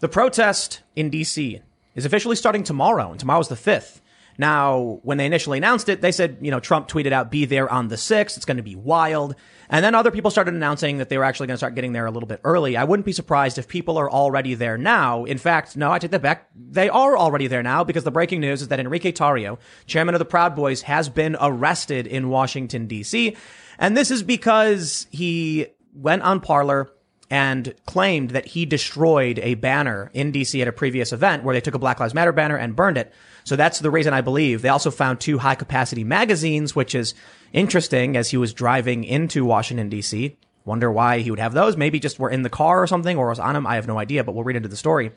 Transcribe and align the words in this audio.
The 0.00 0.08
protest 0.08 0.82
in 0.94 1.10
DC 1.10 1.62
is 1.94 2.04
officially 2.04 2.36
starting 2.36 2.62
tomorrow, 2.62 3.10
and 3.10 3.18
tomorrow's 3.18 3.48
the 3.48 3.54
5th. 3.54 4.00
Now, 4.38 5.00
when 5.02 5.16
they 5.16 5.24
initially 5.24 5.56
announced 5.56 5.88
it, 5.88 6.02
they 6.02 6.12
said, 6.12 6.36
you 6.42 6.50
know, 6.50 6.60
Trump 6.60 6.88
tweeted 6.88 7.12
out, 7.12 7.30
be 7.30 7.46
there 7.46 7.72
on 7.72 7.88
the 7.88 7.96
6th. 7.96 8.36
It's 8.36 8.44
going 8.44 8.58
to 8.58 8.62
be 8.62 8.76
wild. 8.76 9.34
And 9.70 9.82
then 9.82 9.94
other 9.94 10.10
people 10.10 10.30
started 10.30 10.52
announcing 10.52 10.98
that 10.98 11.08
they 11.08 11.16
were 11.16 11.24
actually 11.24 11.46
going 11.46 11.54
to 11.54 11.58
start 11.58 11.74
getting 11.74 11.94
there 11.94 12.04
a 12.04 12.10
little 12.10 12.26
bit 12.26 12.40
early. 12.44 12.76
I 12.76 12.84
wouldn't 12.84 13.06
be 13.06 13.12
surprised 13.12 13.56
if 13.56 13.66
people 13.66 13.96
are 13.96 14.10
already 14.10 14.54
there 14.54 14.76
now. 14.76 15.24
In 15.24 15.38
fact, 15.38 15.76
no, 15.76 15.90
I 15.90 15.98
take 15.98 16.10
that 16.10 16.20
back. 16.20 16.50
They 16.54 16.90
are 16.90 17.16
already 17.16 17.46
there 17.46 17.62
now 17.62 17.82
because 17.82 18.04
the 18.04 18.10
breaking 18.10 18.40
news 18.40 18.60
is 18.60 18.68
that 18.68 18.78
Enrique 18.78 19.12
Tarrio, 19.12 19.58
chairman 19.86 20.14
of 20.14 20.18
the 20.18 20.26
Proud 20.26 20.54
Boys, 20.54 20.82
has 20.82 21.08
been 21.08 21.36
arrested 21.40 22.06
in 22.06 22.28
Washington, 22.28 22.86
D.C. 22.86 23.34
And 23.78 23.96
this 23.96 24.10
is 24.10 24.22
because 24.22 25.06
he 25.10 25.68
went 25.94 26.22
on 26.22 26.40
Parler 26.40 26.90
and 27.30 27.74
claimed 27.86 28.30
that 28.30 28.46
he 28.46 28.64
destroyed 28.64 29.38
a 29.40 29.54
banner 29.54 30.10
in 30.14 30.32
DC 30.32 30.60
at 30.60 30.68
a 30.68 30.72
previous 30.72 31.12
event 31.12 31.42
where 31.42 31.54
they 31.54 31.60
took 31.60 31.74
a 31.74 31.78
Black 31.78 31.98
Lives 31.98 32.14
Matter 32.14 32.32
banner 32.32 32.56
and 32.56 32.76
burned 32.76 32.98
it. 32.98 33.12
So 33.44 33.56
that's 33.56 33.80
the 33.80 33.90
reason 33.90 34.12
I 34.12 34.20
believe. 34.20 34.62
They 34.62 34.68
also 34.68 34.90
found 34.90 35.20
two 35.20 35.38
high 35.38 35.54
capacity 35.54 36.04
magazines, 36.04 36.76
which 36.76 36.94
is 36.94 37.14
interesting 37.52 38.16
as 38.16 38.30
he 38.30 38.36
was 38.36 38.52
driving 38.52 39.04
into 39.04 39.44
Washington 39.44 39.90
DC. 39.90 40.36
Wonder 40.66 40.90
why 40.90 41.20
he 41.20 41.30
would 41.30 41.38
have 41.38 41.54
those. 41.54 41.76
Maybe 41.76 42.00
just 42.00 42.18
were 42.18 42.28
in 42.28 42.42
the 42.42 42.50
car 42.50 42.82
or 42.82 42.88
something 42.88 43.16
or 43.16 43.28
was 43.28 43.38
on 43.38 43.54
him. 43.54 43.68
I 43.68 43.76
have 43.76 43.86
no 43.86 44.00
idea, 44.00 44.24
but 44.24 44.34
we'll 44.34 44.42
read 44.42 44.56
into 44.56 44.68
the 44.68 44.76
story. 44.76 45.12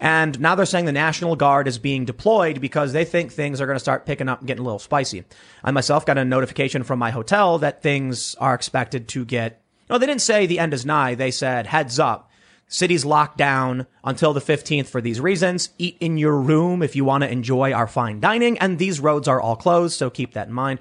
And 0.00 0.40
now 0.40 0.54
they're 0.54 0.64
saying 0.64 0.86
the 0.86 0.92
National 0.92 1.36
Guard 1.36 1.68
is 1.68 1.78
being 1.78 2.06
deployed 2.06 2.58
because 2.58 2.94
they 2.94 3.04
think 3.04 3.30
things 3.30 3.60
are 3.60 3.66
going 3.66 3.76
to 3.76 3.80
start 3.80 4.06
picking 4.06 4.30
up 4.30 4.38
and 4.38 4.48
getting 4.48 4.62
a 4.62 4.64
little 4.64 4.78
spicy. 4.78 5.24
I 5.62 5.72
myself 5.72 6.06
got 6.06 6.16
a 6.16 6.24
notification 6.24 6.84
from 6.84 6.98
my 6.98 7.10
hotel 7.10 7.58
that 7.58 7.82
things 7.82 8.34
are 8.36 8.54
expected 8.54 9.06
to 9.08 9.26
get 9.26 9.60
no, 9.90 9.98
they 9.98 10.06
didn't 10.06 10.22
say 10.22 10.46
the 10.46 10.58
end 10.58 10.74
is 10.74 10.84
nigh. 10.86 11.14
They 11.14 11.30
said 11.30 11.66
heads 11.66 11.98
up. 11.98 12.30
City's 12.66 13.04
locked 13.04 13.36
down 13.36 13.86
until 14.02 14.32
the 14.32 14.40
15th 14.40 14.86
for 14.86 15.00
these 15.00 15.20
reasons. 15.20 15.68
Eat 15.78 15.96
in 16.00 16.16
your 16.16 16.36
room 16.40 16.82
if 16.82 16.96
you 16.96 17.04
want 17.04 17.22
to 17.22 17.30
enjoy 17.30 17.72
our 17.72 17.86
fine 17.86 18.20
dining. 18.20 18.58
And 18.58 18.78
these 18.78 19.00
roads 19.00 19.28
are 19.28 19.40
all 19.40 19.54
closed, 19.56 19.96
so 19.98 20.08
keep 20.10 20.32
that 20.32 20.48
in 20.48 20.54
mind. 20.54 20.80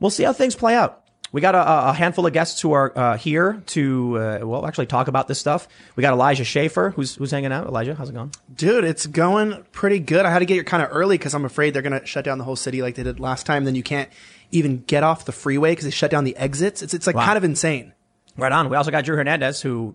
We'll 0.00 0.10
see 0.10 0.24
how 0.24 0.32
things 0.32 0.56
play 0.56 0.74
out. 0.74 0.98
We 1.30 1.40
got 1.40 1.54
a, 1.54 1.90
a 1.90 1.92
handful 1.94 2.26
of 2.26 2.34
guests 2.34 2.60
who 2.60 2.72
are 2.72 2.92
uh, 2.98 3.16
here 3.16 3.62
to, 3.68 4.18
uh, 4.18 4.38
well, 4.42 4.66
actually 4.66 4.84
talk 4.86 5.08
about 5.08 5.28
this 5.28 5.38
stuff. 5.38 5.66
We 5.96 6.02
got 6.02 6.12
Elijah 6.12 6.44
Schaffer, 6.44 6.90
who's 6.90 7.14
who's 7.14 7.30
hanging 7.30 7.52
out. 7.52 7.66
Elijah, 7.66 7.94
how's 7.94 8.10
it 8.10 8.14
going? 8.14 8.32
Dude, 8.54 8.84
it's 8.84 9.06
going 9.06 9.64
pretty 9.72 9.98
good. 10.00 10.26
I 10.26 10.30
had 10.30 10.40
to 10.40 10.44
get 10.44 10.54
here 10.54 10.64
kind 10.64 10.82
of 10.82 10.90
early 10.92 11.16
because 11.16 11.34
I'm 11.34 11.46
afraid 11.46 11.72
they're 11.72 11.80
going 11.80 11.98
to 11.98 12.04
shut 12.04 12.24
down 12.26 12.36
the 12.36 12.44
whole 12.44 12.56
city 12.56 12.82
like 12.82 12.96
they 12.96 13.02
did 13.04 13.18
last 13.18 13.46
time. 13.46 13.64
Then 13.64 13.76
you 13.76 13.82
can't 13.82 14.10
even 14.50 14.82
get 14.86 15.04
off 15.04 15.24
the 15.24 15.32
freeway 15.32 15.70
because 15.72 15.86
they 15.86 15.90
shut 15.90 16.10
down 16.10 16.24
the 16.24 16.36
exits. 16.36 16.82
It's 16.82 16.92
it's 16.92 17.06
like 17.06 17.16
Wow. 17.16 17.24
kind 17.24 17.38
of 17.38 17.44
insane. 17.44 17.94
Right 18.36 18.52
on. 18.52 18.68
We 18.68 18.76
also 18.76 18.90
got 18.90 19.04
Drew 19.04 19.16
Hernandez, 19.16 19.60
who 19.60 19.94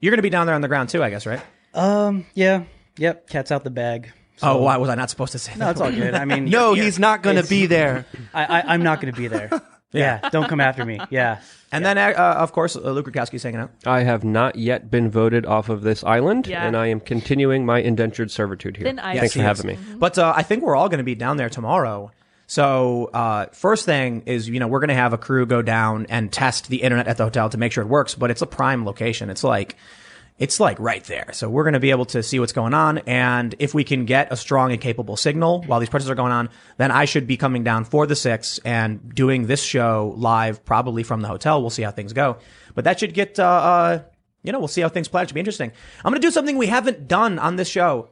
you're 0.00 0.10
going 0.10 0.18
to 0.18 0.22
be 0.22 0.30
down 0.30 0.46
there 0.46 0.54
on 0.54 0.60
the 0.60 0.68
ground 0.68 0.88
too, 0.90 1.02
I 1.02 1.10
guess, 1.10 1.26
right? 1.26 1.40
Um, 1.74 2.26
yeah, 2.34 2.64
yep, 2.98 3.28
cat's 3.28 3.50
out 3.50 3.64
the 3.64 3.70
bag. 3.70 4.12
oh, 4.42 4.62
why 4.62 4.76
was 4.76 4.88
I 4.88 4.94
not 4.94 5.10
supposed 5.10 5.32
to 5.32 5.38
say 5.38 5.52
No, 5.54 5.66
that? 5.66 5.70
it's 5.72 5.80
all 5.80 5.90
good. 5.90 6.14
I 6.14 6.24
mean, 6.24 6.44
No, 6.50 6.74
he's 6.74 6.98
not 6.98 7.22
going 7.22 7.36
to 7.36 7.48
be 7.48 7.66
there. 7.66 8.06
I, 8.34 8.44
I, 8.60 8.74
I'm 8.74 8.82
not 8.82 9.00
going 9.00 9.12
to 9.12 9.18
be 9.20 9.28
there. 9.28 9.50
Yeah, 9.96 10.28
don't 10.30 10.48
come 10.48 10.58
after 10.58 10.84
me. 10.84 10.98
Yeah. 11.08 11.40
And 11.70 11.86
then, 11.86 11.96
uh, 11.98 12.10
of 12.16 12.50
course, 12.50 12.74
uh, 12.74 12.80
Luke 12.80 13.06
Rudkowski's 13.06 13.44
hanging 13.44 13.60
out. 13.60 13.70
I 13.86 14.00
have 14.02 14.24
not 14.24 14.56
yet 14.56 14.90
been 14.90 15.08
voted 15.08 15.46
off 15.46 15.68
of 15.68 15.82
this 15.82 16.02
island, 16.02 16.48
Yeah. 16.48 16.66
and 16.66 16.76
I 16.76 16.88
am 16.88 16.98
continuing 16.98 17.64
my 17.64 17.78
indentured 17.78 18.32
servitude 18.32 18.76
here. 18.76 18.92
Thanks 18.92 19.34
for 19.34 19.38
he 19.38 19.44
having 19.44 19.70
is. 19.70 19.78
me. 19.78 19.94
But 19.94 20.18
uh, 20.18 20.32
I 20.34 20.42
think 20.42 20.64
we're 20.64 20.74
all 20.74 20.88
going 20.88 20.98
to 20.98 21.04
be 21.04 21.14
down 21.14 21.36
there 21.36 21.48
tomorrow. 21.48 22.10
So 22.46 23.06
uh, 23.12 23.46
first 23.52 23.84
thing 23.84 24.22
is, 24.26 24.48
you 24.48 24.60
know, 24.60 24.68
we're 24.68 24.80
going 24.80 24.88
to 24.88 24.94
have 24.94 25.12
a 25.12 25.18
crew 25.18 25.46
go 25.46 25.62
down 25.62 26.06
and 26.08 26.32
test 26.32 26.68
the 26.68 26.82
internet 26.82 27.08
at 27.08 27.16
the 27.16 27.24
hotel 27.24 27.48
to 27.50 27.58
make 27.58 27.72
sure 27.72 27.82
it 27.82 27.88
works. 27.88 28.14
But 28.14 28.30
it's 28.30 28.42
a 28.42 28.46
prime 28.46 28.84
location. 28.84 29.30
It's 29.30 29.44
like 29.44 29.76
it's 30.36 30.58
like 30.58 30.78
right 30.80 31.04
there. 31.04 31.30
So 31.32 31.48
we're 31.48 31.62
going 31.62 31.74
to 31.74 31.80
be 31.80 31.90
able 31.90 32.06
to 32.06 32.22
see 32.22 32.40
what's 32.40 32.52
going 32.52 32.74
on. 32.74 32.98
And 32.98 33.54
if 33.60 33.72
we 33.72 33.84
can 33.84 34.04
get 34.04 34.32
a 34.32 34.36
strong 34.36 34.72
and 34.72 34.80
capable 34.80 35.16
signal 35.16 35.62
while 35.62 35.78
these 35.78 35.88
protests 35.88 36.10
are 36.10 36.16
going 36.16 36.32
on, 36.32 36.48
then 36.76 36.90
I 36.90 37.04
should 37.04 37.26
be 37.26 37.36
coming 37.36 37.62
down 37.62 37.84
for 37.84 38.06
the 38.06 38.16
six 38.16 38.58
and 38.64 39.14
doing 39.14 39.46
this 39.46 39.62
show 39.62 40.12
live, 40.16 40.64
probably 40.64 41.04
from 41.04 41.20
the 41.20 41.28
hotel. 41.28 41.60
We'll 41.60 41.70
see 41.70 41.82
how 41.82 41.92
things 41.92 42.12
go. 42.12 42.38
But 42.74 42.84
that 42.84 42.98
should 42.98 43.14
get, 43.14 43.38
uh, 43.38 43.44
uh, 43.44 44.02
you 44.42 44.50
know, 44.50 44.58
we'll 44.58 44.66
see 44.66 44.80
how 44.80 44.88
things 44.88 45.06
play. 45.06 45.22
It 45.22 45.28
should 45.28 45.34
be 45.34 45.40
interesting. 45.40 45.70
I'm 46.04 46.10
going 46.10 46.20
to 46.20 46.26
do 46.26 46.32
something 46.32 46.58
we 46.58 46.66
haven't 46.66 47.06
done 47.06 47.38
on 47.38 47.54
this 47.54 47.68
show 47.68 48.08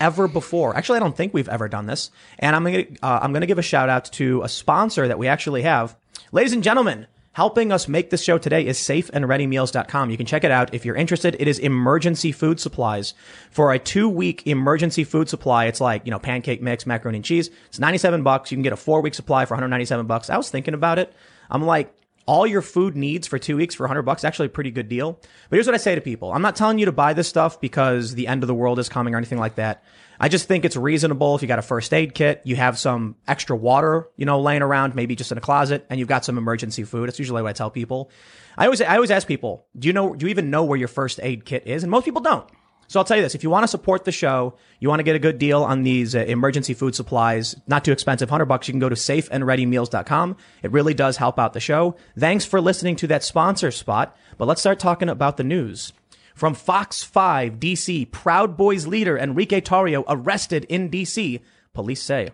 ever 0.00 0.28
before. 0.28 0.76
Actually, 0.76 0.96
I 0.96 1.00
don't 1.00 1.16
think 1.16 1.34
we've 1.34 1.48
ever 1.48 1.68
done 1.68 1.86
this. 1.86 2.10
And 2.38 2.56
I'm 2.56 2.64
to, 2.64 2.86
uh, 3.02 3.20
I'm 3.22 3.32
to 3.34 3.46
give 3.46 3.58
a 3.58 3.62
shout 3.62 3.88
out 3.88 4.06
to 4.12 4.42
a 4.42 4.48
sponsor 4.48 5.08
that 5.08 5.18
we 5.18 5.28
actually 5.28 5.62
have. 5.62 5.96
Ladies 6.32 6.52
and 6.52 6.62
gentlemen, 6.62 7.06
helping 7.32 7.70
us 7.70 7.86
make 7.86 8.08
this 8.08 8.22
show 8.22 8.38
today 8.38 8.66
is 8.66 8.78
safeandreadymeals.com. 8.78 10.10
You 10.10 10.16
can 10.16 10.24
check 10.24 10.42
it 10.42 10.50
out 10.50 10.72
if 10.72 10.84
you're 10.84 10.96
interested. 10.96 11.36
It 11.38 11.46
is 11.46 11.58
emergency 11.58 12.32
food 12.32 12.58
supplies 12.58 13.12
for 13.50 13.72
a 13.72 13.78
two 13.78 14.08
week 14.08 14.46
emergency 14.46 15.04
food 15.04 15.28
supply. 15.28 15.66
It's 15.66 15.80
like, 15.80 16.06
you 16.06 16.10
know, 16.10 16.18
pancake 16.18 16.62
mix, 16.62 16.86
macaroni 16.86 17.18
and 17.18 17.24
cheese. 17.24 17.50
It's 17.68 17.78
97 17.78 18.22
bucks. 18.22 18.50
You 18.50 18.56
can 18.56 18.62
get 18.62 18.72
a 18.72 18.76
four 18.76 19.02
week 19.02 19.14
supply 19.14 19.44
for 19.44 19.54
197 19.54 20.06
bucks. 20.06 20.30
I 20.30 20.36
was 20.36 20.50
thinking 20.50 20.72
about 20.74 20.98
it. 20.98 21.12
I'm 21.50 21.62
like, 21.62 21.94
all 22.26 22.46
your 22.46 22.62
food 22.62 22.96
needs 22.96 23.26
for 23.26 23.38
two 23.38 23.56
weeks 23.56 23.74
for 23.74 23.84
100 23.84 24.02
bucks 24.02 24.24
actually 24.24 24.46
a 24.46 24.50
pretty 24.50 24.70
good 24.70 24.88
deal. 24.88 25.12
But 25.48 25.56
here's 25.56 25.66
what 25.66 25.74
i 25.74 25.78
say 25.78 25.94
to 25.94 26.00
people. 26.00 26.32
I'm 26.32 26.42
not 26.42 26.56
telling 26.56 26.78
you 26.78 26.86
to 26.86 26.92
buy 26.92 27.12
this 27.12 27.28
stuff 27.28 27.60
because 27.60 28.14
the 28.14 28.26
end 28.26 28.42
of 28.42 28.48
the 28.48 28.54
world 28.54 28.78
is 28.78 28.88
coming 28.88 29.14
or 29.14 29.16
anything 29.16 29.38
like 29.38 29.54
that. 29.54 29.84
I 30.18 30.28
just 30.28 30.48
think 30.48 30.64
it's 30.64 30.76
reasonable 30.76 31.36
if 31.36 31.42
you 31.42 31.48
got 31.48 31.58
a 31.58 31.62
first 31.62 31.92
aid 31.92 32.14
kit 32.14 32.40
you 32.44 32.56
have 32.56 32.78
some 32.78 33.16
extra 33.28 33.54
water 33.54 34.08
you 34.16 34.24
know 34.24 34.40
laying 34.40 34.62
around 34.62 34.94
maybe 34.94 35.14
just 35.14 35.30
in 35.30 35.36
a 35.38 35.42
closet 35.42 35.86
and 35.90 35.98
you've 35.98 36.08
got 36.08 36.24
some 36.24 36.38
emergency 36.38 36.84
food. 36.84 37.06
That's 37.06 37.18
usually 37.18 37.42
what 37.42 37.50
i 37.50 37.52
tell 37.52 37.70
people. 37.70 38.10
I 38.56 38.64
always 38.64 38.80
i 38.80 38.94
always 38.94 39.10
ask 39.10 39.28
people 39.28 39.66
do 39.78 39.88
you 39.88 39.92
know 39.92 40.14
do 40.14 40.26
you 40.26 40.30
even 40.30 40.50
know 40.50 40.64
where 40.64 40.78
your 40.78 40.88
first 40.88 41.20
aid 41.22 41.44
kit 41.44 41.66
is? 41.66 41.82
And 41.82 41.90
most 41.90 42.04
people 42.04 42.22
don't 42.22 42.48
so 42.88 43.00
I'll 43.00 43.04
tell 43.04 43.16
you 43.16 43.22
this: 43.22 43.34
if 43.34 43.42
you 43.42 43.50
want 43.50 43.64
to 43.64 43.68
support 43.68 44.04
the 44.04 44.12
show, 44.12 44.54
you 44.80 44.88
want 44.88 45.00
to 45.00 45.04
get 45.04 45.16
a 45.16 45.20
good 45.20 45.38
deal 45.38 45.62
on 45.62 45.82
these 45.82 46.14
uh, 46.14 46.20
emergency 46.20 46.74
food 46.74 46.94
supplies, 46.94 47.56
not 47.66 47.84
too 47.84 47.92
expensive, 47.92 48.30
hundred 48.30 48.46
bucks. 48.46 48.68
You 48.68 48.72
can 48.72 48.80
go 48.80 48.88
to 48.88 48.94
safeandreadymeals.com. 48.94 50.36
It 50.62 50.72
really 50.72 50.94
does 50.94 51.16
help 51.16 51.38
out 51.38 51.52
the 51.52 51.60
show. 51.60 51.96
Thanks 52.18 52.44
for 52.44 52.60
listening 52.60 52.96
to 52.96 53.06
that 53.08 53.24
sponsor 53.24 53.70
spot. 53.70 54.16
But 54.38 54.46
let's 54.46 54.60
start 54.60 54.78
talking 54.78 55.08
about 55.08 55.36
the 55.36 55.44
news. 55.44 55.92
From 56.34 56.54
Fox 56.54 57.02
5 57.02 57.54
DC, 57.54 58.10
Proud 58.10 58.58
Boys 58.58 58.86
leader 58.86 59.16
Enrique 59.16 59.60
Tarrio 59.62 60.04
arrested 60.06 60.66
in 60.68 60.90
DC. 60.90 61.40
Police 61.72 62.02
say. 62.02 62.30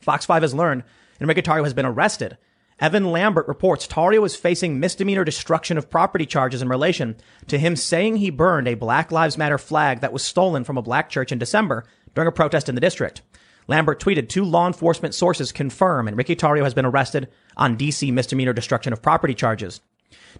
Fox 0.00 0.26
5 0.26 0.42
has 0.42 0.54
learned 0.54 0.82
Enrique 1.20 1.40
Tarrio 1.40 1.64
has 1.64 1.72
been 1.72 1.86
arrested. 1.86 2.36
Evan 2.82 3.12
Lambert 3.12 3.46
reports 3.46 3.86
Tarrio 3.86 4.26
is 4.26 4.34
facing 4.34 4.80
misdemeanor 4.80 5.22
destruction 5.22 5.78
of 5.78 5.88
property 5.88 6.26
charges 6.26 6.62
in 6.62 6.68
relation 6.68 7.14
to 7.46 7.56
him 7.56 7.76
saying 7.76 8.16
he 8.16 8.28
burned 8.28 8.66
a 8.66 8.74
Black 8.74 9.12
Lives 9.12 9.38
Matter 9.38 9.56
flag 9.56 10.00
that 10.00 10.12
was 10.12 10.24
stolen 10.24 10.64
from 10.64 10.76
a 10.76 10.82
black 10.82 11.08
church 11.08 11.30
in 11.30 11.38
December 11.38 11.84
during 12.16 12.26
a 12.26 12.32
protest 12.32 12.68
in 12.68 12.74
the 12.74 12.80
district. 12.80 13.22
Lambert 13.68 14.00
tweeted, 14.00 14.28
two 14.28 14.42
law 14.44 14.66
enforcement 14.66 15.14
sources 15.14 15.52
confirm 15.52 16.08
Enrique 16.08 16.34
Tarrio 16.34 16.64
has 16.64 16.74
been 16.74 16.84
arrested 16.84 17.28
on 17.56 17.78
DC 17.78 18.12
misdemeanor 18.12 18.52
destruction 18.52 18.92
of 18.92 19.00
property 19.00 19.34
charges. 19.34 19.80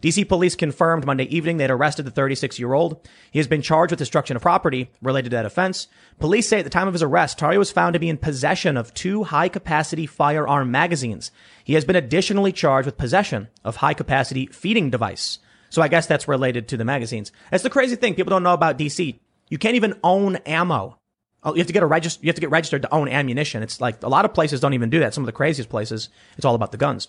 DC 0.01 0.29
police 0.29 0.57
confirmed 0.57 1.05
Monday 1.05 1.25
evening 1.25 1.57
they 1.57 1.65
had 1.65 1.71
arrested 1.71 2.05
the 2.05 2.11
36 2.11 2.59
year 2.59 2.73
old. 2.73 3.07
He 3.31 3.39
has 3.39 3.47
been 3.47 3.63
charged 3.63 3.91
with 3.93 3.99
destruction 3.99 4.37
of 4.37 4.43
property 4.43 4.91
related 5.01 5.31
to 5.31 5.37
that 5.37 5.47
offense. 5.47 5.89
Police 6.19 6.49
say 6.49 6.59
at 6.59 6.65
the 6.65 6.71
time 6.71 6.89
of 6.89 6.95
his 6.95 7.03
arrest, 7.03 7.39
Tarrio 7.39 7.59
was 7.59 7.71
found 7.71 7.95
to 7.95 8.01
be 8.01 8.09
in 8.09 8.17
possession 8.17 8.77
of 8.77 8.95
two 8.95 9.25
high 9.25 9.49
capacity 9.49 10.07
firearm 10.07 10.71
magazines. 10.71 11.31
He 11.65 11.75
has 11.75 11.85
been 11.85 11.97
additionally 11.97 12.53
charged 12.53 12.87
with 12.87 12.97
possession 12.97 13.49
of 13.65 13.77
high 13.77 13.95
capacity 13.95 14.47
feeding 14.47 14.91
device. 14.91 15.39
So 15.71 15.83
I 15.83 15.89
guess 15.89 16.07
that's 16.07 16.29
related 16.29 16.69
to 16.69 16.77
the 16.77 16.85
magazines. 16.85 17.33
That's 17.51 17.63
the 17.63 17.71
crazy 17.71 17.97
thing 17.97 18.15
people 18.15 18.31
don't 18.31 18.43
know 18.43 18.53
about 18.53 18.79
DC. 18.79 19.19
You 19.49 19.59
can't 19.59 19.77
even 19.77 19.99
own 20.03 20.37
ammo. 20.37 20.99
Oh, 21.45 21.55
you 21.55 21.59
have 21.59 21.67
to 21.67 21.73
get 21.73 21.83
a. 21.83 21.87
You 21.87 22.29
have 22.29 22.37
to 22.37 22.41
get 22.41 22.51
registered 22.51 22.83
to 22.83 22.95
own 22.95 23.09
ammunition. 23.09 23.63
It's 23.63 23.81
like 23.81 24.03
a 24.03 24.09
lot 24.09 24.25
of 24.25 24.33
places 24.33 24.61
don't 24.61 24.75
even 24.75 24.91
do 24.91 25.01
that. 25.01 25.13
Some 25.13 25.25
of 25.25 25.27
the 25.27 25.33
craziest 25.33 25.69
places, 25.69 26.09
it's 26.37 26.45
all 26.45 26.55
about 26.55 26.71
the 26.73 26.79
guns. 26.79 27.09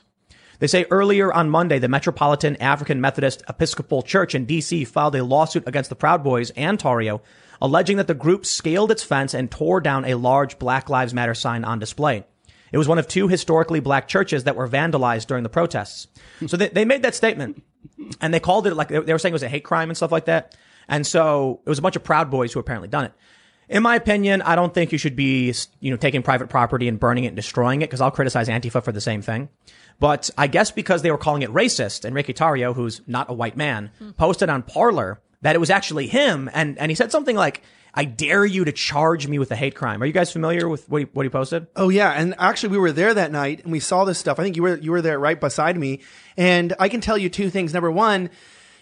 They 0.64 0.68
say 0.68 0.86
earlier 0.90 1.30
on 1.34 1.50
Monday, 1.50 1.78
the 1.78 1.90
Metropolitan 1.90 2.56
African 2.56 3.02
Methodist 3.02 3.44
Episcopal 3.50 4.02
Church 4.02 4.34
in 4.34 4.46
D.C. 4.46 4.86
filed 4.86 5.14
a 5.14 5.22
lawsuit 5.22 5.68
against 5.68 5.90
the 5.90 5.96
Proud 5.98 6.24
Boys 6.24 6.52
and 6.52 6.80
Tarrio, 6.80 7.20
alleging 7.62 7.98
that 7.98 8.08
the 8.08 8.14
group 8.14 8.46
scaled 8.46 8.90
its 8.90 9.04
fence 9.04 9.34
and 9.34 9.52
tore 9.52 9.82
down 9.82 10.06
a 10.06 10.14
large 10.14 10.58
Black 10.60 10.90
Lives 10.90 11.14
Matter 11.14 11.34
sign 11.34 11.66
on 11.66 11.80
display. 11.80 12.24
It 12.72 12.78
was 12.78 12.88
one 12.88 12.98
of 12.98 13.10
two 13.10 13.28
historically 13.28 13.82
black 13.82 14.08
churches 14.08 14.46
that 14.46 14.56
were 14.56 14.70
vandalized 14.70 15.28
during 15.28 15.44
the 15.44 15.50
protests. 15.50 16.08
So 16.48 16.56
they, 16.56 16.70
they 16.70 16.86
made 16.86 17.02
that 17.02 17.14
statement 17.14 17.62
and 18.22 18.34
they 18.34 18.40
called 18.40 18.66
it 18.66 18.74
like 18.74 18.88
they 18.88 19.00
were 19.00 19.20
saying 19.20 19.34
it 19.34 19.34
was 19.34 19.44
a 19.44 19.50
hate 19.50 19.66
crime 19.66 19.90
and 19.90 19.98
stuff 19.98 20.14
like 20.14 20.26
that. 20.28 20.56
And 20.88 21.06
so 21.06 21.60
it 21.66 21.70
was 21.70 21.80
a 21.80 21.82
bunch 21.82 21.98
of 21.98 22.06
Proud 22.06 22.32
Boys 22.32 22.54
who 22.54 22.62
apparently 22.62 22.88
done 22.88 23.04
it. 23.04 23.14
In 23.68 23.84
my 23.84 23.96
opinion, 23.96 24.42
I 24.42 24.56
don't 24.56 24.74
think 24.74 24.94
you 24.94 24.98
should 24.98 25.18
be, 25.18 25.54
you 25.82 25.92
know, 25.92 25.98
taking 25.98 26.24
private 26.24 26.48
property 26.48 26.88
and 26.88 27.00
burning 27.00 27.26
it 27.26 27.28
and 27.28 27.36
destroying 27.36 27.82
it 27.82 27.88
because 27.88 28.00
I'll 28.00 28.12
criticize 28.12 28.48
Antifa 28.48 28.82
for 28.82 28.94
the 28.94 29.02
same 29.02 29.22
thing. 29.22 29.50
But 30.04 30.30
I 30.38 30.48
guess 30.48 30.70
because 30.70 31.02
they 31.02 31.12
were 31.12 31.18
calling 31.18 31.44
it 31.44 31.50
racist, 31.52 32.04
Enrique 32.04 32.34
Tarrio, 32.34 32.76
who's 32.76 33.00
not 33.08 33.30
a 33.30 33.34
white 33.34 33.56
man, 33.56 33.90
posted 34.18 34.50
on 34.50 34.62
Parler 34.62 35.22
that 35.44 35.56
it 35.56 35.60
was 35.60 35.70
actually 35.70 36.08
him, 36.08 36.50
and 36.54 36.78
and 36.78 36.92
he 36.92 36.96
said 36.96 37.10
something 37.10 37.38
like, 37.38 37.62
"I 37.94 38.04
dare 38.04 38.46
you 38.46 38.66
to 38.66 38.74
charge 38.74 39.30
me 39.30 39.40
with 39.40 39.50
a 39.52 39.56
hate 39.56 39.76
crime." 39.76 40.04
Are 40.04 40.06
you 40.06 40.12
guys 40.12 40.30
familiar 40.30 40.68
with 40.68 40.90
what 40.90 41.04
he, 41.04 41.08
what 41.14 41.26
he 41.26 41.30
posted? 41.30 41.68
Oh 41.78 41.88
yeah, 41.88 42.12
and 42.12 42.36
actually 42.38 42.72
we 42.74 42.80
were 42.80 42.92
there 42.92 43.14
that 43.14 43.32
night 43.32 43.64
and 43.64 43.72
we 43.72 43.80
saw 43.80 44.04
this 44.04 44.20
stuff. 44.20 44.42
I 44.42 44.44
think 44.44 44.58
you 44.58 44.64
were 44.64 44.76
you 44.76 44.92
were 44.92 45.02
there 45.02 45.18
right 45.18 45.40
beside 45.40 45.78
me, 45.78 46.02
and 46.36 46.74
I 46.82 46.90
can 46.90 47.00
tell 47.00 47.18
you 47.18 47.30
two 47.30 47.50
things. 47.50 47.74
Number 47.74 47.90
one, 47.90 48.30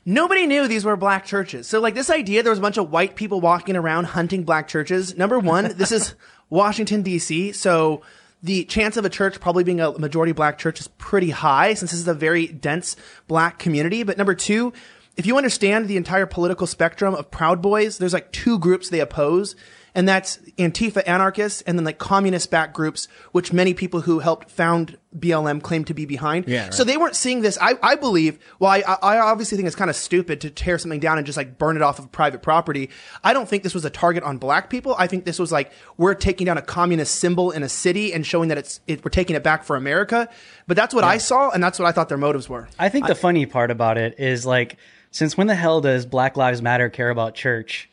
nobody 0.04 0.48
knew 0.48 0.68
these 0.68 0.86
were 0.86 0.98
black 0.98 1.26
churches. 1.26 1.68
So 1.68 1.80
like 1.80 1.94
this 1.94 2.10
idea 2.10 2.42
there 2.42 2.52
was 2.52 2.58
a 2.58 2.64
bunch 2.64 2.78
of 2.78 2.90
white 2.90 3.16
people 3.16 3.40
walking 3.42 3.76
around 3.76 4.06
hunting 4.06 4.42
black 4.42 4.68
churches. 4.68 5.16
Number 5.16 5.38
one, 5.38 5.78
this 5.78 5.92
is 5.92 6.16
Washington 6.50 7.04
DC, 7.04 7.54
so 7.54 8.02
the 8.44 8.66
chance 8.66 8.98
of 8.98 9.06
a 9.06 9.10
church 9.10 9.40
probably 9.40 9.64
being 9.64 9.82
a 9.82 9.98
majority 9.98 10.32
black 10.32 10.58
church 10.58 10.80
is 10.80 10.88
pretty 10.88 11.30
high 11.30 11.74
since 11.74 11.92
this 11.92 12.00
is 12.00 12.08
a 12.08 12.14
very 12.14 12.48
dense 12.48 12.96
black 13.28 13.60
community. 13.60 14.04
But 14.04 14.18
number 14.18 14.34
two, 14.34 14.74
if 15.18 15.26
you 15.26 15.38
understand 15.38 15.88
the 15.88 15.98
entire 15.98 16.26
political 16.26 16.66
spectrum 16.66 17.14
of 17.14 17.30
Proud 17.32 17.62
Boys, 17.62 17.98
there's 17.98 18.14
like 18.14 18.32
two 18.32 18.58
groups 18.58 18.90
they 18.90 19.00
oppose 19.00 19.56
and 19.94 20.08
that's 20.08 20.38
Antifa 20.58 21.08
anarchists 21.08 21.62
and 21.64 21.78
then 21.78 21.86
like 21.86 21.98
communist 21.98 22.50
backed 22.50 22.74
groups, 22.74 23.08
which 23.32 23.52
many 23.52 23.74
people 23.74 24.02
who 24.02 24.20
helped 24.20 24.50
found 24.50 24.98
BLM 25.18 25.62
claim 25.62 25.84
to 25.86 25.94
be 25.94 26.06
behind. 26.06 26.48
Yeah, 26.48 26.64
right. 26.64 26.74
So 26.74 26.84
they 26.84 26.98
weren't 26.98 27.16
seeing 27.16 27.42
this. 27.42 27.58
I, 27.62 27.78
I 27.84 27.96
believe, 27.96 28.40
well, 28.60 28.72
I, 28.72 28.82
I 29.02 29.20
obviously 29.20 29.58
think 29.58 29.68
it's 29.68 29.76
kind 29.76 29.90
of 29.90 29.96
stupid 29.96 30.42
to 30.42 30.50
tear 30.50 30.78
something 30.78 31.00
down 31.00 31.18
and 31.18 31.26
just 31.26 31.38
like 31.38 31.58
burn 31.58 31.76
it 31.76 31.82
off 31.82 32.00
of 32.00 32.12
private 32.12 32.42
property. 32.42 32.90
I 33.24 33.34
don't 33.34 33.50
think 33.50 33.64
this 33.64 33.74
was 33.74 33.84
a 33.84 33.90
target 33.90 34.24
on 34.24 34.38
black 34.38 34.70
people. 34.70 34.96
I 34.98 35.08
think 35.08 35.26
this 35.26 35.40
was 35.40 35.52
like, 35.52 35.72
we're 35.98 36.14
taking 36.14 36.46
down 36.46 36.58
a 36.58 36.62
communist 36.62 37.16
symbol 37.16 37.52
in 37.52 37.64
a 37.64 37.70
city 37.70 38.14
and 38.14 38.26
showing 38.26 38.50
that 38.50 38.58
it's, 38.58 38.80
it, 38.88 39.04
we're 39.04 39.10
taking 39.10 39.36
it 39.36 39.44
back 39.44 39.64
for 39.64 39.76
America. 39.76 40.30
But 40.68 40.78
that's 40.78 40.94
what 40.94 41.04
I 41.04 41.18
saw 41.18 41.50
and 41.50 41.62
that's 41.62 41.78
what 41.78 41.88
I 41.88 41.92
thought 41.92 42.08
their 42.08 42.18
motives 42.18 42.48
were. 42.48 42.70
I 42.80 42.90
think 42.90 43.08
the 43.08 43.16
funny 43.16 43.46
part 43.46 43.72
about 43.72 43.98
it 43.98 44.20
is 44.20 44.46
like, 44.46 44.78
since 45.12 45.36
when 45.36 45.48
the 45.48 45.56
hell 45.56 45.82
does 45.82 46.06
Black 46.06 46.38
Lives 46.38 46.62
Matter 46.62 46.90
care 46.90 47.10
about 47.10 47.36
church? 47.36 47.90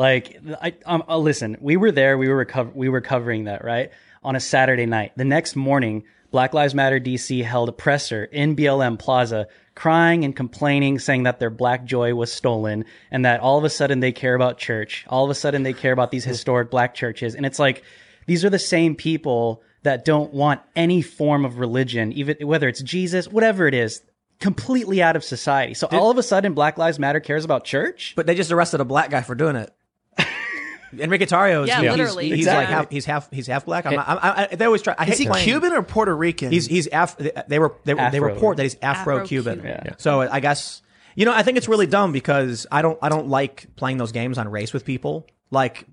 Like, 0.00 0.40
I, 0.62 0.72
um, 0.86 1.04
uh, 1.06 1.18
listen, 1.18 1.58
we 1.60 1.76
were 1.76 1.92
there, 1.92 2.16
we 2.16 2.30
were 2.30 2.48
we 2.74 2.88
were 2.88 3.02
covering 3.02 3.44
that 3.44 3.62
right 3.62 3.90
on 4.24 4.34
a 4.34 4.40
Saturday 4.40 4.86
night. 4.86 5.12
The 5.14 5.26
next 5.26 5.56
morning, 5.56 6.04
Black 6.30 6.54
Lives 6.54 6.74
Matter 6.74 6.98
DC 6.98 7.44
held 7.44 7.68
a 7.68 7.72
presser 7.72 8.24
in 8.24 8.56
BLM 8.56 8.98
Plaza, 8.98 9.46
crying 9.74 10.24
and 10.24 10.34
complaining, 10.34 10.98
saying 10.98 11.24
that 11.24 11.38
their 11.38 11.50
black 11.50 11.84
joy 11.84 12.14
was 12.14 12.32
stolen, 12.32 12.86
and 13.10 13.26
that 13.26 13.40
all 13.40 13.58
of 13.58 13.64
a 13.64 13.68
sudden 13.68 14.00
they 14.00 14.10
care 14.10 14.34
about 14.34 14.56
church. 14.56 15.04
All 15.06 15.26
of 15.26 15.30
a 15.30 15.34
sudden 15.34 15.64
they 15.64 15.74
care 15.74 15.92
about 15.92 16.10
these 16.10 16.24
historic 16.24 16.70
black 16.70 16.94
churches, 16.94 17.34
and 17.34 17.44
it's 17.44 17.58
like 17.58 17.84
these 18.24 18.42
are 18.42 18.50
the 18.50 18.58
same 18.58 18.94
people 18.96 19.62
that 19.82 20.06
don't 20.06 20.32
want 20.32 20.62
any 20.74 21.02
form 21.02 21.44
of 21.44 21.58
religion, 21.58 22.10
even 22.14 22.36
whether 22.40 22.68
it's 22.68 22.80
Jesus, 22.80 23.28
whatever 23.28 23.66
it 23.66 23.74
is, 23.74 24.00
completely 24.38 25.02
out 25.02 25.16
of 25.16 25.24
society. 25.24 25.74
So 25.74 25.88
all 25.88 26.10
of 26.10 26.16
a 26.16 26.22
sudden, 26.22 26.54
Black 26.54 26.78
Lives 26.78 26.98
Matter 26.98 27.20
cares 27.20 27.44
about 27.44 27.64
church. 27.64 28.14
But 28.16 28.26
they 28.26 28.34
just 28.34 28.50
arrested 28.50 28.80
a 28.80 28.86
black 28.86 29.10
guy 29.10 29.20
for 29.20 29.34
doing 29.34 29.56
it. 29.56 29.70
Enrique 30.98 31.26
Tarrio, 31.26 31.62
is- 31.62 31.68
Yeah, 31.68 31.80
he's, 31.82 31.90
literally. 31.90 32.28
he's, 32.28 32.38
Exactly. 32.40 32.64
like 32.64 32.68
half, 32.74 32.90
he's 32.90 33.04
half 33.04 33.30
he's 33.30 33.46
half 33.46 33.64
black. 33.66 33.86
I'm 33.86 33.94
not, 33.94 34.08
I, 34.08 34.48
I, 34.50 34.54
they 34.56 34.64
always 34.64 34.82
try. 34.82 34.94
I 34.98 35.06
Is 35.06 35.18
he 35.18 35.26
playing- 35.26 35.44
Cuban 35.44 35.72
or 35.72 35.82
Puerto 35.82 36.14
Rican? 36.16 36.50
He's 36.50 36.66
he's 36.66 36.88
Af- 36.92 37.16
they 37.18 37.58
were 37.58 37.74
they, 37.84 37.94
were- 37.94 38.10
they 38.10 38.20
report 38.20 38.56
that 38.56 38.62
he's 38.64 38.76
Afro-Cuban. 38.82 39.58
Afro-Cuban. 39.60 39.82
Yeah. 39.86 39.94
So 39.98 40.20
I 40.22 40.40
guess 40.40 40.82
you 41.14 41.24
know 41.26 41.32
I 41.32 41.42
think 41.42 41.58
it's 41.58 41.68
really 41.68 41.86
dumb 41.86 42.12
because 42.12 42.66
I 42.70 42.82
don't 42.82 42.98
I 43.02 43.08
don't 43.08 43.28
like 43.28 43.66
playing 43.76 43.98
those 43.98 44.12
games 44.12 44.38
on 44.38 44.48
race 44.48 44.72
with 44.72 44.84
people. 44.84 45.26
Like 45.50 45.86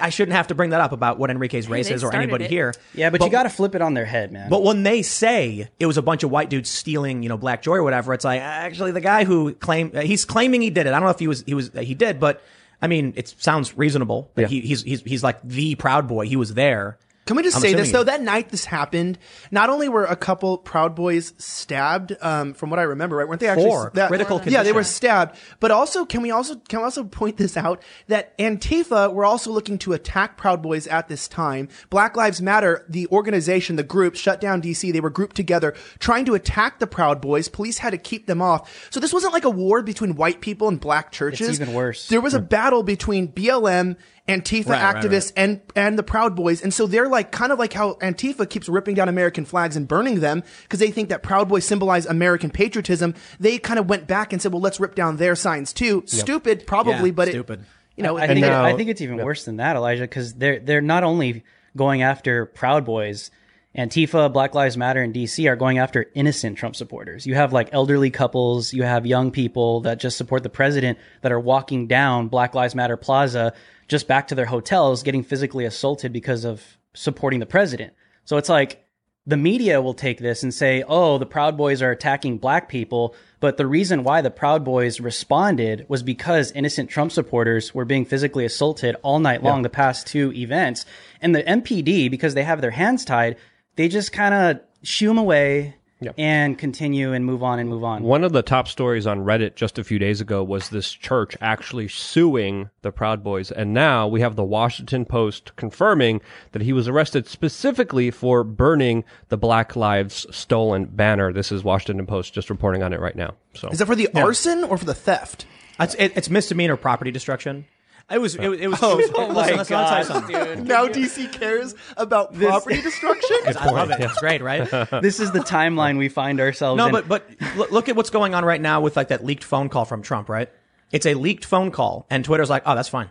I 0.00 0.08
shouldn't 0.08 0.34
have 0.34 0.46
to 0.46 0.54
bring 0.54 0.70
that 0.70 0.80
up 0.80 0.92
about 0.92 1.18
what 1.18 1.30
Enrique's 1.30 1.68
race 1.68 1.88
they 1.88 1.94
is 1.94 2.02
or 2.04 2.14
anybody 2.14 2.44
it. 2.44 2.50
here. 2.50 2.72
Yeah, 2.94 3.10
but, 3.10 3.20
you 3.20 3.28
got 3.28 3.42
to 3.42 3.50
flip 3.50 3.74
it 3.74 3.82
on 3.82 3.92
their 3.92 4.06
head, 4.06 4.32
man. 4.32 4.48
But 4.48 4.62
when 4.62 4.82
they 4.82 5.02
say 5.02 5.68
it 5.78 5.84
was 5.86 5.98
a 5.98 6.02
bunch 6.02 6.22
of 6.22 6.30
white 6.30 6.48
dudes 6.48 6.70
stealing, 6.70 7.22
you 7.22 7.28
know, 7.28 7.36
black 7.36 7.60
joy 7.60 7.74
or 7.76 7.82
whatever, 7.82 8.14
it's 8.14 8.24
like 8.24 8.40
actually 8.40 8.92
the 8.92 9.02
guy 9.02 9.24
who 9.24 9.52
claimed 9.54 9.94
he's 9.98 10.24
claiming 10.24 10.62
he 10.62 10.70
did 10.70 10.86
it. 10.86 10.90
I 10.90 10.92
don't 10.92 11.02
know 11.02 11.10
if 11.10 11.18
he 11.18 11.28
was 11.28 11.42
he 11.46 11.52
was 11.54 11.70
he 11.78 11.94
did, 11.94 12.18
but 12.18 12.42
I 12.82 12.86
mean, 12.86 13.12
it 13.16 13.34
sounds 13.38 13.76
reasonable. 13.76 14.30
But 14.34 14.42
Yeah. 14.42 14.48
he, 14.48 14.60
he's 14.60 14.82
he's 14.82 15.02
he's 15.02 15.22
like 15.22 15.40
the 15.42 15.74
proud 15.76 16.06
boy. 16.08 16.26
He 16.26 16.36
was 16.36 16.54
there. 16.54 16.98
Can 17.26 17.36
we 17.36 17.42
just 17.42 17.56
I'm 17.56 17.62
say 17.62 17.72
this 17.74 17.90
though? 17.90 18.02
it- 18.02 18.04
That 18.06 18.20
night 18.22 18.50
this 18.50 18.66
happened, 18.66 19.18
not 19.50 19.70
only 19.70 19.88
were 19.88 20.04
a 20.04 20.16
couple 20.16 20.58
Proud 20.58 20.94
Boys 20.94 21.32
stabbed, 21.38 22.14
um, 22.20 22.52
from 22.52 22.68
what 22.70 22.78
I 22.78 22.82
remember, 22.82 23.16
right? 23.16 23.26
Weren't 23.26 23.40
they 23.40 23.48
actually 23.48 23.70
Four. 23.70 23.90
Critical 24.08 24.40
Yeah, 24.44 24.62
they 24.62 24.72
were 24.72 24.84
stabbed. 24.84 25.36
But 25.60 25.70
also, 25.70 26.04
can 26.04 26.20
we 26.22 26.30
also 26.30 26.56
can 26.68 26.80
we 26.80 26.84
also 26.84 27.04
point 27.04 27.36
this 27.38 27.56
out 27.56 27.82
that 28.08 28.36
Antifa 28.38 29.12
were 29.12 29.24
also 29.24 29.50
looking 29.50 29.78
to 29.78 29.92
attack 29.94 30.36
Proud 30.36 30.62
Boys 30.62 30.86
at 30.86 31.08
this 31.08 31.26
time. 31.28 31.68
Black 31.88 32.16
Lives 32.16 32.42
Matter, 32.42 32.84
the 32.88 33.06
organization, 33.08 33.76
the 33.76 33.82
group, 33.82 34.16
shut 34.16 34.40
down 34.40 34.60
DC. 34.60 34.92
They 34.92 35.00
were 35.00 35.10
grouped 35.10 35.36
together 35.36 35.74
trying 35.98 36.24
to 36.26 36.34
attack 36.34 36.78
the 36.78 36.86
Proud 36.86 37.20
Boys. 37.20 37.48
Police 37.48 37.78
had 37.78 37.90
to 37.90 37.98
keep 37.98 38.26
them 38.26 38.42
off. 38.42 38.70
So 38.90 39.00
this 39.00 39.12
wasn't 39.12 39.32
like 39.32 39.44
a 39.44 39.50
war 39.50 39.82
between 39.82 40.14
white 40.16 40.40
people 40.40 40.68
and 40.68 40.78
black 40.78 41.10
churches. 41.10 41.60
even 41.60 41.72
worse. 41.74 42.08
There 42.08 42.20
was 42.20 42.34
a 42.34 42.40
battle 42.40 42.82
between 42.82 43.28
BLM. 43.28 43.96
Antifa 44.26 44.68
Right, 44.70 44.82
right, 44.94 44.96
activists 45.04 45.36
right. 45.36 45.44
and 45.44 45.60
and 45.76 45.98
the 45.98 46.02
Proud 46.02 46.34
Boys, 46.34 46.62
and 46.62 46.72
so 46.72 46.86
they're 46.86 47.08
like 47.08 47.30
kind 47.30 47.52
of 47.52 47.58
like 47.58 47.74
how 47.74 47.94
Antifa 47.94 48.48
keeps 48.48 48.70
ripping 48.70 48.94
down 48.94 49.08
American 49.10 49.44
flags 49.44 49.76
and 49.76 49.86
burning 49.86 50.20
them 50.20 50.42
because 50.62 50.80
they 50.80 50.90
think 50.90 51.10
that 51.10 51.22
Proud 51.22 51.46
Boys 51.48 51.66
symbolize 51.66 52.06
American 52.06 52.48
patriotism. 52.50 53.14
They 53.38 53.58
kind 53.58 53.78
of 53.78 53.86
went 53.88 54.06
back 54.06 54.32
and 54.32 54.40
said, 54.40 54.50
"Well, 54.52 54.62
let's 54.62 54.80
rip 54.80 54.94
down 54.94 55.18
their 55.18 55.34
signs 55.36 55.74
too." 55.74 56.04
Stupid, 56.06 56.66
probably, 56.66 57.10
Yeah, 57.10 57.14
but 57.14 57.28
stupid. 57.28 57.60
It, 57.60 57.66
you 57.96 58.02
know, 58.02 58.16
I 58.16 58.24
it- 58.24 58.28
think 58.28 58.40
now- 58.40 58.64
I 58.64 58.72
think 58.74 58.88
it's 58.88 59.02
even 59.02 59.18
worse 59.18 59.44
than 59.44 59.58
that, 59.58 59.76
Elijah, 59.76 60.04
because 60.04 60.32
they're 60.32 60.58
they're 60.58 60.80
not 60.80 61.04
only 61.04 61.44
going 61.76 62.00
after 62.00 62.46
Proud 62.46 62.86
Boys, 62.86 63.30
Antifa, 63.76 64.32
Black 64.32 64.54
Lives 64.54 64.76
Matter, 64.76 65.02
and 65.02 65.12
DC 65.12 65.46
are 65.50 65.56
going 65.56 65.78
after 65.78 66.06
innocent 66.14 66.56
Trump 66.56 66.76
supporters. 66.76 67.26
You 67.26 67.34
have 67.34 67.52
like 67.52 67.68
elderly 67.72 68.08
couples, 68.10 68.72
you 68.72 68.84
have 68.84 69.04
young 69.04 69.32
people 69.32 69.80
that 69.80 69.98
just 70.00 70.16
support 70.16 70.44
the 70.44 70.48
president 70.48 70.96
that 71.22 71.32
are 71.32 71.40
walking 71.40 71.88
down 71.88 72.28
Black 72.28 72.54
Lives 72.54 72.74
Matter 72.74 72.96
Plaza 72.96 73.52
just 73.88 74.08
back 74.08 74.28
to 74.28 74.34
their 74.34 74.46
hotels, 74.46 75.02
getting 75.02 75.22
physically 75.22 75.64
assaulted 75.64 76.12
because 76.12 76.44
of 76.44 76.78
supporting 76.94 77.40
the 77.40 77.46
president. 77.46 77.92
So 78.24 78.36
it's 78.36 78.48
like 78.48 78.84
the 79.26 79.36
media 79.36 79.80
will 79.80 79.94
take 79.94 80.18
this 80.18 80.42
and 80.42 80.52
say, 80.52 80.84
oh, 80.86 81.18
the 81.18 81.26
Proud 81.26 81.56
Boys 81.56 81.80
are 81.80 81.90
attacking 81.90 82.38
black 82.38 82.68
people. 82.68 83.14
But 83.40 83.56
the 83.56 83.66
reason 83.66 84.04
why 84.04 84.20
the 84.20 84.30
Proud 84.30 84.64
Boys 84.64 85.00
responded 85.00 85.86
was 85.88 86.02
because 86.02 86.52
innocent 86.52 86.90
Trump 86.90 87.10
supporters 87.10 87.74
were 87.74 87.84
being 87.84 88.04
physically 88.04 88.44
assaulted 88.44 88.96
all 89.02 89.18
night 89.18 89.42
long 89.42 89.62
the 89.62 89.70
past 89.70 90.06
two 90.06 90.32
events. 90.32 90.84
And 91.20 91.34
the 91.34 91.42
MPD, 91.42 92.10
because 92.10 92.34
they 92.34 92.44
have 92.44 92.60
their 92.60 92.70
hands 92.70 93.04
tied, 93.04 93.36
they 93.76 93.88
just 93.88 94.12
kind 94.12 94.34
of 94.34 94.60
shoo 94.82 95.08
them 95.08 95.18
away 95.18 95.76
and 96.18 96.58
continue 96.58 97.12
and 97.12 97.24
move 97.24 97.42
on 97.42 97.58
and 97.58 97.68
move 97.68 97.84
on. 97.84 98.02
One 98.02 98.24
of 98.24 98.32
the 98.32 98.42
top 98.42 98.68
stories 98.68 99.06
on 99.06 99.20
Reddit 99.20 99.54
just 99.54 99.78
a 99.78 99.84
few 99.84 99.98
days 99.98 100.20
ago 100.20 100.42
was 100.42 100.68
this 100.68 100.92
church 100.92 101.36
actually 101.40 101.88
suing 101.88 102.70
the 102.82 102.92
Proud 102.92 103.22
Boys. 103.22 103.50
And 103.50 103.72
now 103.72 104.06
we 104.06 104.20
have 104.20 104.36
the 104.36 104.44
Washington 104.44 105.04
Post 105.04 105.56
confirming 105.56 106.20
that 106.52 106.62
he 106.62 106.72
was 106.72 106.88
arrested 106.88 107.26
specifically 107.26 108.10
for 108.10 108.44
burning 108.44 109.04
the 109.28 109.38
Black 109.38 109.76
Lives 109.76 110.26
Stolen 110.30 110.86
banner. 110.86 111.32
This 111.32 111.52
is 111.52 111.64
Washington 111.64 112.06
Post 112.06 112.34
just 112.34 112.50
reporting 112.50 112.82
on 112.82 112.92
it 112.92 113.00
right 113.00 113.16
now. 113.16 113.34
So 113.54 113.68
is 113.68 113.80
it 113.80 113.86
for 113.86 113.96
the 113.96 114.08
arson 114.14 114.64
or 114.64 114.78
for 114.78 114.84
the 114.84 114.94
theft? 114.94 115.46
It's, 115.80 115.94
it, 115.94 116.12
it's 116.16 116.30
misdemeanor 116.30 116.76
property 116.76 117.10
destruction. 117.10 117.66
It 118.10 118.18
was 118.18 118.34
it, 118.34 118.48
was- 118.48 118.60
it 118.60 118.66
was. 118.68 118.78
Oh, 118.82 118.98
it 118.98 119.10
was 119.10 119.10
oh 119.14 119.26
listen, 119.28 119.34
my 119.34 119.58
listen, 119.58 119.76
I'll 119.76 119.88
tell 119.88 119.98
you 119.98 120.04
something. 120.04 120.64
Now 120.64 120.86
DC 120.86 121.32
cares 121.32 121.74
about 121.96 122.34
property 122.34 122.82
destruction. 122.82 123.36
I 123.46 123.70
love 123.70 123.90
it. 123.90 124.00
It's 124.00 124.18
great, 124.18 124.42
right? 124.42 124.68
this 125.02 125.20
is 125.20 125.32
the 125.32 125.40
timeline 125.40 125.96
we 125.98 126.08
find 126.08 126.40
ourselves 126.40 126.80
in. 126.80 126.86
No, 126.86 126.92
but 126.92 127.08
but 127.08 127.28
look, 127.56 127.70
look 127.70 127.88
at 127.88 127.96
what's 127.96 128.10
going 128.10 128.34
on 128.34 128.44
right 128.44 128.60
now 128.60 128.80
with 128.80 128.96
like 128.96 129.08
that 129.08 129.24
leaked 129.24 129.44
phone 129.44 129.68
call 129.68 129.84
from 129.84 130.02
Trump, 130.02 130.28
right? 130.28 130.50
It's 130.92 131.06
a 131.06 131.14
leaked 131.14 131.44
phone 131.44 131.70
call, 131.70 132.06
and 132.10 132.24
Twitter's 132.24 132.50
like, 132.50 132.62
"Oh, 132.66 132.74
that's 132.74 132.88
fine." 132.90 133.08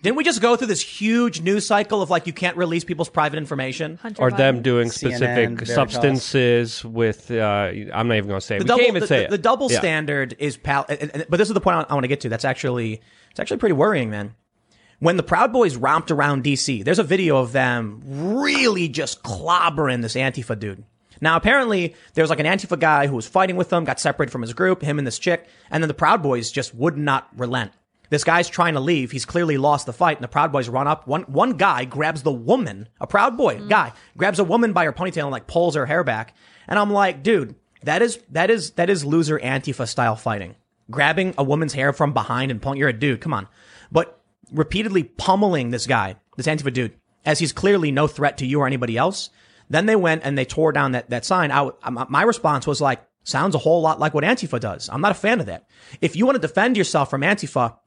Didn't 0.00 0.16
we 0.16 0.24
just 0.24 0.40
go 0.40 0.56
through 0.56 0.68
this 0.68 0.80
huge 0.80 1.42
news 1.42 1.66
cycle 1.66 2.00
of 2.00 2.08
like 2.08 2.26
you 2.26 2.32
can't 2.32 2.56
release 2.56 2.82
people's 2.82 3.10
private 3.10 3.36
information? 3.36 3.98
Hunter 4.00 4.22
or 4.22 4.30
them 4.30 4.58
Biden. 4.58 4.62
doing 4.62 4.88
CNN, 4.88 4.92
specific 4.94 5.26
Veritas. 5.50 5.74
substances 5.74 6.84
with, 6.84 7.30
uh, 7.30 7.70
I'm 7.92 8.08
not 8.08 8.16
even 8.16 8.28
going 8.28 8.40
to 8.40 8.46
say 8.46 8.56
it. 8.56 8.60
The 8.60 8.64
We 8.64 8.68
double, 8.68 8.78
can't 8.78 8.88
even 8.88 9.00
the, 9.00 9.06
say 9.06 9.18
the- 9.18 9.24
it. 9.24 9.30
the 9.30 9.38
double 9.38 9.70
Yeah. 9.70 9.78
standard 9.80 10.34
is 10.38 10.56
pal. 10.56 10.86
and- 10.88 11.10
and- 11.14 11.26
But 11.28 11.36
this 11.36 11.48
is 11.48 11.54
the 11.54 11.60
point 11.60 11.86
I 11.90 11.92
want 11.94 12.04
to 12.04 12.08
get 12.08 12.20
to. 12.22 12.28
That's 12.30 12.44
actually 12.46 13.02
it's 13.30 13.40
actually 13.40 13.58
pretty 13.58 13.74
worrying, 13.74 14.08
man. 14.10 14.34
When 14.98 15.16
the 15.16 15.22
Proud 15.22 15.52
Boys 15.52 15.76
romped 15.76 16.10
around 16.10 16.42
DC, 16.44 16.82
there's 16.84 16.98
a 17.00 17.02
video 17.04 17.36
of 17.38 17.52
them 17.52 18.00
really 18.06 18.88
just 18.88 19.22
clobbering 19.22 20.00
this 20.00 20.14
Antifa 20.14 20.58
dude. 20.58 20.84
Now, 21.20 21.36
apparently, 21.36 21.94
there 22.14 22.22
was 22.22 22.30
like 22.30 22.40
an 22.40 22.46
Antifa 22.46 22.78
guy 22.78 23.08
who 23.08 23.14
was 23.16 23.26
fighting 23.26 23.56
with 23.56 23.68
them, 23.68 23.84
got 23.84 24.00
separated 24.00 24.30
from 24.32 24.42
his 24.42 24.52
group, 24.54 24.80
him 24.82 24.98
and 24.98 25.06
this 25.06 25.18
chick, 25.18 25.46
and 25.70 25.82
then 25.82 25.88
the 25.88 25.94
Proud 25.94 26.22
Boys 26.22 26.50
just 26.50 26.74
would 26.74 26.96
not 26.96 27.28
relent. 27.36 27.72
This 28.12 28.24
guy's 28.24 28.46
trying 28.46 28.74
to 28.74 28.80
leave. 28.80 29.10
He's 29.10 29.24
clearly 29.24 29.56
lost 29.56 29.86
the 29.86 29.92
fight, 29.94 30.18
and 30.18 30.22
the 30.22 30.28
Proud 30.28 30.52
Boys 30.52 30.68
run 30.68 30.86
up. 30.86 31.06
One 31.06 31.22
one 31.22 31.52
guy 31.52 31.86
grabs 31.86 32.22
the 32.22 32.30
woman, 32.30 32.90
a 33.00 33.06
Proud 33.06 33.38
Boy 33.38 33.56
mm. 33.56 33.70
guy, 33.70 33.94
grabs 34.18 34.38
a 34.38 34.44
woman 34.44 34.74
by 34.74 34.84
her 34.84 34.92
ponytail 34.92 35.22
and 35.22 35.30
like 35.30 35.46
pulls 35.46 35.76
her 35.76 35.86
hair 35.86 36.04
back. 36.04 36.36
And 36.68 36.78
I'm 36.78 36.92
like, 36.92 37.22
dude, 37.22 37.54
that 37.84 38.02
is 38.02 38.18
that 38.32 38.50
is 38.50 38.72
that 38.72 38.90
is 38.90 39.02
loser 39.02 39.38
Antifa 39.38 39.88
style 39.88 40.14
fighting. 40.14 40.56
Grabbing 40.90 41.32
a 41.38 41.42
woman's 41.42 41.72
hair 41.72 41.94
from 41.94 42.12
behind 42.12 42.50
and 42.50 42.60
pulling. 42.60 42.78
You're 42.78 42.90
a 42.90 42.92
dude. 42.92 43.22
Come 43.22 43.32
on. 43.32 43.48
But 43.90 44.20
repeatedly 44.52 45.04
pummeling 45.04 45.70
this 45.70 45.86
guy, 45.86 46.16
this 46.36 46.46
Antifa 46.46 46.70
dude, 46.70 46.92
as 47.24 47.38
he's 47.38 47.54
clearly 47.54 47.92
no 47.92 48.08
threat 48.08 48.36
to 48.36 48.46
you 48.46 48.60
or 48.60 48.66
anybody 48.66 48.98
else. 48.98 49.30
Then 49.70 49.86
they 49.86 49.96
went 49.96 50.22
and 50.22 50.36
they 50.36 50.44
tore 50.44 50.72
down 50.72 50.92
that, 50.92 51.08
that 51.08 51.24
sign. 51.24 51.50
I, 51.50 51.70
my 51.88 52.24
response 52.24 52.66
was 52.66 52.82
like, 52.82 53.02
sounds 53.24 53.54
a 53.54 53.58
whole 53.58 53.80
lot 53.80 53.98
like 53.98 54.12
what 54.12 54.22
Antifa 54.22 54.60
does. 54.60 54.90
I'm 54.92 55.00
not 55.00 55.12
a 55.12 55.14
fan 55.14 55.40
of 55.40 55.46
that. 55.46 55.66
If 56.02 56.14
you 56.14 56.26
want 56.26 56.36
to 56.36 56.46
defend 56.46 56.76
yourself 56.76 57.08
from 57.08 57.22
Antifa, 57.22 57.78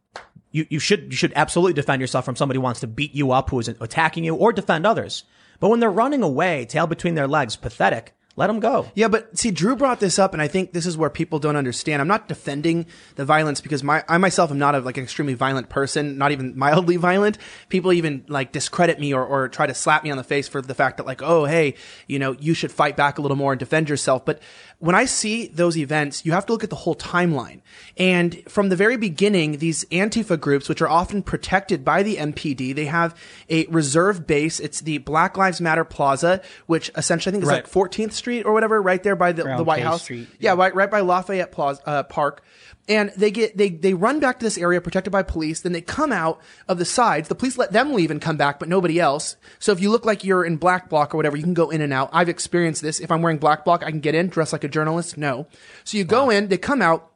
you, 0.56 0.66
you 0.70 0.80
should 0.80 1.12
you 1.12 1.18
should 1.18 1.34
absolutely 1.36 1.74
defend 1.74 2.00
yourself 2.00 2.24
from 2.24 2.38
somebody 2.38 2.58
who 2.58 2.62
wants 2.62 2.80
to 2.80 2.88
beat 2.88 3.14
you 3.14 3.32
up, 3.34 3.50
who 3.50 3.60
is 3.60 3.68
attacking 3.68 4.24
you, 4.24 4.36
or 4.36 4.54
defend 4.54 4.86
others. 4.86 5.26
But 5.60 5.68
when 5.68 5.82
they're 5.82 5.92
running 5.92 6.24
away, 6.24 6.66
tail 6.66 6.88
between 6.88 7.16
their 7.16 7.28
legs, 7.28 7.58
pathetic, 7.58 8.15
Let 8.38 8.48
them 8.48 8.60
go. 8.60 8.92
Yeah, 8.96 9.08
but 9.08 9.38
see, 9.38 9.50
Drew 9.50 9.78
brought 9.78 10.02
this 10.02 10.20
up, 10.20 10.34
and 10.34 10.42
I 10.42 10.50
think 10.50 10.74
this 10.74 10.86
is 10.86 10.98
where 10.98 11.10
people 11.10 11.40
don't 11.40 11.56
understand. 11.56 12.02
I'm 12.02 12.08
not 12.08 12.28
defending 12.28 12.86
the 13.16 13.24
violence 13.24 13.62
because 13.62 13.82
my 13.82 14.04
I 14.10 14.18
myself 14.18 14.52
am 14.52 14.60
not 14.60 14.76
a, 14.76 14.80
like 14.80 14.98
an 14.98 15.04
extremely 15.04 15.36
violent 15.36 15.70
person, 15.70 16.18
not 16.18 16.34
even 16.34 16.58
mildly 16.58 16.98
violent. 16.98 17.38
People 17.70 17.94
even 17.94 18.26
like 18.28 18.52
discredit 18.52 19.00
me 19.00 19.14
or, 19.14 19.26
or 19.26 19.48
try 19.48 19.68
to 19.68 19.74
slap 19.74 20.04
me 20.04 20.12
on 20.12 20.18
the 20.18 20.24
face 20.24 20.50
for 20.50 20.62
the 20.62 20.74
fact 20.76 20.98
that 20.98 21.06
like, 21.06 21.22
oh, 21.22 21.46
hey, 21.46 21.76
you 22.08 22.20
know, 22.20 22.34
you 22.34 22.54
should 22.54 22.74
fight 22.74 22.98
back 22.98 23.18
a 23.18 23.22
little 23.22 23.38
more 23.38 23.54
and 23.54 23.60
defend 23.60 23.88
yourself. 23.88 24.26
But 24.26 24.42
when 24.80 24.96
I 24.96 25.06
see 25.06 25.48
those 25.48 25.78
events, 25.78 26.26
you 26.26 26.34
have 26.34 26.46
to 26.48 26.52
look 26.52 26.64
at 26.66 26.70
the 26.70 26.76
whole 26.76 26.96
timeline. 26.96 27.62
And 27.98 28.44
from 28.50 28.68
the 28.68 28.76
very 28.76 28.98
beginning, 28.98 29.60
these 29.60 29.86
Antifa 29.86 30.38
groups, 30.38 30.68
which 30.68 30.82
are 30.82 30.90
often 30.90 31.24
protected 31.24 31.86
by 31.86 32.04
the 32.04 32.18
MPD, 32.18 32.76
they 32.76 32.86
have 32.86 33.18
a 33.50 33.66
reserve 33.68 34.28
base. 34.28 34.60
It's 34.60 34.82
the 34.82 34.98
Black 34.98 35.38
Lives 35.38 35.62
Matter 35.62 35.86
Plaza, 35.86 36.42
which 36.66 36.92
essentially 36.98 37.32
I 37.32 37.34
think 37.36 37.44
is 37.44 37.50
Right. 37.50 37.64
like 37.64 37.72
14th 37.72 38.12
Street 38.26 38.44
or 38.48 38.54
whatever, 38.54 38.82
right 38.82 39.04
there 39.04 39.16
by 39.16 39.34
the, 39.34 39.44
the 39.44 39.64
White 39.64 39.78
K 39.78 39.84
House. 39.84 40.02
Street, 40.02 40.28
yeah, 40.40 40.56
right, 40.56 40.74
right 40.74 40.90
by 40.90 41.02
Lafayette 41.02 41.52
Plaza, 41.52 41.80
uh, 41.86 42.02
Park. 42.02 42.44
And 42.88 43.12
they 43.16 43.30
get, 43.30 43.56
they, 43.56 43.70
they 43.70 43.94
run 43.94 44.20
back 44.20 44.40
to 44.40 44.46
this 44.46 44.58
area 44.58 44.82
protected 44.82 45.12
by 45.12 45.22
police. 45.22 45.62
Then 45.62 45.74
they 45.74 45.82
come 45.82 46.12
out 46.12 46.42
of 46.68 46.80
the 46.80 46.86
sides. 46.86 47.30
The 47.30 47.36
police 47.36 47.56
let 47.56 47.72
them 47.72 47.94
leave 47.94 48.10
and 48.10 48.20
come 48.20 48.36
back, 48.36 48.58
but 48.58 48.68
nobody 48.68 49.00
else. 49.00 49.38
So 49.60 49.72
if 49.72 49.80
you 49.80 49.92
look 49.92 50.06
like 50.06 50.24
you're 50.24 50.44
in 50.44 50.58
black 50.58 50.90
block 50.90 51.14
or 51.14 51.18
whatever, 51.18 51.38
you 51.38 51.44
can 51.44 51.54
go 51.54 51.70
in 51.70 51.82
and 51.82 51.94
out. 51.94 52.10
I've 52.12 52.30
experienced 52.30 52.82
this. 52.82 53.00
If 53.00 53.12
I'm 53.12 53.22
wearing 53.22 53.38
black 53.38 53.64
block, 53.64 53.84
I 53.84 53.92
can 53.92 54.00
get 54.00 54.16
in, 54.16 54.28
dress 54.28 54.54
like 54.54 54.64
a 54.64 54.68
journalist. 54.68 55.18
No. 55.20 55.46
So 55.84 56.00
you 56.00 56.04
go 56.04 56.32
in, 56.32 56.48
they 56.48 56.58
come 56.58 56.82
out. 56.82 57.12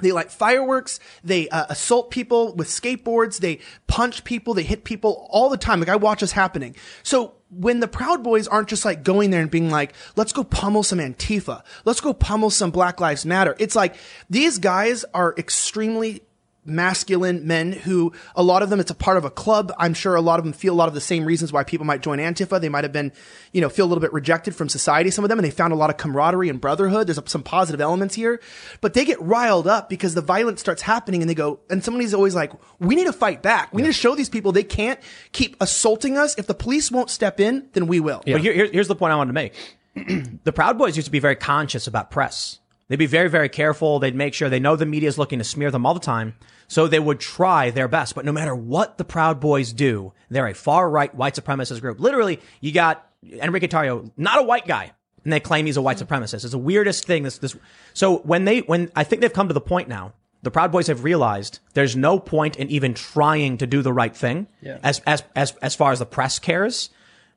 They 0.00 0.12
light 0.12 0.30
fireworks. 0.30 0.98
They 1.22 1.48
uh, 1.48 1.66
assault 1.68 2.10
people 2.10 2.54
with 2.54 2.68
skateboards. 2.68 3.38
They 3.38 3.60
punch 3.86 4.24
people. 4.24 4.54
They 4.54 4.64
hit 4.64 4.82
people 4.82 5.28
all 5.30 5.50
the 5.50 5.56
time. 5.56 5.78
Like 5.78 5.88
I 5.88 5.96
watch 5.96 6.20
this 6.20 6.32
happening. 6.32 6.76
So 7.04 7.34
when 7.50 7.80
the 7.80 7.88
Proud 7.88 8.22
Boys 8.22 8.46
aren't 8.46 8.68
just 8.68 8.84
like 8.84 9.02
going 9.02 9.30
there 9.30 9.40
and 9.40 9.50
being 9.50 9.70
like, 9.70 9.94
let's 10.16 10.32
go 10.32 10.44
pummel 10.44 10.82
some 10.82 10.98
Antifa. 10.98 11.62
Let's 11.84 12.00
go 12.00 12.12
pummel 12.12 12.50
some 12.50 12.70
Black 12.70 13.00
Lives 13.00 13.24
Matter. 13.24 13.56
It's 13.58 13.74
like 13.74 13.96
these 14.28 14.58
guys 14.58 15.04
are 15.14 15.34
extremely 15.38 16.22
masculine 16.64 17.46
men 17.46 17.72
who 17.72 18.12
a 18.36 18.42
lot 18.42 18.62
of 18.62 18.68
them 18.70 18.78
it's 18.78 18.90
a 18.90 18.94
part 18.94 19.16
of 19.16 19.24
a 19.24 19.30
club. 19.30 19.72
I'm 19.78 19.94
sure 19.94 20.14
a 20.14 20.20
lot 20.20 20.38
of 20.38 20.44
them 20.44 20.52
feel 20.52 20.74
a 20.74 20.76
lot 20.76 20.88
of 20.88 20.94
the 20.94 21.00
same 21.00 21.24
reasons 21.24 21.52
why 21.52 21.64
people 21.64 21.86
might 21.86 22.02
join 22.02 22.18
antifa. 22.18 22.60
They 22.60 22.68
might 22.68 22.84
have 22.84 22.92
been 22.92 23.12
you 23.52 23.60
know 23.60 23.68
feel 23.68 23.86
a 23.86 23.88
little 23.88 24.02
bit 24.02 24.12
rejected 24.12 24.54
from 24.54 24.68
society 24.68 25.10
some 25.10 25.24
of 25.24 25.28
them 25.30 25.38
and 25.38 25.46
they 25.46 25.50
found 25.50 25.72
a 25.72 25.76
lot 25.76 25.90
of 25.90 25.96
camaraderie 25.96 26.48
and 26.48 26.60
brotherhood. 26.60 27.06
There's 27.06 27.18
some 27.26 27.42
positive 27.42 27.80
elements 27.80 28.14
here. 28.14 28.40
But 28.80 28.94
they 28.94 29.04
get 29.04 29.20
riled 29.20 29.66
up 29.66 29.88
because 29.88 30.14
the 30.14 30.20
violence 30.20 30.60
starts 30.60 30.82
happening 30.82 31.22
and 31.22 31.30
they 31.30 31.34
go 31.34 31.60
and 31.70 31.82
somebody's 31.82 32.12
always 32.14 32.34
like 32.34 32.52
we 32.78 32.94
need 32.94 33.06
to 33.06 33.12
fight 33.12 33.42
back. 33.42 33.72
We 33.72 33.82
need 33.82 33.88
to 33.88 33.92
show 33.94 34.14
these 34.14 34.28
people 34.28 34.52
they 34.52 34.62
can't 34.62 35.00
keep 35.32 35.56
assaulting 35.60 36.16
us. 36.18 36.36
If 36.38 36.46
the 36.46 36.54
police 36.54 36.90
won't 36.90 37.10
step 37.10 37.40
in 37.40 37.68
then 37.72 37.86
we 37.86 38.00
will. 38.00 38.22
Yeah. 38.26 38.34
But 38.34 38.42
here, 38.42 38.52
here- 38.52 38.70
here's 38.70 38.88
the 38.88 38.96
point 38.96 39.12
I 39.12 39.16
wanted 39.16 39.30
to 39.30 39.34
make. 39.34 39.54
the 40.44 40.52
Proud 40.52 40.78
Boys 40.78 40.96
used 40.96 41.06
to 41.06 41.12
be 41.12 41.18
very 41.18 41.36
conscious 41.36 41.86
about 41.86 42.10
press. 42.10 42.58
They'd 42.88 42.96
be 42.96 43.06
very, 43.06 43.28
very 43.28 43.48
careful. 43.48 43.98
They'd 43.98 44.14
make 44.14 44.32
sure 44.34 44.48
they 44.48 44.60
know 44.60 44.74
the 44.76 44.86
media's 44.86 45.18
looking 45.18 45.38
to 45.38 45.44
smear 45.44 45.70
them 45.70 45.84
all 45.84 45.94
the 45.94 46.00
time. 46.00 46.34
So 46.68 46.86
they 46.86 46.98
would 46.98 47.20
try 47.20 47.70
their 47.70 47.88
best. 47.88 48.14
But 48.14 48.24
no 48.24 48.32
matter 48.32 48.54
what 48.54 48.98
the 48.98 49.04
Proud 49.04 49.40
Boys 49.40 49.72
do, 49.72 50.12
they're 50.30 50.46
a 50.46 50.54
far 50.54 50.88
right 50.88 51.14
white 51.14 51.34
supremacist 51.34 51.80
group. 51.80 52.00
Literally, 52.00 52.40
you 52.60 52.72
got 52.72 53.06
Enrique 53.24 53.68
Tarrio, 53.68 54.10
not 54.16 54.38
a 54.38 54.42
white 54.42 54.66
guy. 54.66 54.92
And 55.24 55.32
they 55.32 55.40
claim 55.40 55.66
he's 55.66 55.76
a 55.76 55.82
white 55.82 55.98
supremacist. 55.98 56.44
It's 56.44 56.52
the 56.52 56.58
weirdest 56.58 57.04
thing. 57.06 57.24
This, 57.24 57.38
this, 57.38 57.56
so 57.92 58.18
when 58.18 58.44
they, 58.44 58.60
when 58.60 58.90
I 58.96 59.04
think 59.04 59.20
they've 59.20 59.32
come 59.32 59.48
to 59.48 59.54
the 59.54 59.60
point 59.60 59.88
now, 59.88 60.14
the 60.42 60.50
Proud 60.50 60.70
Boys 60.72 60.86
have 60.86 61.04
realized 61.04 61.58
there's 61.74 61.96
no 61.96 62.18
point 62.18 62.56
in 62.56 62.70
even 62.70 62.94
trying 62.94 63.58
to 63.58 63.66
do 63.66 63.82
the 63.82 63.92
right 63.92 64.16
thing 64.16 64.46
Yeah. 64.62 64.78
as, 64.82 65.02
as, 65.06 65.24
as, 65.34 65.56
as 65.56 65.74
far 65.74 65.90
as 65.92 65.98
the 65.98 66.06
press 66.06 66.38
cares 66.38 66.90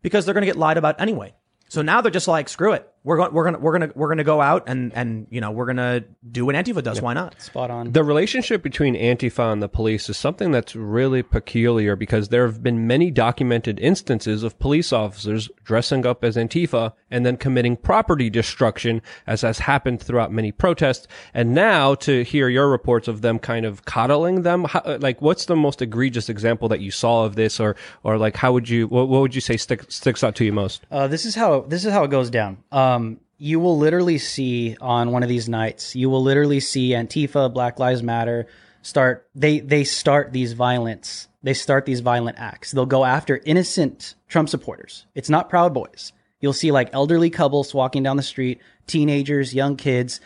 because 0.03 0.23
they're 0.23 0.35
going 0.35 0.43
to 0.43 0.47
get 0.47 0.55
lied 0.57 0.77
about 0.77 1.01
anyway. 1.01 1.33
So 1.67 1.81
now 1.81 2.01
they're 2.01 2.11
just 2.11 2.27
like, 2.27 2.47
screw 2.47 2.73
it. 2.73 2.87
We're 3.03 3.17
going, 3.17 3.33
we're 3.33 3.43
going 3.43 3.55
to, 3.55 3.59
we're 3.59 3.77
going 3.77 3.89
to, 3.89 3.97
we're 3.97 4.07
going 4.07 4.17
to 4.19 4.23
go 4.23 4.41
out 4.41 4.65
and, 4.67 4.93
and, 4.93 5.25
you 5.31 5.41
know, 5.41 5.49
we're 5.49 5.65
going 5.65 5.77
to 5.77 6.05
do 6.29 6.45
what 6.45 6.53
Antifa 6.53 6.83
does. 6.83 7.01
Why 7.01 7.13
not? 7.13 7.41
Spot 7.41 7.71
on. 7.71 7.91
The 7.93 8.03
relationship 8.03 8.61
between 8.61 8.95
Antifa 8.95 9.51
and 9.51 9.61
the 9.61 9.69
police 9.69 10.07
is 10.07 10.17
something 10.17 10.51
that's 10.51 10.75
really 10.75 11.23
peculiar 11.23 11.95
because 11.95 12.29
there 12.29 12.45
have 12.45 12.61
been 12.61 12.85
many 12.85 13.09
documented 13.09 13.79
instances 13.79 14.43
of 14.43 14.59
police 14.59 14.93
officers 14.93 15.49
dressing 15.63 16.05
up 16.05 16.23
as 16.23 16.35
Antifa 16.35 16.93
and 17.09 17.25
then 17.25 17.37
committing 17.37 17.75
property 17.75 18.29
destruction, 18.29 19.01
as 19.25 19.41
has 19.41 19.59
happened 19.59 20.01
throughout 20.01 20.31
many 20.31 20.51
protests. 20.51 21.07
And 21.33 21.55
now 21.55 21.95
to 21.95 22.23
hear 22.23 22.49
your 22.49 22.69
reports 22.69 23.07
of 23.07 23.21
them 23.21 23.39
kind 23.39 23.65
of 23.65 23.83
coddling 23.85 24.43
them, 24.43 24.65
how, 24.65 24.97
like 24.99 25.21
what's 25.21 25.45
the 25.45 25.55
most 25.55 25.81
egregious 25.81 26.29
example 26.29 26.69
that 26.69 26.81
you 26.81 26.91
saw 26.91 27.25
of 27.25 27.35
this, 27.35 27.59
or 27.59 27.75
or 28.03 28.17
like 28.17 28.35
how 28.37 28.53
would 28.53 28.69
you 28.69 28.87
what, 28.87 29.07
what 29.09 29.21
would 29.21 29.33
you 29.35 29.41
say 29.41 29.57
stick, 29.57 29.91
sticks 29.91 30.23
out 30.23 30.35
to 30.35 30.45
you 30.45 30.53
most? 30.53 30.85
Uh, 30.91 31.07
this 31.07 31.25
is 31.25 31.33
how 31.33 31.61
this 31.61 31.83
is 31.83 31.91
how 31.91 32.03
it 32.03 32.11
goes 32.11 32.29
down. 32.29 32.57
Um, 32.71 32.90
Um, 32.91 33.19
you 33.37 33.59
will 33.59 33.77
literally 33.77 34.17
see 34.17 34.77
on 34.79 35.11
one 35.11 35.23
of 35.23 35.29
these 35.29 35.49
nights, 35.49 35.95
you 35.95 36.09
will 36.09 36.21
literally 36.21 36.59
see 36.59 36.89
Antifa, 36.89 37.51
Black 37.51 37.79
Lives 37.79 38.03
Matter 38.03 38.47
start. 38.81 39.27
They 39.33 39.59
they 39.59 39.83
start 39.83 40.31
these 40.31 40.53
violence. 40.53 41.27
They 41.43 41.55
start 41.55 41.85
these 41.85 42.01
violent 42.01 42.37
acts. 42.37 42.71
They'll 42.71 42.85
go 42.85 43.03
after 43.03 43.41
innocent 43.45 44.15
Trump 44.27 44.47
supporters. 44.47 45.05
It's 45.15 45.29
not 45.29 45.49
Proud 45.49 45.73
Boys. 45.73 46.13
You'll 46.39 46.53
see 46.53 46.71
like 46.71 46.89
elderly 46.93 47.29
couples 47.29 47.73
walking 47.73 48.03
down 48.03 48.17
the 48.17 48.23
street, 48.23 48.61
teenagers, 48.87 49.53
young 49.53 49.75
kids. 49.75 50.21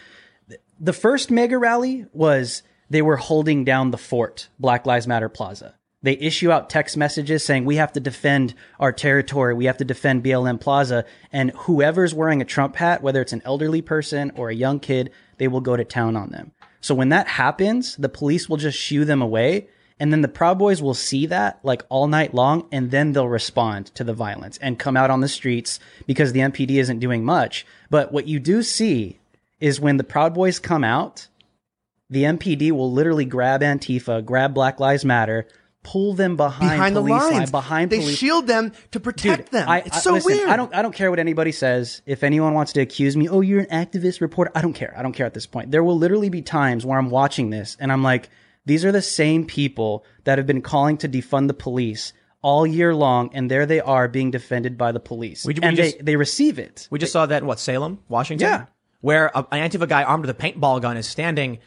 The 0.79 0.93
first 0.93 1.31
mega 1.31 1.57
rally 1.57 2.05
was 2.11 2.63
they 2.89 3.01
were 3.01 3.17
holding 3.17 3.63
down 3.63 3.91
the 3.91 3.97
fort, 3.97 4.49
Black 4.59 4.85
Lives 4.85 5.07
Matter 5.07 5.29
Plaza. 5.29 5.75
They 6.05 6.17
issue 6.17 6.51
out 6.51 6.69
text 6.69 6.97
messages 6.97 7.43
saying 7.43 7.65
we 7.65 7.77
have 7.77 7.93
to 7.93 7.99
defend 7.99 8.53
our 8.79 8.91
territory, 8.91 9.55
we 9.55 9.65
have 9.65 9.77
to 9.77 9.85
defend 9.85 10.23
BLM 10.23 10.61
Plaza, 10.61 11.03
and 11.31 11.49
whoever's 11.61 12.13
wearing 12.13 12.43
a 12.43 12.45
Trump 12.45 12.75
hat, 12.75 13.01
whether 13.01 13.21
it's 13.21 13.33
an 13.33 13.41
elderly 13.43 13.81
person 13.81 14.31
or 14.35 14.49
a 14.49 14.55
young 14.55 14.79
kid, 14.79 15.09
they 15.39 15.47
will 15.47 15.61
go 15.61 15.75
to 15.75 15.83
town 15.83 16.15
on 16.15 16.29
them. 16.29 16.51
So 16.79 16.93
when 16.93 17.09
that 17.09 17.27
happens, 17.27 17.95
the 17.95 18.07
police 18.07 18.47
will 18.47 18.57
just 18.57 18.77
shoo 18.77 19.03
them 19.03 19.19
away, 19.19 19.67
and 19.99 20.13
then 20.13 20.21
the 20.21 20.27
Proud 20.27 20.59
Boys 20.59 20.79
will 20.79 20.93
see 20.93 21.25
that 21.25 21.59
like 21.63 21.81
all 21.89 22.05
night 22.05 22.35
long, 22.35 22.67
and 22.71 22.91
then 22.91 23.13
they'll 23.13 23.27
respond 23.27 23.87
to 23.95 24.03
the 24.03 24.13
violence 24.13 24.59
and 24.59 24.77
come 24.77 24.95
out 24.95 25.09
on 25.09 25.21
the 25.21 25.27
streets 25.27 25.79
because 26.05 26.33
the 26.33 26.41
MPD 26.41 26.79
isn't 26.79 26.99
doing 26.99 27.25
much. 27.25 27.65
But 27.89 28.11
what 28.11 28.27
you 28.27 28.39
do 28.39 28.61
see 28.61 29.17
is 29.59 29.79
when 29.79 29.97
the 29.97 30.03
Proud 30.03 30.35
Boys 30.35 30.59
come 30.59 30.83
out, 30.83 31.29
the 32.11 32.25
MPD 32.25 32.71
will 32.73 32.91
literally 32.91 33.25
grab 33.25 33.61
Antifa, 33.61 34.23
grab 34.23 34.53
Black 34.53 34.79
Lives 34.79 35.03
Matter, 35.03 35.47
pull 35.85 36.13
them 36.15 36.35
behind, 36.35 36.71
behind 36.71 36.95
the 36.95 36.99
police 37.01 37.21
line, 37.23 37.33
lines 37.33 37.51
behind 37.51 37.91
they 37.91 37.99
police. 37.99 38.17
shield 38.17 38.47
them 38.47 38.73
to 38.91 38.99
protect 38.99 39.51
them 39.51 39.69
I, 39.69 39.79
it's 39.81 39.97
I- 39.97 39.99
so 40.01 40.13
listen, 40.13 40.31
weird 40.37 40.49
I 40.49 40.57
don't. 40.57 40.73
I 40.75 40.81
don't 40.81 40.95
care 40.95 41.09
what 41.11 41.19
anybody 41.19 41.51
says. 41.53 42.01
If 42.05 42.23
anyone 42.23 42.53
wants 42.53 42.73
to 42.73 42.81
accuse 42.81 43.15
me, 43.15 43.29
oh, 43.29 43.41
you're 43.41 43.61
an 43.61 43.67
activist 43.67 44.19
reporter. 44.19 44.51
I 44.55 44.61
don't 44.61 44.73
care. 44.73 44.93
I 44.97 45.03
don't 45.03 45.13
care 45.13 45.25
at 45.27 45.33
this 45.35 45.45
point. 45.45 45.71
There 45.71 45.83
will 45.83 45.97
literally 45.97 46.29
be 46.29 46.41
times 46.41 46.85
where 46.85 46.97
I'm 46.97 47.09
watching 47.11 47.51
this 47.51 47.77
and 47.79 47.91
I'm 47.91 48.03
like, 48.03 48.29
these 48.65 48.83
are 48.83 48.91
the 48.91 49.01
same 49.01 49.45
people 49.45 50.03
that 50.23 50.39
have 50.39 50.47
been 50.47 50.63
calling 50.63 50.97
to 50.97 51.07
defund 51.07 51.47
the 51.47 51.53
police 51.53 52.11
all 52.41 52.65
year 52.67 52.93
long, 52.93 53.29
and 53.33 53.49
there 53.49 53.65
they 53.65 53.79
are 53.79 54.07
being 54.07 54.29
defended 54.31 54.77
by 54.77 54.91
the 54.91 54.99
police, 54.99 55.45
We- 55.45 55.53
we 55.53 55.59
and 55.63 55.75
just- 55.77 55.97
they 55.99 56.03
they 56.03 56.15
receive 56.15 56.57
it. 56.59 56.87
We 56.91 56.99
just 56.99 57.11
saw 57.13 57.25
that 57.27 57.41
in 57.43 57.47
what 57.47 57.59
Salem, 57.59 57.99
Washington, 58.09 58.47
Yeah. 58.47 58.65
where 59.01 59.27
a, 59.35 59.39
an 59.51 59.69
Antifa 59.69 59.87
guy 59.87 60.03
armed 60.03 60.25
with 60.25 60.35
a 60.35 60.39
paintball 60.43 60.81
gun 60.81 60.97
is 60.97 61.07
standing 61.07 61.59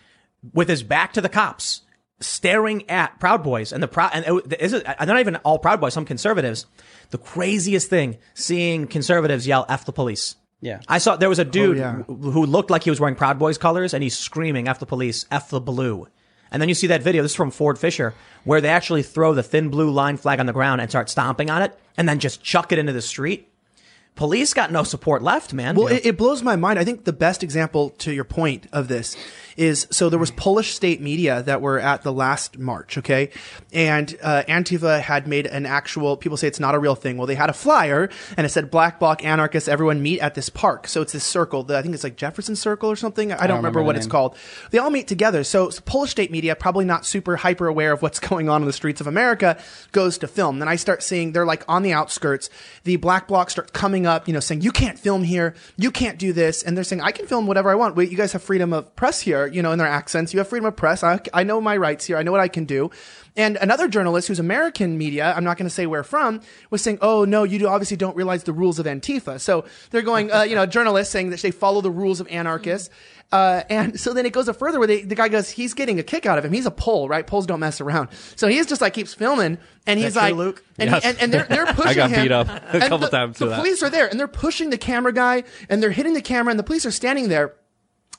with 0.53 0.69
his 0.69 0.83
back 0.85 1.13
to 1.15 1.21
the 1.21 1.29
cops, 1.29 1.83
staring 2.21 2.89
at 2.91 3.19
Proud 3.21 3.43
Boys 3.43 3.73
and 3.73 3.83
the 3.83 3.89
Proud. 3.89 4.11
And 4.15 4.25
it, 4.27 4.61
is 4.61 4.73
it, 4.73 4.85
they're 4.85 5.07
not 5.07 5.21
even 5.21 5.37
all 5.37 5.59
Proud 5.59 5.81
Boys. 5.81 5.95
Some 5.95 6.05
conservatives. 6.05 6.67
The 7.11 7.19
craziest 7.19 7.89
thing, 7.89 8.19
seeing 8.35 8.87
conservatives 8.87 9.47
yell 9.47 9.65
"f 9.69 9.85
the 9.85 9.93
police." 9.93 10.37
Yeah. 10.61 10.81
I 10.89 10.99
saw 10.99 11.17
there 11.17 11.29
was 11.29 11.39
a 11.39 11.47
oh, 11.47 11.51
dude 11.51 11.79
yeah. 11.79 12.03
who 12.03 12.31
who 12.31 12.47
looked 12.47 12.71
like 12.71 12.83
he 12.83 12.91
was 12.91 13.01
wearing 13.01 13.17
Proud 13.17 13.39
Boys 13.39 13.59
colors, 13.59 13.95
and 13.95 14.03
he's 14.03 14.19
screaming 14.19 14.69
"f 14.69 14.79
the 14.79 14.87
police, 14.87 15.27
f 15.31 15.51
the 15.51 15.61
blue." 15.61 16.09
And 16.51 16.63
then 16.63 16.69
you 16.69 16.75
see 16.75 16.87
that 16.89 17.03
video. 17.03 17.23
This 17.23 17.33
is 17.33 17.37
from 17.37 17.51
Ford 17.51 17.79
Fischer, 17.79 18.15
where 18.45 18.61
they 18.61 18.71
actually 18.71 19.03
throw 19.03 19.35
the 19.35 19.43
thin 19.43 19.69
blue 19.69 19.91
line 19.91 20.17
flag 20.17 20.41
on 20.41 20.47
the 20.47 20.53
ground 20.53 20.81
and 20.81 20.91
start 20.91 21.11
stomping 21.11 21.51
on 21.51 21.63
it, 21.63 21.79
and 21.97 22.09
then 22.09 22.19
just 22.19 22.43
chuck 22.43 22.73
it 22.73 22.79
into 22.79 22.93
the 22.93 23.03
street. 23.03 23.53
Police 24.15 24.53
got 24.53 24.73
no 24.73 24.83
support 24.83 25.23
left, 25.23 25.55
man. 25.55 25.77
Well, 25.77 25.87
it, 25.87 26.05
it 26.05 26.17
blows 26.17 26.43
my 26.43 26.57
mind. 26.57 26.77
I 26.81 26.85
think 26.85 27.05
the 27.05 27.13
best 27.13 27.45
example 27.45 27.91
to 27.99 28.13
your 28.13 28.25
point 28.25 28.67
of 28.73 28.89
this 28.89 29.17
is 29.59 29.89
so 29.91 30.09
there 30.09 30.19
was 30.19 30.31
Polish 30.31 30.75
state 30.75 31.01
media 31.01 31.43
that 31.43 31.61
were 31.61 31.79
at 31.79 32.03
the 32.03 32.13
last 32.13 32.59
march, 32.59 32.97
okay, 32.97 33.31
and 33.73 34.17
uh, 34.23 34.45
Antifa 34.49 35.01
had 35.01 35.27
made 35.27 35.47
an 35.47 35.67
actual. 35.67 36.17
People 36.17 36.37
say 36.37 36.47
it's 36.47 36.61
not 36.61 36.75
a 36.75 36.79
real 36.79 36.95
thing. 36.95 37.17
Well, 37.17 37.27
they 37.27 37.35
had 37.35 37.51
a 37.51 37.55
flyer 37.55 38.09
and 38.37 38.47
it 38.47 38.51
said 38.51 38.71
"Black 38.71 38.99
Bloc 39.01 39.25
anarchists, 39.25 39.69
everyone 39.69 40.01
meet 40.01 40.21
at 40.21 40.35
this 40.35 40.49
park." 40.49 40.87
So 40.87 41.03
it's 41.03 41.13
this 41.13 41.25
circle. 41.25 41.65
The, 41.65 41.77
I 41.77 41.83
think 41.83 41.95
it's 41.95 42.05
like 42.05 42.17
Jefferson 42.17 42.55
Circle 42.57 42.89
or 42.89 42.97
something. 42.97 43.33
I 43.33 43.47
don't, 43.47 43.59
remember, 43.59 43.81
remember 43.81 43.83
what 43.83 43.93
the 43.95 43.99
it's 43.99 44.07
called. 44.07 44.37
They 44.71 44.79
all 44.79 44.91
meet 44.91 45.09
together. 45.09 45.43
So, 45.43 45.71
so 45.71 45.81
Polish 45.83 46.11
state 46.11 46.31
media, 46.31 46.55
probably 46.55 46.85
not 46.85 47.05
super 47.05 47.37
hyper 47.37 47.67
aware 47.67 47.93
of 47.93 48.01
what's 48.01 48.21
going 48.29 48.49
on 48.49 48.63
in 48.63 48.67
the 48.67 48.73
streets 48.73 49.01
of 49.01 49.09
America, 49.09 49.61
goes 49.91 50.19
to 50.19 50.29
film. 50.29 50.61
Then 50.61 50.69
I 50.69 50.77
start 50.77 51.03
seeing 51.03 51.33
they're 51.33 51.45
like 51.45 51.65
on 51.69 51.83
the 51.83 51.93
outskirts. 51.93 52.49
The 52.85 52.97
black 52.97 53.27
bloc 53.27 53.51
starts 53.51 53.73
coming 53.73 54.07
up, 54.07 54.29
you 54.29 54.35
know, 54.35 54.41
saying 54.41 54.61
you 54.61 54.71
can't 54.71 54.99
film 54.99 55.25
here, 55.25 55.55
you 55.77 55.91
can't 55.91 56.19
do 56.19 56.33
this, 56.33 56.63
and 56.63 56.77
they're 56.77 56.85
saying 56.85 57.03
I 57.03 57.11
can 57.11 57.27
film 57.27 57.47
whatever 57.47 57.71
I 57.71 57.75
want. 57.75 57.97
Wait, 57.97 58.11
you 58.11 58.17
guys 58.17 58.33
have 58.33 58.43
freedom 58.43 58.73
of 58.73 58.95
press 58.95 59.21
here. 59.21 59.48
You 59.53 59.63
know, 59.63 59.73
in 59.73 59.79
their 59.79 59.87
accents. 59.87 60.33
You 60.33 60.39
have 60.39 60.49
freedom 60.49 60.67
of 60.67 60.77
press. 60.77 61.03
I, 61.03 61.21
I 61.35 61.43
know 61.45 61.61
my 61.61 61.77
rights 61.77 62.05
here. 62.07 62.17
I 62.17 62.23
know 62.23 62.33
what 62.33 62.41
I 62.41 62.49
can 62.49 62.65
do. 62.65 62.91
And 63.37 63.57
another 63.59 63.87
journalist 63.87 64.27
who's 64.27 64.41
American 64.41 64.99
media, 64.99 65.33
I'm 65.37 65.45
not 65.45 65.57
going 65.59 65.69
to 65.69 65.75
say 65.75 65.87
where 65.87 66.03
from, 66.03 66.41
was 66.71 66.83
saying, 66.83 66.99
"Oh 67.01 67.25
no, 67.25 67.45
you 67.45 67.69
obviously 67.69 67.97
don't 67.97 68.17
realize 68.17 68.43
the 68.45 68.53
rules 68.53 68.79
of 68.81 68.87
Antifa." 68.87 69.41
So 69.41 69.65
they're 69.91 70.03
going, 70.03 70.33
uh, 70.33 70.43
you 70.43 70.57
know, 70.57 70.67
journalists 70.67 71.13
saying 71.13 71.31
that 71.31 71.41
they 71.41 71.53
follow 71.53 71.81
the 71.81 71.91
rules 71.91 72.19
of 72.21 72.27
anarchists. 72.29 72.91
Uh, 73.31 73.63
and 73.69 74.01
so 74.01 74.15
then 74.15 74.25
it 74.25 74.33
goes 74.33 74.49
a 74.49 74.55
further 74.55 74.79
where 74.79 74.89
they, 74.89 75.03
the 75.03 75.15
guy 75.15 75.29
goes, 75.29 75.51
he's 75.51 75.75
getting 75.75 75.99
a 75.99 76.03
kick 76.03 76.25
out 76.25 76.39
of 76.39 76.45
him. 76.47 76.51
He's 76.53 76.65
a 76.65 76.71
pole, 76.71 77.11
right? 77.11 77.27
Poles 77.27 77.45
don't 77.45 77.61
mess 77.61 77.79
around. 77.79 78.09
So 78.37 78.49
he's 78.49 78.65
just 78.67 78.81
like 78.81 78.95
keeps 78.95 79.13
filming, 79.13 79.59
and 79.87 80.01
he's 80.01 80.15
true, 80.15 80.23
like, 80.23 80.35
Luke? 80.35 80.65
and, 80.79 80.91
Yes. 80.91 81.03
he, 81.03 81.09
and 81.11 81.19
and 81.21 81.33
they're 81.35 81.45
they're 81.45 81.67
pushing 81.75 81.95
got 81.97 82.11
him. 82.11 82.23
beat 82.23 82.33
up 82.33 82.49
a 82.49 82.81
couple 82.81 82.99
the, 82.99 83.09
times 83.11 83.39
The 83.39 83.45
for 83.45 83.51
that. 83.51 83.57
police 83.61 83.83
are 83.83 83.91
there, 83.91 84.09
and 84.09 84.19
they're 84.19 84.27
pushing 84.29 84.71
the 84.71 84.79
camera 84.79 85.13
guy, 85.13 85.45
and 85.69 85.81
they're 85.83 85.91
hitting 85.93 86.15
the 86.15 86.23
camera, 86.23 86.51
and 86.51 86.59
the 86.59 86.65
police 86.65 86.87
are 86.87 86.91
standing 86.91 87.29
there. 87.29 87.53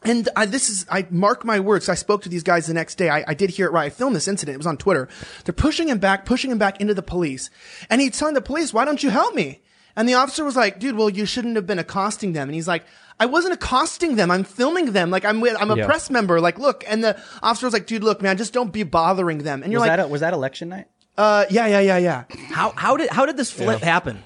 And 0.04 0.30
I, 0.36 0.46
this 0.46 0.70
is, 0.70 0.86
I 0.90 1.06
mark 1.10 1.44
my 1.44 1.60
words. 1.60 1.90
I 1.90 1.96
spoke 1.96 2.22
to 2.22 2.30
these 2.30 2.44
guys 2.44 2.68
the 2.68 2.74
next 2.74 2.96
day. 2.96 3.10
I, 3.10 3.24
I 3.28 3.34
did 3.34 3.50
hear 3.50 3.66
it 3.68 3.72
right. 3.74 3.88
I 3.88 3.90
filmed 3.90 4.16
this 4.16 4.28
incident. 4.30 4.56
It 4.56 4.58
was 4.58 4.68
on 4.68 4.78
Twitter. 4.78 5.10
They're 5.44 5.54
pushing 5.54 5.90
him 5.90 6.00
back, 6.00 6.26
pushing 6.26 6.52
him 6.52 6.58
back 6.58 6.80
into 6.80 6.94
the 6.94 7.02
police. 7.02 7.50
And 7.90 8.00
he's 8.00 8.18
telling 8.18 8.34
the 8.34 8.42
police, 8.42 8.74
why 8.74 8.86
don't 8.86 9.04
you 9.04 9.10
help 9.10 9.36
me? 9.36 9.62
And 9.98 10.08
the 10.08 10.14
officer 10.14 10.46
was 10.46 10.56
like, 10.56 10.80
dude, 10.80 10.96
well, 10.96 11.10
you 11.10 11.26
shouldn't 11.26 11.58
have 11.58 11.68
been 11.68 11.80
accosting 11.80 12.32
them. 12.32 12.48
And 12.48 12.56
he's 12.56 12.68
like, 12.68 12.86
I 13.20 13.26
wasn't 13.26 13.54
accosting 13.54 14.16
them. 14.16 14.32
I'm 14.32 14.46
filming 14.46 14.94
them. 14.94 15.12
Like 15.12 15.26
I'm 15.26 15.42
with, 15.42 15.58
I'm 15.60 15.72
a 15.72 15.76
Yeah. 15.76 15.86
press 15.86 16.10
member. 16.10 16.40
Like, 16.40 16.58
look. 16.58 16.86
And 16.88 17.04
the 17.04 17.22
officer 17.44 17.66
was 17.68 17.74
like, 17.74 17.86
dude, 17.86 18.02
look, 18.04 18.22
man, 18.22 18.38
just 18.38 18.54
don't 18.54 18.72
be 18.72 18.84
bothering 18.84 19.40
them. 19.40 19.62
And 19.64 19.72
you're 19.74 19.82
Was 19.82 19.90
like, 19.90 19.98
that 19.98 20.06
a, 20.06 20.08
was 20.08 20.22
that 20.22 20.32
election 20.34 20.70
night? 20.70 20.86
uh, 21.18 21.44
yeah, 21.50 21.68
yeah, 21.68 21.82
yeah, 21.82 21.98
yeah. 21.98 22.24
How 22.52 22.72
how 22.78 22.96
did 22.96 23.10
how 23.10 23.26
did 23.26 23.36
this 23.36 23.52
flip 23.52 23.82
happen? 23.82 24.24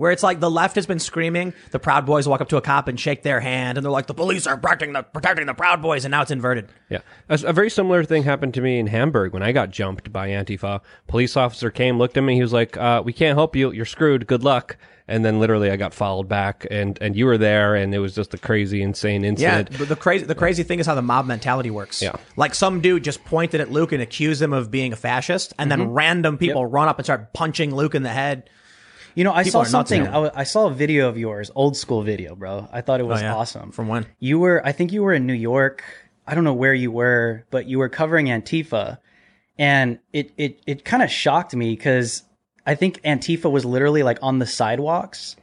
Where 0.00 0.12
it's 0.12 0.22
like 0.22 0.40
the 0.40 0.50
left 0.50 0.76
has 0.76 0.86
been 0.86 0.98
screaming, 0.98 1.52
the 1.72 1.78
Proud 1.78 2.06
Boys 2.06 2.26
walk 2.26 2.40
up 2.40 2.48
to 2.48 2.56
a 2.56 2.62
cop 2.62 2.88
and 2.88 2.98
shake 2.98 3.22
their 3.22 3.38
hand, 3.38 3.76
and 3.76 3.84
they're 3.84 3.90
like, 3.90 4.06
"The 4.06 4.14
police 4.14 4.46
are 4.46 4.56
protecting 4.56 4.94
the 4.94 5.02
protecting 5.02 5.44
the 5.44 5.52
Proud 5.52 5.82
Boys," 5.82 6.06
and 6.06 6.10
now 6.10 6.22
it's 6.22 6.30
inverted. 6.30 6.68
Yeah. 6.88 7.00
A, 7.28 7.38
a 7.44 7.52
very 7.52 7.68
similar 7.68 8.02
thing 8.02 8.22
happened 8.22 8.54
to 8.54 8.62
me 8.62 8.78
in 8.78 8.86
Hamburg 8.86 9.34
when 9.34 9.42
I 9.42 9.52
got 9.52 9.68
jumped 9.68 10.10
by 10.10 10.28
Antifa. 10.30 10.80
Police 11.06 11.36
officer 11.36 11.70
came, 11.70 11.98
looked 11.98 12.16
at 12.16 12.22
me, 12.22 12.34
he 12.34 12.40
was 12.40 12.52
like, 12.54 12.78
uh, 12.78 13.02
we 13.04 13.12
can't 13.12 13.36
help 13.36 13.54
you. 13.54 13.72
You're 13.72 13.84
screwed. 13.84 14.26
Good 14.26 14.42
luck. 14.42 14.78
And 15.06 15.22
then 15.22 15.38
literally 15.38 15.70
I 15.70 15.76
got 15.76 15.92
followed 15.92 16.28
back 16.28 16.66
and, 16.70 16.96
and 17.02 17.14
you 17.14 17.26
were 17.26 17.36
there 17.36 17.74
and 17.74 17.92
it 17.94 17.98
was 17.98 18.14
just 18.14 18.32
a 18.32 18.38
crazy, 18.38 18.80
insane 18.80 19.22
Yeah, 19.22 19.28
incident. 19.28 19.76
but 19.78 19.88
the 19.88 19.96
crazy 19.96 20.24
the 20.24 20.34
crazy 20.36 20.62
thing 20.62 20.78
is 20.78 20.86
how 20.86 20.94
the 20.94 21.02
mob 21.02 21.26
mentality 21.26 21.68
works. 21.70 22.00
Yeah. 22.00 22.12
like 22.36 22.54
some 22.54 22.80
dude 22.80 23.04
just 23.04 23.22
pointed 23.26 23.60
at 23.60 23.70
Luke 23.70 23.92
and 23.92 24.00
accused 24.00 24.40
him 24.40 24.52
of 24.54 24.70
being 24.70 24.92
a 24.94 24.96
fascist, 24.96 25.52
and 25.58 25.70
then 25.70 25.90
random 25.90 26.38
people 26.38 26.64
run 26.64 26.88
up 26.88 26.98
and 26.98 27.04
start 27.04 27.34
punching 27.34 27.74
Luke 27.74 27.94
in 27.94 28.02
the 28.02 28.08
head. 28.08 28.48
You 29.14 29.24
know, 29.24 29.32
I 29.32 29.44
People 29.44 29.64
saw 29.64 29.70
something. 29.70 30.06
I, 30.06 30.30
I, 30.34 30.44
saw 30.44 30.66
a 30.66 30.70
video 30.70 31.08
of 31.08 31.18
yours, 31.18 31.50
old 31.54 31.76
school 31.76 32.02
video, 32.02 32.34
bro. 32.34 32.68
I 32.72 32.80
thought 32.80 33.00
it 33.00 33.04
oh, 33.04 33.06
was 33.06 33.20
Oh, 33.20 33.24
yeah? 33.24 33.34
awesome. 33.34 33.72
From 33.72 33.88
when? 33.88 34.06
You 34.18 34.38
were, 34.38 34.64
I 34.64 34.72
think 34.72 34.92
you 34.92 35.02
were 35.02 35.12
in 35.12 35.26
New 35.26 35.34
York. 35.34 35.82
I 36.26 36.34
don't 36.34 36.44
know 36.44 36.54
where 36.54 36.74
you 36.74 36.92
were, 36.92 37.44
but 37.50 37.66
you 37.66 37.78
were 37.78 37.88
covering 37.88 38.26
Antifa, 38.26 38.98
and 39.58 39.98
it 40.12 40.30
it 40.36 40.60
it 40.66 40.84
kind 40.84 41.02
of 41.02 41.10
shocked 41.10 41.56
me 41.56 41.70
because 41.70 42.22
I 42.64 42.76
think 42.76 43.02
Antifa 43.02 43.50
was 43.50 43.64
literally 43.64 44.02
like 44.02 44.18
on 44.22 44.38
the 44.38 44.46
sidewalks. 44.46 45.34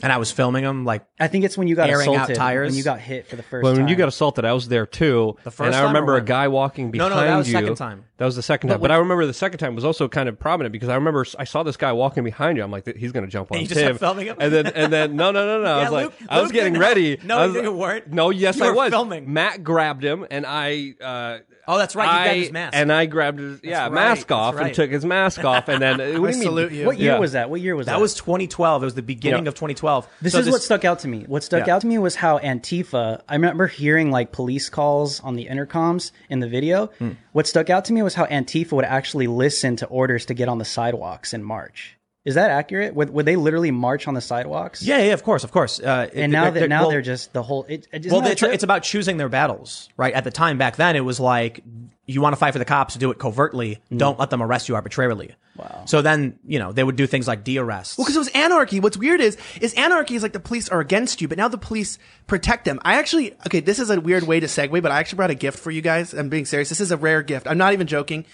And 0.00 0.12
I 0.12 0.18
was 0.18 0.30
filming 0.30 0.62
him 0.62 0.84
like 0.84 1.04
I 1.18 1.26
think 1.26 1.44
it's 1.44 1.58
when 1.58 1.66
you 1.66 1.74
got 1.74 1.90
Airing 1.90 2.10
out 2.10 2.14
assaulted, 2.14 2.36
tires? 2.36 2.70
when 2.70 2.76
you 2.78 2.84
got 2.84 3.00
hit 3.00 3.26
for 3.26 3.34
the 3.34 3.42
first 3.42 3.64
Well, 3.64 3.72
time. 3.72 3.82
when 3.82 3.88
you 3.88 3.96
got 3.96 4.06
assaulted, 4.06 4.44
I 4.44 4.52
was 4.52 4.68
there 4.68 4.86
too. 4.86 5.36
The 5.42 5.50
first 5.50 5.66
and 5.66 5.74
I 5.74 5.78
time 5.78 5.86
or 5.86 5.88
remember 5.88 6.16
a 6.16 6.20
guy 6.20 6.46
walking 6.46 6.86
No, 6.86 6.90
behind 6.92 7.10
no, 7.14 7.20
no, 7.20 7.26
that 7.26 7.36
was 7.36 7.48
you. 7.48 7.52
second 7.58 7.74
time. 7.74 8.04
That 8.18 8.24
was 8.24 8.36
the 8.36 8.42
second 8.42 8.70
time. 8.70 8.80
But, 8.80 8.90
I 8.92 8.96
remember 8.96 9.26
the 9.26 9.32
second 9.34 9.58
time 9.58 9.74
was 9.74 9.84
also 9.84 10.06
kind 10.08 10.28
of 10.28 10.38
prominent 10.38 10.72
because 10.72 10.88
I 10.88 10.94
remember 10.94 11.24
I 11.38 11.42
saw 11.44 11.62
this 11.64 11.76
guy 11.76 11.90
walking 11.92 12.22
behind 12.24 12.56
you. 12.58 12.62
I'm 12.64 12.70
like, 12.70 12.96
he's 12.96 13.10
going 13.12 13.24
to 13.24 13.30
jump 13.30 13.50
on 13.50 13.60
you 13.60 13.66
just 13.66 13.78
Tim. 13.78 13.88
kept 13.88 13.98
filming 14.00 14.26
him? 14.26 14.36
And 14.40 14.52
then, 14.52 14.66
and 14.68 14.92
then, 14.92 15.16
no, 15.16 15.30
no, 15.32 15.44
no, 15.46 15.62
no. 15.64 15.68
I 15.78 15.82
was 15.82 15.90
like, 15.92 16.04
Luke- 16.04 16.28
I 16.28 16.40
was 16.40 16.44
Luke 16.48 16.52
getting 16.52 16.78
ready. 16.78 17.18
No, 17.24 17.38
I 17.38 17.46
was, 17.46 17.54
you 17.56 17.72
weren't. 17.72 18.12
No, 18.12 18.30
yes, 18.30 18.56
You 18.58 18.66
I 18.66 18.68
were 18.70 18.74
was. 18.76 18.90
filming. 18.90 19.32
Matt 19.32 19.64
grabbed 19.64 20.04
him 20.04 20.26
and 20.30 20.44
I, 20.46 20.94
uh, 21.02 21.38
Oh, 21.68 21.76
that's 21.78 21.94
right. 21.94 22.06
You 22.06 22.24
grabbed 22.24 22.38
his 22.40 22.52
mask. 22.52 22.76
And 22.76 22.90
I 22.92 23.04
grabbed 23.06 23.38
his, 23.38 23.60
yeah, 23.62 23.82
right, 23.82 23.92
mask 23.92 24.28
that's 24.28 24.32
off 24.32 24.56
and 24.56 24.74
took 24.74 24.90
his 24.90 25.04
mask 25.04 25.44
off. 25.44 25.68
And 25.68 25.82
then, 25.82 25.98
what 25.98 26.06
do 26.06 26.12
you 26.14 26.22
mean? 26.22 26.32
salute 26.42 26.72
you. 26.72 26.86
what 26.86 26.98
year 26.98 27.12
Yeah. 27.12 27.18
was 27.18 27.32
that? 27.32 27.50
What 27.50 27.60
year 27.60 27.76
was 27.76 27.86
that? 27.86 27.92
that 27.92 28.00
was 28.00 28.14
2012. 28.14 28.82
It 28.82 28.86
was 28.86 28.94
the 28.94 29.02
beginning 29.02 29.44
Yeah. 29.44 29.48
of 29.50 29.54
2012. 29.54 30.08
This 30.22 30.32
So 30.32 30.38
is 30.38 30.48
what 30.48 30.62
stuck 30.62 30.86
out 30.86 31.00
to 31.00 31.08
me. 31.08 31.24
What 31.28 31.44
stuck 31.44 31.66
Yeah. 31.66 31.74
out 31.76 31.82
to 31.82 31.86
me 31.86 31.98
was 31.98 32.16
how 32.16 32.38
Antifa. 32.38 33.20
I 33.28 33.34
remember 33.34 33.66
hearing 33.66 34.10
like 34.10 34.32
police 34.32 34.70
calls 34.70 35.20
on 35.20 35.36
the 35.36 35.46
intercoms 35.46 36.10
in 36.30 36.40
the 36.40 36.48
video. 36.48 36.86
Hmm. 36.98 37.10
What 37.32 37.46
stuck 37.46 37.68
out 37.68 37.84
to 37.84 37.92
me 37.92 38.02
was 38.02 38.14
how 38.14 38.24
Antifa 38.24 38.72
would 38.72 38.86
actually 38.86 39.26
listen 39.26 39.76
to 39.76 39.86
orders 39.88 40.24
to 40.26 40.34
get 40.34 40.48
on 40.48 40.56
the 40.56 40.64
sidewalks 40.64 41.34
and 41.34 41.44
march. 41.44 41.97
Is 42.28 42.34
that 42.34 42.50
accurate? 42.50 42.94
Would, 42.94 43.08
would 43.08 43.24
they 43.24 43.36
literally 43.36 43.70
march 43.70 44.06
on 44.06 44.12
the 44.12 44.20
sidewalks? 44.20 44.82
Yeah, 44.82 44.98
yeah, 44.98 45.14
of 45.14 45.22
course, 45.22 45.44
of 45.44 45.50
course. 45.50 45.80
Uh, 45.80 46.10
And 46.14 46.30
now 46.30 46.50
that 46.50 46.68
now 46.68 46.82
well, 46.82 46.90
they're 46.90 47.00
just 47.00 47.32
the 47.32 47.42
whole. 47.42 47.64
It, 47.66 47.88
it, 47.90 48.06
well, 48.12 48.20
that 48.20 48.32
it's, 48.32 48.40
true? 48.40 48.50
it's 48.50 48.64
about 48.64 48.82
choosing 48.82 49.16
their 49.16 49.30
battles, 49.30 49.88
right? 49.96 50.12
At 50.12 50.24
the 50.24 50.30
time 50.30 50.58
back 50.58 50.76
then, 50.76 50.94
it 50.94 51.00
was 51.00 51.18
like 51.18 51.62
you 52.04 52.20
want 52.20 52.34
to 52.34 52.36
fight 52.36 52.52
for 52.52 52.58
the 52.58 52.66
cops, 52.66 52.96
do 52.96 53.10
it 53.10 53.18
covertly. 53.18 53.80
Don't 53.94 54.18
let 54.18 54.28
them 54.28 54.42
arrest 54.42 54.68
you 54.68 54.74
arbitrarily. 54.74 55.34
Wow. 55.56 55.84
So 55.86 56.02
then, 56.02 56.38
you 56.46 56.58
know, 56.58 56.72
they 56.72 56.84
would 56.84 56.96
do 56.96 57.06
things 57.06 57.26
like 57.26 57.44
de-arrests. 57.44 57.98
Well, 57.98 58.04
because 58.04 58.16
it 58.16 58.20
was 58.20 58.28
anarchy. 58.28 58.80
What's 58.80 58.96
weird 58.96 59.20
is, 59.20 59.36
is 59.60 59.74
anarchy 59.74 60.14
is 60.14 60.22
like 60.22 60.32
the 60.32 60.40
police 60.40 60.68
are 60.68 60.80
against 60.80 61.20
you, 61.20 61.28
but 61.28 61.36
now 61.36 61.48
the 61.48 61.58
police 61.58 61.98
protect 62.26 62.64
them. 62.64 62.78
I 62.82 62.98
actually, 62.98 63.32
okay, 63.46 63.60
this 63.60 63.78
is 63.78 63.90
a 63.90 64.00
weird 64.00 64.22
way 64.22 64.38
to 64.38 64.46
segue, 64.46 64.80
but 64.82 64.92
I 64.92 65.00
actually 65.00 65.16
brought 65.16 65.30
a 65.30 65.34
gift 65.34 65.58
for 65.58 65.70
you 65.70 65.82
guys. 65.82 66.14
I'm 66.14 66.28
being 66.28 66.44
serious. 66.44 66.68
This 66.68 66.80
is 66.80 66.92
a 66.92 66.96
rare 66.96 67.22
gift. 67.22 67.46
I'm 67.48 67.58
not 67.58 67.72
even 67.72 67.86
joking. 67.86 68.24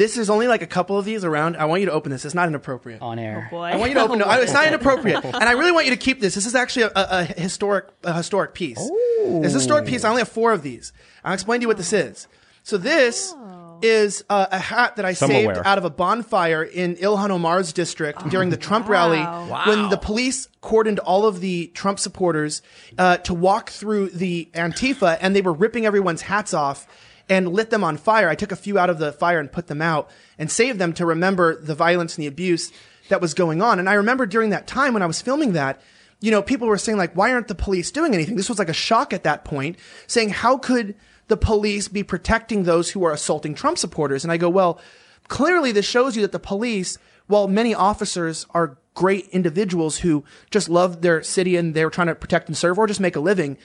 This 0.00 0.16
is 0.16 0.30
only 0.30 0.48
like 0.48 0.62
a 0.62 0.66
couple 0.66 0.98
of 0.98 1.04
these 1.04 1.24
around. 1.24 1.56
I 1.58 1.66
want 1.66 1.80
you 1.80 1.86
to 1.86 1.92
open 1.92 2.10
this. 2.10 2.24
It's 2.24 2.34
not 2.34 2.48
inappropriate. 2.48 3.02
on 3.02 3.18
air. 3.18 3.48
Oh, 3.52 3.56
Boy. 3.56 3.64
I 3.64 3.76
want 3.76 3.90
you 3.90 3.94
to 3.96 4.02
open 4.02 4.20
it. 4.22 4.26
I- 4.26 4.40
It's 4.44 4.52
not 4.54 4.66
inappropriate, 4.66 5.22
and 5.24 5.44
I 5.44 5.52
really 5.52 5.72
want 5.72 5.84
you 5.86 5.92
to 5.92 5.98
keep 5.98 6.20
this. 6.20 6.34
This 6.34 6.46
is 6.46 6.54
actually 6.54 6.84
a, 6.84 6.92
a, 6.96 7.06
a 7.10 7.24
historic, 7.24 7.84
a 8.02 8.14
historic 8.14 8.54
piece. 8.54 8.78
It's 8.80 9.54
a 9.54 9.58
historic 9.58 9.84
piece. 9.86 10.02
I 10.04 10.08
only 10.08 10.20
have 10.22 10.28
four 10.30 10.52
of 10.52 10.62
these. 10.62 10.92
I'll 11.22 11.34
explain 11.34 11.60
to 11.60 11.64
you 11.64 11.68
what 11.68 11.76
this 11.76 11.92
is. 11.92 12.28
So 12.62 12.78
this 12.78 13.34
is 13.82 14.24
uh, 14.30 14.46
a 14.50 14.58
hat 14.58 14.96
that 14.96 15.04
I 15.04 15.12
saved 15.14 15.58
out 15.64 15.78
of 15.78 15.84
a 15.84 15.90
bonfire 15.90 16.62
in 16.62 16.96
Ilhan 16.96 17.30
Omar's 17.30 17.72
district 17.72 18.28
during 18.28 18.50
the 18.50 18.56
Trump 18.58 18.88
rally 18.88 19.18
Wow. 19.20 19.64
when 19.66 19.88
the 19.90 19.96
police 19.96 20.48
cordoned 20.62 20.98
all 21.04 21.26
of 21.26 21.40
the 21.40 21.68
Trump 21.74 21.98
supporters 21.98 22.60
uh, 22.98 23.16
to 23.18 23.32
walk 23.34 23.70
through 23.70 24.10
the 24.10 24.48
Antifa, 24.54 25.16
and 25.20 25.34
they 25.34 25.40
were 25.42 25.52
ripping 25.54 25.84
everyone's 25.86 26.22
hats 26.22 26.52
off 26.54 26.86
and 27.30 27.48
lit 27.48 27.70
them 27.70 27.84
on 27.84 27.96
fire. 27.96 28.28
I 28.28 28.34
took 28.34 28.52
a 28.52 28.56
few 28.56 28.76
out 28.76 28.90
of 28.90 28.98
the 28.98 29.12
fire 29.12 29.38
and 29.38 29.50
put 29.50 29.68
them 29.68 29.80
out 29.80 30.10
and 30.36 30.50
saved 30.50 30.78
them 30.80 30.92
to 30.94 31.06
remember 31.06 31.58
the 31.58 31.76
violence 31.76 32.16
and 32.16 32.24
the 32.24 32.28
abuse 32.28 32.72
that 33.08 33.20
was 33.20 33.32
going 33.34 33.62
on. 33.62 33.78
And 33.78 33.88
I 33.88 33.94
remember 33.94 34.26
during 34.26 34.50
that 34.50 34.66
time 34.66 34.92
when 34.92 35.02
I 35.02 35.06
was 35.06 35.22
filming 35.22 35.52
that, 35.52 35.80
you 36.20 36.30
know, 36.30 36.42
people 36.42 36.66
were 36.66 36.76
saying 36.76 36.98
like, 36.98 37.14
why 37.14 37.32
aren't 37.32 37.48
the 37.48 37.54
police 37.54 37.90
doing 37.92 38.14
anything? 38.14 38.36
This 38.36 38.48
was 38.48 38.58
like 38.58 38.68
a 38.68 38.74
shock 38.74 39.12
at 39.12 39.22
that 39.22 39.44
point, 39.44 39.78
saying 40.06 40.30
how 40.30 40.58
could 40.58 40.96
the 41.28 41.36
police 41.36 41.86
be 41.88 42.02
protecting 42.02 42.64
those 42.64 42.90
who 42.90 43.04
are 43.04 43.12
assaulting 43.12 43.54
Trump 43.54 43.78
supporters? 43.78 44.24
And 44.24 44.32
I 44.32 44.36
go, 44.36 44.50
well, 44.50 44.80
clearly 45.28 45.70
this 45.72 45.86
shows 45.86 46.16
you 46.16 46.22
that 46.22 46.32
the 46.32 46.40
police, 46.40 46.98
while 47.28 47.46
many 47.46 47.74
officers 47.74 48.44
are 48.50 48.76
great 48.94 49.28
individuals 49.28 49.98
who 49.98 50.24
just 50.50 50.68
love 50.68 51.00
their 51.00 51.22
city 51.22 51.56
and 51.56 51.74
they're 51.74 51.90
trying 51.90 52.08
to 52.08 52.14
protect 52.14 52.48
and 52.48 52.56
serve 52.56 52.76
or 52.76 52.88
just 52.88 53.00
make 53.00 53.16
a 53.16 53.20
living, 53.20 53.56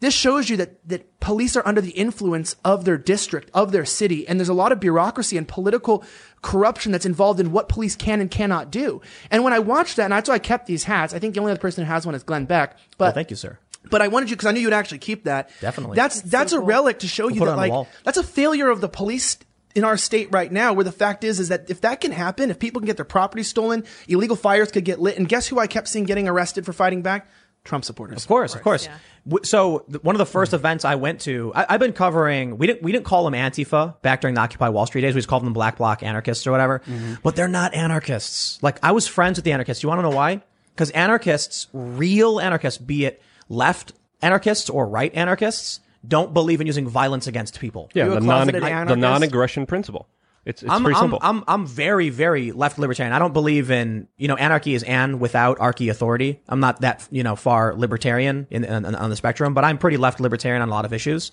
this 0.00 0.14
shows 0.14 0.48
you 0.48 0.56
that, 0.58 0.88
that 0.88 1.18
police 1.20 1.56
are 1.56 1.66
under 1.66 1.80
the 1.80 1.90
influence 1.90 2.54
of 2.64 2.84
their 2.84 2.96
district, 2.98 3.50
of 3.52 3.72
their 3.72 3.84
city, 3.84 4.26
and 4.28 4.38
there's 4.38 4.48
a 4.48 4.54
lot 4.54 4.70
of 4.70 4.78
bureaucracy 4.80 5.36
and 5.36 5.48
political 5.48 6.04
corruption 6.42 6.92
that's 6.92 7.06
involved 7.06 7.40
in 7.40 7.50
what 7.50 7.68
police 7.68 7.96
can 7.96 8.20
and 8.20 8.30
cannot 8.30 8.70
do. 8.70 9.00
And 9.30 9.42
when 9.42 9.52
I 9.52 9.58
watched 9.58 9.96
that, 9.96 10.04
and 10.04 10.12
that's 10.12 10.28
why 10.28 10.36
I 10.36 10.38
kept 10.38 10.66
these 10.66 10.84
hats, 10.84 11.12
I 11.12 11.18
think 11.18 11.34
the 11.34 11.40
only 11.40 11.52
other 11.52 11.60
person 11.60 11.84
who 11.84 11.90
has 11.92 12.06
one 12.06 12.14
is 12.14 12.22
Glenn 12.22 12.44
Beck. 12.44 12.76
But 12.96 13.06
well, 13.06 13.12
thank 13.12 13.30
you, 13.30 13.36
sir. 13.36 13.58
but 13.90 14.00
I 14.00 14.08
wanted 14.08 14.30
you 14.30 14.36
because 14.36 14.46
I 14.46 14.52
knew 14.52 14.60
you'd 14.60 14.72
actually 14.72 14.98
keep 14.98 15.24
that. 15.24 15.50
Definitely. 15.60 15.96
That's 15.96 16.20
that's 16.22 16.52
a 16.52 16.60
relic 16.60 17.00
to 17.00 17.08
show 17.08 17.28
you 17.28 17.40
put 17.40 17.48
it 17.48 17.56
that 17.56 17.68
like 17.68 17.88
that's 18.04 18.18
a 18.18 18.22
failure 18.22 18.70
of 18.70 18.80
the 18.80 18.88
police 18.88 19.38
in 19.74 19.84
our 19.84 19.96
state 19.96 20.28
right 20.30 20.50
now. 20.50 20.72
Where 20.72 20.84
the 20.84 20.92
fact 20.92 21.24
is 21.24 21.40
is 21.40 21.48
that 21.48 21.68
if 21.70 21.80
that 21.82 22.00
can 22.00 22.12
happen, 22.12 22.50
if 22.50 22.58
people 22.58 22.80
can 22.80 22.86
get 22.86 22.96
their 22.96 23.04
property 23.04 23.42
stolen, 23.42 23.84
illegal 24.06 24.36
fires 24.36 24.70
could 24.70 24.84
get 24.84 25.00
lit, 25.00 25.18
and 25.18 25.28
guess 25.28 25.48
who 25.48 25.58
I 25.58 25.66
kept 25.66 25.88
seeing 25.88 26.04
getting 26.04 26.28
arrested 26.28 26.64
for 26.64 26.72
fighting 26.72 27.02
back? 27.02 27.28
Trump 27.64 27.84
supporters. 27.84 28.22
Of 28.22 28.28
course, 28.28 28.54
of 28.54 28.62
course. 28.62 28.88
W- 29.26 29.44
So 29.44 29.84
one 30.02 30.14
of 30.14 30.18
the 30.18 30.26
first 30.26 30.54
events 30.54 30.84
I 30.86 30.94
went 30.94 31.20
to, 31.22 31.52
I, 31.54 31.66
I've 31.70 31.80
been 31.80 31.92
covering. 31.92 32.56
We 32.56 32.66
didn't 32.66 32.82
we 32.82 32.92
didn't 32.92 33.04
call 33.04 33.24
them 33.24 33.34
Antifa 33.34 34.00
back 34.00 34.20
during 34.22 34.34
the 34.34 34.40
Occupy 34.40 34.68
Wall 34.70 34.86
Street 34.86 35.02
days. 35.02 35.14
We 35.14 35.18
just 35.18 35.28
called 35.28 35.44
them 35.44 35.52
Black 35.52 35.76
Bloc 35.76 36.02
anarchists 36.02 36.46
or 36.46 36.50
whatever. 36.50 36.78
Mm-hmm. 36.80 37.14
But 37.22 37.36
they're 37.36 37.46
not 37.48 37.74
anarchists. 37.74 38.62
Like 38.62 38.78
I 38.82 38.92
was 38.92 39.06
friends 39.06 39.36
with 39.36 39.44
the 39.44 39.52
anarchists. 39.52 39.82
You 39.82 39.88
want 39.90 39.98
to 39.98 40.02
know 40.02 40.16
why? 40.16 40.42
Because 40.74 40.90
anarchists, 40.92 41.66
real 41.72 42.40
anarchists, 42.40 42.78
be 42.78 43.04
it 43.04 43.20
left 43.48 43.92
anarchists 44.22 44.70
or 44.70 44.88
right 44.88 45.12
anarchists, 45.14 45.80
don't 46.06 46.32
believe 46.32 46.60
in 46.60 46.66
using 46.66 46.88
violence 46.88 47.26
against 47.26 47.58
people. 47.60 47.90
Yeah, 47.94 48.04
the, 48.08 48.20
non- 48.20 48.46
closeted 48.48 48.62
the 48.88 48.96
non-aggression 48.96 49.66
principle. 49.66 50.08
It's, 50.48 50.62
it's 50.62 50.72
I'm, 50.72 50.82
pretty 50.82 50.96
I'm, 50.96 51.02
simple. 51.02 51.18
I'm, 51.20 51.44
I'm 51.46 51.66
very, 51.66 52.08
very 52.08 52.52
left 52.52 52.78
libertarian. 52.78 53.12
I 53.12 53.18
don't 53.18 53.34
believe 53.34 53.70
in, 53.70 54.08
you 54.16 54.28
know, 54.28 54.36
anarchy 54.36 54.72
is 54.72 54.82
an 54.82 55.18
without 55.18 55.60
archy 55.60 55.90
authority. 55.90 56.40
I'm 56.48 56.58
not 56.58 56.80
that, 56.80 57.06
you 57.10 57.22
know, 57.22 57.36
far 57.36 57.74
libertarian 57.74 58.46
in, 58.48 58.64
in, 58.64 58.94
on 58.94 59.10
the 59.10 59.16
spectrum, 59.16 59.52
but 59.52 59.62
I'm 59.62 59.76
pretty 59.76 59.98
left 59.98 60.20
libertarian 60.20 60.62
on 60.62 60.68
a 60.68 60.70
lot 60.70 60.86
of 60.86 60.94
issues. 60.94 61.32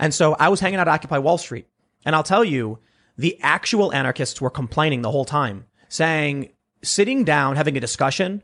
And 0.00 0.12
so 0.12 0.34
I 0.34 0.48
was 0.48 0.58
hanging 0.58 0.80
out 0.80 0.88
at 0.88 0.94
Occupy 0.94 1.18
Wall 1.18 1.38
Street. 1.38 1.68
And 2.04 2.16
I'll 2.16 2.24
tell 2.24 2.42
you, 2.42 2.80
the 3.16 3.38
actual 3.40 3.92
anarchists 3.92 4.40
were 4.40 4.50
complaining 4.50 5.02
the 5.02 5.12
whole 5.12 5.24
time, 5.24 5.66
saying, 5.88 6.50
sitting 6.82 7.22
down, 7.22 7.54
having 7.54 7.76
a 7.76 7.80
discussion, 7.80 8.42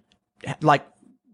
like 0.61 0.87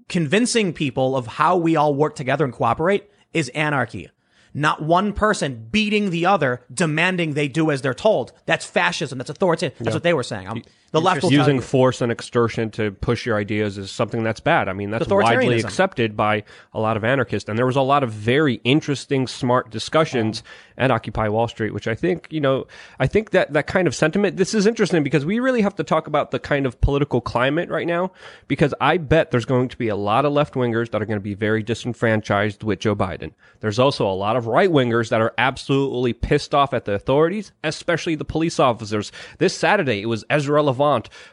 convincing 0.09 0.73
people 0.73 1.15
of 1.15 1.27
how 1.27 1.59
we 1.59 1.77
all 1.77 1.95
work 1.95 2.17
together 2.17 2.47
and 2.47 2.55
cooperate 2.55 3.11
is 3.35 3.51
anarchy. 3.51 4.11
Not 4.59 4.83
one 4.83 5.13
person 5.13 5.69
beating 5.71 6.11
the 6.11 6.27
other, 6.27 6.63
demanding 6.73 7.35
they 7.35 7.49
do 7.49 7.71
as 7.71 7.83
they're 7.83 7.95
told. 7.95 8.33
That's 8.47 8.65
fascism. 8.65 9.19
That's 9.19 9.31
authoritarian. 9.31 9.77
That's 9.81 9.95
what 9.95 10.03
they 10.03 10.15
were 10.15 10.23
saying. 10.23 10.49
Um, 10.49 10.63
the 10.91 11.01
left 11.01 11.23
will 11.23 11.33
using 11.33 11.61
force 11.61 12.01
and 12.01 12.11
extortion 12.11 12.71
to 12.71 12.93
push 12.93 13.27
your 13.27 13.37
ideas 13.37 13.77
is 13.77 13.91
something 13.91 14.23
that's 14.23 14.41
bad. 14.41 14.69
I 14.69 14.73
mean, 14.73 14.91
that's 14.91 15.09
widely 15.09 15.61
accepted 15.61 16.17
by 16.17 16.45
a 16.73 16.81
lot 16.81 16.97
of 16.97 17.05
anarchists. 17.05 17.49
And 17.49 17.59
there 17.59 17.67
was 17.67 17.77
a 17.77 17.83
lot 17.83 18.03
of 18.03 18.11
very 18.11 18.55
interesting, 18.65 19.27
smart 19.27 19.71
discussions 19.71 20.43
at 20.79 20.91
Occupy 20.91 21.29
Wall 21.29 21.47
Street, 21.47 21.75
which 21.75 21.87
I 21.87 21.95
think, 21.95 22.29
you 22.31 22.41
know, 22.41 22.67
I 22.99 23.07
think 23.07 23.31
that 23.31 23.53
that 23.53 23.67
kind 23.67 23.87
of 23.87 23.95
sentiment, 23.95 24.37
this 24.39 24.55
is 24.55 24.67
interesting 24.67 25.03
because 25.03 25.27
we 25.27 25.41
really 25.41 25.61
have 25.61 25.75
to 25.77 25.85
talk 25.85 26.07
about 26.07 26.31
the 26.31 26.39
kind 26.39 26.65
of 26.65 26.81
political 26.81 27.21
climate 27.21 27.69
right 27.69 27.87
now, 27.87 28.13
because 28.47 28.73
I 28.81 28.97
bet 28.97 29.31
there's 29.31 29.45
going 29.45 29.69
to 29.69 29.77
be 29.77 29.89
a 29.89 29.97
lot 29.97 30.25
of 30.25 30.33
left 30.33 30.55
wingers 30.55 30.91
that 30.93 31.03
are 31.03 31.07
going 31.07 31.19
to 31.19 31.23
be 31.23 31.35
very 31.35 31.63
disenfranchised 31.63 32.63
with 32.63 32.79
Joe 32.79 32.97
Biden. 32.97 33.33
There's 33.61 33.79
also 33.79 34.07
a 34.07 34.15
lot 34.15 34.37
of 34.37 34.47
right 34.47 34.71
wingers 34.71 35.11
that 35.11 35.21
are 35.21 35.35
absolutely 35.37 36.15
pissed 36.15 36.55
off 36.55 36.73
at 36.73 36.87
the 36.87 36.93
authorities, 36.93 37.53
especially 37.63 38.15
the 38.15 38.25
police 38.25 38.59
officers. 38.59 39.13
This 39.39 39.55
Saturday, 39.55 40.01
it 40.01 40.07
was 40.07 40.25
Ezra 40.31 40.63
Levant 40.63 40.78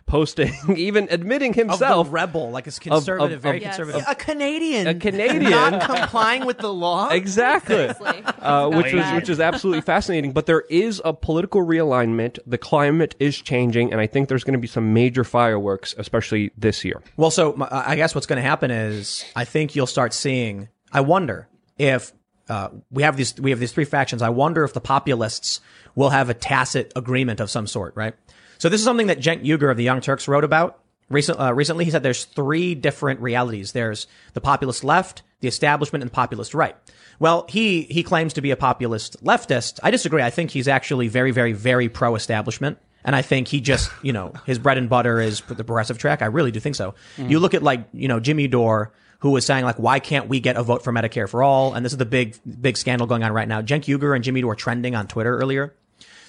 posting, 0.05 0.53
even 0.77 1.07
admitting 1.09 1.51
of 1.51 1.55
himself. 1.55 2.07
the 2.07 2.11
rebel, 2.11 2.51
like 2.51 2.67
a 2.67 2.71
conservative, 2.71 3.37
of- 3.37 3.41
very 3.41 3.57
of- 3.57 3.63
Yes. 3.63 3.75
conservative. 3.77 4.05
A 4.07 4.15
Canadian, 4.15 4.87
A 4.87 4.93
Canadian. 4.95 5.51
not 5.51 5.81
complying 5.83 6.45
with 6.45 6.57
the 6.57 6.73
law. 6.73 7.09
Exactly. 7.11 7.75
Seriously. 7.75 8.23
Uh, 8.39 8.69
which 8.69 8.91
was 8.93 9.01
bad. 9.03 9.15
which 9.15 9.29
is 9.29 9.39
absolutely 9.39 9.81
fascinating. 9.81 10.31
But 10.33 10.45
there 10.45 10.61
is 10.69 11.01
a 11.05 11.13
political 11.13 11.65
realignment. 11.65 12.39
The 12.45 12.57
climate 12.57 13.15
is 13.19 13.37
changing, 13.37 13.91
and 13.91 14.01
I 14.01 14.07
think 14.07 14.27
there's 14.29 14.43
going 14.43 14.53
to 14.53 14.59
be 14.59 14.67
some 14.67 14.93
major 14.93 15.23
fireworks, 15.23 15.95
especially 15.97 16.51
this 16.57 16.83
year. 16.83 17.01
Well, 17.17 17.31
so 17.31 17.53
my- 17.53 17.67
I 17.71 17.95
guess 17.95 18.13
what's 18.15 18.27
going 18.27 18.37
to 18.41 18.47
happen 18.47 18.71
is 18.71 19.23
I 19.35 19.45
think 19.45 19.75
you'll 19.75 19.87
start 19.87 20.13
seeing. 20.13 20.67
I 20.91 21.01
wonder 21.01 21.47
if 21.77 22.13
uh, 22.49 22.69
we 22.91 23.03
have 23.03 23.17
these 23.17 23.39
we 23.39 23.49
have 23.49 23.59
these 23.59 23.71
three 23.71 23.85
factions. 23.85 24.21
I 24.21 24.29
wonder 24.29 24.63
if 24.63 24.73
the 24.73 24.81
populists 24.81 25.61
will 25.95 26.09
have 26.09 26.29
a 26.29 26.33
tacit 26.33 26.91
agreement 26.95 27.39
of 27.39 27.49
some 27.49 27.67
sort, 27.67 27.95
right? 27.95 28.13
So 28.57 28.69
this 28.69 28.81
is 28.81 28.85
something 28.85 29.07
that 29.07 29.19
Cenk 29.19 29.43
Uygur 29.45 29.71
of 29.71 29.77
the 29.77 29.83
Young 29.83 30.01
Turks 30.01 30.27
wrote 30.27 30.43
about 30.43 30.79
recent, 31.09 31.39
uh, 31.39 31.53
recently. 31.53 31.85
He 31.85 31.91
said 31.91 32.03
there's 32.03 32.25
three 32.25 32.75
different 32.75 33.19
realities. 33.21 33.71
There's 33.71 34.07
the 34.33 34.41
populist 34.41 34.83
left, 34.83 35.23
the 35.41 35.47
establishment, 35.47 36.03
and 36.03 36.11
the 36.11 36.15
populist 36.15 36.53
right. 36.53 36.75
Well, 37.19 37.45
he 37.49 37.83
he 37.83 38.03
claims 38.03 38.33
to 38.33 38.41
be 38.41 38.51
a 38.51 38.57
populist 38.57 39.23
leftist. 39.23 39.79
I 39.83 39.91
disagree. 39.91 40.21
I 40.21 40.29
think 40.29 40.51
he's 40.51 40.67
actually 40.67 41.07
very, 41.07 41.31
very, 41.31 41.53
very 41.53 41.89
pro-establishment. 41.89 42.77
And 43.05 43.15
I 43.15 43.21
think 43.21 43.47
he 43.47 43.61
just, 43.61 43.91
you 44.01 44.13
know, 44.13 44.33
his 44.47 44.57
bread 44.57 44.79
and 44.79 44.89
butter 44.89 45.21
is 45.21 45.41
the 45.41 45.63
progressive 45.63 45.99
track. 45.99 46.23
I 46.23 46.25
really 46.25 46.49
do 46.49 46.59
think 46.59 46.75
so. 46.75 46.95
You 47.17 47.39
look 47.39 47.53
at 47.53 47.61
like, 47.61 47.87
you 47.93 48.07
know, 48.07 48.19
Jimmy 48.19 48.47
Dore, 48.47 48.91
who 49.19 49.29
was 49.29 49.45
saying 49.45 49.63
like, 49.63 49.77
why 49.77 49.99
can't 49.99 50.27
we 50.27 50.39
get 50.39 50.57
a 50.57 50.63
vote 50.63 50.83
for 50.83 50.91
Medicare 50.91 51.29
for 51.29 51.43
all? 51.43 51.75
And 51.75 51.85
this 51.85 51.91
is 51.91 51.99
the 51.99 52.05
big, 52.05 52.35
big 52.59 52.77
scandal 52.77 53.05
going 53.05 53.23
on 53.23 53.31
right 53.31 53.47
now. 53.47 53.61
Cenk 53.61 53.83
Uygur 53.83 54.15
and 54.15 54.23
Jimmy 54.23 54.41
Dore 54.41 54.55
trending 54.55 54.95
on 54.95 55.05
Twitter 55.05 55.37
earlier. 55.37 55.75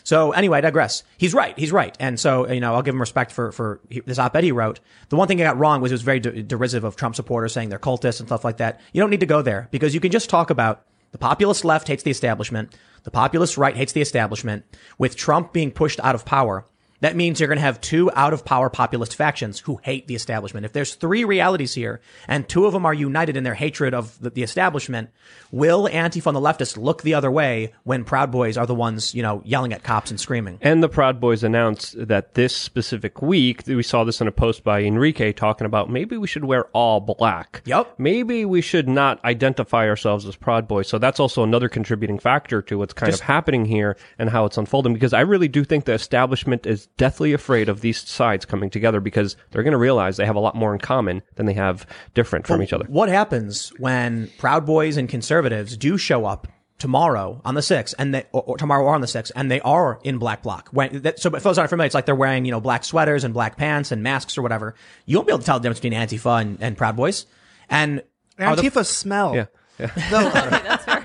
So 0.07 0.31
anyway, 0.31 0.59
I 0.59 0.61
digress. 0.61 1.03
He's 1.19 1.35
right. 1.35 1.59
He's 1.59 1.73
right. 1.73 1.97
And 1.99 2.19
so, 2.21 2.49
you 2.49 2.61
know, 2.61 2.75
I'll 2.77 2.83
give 2.83 2.95
him 2.95 3.01
respect 3.01 3.33
for, 3.33 3.51
for 3.51 3.81
this 4.05 4.21
op-ed 4.21 4.45
he 4.45 4.53
wrote. 4.53 4.79
The 5.09 5.17
one 5.17 5.27
thing 5.27 5.41
I 5.41 5.45
got 5.45 5.59
wrong 5.59 5.81
was 5.81 5.91
it 5.91 5.97
was 5.97 6.03
very 6.03 6.21
de- 6.21 6.45
derisive 6.45 6.85
of 6.85 6.95
Trump 6.95 7.17
supporters 7.17 7.53
saying 7.53 7.71
they're 7.71 7.81
cultists 7.81 8.21
and 8.21 8.29
stuff 8.29 8.45
like 8.45 8.59
that. 8.59 8.81
You 8.93 9.01
don't 9.01 9.11
need 9.11 9.19
to 9.19 9.27
go 9.27 9.43
there 9.43 9.67
because 9.73 9.95
you 9.95 10.01
can 10.01 10.13
just 10.13 10.31
talk 10.31 10.51
about 10.51 10.85
the 11.11 11.19
populist 11.19 11.65
left 11.65 11.89
hates 11.89 12.05
the 12.05 12.13
establishment. 12.13 12.73
The 13.03 13.11
populist 13.11 13.59
right 13.59 13.77
hates 13.77 13.95
the 13.95 14.01
establishment. 14.01 14.65
With 14.97 15.17
Trump 15.17 15.53
being 15.53 15.73
pushed 15.73 15.99
out 15.99 16.15
of 16.15 16.25
power, 16.25 16.65
that 17.01 17.17
means 17.17 17.41
you're 17.41 17.49
going 17.49 17.59
to 17.59 17.63
have 17.63 17.81
two 17.81 18.11
out 18.15 18.33
of 18.33 18.45
power 18.45 18.71
populist 18.71 19.15
factions 19.15 19.61
who 19.61 19.81
hate 19.83 20.07
the 20.07 20.15
establishment. 20.15 20.67
If 20.67 20.73
there's 20.73 20.95
three 20.95 21.25
realities 21.25 21.75
here 21.75 22.01
and 22.29 22.49
two 22.49 22.67
of 22.67 22.73
them 22.73 22.87
are 22.87 22.95
united 22.95 23.37
in 23.37 23.45
their 23.45 23.55
hatred 23.55 23.95
of 23.95 24.19
the, 24.21 24.31
the 24.31 24.43
establishment, 24.43 25.11
will 25.51 25.89
Antifa 25.89 26.27
and 26.27 26.37
the 26.37 26.41
leftists 26.41 26.77
look 26.77 27.03
the 27.03 27.15
other 27.15 27.31
way 27.31 27.73
when 27.85 28.05
Proud 28.05 28.31
Boys 28.31 28.57
are 28.57 28.67
the 28.67 28.75
ones, 28.75 29.15
you 29.15 29.23
know, 29.23 29.43
yelling 29.45 29.73
at 29.73 29.83
cops 29.83 30.11
and 30.11 30.19
screaming? 30.19 30.59
And 30.61 30.83
the 30.83 30.89
Proud 30.89 31.21
Boys 31.21 31.45
announced 31.45 32.07
that 32.09 32.35
this 32.35 32.55
specific 32.55 33.23
week, 33.23 33.63
we 33.67 33.83
saw 33.83 34.05
this 34.05 34.21
in 34.21 34.29
a 34.29 34.33
post 34.33 34.65
by 34.65 34.83
Enrique 34.83 35.33
talking 35.33 35.67
about 35.67 35.91
maybe 35.91 36.17
we 36.17 36.27
should 36.27 36.45
wear 36.45 36.65
all 36.73 37.01
black. 37.01 37.63
Yep. 37.65 37.95
Maybe 37.99 38.45
we 38.45 38.61
should 38.61 38.89
not 38.89 39.23
identify 39.25 39.89
ourselves 39.89 40.27
as 40.27 40.37
Proud 40.37 40.67
Boys. 40.69 40.89
So 40.89 40.99
that's 40.99 41.21
also 41.21 41.43
another 41.43 41.69
contributing 41.69 42.19
factor 42.19 42.63
to 42.63 42.79
what's 42.79 42.95
kind 42.95 43.13
of 43.13 43.21
happening 43.21 43.65
here 43.65 43.97
and 44.19 44.31
how 44.31 44.45
it's 44.45 44.57
unfolding. 44.57 44.95
Because 44.95 45.13
I 45.13 45.21
really 45.21 45.49
do 45.49 45.65
think 45.65 45.85
the 45.85 45.93
establishment 45.93 46.67
is 46.67 46.86
deathly 46.97 47.33
afraid 47.33 47.69
of 47.69 47.81
these 47.81 48.07
sides 48.09 48.45
coming 48.45 48.71
together 48.71 49.01
because 49.01 49.37
they're 49.51 49.63
going 49.63 49.73
to 49.73 49.79
realize 49.79 50.17
they 50.17 50.27
have 50.27 50.37
a 50.37 50.41
lot 50.41 50.55
more 50.55 50.73
in 50.73 50.81
common 50.81 51.23
than 51.35 51.47
they 51.47 51.55
have 51.55 51.87
different 52.15 52.47
from 52.47 52.63
each 52.63 52.73
other. 52.73 52.85
What 52.89 53.09
happens 53.09 53.71
when 53.79 54.31
Proud 54.39 54.65
Boys 54.67 54.97
and 54.97 55.09
conservatives 55.09 55.77
do 55.77 55.99
show 55.99 56.25
up 56.25 56.49
tomorrow 56.79 57.41
on 57.45 57.55
the 57.55 57.61
6th 57.61 57.95
and 57.99 58.15
they, 58.15 58.25
or, 58.33 58.43
or 58.43 58.59
tomorrow 58.59 58.85
or 58.85 58.95
on 58.95 59.01
the 59.01 59.07
6th 59.07 59.33
and 59.35 59.51
they 59.51 59.61
are 59.61 59.99
in 60.05 60.19
black 60.19 60.43
block. 60.43 60.69
When, 60.73 61.03
that, 61.03 61.19
so 61.19 61.35
if 61.35 61.43
those 61.43 61.59
aren't 61.59 61.71
familiar, 61.71 61.87
it's 61.87 61.95
like 61.95 62.07
they're 62.07 62.15
wearing, 62.15 62.45
you 62.45 62.51
know, 62.51 62.61
black 62.61 62.85
sweaters 62.85 63.25
and 63.25 63.33
black 63.33 63.57
pants 63.57 63.93
and 63.93 64.03
masks 64.03 64.37
or 64.37 64.43
whatever. 64.43 64.75
You 65.07 65.17
won't 65.17 65.27
be 65.27 65.33
able 65.33 65.41
to 65.41 65.47
tell 65.47 65.59
the 65.59 65.63
difference 65.69 65.81
between 65.81 65.99
Antifa 65.99 66.41
and, 66.43 66.59
and 66.61 66.77
Proud 66.77 66.97
Boys. 66.97 67.27
And 67.69 68.03
are 68.39 68.57
the- 68.57 68.63
Antifa 68.63 68.85
smell. 68.85 69.35
Yeah. 69.35 69.47
Yeah. 69.79 70.79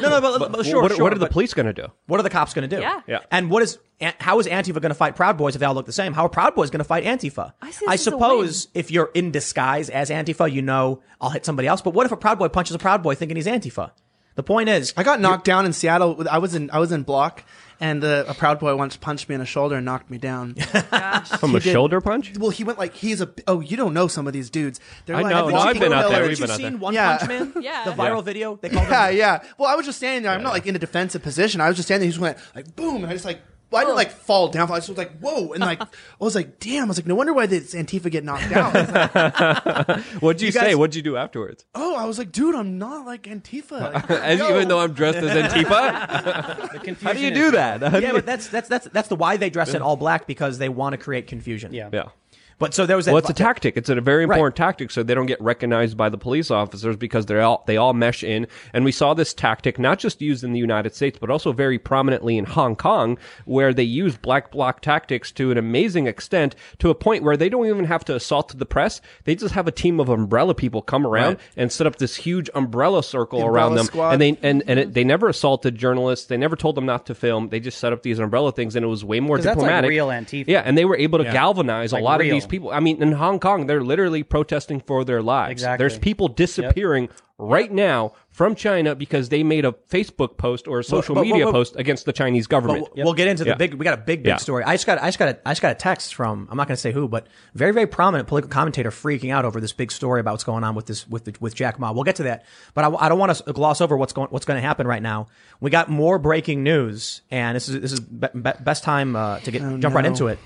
no, 0.00 0.20
no, 0.20 0.38
but, 0.38 0.52
but 0.52 0.66
sure, 0.66 0.82
what, 0.82 0.92
sure, 0.92 1.02
what 1.02 1.12
are 1.12 1.18
the 1.18 1.28
police 1.28 1.54
going 1.54 1.66
to 1.66 1.72
do? 1.72 1.86
what 2.06 2.20
are 2.20 2.22
the 2.22 2.30
cops 2.30 2.54
going 2.54 2.68
to 2.68 2.76
do? 2.76 2.82
Yeah. 2.82 3.00
Yeah. 3.06 3.20
And 3.30 3.50
what 3.50 3.62
is 3.62 3.78
how 4.20 4.38
is 4.38 4.46
Antifa 4.46 4.74
going 4.74 4.90
to 4.90 4.94
fight 4.94 5.16
Proud 5.16 5.36
Boys 5.36 5.54
if 5.56 5.60
they 5.60 5.66
all 5.66 5.74
look 5.74 5.86
the 5.86 5.92
same? 5.92 6.12
How 6.12 6.26
are 6.26 6.28
Proud 6.28 6.54
Boys 6.54 6.70
going 6.70 6.78
to 6.78 6.84
fight 6.84 7.04
Antifa? 7.04 7.52
I 7.60 7.70
see 7.70 7.86
this 7.86 7.94
as 7.94 8.02
suppose 8.02 8.68
if 8.74 8.90
you're 8.90 9.10
in 9.14 9.30
disguise 9.30 9.90
as 9.90 10.10
Antifa, 10.10 10.50
you 10.50 10.62
know 10.62 11.02
I'll 11.20 11.30
hit 11.30 11.44
somebody 11.44 11.66
else. 11.66 11.82
But 11.82 11.94
what 11.94 12.06
if 12.06 12.12
a 12.12 12.16
Proud 12.16 12.38
Boy 12.38 12.48
punches 12.48 12.74
a 12.74 12.78
Proud 12.78 13.02
Boy 13.02 13.14
thinking 13.14 13.36
he's 13.36 13.46
Antifa? 13.46 13.92
The 14.36 14.44
point 14.44 14.68
is, 14.68 14.94
I 14.96 15.02
got 15.02 15.20
knocked 15.20 15.44
down 15.44 15.66
in 15.66 15.72
Seattle. 15.72 16.24
I 16.30 16.38
was 16.38 16.54
in 16.54 16.70
I 16.70 16.78
was 16.78 16.92
in 16.92 17.02
block, 17.02 17.42
and 17.80 18.02
uh, 18.02 18.24
a 18.26 18.34
proud 18.34 18.58
boy 18.58 18.74
once 18.76 18.96
punched 18.96 19.28
me 19.28 19.34
in 19.34 19.40
the 19.40 19.46
shoulder 19.46 19.76
and 19.76 19.84
knocked 19.84 20.10
me 20.10 20.18
down. 20.18 20.54
From 21.38 21.54
a 21.54 21.60
did. 21.60 21.72
shoulder 21.72 22.00
punch? 22.00 22.32
well, 22.38 22.50
he 22.50 22.64
went 22.64 22.78
like 22.78 22.94
he's 22.94 23.20
a. 23.20 23.30
Oh, 23.46 23.60
you 23.60 23.76
don't 23.76 23.94
know 23.94 24.08
some 24.08 24.26
of 24.26 24.32
these 24.32 24.50
dudes. 24.50 24.80
They're 25.06 25.16
I 25.16 25.22
like, 25.22 25.30
know. 25.30 25.48
I 25.48 25.50
no, 25.52 25.58
i've 25.58 25.78
been 25.78 25.92
out 25.92 26.10
there. 26.10 26.26
We've 26.26 26.38
Have 26.38 26.48
been 26.48 26.48
you 26.48 26.54
out 26.54 26.58
there. 26.60 26.70
seen 26.70 26.80
One 26.80 26.94
Yeah. 26.94 27.18
Punch 27.18 27.28
Man? 27.28 27.52
Yeah. 27.62 27.84
The 27.84 27.92
viral 27.92 28.16
Yeah. 28.16 28.20
video? 28.22 28.56
They 28.60 28.68
call 28.68 28.82
Yeah, 28.84 29.06
them. 29.08 29.16
yeah. 29.16 29.42
Well, 29.58 29.70
I 29.70 29.74
was 29.74 29.86
just 29.86 29.98
standing 29.98 30.22
there. 30.22 30.32
I'm 30.32 30.42
not 30.42 30.52
like 30.52 30.66
in 30.66 30.74
a 30.76 30.78
defensive 30.78 31.22
position. 31.22 31.60
I 31.60 31.68
was 31.68 31.76
just 31.76 31.88
standing 31.88 32.00
there. 32.00 32.06
He 32.08 32.12
just 32.12 32.20
went 32.20 32.38
like 32.54 32.74
boom, 32.76 32.96
and 33.02 33.06
I 33.06 33.12
just 33.12 33.24
like. 33.24 33.40
Well, 33.70 33.80
I 33.80 33.84
didn't 33.84 33.92
oh. 33.92 33.96
like 33.96 34.10
fall 34.12 34.48
down. 34.48 34.70
I 34.70 34.76
just 34.76 34.88
was 34.88 34.96
like, 34.96 35.18
"Whoa!" 35.18 35.52
And 35.52 35.60
like, 35.60 35.80
I 35.82 35.86
was 36.18 36.34
like, 36.34 36.58
"Damn!" 36.58 36.84
I 36.84 36.88
was 36.88 36.98
like, 36.98 37.06
"No 37.06 37.14
wonder 37.14 37.34
why 37.34 37.44
this 37.46 37.74
Antifa 37.74 38.10
get 38.10 38.24
knocked 38.24 38.48
down." 38.48 38.72
Like, 38.72 40.00
What'd 40.22 40.40
you, 40.40 40.52
guys- 40.52 40.62
say? 40.62 40.74
What'd 40.74 40.94
you 40.94 41.02
do 41.02 41.16
afterwards? 41.16 41.66
oh, 41.74 41.94
I 41.96 42.06
was 42.06 42.18
like, 42.18 42.32
"Dude, 42.32 42.54
I'm 42.54 42.78
not 42.78 43.04
like 43.04 43.24
Antifa." 43.24 43.92
Like, 43.92 44.10
As, 44.10 44.38
yo. 44.38 44.50
even 44.50 44.68
though 44.68 44.78
I'm 44.80 44.92
dressed 44.94 45.18
as 45.18 45.30
Antifa? 45.52 46.72
The 46.72 46.78
confusion 46.78 47.06
How 47.06 47.12
do 47.12 47.20
you 47.20 47.28
is 47.28 47.34
do 47.38 47.50
that? 47.52 47.82
How 47.82 47.90
do 47.90 48.00
Yeah, 48.00 48.08
you- 48.08 48.14
but 48.14 48.26
that's 48.26 48.48
that's 48.48 48.68
that's 48.68 48.88
that's 48.88 49.08
the 49.08 49.16
why 49.16 49.36
they 49.36 49.50
dress 49.50 49.74
in 49.74 49.82
all 49.82 49.96
black 49.96 50.26
because 50.26 50.58
they 50.58 50.68
want 50.68 50.94
to 50.94 50.96
create 50.98 51.26
confusion. 51.26 51.72
Yeah. 51.74 51.90
yeah. 51.92 52.08
But 52.58 52.74
so 52.74 52.86
there 52.86 52.96
was 52.96 53.06
that. 53.06 53.12
Well, 53.12 53.18
it's 53.20 53.30
a 53.30 53.34
tactic. 53.34 53.76
It's 53.76 53.88
a 53.88 54.00
very 54.00 54.26
Right. 54.26 54.34
important 54.36 54.56
tactic, 54.56 54.90
so 54.90 55.02
they 55.02 55.14
don't 55.14 55.26
get 55.26 55.40
recognized 55.40 55.96
by 55.96 56.08
the 56.08 56.18
police 56.18 56.50
officers 56.50 56.96
because 56.96 57.26
they 57.26 57.38
all 57.38 57.62
they 57.66 57.76
all 57.76 57.92
mesh 57.94 58.24
in. 58.24 58.46
And 58.72 58.84
we 58.84 58.90
saw 58.92 59.14
this 59.14 59.32
tactic 59.32 59.78
not 59.78 59.98
just 59.98 60.20
used 60.20 60.42
in 60.42 60.52
the 60.52 60.58
United 60.58 60.94
States, 60.94 61.18
but 61.20 61.30
also 61.30 61.52
very 61.52 61.78
prominently 61.78 62.36
in 62.36 62.44
Hong 62.46 62.74
Kong, 62.74 63.16
where 63.44 63.72
they 63.72 63.84
use 63.84 64.16
black 64.16 64.50
bloc 64.50 64.80
tactics 64.80 65.30
to 65.32 65.50
an 65.52 65.58
amazing 65.58 66.06
extent, 66.08 66.56
to 66.80 66.90
a 66.90 66.94
point 66.94 67.22
where 67.22 67.36
they 67.36 67.48
don't 67.48 67.66
even 67.66 67.84
have 67.84 68.04
to 68.06 68.14
assault 68.16 68.58
the 68.58 68.66
press. 68.66 69.00
They 69.24 69.34
just 69.36 69.54
have 69.54 69.68
a 69.68 69.72
team 69.72 70.00
of 70.00 70.08
umbrella 70.08 70.54
people 70.54 70.82
come 70.82 71.06
around 71.06 71.28
Right. 71.34 71.38
and 71.56 71.70
set 71.70 71.86
up 71.86 71.96
this 71.96 72.16
huge 72.16 72.50
umbrella 72.54 73.02
circle 73.04 73.38
The 73.40 73.46
around 73.46 73.76
them, 73.76 73.86
squad. 73.86 74.10
and 74.14 74.20
they 74.20 74.36
and 74.42 74.64
and 74.66 74.80
it, 74.80 74.94
they 74.94 75.04
never 75.04 75.28
assaulted 75.28 75.76
journalists. 75.76 76.26
They 76.26 76.36
never 76.36 76.56
told 76.56 76.74
them 76.74 76.86
not 76.86 77.06
to 77.06 77.14
film. 77.14 77.50
They 77.50 77.60
just 77.60 77.78
set 77.78 77.92
up 77.92 78.02
these 78.02 78.18
umbrella 78.18 78.50
things, 78.50 78.74
and 78.74 78.84
it 78.84 78.88
was 78.88 79.04
way 79.04 79.20
more 79.20 79.36
that's 79.36 79.46
like 79.46 79.54
diplomatic. 79.56 79.88
real 79.90 80.08
Antifa. 80.08 80.44
Yeah, 80.48 80.62
and 80.64 80.76
they 80.76 80.84
were 80.84 80.96
able 80.96 81.18
to 81.18 81.24
galvanize 81.24 81.92
a 81.92 81.98
lot 81.98 82.20
of 82.20 82.26
these 82.28 82.47
people. 82.48 82.70
I 82.70 82.80
mean, 82.80 83.02
in 83.02 83.12
Hong 83.12 83.38
Kong, 83.40 83.66
they're 83.66 83.82
literally 83.84 84.22
protesting 84.22 84.80
for 84.80 85.04
their 85.04 85.22
lives. 85.22 85.52
Exactly. 85.52 85.82
There's 85.82 85.98
people 85.98 86.28
disappearing 86.28 87.08
right 87.40 87.70
now 87.70 88.12
from 88.30 88.56
China 88.56 88.96
because 88.96 89.28
they 89.28 89.44
made 89.44 89.64
a 89.64 89.70
Facebook 89.90 90.36
post 90.38 90.66
or 90.66 90.80
a 90.80 90.84
social 90.84 91.14
but- 91.14 91.22
media 91.22 91.44
but- 91.44 91.52
post 91.52 91.76
against 91.76 92.04
the 92.04 92.12
Chinese 92.12 92.48
government. 92.48 92.88
But 92.96 93.04
we'll 93.04 93.14
get 93.14 93.28
into 93.28 93.44
Yeah. 93.44 93.52
the 93.52 93.58
big. 93.58 93.74
We 93.74 93.84
got 93.84 93.94
a 93.94 94.02
big, 94.02 94.24
big 94.24 94.30
Yeah. 94.30 94.36
story. 94.38 94.64
I 94.64 94.74
just 94.74 94.86
got. 94.86 95.00
I 95.00 95.06
just 95.06 95.18
got. 95.20 95.28
A, 95.28 95.38
I 95.46 95.52
just 95.52 95.62
got 95.62 95.70
a 95.72 95.76
text 95.76 96.14
from. 96.16 96.48
I'm 96.50 96.56
not 96.56 96.66
going 96.66 96.74
to 96.74 96.80
say 96.80 96.90
who, 96.90 97.06
but 97.06 97.28
very, 97.54 97.72
very 97.72 97.86
prominent 97.86 98.28
political 98.28 98.50
commentator 98.50 98.90
freaking 98.90 99.32
out 99.32 99.44
over 99.44 99.60
this 99.60 99.72
big 99.72 99.92
story 99.92 100.18
about 100.20 100.32
what's 100.32 100.44
going 100.44 100.64
on 100.64 100.74
with 100.74 100.86
this 100.86 101.06
with 101.08 101.26
the, 101.26 101.34
with 101.38 101.54
Jack 101.54 101.78
Ma. 101.78 101.92
We'll 101.92 102.04
get 102.04 102.16
to 102.16 102.24
that, 102.24 102.44
but 102.74 102.84
I, 102.84 103.06
I 103.06 103.08
don't 103.08 103.18
want 103.20 103.36
to 103.36 103.52
gloss 103.52 103.80
over 103.80 103.96
what's 103.96 104.12
going 104.12 104.28
what's 104.30 104.46
going 104.46 104.60
to 104.60 104.66
happen 104.66 104.86
right 104.86 105.02
now. 105.02 105.28
We 105.60 105.70
got 105.70 105.88
more 105.88 106.18
breaking 106.18 106.64
news, 106.64 107.22
and 107.30 107.54
this 107.54 107.68
is 107.68 107.80
this 107.80 107.92
is 107.92 108.00
be, 108.00 108.26
be- 108.34 108.50
best 108.60 108.82
time 108.82 109.14
uh, 109.14 109.38
to 109.40 109.50
get 109.52 109.62
jump 109.80 109.94
right 109.94 110.06
into 110.06 110.26
it. 110.26 110.38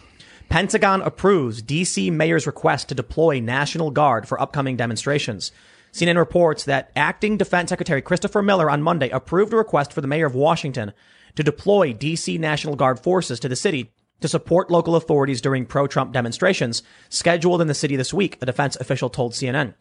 Pentagon 0.52 1.00
approves 1.00 1.62
DC 1.62 2.12
mayor's 2.12 2.46
request 2.46 2.90
to 2.90 2.94
deploy 2.94 3.40
National 3.40 3.90
Guard 3.90 4.28
for 4.28 4.38
upcoming 4.38 4.76
demonstrations. 4.76 5.50
CNN 5.94 6.18
reports 6.18 6.64
that 6.64 6.92
acting 6.94 7.38
Defense 7.38 7.70
Secretary 7.70 8.02
Christopher 8.02 8.42
Miller 8.42 8.70
on 8.70 8.82
Monday 8.82 9.08
approved 9.08 9.54
a 9.54 9.56
request 9.56 9.94
for 9.94 10.02
the 10.02 10.06
mayor 10.06 10.26
of 10.26 10.34
Washington 10.34 10.92
to 11.36 11.42
deploy 11.42 11.94
DC 11.94 12.38
National 12.38 12.76
Guard 12.76 13.00
forces 13.00 13.40
to 13.40 13.48
the 13.48 13.56
city 13.56 13.94
to 14.20 14.28
support 14.28 14.70
local 14.70 14.94
authorities 14.94 15.40
during 15.40 15.64
pro-Trump 15.64 16.12
demonstrations 16.12 16.82
scheduled 17.08 17.62
in 17.62 17.66
the 17.66 17.72
city 17.72 17.96
this 17.96 18.12
week, 18.12 18.36
a 18.42 18.44
defense 18.44 18.76
official 18.76 19.08
told 19.08 19.32
CNN. 19.32 19.72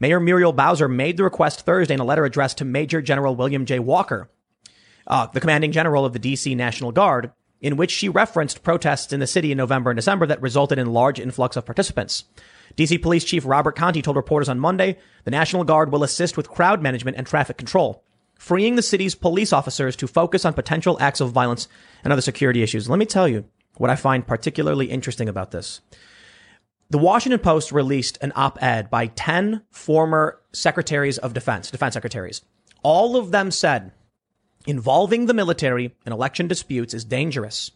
Mayor 0.00 0.20
Muriel 0.20 0.54
Bowser 0.54 0.88
made 0.88 1.18
the 1.18 1.24
request 1.24 1.66
Thursday 1.66 1.92
in 1.92 2.00
a 2.00 2.04
letter 2.04 2.24
addressed 2.24 2.56
to 2.56 2.64
Major 2.64 3.02
General 3.02 3.36
William 3.36 3.66
J. 3.66 3.78
Walker, 3.78 4.30
uh, 5.06 5.26
the 5.26 5.40
commanding 5.40 5.70
general 5.70 6.06
of 6.06 6.14
the 6.14 6.18
DC 6.18 6.56
National 6.56 6.92
Guard, 6.92 7.30
in 7.60 7.76
which 7.76 7.90
she 7.90 8.08
referenced 8.08 8.62
protests 8.62 9.12
in 9.12 9.20
the 9.20 9.26
city 9.26 9.50
in 9.52 9.58
November 9.58 9.90
and 9.90 9.96
December 9.96 10.26
that 10.26 10.42
resulted 10.42 10.78
in 10.78 10.92
large 10.92 11.18
influx 11.18 11.56
of 11.56 11.64
participants. 11.64 12.24
DC 12.76 13.00
Police 13.00 13.24
Chief 13.24 13.44
Robert 13.46 13.76
Contee 13.76 14.02
told 14.02 14.16
reporters 14.16 14.48
on 14.48 14.58
Monday 14.58 14.98
the 15.24 15.30
National 15.30 15.64
Guard 15.64 15.92
will 15.92 16.04
assist 16.04 16.36
with 16.36 16.50
crowd 16.50 16.82
management 16.82 17.16
and 17.16 17.26
traffic 17.26 17.56
control, 17.56 18.02
freeing 18.38 18.76
the 18.76 18.82
city's 18.82 19.14
police 19.14 19.52
officers 19.52 19.96
to 19.96 20.06
focus 20.06 20.44
on 20.44 20.54
potential 20.54 20.98
acts 21.00 21.20
of 21.20 21.32
violence 21.32 21.68
and 22.02 22.12
other 22.12 22.22
security 22.22 22.62
issues. 22.62 22.88
Let 22.88 22.98
me 22.98 23.06
tell 23.06 23.28
you 23.28 23.44
what 23.76 23.90
I 23.90 23.96
find 23.96 24.26
particularly 24.26 24.86
interesting 24.86 25.28
about 25.28 25.50
this. 25.50 25.80
The 26.90 26.98
Washington 26.98 27.40
Post 27.40 27.72
released 27.72 28.18
an 28.20 28.32
op-ed 28.36 28.90
by 28.90 29.06
10 29.06 29.62
former 29.70 30.40
secretaries 30.52 31.18
of 31.18 31.32
defense, 31.32 31.70
defense 31.70 31.94
secretaries. 31.94 32.42
All 32.82 33.16
of 33.16 33.30
them 33.30 33.50
said 33.50 33.92
involving 34.66 35.26
the 35.26 35.34
military 35.34 35.94
in 36.06 36.12
election 36.12 36.48
disputes 36.48 36.94
is 36.94 37.04
dangerous. 37.04 37.70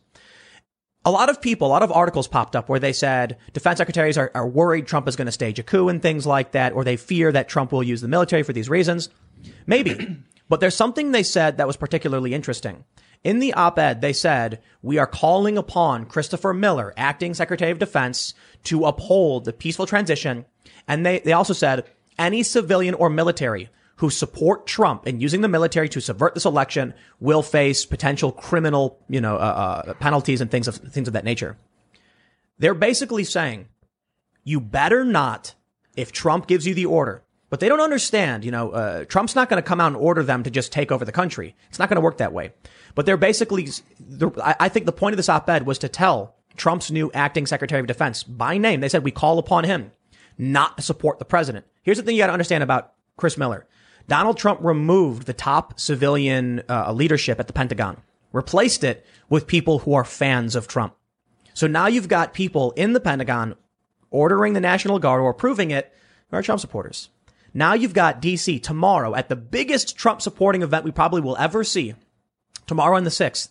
A 1.05 1.11
lot 1.11 1.31
of 1.31 1.41
people, 1.41 1.69
a 1.69 1.71
lot 1.71 1.83
of 1.83 1.93
articles 1.93 2.29
popped 2.29 2.57
up 2.57 2.69
where 2.69 2.81
they 2.81 2.93
said 2.93 3.39
defense 3.53 3.79
secretaries 3.79 4.19
are, 4.19 4.31
are 4.35 4.47
worried 4.47 4.87
Trump 4.87 5.09
is 5.09 5.17
going 5.17 5.27
to 5.27 5.33
stage 5.33 5.59
a 5.59 5.63
coup 5.63 5.89
and 5.89 6.03
things 6.03 6.27
like 6.27 6.53
that, 6.53 6.73
or 6.73 6.85
they 6.85 6.97
fear 6.97 7.31
that 7.33 7.49
Trump 7.49 7.73
will 7.73 7.83
use 7.83 8.01
the 8.01 8.09
military 8.09 8.43
for 8.43 8.53
these 8.53 8.69
reasons. 8.69 9.09
Maybe. 9.67 10.19
but 10.49 10.61
there's 10.61 10.75
something 10.75 11.13
they 11.13 11.23
said 11.23 11.57
that 11.57 11.67
was 11.67 11.77
particularly 11.77 12.35
interesting. 12.35 12.85
In 13.25 13.39
the 13.39 13.55
op-ed, 13.55 14.01
they 14.01 14.13
said, 14.13 14.61
we 14.83 14.99
are 14.99 15.07
calling 15.07 15.59
upon 15.59 16.07
Christopher 16.07 16.55
Miller, 16.55 16.95
acting 16.97 17.35
secretary 17.35 17.71
of 17.71 17.79
defense, 17.79 18.35
to 18.65 18.85
uphold 18.85 19.45
the 19.45 19.53
peaceful 19.53 19.87
transition. 19.87 20.45
And 20.87 21.05
they, 21.05 21.21
they 21.21 21.33
also 21.33 21.53
said, 21.53 21.85
any 22.19 22.43
civilian 22.43 22.95
or 22.95 23.11
military 23.11 23.71
who 23.99 24.11
support 24.11 24.67
Trump 24.67 25.07
and 25.07 25.21
using 25.21 25.41
the 25.41 25.49
military 25.49 25.89
to 25.89 26.01
subvert 26.01 26.35
this 26.35 26.45
election 26.45 26.95
will 27.21 27.43
face 27.43 27.85
potential 27.85 28.31
criminal, 28.31 28.99
you 29.09 29.21
know, 29.21 29.37
uh, 29.37 29.83
uh, 29.87 29.95
penalties 29.95 30.41
and 30.41 30.51
things 30.51 30.69
of 30.69 30.77
things 30.77 31.09
of 31.09 31.15
that 31.15 31.25
nature. 31.25 31.57
They're 32.59 32.75
basically 32.75 33.25
saying, 33.25 33.67
you 34.45 34.61
better 34.61 35.05
not, 35.05 35.55
if 35.97 36.13
Trump 36.13 36.47
gives 36.47 36.67
you 36.67 36.75
the 36.75 36.87
order, 36.87 37.23
but 37.51 37.61
they 37.61 37.69
don't 37.69 37.81
understand, 37.81 38.45
you 38.45 38.51
know, 38.51 38.71
uh, 38.71 39.05
Trump's 39.05 39.35
not 39.35 39.49
going 39.49 39.63
to 39.63 39.67
come 39.69 39.81
out 39.81 39.89
and 39.89 39.97
order 39.97 40.23
them 40.23 40.43
to 40.45 40.51
just 40.51 40.71
take 40.71 40.93
over 40.93 41.05
the 41.05 41.13
country. 41.13 41.57
It's 41.69 41.79
not 41.79 41.89
going 41.89 41.97
to 41.97 42.01
work 42.01 42.19
that 42.19 42.33
way. 42.33 42.53
But 42.95 43.05
they're 43.05 43.17
basically, 43.17 43.69
I 44.43 44.69
think 44.69 44.87
the 44.87 44.93
point 44.93 45.15
of 45.15 45.17
this 45.17 45.29
op-ed 45.29 45.67
was 45.67 45.79
to 45.81 45.89
tell 45.89 46.37
Trump's 46.57 46.91
new 46.91 47.11
acting 47.15 47.47
secretary 47.47 47.81
of 47.81 47.87
defense 47.87 48.23
by 48.23 48.59
name. 48.59 48.81
They 48.81 48.89
said, 48.89 49.03
we 49.03 49.11
call 49.11 49.39
upon 49.39 49.65
him 49.65 49.93
not 50.37 50.77
to 50.77 50.83
support 50.83 51.19
the 51.19 51.25
president. 51.25 51.67
Here's 51.83 51.97
the 51.97 52.05
thing 52.05 52.15
you 52.15 52.23
got 52.23 52.29
to 52.29 52.33
understand 52.33 52.63
about 52.63 52.93
Chris 53.17 53.37
Miller. 53.37 53.67
Donald 54.09 54.39
Trump 54.39 54.59
removed 54.63 55.27
the 55.27 55.35
top 55.35 55.79
civilian 55.79 56.63
uh, 56.69 56.93
leadership 56.93 57.39
at 57.39 57.47
the 57.47 57.53
Pentagon, 57.53 57.99
replaced 58.33 58.83
it 58.83 59.07
with 59.29 59.47
people 59.47 59.81
who 59.81 59.93
are 59.95 60.05
fans 60.05 60.57
of 60.57 60.67
Trump. 60.67 60.95
So 61.53 61.67
now 61.67 61.87
you've 61.87 62.09
got 62.09 62.33
people 62.33 62.73
in 62.73 62.95
the 62.95 63.01
Pentagon 63.01 63.55
ordering 64.11 64.55
the 64.55 64.61
National 64.61 64.99
Guard 64.99 65.21
or 65.21 65.31
approving 65.31 65.71
it 65.71 65.93
who 66.31 66.37
are 66.37 66.43
Trump 66.43 66.61
supporters. 66.61 67.11
Now 67.53 67.75
you've 67.75 67.95
got 67.95 68.23
DC 68.23 68.63
tomorrow 68.63 69.15
at 69.15 69.29
the 69.29 69.37
biggest 69.37 69.97
Trump 69.97 70.23
supporting 70.23 70.63
event 70.63 70.85
we 70.85 70.91
probably 70.91 71.21
will 71.21 71.37
ever 71.37 71.63
see. 71.63 71.95
Tomorrow 72.67 72.97
on 72.97 73.05
the 73.05 73.11
6th. 73.11 73.49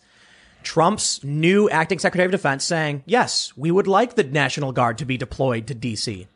Trump's 0.64 1.24
new 1.24 1.70
acting 1.70 2.00
secretary 2.00 2.26
of 2.26 2.32
defense 2.32 2.66
saying, 2.66 3.04
yes, 3.06 3.54
we 3.56 3.72
would 3.72 3.88
like 3.88 4.16
the 4.16 4.24
National 4.24 4.72
Guard 4.72 4.98
to 4.98 5.06
be 5.06 5.18
deployed 5.18 5.68
to 5.68 5.76
DC. 5.76 6.28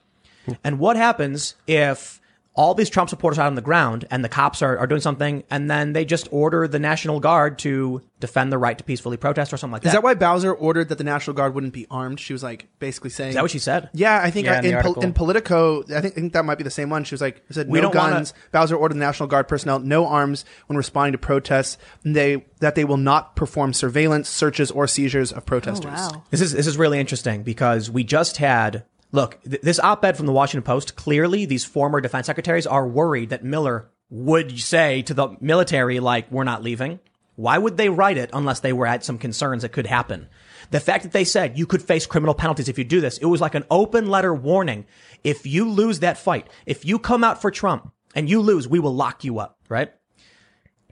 and 0.63 0.79
what 0.79 0.95
happens 0.95 1.55
if 1.67 2.20
all 2.54 2.74
these 2.74 2.90
Trump 2.90 3.10
supporters 3.10 3.40
out 3.40 3.48
on 3.48 3.56
the 3.56 3.62
ground 3.62 4.06
and 4.12 4.26
the 4.26 4.30
cops 4.30 4.62
are, 4.62 4.78
are 4.78 4.86
doing 4.86 5.00
something 5.00 5.42
and 5.50 5.72
then 5.72 5.94
they 5.94 6.04
just 6.04 6.28
order 6.32 6.68
the 6.68 6.80
National 6.80 7.22
Guard 7.22 7.58
to 7.60 8.02
defend 8.20 8.52
the 8.52 8.58
right 8.58 8.78
to 8.78 8.84
peacefully 8.84 9.16
protest 9.16 9.54
or 9.54 9.58
something 9.58 9.72
like 9.72 9.84
that. 9.84 9.88
Is 9.90 9.94
that 9.94 10.04
why 10.04 10.14
Bowser 10.16 10.54
ordered 10.54 10.90
that 10.90 10.98
the 10.98 11.04
National 11.06 11.34
Guard 11.34 11.56
wouldn't 11.56 11.72
be 11.72 11.88
armed? 11.90 12.20
She 12.20 12.34
was 12.34 12.44
like 12.44 12.68
basically 12.80 13.10
saying. 13.10 13.30
Is 13.30 13.36
that 13.36 13.42
what 13.42 13.52
she 13.52 13.58
said? 13.60 13.90
Yeah, 13.94 14.20
I 14.22 14.32
think 14.32 14.48
Yeah, 14.48 14.56
I- 14.56 14.58
in 14.58 14.62
the 14.64 14.68
in, 14.70 14.74
Pol- 14.76 14.90
article. 14.90 15.04
in 15.04 15.14
Politico, 15.14 15.82
I 15.84 16.02
think, 16.02 16.06
I 16.06 16.10
think 16.10 16.34
that 16.34 16.44
might 16.44 16.58
be 16.58 16.66
the 16.66 16.70
same 16.70 16.90
one. 16.90 17.06
She 17.06 17.14
was 17.16 17.22
like, 17.22 17.42
said 17.52 17.70
We 17.70 17.80
no 17.80 17.84
don't 17.90 17.96
wanna- 17.96 18.14
guns. 18.16 18.34
Bowser 18.52 18.76
ordered 18.76 18.96
the 18.96 19.00
National 19.00 19.28
Guard 19.28 19.48
personnel 19.48 19.80
no 19.80 20.06
arms 20.08 20.44
when 20.68 20.76
responding 20.76 21.14
to 21.14 21.18
protests. 21.18 21.78
And 22.04 22.16
they 22.18 22.46
that 22.60 22.76
they 22.76 22.84
will 22.84 22.98
not 22.98 23.36
perform 23.38 23.74
surveillance, 23.74 24.28
searches, 24.30 24.70
or 24.72 24.88
seizures 24.88 25.32
of 25.32 25.46
protesters. 25.46 25.92
Oh, 25.96 26.10
wow. 26.16 26.24
This 26.32 26.42
is 26.42 26.52
this 26.52 26.68
is 26.68 26.78
really 26.78 27.00
interesting 27.00 27.44
because 27.44 27.90
we 27.90 28.04
just 28.04 28.38
had 28.38 28.84
look 29.12 29.41
th- 29.43 29.62
this 29.62 29.80
op-ed 29.80 30.17
from 30.17 30.26
the 30.26 30.32
Washington 30.32 30.63
Post. 30.63 30.95
Clearly, 30.95 31.45
these 31.45 31.65
former 31.65 32.02
defense 32.02 32.28
secretaries 32.28 32.67
are 32.67 32.88
worried 32.88 33.30
that 33.30 33.43
Miller 33.43 33.89
would 34.10 34.60
say 34.60 35.02
to 35.04 35.13
the 35.13 35.36
military 35.39 36.00
like, 36.00 36.32
"We're 36.32 36.43
not 36.43 36.63
leaving." 36.63 37.00
Why 37.36 37.58
would 37.58 37.78
they 37.78 37.89
write 37.89 38.17
it 38.17 38.30
unless 38.34 38.60
they 38.60 38.74
were 38.74 38.86
at 38.86 39.06
some 39.06 39.17
concerns 39.17 39.62
that 39.62 39.71
could 39.71 39.88
happen? 39.88 40.28
The 40.69 40.80
fact 40.80 41.04
that 41.04 41.12
they 41.12 41.24
said 41.24 41.58
you 41.58 41.65
could 41.65 41.82
face 41.82 42.06
criminal 42.06 42.36
penalties 42.36 42.69
if 42.69 42.78
you 42.78 42.84
do 42.84 43.02
this, 43.02 43.17
it 43.17 43.26
was 43.26 43.41
like 43.41 43.56
an 43.56 43.65
open 43.71 44.10
letter 44.10 44.34
warning. 44.34 44.86
If 45.24 45.45
you 45.45 45.69
lose 45.69 46.00
that 46.00 46.17
fight, 46.17 46.47
if 46.65 46.86
you 46.86 47.00
come 47.00 47.24
out 47.24 47.41
for 47.41 47.50
Trump 47.50 47.91
and 48.13 48.30
you 48.30 48.41
lose, 48.41 48.67
we 48.67 48.80
will 48.80 48.93
lock 48.93 49.24
you 49.24 49.39
up, 49.39 49.58
right? 49.69 49.91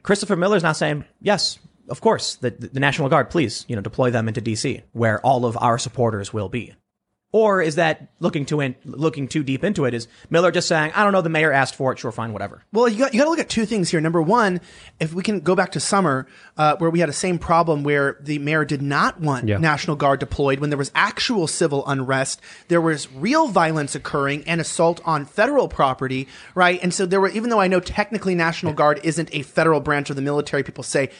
Christopher 0.01 0.35
Miller's 0.35 0.63
now 0.63 0.71
saying, 0.71 1.05
yes, 1.21 1.59
of 1.89 2.01
course, 2.01 2.35
the, 2.35 2.51
the 2.51 2.79
National 2.79 3.09
Guard, 3.09 3.29
please, 3.29 3.65
you 3.67 3.75
know, 3.75 3.81
deploy 3.81 4.11
them 4.11 4.27
into 4.27 4.41
DC 4.41 4.81
where 4.93 5.19
all 5.21 5.45
of 5.45 5.57
our 5.59 5.77
supporters 5.77 6.33
will 6.33 6.49
be. 6.49 6.73
Or 7.31 7.61
is 7.61 7.75
that 7.75 8.07
looking 8.19 8.43
too 8.43 8.59
in, 8.59 8.75
looking 8.85 9.27
too 9.27 9.43
deep 9.43 9.63
into 9.63 9.85
it? 9.85 9.93
Is 9.93 10.07
Miller 10.31 10.51
just 10.51 10.67
saying, 10.67 10.93
I 10.95 11.03
don't 11.03 11.13
know, 11.13 11.21
the 11.21 11.29
mayor 11.29 11.51
asked 11.51 11.75
for 11.75 11.91
it, 11.91 11.99
sure, 11.99 12.11
fine, 12.11 12.33
whatever. 12.33 12.63
Well, 12.71 12.89
you 12.89 12.97
got, 12.97 13.13
you 13.13 13.19
got 13.19 13.25
to 13.25 13.29
look 13.29 13.39
at 13.39 13.49
two 13.49 13.67
things 13.67 13.91
here. 13.91 14.01
Number 14.01 14.19
one, 14.19 14.61
if 14.99 15.13
we 15.13 15.21
can 15.21 15.39
go 15.41 15.53
back 15.53 15.73
to 15.73 15.79
summer, 15.79 16.25
uh, 16.57 16.77
where 16.77 16.89
we 16.89 17.01
had 17.01 17.09
the 17.09 17.13
same 17.13 17.37
problem 17.37 17.83
where 17.83 18.17
the 18.19 18.39
mayor 18.39 18.65
did 18.65 18.81
not 18.81 19.21
want 19.21 19.47
Yeah. 19.47 19.59
National 19.59 19.95
Guard 19.95 20.19
deployed 20.19 20.59
when 20.59 20.71
there 20.71 20.77
was 20.77 20.91
actual 20.95 21.45
civil 21.45 21.85
unrest, 21.85 22.41
there 22.67 22.81
was 22.81 23.11
real 23.13 23.47
violence 23.47 23.93
occurring 23.93 24.43
and 24.47 24.59
assault 24.59 24.99
on 25.05 25.25
federal 25.25 25.67
property, 25.67 26.27
right? 26.55 26.79
And 26.81 26.91
so 26.91 27.05
there 27.05 27.21
were, 27.21 27.29
even 27.29 27.51
though 27.51 27.61
I 27.61 27.67
know 27.67 27.79
technically 27.79 28.33
National 28.33 28.73
Guard 28.73 29.01
isn't 29.03 29.29
a 29.33 29.43
federal 29.43 29.81
branch 29.81 30.09
of 30.09 30.15
the 30.15 30.23
military, 30.23 30.63
people 30.63 30.83
say, 30.83 31.11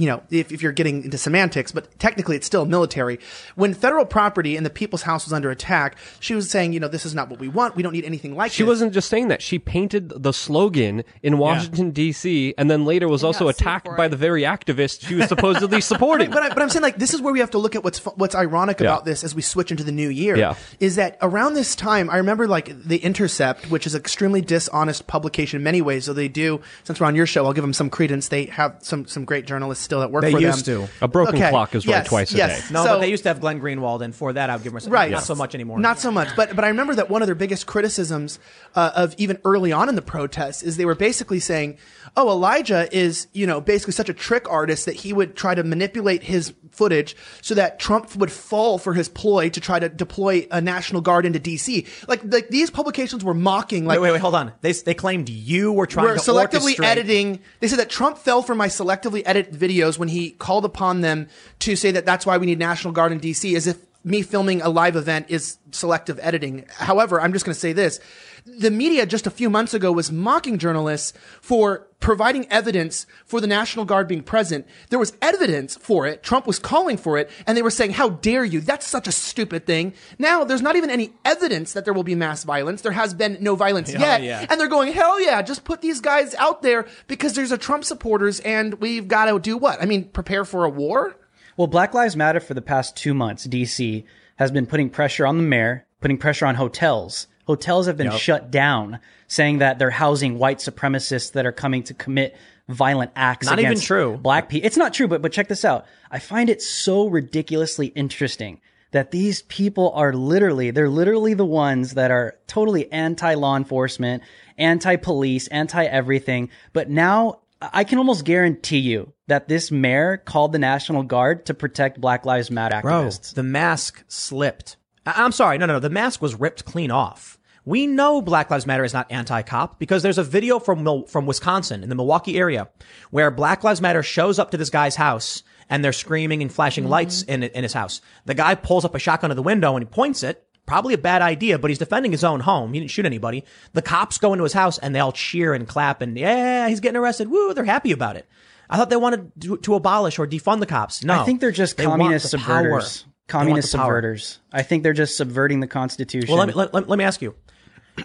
you 0.00 0.06
know, 0.06 0.22
if, 0.30 0.50
if 0.50 0.62
you're 0.62 0.72
getting 0.72 1.04
into 1.04 1.18
semantics, 1.18 1.72
but 1.72 1.98
technically 1.98 2.34
it's 2.34 2.46
still 2.46 2.64
military. 2.64 3.20
When 3.54 3.74
federal 3.74 4.06
property 4.06 4.56
and 4.56 4.64
the 4.64 4.70
people's 4.70 5.02
house 5.02 5.26
was 5.26 5.32
under 5.34 5.50
attack, 5.50 5.96
she 6.20 6.34
was 6.34 6.48
saying, 6.48 6.72
you 6.72 6.80
know, 6.80 6.88
this 6.88 7.04
is 7.04 7.14
not 7.14 7.28
what 7.28 7.38
we 7.38 7.48
want. 7.48 7.76
We 7.76 7.82
don't 7.82 7.92
need 7.92 8.06
anything 8.06 8.34
like 8.34 8.50
it. 8.50 8.54
She 8.54 8.62
this. 8.62 8.68
wasn't 8.68 8.94
just 8.94 9.10
saying 9.10 9.28
that. 9.28 9.42
She 9.42 9.58
painted 9.58 10.08
the 10.22 10.32
slogan 10.32 11.04
in 11.22 11.36
Washington 11.36 11.90
D.C. 11.90 12.54
and 12.56 12.70
then 12.70 12.86
later 12.86 13.08
was 13.08 13.22
also 13.22 13.48
attacked 13.48 13.94
by 13.94 14.06
it. 14.06 14.08
the 14.08 14.16
very 14.16 14.42
activists 14.42 15.06
she 15.06 15.16
was 15.16 15.28
supposedly 15.28 15.80
supporting. 15.82 16.30
but, 16.30 16.42
I, 16.44 16.48
but 16.48 16.62
I'm 16.62 16.70
saying 16.70 16.82
like 16.82 16.96
this 16.96 17.12
is 17.12 17.20
where 17.20 17.34
we 17.34 17.40
have 17.40 17.50
to 17.50 17.58
look 17.58 17.74
at 17.74 17.84
what's 17.84 17.98
what's 18.06 18.34
ironic 18.34 18.80
about 18.80 19.04
this 19.04 19.22
as 19.22 19.34
we 19.34 19.42
switch 19.42 19.70
into 19.70 19.84
the 19.84 19.92
new 19.92 20.08
year. 20.08 20.34
Yeah. 20.34 20.54
Is 20.78 20.96
that 20.96 21.18
around 21.20 21.54
this 21.54 21.76
time 21.76 22.08
I 22.08 22.16
remember 22.16 22.48
like 22.48 22.84
the 22.84 22.96
Intercept, 22.96 23.70
which 23.70 23.86
is 23.86 23.94
an 23.94 24.00
extremely 24.00 24.40
dishonest 24.40 25.06
publication 25.06 25.58
in 25.58 25.62
many 25.62 25.82
ways. 25.82 26.06
So 26.06 26.14
they 26.14 26.28
do. 26.28 26.62
Since 26.84 27.00
we're 27.00 27.06
on 27.06 27.16
your 27.16 27.26
show, 27.26 27.44
I'll 27.44 27.52
give 27.52 27.64
them 27.64 27.74
some 27.74 27.90
credence. 27.90 28.28
They 28.28 28.46
have 28.46 28.78
some 28.80 29.06
some 29.06 29.26
great 29.26 29.46
journalists 29.46 29.89
still 29.90 30.00
that 30.00 30.12
work 30.12 30.22
They 30.22 30.30
for 30.30 30.38
used 30.40 30.64
them. 30.66 30.86
to. 30.86 30.92
A 31.04 31.08
broken 31.08 31.34
Okay. 31.34 31.50
clock 31.50 31.74
is 31.74 31.84
right 31.84 31.94
Yes, 31.94 32.06
twice 32.06 32.32
a 32.32 32.36
yes. 32.36 32.68
day. 32.68 32.74
No, 32.74 32.84
So- 32.84 32.88
but 32.94 33.00
they 33.00 33.10
used 33.10 33.24
to 33.24 33.28
have 33.30 33.40
Glenn 33.40 33.60
Greenwald, 33.60 34.02
and 34.02 34.14
for 34.14 34.32
that, 34.32 34.48
I 34.48 34.54
would 34.54 34.62
give 34.62 34.72
myself 34.72 34.92
Right. 34.92 35.10
not 35.10 35.24
so 35.24 35.34
much 35.34 35.52
anymore. 35.54 35.80
Not 35.80 35.98
so 35.98 36.12
much. 36.12 36.28
But 36.36 36.54
but 36.54 36.64
I 36.64 36.68
remember 36.68 36.94
that 36.94 37.10
one 37.10 37.22
of 37.22 37.26
their 37.26 37.34
biggest 37.34 37.66
criticisms 37.66 38.38
uh, 38.76 38.92
of 38.94 39.14
even 39.18 39.38
early 39.44 39.72
on 39.72 39.88
in 39.88 39.96
the 39.96 40.02
protests 40.02 40.62
is 40.62 40.76
they 40.76 40.84
were 40.84 40.94
basically 40.94 41.40
saying, 41.40 41.76
"Oh, 42.16 42.30
Elijah 42.30 42.88
is 42.96 43.26
you 43.32 43.46
know 43.46 43.60
basically 43.60 43.92
such 43.92 44.08
a 44.08 44.14
trick 44.14 44.48
artist 44.50 44.86
that 44.86 44.96
he 44.96 45.12
would 45.12 45.36
try 45.36 45.54
to 45.54 45.62
manipulate 45.62 46.22
his 46.22 46.52
footage 46.70 47.16
so 47.42 47.54
that 47.54 47.78
Trump 47.78 48.14
would 48.16 48.32
fall 48.32 48.78
for 48.78 48.94
his 48.94 49.08
ploy 49.08 49.48
to 49.50 49.60
try 49.60 49.78
to 49.78 49.88
deploy 49.88 50.46
a 50.50 50.60
national 50.60 51.02
guard 51.02 51.26
into 51.26 51.38
D.C." 51.38 51.86
Like 52.08 52.22
like 52.24 52.48
these 52.48 52.70
publications 52.70 53.24
were 53.24 53.34
mocking 53.34 53.84
like 53.86 54.00
wait, 54.00 54.08
wait, 54.08 54.12
wait, 54.12 54.20
hold 54.20 54.34
on. 54.34 54.52
They 54.60 54.72
they 54.72 54.94
claimed 54.94 55.28
you 55.28 55.72
were 55.72 55.86
trying 55.86 56.06
we're 56.06 56.14
to 56.16 56.20
selectively 56.20 56.74
orchestrate- 56.76 56.84
editing. 56.84 57.40
They 57.60 57.68
said 57.68 57.78
that 57.78 57.90
Trump 57.90 58.18
fell 58.18 58.42
for 58.42 58.54
my 58.54 58.68
selectively 58.68 59.22
edit 59.24 59.52
videos 59.52 59.98
when 59.98 60.08
he 60.08 60.30
called 60.30 60.64
upon 60.64 61.00
them 61.00 61.28
to 61.60 61.76
say 61.76 61.90
that 61.92 62.06
that's 62.06 62.26
why 62.26 62.38
we 62.38 62.46
need 62.46 62.58
National 62.58 62.92
Guard 62.92 63.12
in 63.12 63.20
DC, 63.20 63.56
as 63.56 63.66
if 63.66 63.78
me 64.04 64.22
filming 64.22 64.62
a 64.62 64.68
live 64.68 64.96
event 64.96 65.26
is 65.28 65.58
selective 65.72 66.18
editing. 66.22 66.66
However, 66.76 67.20
I'm 67.20 67.32
just 67.32 67.44
going 67.44 67.54
to 67.54 67.60
say 67.60 67.72
this. 67.72 68.00
The 68.44 68.70
media 68.70 69.06
just 69.06 69.26
a 69.26 69.30
few 69.30 69.50
months 69.50 69.74
ago 69.74 69.92
was 69.92 70.10
mocking 70.10 70.58
journalists 70.58 71.12
for 71.40 71.86
providing 72.00 72.50
evidence 72.50 73.06
for 73.26 73.40
the 73.40 73.46
National 73.46 73.84
Guard 73.84 74.08
being 74.08 74.22
present. 74.22 74.66
There 74.88 74.98
was 74.98 75.12
evidence 75.20 75.76
for 75.76 76.06
it. 76.06 76.22
Trump 76.22 76.46
was 76.46 76.58
calling 76.58 76.96
for 76.96 77.18
it 77.18 77.30
and 77.46 77.56
they 77.56 77.62
were 77.62 77.70
saying, 77.70 77.92
how 77.92 78.08
dare 78.10 78.44
you? 78.44 78.60
That's 78.60 78.86
such 78.86 79.06
a 79.06 79.12
stupid 79.12 79.66
thing. 79.66 79.92
Now 80.18 80.44
there's 80.44 80.62
not 80.62 80.76
even 80.76 80.90
any 80.90 81.12
evidence 81.24 81.74
that 81.74 81.84
there 81.84 81.94
will 81.94 82.02
be 82.02 82.14
mass 82.14 82.44
violence. 82.44 82.80
There 82.82 82.92
has 82.92 83.12
been 83.14 83.36
no 83.40 83.54
violence 83.54 83.92
yet. 83.98 84.22
yeah. 84.22 84.46
And 84.48 84.58
they're 84.58 84.68
going, 84.68 84.92
hell 84.92 85.20
yeah, 85.20 85.42
just 85.42 85.64
put 85.64 85.82
these 85.82 86.00
guys 86.00 86.34
out 86.36 86.62
there 86.62 86.86
because 87.06 87.34
there's 87.34 87.52
a 87.52 87.58
Trump 87.58 87.84
supporters 87.84 88.40
and 88.40 88.74
we've 88.74 89.06
got 89.08 89.26
to 89.26 89.38
do 89.38 89.56
what? 89.58 89.80
I 89.82 89.84
mean, 89.84 90.04
prepare 90.04 90.44
for 90.44 90.64
a 90.64 90.70
war? 90.70 91.16
Well, 91.56 91.66
Black 91.66 91.92
Lives 91.92 92.16
Matter 92.16 92.40
for 92.40 92.54
the 92.54 92.62
past 92.62 92.96
two 92.96 93.12
months, 93.12 93.46
DC 93.46 94.04
has 94.36 94.50
been 94.50 94.64
putting 94.64 94.88
pressure 94.88 95.26
on 95.26 95.36
the 95.36 95.42
mayor, 95.42 95.86
putting 96.00 96.16
pressure 96.16 96.46
on 96.46 96.54
hotels. 96.54 97.26
Hotels 97.50 97.86
have 97.86 97.96
been 97.96 98.06
shut 98.18 98.50
down, 98.50 99.00
saying 99.26 99.58
that 99.58 99.78
they're 99.78 99.90
housing 99.90 100.38
white 100.38 100.58
supremacists 100.58 101.32
that 101.32 101.46
are 101.46 101.52
coming 101.52 101.82
to 101.84 101.94
commit 101.94 102.36
violent 102.68 103.10
acts. 103.16 103.46
Not 103.46 103.58
even 103.58 103.80
true. 103.80 104.16
Black 104.16 104.48
people. 104.48 104.66
It's 104.66 104.76
not 104.76 104.94
true, 104.94 105.08
but 105.08 105.20
but 105.22 105.32
check 105.32 105.48
this 105.48 105.64
out. 105.64 105.86
I 106.10 106.18
find 106.20 106.48
it 106.48 106.62
so 106.62 107.08
ridiculously 107.08 107.88
interesting 107.88 108.60
that 108.92 109.10
these 109.10 109.42
people 109.42 109.90
are 109.94 110.12
literally 110.12 110.70
they're 110.70 110.88
literally 110.88 111.34
the 111.34 111.44
ones 111.44 111.94
that 111.94 112.10
are 112.10 112.36
totally 112.46 112.90
anti 112.92 113.34
law 113.34 113.56
enforcement, 113.56 114.22
anti 114.58 114.96
police, 114.96 115.48
anti 115.48 115.84
everything. 115.84 116.48
But 116.72 116.88
now 116.88 117.40
I 117.60 117.82
can 117.84 117.98
almost 117.98 118.24
guarantee 118.24 118.78
you 118.78 119.12
that 119.26 119.48
this 119.48 119.70
mayor 119.70 120.16
called 120.16 120.52
the 120.52 120.58
National 120.60 121.02
Guard 121.02 121.46
to 121.46 121.54
protect 121.54 122.00
Black 122.00 122.24
Lives 122.24 122.50
Matter 122.50 122.76
activists. 122.76 123.34
Bro, 123.34 123.42
the 123.42 123.48
mask 123.48 124.04
slipped. 124.08 124.76
I- 125.06 125.24
I'm 125.24 125.32
sorry. 125.32 125.58
No, 125.58 125.66
no, 125.66 125.74
no. 125.74 125.80
The 125.80 125.90
mask 125.90 126.22
was 126.22 126.34
ripped 126.34 126.64
clean 126.64 126.90
off. 126.90 127.38
We 127.64 127.86
know 127.86 128.22
Black 128.22 128.50
Lives 128.50 128.66
Matter 128.66 128.84
is 128.84 128.92
not 128.92 129.10
anti-cop 129.10 129.78
because 129.78 130.02
there's 130.02 130.18
a 130.18 130.24
video 130.24 130.58
from 130.58 130.82
Mil- 130.82 131.06
from 131.06 131.26
Wisconsin 131.26 131.82
in 131.82 131.88
the 131.88 131.94
Milwaukee 131.94 132.38
area 132.38 132.68
where 133.10 133.30
Black 133.30 133.62
Lives 133.64 133.80
Matter 133.80 134.02
shows 134.02 134.38
up 134.38 134.50
to 134.50 134.56
this 134.56 134.70
guy's 134.70 134.96
house 134.96 135.42
and 135.68 135.84
they're 135.84 135.92
screaming 135.92 136.42
and 136.42 136.52
flashing 136.52 136.84
mm-hmm. 136.84 136.92
lights 136.92 137.22
in 137.22 137.42
in 137.42 137.62
his 137.62 137.72
house. 137.72 138.00
The 138.24 138.34
guy 138.34 138.54
pulls 138.54 138.84
up 138.84 138.94
a 138.94 138.98
shotgun 138.98 139.30
to 139.30 139.34
the 139.34 139.42
window 139.42 139.76
and 139.76 139.86
he 139.86 139.90
points 139.90 140.22
it. 140.22 140.46
Probably 140.66 140.94
a 140.94 140.98
bad 140.98 141.20
idea, 141.20 141.58
but 141.58 141.70
he's 141.70 141.78
defending 141.78 142.12
his 142.12 142.22
own 142.22 142.40
home. 142.40 142.72
He 142.72 142.80
didn't 142.80 142.92
shoot 142.92 143.06
anybody. 143.06 143.44
The 143.72 143.82
cops 143.82 144.18
go 144.18 144.32
into 144.32 144.44
his 144.44 144.52
house 144.52 144.78
and 144.78 144.94
they 144.94 145.00
all 145.00 145.12
cheer 145.12 145.52
and 145.52 145.66
clap 145.66 146.00
and 146.00 146.16
yeah, 146.16 146.68
he's 146.68 146.80
getting 146.80 146.96
arrested. 146.96 147.28
Woo, 147.28 147.54
they're 147.54 147.64
happy 147.64 147.92
about 147.92 148.16
it. 148.16 148.28
I 148.68 148.76
thought 148.76 148.88
they 148.88 148.96
wanted 148.96 149.32
to, 149.40 149.56
to 149.58 149.74
abolish 149.74 150.18
or 150.18 150.28
defund 150.28 150.60
the 150.60 150.66
cops. 150.66 151.02
No, 151.02 151.20
I 151.20 151.24
think 151.24 151.40
they're 151.40 151.50
just 151.50 151.76
They 151.76 151.84
communist 151.84 152.30
the 152.30 152.38
subverters. 152.38 152.70
Want 152.70 153.04
Communist 153.26 153.72
the 153.72 153.78
power. 153.78 154.02
subverters. 154.02 154.38
I 154.52 154.62
think 154.62 154.82
they're 154.82 154.92
just 154.92 155.16
subverting 155.16 155.60
the 155.60 155.66
Constitution. 155.66 156.28
Well, 156.28 156.38
let 156.38 156.48
me 156.48 156.54
let, 156.54 156.72
let, 156.74 156.88
let 156.88 156.98
me 156.98 157.04
ask 157.04 157.20
you: 157.22 157.34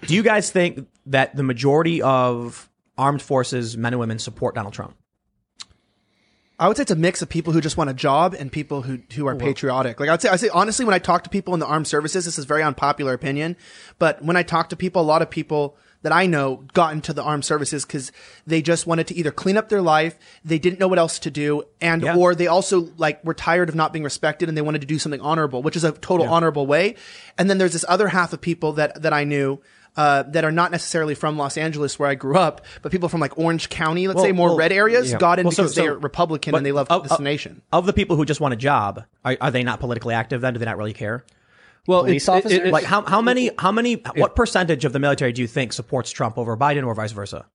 Do 0.01 0.13
you 0.13 0.23
guys 0.23 0.51
think 0.51 0.88
that 1.08 1.36
the 1.36 1.43
majority 1.43 2.01
of 2.01 2.69
armed 2.97 3.21
forces, 3.21 3.77
men 3.77 3.93
and 3.93 3.99
women, 3.99 4.19
support 4.19 4.55
Donald 4.55 4.73
Trump? 4.73 4.95
I 6.58 6.69
would 6.69 6.77
say 6.77 6.81
it's 6.84 6.91
a 6.91 6.95
mix 6.95 7.21
of 7.21 7.27
people 7.27 7.51
who 7.51 7.60
just 7.60 7.75
want 7.75 7.89
a 7.89 7.93
job 7.93 8.34
and 8.34 8.49
people 8.49 8.81
who 8.84 8.99
who 9.13 9.27
are 9.27 9.36
patriotic. 9.36 9.99
Like 9.99 10.08
I'd 10.08 10.21
say, 10.21 10.29
I 10.29 10.38
say 10.38 10.47
honestly, 10.49 10.86
when 10.86 10.93
I 10.93 10.99
talk 10.99 11.25
to 11.25 11.29
people 11.29 11.53
in 11.53 11.60
the 11.60 11.65
armed 11.65 11.88
services, 11.88 12.23
this 12.23 12.39
is 12.39 12.45
very 12.45 12.63
unpopular 12.63 13.13
opinion, 13.13 13.58
but 13.99 14.23
when 14.23 14.38
I 14.38 14.43
talk 14.43 14.69
to 14.69 14.77
people, 14.77 15.01
a 15.01 15.03
lot 15.03 15.21
of 15.21 15.29
people 15.29 15.75
that 16.03 16.13
I 16.13 16.27
know 16.27 16.63
got 16.73 16.93
into 16.93 17.12
the 17.12 17.23
armed 17.23 17.43
services 17.43 17.84
because 17.84 18.12
they 18.47 18.62
just 18.62 18.88
wanted 18.88 19.08
to 19.08 19.15
either 19.15 19.31
clean 19.31 19.58
up 19.58 19.67
their 19.67 19.81
life, 19.81 20.17
they 20.45 20.60
didn't 20.60 20.79
know 20.79 20.88
what 20.88 20.99
else 20.99 21.19
to 21.19 21.31
do, 21.31 21.63
and 21.81 22.03
Yeah. 22.03 22.15
or 22.15 22.36
they 22.36 22.47
also 22.47 22.88
like 22.97 23.21
were 23.25 23.34
tired 23.34 23.67
of 23.67 23.75
not 23.75 23.91
being 23.91 24.03
respected 24.03 24.47
and 24.47 24.58
they 24.58 24.62
wanted 24.62 24.79
to 24.79 24.88
do 24.88 24.97
something 24.97 25.19
honorable, 25.19 25.62
which 25.62 25.75
is 25.75 25.84
a 25.84 25.91
total 25.91 26.27
honorable 26.27 26.65
way. 26.67 26.95
And 27.38 27.49
then 27.49 27.58
there's 27.58 27.73
this 27.73 27.84
other 27.89 28.08
half 28.08 28.31
of 28.31 28.39
people 28.39 28.71
that 28.73 29.01
that 29.01 29.12
I 29.12 29.25
knew. 29.25 29.60
Uh, 29.97 30.23
that 30.23 30.43
are 30.43 30.51
not 30.51 30.71
necessarily 30.71 31.15
from 31.15 31.38
Los 31.38 31.58
Angeles, 31.58 31.97
where 31.97 32.10
I 32.10 32.15
grew 32.15 32.36
up, 32.38 32.65
but 32.81 32.91
people 32.91 33.08
from 33.08 33.21
like 33.21 33.38
Orange 33.39 33.69
County, 33.69 34.08
let's 34.10 34.15
Well, 34.17 34.25
say 34.25 34.34
more 34.34 34.49
well, 34.49 34.58
red 34.58 34.73
areas, 34.73 35.10
yeah. 35.10 35.17
got 35.17 35.39
in 35.39 35.45
Well, 35.45 35.51
because 35.51 35.73
so- 35.73 35.81
they're 35.81 35.93
Republican 35.97 36.53
and 36.53 36.65
they 36.65 36.73
love 36.73 36.88
of- 36.89 37.03
this 37.03 37.13
of- 37.13 37.21
nation. 37.21 37.62
Of 37.71 37.86
the 37.86 37.93
people 37.93 38.17
who 38.17 38.25
just 38.25 38.41
want 38.41 38.53
a 38.53 38.58
job, 38.58 39.03
are, 39.23 39.38
are 39.39 39.51
they 39.51 39.63
not 39.63 39.79
politically 39.79 40.13
active? 40.13 40.41
Then 40.41 40.51
do 40.53 40.60
they 40.60 40.65
not 40.65 40.77
really 40.77 40.91
care? 40.91 41.23
Well, 41.88 42.01
Police 42.03 42.23
it's- 42.23 42.38
officers? 42.45 42.67
it- 42.67 42.71
Like 42.73 42.84
how 42.84 43.03
how 43.03 43.21
many 43.21 43.51
how 43.58 43.71
many 43.71 44.01
what 44.17 44.36
percentage 44.36 44.84
of 44.84 44.91
the 44.91 44.99
military 44.99 45.31
do 45.31 45.41
you 45.41 45.47
think 45.47 45.71
supports 45.71 46.12
Trump 46.12 46.38
over 46.38 46.58
Biden 46.58 46.86
or 46.86 46.93
vice 46.93 47.13
versa? 47.13 47.45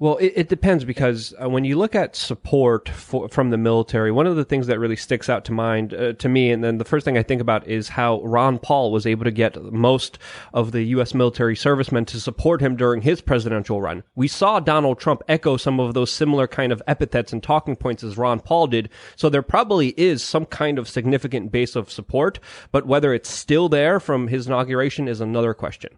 Well, 0.00 0.16
it, 0.16 0.32
it 0.34 0.48
depends 0.48 0.86
because 0.86 1.34
uh, 1.38 1.50
when 1.50 1.66
you 1.66 1.76
look 1.76 1.94
at 1.94 2.16
support 2.16 2.88
for, 2.88 3.28
from 3.28 3.50
the 3.50 3.58
military, 3.58 4.10
one 4.10 4.26
of 4.26 4.34
the 4.34 4.46
things 4.46 4.66
that 4.66 4.78
really 4.78 4.96
sticks 4.96 5.28
out 5.28 5.44
to 5.44 5.52
mind 5.52 5.92
uh, 5.92 6.14
to 6.14 6.26
me, 6.26 6.50
and 6.50 6.64
then 6.64 6.78
the 6.78 6.86
first 6.86 7.04
thing 7.04 7.18
I 7.18 7.22
think 7.22 7.42
about 7.42 7.68
is 7.68 7.90
how 7.90 8.22
Ron 8.22 8.58
Paul 8.58 8.92
was 8.92 9.06
able 9.06 9.24
to 9.24 9.30
get 9.30 9.62
most 9.62 10.18
of 10.54 10.72
the 10.72 10.84
U.S. 10.84 11.12
military 11.12 11.54
servicemen 11.54 12.06
to 12.06 12.18
support 12.18 12.62
him 12.62 12.76
during 12.76 13.02
his 13.02 13.20
presidential 13.20 13.82
run. 13.82 14.02
We 14.14 14.26
saw 14.26 14.58
Donald 14.58 14.98
Trump 14.98 15.20
echo 15.28 15.58
some 15.58 15.78
of 15.78 15.92
those 15.92 16.10
similar 16.10 16.48
kind 16.48 16.72
of 16.72 16.82
epithets 16.86 17.34
and 17.34 17.42
talking 17.42 17.76
points 17.76 18.02
as 18.02 18.16
Ron 18.16 18.40
Paul 18.40 18.68
did. 18.68 18.88
So 19.16 19.28
there 19.28 19.42
probably 19.42 19.88
is 20.00 20.22
some 20.22 20.46
kind 20.46 20.78
of 20.78 20.88
significant 20.88 21.52
base 21.52 21.76
of 21.76 21.92
support, 21.92 22.38
but 22.72 22.86
whether 22.86 23.12
it's 23.12 23.28
still 23.28 23.68
there 23.68 24.00
from 24.00 24.28
his 24.28 24.46
inauguration 24.46 25.08
is 25.08 25.20
another 25.20 25.52
question. 25.52 25.90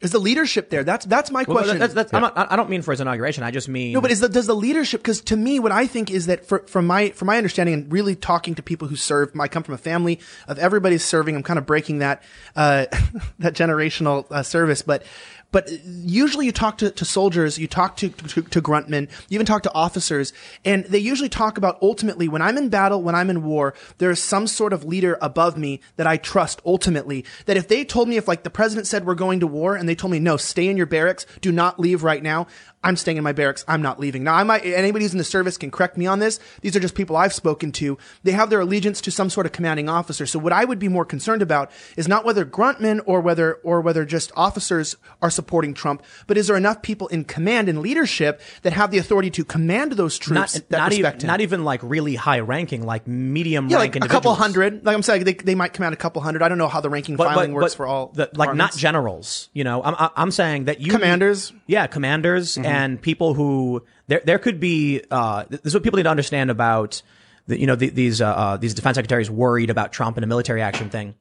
Is 0.00 0.12
the 0.12 0.18
leadership 0.18 0.70
there? 0.70 0.82
That's 0.82 1.04
that's 1.04 1.30
my 1.30 1.44
Well, 1.46 1.58
question. 1.58 1.78
that's, 1.78 1.92
that's, 1.92 2.14
I'm 2.14 2.22
not, 2.22 2.32
I 2.34 2.56
don't 2.56 2.70
mean 2.70 2.80
for 2.80 2.90
his 2.92 3.02
inauguration. 3.02 3.44
I 3.44 3.50
just 3.50 3.68
mean 3.68 3.92
no, 3.92 4.00
but 4.00 4.10
is 4.10 4.20
the, 4.20 4.30
does 4.30 4.46
the 4.46 4.54
leadership? 4.54 5.02
Because 5.02 5.20
to 5.22 5.36
me, 5.36 5.60
what 5.60 5.72
I 5.72 5.86
think 5.86 6.10
is 6.10 6.24
that 6.26 6.46
for, 6.46 6.60
from 6.60 6.86
my 6.86 7.10
from 7.10 7.26
my 7.26 7.36
understanding 7.36 7.74
and 7.74 7.92
really 7.92 8.16
talking 8.16 8.54
to 8.54 8.62
people 8.62 8.88
who 8.88 8.96
serve, 8.96 9.30
I 9.38 9.46
come 9.48 9.62
from 9.62 9.74
a 9.74 9.78
family 9.78 10.18
of 10.48 10.58
everybody's 10.58 11.04
serving. 11.04 11.36
I'm 11.36 11.42
kind 11.42 11.58
of 11.58 11.66
breaking 11.66 11.98
that 11.98 12.22
uh, 12.56 12.86
that 13.40 13.54
generational 13.54 14.30
uh, 14.30 14.42
service, 14.42 14.82
but. 14.82 15.02
But 15.52 15.68
usually 15.84 16.46
you 16.46 16.52
talk 16.52 16.78
to, 16.78 16.90
to 16.90 17.04
soldiers, 17.04 17.58
you 17.58 17.66
talk 17.66 17.96
to, 17.96 18.08
to, 18.08 18.42
to 18.42 18.62
gruntmen, 18.62 19.10
you 19.28 19.36
even 19.36 19.46
talk 19.46 19.62
to 19.64 19.74
officers, 19.74 20.32
and 20.64 20.84
they 20.84 20.98
usually 20.98 21.28
talk 21.28 21.58
about 21.58 21.78
ultimately 21.82 22.28
when 22.28 22.42
I'm 22.42 22.56
in 22.56 22.68
battle, 22.68 23.02
when 23.02 23.14
I'm 23.14 23.30
in 23.30 23.42
war, 23.42 23.74
there 23.98 24.10
is 24.10 24.22
some 24.22 24.46
sort 24.46 24.72
of 24.72 24.84
leader 24.84 25.18
above 25.20 25.56
me 25.56 25.80
that 25.96 26.06
I 26.06 26.16
trust 26.16 26.60
ultimately. 26.64 27.24
That 27.46 27.56
if 27.56 27.68
they 27.68 27.84
told 27.84 28.08
me, 28.08 28.16
if 28.16 28.28
like 28.28 28.44
the 28.44 28.50
president 28.50 28.86
said 28.86 29.06
we're 29.06 29.14
going 29.14 29.40
to 29.40 29.46
war 29.46 29.74
and 29.74 29.88
they 29.88 29.94
told 29.94 30.12
me, 30.12 30.18
no, 30.18 30.36
stay 30.36 30.68
in 30.68 30.76
your 30.76 30.86
barracks, 30.86 31.26
do 31.40 31.50
not 31.50 31.80
leave 31.80 32.04
right 32.04 32.22
now, 32.22 32.46
I'm 32.82 32.96
staying 32.96 33.18
in 33.18 33.24
my 33.24 33.32
barracks. 33.32 33.64
I'm 33.68 33.82
not 33.82 34.00
leaving. 34.00 34.24
Now, 34.24 34.34
I 34.34 34.42
might, 34.42 34.64
anybody 34.64 35.04
who's 35.04 35.12
in 35.12 35.18
the 35.18 35.24
service 35.24 35.58
can 35.58 35.70
correct 35.70 35.98
me 35.98 36.06
on 36.06 36.18
this. 36.18 36.40
These 36.62 36.74
are 36.76 36.80
just 36.80 36.94
people 36.94 37.14
I've 37.14 37.34
spoken 37.34 37.72
to. 37.72 37.98
They 38.22 38.32
have 38.32 38.48
their 38.48 38.60
allegiance 38.60 39.02
to 39.02 39.10
some 39.10 39.28
sort 39.28 39.44
of 39.44 39.52
commanding 39.52 39.88
officer. 39.90 40.24
So 40.24 40.38
what 40.38 40.52
I 40.52 40.64
would 40.64 40.78
be 40.78 40.88
more 40.88 41.04
concerned 41.04 41.42
about 41.42 41.70
is 41.98 42.08
not 42.08 42.24
whether 42.24 42.44
gruntmen 42.46 43.00
or 43.04 43.20
whether, 43.20 43.54
or 43.56 43.82
whether 43.82 44.06
just 44.06 44.32
officers 44.34 44.96
are 45.20 45.30
supporting 45.30 45.74
Trump, 45.74 46.02
but 46.26 46.38
is 46.38 46.46
there 46.46 46.56
enough 46.56 46.80
people 46.80 47.08
in 47.08 47.24
command 47.24 47.68
and 47.68 47.80
leadership 47.80 48.40
that 48.62 48.72
have 48.72 48.90
the 48.90 48.98
authority 48.98 49.30
to 49.30 49.44
command 49.44 49.92
those 49.92 50.18
troops 50.18 50.54
not 50.54 50.68
that 50.70 50.78
not 50.78 50.92
even 50.92 51.04
respect 51.04 51.22
him? 51.22 51.26
not 51.26 51.40
even 51.42 51.64
like 51.64 51.80
really 51.82 52.14
high 52.14 52.40
ranking, 52.40 52.86
like 52.86 53.06
medium 53.06 53.68
yeah, 53.68 53.76
rank 53.76 53.94
like 53.96 54.04
a 54.04 54.08
couple 54.08 54.34
hundred. 54.34 54.86
Like 54.86 54.94
I'm 54.94 55.02
saying, 55.02 55.24
they, 55.24 55.34
they 55.34 55.54
might 55.54 55.74
command 55.74 55.92
a 55.92 55.98
couple 55.98 56.22
hundred. 56.22 56.42
I 56.42 56.48
don't 56.48 56.58
know 56.58 56.68
how 56.68 56.80
the 56.80 56.88
ranking 56.90 57.18
filing 57.18 57.52
works 57.52 57.74
for 57.74 57.86
all. 57.86 58.08
the, 58.14 58.30
like 58.34 58.54
not 58.54 58.74
generals. 58.74 59.50
You 59.52 59.64
know, 59.64 59.82
I'm 59.82 59.94
I'm- 59.94 60.10
I'm 60.16 60.30
saying 60.30 60.64
that 60.64 60.80
you 60.80 60.92
Commanders? 60.92 61.52
yeah, 61.66 61.86
commanders 61.86 62.54
mm-hmm. 62.54 62.69
And 62.70 63.00
people 63.00 63.34
who 63.34 63.84
there 64.06 64.22
there 64.24 64.38
could 64.38 64.60
be. 64.60 65.02
Uh, 65.10 65.44
this 65.48 65.60
is 65.64 65.74
what 65.74 65.82
people 65.82 65.96
need 65.96 66.04
to 66.04 66.10
understand 66.10 66.50
about 66.50 67.02
the, 67.46 67.58
you 67.58 67.66
know 67.66 67.76
the, 67.76 67.90
these 67.90 68.20
uh, 68.20 68.28
uh, 68.28 68.56
these 68.56 68.74
defense 68.74 68.96
secretaries 68.96 69.30
worried 69.30 69.70
about 69.70 69.92
Trump 69.92 70.16
and 70.16 70.24
a 70.24 70.26
military 70.26 70.62
action 70.62 70.90
thing. 70.90 71.14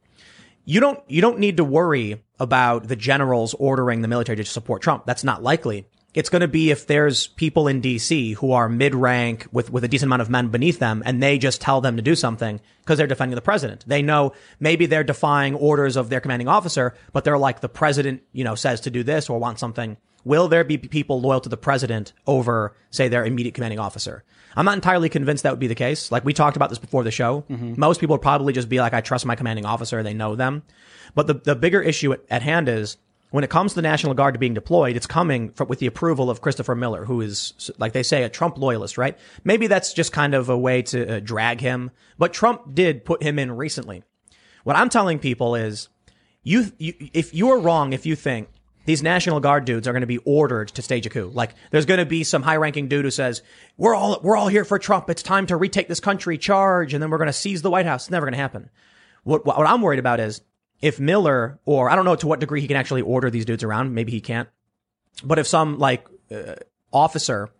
You 0.66 0.80
don't 0.80 1.00
you 1.08 1.22
don't 1.22 1.40
need 1.40 1.58
to 1.58 1.64
worry 1.64 2.24
about 2.40 2.88
the 2.88 2.96
generals 2.96 3.54
ordering 3.56 4.02
the 4.02 4.08
military 4.08 4.36
to 4.38 4.46
support 4.46 4.82
Trump. 4.82 5.06
That's 5.06 5.24
not 5.24 5.44
likely. 5.44 5.88
It's 6.14 6.30
going 6.30 6.42
to 6.42 6.48
be 6.48 6.72
if 6.72 6.88
there's 6.88 7.28
people 7.28 7.68
in 7.68 7.84
DC 7.84 8.34
who 8.36 8.52
are 8.54 8.68
mid 8.68 8.96
rank 8.96 9.46
with, 9.52 9.72
with 9.72 9.84
a 9.84 9.88
decent 9.88 10.08
amount 10.08 10.24
of 10.24 10.30
men 10.30 10.48
beneath 10.48 10.80
them 10.80 11.04
and 11.06 11.22
they 11.22 11.38
just 11.38 11.62
tell 11.62 11.82
them 11.82 11.98
to 11.98 12.02
do 12.02 12.16
something 12.16 12.60
because 12.82 12.98
they're 12.98 13.06
defending 13.06 13.36
the 13.36 13.42
president. 13.42 13.86
They 13.88 14.02
know 14.02 14.34
maybe 14.60 14.88
they're 14.88 15.04
defying 15.04 15.54
orders 15.54 15.98
of 15.98 16.10
their 16.10 16.20
commanding 16.20 16.48
officer, 16.48 16.96
but 17.14 17.26
they're 17.26 17.38
like 17.38 17.60
the 17.60 17.70
president, 17.70 18.24
you 18.32 18.44
know, 18.44 18.56
says 18.56 18.82
to 18.82 18.90
do 18.90 19.04
this 19.04 19.30
or 19.30 19.38
want 19.38 19.60
something. 19.60 19.98
Will 20.30 20.48
there 20.48 20.64
be 20.64 20.78
people 20.78 21.20
loyal 21.20 21.42
to 21.42 21.50
the 21.50 21.58
president 21.58 22.14
over, 22.28 22.76
say, 22.92 23.08
their 23.08 23.26
immediate 23.26 23.56
commanding 23.56 23.80
officer? 23.80 24.24
I'm 24.56 24.64
not 24.64 24.76
entirely 24.76 25.10
convinced 25.10 25.42
that 25.42 25.52
would 25.52 25.60
be 25.60 25.66
the 25.66 25.74
case. 25.74 26.12
Like 26.12 26.24
we 26.24 26.34
talked 26.34 26.56
about 26.56 26.70
this 26.70 26.78
before 26.78 27.04
the 27.04 27.10
show. 27.10 27.46
Most 27.50 28.00
people 28.00 28.14
would 28.14 28.22
probably 28.22 28.54
just 28.54 28.70
be 28.70 28.80
like, 28.80 28.94
I 28.94 29.02
trust 29.02 29.26
my 29.26 29.34
commanding 29.34 29.66
officer. 29.66 30.04
They 30.04 30.14
know 30.14 30.36
them. 30.36 30.62
But 31.16 31.26
the, 31.26 31.34
the 31.34 31.56
bigger 31.56 31.82
issue 31.82 32.14
at, 32.14 32.22
at 32.30 32.44
hand 32.44 32.70
is 32.70 32.98
when 33.32 33.44
it 33.44 33.50
comes 33.50 33.72
to 33.72 33.78
the 33.78 33.82
National 33.82 34.14
Guard 34.14 34.36
to 34.36 34.40
being 34.40 34.54
deployed, 34.54 34.96
it's 34.96 35.08
coming 35.08 35.50
from, 35.50 35.68
with 35.68 35.80
the 35.80 35.88
approval 35.88 36.30
of 36.30 36.42
Christopher 36.42 36.76
Miller, 36.76 37.06
who 37.06 37.22
is, 37.22 37.72
like 37.80 37.94
they 37.94 38.04
say, 38.04 38.22
a 38.22 38.30
Trump 38.30 38.60
loyalist, 38.60 39.00
right? 39.00 39.18
Maybe 39.44 39.66
that's 39.66 39.94
just 39.94 40.12
kind 40.12 40.36
of 40.36 40.48
a 40.48 40.58
way 40.58 40.84
to 40.84 41.16
uh, 41.16 41.20
drag 41.22 41.60
him, 41.60 41.90
but 42.20 42.34
Trump 42.34 42.76
did 42.76 43.04
put 43.04 43.24
him 43.24 43.40
in 43.40 43.58
recently. 43.58 44.04
What 44.64 44.76
I'm 44.76 44.90
telling 44.90 45.18
people 45.18 45.56
is, 45.56 45.90
you, 46.44 46.72
you 46.78 46.94
if 47.14 47.34
you 47.34 47.50
are 47.50 47.60
wrong 47.60 47.94
if 47.94 48.06
you 48.06 48.16
think 48.16 48.50
these 48.90 49.04
National 49.04 49.40
Guard 49.40 49.66
dudes 49.66 49.88
are 49.88 49.92
going 49.92 50.02
to 50.02 50.08
be 50.08 50.18
ordered 50.26 50.70
to 50.70 50.82
stage 50.82 51.06
a 51.06 51.12
coup. 51.12 51.30
Like 51.32 51.54
there's 51.70 51.86
going 51.86 52.00
to 52.00 52.08
be 52.08 52.24
some 52.24 52.42
high-ranking 52.42 52.88
dude 52.88 53.06
who 53.06 53.12
says, 53.12 53.44
"We're 53.78 53.94
all 53.94 54.20
we're 54.24 54.36
all 54.36 54.48
here 54.48 54.66
for 54.66 54.80
Trump. 54.80 55.12
It's 55.12 55.22
time 55.22 55.46
to 55.46 55.56
retake 55.56 55.88
this 55.88 56.00
country, 56.00 56.40
charge, 56.40 56.96
and 56.96 57.04
then 57.04 57.12
we're 57.12 57.20
going 57.20 57.28
to 57.28 57.34
seize 57.34 57.62
the 57.62 57.70
White 57.70 57.86
House." 57.86 58.06
It's 58.06 58.10
never 58.10 58.26
going 58.26 58.34
to 58.34 58.40
happen. 58.40 58.72
What 59.26 59.46
what 59.46 59.68
I'm 59.68 59.84
worried 59.84 60.00
about 60.00 60.20
is 60.20 60.42
if 60.82 61.00
Miller 61.00 61.60
or 61.66 61.92
I 61.92 61.96
don't 61.96 62.04
know 62.04 62.16
to 62.16 62.26
what 62.26 62.40
degree 62.40 62.62
he 62.62 62.68
can 62.68 62.78
actually 62.78 63.04
order 63.04 63.30
these 63.30 63.46
dudes 63.46 63.64
around. 63.64 63.94
Maybe 63.94 64.12
he 64.12 64.22
can't. 64.22 64.50
But 65.24 65.38
if 65.38 65.46
some 65.46 65.78
like 65.78 66.08
uh, 66.32 66.56
officer 66.92 67.52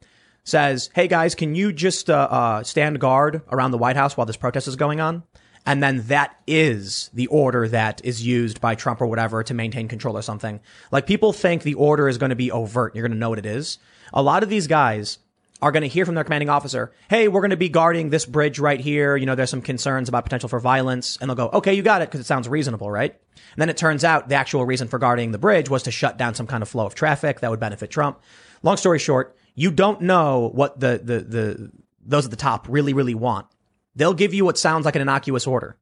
says, 0.44 0.90
"Hey 0.96 1.08
guys, 1.08 1.36
can 1.36 1.54
you 1.54 1.72
just 1.72 2.10
uh, 2.10 2.28
uh, 2.32 2.64
stand 2.64 3.00
guard 3.00 3.44
around 3.52 3.70
the 3.70 3.78
White 3.78 3.98
House 3.98 4.18
while 4.18 4.26
this 4.26 4.36
protest 4.36 4.68
is 4.68 4.76
going 4.76 5.00
on?" 5.00 5.22
And 5.66 5.84
then 5.84 6.04
that 6.08 6.36
is 6.48 7.10
the 7.14 7.28
order 7.28 7.68
that 7.68 8.02
is 8.04 8.26
used 8.26 8.60
by 8.62 8.76
Trump 8.76 9.02
or 9.02 9.08
whatever 9.08 9.44
to 9.44 9.54
maintain 9.54 9.88
control 9.88 10.18
or 10.18 10.22
something. 10.22 10.60
Like 10.92 11.06
people 11.06 11.34
think 11.34 11.64
the 11.64 11.76
order 11.76 12.08
is 12.08 12.18
going 12.18 12.32
to 12.32 12.36
be 12.36 12.52
overt. 12.52 12.96
You're 12.96 13.08
going 13.08 13.12
to 13.12 13.18
know 13.18 13.30
what 13.30 13.40
it 13.40 13.46
is. 13.46 13.78
A 14.14 14.24
lot 14.24 14.42
of 14.42 14.50
these 14.50 14.68
guys 14.68 15.20
are 15.62 15.72
going 15.72 15.82
to 15.82 15.90
hear 15.90 16.06
from 16.06 16.16
their 16.16 16.24
commanding 16.24 16.50
officer, 16.50 16.94
hey, 17.10 17.28
we're 17.28 17.42
going 17.42 17.50
to 17.50 17.58
be 17.58 17.70
guarding 17.70 18.10
this 18.10 18.26
bridge 18.26 18.60
right 18.60 18.80
here. 18.80 19.18
You 19.18 19.26
know, 19.26 19.36
there's 19.36 19.50
some 19.50 19.62
concerns 19.62 20.08
about 20.08 20.24
potential 20.24 20.48
for 20.48 20.60
violence. 20.60 21.18
And 21.20 21.30
they'll 21.30 21.36
go, 21.36 21.50
okay, 21.50 21.74
you 21.74 21.82
got 21.82 22.02
it, 22.02 22.08
because 22.08 22.22
it 22.22 22.26
sounds 22.26 22.48
reasonable, 22.48 22.90
right? 22.90 23.12
And 23.12 23.62
then 23.62 23.70
it 23.70 23.78
turns 23.78 24.04
out 24.04 24.30
the 24.30 24.36
actual 24.36 24.66
reason 24.66 24.88
for 24.88 25.00
guarding 25.00 25.32
the 25.32 25.38
bridge 25.38 25.70
was 25.70 25.84
to 25.84 25.92
shut 25.92 26.18
down 26.18 26.34
some 26.34 26.48
kind 26.48 26.64
of 26.64 26.70
flow 26.70 26.86
of 26.86 26.96
traffic 26.96 27.42
that 27.42 27.52
would 27.52 27.60
benefit 27.60 27.92
Trump. 27.92 28.22
Long 28.64 28.78
story 28.78 29.00
short, 29.00 29.36
you 29.54 29.70
don't 29.70 30.02
know 30.02 30.50
what 30.54 30.80
the, 30.80 31.02
the, 31.04 31.20
the, 31.20 31.72
those 32.06 32.26
at 32.26 32.32
the 32.32 32.38
top 32.38 32.68
really, 32.70 32.94
really 32.94 33.16
want. 33.16 33.48
They'll 33.96 34.14
give 34.14 34.34
you 34.34 34.46
what 34.46 34.58
sounds 34.58 34.86
like 34.86 34.96
an 34.96 35.02
innocuous 35.02 35.48
order. 35.48 35.78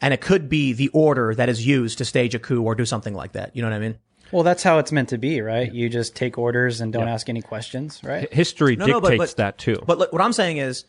And 0.00 0.12
it 0.12 0.20
could 0.20 0.48
be 0.48 0.72
the 0.72 0.88
order 0.88 1.34
that 1.34 1.48
is 1.48 1.66
used 1.66 1.98
to 1.98 2.04
stage 2.04 2.34
a 2.34 2.38
coup 2.38 2.62
or 2.62 2.74
do 2.74 2.84
something 2.84 3.14
like 3.14 3.32
that. 3.32 3.56
You 3.56 3.62
know 3.62 3.68
what 3.70 3.76
I 3.76 3.80
mean? 3.80 3.98
Well, 4.32 4.42
that's 4.42 4.62
how 4.62 4.78
it's 4.78 4.92
meant 4.92 5.10
to 5.10 5.18
be, 5.18 5.40
right? 5.40 5.72
You 5.72 5.88
just 5.88 6.16
take 6.16 6.36
orders 6.36 6.80
and 6.80 6.92
don't 6.92 7.08
ask 7.08 7.28
any 7.28 7.40
questions, 7.42 8.00
right? 8.02 8.30
History 8.32 8.76
No, 8.76 8.86
no, 8.86 9.00
dictates 9.00 9.18
but- 9.18 9.28
but- 9.28 9.36
that 9.36 9.58
too. 9.58 9.82
But 9.86 9.98
look, 9.98 10.12
what 10.12 10.20
I'm 10.20 10.32
saying 10.32 10.58
is, 10.58 10.84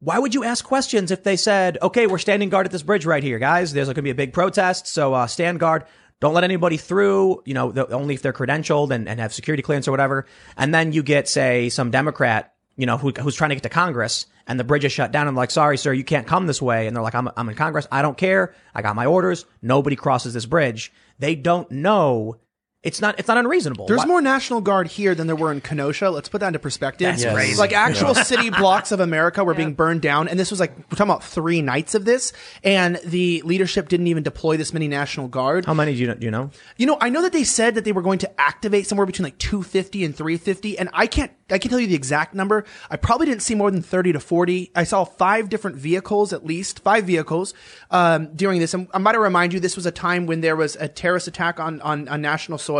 why 0.00 0.18
would 0.18 0.34
you 0.34 0.44
ask 0.44 0.64
questions 0.64 1.10
if 1.10 1.22
they 1.22 1.36
said, 1.36 1.78
okay, 1.80 2.06
we're 2.06 2.18
standing 2.18 2.48
guard 2.50 2.66
at 2.66 2.72
this 2.72 2.82
bridge 2.82 3.06
right 3.06 3.22
here, 3.22 3.38
guys. 3.38 3.72
There's 3.72 3.86
going 3.86 3.94
to 3.94 4.02
be 4.02 4.10
a 4.10 4.14
big 4.14 4.32
protest. 4.32 4.86
So, 4.86 5.14
uh, 5.14 5.26
stand 5.26 5.60
guard. 5.60 5.84
Don't 6.20 6.34
let 6.34 6.44
anybody 6.44 6.76
through, 6.76 7.42
you 7.46 7.54
know, 7.54 7.70
the, 7.72 7.86
only 7.88 8.14
if 8.14 8.20
they're 8.22 8.32
credentialed 8.32 8.90
and, 8.90 9.08
and 9.08 9.18
have 9.20 9.32
security 9.32 9.62
clearance 9.62 9.88
or 9.88 9.92
whatever. 9.92 10.26
And 10.56 10.74
then 10.74 10.92
you 10.92 11.02
get, 11.02 11.28
say, 11.28 11.68
some 11.68 11.90
Democrat, 11.90 12.54
you 12.76 12.86
know, 12.86 12.98
who, 12.98 13.10
who's 13.12 13.34
trying 13.34 13.50
to 13.50 13.56
get 13.56 13.62
to 13.62 13.68
Congress 13.68 14.26
and 14.46 14.58
the 14.58 14.64
bridge 14.64 14.84
is 14.84 14.92
shut 14.92 15.12
down. 15.12 15.26
I'm 15.26 15.34
like, 15.34 15.50
sorry, 15.50 15.78
sir, 15.78 15.92
you 15.92 16.04
can't 16.04 16.26
come 16.26 16.46
this 16.46 16.62
way. 16.62 16.86
And 16.86 16.94
they're 16.94 17.02
like, 17.02 17.14
I'm, 17.14 17.28
I'm 17.36 17.48
in 17.48 17.54
Congress. 17.54 17.86
I 17.90 18.02
don't 18.02 18.16
care. 18.16 18.54
I 18.74 18.82
got 18.82 18.96
my 18.96 19.06
orders. 19.06 19.46
Nobody 19.62 19.96
crosses 19.96 20.34
this 20.34 20.46
bridge. 20.46 20.92
They 21.18 21.34
don't 21.34 21.70
know. 21.70 22.36
It's 22.84 23.00
not, 23.00 23.18
it's 23.18 23.26
not 23.28 23.38
unreasonable. 23.38 23.86
There's 23.86 24.00
Why- 24.00 24.06
more 24.06 24.20
National 24.22 24.60
Guard 24.60 24.88
here 24.88 25.14
than 25.14 25.26
there 25.26 25.34
were 25.36 25.50
in 25.50 25.60
Kenosha. 25.60 26.10
Let's 26.10 26.28
put 26.28 26.40
that 26.42 26.48
into 26.48 26.58
perspective. 26.58 27.06
That's 27.06 27.22
Yes. 27.24 27.34
crazy. 27.34 27.56
Like 27.58 27.72
actual 27.72 28.14
city 28.14 28.50
blocks 28.58 28.92
of 28.92 29.00
America 29.00 29.42
were 29.42 29.54
being 29.54 29.72
burned 29.74 30.02
down, 30.02 30.28
and 30.28 30.38
this 30.38 30.50
was 30.50 30.60
like 30.60 30.76
we're 30.76 30.84
talking 30.96 31.10
about 31.10 31.24
three 31.24 31.62
nights 31.62 31.94
of 31.94 32.04
this, 32.04 32.32
and 32.62 33.00
the 33.04 33.40
leadership 33.42 33.88
didn't 33.88 34.06
even 34.08 34.22
deploy 34.22 34.56
this 34.58 34.72
many 34.74 34.86
National 34.86 35.28
Guard. 35.28 35.64
How 35.64 35.72
many 35.74 35.94
do 35.94 35.98
you 36.00 36.06
know? 36.08 36.14
Do 36.14 36.24
you 36.26 36.30
know? 36.30 36.50
You 36.76 36.86
know, 36.86 36.98
I 37.00 37.08
know 37.08 37.22
that 37.22 37.32
they 37.32 37.44
said 37.44 37.74
that 37.76 37.84
they 37.84 37.92
were 37.92 38.02
going 38.02 38.18
to 38.18 38.40
activate 38.40 38.86
somewhere 38.86 39.06
between 39.06 39.24
like 39.24 39.38
250 39.38 40.04
and 40.04 40.14
350, 40.14 40.78
and 40.78 40.90
I 40.92 41.06
can't, 41.06 41.32
I 41.50 41.56
can 41.58 41.70
tell 41.70 41.80
you 41.80 41.86
the 41.86 41.94
exact 41.94 42.34
number. 42.34 42.64
I 42.90 42.96
probably 42.96 43.26
didn't 43.26 43.42
see 43.42 43.54
more 43.54 43.70
than 43.70 43.80
30 43.82 44.12
to 44.12 44.20
40. 44.20 44.72
I 44.74 44.84
saw 44.84 45.04
five 45.04 45.48
different 45.48 45.76
vehicles, 45.78 46.32
at 46.34 46.44
least 46.44 46.80
five 46.80 47.04
vehicles, 47.04 47.54
um, 47.90 48.34
during 48.34 48.60
this. 48.60 48.74
And 48.74 48.88
I'm 48.92 49.00
about 49.02 49.12
to 49.12 49.20
remind 49.20 49.54
you, 49.54 49.60
this 49.60 49.76
was 49.76 49.86
a 49.86 49.90
time 49.90 50.26
when 50.26 50.42
there 50.42 50.56
was 50.56 50.76
a 50.76 50.86
terrorist 50.88 51.28
attack 51.28 51.58
on, 51.58 51.80
on, 51.80 52.08
on 52.08 52.20
national 52.20 52.58
soil. 52.58 52.73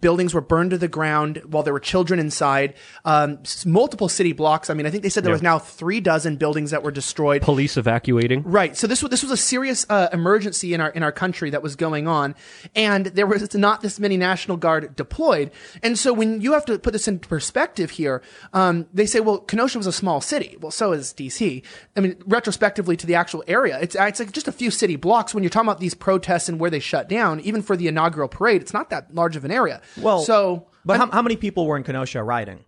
Buildings 0.00 0.34
were 0.34 0.40
burned 0.40 0.70
to 0.70 0.78
the 0.78 0.88
ground 0.88 1.42
while 1.46 1.62
there 1.62 1.72
were 1.72 1.80
children 1.80 2.18
inside. 2.20 2.74
Um, 3.04 3.38
multiple 3.66 4.08
city 4.08 4.32
blocks. 4.32 4.70
I 4.70 4.74
mean, 4.74 4.86
I 4.86 4.90
think 4.90 5.02
they 5.02 5.08
said 5.08 5.24
there 5.24 5.32
was 5.32 5.42
now 5.42 5.58
three 5.58 6.00
dozen 6.00 6.36
buildings 6.36 6.70
that 6.70 6.82
were 6.82 6.90
destroyed. 6.90 7.42
Police 7.42 7.76
evacuating. 7.76 8.42
Right. 8.44 8.76
So 8.76 8.86
this 8.86 9.02
was 9.02 9.10
this 9.10 9.22
was 9.22 9.32
a 9.32 9.36
serious 9.36 9.86
uh, 9.88 10.08
emergency 10.12 10.74
in 10.74 10.80
our 10.80 10.90
in 10.90 11.02
our 11.02 11.12
country 11.12 11.50
that 11.50 11.62
was 11.62 11.76
going 11.76 12.08
on, 12.08 12.34
and 12.74 13.06
there 13.06 13.26
was 13.26 13.54
not 13.54 13.80
this 13.80 13.98
many 13.98 14.16
National 14.16 14.56
Guard 14.56 14.94
deployed. 14.96 15.50
And 15.82 15.98
so 15.98 16.12
when 16.12 16.40
you 16.40 16.52
have 16.52 16.64
to 16.66 16.78
put 16.78 16.92
this 16.92 17.08
in 17.08 17.18
perspective 17.18 17.90
here, 17.90 18.22
um, 18.52 18.86
they 18.92 19.06
say, 19.06 19.20
well, 19.20 19.38
Kenosha 19.38 19.78
was 19.78 19.86
a 19.86 19.92
small 19.92 20.20
city. 20.20 20.56
Well, 20.60 20.70
so 20.70 20.92
is 20.92 21.12
DC. 21.12 21.62
I 21.96 22.00
mean, 22.00 22.16
retrospectively 22.26 22.96
to 22.96 23.06
the 23.06 23.14
actual 23.14 23.44
area, 23.46 23.78
it's 23.80 23.96
it's 23.98 24.20
like 24.20 24.32
just 24.32 24.48
a 24.48 24.52
few 24.52 24.70
city 24.70 24.96
blocks. 24.96 25.34
When 25.34 25.42
you're 25.42 25.50
talking 25.50 25.68
about 25.68 25.80
these 25.80 25.94
protests 25.94 26.48
and 26.48 26.58
where 26.58 26.70
they 26.70 26.80
shut 26.80 27.08
down, 27.08 27.40
even 27.40 27.62
for 27.62 27.76
the 27.76 27.88
inaugural 27.88 28.28
parade, 28.28 28.62
it's 28.62 28.72
not 28.72 28.90
that 28.90 29.14
large 29.22 29.36
of 29.36 29.44
an 29.44 29.50
area. 29.50 29.80
Well, 29.96 30.22
so 30.22 30.66
But 30.84 30.98
how, 30.98 31.10
how 31.10 31.22
many 31.22 31.36
people 31.36 31.66
were 31.66 31.76
in 31.76 31.84
Kenosha 31.84 32.22
rioting? 32.22 32.64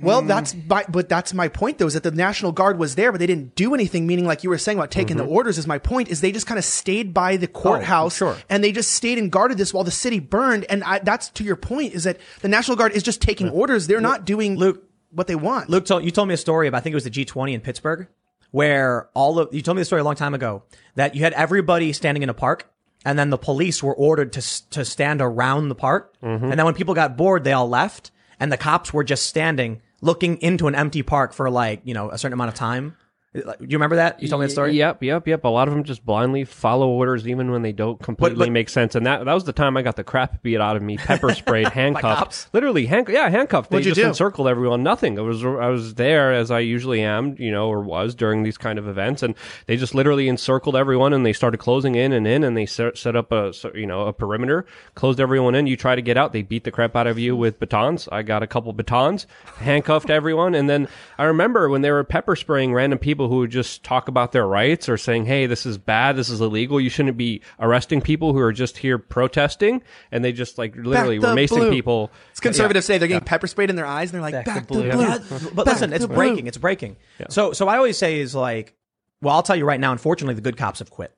Well, 0.00 0.22
that's 0.22 0.54
my, 0.54 0.84
but 0.88 1.08
that's 1.08 1.34
my 1.34 1.48
point 1.48 1.78
though, 1.78 1.86
is 1.86 1.94
that 1.94 2.04
the 2.04 2.12
National 2.12 2.52
Guard 2.52 2.78
was 2.78 2.94
there, 2.94 3.10
but 3.10 3.18
they 3.18 3.26
didn't 3.26 3.56
do 3.56 3.74
anything. 3.74 4.06
Meaning, 4.06 4.26
like 4.26 4.44
you 4.44 4.50
were 4.50 4.58
saying 4.58 4.78
about 4.78 4.92
taking 4.92 5.16
the 5.16 5.24
mm-hmm. 5.24 5.32
orders, 5.32 5.58
is 5.58 5.66
my 5.66 5.78
point. 5.78 6.08
Is 6.08 6.20
they 6.20 6.30
just 6.30 6.46
kind 6.46 6.58
of 6.58 6.64
stayed 6.64 7.12
by 7.12 7.36
the 7.36 7.48
oh, 7.48 7.60
courthouse, 7.60 8.16
sure. 8.16 8.36
and 8.48 8.62
they 8.62 8.70
just 8.70 8.92
stayed 8.92 9.18
and 9.18 9.30
guarded 9.32 9.58
this 9.58 9.74
while 9.74 9.84
the 9.84 9.90
city 9.90 10.20
burned. 10.20 10.66
And 10.70 10.84
I, 10.84 11.00
that's 11.00 11.30
to 11.30 11.44
your 11.44 11.56
point, 11.56 11.94
is 11.94 12.04
that 12.04 12.18
the 12.42 12.48
National 12.48 12.76
Guard 12.76 12.92
is 12.92 13.02
just 13.02 13.20
taking 13.20 13.48
orders. 13.48 13.88
They're 13.88 14.00
not 14.00 14.24
doing 14.24 14.56
Luke- 14.56 14.84
what 15.10 15.26
they 15.26 15.34
want. 15.34 15.68
Luke, 15.68 15.84
told, 15.84 16.04
you 16.04 16.10
told 16.12 16.28
me 16.28 16.34
a 16.34 16.38
story 16.38 16.68
about 16.68 16.78
I 16.78 16.80
think 16.82 16.92
it 16.92 16.96
was 16.96 17.04
the 17.04 17.10
G20 17.10 17.54
in 17.54 17.60
Pittsburgh, 17.60 18.06
where 18.52 19.08
all 19.14 19.40
of 19.40 19.52
you 19.52 19.62
told 19.62 19.76
me 19.76 19.80
the 19.80 19.86
story 19.86 20.00
a 20.00 20.04
long 20.04 20.16
time 20.16 20.34
ago 20.34 20.62
that 20.94 21.16
you 21.16 21.22
had 21.22 21.32
everybody 21.32 21.92
standing 21.92 22.22
in 22.22 22.28
a 22.28 22.34
park, 22.34 22.70
and 23.04 23.18
then 23.18 23.30
the 23.30 23.38
police 23.38 23.82
were 23.82 23.94
ordered 23.94 24.32
to 24.34 24.70
to 24.70 24.84
stand 24.84 25.20
around 25.20 25.68
the 25.68 25.74
park, 25.74 26.14
mm-hmm. 26.22 26.44
and 26.44 26.58
then 26.58 26.64
when 26.64 26.74
people 26.74 26.94
got 26.94 27.16
bored, 27.16 27.44
they 27.44 27.52
all 27.52 27.68
left, 27.68 28.10
and 28.40 28.52
the 28.52 28.56
cops 28.56 28.92
were 28.92 29.04
just 29.04 29.26
standing 29.26 29.80
looking 30.00 30.36
into 30.38 30.68
an 30.68 30.74
empty 30.74 31.02
park 31.02 31.32
for 31.32 31.50
like 31.50 31.80
you 31.84 31.94
know 31.94 32.10
a 32.10 32.18
certain 32.18 32.34
amount 32.34 32.48
of 32.48 32.54
time. 32.54 32.96
Do 33.34 33.42
you 33.60 33.76
remember 33.76 33.96
that? 33.96 34.22
You 34.22 34.28
told 34.28 34.40
me 34.40 34.46
that 34.46 34.52
story. 34.52 34.74
Yep, 34.74 35.02
yep, 35.02 35.28
yep. 35.28 35.44
A 35.44 35.48
lot 35.48 35.68
of 35.68 35.74
them 35.74 35.84
just 35.84 36.02
blindly 36.02 36.44
follow 36.44 36.88
orders, 36.88 37.28
even 37.28 37.50
when 37.50 37.60
they 37.60 37.72
don't 37.72 38.00
completely 38.00 38.46
but- 38.46 38.52
make 38.52 38.70
sense. 38.70 38.94
And 38.94 39.04
that 39.04 39.26
that 39.26 39.34
was 39.34 39.44
the 39.44 39.52
time 39.52 39.76
I 39.76 39.82
got 39.82 39.96
the 39.96 40.04
crap 40.04 40.42
beat 40.42 40.58
out 40.58 40.76
of 40.76 40.82
me, 40.82 40.96
pepper 40.96 41.34
sprayed, 41.34 41.68
handcuffed, 41.72 42.48
literally 42.54 42.86
hand, 42.86 43.08
yeah, 43.10 43.28
handcuffed. 43.28 43.68
They 43.68 43.76
What'd 43.76 43.94
just 43.94 44.00
encircled 44.00 44.48
everyone. 44.48 44.82
Nothing. 44.82 45.18
I 45.18 45.22
was 45.22 45.44
I 45.44 45.68
was 45.68 45.94
there 45.96 46.32
as 46.32 46.50
I 46.50 46.60
usually 46.60 47.02
am, 47.02 47.36
you 47.38 47.50
know, 47.50 47.68
or 47.68 47.82
was 47.82 48.14
during 48.14 48.44
these 48.44 48.56
kind 48.56 48.78
of 48.78 48.88
events, 48.88 49.22
and 49.22 49.34
they 49.66 49.76
just 49.76 49.94
literally 49.94 50.26
encircled 50.26 50.74
everyone, 50.74 51.12
and 51.12 51.26
they 51.26 51.34
started 51.34 51.58
closing 51.58 51.96
in 51.96 52.14
and 52.14 52.26
in, 52.26 52.42
and 52.42 52.56
they 52.56 52.64
set, 52.64 52.96
set 52.96 53.14
up 53.14 53.30
a 53.30 53.52
you 53.74 53.86
know 53.86 54.06
a 54.06 54.12
perimeter, 54.14 54.64
closed 54.94 55.20
everyone 55.20 55.54
in. 55.54 55.66
You 55.66 55.76
try 55.76 55.94
to 55.94 56.02
get 56.02 56.16
out, 56.16 56.32
they 56.32 56.42
beat 56.42 56.64
the 56.64 56.70
crap 56.70 56.96
out 56.96 57.06
of 57.06 57.18
you 57.18 57.36
with 57.36 57.60
batons. 57.60 58.08
I 58.10 58.22
got 58.22 58.42
a 58.42 58.46
couple 58.46 58.72
batons, 58.72 59.26
handcuffed 59.58 60.08
everyone, 60.08 60.54
and 60.54 60.70
then 60.70 60.88
I 61.18 61.24
remember 61.24 61.68
when 61.68 61.82
they 61.82 61.90
were 61.90 62.04
pepper 62.04 62.34
spraying 62.34 62.72
random 62.72 62.98
people 62.98 63.17
who 63.26 63.38
would 63.38 63.50
just 63.50 63.82
talk 63.82 64.06
about 64.06 64.30
their 64.30 64.46
rights 64.46 64.88
or 64.88 64.96
saying, 64.96 65.24
"Hey, 65.24 65.46
this 65.46 65.66
is 65.66 65.78
bad, 65.78 66.14
this 66.14 66.28
is 66.28 66.40
illegal. 66.40 66.80
You 66.80 66.90
shouldn't 66.90 67.16
be 67.16 67.42
arresting 67.58 68.00
people 68.00 68.32
who 68.32 68.38
are 68.38 68.52
just 68.52 68.78
here 68.78 68.98
protesting," 68.98 69.82
and 70.12 70.24
they 70.24 70.30
just 70.30 70.58
like 70.58 70.76
literally 70.76 71.18
Back 71.18 71.30
were 71.30 71.34
the 71.34 71.40
macing 71.40 71.56
blue. 71.56 71.70
people. 71.70 72.12
It's 72.30 72.38
conservative 72.38 72.84
say 72.84 72.98
they're 72.98 73.08
getting 73.08 73.26
pepper 73.26 73.48
sprayed 73.48 73.70
in 73.70 73.74
their 73.74 73.86
eyes, 73.86 74.12
and 74.12 74.14
they're 74.14 74.30
like, 74.30 74.44
Back 74.44 74.46
"Back, 74.46 74.68
the 74.68 74.74
the 74.74 74.80
blue." 74.82 74.92
blue." 74.92 75.00
Yeah, 75.02 75.18
but 75.54 75.66
listen, 75.66 75.92
it's 75.92 76.06
the 76.06 76.14
breaking. 76.14 76.46
It's 76.46 76.58
breaking. 76.58 76.96
So, 77.30 77.52
so 77.52 77.66
I 77.66 77.76
always 77.78 77.98
say 77.98 78.20
is 78.20 78.36
like, 78.36 78.76
well, 79.20 79.34
I'll 79.34 79.42
tell 79.42 79.56
you 79.56 79.64
right 79.64 79.80
now. 79.80 79.90
Unfortunately, 79.90 80.34
the 80.34 80.40
good 80.40 80.56
cops 80.56 80.78
have 80.78 80.90
quit. 80.90 81.12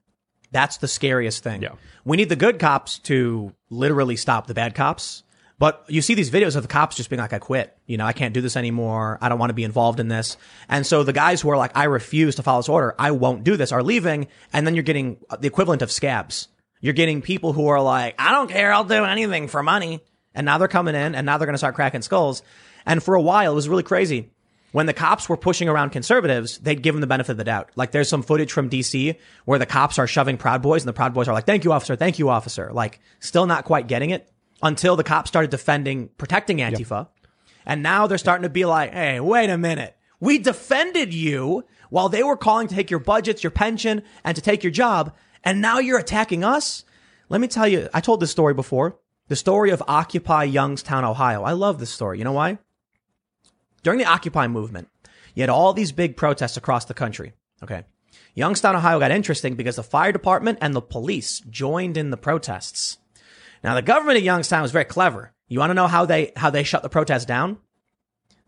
That's 0.53 0.79
the 0.79 0.89
scariest 0.89 1.43
thing. 1.45 1.63
Yeah. 1.63 1.73
We 2.05 2.17
need 2.17 2.29
the 2.29 2.37
good 2.37 2.59
cops 2.59 2.99
to 3.01 3.53
literally 3.69 4.17
stop 4.17 4.47
the 4.47 4.55
bad 4.55 4.75
cops. 4.75 5.23
But 5.61 5.85
you 5.89 6.01
see 6.01 6.15
these 6.15 6.31
videos 6.31 6.57
of 6.57 6.63
the 6.63 6.69
cops 6.69 6.97
just 6.97 7.11
being 7.11 7.21
like, 7.21 7.35
I 7.35 7.39
quit. 7.39 7.77
You 7.85 7.99
know, 7.99 8.07
I 8.07 8.15
can't 8.15 8.33
do 8.33 8.41
this 8.41 8.57
anymore. 8.57 9.19
I 9.21 9.29
don't 9.29 9.39
want 9.39 9.51
to 9.51 9.55
be 9.55 9.63
involved 9.63 10.01
in 10.01 10.09
this. 10.09 10.39
And 10.71 10.87
so 10.87 11.05
the 11.05 11.13
guys 11.13 11.43
who 11.43 11.51
are 11.51 11.57
like, 11.59 11.73
I 11.77 11.85
refuse 11.85 12.37
to 12.37 12.43
follow 12.43 12.61
this 12.61 12.71
order. 12.71 12.95
I 12.99 13.11
won't 13.11 13.45
do 13.45 13.59
this 13.59 13.71
are 13.71 13.83
leaving. 13.83 14.29
And 14.55 14.67
then 14.67 14.75
you're 14.75 14.83
getting 14.83 15.19
uh, 15.29 15.37
the 15.37 15.49
equivalent 15.49 15.83
of 15.83 15.93
scabs. 15.93 16.49
You're 16.81 16.95
getting 16.95 17.21
people 17.21 17.53
who 17.53 17.69
are 17.69 17.83
like, 17.83 18.15
I 18.19 18.31
don't 18.31 18.49
care. 18.49 18.73
I'll 18.73 18.85
do 18.85 19.05
anything 19.05 19.49
for 19.49 19.63
money. 19.63 20.03
And 20.35 20.47
now 20.47 20.57
they're 20.57 20.67
coming 20.67 20.95
in 20.95 21.15
and 21.15 21.27
now 21.27 21.37
they're 21.37 21.47
going 21.47 21.53
to 21.53 21.59
start 21.59 21.75
cracking 21.75 22.01
skulls. 22.01 22.43
And 22.87 23.03
for 23.03 23.15
a 23.15 23.21
while, 23.21 23.53
it 23.53 23.55
was 23.55 23.69
really 23.69 23.83
crazy. 23.83 24.31
When 24.73 24.87
the 24.87 24.95
cops 24.95 25.29
were 25.29 25.37
pushing 25.37 25.69
around 25.69 25.91
conservatives, 25.91 26.57
they'd 26.57 26.81
give 26.81 26.95
them 26.95 27.03
the 27.03 27.07
benefit 27.07 27.33
of 27.33 27.37
the 27.37 27.45
doubt. 27.45 27.69
Like 27.77 27.91
there's 27.91 28.09
some 28.09 28.23
footage 28.23 28.51
from 28.53 28.71
DC 28.71 29.15
where 29.45 29.59
the 29.59 29.67
cops 29.67 29.99
are 29.99 30.07
shoving 30.07 30.39
Proud 30.39 30.63
Boys 30.63 30.81
and 30.81 30.89
the 30.89 30.95
Proud 30.95 31.13
Boys 31.13 31.29
are 31.29 31.35
like, 31.35 31.45
thank 31.45 31.65
you, 31.65 31.73
officer. 31.73 31.97
Thank 31.97 32.19
you, 32.19 32.31
officer. 32.31 32.71
Like 32.73 33.01
still 33.19 33.45
not 33.45 33.67
quite 33.67 33.87
getting 33.87 34.09
it 34.09 34.27
until 34.63 34.97
the 34.97 35.05
cops 35.05 35.29
started 35.29 35.51
defending, 35.51 36.09
protecting 36.19 36.59
Antifa. 36.59 37.09
And 37.67 37.83
now 37.83 38.07
they're 38.07 38.19
starting 38.19 38.43
to 38.43 38.49
be 38.49 38.65
like, 38.65 38.93
hey, 38.93 39.21
wait 39.21 39.51
a 39.51 39.59
minute. 39.59 39.97
We 40.19 40.39
defended 40.39 41.15
you 41.15 41.65
while 41.89 42.09
they 42.09 42.23
were 42.23 42.37
calling 42.37 42.69
to 42.69 42.75
take 42.75 42.91
your 42.91 43.01
budgets, 43.01 43.43
your 43.43 43.51
pension, 43.51 44.03
and 44.25 44.35
to 44.37 44.43
take 44.43 44.63
your 44.63 44.71
job. 44.71 45.15
And 45.45 45.61
now 45.61 45.79
you're 45.79 45.99
attacking 45.99 46.45
us? 46.45 46.85
Let 47.29 47.41
me 47.41 47.49
tell 47.49 47.69
you, 47.69 47.89
I 47.95 48.01
told 48.01 48.21
this 48.21 48.31
story 48.31 48.55
before. 48.55 48.99
The 49.29 49.37
story 49.37 49.71
of 49.71 49.83
Occupy 49.87 50.45
Youngstown, 50.45 51.05
Ohio. 51.05 51.45
I 51.45 51.53
love 51.53 51.79
this 51.79 51.91
story. 51.91 52.19
You 52.19 52.25
know 52.25 52.33
why? 52.33 52.59
During 53.83 53.99
the 53.99 54.05
Occupy 54.05 54.49
movement, 54.49 54.89
you 55.35 55.43
had 55.43 55.51
all 55.51 55.73
these 55.73 55.93
big 55.93 56.17
protests 56.17 56.57
across 56.57 56.85
the 56.85 56.95
country. 56.95 57.33
Okay. 57.63 57.85
Youngstown, 58.35 58.77
Ohio 58.77 58.99
got 58.99 59.11
interesting 59.11 59.55
because 59.55 59.77
the 59.77 59.83
fire 59.83 60.13
department 60.13 60.59
and 60.61 60.75
the 60.75 60.81
police 60.81 61.41
joined 61.41 61.97
in 61.97 62.11
the 62.11 62.17
protests. 62.17 62.99
Now 63.63 63.75
the 63.75 63.83
government 63.83 64.19
of 64.19 64.25
Youngstown 64.25 64.63
was 64.63 64.73
very 64.73 64.85
clever. 64.85 65.33
You 65.49 65.59
want 65.59 65.71
to 65.71 65.75
know 65.75 65.89
how 65.89 66.07
they 66.07 66.33
how 66.37 66.51
they 66.51 66.63
shut 66.63 66.83
the 66.83 66.89
protests 66.89 67.25
down? 67.25 67.59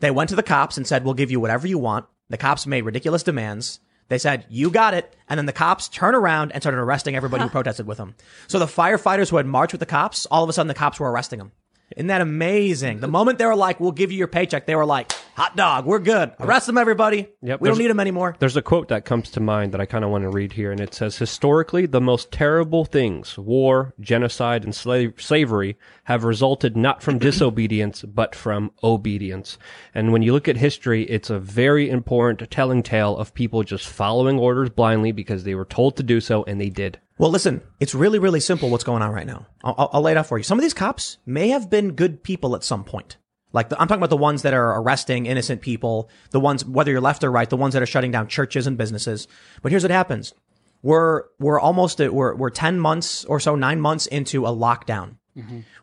They 0.00 0.10
went 0.10 0.30
to 0.30 0.36
the 0.36 0.42
cops 0.42 0.76
and 0.76 0.86
said, 0.86 1.04
"We'll 1.04 1.14
give 1.14 1.30
you 1.30 1.40
whatever 1.40 1.66
you 1.66 1.78
want." 1.78 2.06
The 2.28 2.38
cops 2.38 2.66
made 2.66 2.84
ridiculous 2.84 3.22
demands. 3.22 3.80
They 4.08 4.18
said, 4.18 4.46
"You 4.48 4.70
got 4.70 4.94
it," 4.94 5.14
and 5.28 5.38
then 5.38 5.46
the 5.46 5.52
cops 5.52 5.88
turned 5.88 6.16
around 6.16 6.52
and 6.52 6.62
started 6.62 6.78
arresting 6.78 7.16
everybody 7.16 7.44
who 7.44 7.48
protested 7.50 7.86
with 7.86 7.98
them. 7.98 8.14
So 8.46 8.58
the 8.58 8.66
firefighters 8.66 9.30
who 9.30 9.36
had 9.36 9.46
marched 9.46 9.72
with 9.72 9.80
the 9.80 9.86
cops, 9.86 10.26
all 10.26 10.42
of 10.42 10.50
a 10.50 10.52
sudden 10.52 10.68
the 10.68 10.74
cops 10.74 10.98
were 10.98 11.10
arresting 11.10 11.38
them. 11.38 11.52
Isn't 11.96 12.06
that 12.06 12.20
amazing? 12.20 13.00
The 13.00 13.08
moment 13.08 13.38
they 13.38 13.46
were 13.46 13.56
like, 13.56 13.80
"We'll 13.80 13.92
give 13.92 14.10
you 14.10 14.18
your 14.18 14.28
paycheck," 14.28 14.66
they 14.66 14.76
were 14.76 14.86
like, 14.86 15.12
hot 15.42 15.56
dog, 15.56 15.86
we're 15.86 15.98
good. 15.98 16.30
Arrest 16.38 16.66
them, 16.68 16.78
everybody. 16.78 17.28
Yep, 17.42 17.60
we 17.60 17.68
don't 17.68 17.74
there's- 17.74 17.78
need 17.78 17.88
them 17.90 17.98
anymore. 17.98 18.36
There's 18.38 18.56
a 18.56 18.62
quote 18.62 18.88
that 18.88 19.04
comes 19.04 19.28
to 19.32 19.40
mind 19.40 19.72
that 19.72 19.80
I 19.80 19.86
kind 19.86 20.04
of 20.04 20.10
want 20.10 20.22
to 20.22 20.28
read 20.28 20.52
here, 20.52 20.70
and 20.70 20.80
it 20.80 20.94
says 20.94 21.18
Historically, 21.18 21.86
the 21.86 22.00
most 22.00 22.30
terrible 22.30 22.84
things, 22.84 23.36
war, 23.36 23.92
genocide, 24.00 24.62
and 24.64 24.72
slave- 24.74 25.14
slavery, 25.18 25.76
have 26.04 26.22
resulted 26.22 26.76
not 26.76 27.02
from 27.02 27.18
disobedience, 27.28 28.02
but 28.02 28.34
from 28.36 28.70
obedience. 28.84 29.58
And 29.94 30.12
when 30.12 30.22
you 30.22 30.32
look 30.32 30.46
at 30.46 30.56
history, 30.58 31.02
it's 31.04 31.28
a 31.30 31.40
very 31.40 31.90
important 31.90 32.48
telling 32.50 32.82
tale 32.84 33.16
of 33.16 33.34
people 33.34 33.64
just 33.64 33.88
following 33.88 34.38
orders 34.38 34.70
blindly 34.70 35.10
because 35.10 35.42
they 35.42 35.56
were 35.56 35.64
told 35.64 35.96
to 35.96 36.02
do 36.04 36.20
so, 36.20 36.44
and 36.44 36.60
they 36.60 36.70
did. 36.70 37.00
Well, 37.18 37.30
listen, 37.30 37.62
it's 37.80 37.94
really, 37.94 38.18
really 38.18 38.40
simple 38.40 38.70
what's 38.70 38.84
going 38.84 39.02
on 39.02 39.10
right 39.12 39.26
now. 39.26 39.46
I'll, 39.64 39.74
I'll, 39.78 39.90
I'll 39.94 40.02
lay 40.02 40.12
it 40.12 40.16
out 40.18 40.26
for 40.26 40.38
you. 40.38 40.44
Some 40.44 40.58
of 40.58 40.62
these 40.62 40.74
cops 40.74 41.18
may 41.26 41.48
have 41.48 41.68
been 41.68 41.92
good 41.92 42.22
people 42.22 42.54
at 42.56 42.64
some 42.64 42.84
point. 42.84 43.16
Like 43.52 43.68
the, 43.68 43.80
I'm 43.80 43.88
talking 43.88 44.00
about 44.00 44.10
the 44.10 44.16
ones 44.16 44.42
that 44.42 44.54
are 44.54 44.80
arresting 44.80 45.26
innocent 45.26 45.60
people, 45.60 46.08
the 46.30 46.40
ones, 46.40 46.64
whether 46.64 46.90
you're 46.90 47.00
left 47.00 47.22
or 47.24 47.30
right, 47.30 47.48
the 47.48 47.56
ones 47.56 47.74
that 47.74 47.82
are 47.82 47.86
shutting 47.86 48.10
down 48.10 48.28
churches 48.28 48.66
and 48.66 48.78
businesses. 48.78 49.28
But 49.62 49.72
here's 49.72 49.84
what 49.84 49.90
happens. 49.90 50.34
We're, 50.82 51.24
we're 51.38 51.60
almost 51.60 52.00
at, 52.00 52.12
we're, 52.12 52.34
we're 52.34 52.50
10 52.50 52.80
months 52.80 53.24
or 53.26 53.38
so, 53.38 53.54
nine 53.54 53.80
months 53.80 54.06
into 54.06 54.46
a 54.46 54.50
lockdown 54.50 55.16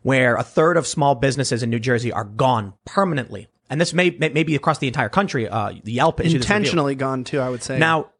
where 0.02 0.36
a 0.36 0.44
third 0.44 0.76
of 0.76 0.86
small 0.86 1.16
businesses 1.16 1.62
in 1.62 1.70
New 1.70 1.80
Jersey 1.80 2.12
are 2.12 2.24
gone 2.24 2.74
permanently. 2.84 3.48
And 3.68 3.80
this 3.80 3.92
may, 3.92 4.10
may, 4.10 4.28
may 4.28 4.42
be 4.44 4.54
across 4.54 4.78
the 4.78 4.86
entire 4.86 5.08
country. 5.08 5.48
Uh, 5.48 5.72
the 5.82 5.92
Yelp 5.92 6.20
issued 6.20 6.40
this. 6.40 6.46
Intentionally 6.46 6.94
gone 6.94 7.24
too, 7.24 7.40
I 7.40 7.48
would 7.48 7.62
say. 7.62 7.78
Now, 7.78 8.10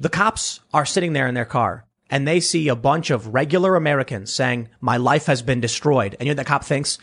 the 0.00 0.08
cops 0.08 0.60
are 0.72 0.84
sitting 0.84 1.12
there 1.12 1.26
in 1.26 1.34
their 1.34 1.44
car 1.44 1.86
and 2.10 2.28
they 2.28 2.40
see 2.40 2.68
a 2.68 2.76
bunch 2.76 3.10
of 3.10 3.28
regular 3.28 3.76
Americans 3.76 4.32
saying, 4.32 4.68
my 4.80 4.96
life 4.96 5.26
has 5.26 5.40
been 5.40 5.60
destroyed. 5.60 6.16
And 6.18 6.26
you 6.26 6.34
know, 6.34 6.42
the 6.42 6.44
cop 6.44 6.64
thinks, 6.64 6.98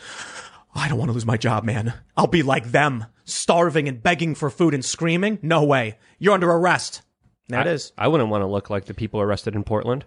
I 0.74 0.88
don't 0.88 0.98
want 0.98 1.10
to 1.10 1.12
lose 1.12 1.26
my 1.26 1.36
job, 1.36 1.64
man. 1.64 1.92
I'll 2.16 2.26
be 2.26 2.42
like 2.42 2.72
them, 2.72 3.06
starving 3.24 3.88
and 3.88 4.02
begging 4.02 4.34
for 4.34 4.50
food 4.50 4.74
and 4.74 4.84
screaming. 4.84 5.38
No 5.42 5.64
way. 5.64 5.98
You're 6.18 6.34
under 6.34 6.50
arrest. 6.50 7.02
There 7.48 7.60
it 7.60 7.66
is. 7.66 7.92
I 7.98 8.08
wouldn't 8.08 8.30
want 8.30 8.42
to 8.42 8.46
look 8.46 8.70
like 8.70 8.86
the 8.86 8.94
people 8.94 9.20
arrested 9.20 9.54
in 9.54 9.64
Portland. 9.64 10.04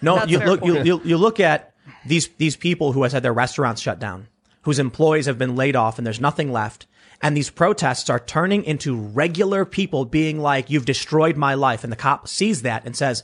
No, 0.00 0.24
you 0.24 0.38
look, 0.40 0.64
you, 0.64 0.82
you, 0.82 1.00
you 1.04 1.16
look 1.16 1.38
at 1.38 1.74
these, 2.04 2.28
these 2.38 2.56
people 2.56 2.92
who 2.92 3.04
has 3.04 3.12
had 3.12 3.22
their 3.22 3.32
restaurants 3.32 3.80
shut 3.80 4.00
down, 4.00 4.26
whose 4.62 4.80
employees 4.80 5.26
have 5.26 5.38
been 5.38 5.54
laid 5.54 5.76
off 5.76 5.98
and 5.98 6.06
there's 6.06 6.20
nothing 6.20 6.50
left. 6.50 6.86
And 7.20 7.36
these 7.36 7.50
protests 7.50 8.10
are 8.10 8.18
turning 8.18 8.64
into 8.64 8.96
regular 8.96 9.64
people 9.64 10.04
being 10.04 10.40
like, 10.40 10.70
you've 10.70 10.84
destroyed 10.84 11.36
my 11.36 11.54
life. 11.54 11.84
And 11.84 11.92
the 11.92 11.96
cop 11.96 12.26
sees 12.26 12.62
that 12.62 12.84
and 12.84 12.96
says, 12.96 13.22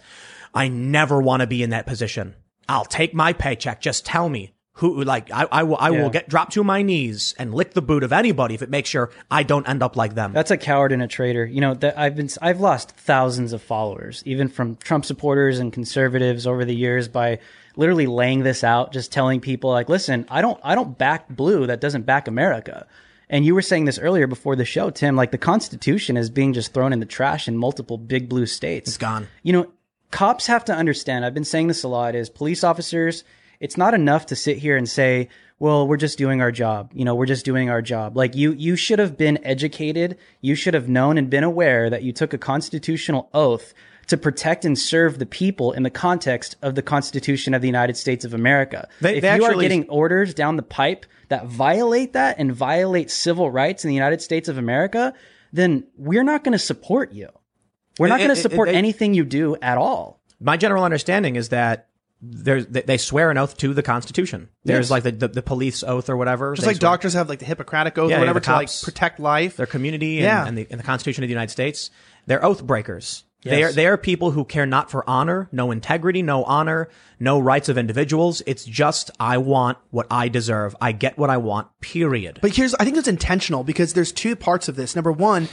I 0.54 0.68
never 0.68 1.20
want 1.20 1.40
to 1.40 1.48
be 1.48 1.64
in 1.64 1.70
that 1.70 1.86
position. 1.86 2.36
I'll 2.68 2.84
take 2.84 3.12
my 3.12 3.32
paycheck. 3.32 3.80
Just 3.80 4.06
tell 4.06 4.28
me 4.28 4.54
who, 4.78 5.02
like, 5.04 5.30
I, 5.32 5.46
I 5.50 5.62
will, 5.64 5.76
I 5.78 5.90
Yeah. 5.90 6.02
will 6.02 6.10
get 6.10 6.28
drop 6.28 6.50
to 6.50 6.62
my 6.64 6.82
knees 6.82 7.34
and 7.38 7.52
lick 7.52 7.74
the 7.74 7.82
boot 7.82 8.02
of 8.04 8.12
anybody 8.12 8.54
if 8.54 8.62
it 8.62 8.70
makes 8.70 8.88
sure 8.88 9.10
I 9.30 9.42
don't 9.42 9.68
end 9.68 9.82
up 9.82 9.96
like 9.96 10.14
them. 10.14 10.32
That's 10.32 10.50
a 10.52 10.56
coward 10.56 10.92
and 10.92 11.02
a 11.02 11.08
traitor. 11.08 11.44
You 11.44 11.60
know, 11.60 11.74
that 11.74 11.98
I've 11.98 12.14
been 12.16 12.28
I've 12.40 12.60
lost 12.60 12.92
thousands 12.92 13.52
of 13.52 13.60
followers, 13.60 14.22
even 14.24 14.48
from 14.48 14.76
Trump 14.76 15.04
supporters 15.04 15.58
and 15.58 15.72
conservatives 15.72 16.46
over 16.46 16.64
the 16.64 16.74
years 16.74 17.08
by 17.08 17.38
literally 17.76 18.06
laying 18.06 18.42
this 18.44 18.62
out, 18.64 18.92
just 18.92 19.10
telling 19.12 19.40
people 19.40 19.70
like, 19.70 19.88
"Listen, 19.88 20.26
I 20.30 20.40
don't 20.42 20.60
I 20.62 20.74
don't 20.74 20.96
back 20.96 21.28
blue 21.28 21.66
that 21.66 21.80
doesn't 21.80 22.06
back 22.06 22.28
America." 22.28 22.86
And 23.30 23.44
you 23.44 23.54
were 23.54 23.62
saying 23.62 23.84
this 23.84 23.98
earlier 23.98 24.26
before 24.26 24.56
the 24.56 24.64
show, 24.64 24.90
Tim, 24.90 25.14
like 25.16 25.32
the 25.32 25.38
Constitution 25.38 26.16
is 26.16 26.30
being 26.30 26.52
just 26.54 26.72
thrown 26.72 26.92
in 26.92 27.00
the 27.00 27.04
trash 27.06 27.46
in 27.46 27.56
multiple 27.58 27.98
big 27.98 28.28
blue 28.28 28.46
states. 28.46 28.88
It's 28.88 28.96
gone. 28.96 29.28
You 29.42 29.52
know, 29.52 29.66
cops 30.10 30.46
have 30.46 30.64
to 30.66 30.72
understand, 30.74 31.24
I've 31.26 31.34
been 31.34 31.44
saying 31.44 31.66
this 31.66 31.82
a 31.82 31.88
lot, 31.88 32.14
is 32.14 32.30
police 32.30 32.64
officers, 32.64 33.24
it's 33.60 33.76
not 33.76 33.94
enough 33.94 34.26
to 34.26 34.36
sit 34.36 34.58
here 34.58 34.76
and 34.76 34.88
say, 34.88 35.28
well, 35.58 35.88
we're 35.88 35.96
just 35.96 36.18
doing 36.18 36.40
our 36.40 36.52
job. 36.52 36.92
You 36.94 37.04
know, 37.04 37.14
we're 37.14 37.26
just 37.26 37.44
doing 37.44 37.68
our 37.70 37.82
job. 37.82 38.16
Like 38.16 38.36
you, 38.36 38.52
you 38.52 38.76
should 38.76 38.98
have 39.00 39.16
been 39.16 39.38
educated. 39.44 40.16
You 40.40 40.54
should 40.54 40.74
have 40.74 40.88
known 40.88 41.18
and 41.18 41.28
been 41.28 41.44
aware 41.44 41.90
that 41.90 42.02
you 42.02 42.12
took 42.12 42.32
a 42.32 42.38
constitutional 42.38 43.28
oath 43.34 43.74
to 44.06 44.16
protect 44.16 44.64
and 44.64 44.78
serve 44.78 45.18
the 45.18 45.26
people 45.26 45.72
in 45.72 45.82
the 45.82 45.90
context 45.90 46.56
of 46.62 46.74
the 46.76 46.82
Constitution 46.82 47.52
of 47.54 47.60
the 47.60 47.68
United 47.68 47.96
States 47.96 48.24
of 48.24 48.32
America. 48.32 48.88
They- 49.00 49.16
if 49.16 49.22
they 49.22 49.36
you 49.36 49.44
are 49.44 49.54
getting 49.60 49.88
orders 49.88 50.32
down 50.32 50.56
the 50.56 50.62
pipe 50.62 51.04
that 51.28 51.46
violate 51.46 52.14
that 52.14 52.36
and 52.38 52.52
violate 52.54 53.10
civil 53.10 53.50
rights 53.50 53.84
in 53.84 53.88
the 53.88 53.94
United 53.94 54.22
States 54.22 54.48
of 54.48 54.56
America, 54.56 55.12
then 55.52 55.84
we're 55.98 56.22
not 56.24 56.42
going 56.44 56.52
to 56.52 56.58
support 56.58 57.12
you. 57.12 57.28
We're 57.98 58.08
not 58.08 58.18
going 58.18 58.30
to 58.30 58.36
support 58.36 58.68
it- 58.68 58.72
they- 58.72 58.78
anything 58.78 59.12
you 59.14 59.24
do 59.24 59.56
at 59.60 59.76
all. 59.76 60.20
my 60.40 60.56
general 60.56 60.84
understanding 60.84 61.34
is 61.36 61.48
that 61.48 61.88
there's 62.20 62.66
they 62.66 62.96
swear 62.96 63.30
an 63.30 63.38
oath 63.38 63.56
to 63.58 63.72
the 63.74 63.82
Constitution. 63.82 64.48
There's 64.64 64.86
Yes. 64.86 64.90
like 64.90 65.02
the, 65.04 65.12
the 65.12 65.28
the 65.28 65.42
police 65.42 65.82
oath 65.84 66.08
or 66.10 66.16
whatever. 66.16 66.54
just 66.54 66.66
like 66.66 66.76
swear- 66.76 66.90
doctors 66.90 67.14
have 67.14 67.28
like 67.28 67.38
the 67.38 67.44
Hippocratic 67.44 67.96
oath 67.98 68.10
Yeah, 68.10 68.16
or 68.16 68.20
whatever 68.20 68.40
to 68.40 68.52
like 68.52 68.68
protect 68.82 69.20
life. 69.20 69.56
their 69.56 69.66
community 69.66 70.16
and, 70.18 70.24
Yeah. 70.24 70.46
and, 70.46 70.58
the, 70.58 70.66
and 70.70 70.80
the 70.80 70.84
Constitution 70.84 71.22
of 71.24 71.28
the 71.28 71.32
United 71.32 71.50
States. 71.52 71.90
They're 72.26 72.44
oath 72.44 72.64
breakers. 72.64 73.24
They 73.44 73.62
are 73.62 73.70
they 73.72 73.86
are 73.86 73.96
people 73.96 74.32
who 74.32 74.44
care 74.44 74.66
not 74.66 74.90
for 74.90 75.08
honor, 75.08 75.48
no 75.52 75.70
integrity, 75.70 76.22
no 76.22 76.42
honor, 76.44 76.88
no 77.20 77.38
rights 77.38 77.68
of 77.68 77.78
individuals. 77.78 78.42
It's 78.46 78.64
just 78.64 79.12
I 79.20 79.38
want 79.38 79.78
what 79.90 80.08
I 80.10 80.28
deserve. 80.28 80.74
I 80.80 80.90
get 80.90 81.16
what 81.16 81.30
I 81.30 81.36
want. 81.36 81.68
Period. 81.80 82.40
But 82.42 82.54
here's, 82.56 82.74
I 82.74 82.84
think 82.84 82.96
it's 82.96 83.06
intentional 83.08 83.62
because 83.62 83.92
there's 83.94 84.10
two 84.12 84.34
parts 84.34 84.68
of 84.68 84.74
this. 84.74 84.96
Number 84.96 85.12
one, 85.12 85.48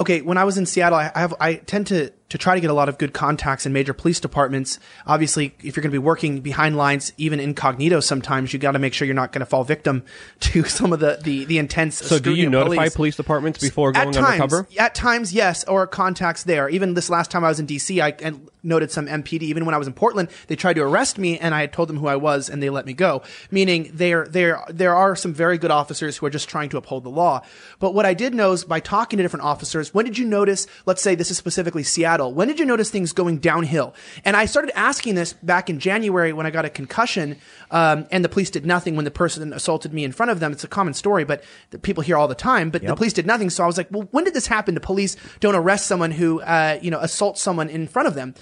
okay, 0.00 0.22
when 0.22 0.38
I 0.38 0.44
was 0.44 0.56
in 0.56 0.64
Seattle, 0.66 0.98
I 0.98 1.12
have, 1.14 1.34
I 1.38 1.54
tend 1.56 1.88
to, 1.88 2.10
to 2.32 2.38
try 2.38 2.54
to 2.54 2.62
get 2.62 2.70
a 2.70 2.72
lot 2.72 2.88
of 2.88 2.96
good 2.96 3.12
contacts 3.12 3.66
in 3.66 3.74
major 3.74 3.92
police 3.92 4.18
departments. 4.18 4.80
Obviously, 5.06 5.54
if 5.58 5.76
you're 5.76 5.82
going 5.82 5.90
to 5.90 5.90
be 5.90 5.98
working 5.98 6.40
behind 6.40 6.78
lines, 6.78 7.12
even 7.18 7.38
incognito, 7.38 8.00
sometimes 8.00 8.54
you 8.54 8.58
got 8.58 8.72
to 8.72 8.78
make 8.78 8.94
sure 8.94 9.04
you're 9.04 9.14
not 9.14 9.32
going 9.32 9.40
to 9.40 9.46
fall 9.46 9.64
victim 9.64 10.02
to 10.40 10.64
some 10.64 10.94
of 10.94 11.00
the, 11.00 11.18
the, 11.22 11.44
the 11.44 11.58
intense. 11.58 11.98
So, 11.98 12.18
do 12.18 12.34
you 12.34 12.48
notify 12.48 12.76
police. 12.76 12.96
police 12.96 13.16
departments 13.16 13.58
before 13.60 13.92
going 13.92 14.08
at 14.08 14.14
times, 14.14 14.26
undercover? 14.26 14.66
At 14.78 14.94
times, 14.94 15.34
yes, 15.34 15.62
or 15.64 15.86
contacts 15.86 16.44
there. 16.44 16.70
Even 16.70 16.94
this 16.94 17.10
last 17.10 17.30
time 17.30 17.44
I 17.44 17.48
was 17.48 17.60
in 17.60 17.66
DC, 17.66 18.02
I 18.02 18.16
and 18.22 18.48
noted 18.62 18.90
some 18.90 19.06
MPD. 19.06 19.42
Even 19.42 19.66
when 19.66 19.74
I 19.74 19.78
was 19.78 19.86
in 19.86 19.92
Portland, 19.92 20.28
they 20.46 20.56
tried 20.56 20.74
to 20.74 20.82
arrest 20.82 21.18
me, 21.18 21.38
and 21.38 21.54
I 21.54 21.60
had 21.60 21.72
told 21.72 21.88
them 21.88 21.98
who 21.98 22.06
I 22.06 22.16
was, 22.16 22.48
and 22.48 22.62
they 22.62 22.70
let 22.70 22.86
me 22.86 22.92
go. 22.92 23.22
Meaning, 23.50 23.90
there, 23.92 24.26
there, 24.26 24.64
there 24.68 24.94
are 24.94 25.16
some 25.16 25.34
very 25.34 25.58
good 25.58 25.70
officers 25.70 26.16
who 26.16 26.26
are 26.26 26.30
just 26.30 26.48
trying 26.48 26.68
to 26.70 26.76
uphold 26.78 27.04
the 27.04 27.10
law. 27.10 27.42
But 27.78 27.92
what 27.92 28.06
I 28.06 28.14
did 28.14 28.34
know 28.34 28.52
is 28.52 28.64
by 28.64 28.80
talking 28.80 29.18
to 29.18 29.22
different 29.22 29.44
officers, 29.44 29.92
when 29.92 30.04
did 30.04 30.16
you 30.16 30.24
notice? 30.24 30.66
Let's 30.86 31.02
say 31.02 31.14
this 31.14 31.30
is 31.30 31.36
specifically 31.36 31.82
Seattle. 31.82 32.21
When 32.30 32.48
did 32.48 32.58
you 32.58 32.66
notice 32.66 32.90
things 32.90 33.12
going 33.12 33.38
downhill? 33.38 33.94
And 34.24 34.36
I 34.36 34.44
started 34.46 34.76
asking 34.76 35.14
this 35.14 35.32
back 35.32 35.70
in 35.70 35.80
January 35.80 36.32
when 36.32 36.46
I 36.46 36.50
got 36.50 36.64
a 36.64 36.70
concussion, 36.70 37.36
um, 37.70 38.06
and 38.10 38.24
the 38.24 38.28
police 38.28 38.50
did 38.50 38.66
nothing 38.66 38.94
when 38.96 39.04
the 39.04 39.10
person 39.10 39.52
assaulted 39.52 39.92
me 39.92 40.04
in 40.04 40.12
front 40.12 40.30
of 40.30 40.40
them. 40.40 40.52
It's 40.52 40.64
a 40.64 40.68
common 40.68 40.94
story, 40.94 41.24
but 41.24 41.42
the 41.70 41.78
people 41.78 42.02
hear 42.02 42.16
all 42.16 42.28
the 42.28 42.34
time. 42.34 42.70
But 42.70 42.82
the 42.82 42.94
police 42.94 43.12
did 43.12 43.26
nothing. 43.26 43.50
So 43.50 43.64
I 43.64 43.66
was 43.66 43.76
like, 43.76 43.88
well, 43.90 44.08
when 44.10 44.24
did 44.24 44.34
this 44.34 44.46
happen? 44.46 44.74
The 44.74 44.80
police 44.80 45.16
don't 45.40 45.54
arrest 45.54 45.86
someone 45.86 46.10
who, 46.10 46.40
uh, 46.42 46.78
you 46.82 46.90
know, 46.90 46.98
assaults 46.98 47.40
someone 47.40 47.68
in 47.68 47.88
front 47.88 48.08
of 48.08 48.14
them. 48.14 48.34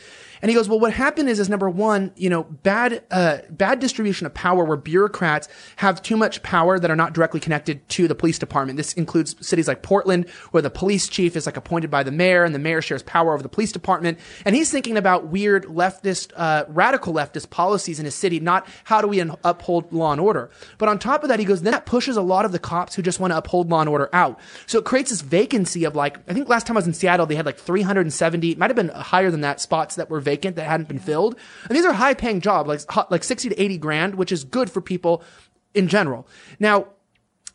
And 0.43 0.51
he 0.51 0.55
goes, 0.55 0.69
well, 0.69 0.81
what 0.81 0.93
happened 0.93 1.29
is, 1.29 1.39
is 1.39 1.49
number 1.49 1.69
one, 1.69 2.13
you 2.17 2.31
know, 2.31 2.45
bad, 2.45 3.03
uh, 3.11 3.39
bad 3.51 3.79
distribution 3.79 4.27
of 4.27 4.35
power 4.35 4.65
where 4.65 4.77
bureaucrats 4.77 5.49
have 5.77 6.03
too 6.03 6.17
much 6.17 6.43
power 6.43 6.79
that 6.79 6.91
are 6.91 6.97
not 6.97 7.13
directly 7.13 7.41
connected 7.41 7.87
to 7.91 8.09
the 8.09 8.15
police 8.15 8.39
department. 8.39 8.77
This 8.77 8.93
includes 8.95 9.37
cities 9.47 9.69
like 9.69 9.83
Portland, 9.83 10.29
where 10.51 10.63
the 10.63 10.71
police 10.71 11.09
chief 11.09 11.37
is 11.37 11.47
like 11.47 11.57
appointed 11.57 11.91
by 11.91 12.03
the 12.03 12.11
mayor 12.11 12.45
and 12.45 12.55
the 12.55 12.59
mayor 12.59 12.81
shares 12.81 13.03
power 13.03 13.35
over 13.35 13.43
the 13.43 13.49
police 13.49 13.73
department. 13.73 14.19
And 14.45 14.57
he's 14.57 14.71
thinking 14.71 14.97
about 14.97 15.27
weird 15.27 15.67
leftist, 15.67 16.33
uh, 16.37 16.65
radical 16.69 17.13
leftist 17.13 17.51
policies 17.51 17.99
in 17.99 18.05
his 18.05 18.15
city, 18.15 18.41
not 18.41 18.67
how 18.85 19.01
do 19.01 19.09
we 19.09 19.21
un- 19.21 19.37
uphold 19.45 19.93
law 19.93 20.13
and 20.13 20.21
order. 20.21 20.51
But 20.79 20.89
on 20.89 20.99
top 20.99 21.23
of 21.23 21.29
that, 21.29 21.39
he 21.39 21.45
goes, 21.45 21.63
then 21.63 21.73
that 21.73 21.87
pushes 21.87 22.17
a 22.17 22.23
lot 22.23 22.45
of 22.45 22.53
the 22.53 22.59
cops 22.59 22.95
who 22.95 23.03
just 23.03 23.21
want 23.21 23.33
to 23.33 23.37
uphold 23.37 23.71
law 23.71 23.81
and 23.81 23.89
order 23.89 24.09
out. 24.13 24.41
So 24.67 24.79
it 24.79 24.85
creates 24.85 25.11
this 25.11 25.21
vacancy 25.21 25.85
of 25.85 25.95
like, 25.95 26.19
I 26.29 26.33
think 26.33 26.49
last 26.49 26.67
time 26.67 26.77
I 26.77 26.79
was 26.79 26.87
in 26.87 26.95
Seattle, 26.95 27.27
they 27.27 27.37
had 27.37 27.47
like 27.47 27.59
370, 27.59 28.53
it 28.53 28.59
might 28.59 28.71
have 28.71 28.77
been 28.77 28.89
higher 28.89 29.31
than 29.31 29.43
that, 29.43 29.61
spots 29.61 29.97
that 29.97 30.09
were 30.09 30.21
vacant 30.21 30.30
that 30.37 30.67
hadn't 30.67 30.89
been 30.89 30.99
filled. 30.99 31.37
And 31.69 31.77
these 31.77 31.85
are 31.85 31.93
high 31.93 32.15
paying 32.15 32.41
jobs, 32.41 32.69
like, 32.69 33.11
like 33.11 33.25
60 33.25 33.51
to 33.51 33.61
80 33.61 33.79
grand, 33.79 34.15
which 34.15 34.33
is 34.33 34.45
good 34.45 34.71
for 34.71 34.81
people 34.81 35.23
in 35.75 35.89
general. 35.89 36.27
Now, 36.59 36.87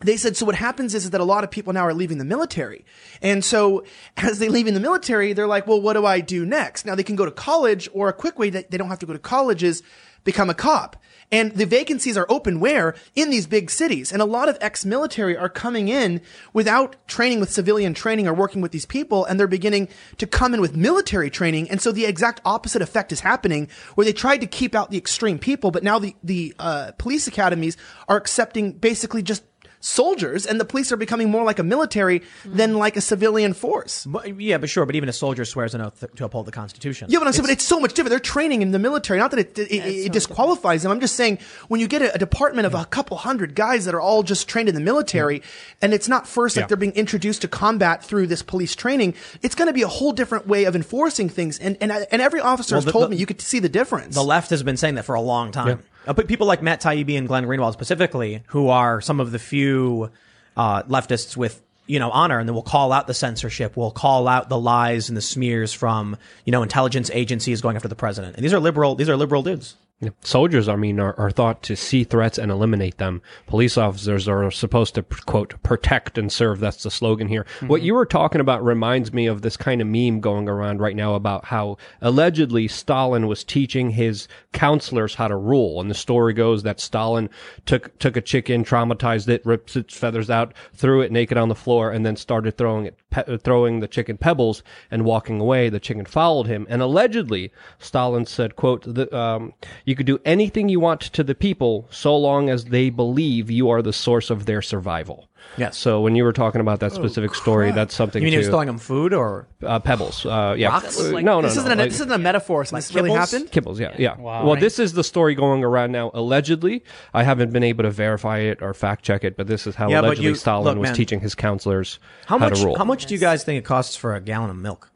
they 0.02 0.18
said, 0.18 0.36
so 0.36 0.46
what 0.46 0.56
happens 0.56 0.94
is, 0.94 1.06
is 1.06 1.12
that 1.12 1.22
a 1.22 1.26
lot 1.26 1.44
of 1.44 1.52
people 1.52 1.72
now 1.72 1.86
are 1.86 1.94
leaving 1.94 2.18
the 2.18 2.26
military. 2.26 2.86
And 3.22 3.44
so 3.44 3.86
as 4.18 4.40
they 4.40 4.50
leave 4.50 4.68
in 4.68 4.74
the 4.74 4.80
military, 4.80 5.34
they're 5.34 5.48
like, 5.48 5.68
well, 5.68 5.82
what 5.82 5.94
do 5.94 6.06
I 6.06 6.20
do 6.20 6.46
next? 6.46 6.86
Now 6.86 6.96
they 6.96 7.04
can 7.04 7.16
go 7.16 7.26
to 7.26 7.32
college 7.32 7.88
or 7.94 8.10
a 8.10 8.14
quick 8.14 8.38
way 8.38 8.50
that 8.50 8.72
they 8.72 8.78
don't 8.78 8.90
have 8.90 9.00
to 9.00 9.06
go 9.06 9.14
to 9.14 9.20
college 9.20 9.64
is 9.64 9.84
become 10.24 10.50
a 10.50 10.54
cop. 10.54 10.98
And 11.32 11.52
the 11.54 11.66
vacancies 11.66 12.18
are 12.18 12.26
open 12.30 12.60
where? 12.60 12.96
In 13.16 13.30
these 13.30 13.48
big 13.48 13.70
cities. 13.70 14.12
And 14.12 14.22
a 14.22 14.26
lot 14.26 14.48
of 14.48 14.58
ex-military 14.62 15.36
are 15.36 15.50
coming 15.50 15.88
in 15.88 16.22
without 16.54 16.96
training 17.08 17.40
with 17.40 17.52
civilian 17.52 17.94
training 17.94 18.28
or 18.28 18.34
working 18.34 18.62
with 18.62 18.72
these 18.72 18.86
people. 18.86 19.26
And 19.26 19.40
they're 19.40 19.48
beginning 19.48 19.90
to 20.18 20.28
come 20.28 20.54
in 20.54 20.62
with 20.62 20.76
military 20.76 21.30
training. 21.30 21.70
And 21.70 21.82
so 21.82 21.92
the 21.92 22.06
exact 22.06 22.42
opposite 22.46 22.82
effect 22.82 23.12
is 23.12 23.22
happening 23.22 23.70
where 23.96 24.06
they 24.06 24.14
tried 24.14 24.42
to 24.42 24.48
keep 24.48 24.76
out 24.76 24.92
the 24.92 24.98
extreme 24.98 25.40
people, 25.40 25.72
but 25.72 25.84
now 25.84 26.00
the, 26.00 26.16
the, 26.24 26.54
uh, 26.60 26.92
police 26.98 27.28
academies 27.28 27.78
are 28.08 28.18
accepting 28.18 28.74
basically 28.74 29.24
just 29.24 29.44
soldiers, 29.86 30.46
and 30.46 30.60
the 30.60 30.66
police 30.66 30.92
are 30.92 30.98
becoming 30.98 31.30
more 31.30 31.44
like 31.44 31.60
a 31.60 31.64
military 31.64 32.24
than 32.44 32.74
mm. 32.74 32.78
like 32.78 32.98
a 32.98 33.02
civilian 33.02 33.54
force. 33.54 34.06
But, 34.06 34.40
yeah, 34.42 34.58
but 34.58 34.70
sure. 34.70 34.86
But 34.86 34.96
even 34.96 35.10
a 35.10 35.14
soldier 35.14 35.46
swears 35.46 35.76
an 35.76 35.82
oath 35.82 36.04
to 36.16 36.26
uphold 36.26 36.48
the 36.48 36.52
Constitution. 36.52 37.08
Yeah, 37.10 37.20
but 37.20 37.28
I'm 37.28 37.34
saying, 37.34 37.44
but 37.44 37.52
it's 37.52 37.64
so 37.64 37.80
much 37.80 37.94
different. 37.94 38.10
They're 38.10 38.20
training 38.20 38.62
in 38.62 38.72
the 38.72 38.80
military. 38.80 39.20
Not 39.20 39.32
that 39.32 39.40
it, 39.40 39.60
it, 39.60 39.72
it, 39.72 40.12
disqualifies 40.12 40.84
them. 40.84 40.92
I'm 40.92 41.00
just 41.00 41.16
saying 41.16 41.38
when 41.68 41.80
you 41.80 41.88
get 41.88 42.02
a, 42.02 42.16
a 42.16 42.18
department 42.18 42.66
of 42.66 42.74
a 42.74 42.86
couple 42.86 43.18
hundred 43.18 43.54
guys 43.54 43.86
that 43.86 43.94
are 43.94 44.02
all 44.02 44.24
just 44.24 44.48
trained 44.48 44.70
in 44.70 44.76
the 44.76 44.82
military, 44.82 45.40
mm. 45.40 45.44
and 45.82 45.94
it's 45.94 46.08
not 46.08 46.28
first 46.28 46.56
like 46.56 46.64
Yeah. 46.64 46.68
they're 46.68 46.78
being 46.78 46.94
introduced 46.94 47.44
to 47.44 47.48
combat 47.48 48.04
through 48.04 48.28
this 48.28 48.42
police 48.42 48.76
training, 48.76 49.14
it's 49.44 49.56
going 49.56 49.68
to 49.68 49.74
be 49.74 49.84
a 49.84 49.88
whole 49.88 50.12
different 50.12 50.48
way 50.48 50.66
of 50.66 50.76
enforcing 50.76 51.30
things. 51.30 51.60
And 51.60 51.78
and 51.80 51.92
and 51.92 52.22
every 52.22 52.40
officer 52.40 52.76
has 52.76 52.86
the- 52.86 52.92
told 52.92 53.06
the- 53.06 53.10
me 53.10 53.18
you 53.18 53.26
could 53.26 53.42
see 53.42 53.60
the 53.60 53.70
difference. 53.70 54.16
The 54.16 54.24
left 54.24 54.50
has 54.50 54.64
been 54.64 54.78
saying 54.78 54.96
that 54.96 55.06
for 55.06 55.16
a 55.16 55.22
long 55.22 55.52
time. 55.52 55.84
Uh, 56.06 56.14
But 56.14 56.28
people 56.28 56.48
like 56.48 56.62
Matt 56.62 56.82
Taibbi 56.82 57.18
and 57.18 57.28
Glenn 57.28 57.46
Greenwald 57.46 57.74
specifically, 57.74 58.44
who 58.48 58.70
are 58.70 59.02
some 59.02 59.20
of 59.20 59.32
the 59.32 59.40
few 59.40 60.12
uh, 60.56 60.84
leftists 60.84 61.36
with 61.36 61.62
you 61.88 62.00
know 62.00 62.10
honor, 62.12 62.40
and 62.40 62.48
then 62.48 62.56
will 62.56 62.64
call 62.64 62.92
out 62.92 63.08
the 63.08 63.14
censorship, 63.14 63.78
will 63.78 63.92
call 63.92 64.28
out 64.28 64.50
the 64.50 64.60
lies 64.60 65.10
and 65.10 65.18
the 65.18 65.22
smears 65.22 65.74
from 65.74 66.18
you 66.46 66.52
know 66.52 66.64
intelligence 66.64 67.10
agencies 67.14 67.62
going 67.62 67.76
after 67.76 67.88
the 67.88 67.96
president. 67.96 68.36
And 68.36 68.44
these 68.44 68.54
are 68.54 68.60
liberal. 68.60 68.96
These 68.96 69.10
are 69.10 69.18
liberal 69.18 69.44
dudes. 69.44 69.76
Soldiers, 70.22 70.68
I 70.68 70.76
mean, 70.76 71.00
are, 71.00 71.14
are 71.20 71.32
thought 71.32 71.64
to 71.64 71.76
see 71.76 72.04
threats 72.04 72.38
and 72.38 72.52
eliminate 72.52 72.98
them. 72.98 73.22
Police 73.48 73.78
officers 73.78 74.28
are 74.28 74.50
supposed 74.52 74.96
to, 74.96 75.04
quote, 75.04 75.62
protect 75.64 76.18
and 76.18 76.32
serve. 76.32 76.60
That's 76.60 76.84
the 76.84 76.92
slogan 76.92 77.28
here. 77.28 77.46
What 77.68 77.82
you 77.82 77.94
were 77.94 78.06
talking 78.06 78.42
about 78.42 78.64
reminds 78.64 79.14
me 79.14 79.28
of 79.28 79.42
this 79.42 79.58
kind 79.58 79.82
of 79.82 79.88
meme 79.88 80.20
going 80.20 80.48
around 80.48 80.80
right 80.80 80.96
now 80.96 81.16
about 81.16 81.46
how 81.46 81.78
allegedly 82.02 82.68
Stalin 82.68 83.28
was 83.28 83.44
teaching 83.44 83.92
his 83.92 84.28
counselors 84.54 85.16
how 85.16 85.28
to 85.28 85.36
rule. 85.36 85.82
And 85.82 85.90
the 85.90 85.96
story 85.96 86.34
goes 86.34 86.64
that 86.64 86.80
Stalin 86.80 87.30
took, 87.66 87.98
took 88.00 88.18
a 88.18 88.22
chicken, 88.22 88.64
traumatized 88.64 89.28
it, 89.30 89.46
ripped 89.46 89.76
its 89.76 89.98
feathers 89.98 90.30
out, 90.30 90.54
threw 90.74 91.02
it 91.02 91.12
naked 91.12 91.38
on 91.38 91.50
the 91.50 91.56
floor, 91.56 91.92
and 91.92 92.06
then 92.06 92.16
started 92.16 92.58
throwing 92.58 92.86
it, 92.86 92.98
pe- 93.10 93.38
throwing 93.38 93.80
the 93.80 93.88
chicken 93.88 94.18
pebbles 94.18 94.64
and 94.92 95.06
walking 95.06 95.40
away. 95.40 95.70
The 95.70 95.80
chicken 95.80 96.06
followed 96.06 96.48
him. 96.48 96.66
And 96.70 96.82
allegedly, 96.82 97.52
Stalin 97.80 98.26
said, 98.26 98.56
quote, 98.56 98.84
the, 98.86 99.14
um, 99.16 99.54
you 99.86 99.95
could 99.96 100.06
do 100.06 100.20
anything 100.26 100.70
you 100.70 100.80
want 100.80 101.02
to 101.02 101.24
the 101.24 101.36
people 101.36 101.88
so 101.90 102.16
long 102.18 102.50
as 102.50 102.66
they 102.66 102.90
believe 102.90 103.50
you 103.52 103.70
are 103.70 103.82
the 103.82 103.94
source 103.94 104.30
of 104.30 104.46
their 104.46 104.62
survival. 104.62 105.28
Yeah. 105.58 105.70
So 105.70 106.02
when 106.02 106.16
you 106.16 106.24
were 106.24 106.34
talking 106.34 106.60
about 106.60 106.80
that 106.80 106.92
specific 106.92 107.36
story, 107.36 107.72
that's 107.72 107.94
something 107.94 108.22
You 108.22 108.26
mean 108.26 108.34
he 108.34 108.38
was 108.40 108.48
throwing 108.48 108.66
them 108.66 108.80
food 108.80 109.14
or 109.14 109.48
uh, 109.64 109.80
pebbles. 109.80 110.26
Uh, 110.26 110.56
yeah. 110.58 110.70
Rocks? 110.70 111.00
Uh, 111.00 111.12
Like- 111.14 111.24
no, 111.24 111.40
no, 111.40 111.48
this 111.48 111.56
no. 111.56 111.62
isn't 111.62 111.72
a, 111.72 111.76
like- 111.84 111.90
this 111.92 112.00
isn't 112.00 112.12
a 112.12 112.18
metaphor. 112.18 112.66
So 112.66 112.76
this 112.76 112.94
really 112.96 113.12
happened. 113.12 113.52
Kibbles, 113.52 113.80
yeah, 113.80 113.94
yeah. 113.98 114.18
Wow. 114.18 114.46
Well, 114.46 114.56
this 114.56 114.80
is 114.80 114.94
the 114.94 115.04
story 115.04 115.36
going 115.36 115.64
around 115.64 115.92
now. 115.92 116.10
Allegedly, 116.16 116.84
I 117.14 117.22
haven't 117.24 117.54
been 117.54 117.64
able 117.64 117.84
to 117.84 117.92
verify 117.92 118.40
it 118.40 118.62
or 118.62 118.74
fact 118.74 119.06
check 119.06 119.24
it, 119.24 119.38
but 119.38 119.46
this 119.46 119.68
is 119.68 119.76
how 119.76 119.88
Yeah, 119.88 120.02
allegedly 120.02 120.30
you- 120.30 120.36
Stalin 120.36 120.66
look, 120.66 120.78
was 120.80 120.88
man. 120.90 120.96
teaching 120.96 121.20
his 121.20 121.36
counselors 121.36 122.00
how 122.26 122.38
much? 122.40 122.60
to 122.60 122.66
rule. 122.66 122.78
How 122.78 122.84
much 122.86 123.06
do 123.06 123.14
you 123.14 123.20
guys 123.20 123.44
think 123.44 123.60
it 123.60 123.66
costs 123.66 123.96
for 123.96 124.16
a 124.16 124.22
gallon 124.22 124.50
of 124.50 124.56
milk? 124.58 124.90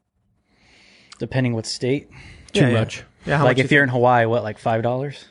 Depending 1.19 1.53
what 1.53 1.65
state. 1.67 2.09
Too 2.53 2.61
Yeah, 2.61 2.67
yeah. 2.69 2.79
much. 2.79 3.03
Yeah, 3.25 3.37
how 3.37 3.43
like 3.45 3.57
much 3.57 3.65
if 3.65 3.71
you 3.71 3.75
you're 3.75 3.83
in 3.83 3.89
Hawaii, 3.89 4.25
what 4.25 4.43
like 4.43 4.57
five 4.57 4.81
dollars? 4.81 5.25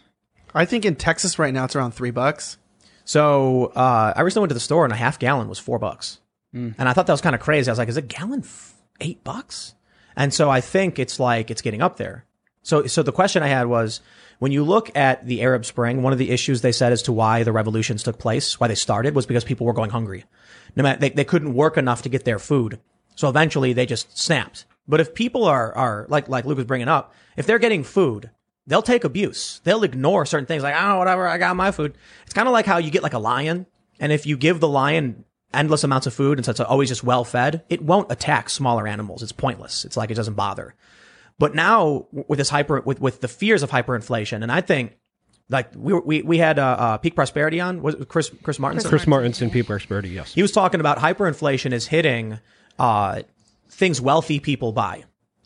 I 0.55 0.65
think 0.65 0.85
in 0.85 0.95
Texas 0.95 1.39
right 1.39 1.53
now 1.53 1.65
it's 1.65 1.75
around 1.75 1.93
three 1.93 2.11
bucks. 2.13 2.59
So 3.05 3.67
uh, 3.75 4.13
I 4.15 4.21
recently 4.21 4.43
went 4.43 4.51
to 4.51 4.55
the 4.55 4.61
store 4.61 4.85
and 4.85 4.93
a 4.93 4.97
half 4.97 5.19
gallon 5.19 5.49
was 5.49 5.59
four 5.59 5.79
bucks, 5.79 6.21
and 6.53 6.75
I 6.79 6.93
thought 6.93 7.07
that 7.07 7.13
was 7.13 7.21
kind 7.21 7.35
of 7.35 7.41
crazy. 7.41 7.69
I 7.69 7.73
was 7.73 7.79
like, 7.79 7.89
"Is 7.89 7.97
a 7.97 8.03
gallon 8.03 8.41
f- 8.41 8.75
eight 9.01 9.23
bucks?" 9.25 9.75
And 10.17 10.33
so 10.35 10.51
I 10.51 10.61
think 10.61 10.99
it's 10.99 11.19
like 11.21 11.51
it's 11.51 11.63
getting 11.63 11.81
up 11.83 11.97
there. 11.97 12.25
So 12.63 12.87
so 12.87 13.03
the 13.03 13.13
question 13.13 13.43
I 13.43 13.49
had 13.49 13.67
was, 13.67 14.01
when 14.41 14.53
you 14.53 14.63
look 14.65 14.95
at 14.97 15.27
the 15.27 15.41
Arab 15.43 15.65
Spring, 15.65 16.03
one 16.03 16.13
of 16.13 16.19
the 16.19 16.31
issues 16.31 16.61
they 16.61 16.73
said 16.73 16.93
as 16.93 17.03
to 17.03 17.13
why 17.13 17.43
the 17.45 17.53
revolutions 17.53 18.03
took 18.03 18.19
place, 18.19 18.61
why 18.61 18.69
they 18.69 18.75
started, 18.75 19.15
was 19.15 19.25
because 19.27 19.45
people 19.45 19.67
were 19.67 19.73
going 19.73 19.91
hungry. 19.91 20.25
No 20.77 20.83
matter 20.83 21.01
they, 21.01 21.11
they 21.11 21.25
couldn't 21.25 21.55
work 21.55 21.77
enough 21.79 22.03
to 22.03 22.09
get 22.11 22.25
their 22.27 22.39
food, 22.39 22.79
so 23.15 23.29
eventually 23.29 23.73
they 23.73 23.87
just 23.87 24.19
snapped. 24.19 24.67
But 24.89 25.01
if 25.01 25.15
people 25.15 25.45
are 25.45 25.73
are 25.77 26.07
like 26.09 26.29
like 26.29 26.47
Luke 26.47 26.57
was 26.57 26.67
bringing 26.67 26.89
up, 26.89 27.15
if 27.37 27.47
they're 27.47 27.59
getting 27.59 27.85
food, 27.85 28.31
they'll 28.67 28.83
take 28.83 29.05
abuse. 29.05 29.61
They'll 29.65 29.85
ignore 29.85 30.27
certain 30.27 30.47
things 30.47 30.63
like, 30.63 30.75
oh, 30.77 30.99
whatever, 30.99 31.29
I 31.29 31.39
got 31.39 31.55
my 31.57 31.71
food. 31.71 31.97
It's 32.25 32.35
kind 32.35 32.49
of 32.49 32.53
like 32.53 32.67
how 32.67 32.79
you 32.79 32.91
get 32.91 33.03
like 33.03 33.15
a 33.15 33.19
lion. 33.19 33.67
And 34.01 34.13
if 34.13 34.27
you 34.27 34.37
give 34.37 34.61
the 34.61 34.69
lion 34.69 35.25
endless 35.53 35.85
amounts 35.85 36.07
of 36.07 36.15
food 36.15 36.39
and 36.39 36.45
so 36.45 36.51
it's 36.51 36.61
always 36.61 36.89
just 36.89 37.03
well 37.05 37.25
fed, 37.25 37.65
it 37.69 37.83
won't 37.83 38.13
attack 38.13 38.51
smaller 38.51 38.87
animals. 38.87 39.23
It's 39.23 39.33
pointless. 39.33 39.85
It's 39.85 39.97
like 39.97 40.11
it 40.11 40.15
doesn't 40.15 40.35
bother. 40.35 40.75
But 41.39 41.55
now 41.55 42.07
with 42.11 42.39
this 42.39 42.49
hyper, 42.49 42.81
with, 42.81 43.01
with 43.01 43.21
the 43.21 43.29
fears 43.29 43.63
of 43.63 43.71
hyperinflation, 43.71 44.43
and 44.43 44.51
I 44.51 44.61
think 44.61 44.97
like 45.49 45.71
we 45.75 45.95
we, 45.95 46.23
we 46.23 46.39
had, 46.39 46.59
uh, 46.59 46.77
uh, 46.79 46.99
peak 46.99 47.15
prosperity 47.15 47.61
on 47.61 47.81
was 47.81 47.95
it 47.95 48.09
Chris, 48.09 48.31
Chris 48.43 48.59
Martin. 48.59 48.83
Chris 48.83 49.07
Martenson, 49.07 49.51
Peak 49.51 49.67
Prosperity, 49.67 50.11
yes. 50.11 50.35
He 50.35 50.43
was 50.43 50.53
talking 50.53 50.81
about 50.81 50.99
hyperinflation 50.99 51.73
is 51.73 51.87
hitting 51.87 52.39
uh, 52.79 53.23
things 53.71 54.01
wealthy 54.01 54.41
people 54.41 54.73
buy. 54.73 55.05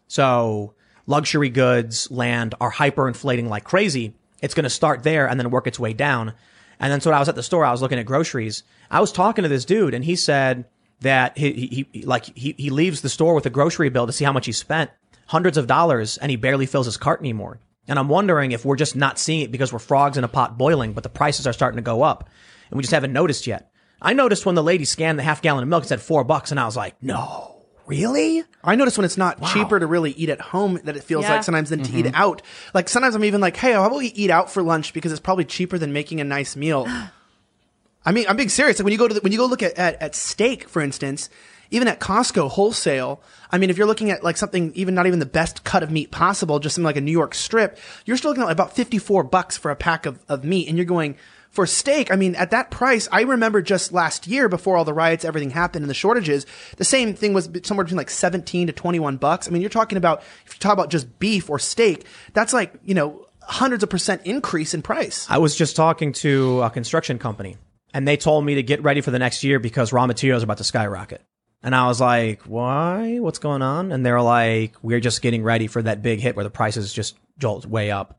So 0.09 0.75
luxury 1.07 1.49
goods, 1.51 2.11
land 2.11 2.55
are 2.61 2.73
hyperinflating 2.73 3.49
like 3.49 3.65
crazy. 3.65 4.15
It's 4.41 4.55
going 4.55 4.65
to 4.65 4.71
start 4.71 5.03
there 5.03 5.29
and 5.29 5.39
then 5.39 5.51
work 5.51 5.67
its 5.67 5.79
way 5.79 5.93
down. 5.93 6.35
And 6.81 6.93
then 6.93 7.01
so 7.01 7.11
when 7.11 7.17
I 7.17 7.21
was 7.21 7.29
at 7.29 7.35
the 7.35 7.43
store, 7.43 7.65
I 7.65 7.71
was 7.71 7.83
looking 7.83 7.99
at 7.99 8.07
groceries. 8.07 8.65
I 8.91 9.01
was 9.01 9.13
talking 9.13 9.43
to 9.43 9.49
this 9.49 9.65
dude 9.65 9.95
and 9.95 10.05
he 10.05 10.17
said 10.17 10.65
that 11.01 11.37
he, 11.37 11.53
he, 11.53 11.89
he 11.93 12.03
like 12.05 12.25
he, 12.37 12.55
he 12.59 12.71
leaves 12.71 13.03
the 13.03 13.09
store 13.09 13.35
with 13.35 13.47
a 13.47 13.51
grocery 13.51 13.89
bill 13.89 14.07
to 14.07 14.13
see 14.13 14.25
how 14.25 14.33
much 14.33 14.47
he 14.47 14.53
spent, 14.53 14.91
hundreds 15.27 15.57
of 15.57 15.67
dollars, 15.67 16.19
and 16.19 16.31
he 16.31 16.37
barely 16.37 16.67
fills 16.67 16.87
his 16.87 16.97
cart 16.97 17.21
anymore. 17.21 17.59
And 17.89 17.99
I'm 17.99 18.09
wondering 18.09 18.53
if 18.53 18.65
we're 18.65 18.77
just 18.77 18.95
not 18.95 19.19
seeing 19.19 19.41
it 19.41 19.51
because 19.51 19.73
we're 19.73 19.81
frogs 19.81 20.17
in 20.17 20.25
a 20.25 20.29
pot 20.29 20.57
boiling, 20.57 20.93
but 20.93 21.03
the 21.03 21.09
prices 21.09 21.47
are 21.47 21.53
starting 21.53 21.77
to 21.77 21.83
go 21.83 22.03
up 22.03 22.29
and 22.71 22.79
we 22.79 22.83
just 22.83 22.93
haven't 22.95 23.13
noticed 23.13 23.47
yet. 23.47 23.71
I 24.01 24.15
noticed 24.15 24.47
when 24.47 24.55
the 24.55 24.63
lady 24.63 24.85
scanned 24.85 25.19
the 25.19 25.23
half 25.23 25.43
gallon 25.43 25.63
of 25.63 25.69
milk, 25.69 25.85
it 25.85 25.89
said 25.89 26.01
four 26.01 26.25
bucks, 26.25 26.51
and 26.51 26.59
I 26.59 26.65
was 26.65 26.77
like, 26.77 27.01
no, 27.03 27.52
really? 27.87 28.45
I 28.65 28.77
notice 28.77 28.97
when 28.97 29.05
it's 29.05 29.17
not 29.17 29.43
cheaper 29.47 29.79
to 29.81 29.87
really 29.87 30.13
eat 30.13 30.29
at 30.29 30.41
home 30.41 30.81
that 30.85 30.97
it 30.97 31.05
feels 31.05 31.25
Yeah. 31.25 31.35
like 31.35 31.45
sometimes 31.45 31.71
than 31.71 31.83
to 31.83 31.93
eat 31.97 32.07
mm-hmm. 32.07 32.15
out. 32.15 32.43
Like 32.75 32.89
sometimes 32.89 33.15
I'm 33.15 33.25
even 33.25 33.41
like, 33.41 33.57
hey, 33.57 33.73
how 33.73 33.85
about 33.85 33.99
we 33.99 34.09
eat 34.09 34.31
out 34.31 34.51
for 34.51 34.63
lunch 34.63 34.93
because 34.93 35.13
it's 35.13 35.21
probably 35.21 35.45
cheaper 35.45 35.79
than 35.79 35.93
making 35.93 36.21
a 36.21 36.25
nice 36.25 36.57
meal. 36.57 36.87
I 38.05 38.13
mean, 38.13 38.27
I'm 38.29 38.37
being 38.37 38.49
serious. 38.49 38.79
Like 38.79 38.85
when 38.85 38.93
you 38.93 38.99
go 38.99 39.09
to 39.09 39.15
the, 39.15 39.21
when 39.21 39.33
you 39.33 39.39
go 39.39 39.47
look 39.47 39.63
at, 39.63 39.79
at 39.79 40.01
at 40.03 40.15
steak, 40.15 40.69
for 40.69 40.83
instance, 40.83 41.31
even 41.71 41.89
at 41.89 42.01
Costco 42.01 42.51
wholesale. 42.51 43.23
I 43.51 43.59
mean, 43.59 43.71
if 43.71 43.79
you're 43.79 43.87
looking 43.87 44.11
at 44.11 44.25
like 44.25 44.37
something 44.37 44.73
even 44.75 44.95
not 44.95 45.07
even 45.07 45.19
the 45.19 45.27
best 45.27 45.65
cut 45.65 45.83
of 45.83 45.91
meat 45.91 46.11
possible, 46.11 46.59
just 46.59 46.75
something 46.75 46.87
like 46.87 46.97
a 46.97 47.01
New 47.01 47.13
York 47.13 47.35
strip, 47.35 47.79
you're 48.05 48.17
still 48.17 48.31
looking 48.31 48.45
at 48.45 48.51
about 48.51 48.75
54 48.75 49.25
bucks 49.25 49.57
for 49.57 49.71
a 49.71 49.77
pack 49.77 50.07
of 50.07 50.19
of 50.29 50.45
meat, 50.45 50.69
and 50.69 50.77
you're 50.77 50.85
going. 50.85 51.17
For 51.53 51.67
steak, 51.67 52.11
I 52.11 52.17
mean, 52.17 52.35
at 52.35 52.51
that 52.51 52.71
price, 52.71 53.09
I 53.13 53.21
remember 53.23 53.61
just 53.61 53.93
last 53.93 54.27
year 54.27 54.49
before 54.49 54.75
all 54.75 54.87
the 54.87 54.95
riots, 54.95 55.23
everything 55.23 55.51
happened 55.51 55.83
and 55.83 55.91
the 55.91 55.95
shortages, 55.95 56.47
the 56.79 56.85
same 56.85 57.13
thing 57.13 57.35
was 57.35 57.51
somewhere 57.63 57.85
between 57.85 57.99
like 57.99 58.09
17 58.09 58.69
to 58.69 58.73
21 58.73 59.19
bucks. 59.19 59.47
I 59.47 59.51
mean, 59.51 59.61
you're 59.61 59.69
talking 59.69 59.99
about, 59.99 60.23
if 60.47 60.55
you 60.55 60.61
talk 60.61 60.73
about 60.73 60.89
just 60.89 61.19
beef 61.19 61.51
or 61.51 61.59
steak, 61.59 62.07
that's 62.33 62.55
like, 62.55 62.73
you 62.83 62.95
know, 62.95 63.27
hundreds 63.43 63.83
of 63.83 63.91
percent 63.91 64.23
increase 64.25 64.73
in 64.73 64.81
price. 64.81 65.27
I 65.29 65.39
was 65.39 65.55
just 65.55 65.77
talking 65.77 66.13
to 66.15 66.63
a 66.63 66.71
construction 66.71 67.19
company, 67.19 67.59
and 67.93 68.09
they 68.09 68.17
told 68.17 68.47
me 68.47 68.55
to 68.55 68.63
get 68.63 68.83
ready 68.83 69.03
for 69.03 69.11
the 69.11 69.19
next 69.19 69.45
year 69.45 69.59
because 69.59 69.93
raw 69.93 70.07
materials 70.07 70.43
are 70.43 70.45
about 70.45 70.59
to 70.59 70.65
skyrocket. 70.65 71.21
And 71.63 71.75
I 71.75 71.87
was 71.87 72.01
like, 72.01 72.43
why? 72.43 73.19
What's 73.21 73.39
going 73.39 73.63
on? 73.63 73.93
And 73.93 74.05
they're 74.05 74.23
like, 74.23 74.75
we're 74.83 75.01
just 75.01 75.23
getting 75.23 75.43
ready 75.45 75.69
for 75.69 75.83
that 75.83 76.03
big 76.03 76.21
hit 76.21 76.35
where 76.35 76.45
the 76.45 76.51
prices 76.51 76.93
just 76.93 77.17
jolt 77.39 77.67
way 77.67 77.91
up. 77.91 78.19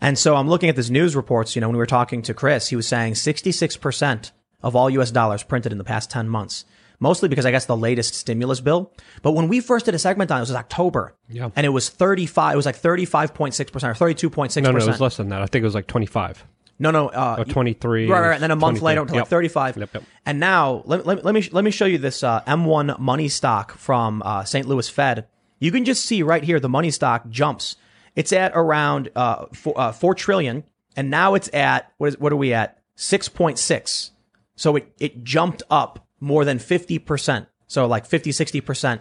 And 0.00 0.18
so 0.18 0.34
I'm 0.36 0.48
looking 0.48 0.68
at 0.68 0.76
this 0.76 0.90
news 0.90 1.14
reports. 1.14 1.54
You 1.54 1.60
know, 1.60 1.68
when 1.68 1.76
we 1.76 1.80
were 1.80 1.86
talking 1.86 2.22
to 2.22 2.34
Chris, 2.34 2.68
he 2.68 2.76
was 2.76 2.86
saying 2.88 3.14
66% 3.14 4.30
of 4.62 4.76
all 4.76 4.90
US 4.90 5.10
dollars 5.10 5.42
printed 5.42 5.72
in 5.72 5.78
the 5.78 5.84
past 5.84 6.10
10 6.10 6.28
months. 6.28 6.64
Mostly 7.02 7.30
because 7.30 7.46
I 7.46 7.50
guess 7.50 7.64
the 7.64 7.76
latest 7.76 8.14
stimulus 8.14 8.60
bill. 8.60 8.92
But 9.22 9.32
when 9.32 9.48
we 9.48 9.60
first 9.60 9.86
did 9.86 9.94
a 9.94 9.98
segment 9.98 10.30
on 10.30 10.36
it, 10.36 10.40
it 10.40 10.42
was 10.42 10.54
October. 10.54 11.14
Yeah. 11.30 11.48
And 11.56 11.64
it 11.64 11.70
was 11.70 11.88
35, 11.88 12.52
it 12.52 12.56
was 12.56 12.66
like 12.66 12.80
35.6% 12.80 13.54
or 13.58 13.94
32.6%. 13.94 14.62
No, 14.62 14.70
no, 14.70 14.78
it 14.78 14.86
was 14.86 15.00
less 15.00 15.16
than 15.16 15.30
that. 15.30 15.40
I 15.40 15.46
think 15.46 15.62
it 15.62 15.66
was 15.66 15.74
like 15.74 15.86
25. 15.86 16.44
No, 16.78 16.90
no, 16.90 17.08
uh, 17.08 17.36
Or 17.38 17.44
23, 17.44 18.06
Right, 18.06 18.20
right, 18.20 18.28
right. 18.28 18.34
And 18.34 18.42
then 18.42 18.50
a 18.50 18.56
month 18.56 18.80
23. 18.80 18.86
later, 18.86 19.06
to 19.06 19.12
like 19.12 19.20
Yep. 19.20 19.28
35. 19.28 19.76
Yep, 19.76 19.94
yep. 19.94 20.02
And 20.26 20.40
now, 20.40 20.82
let, 20.86 21.06
let, 21.06 21.24
let 21.24 21.34
me 21.34 21.46
let 21.52 21.62
me 21.62 21.70
show 21.70 21.84
you 21.84 21.98
this 21.98 22.22
uh, 22.22 22.40
M1 22.46 22.98
money 22.98 23.28
stock 23.28 23.72
from 23.76 24.22
uh, 24.24 24.44
St. 24.44 24.66
Louis 24.66 24.88
Fed. 24.88 25.26
You 25.58 25.70
can 25.72 25.84
just 25.84 26.06
see 26.06 26.22
right 26.22 26.42
here 26.42 26.58
the 26.58 26.70
money 26.70 26.90
stock 26.90 27.28
jumps. 27.28 27.76
It's 28.16 28.32
at 28.32 28.52
around 28.54 29.10
uh, 29.14 29.46
four, 29.52 29.78
uh, 29.78 29.92
four 29.92 30.14
trillion, 30.14 30.64
and 30.96 31.10
now 31.10 31.34
it's 31.34 31.52
at 31.54 31.92
what 31.98 32.08
is 32.08 32.18
what 32.18 32.32
are 32.32 32.36
we 32.36 32.52
at? 32.52 32.78
Six 32.96 33.28
point 33.28 33.58
six. 33.58 34.10
So 34.56 34.76
it 34.76 34.92
it 34.98 35.24
jumped 35.24 35.62
up 35.70 36.06
more 36.20 36.44
than 36.44 36.58
fifty 36.58 36.98
percent. 36.98 37.46
So 37.66 37.86
like 37.86 38.04
50, 38.04 38.32
60 38.32 38.60
percent. 38.60 39.00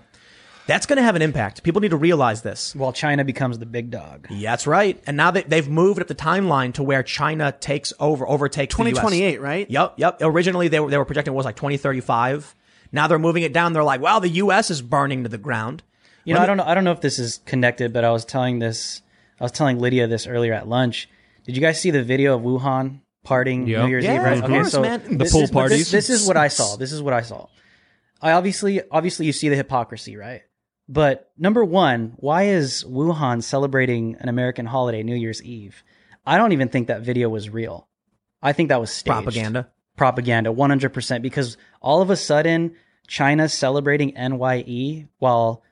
That's 0.67 0.85
going 0.85 0.97
to 0.97 1.03
have 1.03 1.15
an 1.15 1.23
impact. 1.23 1.63
People 1.63 1.81
need 1.81 1.89
to 1.89 1.97
realize 1.97 2.43
this. 2.43 2.75
While 2.75 2.93
China 2.93 3.25
becomes 3.25 3.57
the 3.57 3.65
big 3.65 3.89
dog. 3.89 4.27
Yeah, 4.29 4.51
that's 4.51 4.67
right. 4.67 5.01
And 5.07 5.17
now 5.17 5.31
they, 5.31 5.41
they've 5.41 5.67
moved 5.67 5.99
up 5.99 6.07
the 6.07 6.13
timeline 6.13 6.75
to 6.75 6.83
where 6.83 7.01
China 7.01 7.51
takes 7.51 7.91
over, 7.99 8.29
overtakes 8.29 8.75
the 8.75 8.83
US. 8.83 8.89
2028, 8.89 9.41
right? 9.41 9.71
Yep, 9.71 9.93
yep. 9.97 10.17
Originally, 10.21 10.67
they 10.67 10.79
were, 10.79 10.91
they 10.91 10.97
were 10.99 11.05
projecting 11.05 11.33
it 11.33 11.35
was 11.35 11.45
like 11.45 11.55
2035. 11.55 12.55
Now 12.91 13.07
they're 13.07 13.17
moving 13.17 13.41
it 13.41 13.51
down. 13.51 13.73
They're 13.73 13.83
like, 13.83 14.01
wow, 14.01 14.19
the 14.19 14.29
U.S. 14.29 14.69
is 14.69 14.83
burning 14.83 15.23
to 15.23 15.29
the 15.29 15.39
ground. 15.39 15.81
You 16.29 16.35
know, 16.35 16.41
I 16.41 16.45
don't 16.45 16.57
know. 16.57 16.63
I 16.65 16.73
don't 16.73 16.83
know 16.83 16.91
if 16.91 17.01
this 17.01 17.19
is 17.19 17.39
connected, 17.45 17.91
but 17.91 18.03
I 18.03 18.11
was 18.11 18.25
telling 18.25 18.59
this. 18.59 19.01
I 19.39 19.43
was 19.43 19.51
telling 19.51 19.79
Lydia 19.79 20.07
this 20.07 20.27
earlier 20.27 20.53
at 20.53 20.67
lunch. 20.67 21.09
Did 21.45 21.55
you 21.55 21.61
guys 21.61 21.81
see 21.81 21.91
the 21.91 22.03
video 22.03 22.35
of 22.35 22.41
Wuhan 22.43 23.01
partying 23.25 23.67
Yep. 23.67 23.83
New 23.83 23.87
Year's 23.89 24.03
Yeah, 24.03 24.15
Eve, 24.15 24.23
right? 24.23 24.37
of 24.37 24.43
okay, 24.43 24.53
course, 24.53 24.71
so 24.71 24.81
man. 24.81 25.17
The 25.17 25.25
pool 25.25 25.41
is, 25.43 25.51
parties. 25.51 25.91
This, 25.91 26.07
this 26.07 26.21
is 26.21 26.27
what 26.27 26.37
I 26.37 26.47
saw. 26.49 26.75
This 26.75 26.91
is 26.91 27.01
what 27.01 27.13
I 27.13 27.21
saw. 27.21 27.47
I 28.21 28.33
obviously, 28.33 28.81
obviously, 28.91 29.25
you 29.25 29.31
see 29.33 29.49
the 29.49 29.55
hypocrisy, 29.55 30.17
right? 30.17 30.41
But 30.87 31.31
number 31.37 31.63
one, 31.63 32.13
why 32.17 32.43
is 32.43 32.83
Wuhan 32.83 33.41
celebrating 33.43 34.15
an 34.19 34.27
American 34.27 34.65
holiday, 34.65 35.03
New 35.03 35.15
Year's 35.15 35.41
Eve? 35.43 35.83
I 36.25 36.37
don't 36.37 36.51
even 36.51 36.67
think 36.69 36.87
that 36.87 37.01
video 37.01 37.29
was 37.29 37.49
real. 37.49 37.87
I 38.41 38.53
think 38.53 38.69
that 38.69 38.79
was 38.81 38.91
staged 38.91 39.13
Propaganda. 39.13 39.69
propaganda 39.95 40.49
100% 40.51 41.21
because 41.21 41.57
all 41.81 42.01
of 42.01 42.09
a 42.09 42.15
sudden 42.15 42.75
China's 43.07 43.53
celebrating 43.53 44.13
NYE 44.15 45.07
while 45.19 45.63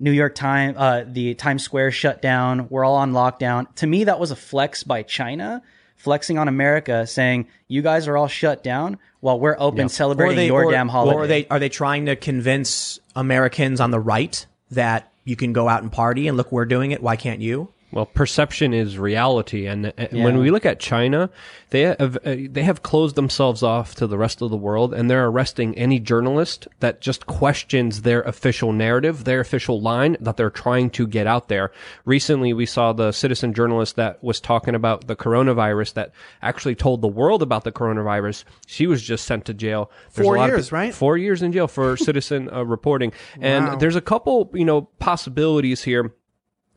New 0.00 0.12
York 0.12 0.34
Time 0.34 0.74
uh 0.76 1.04
the 1.06 1.34
Times 1.34 1.62
Square 1.62 1.92
shut 1.92 2.22
down, 2.22 2.68
we're 2.68 2.84
all 2.84 2.96
on 2.96 3.12
lockdown. 3.12 3.72
To 3.76 3.86
me 3.86 4.04
that 4.04 4.18
was 4.18 4.30
a 4.30 4.36
flex 4.36 4.82
by 4.82 5.02
China 5.02 5.62
flexing 5.96 6.38
on 6.38 6.48
America 6.48 7.06
saying 7.06 7.48
you 7.66 7.82
guys 7.82 8.08
are 8.08 8.16
all 8.16 8.28
shut 8.28 8.62
down 8.62 8.98
while 9.20 9.38
we're 9.38 9.56
open 9.58 9.88
celebrating 9.88 10.46
your 10.46 10.64
or, 10.64 10.72
damn 10.72 10.88
holiday. 10.88 11.16
Or 11.16 11.22
are 11.24 11.26
they 11.26 11.46
are 11.48 11.58
they 11.58 11.68
trying 11.68 12.06
to 12.06 12.16
convince 12.16 13.00
Americans 13.14 13.80
on 13.80 13.90
the 13.90 14.00
right 14.00 14.46
that 14.70 15.12
you 15.24 15.36
can 15.36 15.52
go 15.52 15.68
out 15.68 15.82
and 15.82 15.92
party 15.92 16.28
and 16.28 16.36
look 16.36 16.52
we're 16.52 16.64
doing 16.64 16.92
it? 16.92 17.02
Why 17.02 17.16
can't 17.16 17.40
you? 17.40 17.68
Well, 17.90 18.04
perception 18.04 18.74
is 18.74 18.98
reality, 18.98 19.66
and, 19.66 19.94
and 19.96 20.22
when 20.22 20.36
we 20.36 20.50
look 20.50 20.66
at 20.66 20.78
China, 20.78 21.30
they 21.70 21.80
have 21.82 22.18
uh, 22.18 22.36
they 22.50 22.62
have 22.62 22.82
closed 22.82 23.16
themselves 23.16 23.62
off 23.62 23.94
to 23.94 24.06
the 24.06 24.18
rest 24.18 24.42
of 24.42 24.50
the 24.50 24.58
world, 24.58 24.92
and 24.92 25.10
they're 25.10 25.26
arresting 25.26 25.74
any 25.78 25.98
journalist 25.98 26.68
that 26.80 27.00
just 27.00 27.24
questions 27.26 28.02
their 28.02 28.20
official 28.22 28.72
narrative, 28.74 29.24
their 29.24 29.40
official 29.40 29.80
line 29.80 30.18
that 30.20 30.36
they're 30.36 30.50
trying 30.50 30.90
to 30.90 31.06
get 31.06 31.26
out 31.26 31.48
there. 31.48 31.72
Recently, 32.04 32.52
we 32.52 32.66
saw 32.66 32.92
the 32.92 33.10
citizen 33.10 33.54
journalist 33.54 33.96
that 33.96 34.22
was 34.22 34.38
talking 34.38 34.74
about 34.74 35.06
the 35.06 35.16
coronavirus 35.16 35.94
that 35.94 36.12
actually 36.42 36.74
told 36.74 37.00
the 37.00 37.08
world 37.08 37.40
about 37.42 37.64
the 37.64 37.72
coronavirus. 37.72 38.44
She 38.66 38.86
was 38.86 39.02
just 39.02 39.24
sent 39.24 39.46
to 39.46 39.54
jail. 39.54 39.90
There's 40.12 40.26
Four 40.26 40.36
of 40.36 40.46
years, 40.46 40.68
pe- 40.68 40.76
right? 40.76 40.94
Four 40.94 41.16
years 41.16 41.42
in 41.42 41.52
jail 41.52 41.68
for 41.68 41.96
citizen 42.08 42.50
uh, 42.52 42.64
reporting, 42.66 43.12
and 43.40 43.64
Wow. 43.66 43.76
there's 43.76 43.96
a 43.96 44.02
couple, 44.02 44.50
you 44.52 44.66
know, 44.66 44.82
possibilities 44.98 45.84
here. 45.84 46.12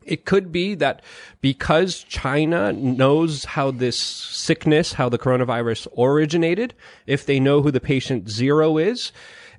It 0.04 0.24
could 0.24 0.52
be 0.52 0.74
that 0.76 1.02
because 1.40 2.04
China 2.04 2.72
knows 2.72 3.44
how 3.44 3.70
this 3.70 3.98
sickness, 3.98 4.94
how 4.94 5.08
the 5.08 5.18
coronavirus 5.18 5.86
originated, 5.98 6.74
if 7.06 7.26
they 7.26 7.40
know 7.40 7.62
who 7.62 7.70
the 7.70 7.80
patient 7.80 8.28
zero 8.28 8.78
is, 8.78 9.12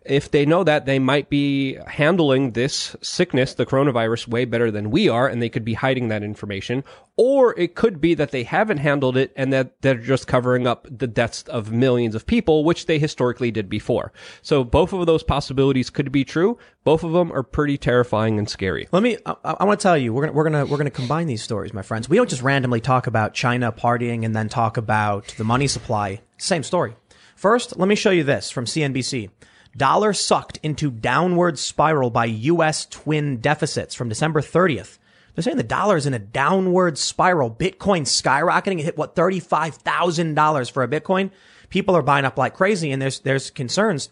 if 0.06 0.32
they 0.32 0.46
know 0.46 0.64
that, 0.64 0.86
they 0.86 1.00
might 1.00 1.30
be 1.30 1.78
handling 1.88 2.52
this 2.52 2.96
sickness, 3.02 3.54
the 3.54 3.66
coronavirus, 3.66 4.28
way 4.28 4.46
better 4.46 4.72
than 4.72 4.92
we 4.92 5.10
are, 5.10 5.28
and 5.28 5.42
they 5.42 5.50
could 5.50 5.66
be 5.66 5.74
hiding 5.74 6.10
that 6.10 6.24
information. 6.24 6.84
Or 7.16 7.58
it 7.60 7.76
could 7.76 8.02
be 8.02 8.14
that 8.16 8.32
they 8.32 8.44
haven't 8.44 8.78
handled 8.78 9.18
it 9.18 9.32
and 9.36 9.54
that 9.54 9.82
they're 9.82 9.96
just 9.96 10.28
covering 10.28 10.66
up 10.66 10.88
the 10.90 11.08
deaths 11.08 11.44
of 11.44 11.72
millions 11.72 12.16
of 12.16 12.26
people, 12.26 12.64
which 12.64 12.88
they 12.88 13.00
historically 13.00 13.52
did 13.52 13.70
before. 13.70 14.12
So 14.42 14.64
both 14.64 14.94
of 14.94 15.06
those 15.06 15.24
possibilities 15.24 15.90
could 15.90 16.12
be 16.12 16.26
true. 16.26 16.58
Both 16.84 17.04
of 17.04 17.14
them 17.14 17.32
are 17.32 17.44
pretty 17.44 17.78
terrifying 17.78 18.40
and 18.40 18.50
scary. 18.50 18.88
Let 18.92 19.04
me. 19.04 19.18
I, 19.26 19.36
I 19.44 19.64
want 19.64 19.80
to 19.80 19.84
tell 19.84 19.98
you, 19.98 20.14
we're 20.14 20.26
gonna 20.26 20.34
we're 20.34 20.44
gonna 20.44 20.66
we're 20.66 20.78
gonna 20.78 20.90
combine 20.90 21.28
these 21.28 21.44
stories, 21.44 21.74
my 21.74 21.82
friends. 21.82 22.10
We 22.10 22.18
don't 22.18 22.30
just 22.30 22.42
randomly 22.42 22.82
talk 22.82 23.08
about 23.08 23.34
China 23.34 23.72
partying 23.72 24.26
and 24.26 24.36
then 24.36 24.50
talk 24.50 24.78
about 24.78 25.34
the 25.38 25.44
money 25.44 25.68
supply. 25.68 26.22
Same 26.38 26.64
story. 26.64 26.96
First, 27.36 27.78
let 27.78 27.88
me 27.88 27.96
show 27.96 28.12
you 28.12 28.24
this 28.24 28.52
from 28.52 28.66
CNBC. 28.66 29.30
Dollar 29.76 30.14
sucked 30.14 30.60
into 30.62 30.92
downward 30.92 31.58
spiral 31.58 32.10
by 32.10 32.26
U.S. 32.26 32.86
twin 32.86 33.38
deficits 33.38 33.96
from 33.96 34.10
December 34.10 34.42
30th. 34.42 35.00
They're 35.34 35.42
saying 35.42 35.58
the 35.58 35.64
dollar 35.64 35.98
is 35.98 36.06
in 36.06 36.14
a 36.14 36.20
downward 36.20 36.98
spiral. 36.98 37.50
Bitcoin 37.50 38.04
skyrocketing. 38.04 38.80
It 38.80 38.84
hit 38.84 38.98
what 38.98 39.16
thirty-five 39.16 39.76
thousand 39.76 40.36
dollars 40.36 40.70
for 40.70 40.84
a 40.84 40.88
Bitcoin. 40.88 41.32
People 41.70 41.96
are 41.98 42.04
buying 42.04 42.24
up 42.24 42.38
like 42.38 42.54
crazy, 42.54 42.92
and 42.92 43.02
there's 43.02 43.20
there's 43.22 43.50
concerns 43.50 44.10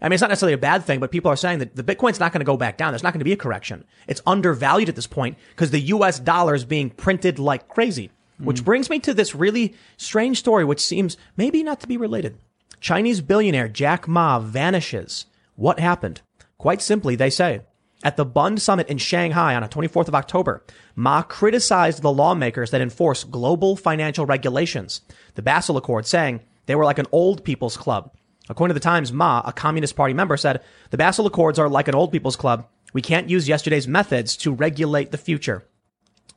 I 0.00 0.06
mean, 0.06 0.14
it's 0.14 0.20
not 0.20 0.28
necessarily 0.28 0.54
a 0.54 0.58
bad 0.58 0.84
thing, 0.84 1.00
but 1.00 1.10
people 1.10 1.30
are 1.30 1.36
saying 1.36 1.58
that 1.58 1.74
the 1.74 1.82
Bitcoin's 1.82 2.20
not 2.20 2.32
going 2.32 2.40
to 2.40 2.46
go 2.46 2.56
back 2.56 2.76
down. 2.76 2.92
There's 2.92 3.02
not 3.02 3.12
going 3.12 3.20
to 3.20 3.24
be 3.24 3.32
a 3.32 3.36
correction. 3.36 3.84
It's 4.06 4.22
undervalued 4.26 4.88
at 4.88 4.96
this 4.96 5.08
point 5.08 5.36
because 5.50 5.70
the 5.70 5.80
US 5.80 6.20
dollar 6.20 6.54
is 6.54 6.64
being 6.64 6.90
printed 6.90 7.38
like 7.38 7.68
crazy. 7.68 8.10
Which 8.38 8.60
hmm. 8.60 8.64
brings 8.64 8.88
me 8.88 9.00
to 9.00 9.14
this 9.14 9.34
really 9.34 9.74
strange 9.96 10.38
story, 10.38 10.64
which 10.64 10.80
seems 10.80 11.16
maybe 11.36 11.64
not 11.64 11.80
to 11.80 11.88
be 11.88 11.96
related. 11.96 12.38
Chinese 12.80 13.20
billionaire 13.20 13.68
Jack 13.68 14.06
Ma 14.06 14.38
vanishes. 14.38 15.26
What 15.56 15.80
happened? 15.80 16.20
Quite 16.58 16.82
simply, 16.82 17.16
they 17.16 17.30
say, 17.30 17.62
at 18.04 18.16
the 18.16 18.24
Bund 18.24 18.62
Summit 18.62 18.88
in 18.88 18.98
Shanghai 18.98 19.54
on 19.54 19.62
the 19.62 19.68
24th 19.68 20.08
of 20.08 20.14
October, 20.14 20.64
Ma 20.94 21.22
criticized 21.22 22.02
the 22.02 22.12
lawmakers 22.12 22.70
that 22.70 22.80
enforce 22.80 23.24
global 23.24 23.76
financial 23.76 24.26
regulations. 24.26 25.00
The 25.34 25.42
Basel 25.42 25.76
Accord 25.76 26.06
saying 26.06 26.40
they 26.66 26.76
were 26.76 26.84
like 26.84 26.98
an 26.98 27.06
old 27.10 27.44
people's 27.44 27.76
club. 27.76 28.12
According 28.48 28.74
to 28.74 28.80
the 28.80 28.84
Times, 28.84 29.12
Ma, 29.12 29.42
a 29.44 29.52
Communist 29.52 29.96
Party 29.96 30.14
member, 30.14 30.36
said 30.36 30.62
the 30.90 30.96
Basel 30.96 31.26
Accords 31.26 31.58
are 31.58 31.68
like 31.68 31.88
an 31.88 31.94
old 31.94 32.12
people's 32.12 32.36
club. 32.36 32.66
We 32.92 33.02
can't 33.02 33.28
use 33.28 33.48
yesterday's 33.48 33.88
methods 33.88 34.36
to 34.38 34.52
regulate 34.52 35.10
the 35.10 35.18
future. 35.18 35.66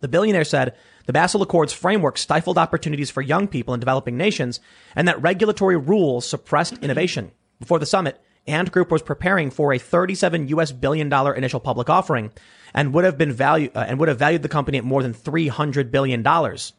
The 0.02 0.08
billionaire 0.08 0.44
said 0.44 0.76
the 1.06 1.14
Basel 1.14 1.42
Accords 1.42 1.74
framework 1.74 2.18
stifled 2.18 2.58
opportunities 2.58 3.10
for 3.10 3.22
young 3.22 3.48
people 3.48 3.74
in 3.74 3.80
developing 3.80 4.18
nations 4.18 4.60
and 4.96 5.08
that 5.08 5.22
regulatory 5.22 5.78
rules 5.78 6.28
suppressed 6.28 6.78
innovation. 6.80 7.32
Before 7.60 7.80
the 7.80 7.86
summit, 7.86 8.20
Ant 8.48 8.72
Group 8.72 8.92
was 8.92 9.02
preparing 9.02 9.52
for 9.52 9.74
a 9.74 9.80
37 9.80 10.48
US 10.50 10.72
billion 10.72 11.10
dollar 11.10 11.34
initial 11.34 11.60
public 11.60 11.90
offering 11.90 12.32
and 12.74 12.94
would 12.94 13.06
have 13.06 13.18
been 13.18 13.32
value 13.32 13.70
uh, 13.76 13.86
and 13.88 14.00
would 14.00 14.10
have 14.10 14.20
valued 14.20 14.42
the 14.42 14.50
company 14.50 14.78
at 14.78 14.84
more 14.84 15.04
than 15.04 15.14
300 15.14 15.92
billion 15.92 16.24
dollars. 16.24 16.74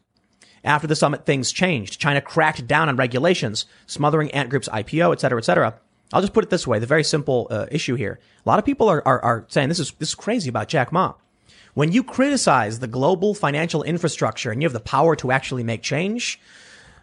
After 0.64 0.86
the 0.86 0.96
summit, 0.96 1.26
things 1.26 1.50
changed. 1.50 2.00
China 2.00 2.20
cracked 2.20 2.66
down 2.68 2.88
on 2.88 2.96
regulations, 2.96 3.66
smothering 3.86 4.30
Ant 4.30 4.48
Group's 4.48 4.68
IPO, 4.68 5.12
et 5.12 5.20
cetera, 5.20 5.38
et 5.38 5.44
cetera. 5.44 5.74
I'll 6.12 6.20
just 6.20 6.32
put 6.32 6.44
it 6.44 6.50
this 6.50 6.66
way: 6.66 6.78
the 6.78 6.86
very 6.86 7.04
simple 7.04 7.48
uh, 7.50 7.66
issue 7.70 7.94
here. 7.94 8.20
A 8.44 8.48
lot 8.48 8.58
of 8.58 8.64
people 8.64 8.88
are, 8.88 9.02
are 9.06 9.20
are 9.24 9.44
saying 9.48 9.68
this 9.68 9.80
is 9.80 9.92
this 9.98 10.10
is 10.10 10.14
crazy 10.14 10.48
about 10.48 10.68
Jack 10.68 10.92
Ma. 10.92 11.14
When 11.74 11.92
you 11.92 12.04
criticize 12.04 12.78
the 12.78 12.86
global 12.86 13.34
financial 13.34 13.82
infrastructure 13.82 14.50
and 14.50 14.60
you 14.60 14.66
have 14.66 14.74
the 14.74 14.80
power 14.80 15.16
to 15.16 15.30
actually 15.30 15.64
make 15.64 15.82
change, 15.82 16.38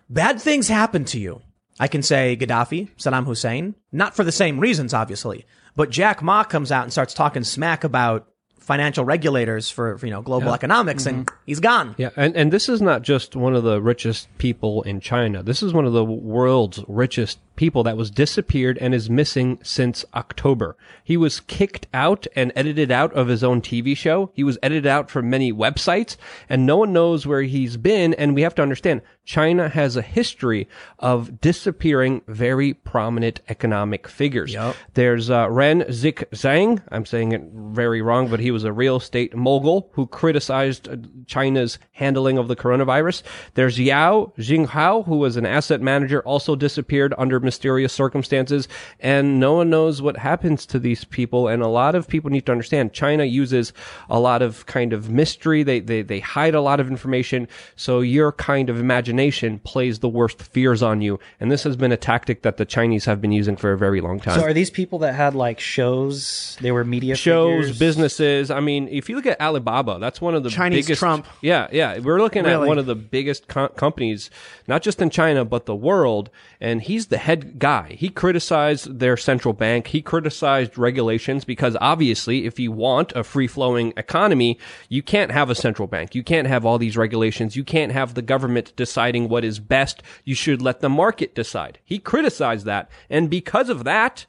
bad 0.09 0.39
things 0.39 0.67
happen 0.67 1.05
to 1.05 1.19
you. 1.19 1.41
I 1.79 1.87
can 1.87 2.03
say 2.03 2.37
Gaddafi, 2.39 2.89
Saddam 2.97 3.25
Hussein, 3.25 3.75
not 3.91 4.15
for 4.15 4.23
the 4.23 4.31
same 4.31 4.59
reasons, 4.59 4.93
obviously, 4.93 5.45
but 5.75 5.89
Jack 5.89 6.21
Ma 6.21 6.43
comes 6.43 6.71
out 6.71 6.83
and 6.83 6.91
starts 6.91 7.13
talking 7.13 7.43
smack 7.43 7.83
about 7.83 8.27
financial 8.69 9.03
regulators 9.03 9.71
for, 9.71 9.97
for 9.97 10.05
you 10.05 10.11
know 10.11 10.21
global 10.21 10.53
economics, 10.53 11.07
and 11.07 11.25
mm-hmm. 11.25 11.35
he's 11.47 11.59
gone. 11.59 11.95
Yeah, 11.97 12.11
and, 12.15 12.35
and 12.35 12.53
this 12.53 12.69
is 12.69 12.83
not 12.83 13.01
just 13.01 13.35
one 13.35 13.55
of 13.55 13.63
the 13.63 13.81
richest 13.81 14.27
people 14.37 14.83
in 14.83 14.99
China. 14.99 15.41
This 15.41 15.63
is 15.63 15.73
one 15.73 15.85
of 15.85 15.93
the 15.93 16.05
world's 16.05 16.83
richest 16.87 17.39
people 17.59 17.83
that 17.83 17.97
was 17.97 18.09
disappeared 18.09 18.77
and 18.77 18.95
is 18.95 19.09
missing 19.09 19.59
since 19.61 20.05
October. 20.13 20.77
He 21.03 21.17
was 21.17 21.41
kicked 21.41 21.87
out 21.93 22.25
and 22.33 22.53
edited 22.55 22.89
out 22.89 23.11
of 23.11 23.27
his 23.27 23.43
own 23.43 23.61
TV 23.61 23.97
show. 23.97 24.31
He 24.33 24.45
was 24.45 24.57
edited 24.63 24.87
out 24.87 25.11
from 25.11 25.29
many 25.29 25.51
websites 25.51 26.15
and 26.47 26.65
no 26.65 26.77
one 26.77 26.93
knows 26.93 27.27
where 27.27 27.41
he's 27.41 27.75
been. 27.75 28.13
And 28.13 28.33
we 28.33 28.43
have 28.43 28.55
to 28.55 28.61
understand 28.61 29.01
China 29.25 29.67
has 29.67 29.97
a 29.97 30.01
history 30.01 30.67
of 30.99 31.41
disappearing 31.41 32.21
very 32.27 32.73
prominent 32.73 33.41
economic 33.49 34.07
figures. 34.07 34.53
Yep. 34.53 34.75
There's 34.93 35.29
uh, 35.29 35.49
Ren 35.51 35.81
Zhiqiang. 35.81 36.81
I'm 36.91 37.05
saying 37.05 37.33
it 37.33 37.43
very 37.53 38.01
wrong, 38.01 38.29
but 38.29 38.39
he 38.39 38.51
was 38.51 38.63
a 38.63 38.73
real 38.73 38.95
estate 38.95 39.35
mogul 39.35 39.91
who 39.93 40.07
criticized 40.07 40.87
uh, 40.87 40.95
China's 41.27 41.77
handling 41.91 42.37
of 42.37 42.47
the 42.47 42.55
coronavirus. 42.55 43.21
There's 43.53 43.79
Yao 43.79 44.31
Jinghao, 44.39 45.05
who 45.05 45.17
was 45.17 45.35
an 45.35 45.45
asset 45.45 45.81
manager, 45.81 46.21
also 46.23 46.55
disappeared 46.55 47.13
under 47.17 47.39
mysterious 47.49 47.93
circumstances, 47.93 48.67
and 48.99 49.39
no 49.39 49.53
one 49.53 49.69
knows 49.69 50.01
what 50.01 50.17
happens 50.17 50.65
to 50.67 50.79
these 50.79 51.03
people. 51.03 51.47
And 51.47 51.61
a 51.61 51.67
lot 51.67 51.95
of 51.95 52.07
people 52.07 52.29
need 52.29 52.45
to 52.45 52.51
understand 52.51 52.93
China 52.93 53.23
uses 53.23 53.73
a 54.09 54.19
lot 54.19 54.41
of 54.41 54.65
kind 54.65 54.93
of 54.93 55.09
mystery. 55.09 55.63
They 55.63 55.79
they 55.79 56.01
they 56.01 56.19
hide 56.19 56.55
a 56.55 56.61
lot 56.61 56.79
of 56.79 56.87
information, 56.87 57.47
so 57.75 58.01
your 58.01 58.31
kind 58.31 58.69
of 58.69 58.79
imagination 58.79 59.59
plays 59.59 59.99
the 59.99 60.09
worst 60.09 60.41
fears 60.41 60.81
on 60.83 61.01
you. 61.01 61.19
And 61.39 61.51
this 61.51 61.63
has 61.63 61.75
been 61.75 61.91
a 61.91 61.97
tactic 61.97 62.41
that 62.43 62.57
the 62.57 62.65
Chinese 62.65 63.05
have 63.05 63.19
been 63.21 63.31
using 63.31 63.57
for 63.57 63.71
a 63.71 63.77
very 63.77 64.01
long 64.01 64.19
time 64.19 64.39
so 64.39 64.45
are 64.45 64.53
these 64.53 64.69
people 64.69 64.99
that 64.99 65.15
had 65.15 65.35
like 65.35 65.59
shows? 65.59 66.57
They 66.61 66.71
were 66.71 66.83
media 66.83 67.15
shows, 67.15 67.65
figures? 67.65 67.79
businesses. 67.79 68.51
I 68.51 68.59
mean, 68.59 68.87
if 68.89 69.09
you 69.09 69.15
look 69.15 69.25
at 69.25 69.39
Alibaba, 69.41 69.97
that's 69.99 70.21
one 70.21 70.35
of 70.35 70.43
the 70.43 70.49
Chinese 70.49 70.85
biggest. 70.85 70.99
Trump. 70.99 71.25
Yeah, 71.41 71.67
yeah. 71.71 71.99
We're 71.99 72.21
looking 72.21 72.45
at 72.45 72.59
one 72.59 72.77
of 72.77 72.85
the 72.85 72.95
biggest 72.95 73.47
co- 73.47 73.69
companies, 73.69 74.29
not 74.67 74.81
just 74.81 75.01
in 75.01 75.09
China 75.09 75.45
but 75.45 75.65
the 75.65 75.75
world, 75.75 76.29
and 76.61 76.81
he's 76.81 77.07
the 77.07 77.17
head 77.17 77.57
guy. 77.57 77.95
He 77.97 78.09
criticized 78.09 78.99
their 78.99 79.15
central 79.15 79.53
bank. 79.53 79.87
He 79.87 80.01
criticized 80.01 80.77
regulations 80.77 81.45
because 81.45 81.77
obviously, 81.79 82.45
if 82.45 82.59
you 82.59 82.71
want 82.71 83.13
a 83.13 83.23
free 83.23 83.47
flowing 83.47 83.93
economy, 83.95 84.59
you 84.89 85.01
can't 85.01 85.31
have 85.31 85.49
a 85.49 85.55
central 85.55 85.87
bank. 85.87 86.15
You 86.15 86.23
can't 86.23 86.47
have 86.47 86.65
all 86.65 86.77
these 86.77 86.97
regulations. 86.97 87.55
You 87.55 87.63
can't 87.63 87.91
have 87.91 88.13
the 88.13 88.21
government 88.21 88.75
deciding 88.75 89.29
what 89.29 89.45
is 89.45 89.59
best. 89.59 90.03
You 90.25 90.35
should 90.35 90.61
let 90.61 90.81
the 90.81 90.89
market 90.89 91.33
decide. 91.33 91.79
He 91.85 91.99
criticized 91.99 92.65
that, 92.65 92.89
and 93.09 93.29
because 93.29 93.69
of 93.69 93.83
that 93.85 94.25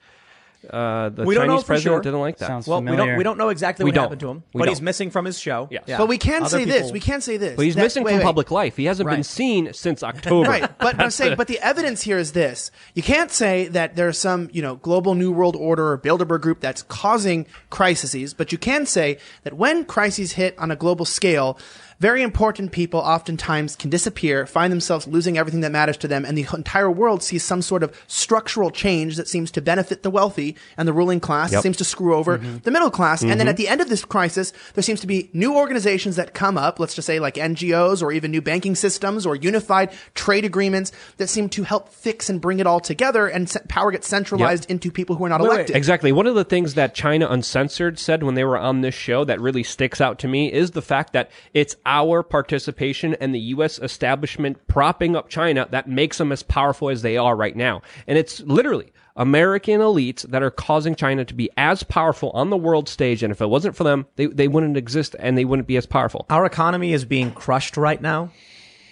uh, 0.68 1.08
the 1.08 1.24
We 1.24 1.34
don't 1.34 1.46
know 1.46 1.54
Chinese 1.54 1.62
for 1.62 1.66
president 1.68 1.94
sure. 1.94 2.00
didn't 2.02 2.20
like 2.20 2.36
that. 2.38 2.46
Sounds 2.46 2.66
Well, 2.66 2.82
we 2.82 2.94
don't 2.96 3.16
we 3.16 3.22
don't 3.24 3.38
know 3.38 3.48
exactly 3.48 3.84
We 3.84 3.90
what 3.90 3.94
don't. 3.94 4.04
happened 4.04 4.20
to 4.20 4.28
him, 4.28 4.36
We 4.52 4.58
but 4.58 4.64
don't. 4.66 4.68
he's 4.68 4.82
missing 4.82 5.10
from 5.10 5.24
his 5.24 5.38
show. 5.38 5.68
Yes. 5.70 5.84
Yeah. 5.86 5.96
But 5.98 6.08
we 6.08 6.18
can 6.18 6.42
Other 6.42 6.50
say 6.50 6.64
this. 6.64 6.76
people- 6.76 6.92
We 6.92 7.00
can 7.00 7.20
say 7.22 7.36
this. 7.38 7.56
but 7.56 7.64
he's 7.64 7.74
that- 7.76 7.82
missing 7.82 8.04
wait, 8.04 8.10
from 8.12 8.18
wait. 8.18 8.24
public 8.24 8.50
life. 8.50 8.76
He 8.76 8.84
hasn't 8.84 9.08
been 9.08 9.18
Right. 9.18 9.26
seen 9.26 9.72
since 9.72 10.02
October. 10.02 10.48
Right, 10.50 10.70
but 10.78 11.00
I'm 11.00 11.10
saying, 11.20 11.36
but 11.36 11.46
the 11.46 11.58
evidence 11.60 12.02
here 12.02 12.18
is 12.18 12.32
this: 12.32 12.70
you 12.94 13.02
can't 13.02 13.30
say 13.30 13.68
that 13.68 13.96
there's 13.96 14.18
some, 14.18 14.50
you 14.52 14.60
know, 14.60 14.76
global 14.76 15.14
new 15.14 15.32
world 15.32 15.56
order 15.56 15.90
or 15.92 15.98
Bilderberg 15.98 16.40
group 16.42 16.60
that's 16.60 16.82
causing 16.82 17.46
crises, 17.70 18.34
but 18.34 18.52
you 18.52 18.58
can 18.58 18.86
say 18.86 19.18
that 19.44 19.54
when 19.54 19.84
crises 19.84 20.32
hit 20.32 20.54
on 20.58 20.70
a 20.70 20.76
global 20.76 21.04
scale, 21.06 21.58
very 22.00 22.22
important 22.22 22.72
people 22.72 23.00
oftentimes 23.00 23.76
can 23.76 23.90
disappear, 23.90 24.46
find 24.46 24.72
themselves 24.72 25.06
losing 25.06 25.38
everything 25.38 25.60
that 25.60 25.70
matters 25.70 25.98
to 25.98 26.08
them, 26.08 26.24
and 26.24 26.36
the 26.36 26.46
entire 26.54 26.90
world 26.90 27.22
sees 27.22 27.44
some 27.44 27.62
sort 27.62 27.82
of 27.82 27.94
structural 28.06 28.70
change 28.70 29.16
that 29.16 29.28
seems 29.28 29.50
to 29.50 29.60
benefit 29.60 30.02
the 30.02 30.10
wealthy 30.10 30.56
and 30.76 30.88
the 30.88 30.92
ruling 30.92 31.20
class, 31.20 31.52
Yep. 31.52 31.62
seems 31.62 31.76
to 31.76 31.84
screw 31.84 32.14
over 32.14 32.38
mm-hmm. 32.38 32.58
the 32.58 32.70
middle 32.70 32.90
class. 32.90 33.20
And 33.20 33.32
then 33.32 33.40
mm-hmm. 33.40 33.48
at 33.48 33.56
the 33.58 33.68
end 33.68 33.80
of 33.80 33.88
this 33.88 34.04
crisis, 34.04 34.52
there 34.74 34.82
seems 34.82 35.00
to 35.00 35.06
be 35.06 35.28
new 35.32 35.54
organizations 35.54 36.16
that 36.16 36.32
come 36.32 36.56
up, 36.56 36.80
let's 36.80 36.94
just 36.94 37.06
say 37.06 37.20
like 37.20 37.34
NGOs 37.34 38.02
or 38.02 38.12
even 38.12 38.30
new 38.30 38.40
banking 38.40 38.74
systems 38.74 39.26
or 39.26 39.36
unified 39.36 39.90
trade 40.14 40.44
agreements 40.44 40.92
that 41.18 41.28
seem 41.28 41.48
to 41.50 41.64
help 41.64 41.90
fix 41.90 42.30
and 42.30 42.40
bring 42.40 42.60
it 42.60 42.66
all 42.66 42.80
together 42.80 43.26
and 43.26 43.54
power 43.68 43.90
gets 43.90 44.08
centralized 44.08 44.70
into 44.70 44.90
people 44.90 45.16
who 45.16 45.24
are 45.24 45.28
not 45.28 45.40
Wait, 45.40 45.48
wait. 45.48 45.54
elected. 45.54 45.76
Exactly. 45.76 46.12
One 46.12 46.26
of 46.26 46.34
the 46.34 46.44
things 46.44 46.74
that 46.74 46.94
China 46.94 47.28
Uncensored 47.28 47.98
said 47.98 48.22
when 48.22 48.34
they 48.34 48.44
were 48.44 48.58
on 48.58 48.80
this 48.80 48.94
show 48.94 49.24
that 49.24 49.40
really 49.40 49.62
sticks 49.62 50.00
out 50.00 50.18
to 50.20 50.28
me 50.28 50.50
is 50.50 50.70
the 50.70 50.82
fact 50.82 51.12
that 51.12 51.30
it's 51.52 51.76
our 51.90 52.22
participation 52.22 53.14
and 53.14 53.34
the 53.34 53.40
U.S. 53.40 53.80
establishment 53.80 54.64
propping 54.68 55.16
up 55.16 55.28
China 55.28 55.66
that 55.72 55.88
makes 55.88 56.18
them 56.18 56.30
as 56.30 56.44
powerful 56.44 56.88
as 56.88 57.02
they 57.02 57.16
are 57.16 57.34
right 57.34 57.56
now. 57.56 57.82
And 58.06 58.16
it's 58.16 58.40
literally 58.42 58.92
American 59.16 59.80
elites 59.80 60.22
that 60.22 60.40
are 60.40 60.52
causing 60.52 60.94
China 60.94 61.24
to 61.24 61.34
be 61.34 61.50
as 61.56 61.82
powerful 61.82 62.30
on 62.30 62.48
the 62.48 62.56
world 62.56 62.88
stage. 62.88 63.24
And 63.24 63.32
if 63.32 63.40
it 63.40 63.50
wasn't 63.50 63.74
for 63.74 63.82
them, 63.82 64.06
they, 64.14 64.26
they 64.26 64.46
wouldn't 64.46 64.76
exist 64.76 65.16
and 65.18 65.36
they 65.36 65.44
wouldn't 65.44 65.66
be 65.66 65.76
as 65.76 65.84
powerful. 65.84 66.26
Our 66.30 66.46
economy 66.46 66.92
is 66.92 67.04
being 67.04 67.32
crushed 67.32 67.76
right 67.76 68.00
now, 68.00 68.30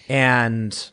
and 0.09 0.90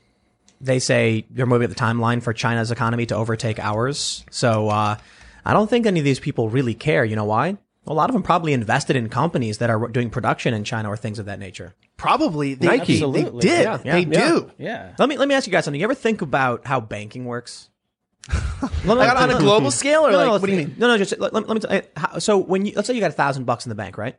they 0.62 0.78
say 0.78 1.26
they're 1.32 1.48
moving 1.48 1.70
the 1.70 1.76
timeline 1.76 2.22
for 2.22 2.34
China's 2.34 2.70
economy 2.70 3.08
to 3.08 3.16
overtake 3.16 3.58
ours. 3.58 4.24
So 4.30 4.70
uh, 4.70 4.98
I 5.44 5.54
don't 5.54 5.70
think 5.72 5.88
any 5.88 6.00
of 6.00 6.06
these 6.06 6.20
people 6.20 6.50
really 6.50 6.76
care. 6.76 7.04
You 7.04 7.16
know 7.16 7.26
why? 7.26 7.58
A 7.88 7.94
lot 7.94 8.10
of 8.10 8.14
them 8.14 8.24
probably 8.24 8.54
invested 8.54 8.96
in 8.96 9.10
companies 9.10 9.60
that 9.60 9.70
are 9.70 9.88
doing 9.90 10.10
production 10.10 10.54
in 10.54 10.64
China 10.64 10.90
or 10.90 10.98
things 10.98 11.20
of 11.20 11.28
that 11.28 11.40
nature. 11.40 11.76
Probably 11.98 12.56
they, 12.56 12.66
Nike. 12.66 13.00
they, 13.00 13.24
they 13.24 13.40
did. 13.40 13.64
Yeah, 13.64 13.78
they 13.78 14.00
yeah, 14.02 14.28
do. 14.28 14.52
Yeah. 14.58 14.96
Let 14.98 15.08
me 15.08 15.18
let 15.18 15.28
me 15.28 15.36
ask 15.36 15.46
you 15.46 15.52
guys 15.52 15.66
something. 15.66 15.80
You 15.80 15.86
ever 15.86 15.94
think 15.94 16.22
about 16.22 16.66
how 16.66 16.80
banking 16.80 17.26
works? 17.26 17.70
Let 18.30 18.86
Like 18.98 19.16
on 19.16 19.30
a 19.30 19.38
global 19.38 19.72
scale, 19.82 20.06
or 20.06 20.12
No, 20.12 20.18
like, 20.18 20.26
no, 20.26 20.32
what 20.34 20.46
do 20.46 20.52
you 20.52 20.58
mean? 20.58 20.76
No, 20.80 20.88
no, 20.88 20.98
just 20.98 21.18
let, 21.20 21.32
let, 21.34 21.48
let 21.48 21.54
me. 21.54 21.60
Tell, 21.60 21.82
how, 21.96 22.20
so 22.20 22.38
when 22.38 22.66
you 22.66 22.74
let's 22.76 22.88
say 22.88 22.96
you 22.96 23.00
got 23.00 23.12
a 23.12 23.14
thousand 23.14 23.46
bucks 23.46 23.66
in 23.66 23.70
the 23.70 23.76
bank, 23.76 23.98
right? 23.98 24.18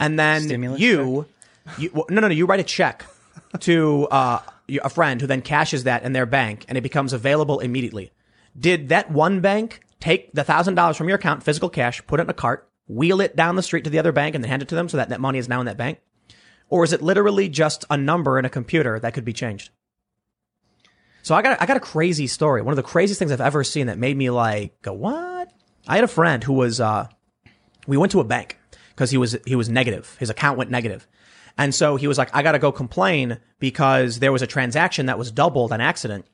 And 0.00 0.18
then 0.18 0.42
Stimulus 0.42 0.80
you, 0.80 1.26
you 1.78 1.90
well, 1.92 2.06
no, 2.08 2.20
no, 2.20 2.28
no, 2.28 2.34
you 2.34 2.46
write 2.46 2.60
a 2.60 2.64
check 2.64 3.04
to 3.60 4.08
uh, 4.10 4.40
a 4.82 4.88
friend 4.88 5.20
who 5.20 5.26
then 5.26 5.42
cashes 5.42 5.84
that 5.84 6.02
in 6.02 6.12
their 6.12 6.26
bank, 6.26 6.64
and 6.68 6.78
it 6.78 6.80
becomes 6.80 7.12
available 7.12 7.60
immediately. 7.60 8.12
Did 8.58 8.88
that 8.88 9.10
one 9.10 9.40
bank 9.40 9.82
take 10.00 10.32
the 10.32 10.44
thousand 10.44 10.74
dollars 10.74 10.96
from 10.96 11.08
your 11.08 11.16
account, 11.16 11.42
physical 11.42 11.68
cash, 11.68 12.04
put 12.06 12.18
it 12.18 12.24
in 12.24 12.30
a 12.30 12.34
cart, 12.34 12.68
wheel 12.86 13.20
it 13.20 13.36
down 13.36 13.56
the 13.56 13.62
street 13.62 13.84
to 13.84 13.90
the 13.90 13.98
other 13.98 14.12
bank, 14.12 14.34
and 14.34 14.42
then 14.42 14.50
hand 14.50 14.62
it 14.62 14.68
to 14.68 14.74
them 14.74 14.88
so 14.88 14.96
that 14.96 15.08
that 15.10 15.20
money 15.20 15.38
is 15.38 15.48
now 15.48 15.60
in 15.60 15.66
that 15.66 15.76
bank? 15.76 16.00
Or 16.68 16.84
is 16.84 16.92
it 16.92 17.02
literally 17.02 17.48
just 17.48 17.84
a 17.90 17.96
number 17.96 18.38
in 18.38 18.44
a 18.44 18.50
computer 18.50 18.98
that 18.98 19.12
could 19.14 19.24
be 19.24 19.32
changed? 19.32 19.70
So 21.22 21.34
I 21.34 21.42
got 21.42 21.60
I 21.60 21.66
got 21.66 21.76
a 21.76 21.80
crazy 21.80 22.26
story. 22.26 22.62
One 22.62 22.72
of 22.72 22.76
the 22.76 22.82
craziest 22.82 23.18
things 23.18 23.30
I've 23.30 23.40
ever 23.40 23.62
seen 23.62 23.86
that 23.86 23.98
made 23.98 24.16
me 24.16 24.30
like 24.30 24.80
go 24.82 24.92
what? 24.92 25.52
I 25.86 25.94
had 25.94 26.04
a 26.04 26.08
friend 26.08 26.42
who 26.42 26.52
was 26.52 26.80
uh 26.80 27.08
we 27.86 27.96
went 27.96 28.12
to 28.12 28.20
a 28.20 28.24
bank 28.24 28.58
because 28.90 29.10
he 29.10 29.16
was 29.16 29.36
he 29.46 29.54
was 29.54 29.68
negative. 29.68 30.16
His 30.18 30.30
account 30.30 30.58
went 30.58 30.70
negative. 30.70 31.06
And 31.58 31.74
so 31.74 31.96
he 31.96 32.08
was 32.08 32.18
like 32.18 32.34
I 32.34 32.42
got 32.42 32.52
to 32.52 32.58
go 32.58 32.72
complain 32.72 33.38
because 33.58 34.18
there 34.18 34.32
was 34.32 34.42
a 34.42 34.46
transaction 34.46 35.06
that 35.06 35.18
was 35.18 35.30
doubled 35.30 35.72
on 35.72 35.80
accident. 35.80 36.26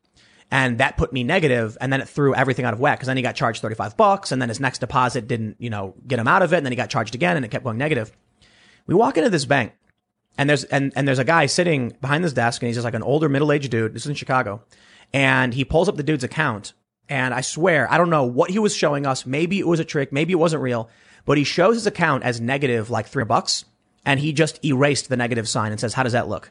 And 0.51 0.79
that 0.79 0.97
put 0.97 1.13
me 1.13 1.25
negative, 1.25 1.77
and 1.81 1.93
then 1.93 2.01
it 2.01 2.09
threw 2.09 2.35
everything 2.35 2.65
out 2.65 2.73
of 2.73 2.81
whack. 2.81 2.99
Because 2.99 3.09
then 3.09 3.19
he 3.19 3.23
got 3.23 3.35
charged 3.35 3.61
thirty-five 3.61 3.97
bucks, 3.97 4.33
and 4.33 4.41
then 4.41 4.49
his 4.49 4.61
next 4.61 4.79
deposit 4.79 5.29
didn't, 5.29 5.57
you 5.59 5.69
know, 5.69 5.95
get 6.07 6.19
him 6.19 6.29
out 6.29 6.43
of 6.43 6.53
it, 6.53 6.57
and 6.57 6.65
then 6.65 6.73
he 6.73 6.77
got 6.77 6.89
charged 6.89 7.15
again, 7.15 7.37
and 7.37 7.45
it 7.45 7.51
kept 7.51 7.65
going 7.65 7.77
negative. 7.77 8.11
We 8.87 8.95
walk 8.95 9.19
into 9.19 9.29
this 9.29 9.45
bank, 9.45 9.75
and 10.39 10.49
there's 10.49 10.65
and, 10.65 10.93
and 10.97 11.07
there's 11.07 11.19
a 11.19 11.25
guy 11.25 11.47
sitting 11.47 11.95
behind 12.01 12.25
this 12.25 12.33
desk 12.33 12.63
and 12.63 12.69
he's 12.69 12.77
just 12.77 12.85
like 12.85 12.95
an 12.95 13.03
older 13.03 13.29
middle-aged 13.29 13.71
dude. 13.71 13.93
This 13.93 14.05
is 14.05 14.09
in 14.09 14.15
chicago. 14.15 14.63
And 15.13 15.53
he 15.53 15.65
pulls 15.65 15.89
up 15.89 15.97
the 15.97 16.03
dude's 16.03 16.25
account 16.25 16.75
and 17.11 17.33
i 17.35 17.41
swear 17.41 17.91
i 17.91 17.97
don't 17.97 18.11
know 18.11 18.25
what 18.25 18.51
he 18.51 18.59
was 18.59 18.75
showing 18.75 19.05
us. 19.05 19.27
Maybe 19.27 19.59
it 19.59 19.67
was 19.67 19.81
a 19.81 19.85
trick. 19.85 20.13
Maybe 20.13 20.33
it 20.33 20.37
wasn't 20.37 20.63
real. 20.63 20.89
But 21.27 21.37
he 21.37 21.45
shows 21.45 21.75
his 21.75 21.87
account 21.87 22.23
as 22.23 22.41
negative 22.41 22.89
like 22.89 23.09
three 23.09 23.25
bucks 23.25 23.65
and 24.07 24.21
he 24.21 24.33
just 24.33 24.65
erased 24.65 25.09
the 25.09 25.17
negative 25.17 25.49
sign 25.49 25.73
and 25.73 25.81
says 25.81 25.93
how 25.93 26.05
does 26.05 26.13
that 26.13 26.29
look 26.29 26.51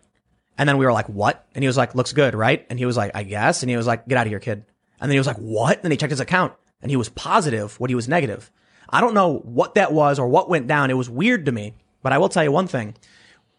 and 0.58 0.68
then 0.68 0.78
we 0.78 0.86
were 0.86 0.94
like 0.94 1.08
what 1.08 1.46
and 1.56 1.64
he 1.64 1.68
was 1.68 1.78
like 1.78 1.96
looks 1.96 2.14
good 2.14 2.36
right 2.36 2.66
and 2.70 2.80
he 2.80 2.86
was 2.86 2.98
like 2.98 3.12
i 3.16 3.24
guess 3.24 3.64
and 3.64 3.70
he 3.70 3.78
was 3.78 3.88
like 3.88 4.08
get 4.08 4.18
out 4.18 4.26
of 4.26 4.32
here 4.32 4.40
kid 4.40 4.66
and 5.00 5.10
then 5.10 5.12
he 5.12 5.20
was 5.20 5.28
like 5.28 5.38
what 5.38 5.76
and 5.76 5.84
then 5.84 5.92
he 5.92 5.98
checked 5.98 6.12
his 6.12 6.20
account 6.20 6.54
and 6.82 6.92
he 6.92 6.98
was 6.98 7.10
positive 7.10 7.80
what 7.80 7.90
he 7.90 7.96
was 7.96 8.08
negative 8.08 8.52
i 8.90 9.02
don't 9.02 9.14
know 9.14 9.40
what 9.40 9.76
that 9.76 9.92
was 9.92 10.20
or 10.20 10.28
what 10.28 10.50
went 10.50 10.68
down 10.68 10.90
it 10.90 10.96
was 10.96 11.10
weird 11.10 11.46
to 11.46 11.52
me 11.52 11.74
but 12.02 12.14
i 12.14 12.18
will 12.18 12.30
tell 12.30 12.44
you 12.44 12.52
one 12.52 12.68
thing 12.68 12.96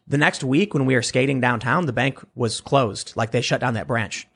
the 0.09 0.19
next 0.19 0.43
week 0.43 0.75
when 0.75 0.87
we 0.87 0.95
were 0.95 1.03
skating 1.03 1.41
downtown, 1.41 1.87
the 1.87 1.93
bank 1.93 2.19
was 2.35 2.61
closed. 2.61 3.13
Like 3.15 3.31
they 3.31 3.43
shut 3.43 3.61
down 3.61 3.75
that 3.75 3.87
branch. 3.87 4.27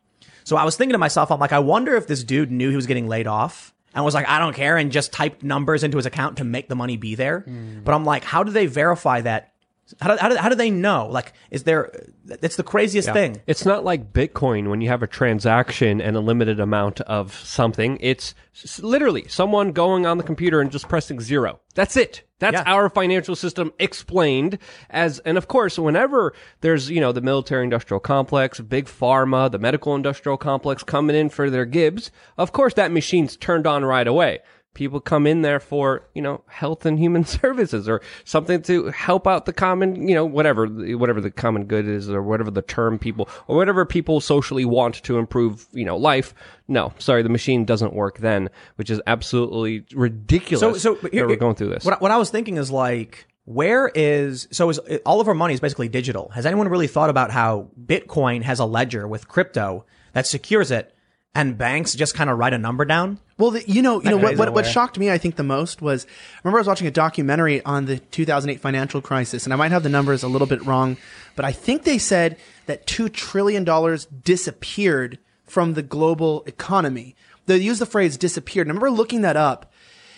So 0.44 0.56
I 0.56 0.64
was 0.64 0.76
thinking 0.76 0.92
to 0.92 0.98
myself, 0.98 1.30
I'm 1.30 1.40
like, 1.40 1.52
I 1.52 1.60
wonder 1.60 1.96
if 1.96 2.06
this 2.06 2.24
dude 2.24 2.50
knew 2.50 2.68
he 2.68 2.76
was 2.76 2.86
getting 2.86 3.08
laid 3.08 3.26
off 3.26 3.72
and 3.94 4.04
was 4.04 4.14
like, 4.14 4.28
I 4.28 4.38
don't 4.38 4.54
care 4.54 4.76
and 4.76 4.92
just 4.92 5.12
typed 5.12 5.42
numbers 5.42 5.82
into 5.82 5.96
his 5.96 6.06
account 6.06 6.38
to 6.38 6.44
make 6.44 6.68
the 6.68 6.74
money 6.74 6.96
be 6.96 7.14
there. 7.14 7.40
Hmm. 7.40 7.80
But 7.84 7.94
I'm 7.94 8.04
like, 8.04 8.24
how 8.24 8.42
do 8.42 8.52
they 8.52 8.66
verify 8.66 9.22
that? 9.22 9.51
How 10.00 10.14
do, 10.14 10.20
how 10.20 10.28
do, 10.28 10.36
how 10.36 10.48
do 10.48 10.54
they 10.54 10.70
know? 10.70 11.06
Like, 11.10 11.32
is 11.50 11.64
there, 11.64 11.92
it's 12.28 12.56
the 12.56 12.62
craziest 12.62 13.12
thing. 13.12 13.40
It's 13.46 13.64
not 13.64 13.84
like 13.84 14.12
Bitcoin 14.12 14.68
when 14.68 14.80
you 14.80 14.88
have 14.88 15.02
a 15.02 15.06
transaction 15.06 16.00
and 16.00 16.16
a 16.16 16.20
limited 16.20 16.60
amount 16.60 17.00
of 17.02 17.34
something. 17.34 17.98
It's 18.00 18.34
literally 18.80 19.26
someone 19.28 19.72
going 19.72 20.06
on 20.06 20.18
the 20.18 20.24
computer 20.24 20.60
and 20.60 20.70
just 20.70 20.88
pressing 20.88 21.20
zero. 21.20 21.60
That's 21.74 21.96
it. 21.96 22.22
That's 22.38 22.54
Yeah. 22.54 22.64
our 22.66 22.90
financial 22.90 23.36
system 23.36 23.72
explained 23.78 24.58
as, 24.90 25.20
and 25.20 25.38
of 25.38 25.46
course, 25.48 25.78
whenever 25.78 26.32
there's, 26.60 26.90
you 26.90 27.00
know, 27.00 27.12
the 27.12 27.20
military 27.20 27.62
industrial 27.64 28.00
complex, 28.00 28.58
big 28.60 28.86
pharma, 28.86 29.50
the 29.50 29.58
medical 29.58 29.94
industrial 29.94 30.36
complex 30.36 30.82
coming 30.82 31.14
in 31.14 31.28
for 31.28 31.50
their 31.50 31.64
gibs, 31.64 32.10
of 32.36 32.52
course 32.52 32.74
that 32.74 32.90
machine's 32.90 33.36
turned 33.36 33.66
on 33.66 33.84
right 33.84 34.08
away. 34.08 34.40
People 34.74 35.00
come 35.00 35.26
in 35.26 35.42
there 35.42 35.60
for, 35.60 36.08
you 36.14 36.22
know, 36.22 36.42
health 36.46 36.86
and 36.86 36.98
human 36.98 37.24
services 37.40 37.88
or 37.88 38.00
something 38.24 38.62
to 38.62 38.86
help 38.86 39.26
out 39.26 39.44
the 39.44 39.52
common, 39.52 40.08
you 40.08 40.14
know, 40.14 40.24
whatever, 40.24 40.66
whatever 40.66 41.20
the 41.20 41.30
common 41.30 41.64
good 41.64 41.86
is 41.86 42.08
or 42.08 42.22
whatever 42.22 42.50
the 42.50 42.62
term 42.62 42.98
people 42.98 43.28
or 43.48 43.56
whatever 43.56 43.84
people 43.84 44.20
socially 44.20 44.64
want 44.64 45.02
to 45.02 45.18
improve, 45.18 45.66
you 45.72 45.84
know, 45.84 45.96
life. 45.96 46.34
No, 46.68 46.92
sorry, 46.98 47.22
the 47.22 47.28
machine 47.28 47.64
doesn't 47.64 47.92
work 47.92 48.18
then, 48.18 48.48
which 48.76 48.88
is 48.88 49.00
absolutely 49.06 49.84
ridiculous. 49.94 50.60
So, 50.82 50.96
so 50.96 51.08
here- 51.08 51.28
we're 51.28 51.36
going 51.36 51.54
through 51.54 51.68
this. 51.70 51.84
What, 51.84 52.00
what 52.00 52.10
I 52.10 52.16
was 52.16 52.30
thinking 52.30 52.56
is 52.56 52.70
like, 52.70 53.26
where 53.44 53.90
is 53.94 54.46
so 54.52 54.70
is 54.70 54.78
all 55.04 55.20
of 55.20 55.26
our 55.28 55.34
money 55.34 55.52
is 55.52 55.60
basically 55.60 55.88
digital? 55.88 56.28
Has 56.30 56.46
anyone 56.46 56.68
really 56.68 56.86
thought 56.86 57.10
about 57.10 57.30
how 57.32 57.68
Bitcoin 57.84 58.42
has 58.42 58.60
a 58.60 58.64
ledger 58.64 59.08
with 59.08 59.26
crypto 59.28 59.84
that 60.12 60.26
secures 60.26 60.70
it, 60.70 60.94
and 61.34 61.56
banks 61.56 61.94
just 61.94 62.14
kind 62.14 62.28
of 62.28 62.38
write 62.38 62.52
a 62.52 62.58
number 62.58 62.84
down? 62.84 63.18
Well, 63.38 63.52
the, 63.52 63.68
you 63.68 63.82
know, 63.82 64.02
you 64.02 64.10
know 64.10 64.16
what, 64.18 64.36
what, 64.36 64.52
what 64.52 64.66
shocked 64.66 64.98
me, 64.98 65.10
I 65.10 65.18
think, 65.18 65.36
the 65.36 65.42
most 65.42 65.80
was, 65.80 66.04
I 66.04 66.40
remember 66.44 66.58
I 66.58 66.60
was 66.60 66.68
watching 66.68 66.86
a 66.86 66.92
documentary 66.92 67.64
on 67.64 67.86
the 67.86 67.98
2008 67.98 68.60
financial 68.60 69.00
crisis, 69.00 69.44
and 69.44 69.52
I 69.52 69.56
might 69.56 69.72
have 69.72 69.82
the 69.82 69.88
numbers 69.88 70.22
a 70.22 70.28
little 70.28 70.46
bit 70.46 70.64
wrong, 70.64 70.96
but 71.34 71.44
I 71.44 71.52
think 71.52 71.84
they 71.84 71.98
said 71.98 72.36
that 72.66 72.86
two 72.86 73.08
trillion 73.08 73.64
dollars 73.64 74.06
disappeared 74.06 75.18
from 75.44 75.74
the 75.74 75.82
global 75.82 76.42
economy. 76.46 77.14
They 77.46 77.56
used 77.56 77.80
the 77.80 77.86
phrase 77.86 78.16
disappeared. 78.16 78.66
And 78.66 78.72
I 78.72 78.74
remember 78.78 78.96
looking 78.96 79.22
that 79.22 79.36
up 79.36 79.72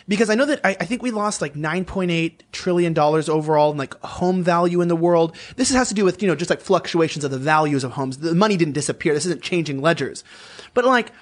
because 0.06 0.28
I 0.28 0.34
know 0.34 0.44
that 0.46 0.60
I, 0.64 0.76
I 0.78 0.84
think 0.84 1.02
we 1.02 1.10
lost 1.10 1.40
like 1.40 1.54
9.8 1.54 2.40
trillion 2.52 2.92
dollars 2.92 3.28
overall 3.28 3.72
in 3.72 3.78
like 3.78 3.98
home 4.02 4.42
value 4.42 4.80
in 4.80 4.88
the 4.88 4.96
world. 4.96 5.34
This 5.56 5.70
has 5.70 5.88
to 5.88 5.94
do 5.94 6.04
with, 6.04 6.22
you 6.22 6.28
know, 6.28 6.34
just 6.34 6.50
like 6.50 6.60
fluctuations 6.60 7.24
of 7.24 7.30
the 7.30 7.38
values 7.38 7.84
of 7.84 7.92
homes. 7.92 8.18
The 8.18 8.34
money 8.34 8.56
didn't 8.56 8.74
disappear. 8.74 9.14
This 9.14 9.26
isn't 9.26 9.42
changing 9.42 9.80
ledgers. 9.80 10.22
But 10.75 10.85
like, 10.85 11.12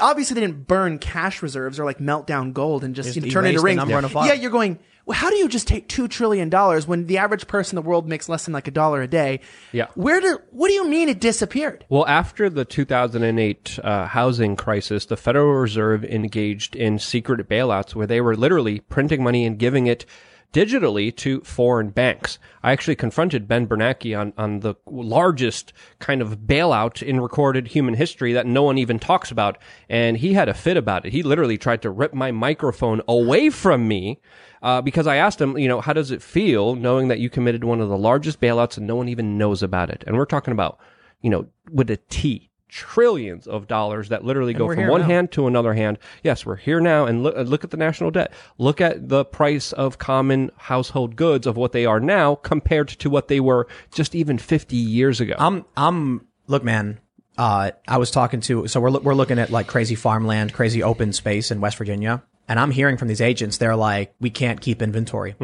obviously 0.00 0.34
they 0.34 0.40
didn't 0.40 0.66
burn 0.66 0.98
cash 0.98 1.42
reserves 1.42 1.78
or 1.78 1.84
like 1.84 2.00
melt 2.00 2.26
down 2.26 2.52
gold 2.52 2.82
and 2.84 2.94
just, 2.94 3.14
Just 3.14 3.30
turn 3.30 3.44
it 3.46 3.50
into 3.50 3.62
rings. 3.62 3.78
on. 3.80 3.88
Yeah, 4.26 4.32
you're 4.32 4.50
going, 4.50 4.78
well, 5.06 5.16
how 5.16 5.30
do 5.30 5.36
you 5.36 5.48
just 5.48 5.66
take 5.66 5.88
two 5.88 6.08
trillion 6.08 6.48
dollars 6.48 6.86
when 6.86 7.06
the 7.06 7.18
average 7.18 7.46
person 7.46 7.76
in 7.78 7.82
the 7.84 7.88
world 7.88 8.08
makes 8.08 8.28
less 8.28 8.44
than 8.44 8.54
like 8.54 8.68
a 8.68 8.70
dollar 8.70 9.02
a 9.02 9.06
day? 9.08 9.40
Yeah. 9.72 9.86
Where 9.94 10.20
do, 10.20 10.38
what 10.50 10.68
do 10.68 10.74
you 10.74 10.86
mean 10.88 11.08
it 11.08 11.20
disappeared? 11.20 11.84
Well, 11.88 12.06
after 12.06 12.50
the 12.50 12.64
2008 12.64 13.78
uh, 13.82 14.06
housing 14.06 14.56
crisis, 14.56 15.06
the 15.06 15.16
Federal 15.16 15.52
Reserve 15.54 16.04
engaged 16.04 16.76
in 16.76 16.98
secret 16.98 17.48
bailouts 17.48 17.94
where 17.94 18.06
they 18.06 18.20
were 18.20 18.36
literally 18.36 18.80
printing 18.80 19.22
money 19.22 19.46
and 19.46 19.58
giving 19.58 19.86
it 19.86 20.04
digitally 20.52 21.14
to 21.16 21.40
foreign 21.42 21.90
banks. 21.90 22.38
I 22.62 22.72
actually 22.72 22.96
confronted 22.96 23.48
Ben 23.48 23.66
Bernanke 23.66 24.18
on, 24.18 24.32
on 24.36 24.60
the 24.60 24.74
largest 24.86 25.72
kind 25.98 26.20
of 26.20 26.40
bailout 26.40 27.02
in 27.02 27.20
recorded 27.20 27.68
human 27.68 27.94
history 27.94 28.32
that 28.32 28.46
no 28.46 28.62
one 28.62 28.78
even 28.78 28.98
talks 28.98 29.30
about. 29.30 29.58
And 29.88 30.16
he 30.16 30.34
had 30.34 30.48
a 30.48 30.54
fit 30.54 30.76
about 30.76 31.06
it. 31.06 31.12
He 31.12 31.22
literally 31.22 31.58
tried 31.58 31.82
to 31.82 31.90
rip 31.90 32.14
my 32.14 32.32
microphone 32.32 33.00
away 33.06 33.50
from 33.50 33.86
me. 33.86 34.20
Uh, 34.62 34.82
because 34.82 35.06
I 35.06 35.16
asked 35.16 35.40
him, 35.40 35.56
you 35.56 35.68
know, 35.68 35.80
how 35.80 35.94
does 35.94 36.10
it 36.10 36.22
feel 36.22 36.74
knowing 36.74 37.08
that 37.08 37.18
you 37.18 37.30
committed 37.30 37.64
one 37.64 37.80
of 37.80 37.88
the 37.88 37.96
largest 37.96 38.40
bailouts 38.42 38.76
and 38.76 38.86
no 38.86 38.94
one 38.94 39.08
even 39.08 39.38
knows 39.38 39.62
about 39.62 39.88
it? 39.88 40.04
And 40.06 40.16
we're 40.16 40.26
talking 40.26 40.52
about, 40.52 40.78
you 41.22 41.30
know, 41.30 41.46
with 41.72 41.90
a 41.90 41.96
T, 41.96 42.49
trillions 42.70 43.46
of 43.46 43.66
dollars 43.68 44.08
that 44.08 44.24
literally 44.24 44.54
go 44.54 44.72
from 44.72 44.86
one 44.86 45.00
now. 45.02 45.06
hand 45.06 45.32
to 45.32 45.46
another 45.46 45.74
hand. 45.74 45.98
Yes, 46.22 46.46
we're 46.46 46.56
here 46.56 46.80
now 46.80 47.04
and 47.06 47.22
look, 47.22 47.34
look 47.48 47.64
at 47.64 47.70
the 47.70 47.76
national 47.76 48.10
debt. 48.10 48.32
Look 48.58 48.80
at 48.80 49.08
the 49.08 49.24
price 49.24 49.72
of 49.72 49.98
common 49.98 50.50
household 50.56 51.16
goods 51.16 51.46
of 51.46 51.56
what 51.56 51.72
they 51.72 51.84
are 51.86 52.00
now 52.00 52.36
compared 52.36 52.88
to 52.88 53.10
what 53.10 53.28
they 53.28 53.40
were 53.40 53.66
just 53.92 54.14
even 54.14 54.38
50 54.38 54.76
years 54.76 55.20
ago. 55.20 55.34
I'm 55.38 55.64
I'm 55.76 56.26
look, 56.46 56.64
man. 56.64 57.00
Uh, 57.38 57.70
I 57.88 57.96
was 57.98 58.10
talking 58.10 58.40
to 58.42 58.66
so 58.68 58.80
we're 58.80 58.90
we're 59.00 59.14
looking 59.14 59.38
at 59.38 59.50
like 59.50 59.66
crazy 59.66 59.94
farmland, 59.94 60.52
crazy 60.52 60.82
open 60.82 61.12
space 61.12 61.50
in 61.50 61.60
West 61.60 61.76
Virginia, 61.78 62.22
and 62.48 62.58
I'm 62.58 62.70
hearing 62.70 62.96
from 62.98 63.08
these 63.08 63.20
agents. 63.20 63.56
They're 63.58 63.76
like, 63.76 64.14
we 64.20 64.28
can't 64.30 64.60
keep 64.60 64.82
inventory. 64.82 65.36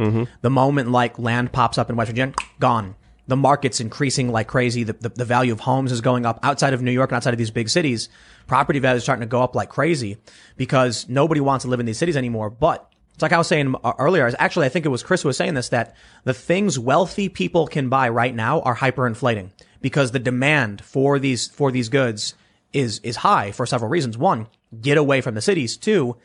The 0.42 0.50
moment 0.50 0.90
like 0.90 1.18
land 1.18 1.52
pops 1.52 1.78
up 1.78 1.88
in 1.88 1.96
West 1.96 2.10
Virginia, 2.10 2.34
gone. 2.60 2.96
The 3.28 3.36
market's 3.36 3.80
increasing 3.80 4.30
like 4.30 4.46
crazy. 4.46 4.84
The, 4.84 4.92
the 4.94 5.08
the 5.08 5.24
value 5.24 5.52
of 5.52 5.60
homes 5.60 5.92
is 5.92 6.00
going 6.00 6.26
up 6.26 6.38
outside 6.42 6.74
of 6.74 6.82
New 6.82 6.92
York 6.92 7.10
and 7.10 7.16
outside 7.16 7.34
of 7.34 7.38
these 7.38 7.50
big 7.50 7.68
cities. 7.68 8.08
Property 8.46 8.78
values 8.78 9.02
are 9.02 9.04
starting 9.04 9.22
to 9.22 9.26
go 9.26 9.42
up 9.42 9.54
like 9.54 9.68
crazy 9.68 10.18
because 10.56 11.08
nobody 11.08 11.40
wants 11.40 11.64
to 11.64 11.70
live 11.70 11.80
in 11.80 11.86
these 11.86 11.98
cities 11.98 12.16
anymore. 12.16 12.50
But 12.50 12.88
it's 13.14 13.22
like 13.22 13.32
I 13.32 13.38
was 13.38 13.48
saying 13.48 13.74
uh, 13.82 13.94
earlier. 13.98 14.30
Actually, 14.38 14.66
I 14.66 14.68
think 14.68 14.84
it 14.84 14.90
was 14.90 15.02
Chris 15.02 15.22
who 15.22 15.28
was 15.28 15.36
saying 15.38 15.54
this 15.54 15.70
that 15.70 15.96
the 16.24 16.34
things 16.34 16.78
wealthy 16.78 17.28
people 17.28 17.66
can 17.66 17.88
buy 17.88 18.08
right 18.10 18.34
now 18.34 18.60
are 18.60 18.76
hyperinflating 18.76 19.50
because 19.80 20.10
the 20.10 20.18
demand 20.18 20.84
for 20.84 21.18
these 21.18 21.48
for 21.48 21.72
these 21.72 21.88
goods 21.88 22.34
is 22.72 22.98
is 23.00 23.16
high 23.16 23.52
for 23.52 23.64
several 23.66 23.90
reasons. 23.90 24.18
One, 24.18 24.48
get 24.80 24.98
away 24.98 25.20
from 25.20 25.34
the 25.34 25.40
cities. 25.40 25.76
Two, 25.76 26.16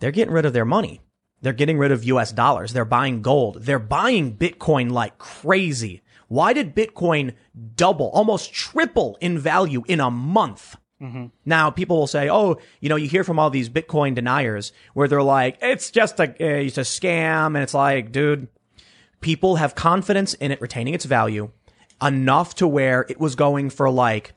they're 0.00 0.10
getting 0.10 0.34
rid 0.34 0.44
of 0.44 0.52
their 0.52 0.64
money. 0.64 1.00
They're 1.42 1.52
getting 1.52 1.78
rid 1.78 1.92
of 1.92 2.04
US 2.04 2.32
dollars. 2.32 2.72
They're 2.72 2.84
buying 2.84 3.22
gold. 3.22 3.62
They're 3.62 3.78
buying 3.78 4.36
Bitcoin 4.36 4.90
like 4.90 5.18
crazy. 5.18 6.02
Why 6.28 6.52
did 6.52 6.74
Bitcoin 6.74 7.34
double, 7.76 8.08
almost 8.10 8.52
triple 8.52 9.16
in 9.20 9.38
value 9.38 9.84
in 9.86 10.00
a 10.00 10.10
month? 10.10 10.76
Now 11.44 11.70
people 11.70 11.98
will 11.98 12.06
say, 12.06 12.30
"Oh, 12.30 12.56
you 12.80 12.88
know, 12.88 12.96
you 12.96 13.06
hear 13.08 13.22
from 13.22 13.38
all 13.38 13.50
these 13.50 13.68
Bitcoin 13.68 14.14
deniers 14.14 14.72
where 14.94 15.06
they're 15.08 15.22
like, 15.22 15.58
it's 15.60 15.90
just 15.90 16.18
a, 16.18 16.24
uh, 16.30 16.34
it's 16.38 16.78
a 16.78 16.82
scam," 16.82 17.48
and 17.48 17.58
it's 17.58 17.74
like, 17.74 18.12
dude, 18.12 18.48
people 19.20 19.56
have 19.56 19.74
confidence 19.74 20.32
in 20.34 20.52
it 20.52 20.60
retaining 20.60 20.94
its 20.94 21.04
value 21.04 21.50
enough 22.02 22.54
to 22.56 22.66
where 22.66 23.04
it 23.10 23.20
was 23.20 23.34
going 23.34 23.68
for 23.68 23.90
like 23.90 24.32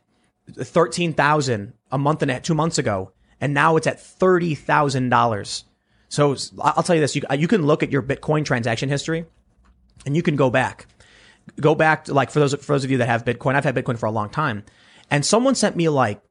thirteen 0.51 1.13
thousand 1.13 1.73
a 1.91 1.97
month 1.97 2.21
and 2.21 2.31
a, 2.31 2.39
two 2.41 2.53
months 2.55 2.77
ago, 2.77 3.13
and 3.39 3.53
now 3.53 3.77
it's 3.77 3.87
at 3.87 3.99
thirty 3.99 4.53
thousand 4.53 5.09
dollars. 5.09 5.63
So 6.09 6.35
I'll 6.59 6.83
tell 6.83 6.95
you 6.95 7.01
this: 7.01 7.15
you 7.15 7.21
you 7.37 7.47
can 7.47 7.65
look 7.65 7.83
at 7.83 7.91
your 7.91 8.01
Bitcoin 8.03 8.43
transaction 8.43 8.89
history, 8.89 9.25
and 10.05 10.13
you 10.13 10.21
can 10.23 10.35
go 10.35 10.49
back, 10.49 10.87
go 11.59 11.75
back 11.75 12.05
to 12.05 12.13
like 12.13 12.31
for 12.31 12.39
those 12.39 12.53
for 12.53 12.73
those 12.73 12.83
of 12.83 12.91
you 12.91 12.97
that 12.97 13.07
have 13.07 13.25
Bitcoin. 13.25 13.55
I've 13.55 13.63
had 13.63 13.75
Bitcoin 13.75 13.97
for 13.97 14.05
a 14.05 14.11
long 14.11 14.29
time, 14.29 14.63
and 15.09 15.25
someone 15.25 15.55
sent 15.55 15.75
me 15.75 15.89
like 15.89 16.21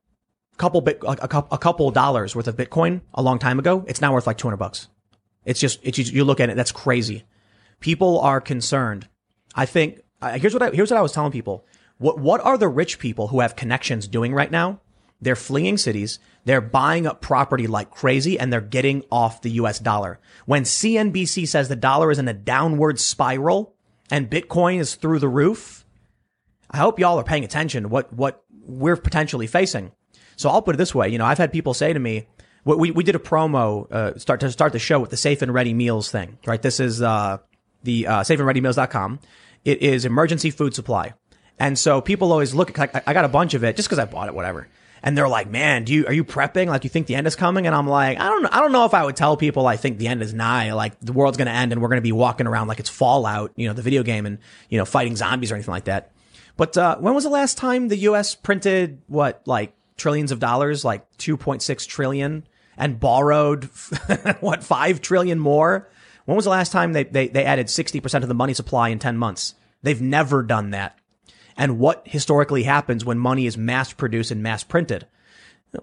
a 0.55 0.57
couple 0.57 0.81
bit 0.81 1.03
a, 1.03 1.25
a, 1.25 1.29
cou- 1.29 1.49
a 1.51 1.59
couple 1.59 1.91
dollars 1.91 2.35
worth 2.37 2.49
of 2.49 2.57
Bitcoin 2.57 3.01
a 3.15 3.23
long 3.23 3.39
time 3.39 3.59
ago. 3.59 3.85
It's 3.87 4.01
now 4.01 4.13
worth 4.13 4.27
like 4.27 4.39
200 4.39 4.57
bucks. 4.57 4.89
It's 5.49 5.61
just, 5.61 5.81
it's, 5.83 5.97
you 5.99 6.25
look 6.25 6.41
at 6.41 6.51
it, 6.51 6.57
that's 6.57 6.73
crazy. 6.73 7.25
People 7.81 8.21
are 8.21 8.39
concerned. 8.39 9.09
I 9.55 9.65
think, 9.65 10.01
here's 10.35 10.53
what 10.53 10.63
I, 10.63 10.71
here's 10.73 10.91
what 10.91 10.99
I 10.99 11.03
was 11.03 11.13
telling 11.13 11.33
people. 11.33 11.65
What, 11.97 12.19
what 12.19 12.43
are 12.43 12.59
the 12.59 12.69
rich 12.69 12.99
people 12.99 13.29
who 13.29 13.41
have 13.41 13.57
connections 13.57 14.07
doing 14.07 14.35
right 14.35 14.51
now? 14.51 14.81
They're 15.23 15.37
fleeing 15.37 15.79
cities. 15.79 16.19
They're 16.45 16.61
buying 16.61 17.07
up 17.07 17.23
property 17.23 17.67
like 17.67 17.91
crazy 17.91 18.39
and 18.39 18.53
they're 18.53 18.61
getting 18.61 19.05
off 19.11 19.41
the 19.41 19.53
US 19.53 19.79
dollar. 19.79 20.21
When 20.45 20.65
CNBC 20.65 21.49
says 21.49 21.69
the 21.69 21.77
dollar 21.77 22.11
is 22.11 22.19
in 22.19 22.29
a 22.29 22.35
downward 22.35 23.01
spiral 23.01 23.75
and 24.11 24.31
Bitcoin 24.31 24.79
is 24.79 24.95
through 24.95 25.19
the 25.19 25.29
roof, 25.29 25.85
I 26.71 26.79
hope 26.79 26.99
y'all 26.99 27.19
are 27.19 27.25
paying 27.25 27.45
attention 27.45 27.85
to 27.85 27.89
what, 27.89 28.13
what 28.13 28.45
we're 28.63 28.97
potentially 28.97 29.47
facing. 29.47 29.93
So 30.37 30.51
I'll 30.51 30.63
put 30.63 30.75
it 30.75 30.79
this 30.79 30.95
way. 30.95 31.09
You 31.09 31.19
know, 31.19 31.25
I've 31.25 31.39
had 31.39 31.53
people 31.53 31.75
say 31.75 31.93
to 31.93 31.99
me, 31.99 32.27
we, 32.65 32.91
we, 32.91 33.03
did 33.03 33.15
a 33.15 33.19
promo, 33.19 33.91
uh, 33.91 34.19
start 34.19 34.41
to 34.41 34.51
start 34.53 34.73
the 34.73 34.79
show 34.79 35.01
with 35.01 35.11
the 35.11 35.17
safe 35.17 35.41
and 35.41 35.55
ready 35.55 35.73
meals 35.73 36.11
thing, 36.11 36.39
right? 36.47 36.61
This 36.61 36.81
is, 36.81 37.01
uh, 37.01 37.39
the, 37.83 38.07
uh, 38.07 38.21
safeandreadymeals.com. 38.21 39.21
It 39.65 39.83
is 39.83 40.05
emergency 40.05 40.51
food 40.51 40.75
supply. 40.75 41.15
And 41.59 41.79
so 41.79 42.01
people 42.01 42.31
always 42.31 42.55
look, 42.55 42.79
I, 42.79 43.03
I 43.07 43.15
got 43.15 43.25
a 43.25 43.29
bunch 43.29 43.55
of 43.55 43.65
it 43.65 43.77
just 43.77 43.89
cause 43.89 43.99
I 43.99 44.05
bought 44.05 44.29
it, 44.29 44.35
whatever. 44.35 44.69
And 45.03 45.17
they're 45.17 45.29
like, 45.29 45.49
man, 45.49 45.85
do 45.85 45.93
you, 45.93 46.07
are 46.07 46.13
you 46.13 46.25
prepping? 46.25 46.67
Like, 46.67 46.85
you 46.85 46.91
think 46.91 47.07
the 47.07 47.15
end 47.15 47.27
is 47.27 47.37
coming? 47.37 47.67
And 47.67 47.75
I'm 47.75 47.87
like, 47.87 48.19
I 48.19 48.29
don't 48.29 48.43
know. 48.43 48.49
I 48.53 48.61
don't 48.61 48.73
know 48.73 48.85
if 48.85 48.95
I 48.95 49.05
would 49.05 49.17
tell 49.17 49.37
people 49.37 49.67
I 49.67 49.77
think 49.77 49.99
the 49.99 50.09
end 50.09 50.23
is 50.23 50.35
nigh. 50.35 50.73
Like, 50.73 50.99
the 51.01 51.13
world's 51.13 51.37
going 51.37 51.47
to 51.47 51.53
end 51.53 51.73
and 51.73 51.81
we're 51.81 51.89
going 51.89 51.99
to 51.99 52.03
be 52.03 52.13
walking 52.13 52.47
around 52.47 52.69
like 52.69 52.81
it's 52.81 52.89
Fallout, 52.89 53.53
you 53.57 53.69
know, 53.69 53.75
the 53.75 53.83
video 53.83 54.03
game 54.03 54.27
and, 54.27 54.39
you 54.69 54.79
know, 54.79 54.85
fighting 54.85 55.17
zombies 55.17 55.53
or 55.53 55.55
anything 55.55 55.73
like 55.73 55.85
that. 55.85 56.13
But, 56.57 56.77
uh, 56.77 56.97
when 56.99 57.15
was 57.15 57.25
the 57.25 57.31
last 57.31 57.59
time 57.59 57.89
the 57.89 57.97
U.S. 57.99 58.35
printed 58.35 59.01
what, 59.07 59.43
like 59.47 59.73
trillions 59.97 60.33
of 60.33 60.41
dollars, 60.41 60.85
like 60.85 61.09
2.6 61.19 61.87
trillion 61.87 62.47
and 62.77 62.99
borrowed, 62.99 63.65
what, 64.41 64.65
5 64.65 65.01
trillion 65.01 65.39
more? 65.39 65.89
When 66.25 66.37
was 66.37 66.45
the 66.45 66.51
last 66.51 66.73
time 66.73 66.93
they, 66.93 67.05
they, 67.05 67.29
they 67.29 67.45
added 67.45 67.69
60% 67.69 68.23
of 68.23 68.29
the 68.29 68.35
money 68.35 68.55
supply 68.55 68.89
in 68.89 68.99
10 68.99 69.17
months? 69.17 69.55
They've 69.83 70.01
never 70.01 70.43
done 70.43 70.71
that. 70.71 70.98
And 71.59 71.81
what 71.81 72.03
historically 72.07 72.63
happens 72.63 73.05
when 73.05 73.19
money 73.19 73.45
is 73.45 73.59
mass 73.59 73.93
produced 73.93 74.31
and 74.31 74.43
mass 74.43 74.63
printed? 74.63 75.07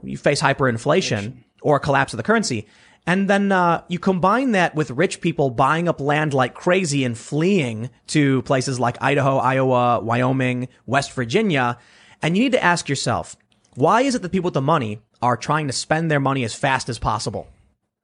You 0.04 0.18
face 0.18 0.42
hyperinflation 0.42 1.44
or 1.62 1.76
a 1.76 1.80
collapse 1.82 2.14
of 2.14 2.18
the 2.18 2.24
currency. 2.24 2.66
And 3.06 3.30
then 3.30 3.52
uh, 3.52 3.84
you 3.88 4.00
combine 4.00 4.54
that 4.54 4.74
with 4.74 4.90
rich 4.90 5.22
people 5.22 5.52
buying 5.52 5.88
up 5.88 6.00
land 6.00 6.34
like 6.34 6.56
crazy 6.56 7.04
and 7.04 7.16
fleeing 7.16 7.92
to 8.08 8.42
places 8.44 8.80
like 8.80 8.98
Idaho, 9.02 9.38
Iowa, 9.38 10.00
Wyoming, 10.00 10.70
West 10.86 11.12
Virginia. 11.12 11.78
And 12.22 12.36
you 12.36 12.44
need 12.44 12.54
to 12.54 12.64
ask 12.64 12.90
yourself, 12.90 13.36
why 13.76 14.02
is 14.02 14.16
it 14.16 14.22
that 14.22 14.32
people 14.32 14.48
with 14.48 14.54
the 14.56 14.62
money 14.62 15.02
are 15.22 15.38
trying 15.38 15.68
to 15.68 15.74
spend 15.74 16.10
their 16.10 16.22
money 16.22 16.44
as 16.46 16.56
fast 16.56 16.90
as 16.90 16.98
possible? 16.98 17.48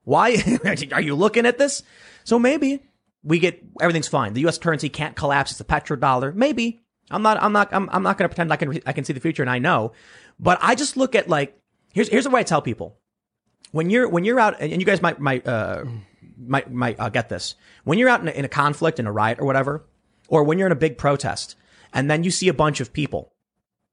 Why 0.03 0.59
are 0.91 1.01
you 1.01 1.15
looking 1.15 1.45
at 1.45 1.57
this? 1.57 1.83
So 2.25 2.37
maybe 2.37 2.83
we 3.23 3.39
get 3.39 3.63
everything's 3.79 4.07
fine. 4.09 4.33
The 4.33 4.41
U.S. 4.41 4.57
currency 4.57 4.89
can't 4.89 5.15
collapse. 5.15 5.51
It's 5.51 5.57
the 5.57 5.63
petrodollar. 5.63 6.35
Maybe 6.35 6.81
I'm 7.11 7.21
not. 7.21 7.41
I'm 7.41 7.53
not. 7.53 7.69
I'm, 7.71 7.89
I'm 7.91 8.03
not 8.03 8.17
going 8.17 8.29
to 8.29 8.35
pretend 8.35 8.51
I 8.51 8.55
can. 8.55 8.79
I 8.85 8.93
can 8.93 9.03
see 9.03 9.13
the 9.13 9.19
future 9.19 9.43
and 9.43 9.49
I 9.49 9.59
know. 9.59 9.93
But 10.39 10.59
I 10.61 10.75
just 10.75 10.97
look 10.97 11.15
at 11.15 11.27
like 11.27 11.57
here's 11.93 12.09
here's 12.09 12.23
the 12.23 12.29
way 12.29 12.41
I 12.41 12.43
tell 12.43 12.61
people 12.61 12.97
when 13.71 13.89
you're 13.89 14.07
when 14.07 14.23
you're 14.23 14.39
out 14.39 14.57
and 14.59 14.71
you 14.71 14.85
guys 14.85 15.01
might 15.01 15.19
might 15.19 15.47
uh, 15.47 15.85
might 16.37 16.71
might 16.71 16.99
uh, 16.99 17.09
get 17.09 17.29
this 17.29 17.55
when 17.83 17.97
you're 17.97 18.09
out 18.09 18.21
in 18.21 18.27
a, 18.27 18.31
in 18.31 18.45
a 18.45 18.49
conflict 18.49 18.99
in 18.99 19.07
a 19.07 19.11
riot 19.11 19.39
or 19.39 19.45
whatever, 19.45 19.85
or 20.27 20.43
when 20.43 20.57
you're 20.57 20.67
in 20.67 20.73
a 20.73 20.75
big 20.75 20.97
protest 20.97 21.55
and 21.93 22.09
then 22.09 22.23
you 22.23 22.31
see 22.31 22.47
a 22.47 22.53
bunch 22.53 22.79
of 22.79 22.93
people, 22.93 23.33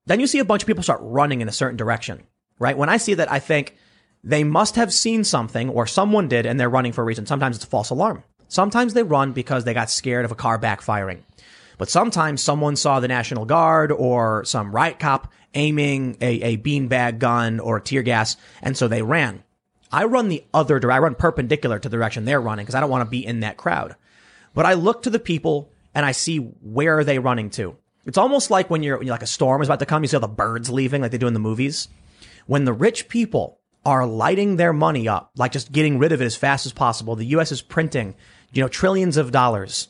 then 0.07 0.21
you 0.21 0.27
see 0.27 0.39
a 0.39 0.45
bunch 0.45 0.63
of 0.63 0.67
people 0.67 0.83
start 0.83 1.01
running 1.03 1.41
in 1.41 1.49
a 1.49 1.53
certain 1.53 1.77
direction, 1.77 2.23
right? 2.59 2.77
When 2.77 2.89
I 2.89 2.97
see 2.97 3.15
that, 3.15 3.31
I 3.31 3.39
think 3.39 3.77
they 4.23 4.45
must 4.45 4.77
have 4.77 4.93
seen 4.93 5.25
something 5.25 5.69
or 5.69 5.87
someone 5.87 6.29
did 6.29 6.47
and 6.47 6.59
they're 6.59 6.69
running 6.69 6.93
for 6.93 7.03
a 7.03 7.05
reason. 7.05 7.27
Sometimes 7.27 7.57
it's 7.57 7.65
a 7.65 7.69
false 7.69 7.91
alarm. 7.91 8.25
Sometimes 8.49 8.95
they 8.95 9.03
run 9.03 9.33
because 9.33 9.65
they 9.65 9.75
got 9.75 9.91
scared 9.91 10.25
of 10.25 10.33
a 10.33 10.37
car 10.37 10.59
backfiring. 10.59 11.23
But 11.79 11.89
sometimes 11.89 12.43
someone 12.43 12.77
saw 12.77 13.01
the 13.01 13.09
National 13.09 13.45
Guard 13.45 13.93
or 13.93 14.45
some 14.45 14.73
riot 14.73 14.99
cop 14.99 15.33
aiming 15.55 16.19
a, 16.21 16.43
a 16.43 16.57
beanbag 16.59 17.19
gun 17.19 17.61
or 17.61 17.81
tear 17.81 18.03
gas, 18.03 18.37
and 18.61 18.77
so 18.77 18.89
they 18.89 19.03
ran. 19.03 19.43
I 19.91 20.05
run 20.05 20.29
the 20.29 20.45
other 20.53 20.79
direction. 20.79 20.97
I 20.97 21.05
run 21.05 21.15
perpendicular 21.15 21.79
to 21.79 21.89
the 21.89 21.97
direction 21.97 22.25
they're 22.25 22.41
running 22.41 22.65
because 22.65 22.75
I 22.75 22.81
don't 22.81 22.91
want 22.91 23.07
to 23.07 23.11
be 23.11 23.25
in 23.25 23.41
that 23.41 23.57
crowd. 23.57 23.97
But 24.55 24.67
I 24.67 24.75
look 24.75 25.03
to 25.03 25.11
the 25.11 25.19
people 25.19 25.71
and 25.95 26.05
I 26.05 26.13
see 26.13 26.39
where 26.39 26.99
are 26.99 27.05
they 27.05 27.19
running 27.19 27.51
to. 27.51 27.77
It's 28.05 28.19
almost 28.19 28.51
like 28.51 28.71
when 28.71 28.83
you're, 28.83 28.99
when 28.99 29.07
you're 29.07 29.15
like 29.15 29.23
a 29.23 29.27
storm 29.27 29.63
is 29.63 29.69
about 29.69 29.79
to 29.81 29.87
come, 29.87 30.03
you 30.03 30.09
see 30.09 30.17
all 30.17 30.21
the 30.21 30.29
birds 30.29 30.71
leaving 30.71 31.03
like 31.03 31.11
they 31.11 31.19
do 31.19 31.27
in 31.27 31.35
the 31.35 31.41
movies. 31.41 31.89
When 32.47 32.65
the 32.65 32.73
rich 32.73 33.09
people 33.09 33.61
are 33.85 34.07
lighting 34.07 34.57
their 34.57 34.73
money 34.73 35.09
up, 35.09 35.31
like 35.37 35.53
just 35.53 35.73
getting 35.73 35.99
rid 35.99 36.13
of 36.13 36.21
it 36.21 36.25
as 36.25 36.37
fast 36.37 36.67
as 36.67 36.73
possible, 36.73 37.17
the 37.17 37.27
U.S. 37.27 37.53
is 37.53 37.63
printing, 37.63 38.15
you 38.53 38.63
know, 38.63 38.69
trillions 38.69 39.17
of 39.17 39.33
dollars, 39.33 39.89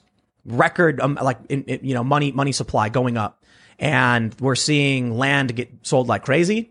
record, 0.48 1.00
um, 1.00 1.18
like, 1.22 1.38
in, 1.48 1.64
in, 1.64 1.80
you 1.82 1.94
know, 1.94 2.04
money, 2.04 2.32
money 2.32 2.52
supply 2.52 2.88
going 2.88 3.16
up. 3.16 3.42
And 3.78 4.34
we're 4.40 4.56
seeing 4.56 5.16
land 5.16 5.54
get 5.54 5.70
sold 5.82 6.08
like 6.08 6.24
crazy. 6.24 6.70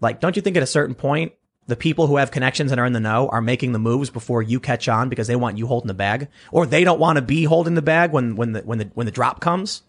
Like, 0.00 0.20
don't 0.20 0.36
you 0.36 0.42
think 0.42 0.56
at 0.56 0.62
a 0.62 0.66
certain 0.66 0.94
point, 0.94 1.32
the 1.66 1.76
people 1.76 2.06
who 2.06 2.16
have 2.16 2.30
connections 2.30 2.70
and 2.70 2.80
are 2.80 2.86
in 2.86 2.92
the 2.92 3.00
know 3.00 3.28
are 3.28 3.40
making 3.40 3.72
the 3.72 3.78
moves 3.78 4.10
before 4.10 4.42
you 4.42 4.60
catch 4.60 4.88
on 4.88 5.08
because 5.08 5.26
they 5.26 5.34
want 5.34 5.58
you 5.58 5.66
holding 5.66 5.88
the 5.88 5.94
bag, 5.94 6.28
or 6.52 6.64
they 6.64 6.84
don't 6.84 7.00
want 7.00 7.16
to 7.16 7.22
be 7.22 7.44
holding 7.44 7.74
the 7.74 7.82
bag 7.82 8.12
when 8.12 8.36
when 8.36 8.52
the 8.52 8.60
when 8.60 8.78
the 8.78 8.90
when 8.94 9.06
the 9.06 9.10
drop 9.10 9.40
comes. 9.40 9.82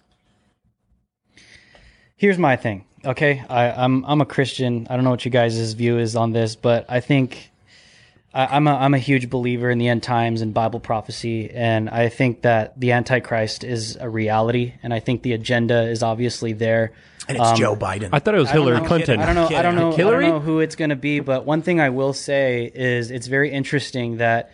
here's 2.17 2.37
my 2.37 2.55
thing. 2.55 2.83
Okay, 3.05 3.43
I, 3.47 3.71
I'm 3.71 4.03
I'm 4.05 4.21
a 4.21 4.25
Christian. 4.25 4.87
I 4.89 4.95
don't 4.95 5.05
know 5.05 5.11
what 5.11 5.23
you 5.23 5.31
guys' 5.31 5.73
view 5.73 5.97
is 5.99 6.15
on 6.15 6.33
this, 6.33 6.55
but 6.55 6.85
I 6.89 6.99
think 6.99 7.51
I, 8.37 8.55
I'm 8.55 8.67
a 8.67 8.75
I'm 8.75 8.93
a 8.93 8.99
huge 8.99 9.29
believer 9.31 9.69
in 9.71 9.79
the 9.79 9.87
end 9.87 10.03
times 10.03 10.41
and 10.41 10.53
Bible 10.53 10.79
prophecy, 10.79 11.49
and 11.49 11.89
I 11.89 12.09
think 12.09 12.43
that 12.43 12.79
the 12.79 12.91
Antichrist 12.91 13.63
is 13.63 13.97
a 13.99 14.07
reality, 14.07 14.75
and 14.83 14.93
I 14.93 14.99
think 14.99 15.23
the 15.23 15.33
agenda 15.33 15.89
is 15.89 16.03
obviously 16.03 16.53
there. 16.53 16.93
And 17.27 17.37
it's 17.37 17.47
um, 17.47 17.57
Joe 17.57 17.75
Biden. 17.75 18.09
I 18.13 18.19
thought 18.19 18.35
it 18.35 18.37
was 18.37 18.49
I 18.49 18.53
don't 18.53 18.61
Hillary 18.63 18.81
know- 18.81 18.87
Clinton. 18.87 19.19
I 19.19 19.25
don't 19.25 19.35
know. 19.35 19.57
I 19.57 19.61
don't 19.63 19.75
know. 19.75 19.91
I 19.91 19.97
don't 19.97 20.21
know 20.21 20.39
who 20.39 20.59
it's 20.59 20.75
going 20.75 20.91
to 20.91 20.95
be, 20.95 21.19
but 21.19 21.45
one 21.45 21.63
thing 21.63 21.81
I 21.81 21.89
will 21.89 22.13
say 22.13 22.71
is 22.73 23.09
it's 23.09 23.27
very 23.27 23.51
interesting 23.51 24.17
that 24.17 24.51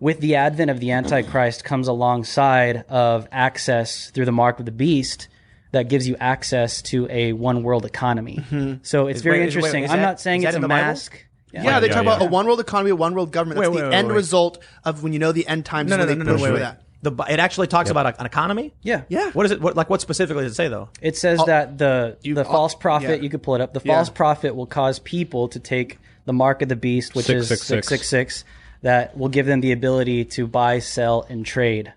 with 0.00 0.20
the 0.20 0.34
advent 0.34 0.70
of 0.72 0.80
the 0.80 0.90
Antichrist 0.90 1.64
comes 1.64 1.88
alongside 1.88 2.84
of 2.88 3.28
access 3.30 4.10
through 4.10 4.26
the 4.26 4.32
mark 4.32 4.58
of 4.58 4.66
the 4.66 4.72
beast 4.72 5.28
that 5.72 5.88
gives 5.88 6.08
you 6.08 6.16
access 6.18 6.82
to 6.82 7.06
a 7.10 7.32
one 7.32 7.62
world 7.62 7.84
economy. 7.86 8.36
Mm-hmm. 8.40 8.74
So 8.82 9.06
it's 9.06 9.22
very 9.22 9.40
wait, 9.40 9.48
is- 9.48 9.56
wait, 9.56 9.58
interesting. 9.60 9.84
I'm 9.84 9.98
that- 10.00 10.02
not 10.02 10.20
saying 10.20 10.42
it's 10.42 10.56
a 10.56 10.60
mask. 10.60 11.12
Bible? 11.12 11.22
Mask. 11.52 11.64
Yeah, 11.64 11.80
they 11.80 11.88
yeah, 11.88 11.94
talk 11.94 12.04
yeah. 12.04 12.14
about 12.14 12.26
a 12.26 12.30
one 12.30 12.46
world 12.46 12.60
economy, 12.60 12.90
a 12.90 12.96
one 12.96 13.14
world 13.14 13.32
government. 13.32 13.60
That's 13.60 13.70
Wait, 13.70 13.80
the 13.80 13.88
wait, 13.88 13.94
end 13.94 14.08
wait, 14.08 14.14
wait. 14.14 14.16
result 14.16 14.58
of 14.84 15.02
when 15.02 15.12
you 15.12 15.18
know 15.18 15.32
the 15.32 15.46
end 15.46 15.64
times. 15.64 15.90
no, 15.90 15.96
is 15.96 15.98
no, 16.00 16.06
when 16.06 16.18
no, 16.18 16.24
they 16.24 16.30
no, 16.30 16.34
push 16.34 16.42
wait, 16.42 16.48
for 16.48 16.54
wait. 16.54 16.60
that. 16.60 16.82
The, 17.02 17.10
Bi- 17.10 17.28
it 17.28 17.38
actually 17.38 17.66
talks 17.68 17.90
about 17.90 18.06
a- 18.06 18.20
an 18.20 18.26
economy. 18.26 18.74
Yeah. 18.82 19.02
Yeah. 19.08 19.30
What 19.30 19.46
is 19.46 19.52
it? 19.52 19.60
What, 19.60 19.76
like 19.76 19.88
what 19.88 20.00
specifically 20.00 20.42
does 20.44 20.52
it 20.52 20.56
say 20.56 20.68
though? 20.68 20.88
It 21.00 21.16
says 21.16 21.40
oh. 21.40 21.46
that 21.46 21.78
the 21.78 22.16
the 22.22 22.40
uh, 22.40 22.44
false 22.44 22.74
prophet, 22.74 23.18
yeah. 23.18 23.22
you 23.22 23.30
could 23.30 23.42
pull 23.42 23.54
it 23.54 23.60
up. 23.60 23.74
The 23.74 23.82
Yeah. 23.84 23.94
false 23.94 24.10
prophet 24.10 24.56
will 24.56 24.66
cause 24.66 24.98
people 24.98 25.48
to 25.48 25.60
take 25.60 25.98
the 26.24 26.32
mark 26.32 26.62
of 26.62 26.68
the 26.68 26.76
beast, 26.76 27.14
which 27.14 27.30
is 27.30 27.48
666. 27.48 27.66
six 27.66 27.88
six 27.88 28.08
six, 28.08 28.44
that 28.82 29.16
will 29.16 29.28
give 29.28 29.46
them 29.46 29.60
the 29.60 29.72
ability 29.72 30.24
to 30.24 30.46
buy, 30.46 30.80
sell, 30.80 31.24
and 31.28 31.46
trade. 31.46 31.92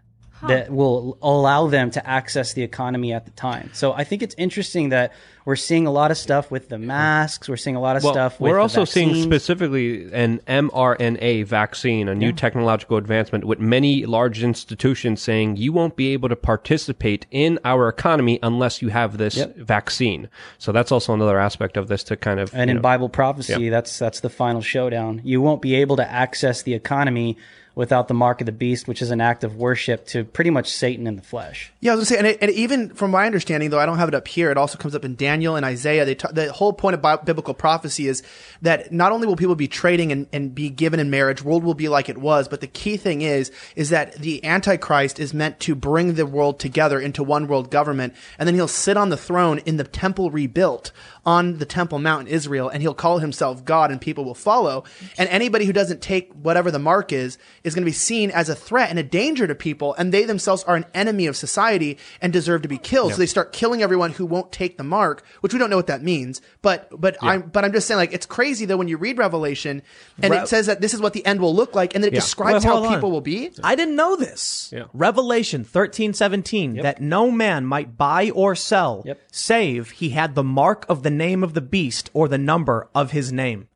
That 0.47 0.71
will 0.71 1.17
allow 1.21 1.67
them 1.67 1.91
to 1.91 2.09
access 2.09 2.53
the 2.53 2.63
economy 2.63 3.11
at 3.11 3.25
the 3.25 3.31
time. 3.31 3.69
So 3.73 3.91
I 3.93 4.03
think 4.05 4.21
it's 4.21 4.35
interesting 4.37 4.89
that 4.89 5.11
we're 5.43 5.55
seeing 5.55 5.87
a 5.87 5.91
lot 5.91 6.11
of 6.11 6.17
stuff 6.17 6.51
with 6.51 6.69
the 6.69 6.77
masks. 6.77 7.49
We're 7.49 7.57
seeing 7.57 7.75
a 7.75 7.81
lot 7.81 7.97
of 7.97 8.03
Well, 8.03 8.13
stuff. 8.13 8.39
With 8.39 8.51
we're 8.51 8.57
the 8.57 8.61
also 8.61 8.85
seeing 8.85 9.15
specifically 9.15 10.11
an 10.13 10.39
mRNA 10.47 11.45
vaccine, 11.45 12.07
a 12.07 12.15
new 12.15 12.31
technological 12.31 12.97
advancement, 12.97 13.45
with 13.45 13.59
many 13.59 14.05
large 14.05 14.43
institutions 14.43 15.21
saying 15.21 15.57
you 15.57 15.73
won't 15.73 15.95
be 15.95 16.13
able 16.13 16.29
to 16.29 16.35
participate 16.35 17.25
in 17.31 17.59
our 17.65 17.89
economy 17.89 18.39
unless 18.43 18.81
you 18.81 18.89
have 18.89 19.17
this 19.17 19.37
Yep. 19.37 19.57
vaccine. 19.57 20.29
So 20.57 20.71
that's 20.71 20.91
also 20.91 21.13
another 21.13 21.39
aspect 21.39 21.77
of 21.77 21.87
this 21.87 22.03
to 22.05 22.15
kind 22.15 22.39
of 22.39 22.53
And 22.53 22.69
in 22.69 22.77
know, 22.77 22.81
Bible 22.81 23.09
prophecy, 23.09 23.69
that's 23.69 23.97
that's 23.97 24.19
the 24.19 24.29
final 24.29 24.61
showdown. 24.61 25.21
You 25.23 25.41
won't 25.41 25.61
be 25.61 25.75
able 25.75 25.95
to 25.97 26.09
access 26.09 26.61
the 26.61 26.73
economy 26.73 27.37
without 27.79 28.09
the 28.09 28.13
mark 28.13 28.41
of 28.41 28.45
the 28.45 28.51
beast, 28.51 28.89
which 28.89 29.01
is 29.01 29.09
an 29.09 29.21
act 29.21 29.45
of 29.45 29.55
worship 29.55 30.05
to 30.05 30.25
pretty 30.25 30.49
much 30.49 30.69
Satan 30.69 31.07
in 31.07 31.15
the 31.15 31.21
flesh. 31.21 31.71
Yeah, 31.79 31.93
I 31.93 31.95
was 31.95 32.09
gonna 32.09 32.17
say, 32.17 32.17
and, 32.17 32.27
it, 32.27 32.37
and 32.41 32.51
even 32.51 32.89
from 32.89 33.09
my 33.09 33.25
understanding, 33.25 33.69
though 33.69 33.79
I 33.79 33.85
don't 33.85 33.99
have 33.99 34.09
it 34.09 34.13
up 34.13 34.27
here, 34.27 34.51
it 34.51 34.57
also 34.57 34.77
comes 34.77 34.95
up 34.95 35.05
in 35.05 35.15
Daniel 35.15 35.55
and 35.55 35.65
Isaiah. 35.65 36.03
They 36.03 36.15
ta- 36.15 36.33
the 36.33 36.51
whole 36.51 36.73
point 36.73 36.95
of 36.95 37.01
bi- 37.01 37.15
biblical 37.15 37.53
prophecy 37.53 38.09
is 38.09 38.21
that 38.61 38.91
not 38.91 39.13
only 39.13 39.27
will 39.27 39.37
people 39.37 39.55
be 39.55 39.69
trading 39.69 40.11
and, 40.11 40.27
and 40.33 40.53
be 40.53 40.69
given 40.69 40.99
in 40.99 41.09
marriage, 41.09 41.41
world 41.41 41.63
will 41.63 41.73
be 41.73 41.87
like 41.87 42.09
it 42.09 42.17
was, 42.17 42.49
but 42.49 42.59
the 42.59 42.67
key 42.67 42.97
thing 42.97 43.21
is 43.21 43.49
is 43.77 43.91
that 43.91 44.13
the 44.15 44.43
Antichrist 44.43 45.17
is 45.17 45.33
meant 45.33 45.61
to 45.61 45.73
bring 45.73 46.15
the 46.15 46.25
world 46.25 46.59
together 46.59 46.99
into 46.99 47.23
one 47.23 47.47
world 47.47 47.71
government, 47.71 48.13
and 48.37 48.45
then 48.45 48.55
he'll 48.55 48.67
sit 48.67 48.97
on 48.97 49.07
the 49.07 49.15
throne 49.15 49.59
in 49.59 49.77
the 49.77 49.85
temple 49.85 50.31
rebuilt 50.31 50.91
on 51.29 51.57
the 51.59 51.65
Temple 51.65 51.99
Mount 51.99 52.27
in 52.27 52.33
Israel, 52.33 52.69
and 52.69 52.81
he'll 52.81 52.93
call 53.05 53.19
himself 53.19 53.63
God, 53.63 53.91
and 53.91 53.99
people 54.01 54.23
will 54.25 54.33
follow. 54.49 54.83
And 55.17 55.29
anybody 55.29 55.65
who 55.65 55.73
doesn't 55.73 56.01
take 56.01 56.31
whatever 56.33 56.71
the 56.71 56.79
mark 56.79 57.11
is 57.13 57.37
is 57.63 57.75
going 57.75 57.83
to 57.83 57.91
be 57.95 58.01
seen 58.09 58.31
as 58.31 58.49
a 58.49 58.55
threat 58.55 58.89
and 58.89 58.97
a 58.97 59.03
danger 59.03 59.45
to 59.47 59.55
people, 59.55 59.93
and 59.97 60.11
they 60.13 60.23
themselves 60.25 60.63
are 60.63 60.75
an 60.75 60.85
enemy 60.93 61.27
of 61.27 61.35
society 61.37 61.97
and 62.21 62.33
deserve 62.33 62.61
to 62.63 62.67
be 62.67 62.77
killed. 62.77 63.11
So 63.13 63.17
they 63.17 63.25
start 63.27 63.53
killing 63.53 63.81
everyone 63.83 64.11
who 64.11 64.25
won't 64.25 64.51
take 64.51 64.77
the 64.77 64.83
mark, 64.83 65.23
which 65.41 65.53
we 65.53 65.59
don't 65.59 65.69
know 65.69 65.75
what 65.81 65.87
that 65.87 66.01
means. 66.03 66.41
But 66.61 66.89
but 66.99 67.17
I'm 67.21 67.41
but 67.53 67.63
I'm 67.65 67.73
just 67.73 67.85
saying, 67.87 67.97
like 67.99 68.13
it's 68.13 68.25
crazy 68.25 68.65
though 68.65 68.77
when 68.77 68.87
you 68.87 68.97
read 68.97 69.17
Revelation 69.17 69.81
and 70.21 70.31
Re- 70.31 70.39
it 70.39 70.47
says 70.47 70.65
that 70.65 70.81
this 70.81 70.93
is 70.93 71.01
what 71.01 71.13
the 71.13 71.25
end 71.25 71.39
will 71.41 71.55
look 71.55 71.75
like, 71.75 71.93
and 71.95 72.03
then 72.03 72.09
it 72.11 72.15
Yeah. 72.15 72.21
describes 72.21 72.63
Wait, 72.63 72.69
how 72.69 72.75
hold 72.77 72.87
on. 72.87 72.93
people 72.95 73.11
will 73.11 73.21
be. 73.21 73.51
I 73.63 73.75
didn't 73.75 73.95
know 73.95 74.15
this. 74.15 74.69
Yeah. 74.73 74.85
Revelation 74.93 75.63
thirteen 75.63 76.13
seventeen 76.13 76.75
that 76.81 77.01
no 77.01 77.29
man 77.31 77.65
might 77.65 77.97
buy 77.97 78.31
or 78.31 78.55
sell, 78.55 79.03
Yep. 79.05 79.19
save 79.31 79.91
he 79.91 80.09
had 80.09 80.35
the 80.35 80.43
mark 80.43 80.85
of 80.89 81.03
the 81.03 81.09
name 81.19 81.43
of 81.43 81.53
the 81.53 81.61
beast 81.75 82.09
or 82.13 82.27
the 82.27 82.37
number 82.37 82.89
of 82.95 83.11
his 83.11 83.31
name. 83.31 83.67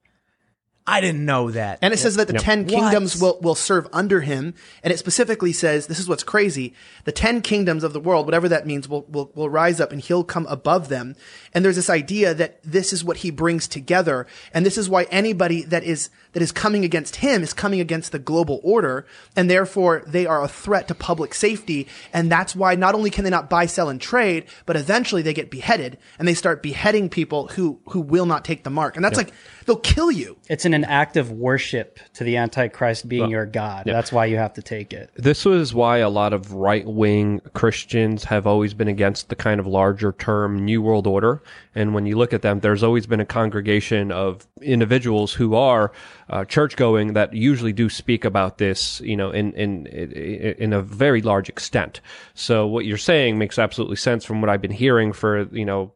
I 0.86 1.00
didn't 1.00 1.26
know 1.26 1.50
that. 1.52 1.80
And 1.82 1.94
it 1.94 1.98
says 1.98 2.18
that 2.18 2.28
the 2.28 2.34
ten 2.34 2.66
kingdoms 2.66 3.22
will, 3.22 3.40
will 3.42 3.56
serve 3.56 3.88
under 3.94 4.20
him. 4.20 4.54
And 4.84 4.92
it 4.92 5.00
specifically 5.00 5.54
says, 5.54 5.88
this 5.88 5.98
is 5.98 6.10
what's 6.10 6.26
crazy. 6.26 6.74
The 7.06 7.14
ten 7.14 7.42
kingdoms 7.42 7.86
of 7.86 7.94
the 7.94 8.02
world, 8.02 8.26
whatever 8.26 8.50
that 8.50 8.68
means, 8.68 8.90
will, 8.90 9.04
will, 9.04 9.32
will 9.34 9.50
rise 9.50 9.80
up 9.80 9.94
and 9.94 10.02
he'll 10.02 10.26
come 10.26 10.46
above 10.48 10.90
them. 10.90 11.16
And 11.54 11.64
there's 11.64 11.78
this 11.78 11.90
idea 11.90 12.34
that 12.34 12.60
this 12.64 12.92
is 12.92 13.02
what 13.02 13.18
he 13.18 13.32
brings 13.32 13.66
together. 13.66 14.28
And 14.54 14.66
this 14.66 14.78
is 14.78 14.90
why 14.90 15.04
anybody 15.04 15.64
that 15.64 15.86
is, 15.86 16.10
that 16.34 16.44
is 16.44 16.52
coming 16.52 16.84
against 16.84 17.18
him 17.18 17.44
is 17.44 17.54
coming 17.54 17.80
against 17.80 18.12
the 18.12 18.20
global 18.20 18.60
order. 18.62 19.06
And 19.38 19.50
therefore 19.50 20.04
they 20.06 20.26
are 20.26 20.44
a 20.44 20.50
threat 20.50 20.90
to 20.90 20.96
public 20.96 21.34
safety. 21.34 21.88
And 22.12 22.30
that's 22.30 22.58
why 22.58 22.76
not 22.76 22.94
only 22.94 23.10
can 23.10 23.24
they 23.24 23.30
not 23.30 23.50
buy, 23.50 23.68
sell, 23.68 23.88
and 23.88 24.02
trade, 24.02 24.48
but 24.66 24.76
eventually 24.76 25.22
they 25.22 25.34
get 25.34 25.50
beheaded 25.50 25.98
and 26.20 26.28
they 26.28 26.34
start 26.34 26.62
beheading 26.62 27.08
people 27.08 27.48
who, 27.48 27.80
who 27.88 28.02
will 28.02 28.26
not 28.26 28.44
take 28.44 28.66
the 28.66 28.70
mark. 28.70 28.98
And 28.98 29.06
that's 29.06 29.16
like, 29.16 29.32
they'll 29.66 29.78
kill 29.78 30.12
you. 30.12 30.38
It's 30.50 30.66
in 30.66 30.74
an 30.74 30.84
act 30.84 31.18
of 31.18 31.32
worship 31.32 32.00
to 32.14 32.24
the 32.24 32.38
Antichrist 32.38 33.08
being 33.08 33.30
your 33.30 33.46
God. 33.46 33.84
That's 33.86 34.12
why 34.12 34.26
you 34.26 34.38
have 34.38 34.54
to 34.54 34.62
take 34.62 34.94
it. 34.94 35.12
This 35.16 35.46
was 35.46 35.74
why 35.74 35.98
a 35.98 36.10
lot 36.10 36.34
of 36.34 36.54
right 36.54 36.86
wing 36.86 37.42
Christians 37.54 38.24
have 38.26 38.48
always 38.48 38.74
been 38.74 38.88
against 38.88 39.30
the 39.30 39.36
kind 39.36 39.60
of 39.60 39.68
larger 39.68 40.12
term 40.14 40.64
New 40.66 40.82
World 40.82 41.08
Order. 41.08 41.42
And 41.76 41.94
when 41.94 42.06
you 42.06 42.18
look 42.18 42.34
at 42.34 42.42
them, 42.42 42.60
there's 42.60 42.84
always 42.84 43.06
been 43.06 43.20
a 43.20 43.26
congregation 43.26 44.12
of 44.12 44.48
individuals 44.62 45.34
who 45.34 45.56
are 45.56 45.92
uh, 46.30 46.46
church 46.46 46.76
going 46.76 47.14
that 47.14 47.34
usually 47.34 47.74
do 47.74 47.90
speak 47.90 48.26
about 48.26 48.58
this, 48.58 49.02
you 49.02 49.18
know, 49.18 49.32
in, 49.32 49.54
in, 49.54 49.88
in 49.88 50.74
a 50.74 50.82
very 50.82 51.22
large 51.22 51.50
extent. 51.50 52.02
So 52.34 52.68
what 52.68 52.86
you're 52.86 52.98
saying 52.98 53.38
makes 53.38 53.60
absolutely 53.60 53.98
sense 53.98 54.26
from 54.26 54.42
what 54.42 54.50
I've 54.50 54.62
been 54.62 54.72
hearing 54.72 55.14
for, 55.14 55.44
you 55.52 55.66
know, 55.66 55.94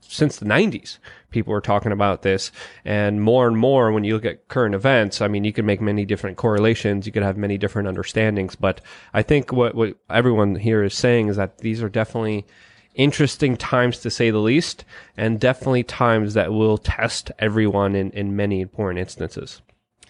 since 0.00 0.36
the 0.36 0.44
90s 0.44 0.98
people 1.32 1.52
were 1.52 1.60
talking 1.60 1.92
about 1.92 2.22
this. 2.22 2.52
And 2.84 3.22
more 3.22 3.48
and 3.48 3.56
more 3.56 3.90
when 3.90 4.04
you 4.04 4.14
look 4.14 4.24
at 4.24 4.48
current 4.48 4.74
events 4.74 5.20
i 5.20 5.28
mean 5.28 5.44
you 5.44 5.52
can 5.52 5.66
make 5.66 5.80
many 5.80 6.04
different 6.04 6.36
correlations. 6.36 7.06
You 7.06 7.12
could 7.12 7.22
have 7.22 7.36
many 7.36 7.58
different 7.58 7.88
understandings. 7.88 8.54
But 8.54 8.80
i 9.12 9.22
think 9.22 9.52
what, 9.52 9.74
what 9.74 9.96
everyone 10.08 10.54
here 10.56 10.82
is 10.82 10.94
saying 10.94 11.28
is 11.28 11.36
that 11.36 11.58
these 11.58 11.82
are 11.82 11.88
definitely 11.88 12.46
interesting 12.94 13.56
times 13.56 13.98
to 13.98 14.10
say 14.10 14.30
the 14.30 14.38
least 14.38 14.84
and 15.16 15.40
definitely 15.40 15.82
times 15.82 16.34
that 16.34 16.52
will 16.52 16.78
test 16.78 17.30
everyone 17.38 17.94
in, 17.94 18.10
in 18.10 18.36
many 18.36 18.60
important 18.60 19.00
instances. 19.00 19.62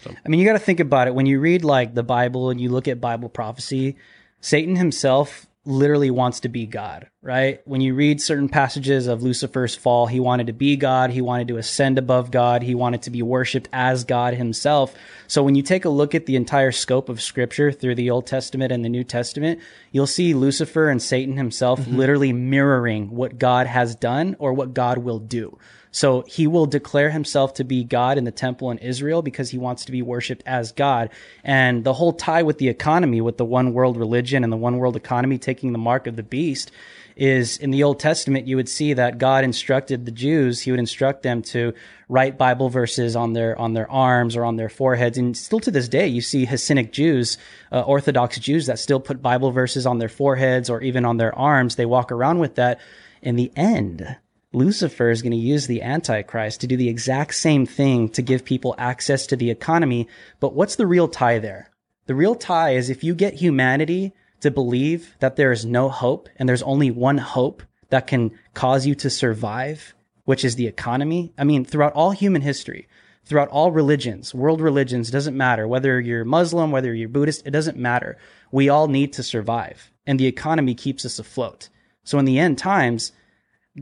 I 0.07 0.29
mean, 0.29 0.41
you 0.41 0.47
got 0.47 0.55
to 0.55 0.59
think 0.59 0.81
about 0.81 1.07
it. 1.07 1.15
When 1.15 1.27
you 1.27 1.39
read 1.39 1.65
like 1.65 1.95
the 1.95 2.03
Bible 2.03 2.51
and 2.51 2.61
you 2.61 2.71
look 2.71 2.89
at 2.89 3.01
Bible 3.01 3.29
prophecy, 3.29 3.97
Satan 4.41 4.77
himself 4.77 5.47
literally 5.65 6.11
wants 6.11 6.41
to 6.41 6.49
be 6.49 6.67
God, 6.67 7.09
right? 7.23 7.61
When 7.67 7.81
you 7.81 7.95
read 7.95 8.21
certain 8.21 8.49
passages 8.49 9.07
of 9.07 9.23
Lucifer's 9.23 9.77
fall, 9.77 10.07
he 10.07 10.19
wanted 10.19 10.49
to 10.49 10.53
be 10.53 10.77
God. 10.77 11.11
He 11.11 11.21
wanted 11.21 11.49
to 11.49 11.57
ascend 11.57 11.99
above 11.99 12.33
God. 12.33 12.63
He 12.63 12.75
wanted 12.75 13.03
to 13.03 13.11
be 13.11 13.23
worshiped 13.23 13.69
as 13.73 14.03
God 14.03 14.35
himself. 14.35 14.95
So 15.29 15.43
when 15.43 15.55
you 15.55 15.63
take 15.63 15.85
a 15.85 15.89
look 15.89 16.15
at 16.17 16.27
the 16.27 16.35
entire 16.35 16.73
scope 16.73 17.09
of 17.09 17.23
scripture 17.23 17.71
through 17.71 17.95
the 17.95 18.11
Old 18.11 18.27
Testament 18.27 18.73
and 18.73 18.85
the 18.85 18.89
New 18.89 19.05
Testament, 19.05 19.61
you'll 19.93 20.09
see 20.09 20.35
Lucifer 20.35 20.89
and 20.89 21.01
Satan 21.01 21.37
himself 21.37 21.81
mm-hmm. 21.81 21.97
literally 21.97 22.33
mirroring 22.33 23.11
what 23.11 23.39
God 23.39 23.69
has 23.69 23.95
done 23.95 24.35
or 24.41 24.53
what 24.53 24.75
God 24.75 24.99
will 24.99 25.21
do. 25.21 25.59
So 25.93 26.25
he 26.27 26.47
will 26.47 26.67
declare 26.67 27.11
himself 27.11 27.55
to 27.55 27.65
be 27.65 27.85
God 27.85 28.19
in 28.19 28.25
the 28.25 28.33
temple 28.33 28.71
in 28.71 28.79
Israel 28.79 29.23
because 29.23 29.51
he 29.51 29.59
wants 29.59 29.85
to 29.85 29.93
be 29.93 30.03
worshiped 30.03 30.43
as 30.47 30.73
God. 30.73 31.11
And 31.45 31.85
the 31.85 31.93
whole 31.93 32.15
tie 32.15 32.43
with 32.43 32.59
the 32.59 32.69
economy, 32.69 33.21
with 33.21 33.37
the 33.37 33.45
one 33.45 33.75
world 33.75 33.99
religion 33.99 34.43
and 34.43 34.53
the 34.53 34.57
one 34.57 34.79
world 34.79 34.97
economy 34.97 35.39
taking 35.39 35.73
the 35.73 35.79
mark 35.79 36.07
of 36.07 36.17
the 36.17 36.23
beast, 36.23 36.73
is 37.15 37.59
in 37.59 37.71
the 37.71 37.83
Old 37.83 38.01
Testament, 38.01 38.47
you 38.47 38.57
would 38.57 38.71
see 38.71 38.95
that 38.95 39.19
God 39.19 39.45
instructed 39.45 40.07
the 40.07 40.11
Jews, 40.11 40.63
he 40.63 40.71
would 40.71 40.81
instruct 40.81 41.23
them 41.23 41.43
to 41.43 41.75
write 42.09 42.39
Bible 42.39 42.71
verses 42.71 43.15
on 43.17 43.35
their, 43.35 43.59
on 43.59 43.75
their 43.75 43.91
arms 43.91 44.35
or 44.35 44.45
on 44.45 44.57
their 44.57 44.71
foreheads. 44.71 45.19
And 45.19 45.37
still 45.37 45.61
to 45.61 45.71
this 45.71 45.89
day, 45.89 46.07
you 46.07 46.23
see 46.23 46.47
Hasidic 46.47 46.91
Jews, 46.91 47.37
uh, 47.71 47.83
Orthodox 47.83 48.39
Jews 48.39 48.67
that 48.67 48.79
still 48.79 49.01
put 49.01 49.21
Bible 49.21 49.51
verses 49.51 49.87
on 49.87 49.99
their 49.99 50.09
foreheads 50.09 50.71
or 50.71 50.81
even 50.81 51.05
on 51.05 51.19
their 51.19 51.37
arms. 51.39 51.77
They 51.77 51.87
walk 51.87 52.13
around 52.13 52.39
with 52.39 52.55
that. 52.55 52.81
In 53.21 53.37
the 53.37 53.53
end, 53.55 54.17
Lucifer 54.53 55.11
is 55.11 55.23
going 55.23 55.33
to 55.33 55.37
use 55.39 55.67
the 55.67 55.83
Antichrist 55.83 56.61
to 56.61 56.67
do 56.67 56.77
the 56.77 56.89
exact 56.89 57.35
same 57.35 57.67
thing 57.67 58.09
to 58.11 58.23
give 58.23 58.45
people 58.45 58.75
access 58.79 59.27
to 59.27 59.37
the 59.37 59.51
economy. 59.51 60.09
But 60.41 60.55
what's 60.55 60.77
the 60.77 60.87
real 60.87 61.09
tie 61.09 61.39
there? 61.39 61.71
The 62.07 62.15
real 62.15 62.35
tie 62.35 62.75
is 62.75 62.91
if 62.91 63.03
you 63.03 63.15
get 63.15 63.35
humanity 63.35 64.13
to 64.41 64.51
believe 64.51 65.17
that 65.21 65.37
there 65.37 65.53
is 65.53 65.65
no 65.65 65.89
hope 65.89 66.29
and 66.37 66.49
there's 66.49 66.63
only 66.63 66.91
one 66.91 67.19
hope 67.19 67.63
that 67.91 68.07
can 68.07 68.33
cause 68.55 68.87
you 68.87 68.95
to 68.97 69.11
survive, 69.11 69.95
which 70.25 70.45
is 70.45 70.57
the 70.57 70.67
economy. 70.67 71.33
I 71.39 71.45
mean, 71.45 71.65
throughout 71.65 71.93
all 71.93 72.11
human 72.11 72.43
history, 72.43 72.89
throughout 73.25 73.49
all 73.49 73.71
religions, 73.71 74.35
world 74.35 74.61
religions, 74.61 75.11
doesn't 75.11 75.37
matter 75.37 75.69
whether 75.69 76.01
you're 76.01 76.25
Muslim, 76.25 76.71
whether 76.71 76.93
you're 76.93 77.09
Buddhist, 77.09 77.47
it 77.47 77.53
doesn't 77.53 77.77
matter. 77.77 78.19
We 78.51 78.69
all 78.69 78.89
need 78.89 79.13
to 79.15 79.23
survive 79.23 79.93
and 80.07 80.19
the 80.19 80.27
economy 80.27 80.75
keeps 80.75 81.05
us 81.05 81.19
afloat. 81.19 81.69
So 82.05 82.19
in 82.19 82.25
the 82.25 82.39
end 82.39 82.59
times, 82.59 83.13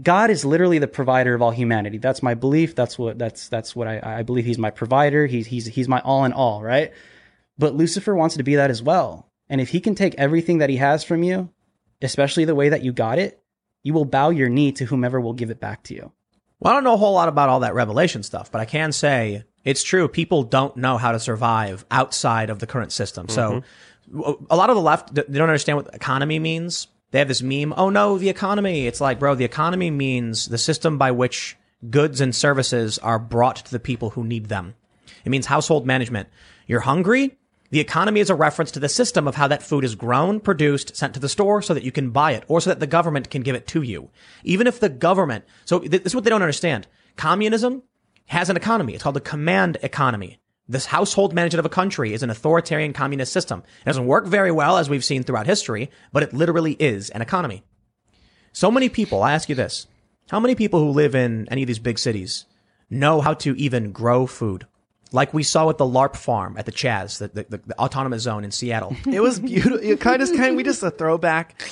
God 0.01 0.31
is 0.31 0.45
literally 0.45 0.79
the 0.79 0.87
provider 0.87 1.35
of 1.35 1.43
all 1.43 1.51
humanity. 1.51 1.99
That's 1.99 2.23
my 2.23 2.35
belief. 2.35 2.75
That's 2.75 2.99
what 2.99 3.19
that's 3.19 3.49
that's 3.49 3.75
what 3.75 3.89
I, 3.89 4.01
I 4.19 4.23
believe. 4.23 4.45
He's 4.45 4.59
my 4.59 4.71
provider. 4.71 5.27
He's 5.27 5.47
he's 5.47 5.67
he's 5.67 5.89
my 5.89 6.01
all 6.01 6.25
in 6.25 6.33
all, 6.33 6.63
right? 6.63 6.93
But 7.59 7.75
Lucifer 7.75 8.15
wants 8.15 8.37
to 8.37 8.43
be 8.43 8.57
that 8.57 8.71
as 8.71 8.83
well. 8.83 9.29
And 9.49 9.61
if 9.61 9.71
he 9.71 9.81
can 9.81 9.97
take 9.97 10.15
everything 10.15 10.59
that 10.59 10.71
he 10.71 10.77
has 10.77 11.03
from 11.03 11.25
you, 11.25 11.51
especially 12.01 12.45
the 12.45 12.55
way 12.55 12.69
that 12.69 12.83
you 12.83 12.93
got 12.93 13.19
it, 13.19 13.43
you 13.83 13.93
will 13.93 14.05
bow 14.05 14.31
your 14.31 14.49
knee 14.49 14.73
to 14.73 14.85
whomever 14.85 15.21
will 15.21 15.33
give 15.33 15.51
it 15.51 15.61
back 15.61 15.83
to 15.85 15.95
you. 15.95 16.13
Well, 16.61 16.73
I 16.73 16.77
don't 16.77 16.85
know 16.85 16.95
a 16.95 16.99
whole 16.99 17.15
lot 17.15 17.29
about 17.29 17.49
all 17.49 17.61
that 17.61 17.75
revelation 17.75 18.23
stuff, 18.23 18.53
but 18.53 18.61
I 18.61 18.67
can 18.67 18.93
say 18.93 19.45
it's 19.65 19.83
true. 19.83 20.09
People 20.09 20.45
don't 20.45 20.77
know 20.77 20.99
how 20.99 21.13
to 21.13 21.19
survive 21.19 21.85
outside 21.91 22.51
of 22.51 22.61
the 22.61 22.67
current 22.67 22.93
system. 22.93 23.29
So 23.29 23.63
mm-hmm. 24.13 24.45
a 24.51 24.57
lot 24.57 24.71
of 24.71 24.77
the 24.77 24.83
left, 24.83 25.15
they 25.15 25.23
don't 25.23 25.49
understand 25.49 25.79
what 25.79 25.95
economy 25.95 26.39
means. 26.39 26.87
They 27.11 27.19
have 27.19 27.29
this 27.29 27.43
meme. 27.43 27.75
Oh 27.77 27.91
no, 27.91 28.19
the 28.19 28.29
economy. 28.29 28.87
It's 28.87 29.01
like, 29.01 29.19
bro, 29.19 29.35
the 29.35 29.45
economy 29.45 29.91
means 29.91 30.47
the 30.47 30.59
system 30.59 30.99
by 30.99 31.11
which 31.11 31.57
goods 31.89 32.21
and 32.21 32.35
services 32.35 32.99
are 32.99 33.19
brought 33.19 33.57
to 33.57 33.71
the 33.71 33.81
people 33.81 34.11
who 34.11 34.25
need 34.25 34.47
them. 34.47 34.75
It 35.25 35.31
means 35.31 35.47
household 35.47 35.87
management. 35.87 36.29
You're 36.67 36.81
hungry. 36.81 37.37
The 37.71 37.81
economy 37.81 38.19
is 38.19 38.31
a 38.31 38.35
reference 38.35 38.73
to 38.73 38.81
the 38.81 38.89
system 38.89 39.29
of 39.29 39.37
how 39.37 39.47
that 39.49 39.63
food 39.63 39.85
is 39.85 39.95
grown, 39.95 40.41
produced, 40.41 40.97
sent 40.97 41.15
to 41.15 41.21
the 41.21 41.29
store 41.29 41.63
so 41.63 41.73
that 41.73 41.85
you 41.85 41.93
can 41.93 42.11
buy 42.11 42.33
it 42.33 42.45
or 42.49 42.61
so 42.61 42.71
that 42.71 42.81
the 42.81 42.87
government 42.87 43.31
can 43.31 43.43
give 43.43 43.55
it 43.55 43.69
to 43.69 43.83
you. 43.83 44.11
Even 44.43 44.67
if 44.67 44.81
the 44.81 44.89
government, 44.89 45.45
so 45.65 45.79
this 45.79 46.03
is 46.03 46.15
what 46.15 46.25
they 46.25 46.31
don't 46.31 46.43
understand. 46.43 46.89
Communism 47.17 47.83
has 48.27 48.51
an 48.51 48.57
economy. 48.57 48.95
It's 48.95 49.05
called 49.05 49.17
the 49.17 49.21
command 49.21 49.79
economy. 49.83 50.40
This 50.71 50.87
household 50.87 51.35
management 51.35 51.59
of 51.59 51.67
a 51.67 51.75
country 51.75 52.13
is 52.13 52.23
an 52.23 52.31
authoritarian 52.31 52.93
communist 52.93 53.33
system. 53.33 53.65
It 53.83 53.87
doesn't 53.87 54.07
work 54.07 54.27
very 54.27 54.53
well, 54.53 54.79
as 54.79 54.89
we've 54.89 55.05
seen 55.05 55.25
throughout 55.25 55.47
history, 55.47 55.91
but 56.13 56.23
it 56.23 56.33
literally 56.33 56.75
is 56.75 57.11
an 57.11 57.23
economy. 57.23 57.65
So 58.53 58.71
many 58.71 58.89
people, 58.89 59.21
I 59.25 59.33
ask 59.33 59.49
you 59.49 59.57
this, 59.57 59.89
how 60.31 60.39
many 60.39 60.55
people 60.55 60.79
who 60.79 60.91
live 60.91 61.17
in 61.17 61.49
any 61.51 61.65
of 61.65 61.67
these 61.67 61.81
big 61.81 61.99
cities 61.99 62.47
know 62.89 63.21
how 63.21 63.35
to 63.35 63.57
even 63.57 63.91
grow 63.91 64.29
food? 64.29 64.65
Like 65.11 65.35
we 65.35 65.43
saw 65.43 65.69
at 65.71 65.79
the 65.79 65.85
LARP 65.85 66.15
farm 66.15 66.55
at 66.57 66.67
the 66.67 66.73
Chaz, 66.73 67.19
the, 67.19 67.45
the, 67.49 67.61
the 67.67 67.77
autonomous 67.77 68.23
zone 68.23 68.45
in 68.45 68.53
Seattle. 68.53 68.97
It 69.11 69.21
was 69.21 69.41
beautiful. 69.41 69.81
It 69.83 69.99
kind 69.99 70.23
of 70.23 70.29
kind 70.29 70.51
of, 70.51 70.55
we 70.55 70.63
just 70.63 70.85
a 70.85 70.93
throwback. 70.93 71.69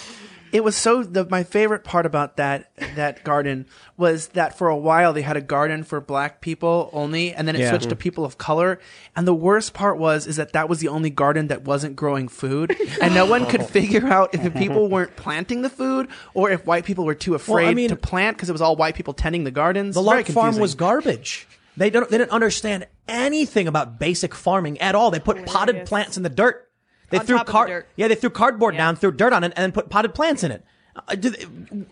It 0.52 0.64
was 0.64 0.76
so 0.76 1.02
the 1.02 1.24
my 1.28 1.44
favorite 1.44 1.84
part 1.84 2.06
about 2.06 2.36
that 2.36 2.70
that 2.96 3.24
garden 3.24 3.66
was 3.96 4.28
that 4.28 4.56
for 4.56 4.68
a 4.68 4.76
while 4.76 5.12
they 5.12 5.22
had 5.22 5.36
a 5.36 5.40
garden 5.40 5.84
for 5.84 6.00
black 6.00 6.40
people 6.40 6.90
only 6.92 7.32
and 7.32 7.46
then 7.46 7.56
it 7.56 7.60
Yeah. 7.60 7.70
switched 7.70 7.88
to 7.90 7.96
people 7.96 8.24
of 8.24 8.38
color 8.38 8.78
and 9.16 9.26
the 9.26 9.34
worst 9.34 9.74
part 9.74 9.98
was 9.98 10.26
is 10.26 10.36
that 10.36 10.52
that 10.52 10.68
was 10.68 10.80
the 10.80 10.88
only 10.88 11.10
garden 11.10 11.48
that 11.48 11.64
wasn't 11.64 11.96
growing 11.96 12.28
food 12.28 12.76
and 13.00 13.14
no 13.14 13.26
one 13.26 13.46
could 13.46 13.60
oh. 13.62 13.64
figure 13.64 14.06
out 14.06 14.34
if 14.34 14.42
the 14.42 14.50
people 14.50 14.88
weren't 14.88 15.16
planting 15.16 15.62
the 15.62 15.70
food 15.70 16.08
or 16.34 16.50
if 16.50 16.64
white 16.66 16.84
people 16.84 17.04
were 17.04 17.14
too 17.14 17.34
afraid 17.34 17.74
mean- 17.76 17.88
to 17.88 17.96
plant 17.96 18.36
because 18.36 18.48
it 18.48 18.52
was 18.52 18.62
all 18.62 18.76
white 18.76 18.94
people 18.94 19.14
tending 19.14 19.44
the 19.44 19.50
gardens. 19.50 19.94
The 19.94 20.02
Very 20.02 20.24
farm 20.24 20.58
was 20.58 20.74
garbage. 20.74 21.46
They 21.76 21.90
don't. 21.90 22.10
They 22.10 22.18
didn't 22.18 22.32
understand 22.32 22.88
anything 23.06 23.68
about 23.68 24.00
basic 24.00 24.34
farming 24.34 24.80
at 24.80 24.96
all. 24.96 25.12
They 25.12 25.20
put 25.20 25.38
oh, 25.38 25.44
potted 25.44 25.86
plants 25.86 26.16
in 26.16 26.24
the 26.24 26.28
dirt. 26.28 26.67
They 27.10 27.18
On 27.18 27.26
threw 27.26 27.36
top 27.38 27.46
the 27.46 27.52
card. 27.52 27.86
Yeah, 27.96 28.08
they 28.08 28.14
threw 28.14 28.30
cardboard 28.30 28.76
down, 28.76 28.96
threw 28.96 29.12
dirt 29.12 29.32
on 29.32 29.44
it, 29.44 29.52
and 29.56 29.62
then 29.62 29.72
put 29.72 29.88
potted 29.88 30.14
plants 30.14 30.42
in 30.44 30.50
it. 30.52 30.64
Uh, 30.94 31.14
did, 31.14 31.36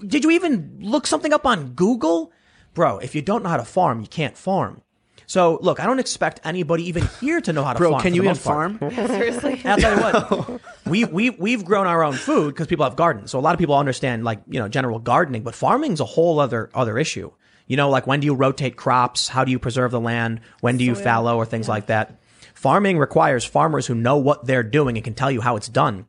did 0.06 0.24
you 0.24 0.30
even 0.32 0.78
look 0.80 1.06
something 1.06 1.32
up 1.32 1.47
on 1.47 1.70
Google, 1.70 2.32
bro? 2.74 2.98
If 2.98 3.14
you 3.14 3.22
don't 3.22 3.43
know 3.43 3.48
how 3.48 3.56
to 3.56 3.64
farm, 3.64 4.01
you 4.01 4.06
can't 4.06 4.36
farm. 4.36 4.82
So 5.28 5.59
look, 5.60 5.80
I 5.80 5.86
don't 5.86 5.98
expect 5.98 6.40
anybody 6.44 6.84
even 6.88 7.09
here 7.20 7.40
to 7.40 7.52
know 7.52 7.64
how 7.64 7.72
to 7.72 7.78
Bro, 7.78 7.90
farm. 7.93 8.02
can 8.02 8.14
you 8.14 8.22
even 8.22 8.30
most 8.30 8.44
part. 8.44 8.78
farm? 8.78 8.94
Seriously. 9.09 9.60
And 9.64 9.66
I'll 9.72 9.78
tell 9.78 9.97
you 9.97 10.02
what, 10.02 10.60
we 10.86 11.05
we 11.05 11.30
we've 11.30 11.64
grown 11.64 11.86
our 11.86 12.05
own 12.05 12.12
food 12.14 12.55
because 12.55 12.66
people 12.68 12.84
have 12.84 12.94
gardens. 12.97 13.32
So 13.32 13.38
a 13.38 13.40
lot 13.40 13.52
of 13.55 13.59
people 13.59 13.76
understand 13.76 14.22
like 14.24 14.40
you 14.48 14.60
know 14.60 14.68
general 14.68 14.98
gardening, 14.98 15.43
but 15.43 15.55
farming's 15.55 16.01
a 16.01 16.05
whole 16.05 16.38
other 16.38 16.70
other 16.74 16.98
issue. 16.98 17.32
You 17.66 17.76
know, 17.76 17.90
like 17.90 18.06
when 18.06 18.20
do 18.20 18.26
you 18.26 18.34
rotate 18.34 18.76
crops? 18.76 19.26
How 19.26 19.44
do 19.44 19.51
you 19.51 19.59
preserve 19.59 19.90
the 19.90 20.01
land? 20.01 20.40
When 20.60 20.76
do 20.76 20.84
you 20.84 20.94
fallow 20.94 21.36
or 21.36 21.44
things 21.44 21.68
like 21.68 21.86
that? 21.86 22.20
Farming 22.66 22.98
requires 22.98 23.44
farmers 23.44 23.86
who 23.86 23.94
know 23.94 24.16
what 24.16 24.47
they're 24.47 24.64
doing 24.64 24.97
and 24.97 25.05
can 25.05 25.14
tell 25.14 25.30
you 25.30 25.40
how 25.40 25.55
it's 25.55 25.68
done. 25.68 26.06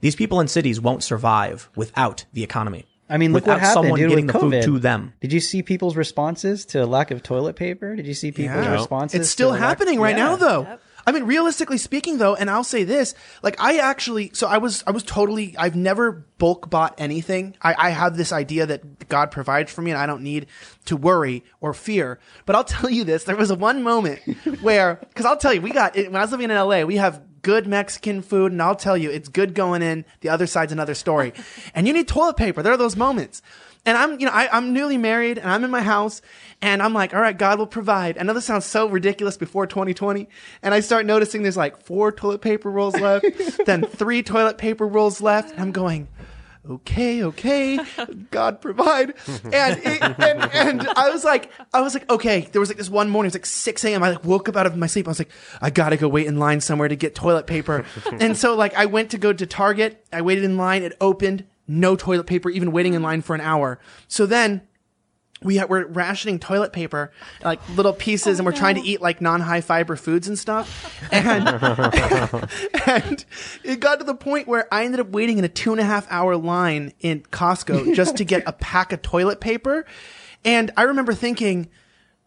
These 0.00 0.16
people 0.16 0.40
in 0.40 0.48
cities 0.48 0.80
won't 0.80 1.02
survive 1.02 1.68
without 1.76 2.24
the 2.32 2.42
economy. 2.42 2.86
I 3.10 3.18
mean, 3.18 3.34
look 3.34 3.42
without 3.42 3.56
what 3.56 3.60
happened, 3.60 3.74
someone 3.84 4.00
dude, 4.00 4.08
getting 4.08 4.26
with 4.26 4.32
the 4.34 4.40
food 4.40 4.52
COVID. 4.54 4.64
to 4.64 4.78
them. 4.78 5.12
Did 5.20 5.34
you 5.34 5.40
see 5.40 5.60
people's 5.62 5.96
responses 5.96 6.64
to 6.66 6.86
lack 6.86 7.10
of 7.10 7.22
toilet 7.22 7.56
paper? 7.56 7.94
Did 7.94 8.06
you 8.06 8.14
see 8.14 8.32
people's 8.32 8.64
Yeah. 8.64 8.72
responses? 8.72 9.20
It's 9.20 9.28
still 9.28 9.48
to 9.50 9.52
lack- 9.60 9.60
happening 9.60 10.00
right 10.00 10.16
Yeah. 10.16 10.24
now, 10.28 10.36
though. 10.36 10.78
I 11.08 11.12
mean, 11.12 11.24
realistically 11.24 11.78
speaking, 11.78 12.18
though, 12.18 12.34
and 12.34 12.50
I'll 12.50 12.62
say 12.62 12.84
this: 12.84 13.14
like, 13.42 13.58
I 13.58 13.78
actually, 13.78 14.30
so 14.34 14.46
I 14.46 14.58
was, 14.58 14.84
I 14.86 14.90
was 14.90 15.02
totally, 15.02 15.56
I've 15.56 15.74
never 15.74 16.26
bulk 16.36 16.68
bought 16.68 16.94
anything. 16.98 17.56
I, 17.62 17.74
I 17.78 17.90
have 17.90 18.18
this 18.18 18.30
idea 18.30 18.66
that 18.66 19.08
God 19.08 19.30
provides 19.30 19.72
for 19.72 19.80
me, 19.80 19.90
and 19.90 19.98
I 19.98 20.04
don't 20.04 20.22
need 20.22 20.48
to 20.84 20.98
worry 20.98 21.44
or 21.62 21.72
fear. 21.72 22.18
But 22.44 22.56
I'll 22.56 22.64
tell 22.78 22.90
you 22.90 23.04
this: 23.04 23.24
there 23.24 23.36
was 23.36 23.50
one 23.50 23.82
moment 23.82 24.20
where, 24.60 24.96
because 24.96 25.24
I'll 25.24 25.38
tell 25.38 25.54
you, 25.54 25.62
we 25.62 25.70
got 25.70 25.96
when 25.96 26.14
I 26.14 26.20
was 26.20 26.30
living 26.30 26.50
in 26.50 26.56
LA, 26.56 26.82
we 26.82 26.96
have 26.96 27.22
good 27.40 27.66
Mexican 27.66 28.20
food, 28.20 28.52
and 28.52 28.60
I'll 28.60 28.76
tell 28.76 28.98
you, 28.98 29.10
it's 29.10 29.30
good 29.30 29.54
going 29.54 29.80
in. 29.80 30.04
The 30.20 30.28
other 30.28 30.46
side's 30.46 30.72
another 30.72 30.94
story, 30.94 31.32
and 31.74 31.86
you 31.86 31.94
need 31.94 32.06
toilet 32.06 32.36
paper. 32.36 32.62
There 32.62 32.74
are 32.74 32.76
those 32.76 32.96
moments. 32.96 33.40
And 33.84 33.96
I'm, 33.96 34.20
you 34.20 34.26
know, 34.26 34.32
I, 34.32 34.48
I'm 34.54 34.72
newly 34.72 34.98
married 34.98 35.38
and 35.38 35.50
I'm 35.50 35.64
in 35.64 35.70
my 35.70 35.82
house 35.82 36.20
and 36.60 36.82
I'm 36.82 36.92
like, 36.92 37.14
all 37.14 37.20
right, 37.20 37.36
God 37.36 37.58
will 37.58 37.66
provide. 37.66 38.18
I 38.18 38.22
know 38.22 38.34
this 38.34 38.44
sounds 38.44 38.66
so 38.66 38.88
ridiculous 38.88 39.36
before 39.36 39.66
2020. 39.66 40.28
And 40.62 40.74
I 40.74 40.80
start 40.80 41.06
noticing 41.06 41.42
there's 41.42 41.56
like 41.56 41.82
four 41.82 42.12
toilet 42.12 42.40
paper 42.40 42.70
rolls 42.70 42.98
left, 42.98 43.26
then 43.66 43.84
three 43.84 44.22
toilet 44.22 44.58
paper 44.58 44.86
rolls 44.86 45.20
left. 45.20 45.52
And 45.52 45.60
I'm 45.60 45.72
going, 45.72 46.08
okay, 46.68 47.22
okay, 47.22 47.78
God 48.30 48.60
provide. 48.60 49.14
And, 49.44 49.80
it, 49.82 50.02
and, 50.02 50.52
and 50.52 50.88
I 50.88 51.10
was 51.10 51.24
like, 51.24 51.50
I 51.72 51.80
was 51.80 51.94
like, 51.94 52.10
okay, 52.10 52.48
there 52.52 52.60
was 52.60 52.68
like 52.68 52.78
this 52.78 52.90
one 52.90 53.08
morning, 53.08 53.28
it 53.28 53.34
was 53.34 53.36
like 53.36 53.46
6 53.46 53.84
a.m. 53.84 54.02
I 54.02 54.10
like 54.10 54.24
woke 54.24 54.48
up 54.48 54.56
out 54.56 54.66
of 54.66 54.76
my 54.76 54.86
sleep. 54.86 55.06
I 55.06 55.10
was 55.10 55.18
like, 55.18 55.30
I 55.60 55.70
gotta 55.70 55.96
go 55.96 56.08
wait 56.08 56.26
in 56.26 56.38
line 56.38 56.60
somewhere 56.60 56.88
to 56.88 56.96
get 56.96 57.14
toilet 57.14 57.46
paper. 57.46 57.84
and 58.12 58.36
so 58.36 58.54
like 58.54 58.74
I 58.74 58.86
went 58.86 59.10
to 59.12 59.18
go 59.18 59.32
to 59.32 59.46
Target. 59.46 60.04
I 60.12 60.22
waited 60.22 60.44
in 60.44 60.56
line. 60.56 60.82
It 60.82 60.96
opened. 61.00 61.44
No 61.68 61.94
toilet 61.94 62.26
paper, 62.26 62.50
even 62.50 62.72
waiting 62.72 62.94
in 62.94 63.02
line 63.02 63.22
for 63.22 63.34
an 63.34 63.40
hour. 63.40 63.78
So 64.08 64.26
then 64.26 64.62
we 65.42 65.58
ha- 65.58 65.66
we're 65.68 65.86
rationing 65.86 66.38
toilet 66.38 66.72
paper, 66.72 67.12
like 67.44 67.60
little 67.76 67.92
pieces, 67.92 68.38
and 68.38 68.46
we're 68.46 68.52
trying 68.52 68.74
to 68.74 68.80
oh, 68.80 68.84
eat 68.84 69.00
like 69.00 69.20
non-high 69.20 69.60
fiber 69.60 69.96
foods 69.96 70.28
and 70.28 70.38
stuff. 70.38 70.94
And 71.12 71.48
and 72.86 73.24
it 73.64 73.80
got 73.80 73.98
to 73.98 74.04
the 74.04 74.14
point 74.14 74.46
where 74.46 74.72
I 74.72 74.84
ended 74.84 75.00
up 75.00 75.08
waiting 75.08 75.38
in 75.38 75.44
a 75.44 75.48
two 75.48 75.72
and 75.72 75.80
a 75.80 75.84
half 75.84 76.06
hour 76.10 76.36
line 76.36 76.92
in 77.00 77.20
Costco 77.22 77.94
just 77.94 78.16
to 78.16 78.24
get 78.24 78.42
a 78.46 78.52
pack 78.52 78.92
of 78.92 79.02
toilet 79.02 79.40
paper. 79.40 79.86
And 80.44 80.70
I 80.76 80.82
remember 80.82 81.14
thinking, 81.14 81.68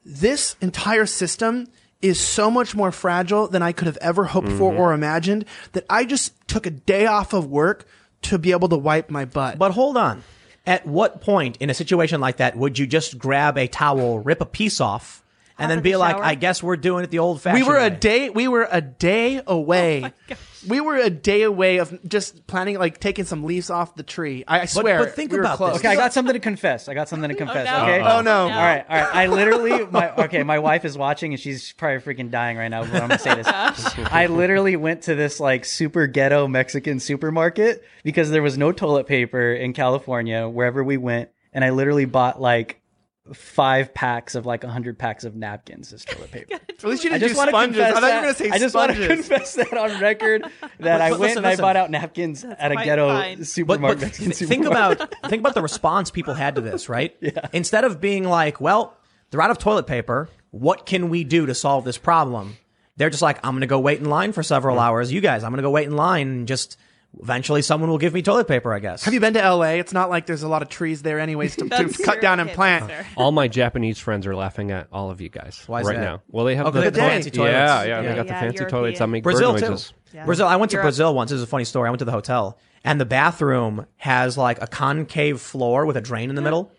this 0.03 0.55
entire 0.61 1.05
system 1.05 1.67
is 2.01 2.19
so 2.19 2.49
much 2.49 2.75
more 2.75 2.91
fragile 2.91 3.47
than 3.47 3.61
I 3.61 3.71
could 3.71 3.87
have 3.87 3.97
ever 3.97 4.25
hoped 4.25 4.49
for 4.49 4.71
mm-hmm. 4.71 4.79
or 4.79 4.93
imagined 4.93 5.45
that 5.73 5.85
I 5.89 6.05
just 6.05 6.33
took 6.47 6.65
a 6.65 6.71
day 6.71 7.05
off 7.05 7.33
of 7.33 7.45
work 7.45 7.85
to 8.23 8.37
be 8.37 8.51
able 8.51 8.69
to 8.69 8.77
wipe 8.77 9.09
my 9.09 9.25
butt. 9.25 9.57
But 9.57 9.71
hold 9.71 9.97
on. 9.97 10.23
At 10.65 10.85
what 10.85 11.21
point 11.21 11.57
in 11.57 11.69
a 11.69 11.73
situation 11.73 12.21
like 12.21 12.37
that 12.37 12.55
would 12.55 12.77
you 12.77 12.85
just 12.85 13.17
grab 13.17 13.57
a 13.57 13.67
towel, 13.67 14.19
rip 14.19 14.41
a 14.41 14.45
piece 14.45 14.79
off, 14.79 15.23
and 15.57 15.65
Hop 15.65 15.69
then 15.69 15.77
in 15.79 15.83
be 15.83 15.91
the 15.93 15.97
like, 15.97 16.15
shower? 16.17 16.23
I 16.23 16.35
guess 16.35 16.61
we're 16.61 16.77
doing 16.77 17.03
it 17.03 17.09
the 17.09 17.19
old 17.19 17.41
fashioned 17.41 17.61
we 17.61 17.65
fashioned 17.65 17.73
were 17.73 17.87
a 17.87 17.89
way. 17.89 17.95
day 17.97 18.29
we 18.29 18.47
were 18.47 18.67
a 18.71 18.81
day 18.81 19.41
oh 19.47 19.55
away 19.57 20.13
we 20.67 20.79
were 20.81 20.95
a 20.97 21.09
day 21.09 21.43
away 21.43 21.77
of 21.77 21.97
just 22.07 22.45
planning 22.47 22.77
like 22.77 22.99
taking 22.99 23.25
some 23.25 23.43
leaves 23.43 23.69
off 23.69 23.95
the 23.95 24.03
tree 24.03 24.43
i, 24.47 24.61
I 24.61 24.65
swear 24.65 24.99
but 24.99 25.15
think 25.15 25.31
we 25.31 25.39
about 25.39 25.57
close. 25.57 25.73
this. 25.73 25.81
Okay, 25.81 25.89
I 25.89 25.95
got 25.95 26.13
something 26.13 26.33
to 26.33 26.39
confess. 26.39 26.87
I 26.87 26.93
got 26.93 27.09
something 27.09 27.29
to 27.29 27.35
oh, 27.35 27.37
confess. 27.37 27.65
no. 27.65 27.83
Okay. 27.83 28.01
Oh, 28.01 28.21
no. 28.21 28.43
All 28.43 28.49
right, 28.49 28.85
all 28.87 28.97
right. 28.97 29.15
I 29.15 29.27
literally, 29.27 29.85
my 29.87 30.13
okay, 30.25 30.43
my 30.43 30.59
wife 30.59 30.85
is 30.85 30.97
watching 30.97 31.33
and 31.33 31.39
she's 31.39 31.71
probably 31.73 31.99
freaking 31.99 32.31
dying 32.31 32.57
right 32.57 32.67
now. 32.67 32.83
But 32.83 33.01
I'm 33.01 33.09
gonna 33.09 33.19
say 33.19 33.35
this. 33.35 33.47
I 34.11 34.27
literally 34.27 34.75
went 34.75 35.03
to 35.03 35.15
this 35.15 35.39
like 35.39 35.65
super 35.65 36.07
ghetto 36.07 36.47
Mexican 36.47 36.99
supermarket 36.99 37.83
because 38.03 38.29
there 38.29 38.41
was 38.41 38.57
no 38.57 38.71
toilet 38.71 39.07
paper 39.07 39.53
in 39.53 39.73
California 39.73 40.47
wherever 40.47 40.83
we 40.83 40.97
went, 40.97 41.29
and 41.53 41.63
I 41.63 41.69
literally 41.71 42.05
bought 42.05 42.41
like 42.41 42.80
five 43.33 43.93
packs 43.93 44.35
of 44.35 44.45
like 44.45 44.63
hundred 44.63 44.97
packs 44.99 45.23
of 45.23 45.35
napkins 45.35 45.93
as 45.93 46.03
toilet 46.05 46.31
paper. 46.31 46.53
at 46.55 46.83
least 46.83 47.03
you 47.03 47.11
I 47.11 47.17
didn't 47.17 47.29
just 47.29 47.33
do 47.33 47.37
want 47.37 47.49
to 47.49 47.51
sponges 47.51 47.77
confess 47.77 47.95
i 47.95 47.99
thought 47.99 48.07
you 48.07 48.09
that. 48.09 48.15
were 48.15 48.21
going 48.21 48.33
to 48.33 48.43
say 48.43 48.49
I 48.49 48.57
just 48.59 48.75
want 48.75 48.91
to 48.95 49.07
confess 49.07 49.53
that 49.55 49.73
on 49.77 50.01
record 50.01 50.43
that 50.79 51.01
I 51.01 51.09
but 51.11 51.19
went 51.19 51.29
listen, 51.35 51.45
and 51.45 51.47
I 51.47 51.55
bought 51.55 51.75
out 51.77 51.91
napkins 51.91 52.43
at 52.43 52.71
a 52.71 52.75
ghetto 52.75 53.07
fine. 53.07 53.43
Supermarket. 53.45 53.99
but 53.99 54.05
Mexican 54.05 54.31
th- 54.31 54.49
think 54.49 54.63
supermarket. 54.65 55.01
about 55.19 55.29
think 55.29 55.39
about 55.39 55.53
the 55.53 55.61
response 55.61 56.11
people 56.11 56.33
had 56.33 56.55
to 56.55 56.61
this, 56.61 56.89
right? 56.89 57.15
Yeah. 57.21 57.47
Instead 57.53 57.83
of 57.85 58.01
being 58.01 58.23
like, 58.25 58.59
"Well, 58.59 58.97
they're 59.29 59.41
out 59.41 59.51
of 59.51 59.57
toilet 59.57 59.87
paper. 59.87 60.29
What 60.51 60.85
can 60.85 61.09
we 61.09 61.23
do 61.23 61.45
to 61.45 61.53
solve 61.55 61.85
this 61.85 61.97
problem?" 61.97 62.57
They're 62.97 63.09
just 63.09 63.21
like, 63.21 63.37
"I'm 63.45 63.53
going 63.53 63.61
to 63.61 63.67
go 63.67 63.79
wait 63.79 63.99
in 63.99 64.09
line 64.09 64.33
for 64.33 64.43
several 64.43 64.77
hours. 64.79 65.11
You 65.11 65.21
guys, 65.21 65.43
I'm 65.43 65.51
going 65.51 65.57
to 65.57 65.63
go 65.63 65.71
wait 65.71 65.87
in 65.87 65.95
line 65.95 66.27
and 66.27 66.47
just 66.47 66.77
eventually 67.19 67.61
someone 67.61 67.89
will 67.89 67.97
give 67.97 68.13
me 68.13 68.21
toilet 68.21 68.47
paper, 68.47 68.73
I 68.73 68.79
guess." 68.79 69.03
have 69.03 69.13
you 69.13 69.19
been 69.19 69.33
to 69.33 69.53
la 69.55 69.61
it's 69.63 69.93
not 69.93 70.09
like 70.09 70.25
there's 70.25 70.43
a 70.43 70.47
lot 70.47 70.61
of 70.61 70.69
trees 70.69 71.01
there 71.01 71.19
anyways 71.19 71.55
to, 71.57 71.67
to 71.69 71.89
cut 72.03 72.21
down 72.21 72.39
and 72.39 72.49
plant 72.51 72.87
that's. 72.87 73.07
All 73.17 73.31
my 73.31 73.47
Japanese 73.47 73.99
friends 73.99 74.25
are 74.27 74.35
laughing 74.35 74.71
at 74.71 74.87
all 74.91 75.09
of 75.11 75.21
you 75.21 75.29
guys 75.29 75.61
Why 75.67 75.81
is 75.81 75.87
right 75.87 75.95
that? 75.97 76.01
now. 76.03 76.21
Well, 76.29 76.45
they 76.45 76.55
have 76.55 76.67
Oh, 76.67 76.71
'cause 76.71 76.75
the, 76.75 76.79
they 76.79 76.85
have 76.85 76.93
the 76.93 76.99
fancy 77.15 77.31
toilets. 77.31 77.53
yeah, 77.53 77.83
yeah, 77.83 78.01
they 78.01 78.07
Yeah. 78.07 78.15
got 78.15 78.27
the 78.27 78.33
Yeah, 78.33 78.39
fancy 78.39 78.57
toilets 78.65 78.71
that 78.71 78.83
European. 79.03 79.11
make 79.11 79.23
Brazil 79.23 79.51
bird 79.53 79.59
too. 79.63 79.69
noises. 79.69 79.93
Yeah. 80.13 80.25
Brazil. 80.25 80.47
I 80.47 80.55
went 80.57 80.71
to 80.71 80.75
Europe. 80.75 80.85
Brazil 80.85 81.13
once. 81.15 81.29
This 81.31 81.37
is 81.37 81.43
a 81.43 81.47
funny 81.47 81.63
story. 81.65 81.87
I 81.87 81.91
went 81.91 81.99
to 81.99 82.05
the 82.05 82.11
hotel, 82.11 82.57
and 82.83 82.99
the 82.99 83.05
bathroom 83.05 83.85
has 83.97 84.37
like 84.37 84.61
a 84.61 84.67
concave 84.67 85.39
floor 85.39 85.85
with 85.85 85.95
a 85.97 86.01
drain 86.01 86.29
in 86.29 86.35
the 86.35 86.41
middle. 86.41 86.71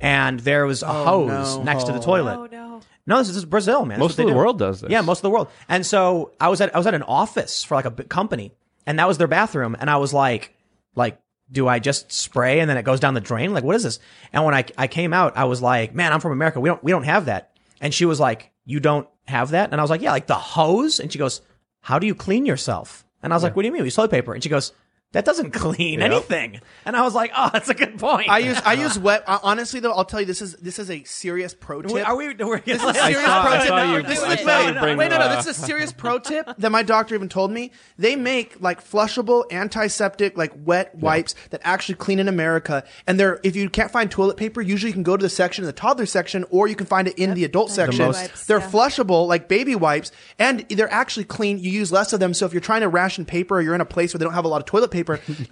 and 0.00 0.38
there 0.40 0.64
was 0.64 0.82
a 0.84 0.88
oh, 0.88 1.04
hose 1.28 1.56
no. 1.56 1.62
next 1.64 1.84
to 1.84 1.92
the 1.92 1.98
toilet. 1.98 2.36
Oh 2.38 2.46
no. 2.50 2.80
No, 3.06 3.18
this 3.18 3.30
is 3.30 3.44
Brazil, 3.44 3.80
man. 3.80 3.98
That's 3.98 4.00
Most 4.00 4.10
what 4.10 4.16
they 4.18 4.22
of 4.24 4.28
the 4.28 4.32
do. 4.34 4.38
world 4.38 4.58
does 4.58 4.80
this. 4.82 4.90
Yeah, 4.90 5.00
most 5.00 5.18
of 5.18 5.22
the 5.22 5.30
world. 5.30 5.48
And 5.68 5.84
so 5.84 6.32
I 6.40 6.48
was 6.48 6.60
at 6.60 6.72
I 6.74 6.78
was 6.78 6.86
at 6.86 6.94
an 6.94 7.02
office 7.02 7.64
for 7.64 7.74
like 7.74 7.84
a 7.86 7.90
big 7.90 8.08
company, 8.08 8.52
and 8.88 8.98
that 8.98 9.06
was 9.06 9.18
their 9.18 9.28
bathroom, 9.28 9.76
and 9.78 9.90
I 9.90 9.98
was 9.98 10.14
like, 10.14 10.56
like, 10.94 11.20
do 11.52 11.68
I 11.68 11.78
just 11.78 12.10
spray 12.10 12.60
and 12.60 12.68
then 12.68 12.78
it 12.78 12.84
goes 12.84 13.00
down 13.00 13.12
the 13.12 13.20
drain? 13.20 13.52
Like, 13.52 13.62
what 13.62 13.76
is 13.76 13.82
this? 13.82 14.00
And 14.32 14.46
when 14.46 14.54
I 14.54 14.64
I 14.78 14.86
came 14.86 15.12
out, 15.12 15.36
I 15.36 15.44
was 15.44 15.60
like, 15.60 15.94
man, 15.94 16.10
I'm 16.10 16.20
from 16.20 16.32
America. 16.32 16.58
We 16.58 16.70
don't 16.70 16.82
we 16.82 16.90
don't 16.90 17.04
have 17.04 17.26
that. 17.26 17.52
And 17.82 17.92
she 17.92 18.06
was 18.06 18.18
like, 18.18 18.50
you 18.64 18.80
don't 18.80 19.06
have 19.26 19.50
that? 19.50 19.72
And 19.72 19.80
I 19.80 19.84
was 19.84 19.90
like, 19.90 20.00
yeah, 20.00 20.10
like 20.10 20.26
the 20.26 20.34
hose. 20.34 21.00
And 21.00 21.12
she 21.12 21.18
goes, 21.18 21.42
how 21.82 21.98
do 21.98 22.06
you 22.06 22.14
clean 22.14 22.46
yourself? 22.46 23.04
And 23.22 23.30
I 23.30 23.36
was 23.36 23.42
like, 23.42 23.54
what 23.54 23.62
do 23.62 23.66
you 23.66 23.72
mean? 23.72 23.82
We 23.82 23.88
use 23.88 23.94
toilet 23.94 24.10
paper. 24.10 24.32
And 24.32 24.42
she 24.42 24.48
goes. 24.48 24.72
That 25.12 25.24
doesn't 25.24 25.52
clean 25.52 26.02
anything. 26.02 26.60
And 26.84 26.94
I 26.94 27.00
was 27.00 27.14
like, 27.14 27.32
oh, 27.34 27.48
that's 27.50 27.70
a 27.70 27.74
good 27.74 27.98
point. 27.98 28.28
I 28.28 28.40
use 28.40 28.58
I 28.62 28.74
use 28.74 28.98
wet. 28.98 29.24
uh, 29.26 29.38
Honestly, 29.42 29.80
though, 29.80 29.92
I'll 29.92 30.04
tell 30.04 30.20
you 30.20 30.26
this 30.26 30.42
is 30.42 30.54
this 30.56 30.78
is 30.78 30.90
a 30.90 31.02
serious 31.04 31.54
pro 31.54 31.80
tip. 31.80 32.06
Are 32.06 32.14
we? 32.14 32.34
We're, 32.34 32.60
This 32.60 32.82
is 32.82 32.90
a 32.90 32.94
serious 32.94 33.24
saw- 33.24 33.42
pro 33.42 33.58
tip. 33.60 33.68
No, 33.70 33.96
you- 33.96 34.02
this 34.02 34.22
I 34.22 34.34
is- 34.34 34.40
saw 34.40 34.66
you 34.68 34.74
no, 34.74 34.96
wait, 34.96 35.08
no, 35.10 35.18
no. 35.18 35.34
This 35.34 35.46
is 35.46 35.58
a 35.58 35.66
serious 35.66 35.92
pro 35.94 36.18
tip 36.18 36.46
that 36.58 36.70
my 36.70 36.82
doctor 36.82 37.14
even 37.14 37.30
told 37.30 37.50
me. 37.50 37.72
They 37.96 38.16
make 38.16 38.60
like 38.60 38.84
flushable, 38.86 39.50
antiseptic, 39.50 40.36
like 40.36 40.52
wet 40.62 40.94
wipes 40.94 41.34
that 41.50 41.62
actually 41.64 41.94
clean 41.94 42.18
in 42.18 42.28
America. 42.28 42.84
And 43.06 43.18
they're 43.18 43.40
if 43.42 43.56
you 43.56 43.70
can't 43.70 43.90
find 43.90 44.10
toilet 44.10 44.36
paper, 44.36 44.60
usually 44.60 44.90
you 44.90 44.94
can 44.94 45.04
go 45.04 45.16
to 45.16 45.22
the 45.22 45.30
section, 45.30 45.64
the 45.64 45.72
toddler 45.72 46.04
section, 46.04 46.44
or 46.50 46.68
you 46.68 46.76
can 46.76 46.86
find 46.86 47.08
it 47.08 47.18
in 47.18 47.32
the 47.32 47.44
adult 47.44 47.70
section. 47.70 48.04
most- 48.04 48.20
wipes, 48.20 48.44
they're 48.46 48.58
yeah. 48.58 48.68
flushable, 48.70 49.26
like 49.26 49.48
baby 49.48 49.74
wipes, 49.74 50.12
and 50.38 50.66
they're 50.68 50.92
actually 50.92 51.24
clean. 51.24 51.58
You 51.58 51.70
use 51.70 51.90
less 51.90 52.12
of 52.12 52.20
them. 52.20 52.34
So 52.34 52.44
if 52.44 52.52
you're 52.52 52.60
trying 52.60 52.82
to 52.82 52.88
ration 52.90 53.24
paper 53.24 53.56
or 53.56 53.62
you're 53.62 53.74
in 53.74 53.80
a 53.80 53.86
place 53.86 54.12
where 54.12 54.18
they 54.18 54.24
don't 54.26 54.34
have 54.34 54.44
a 54.44 54.48
lot 54.48 54.60
of 54.60 54.66
toilet 54.66 54.90
paper, 54.90 54.97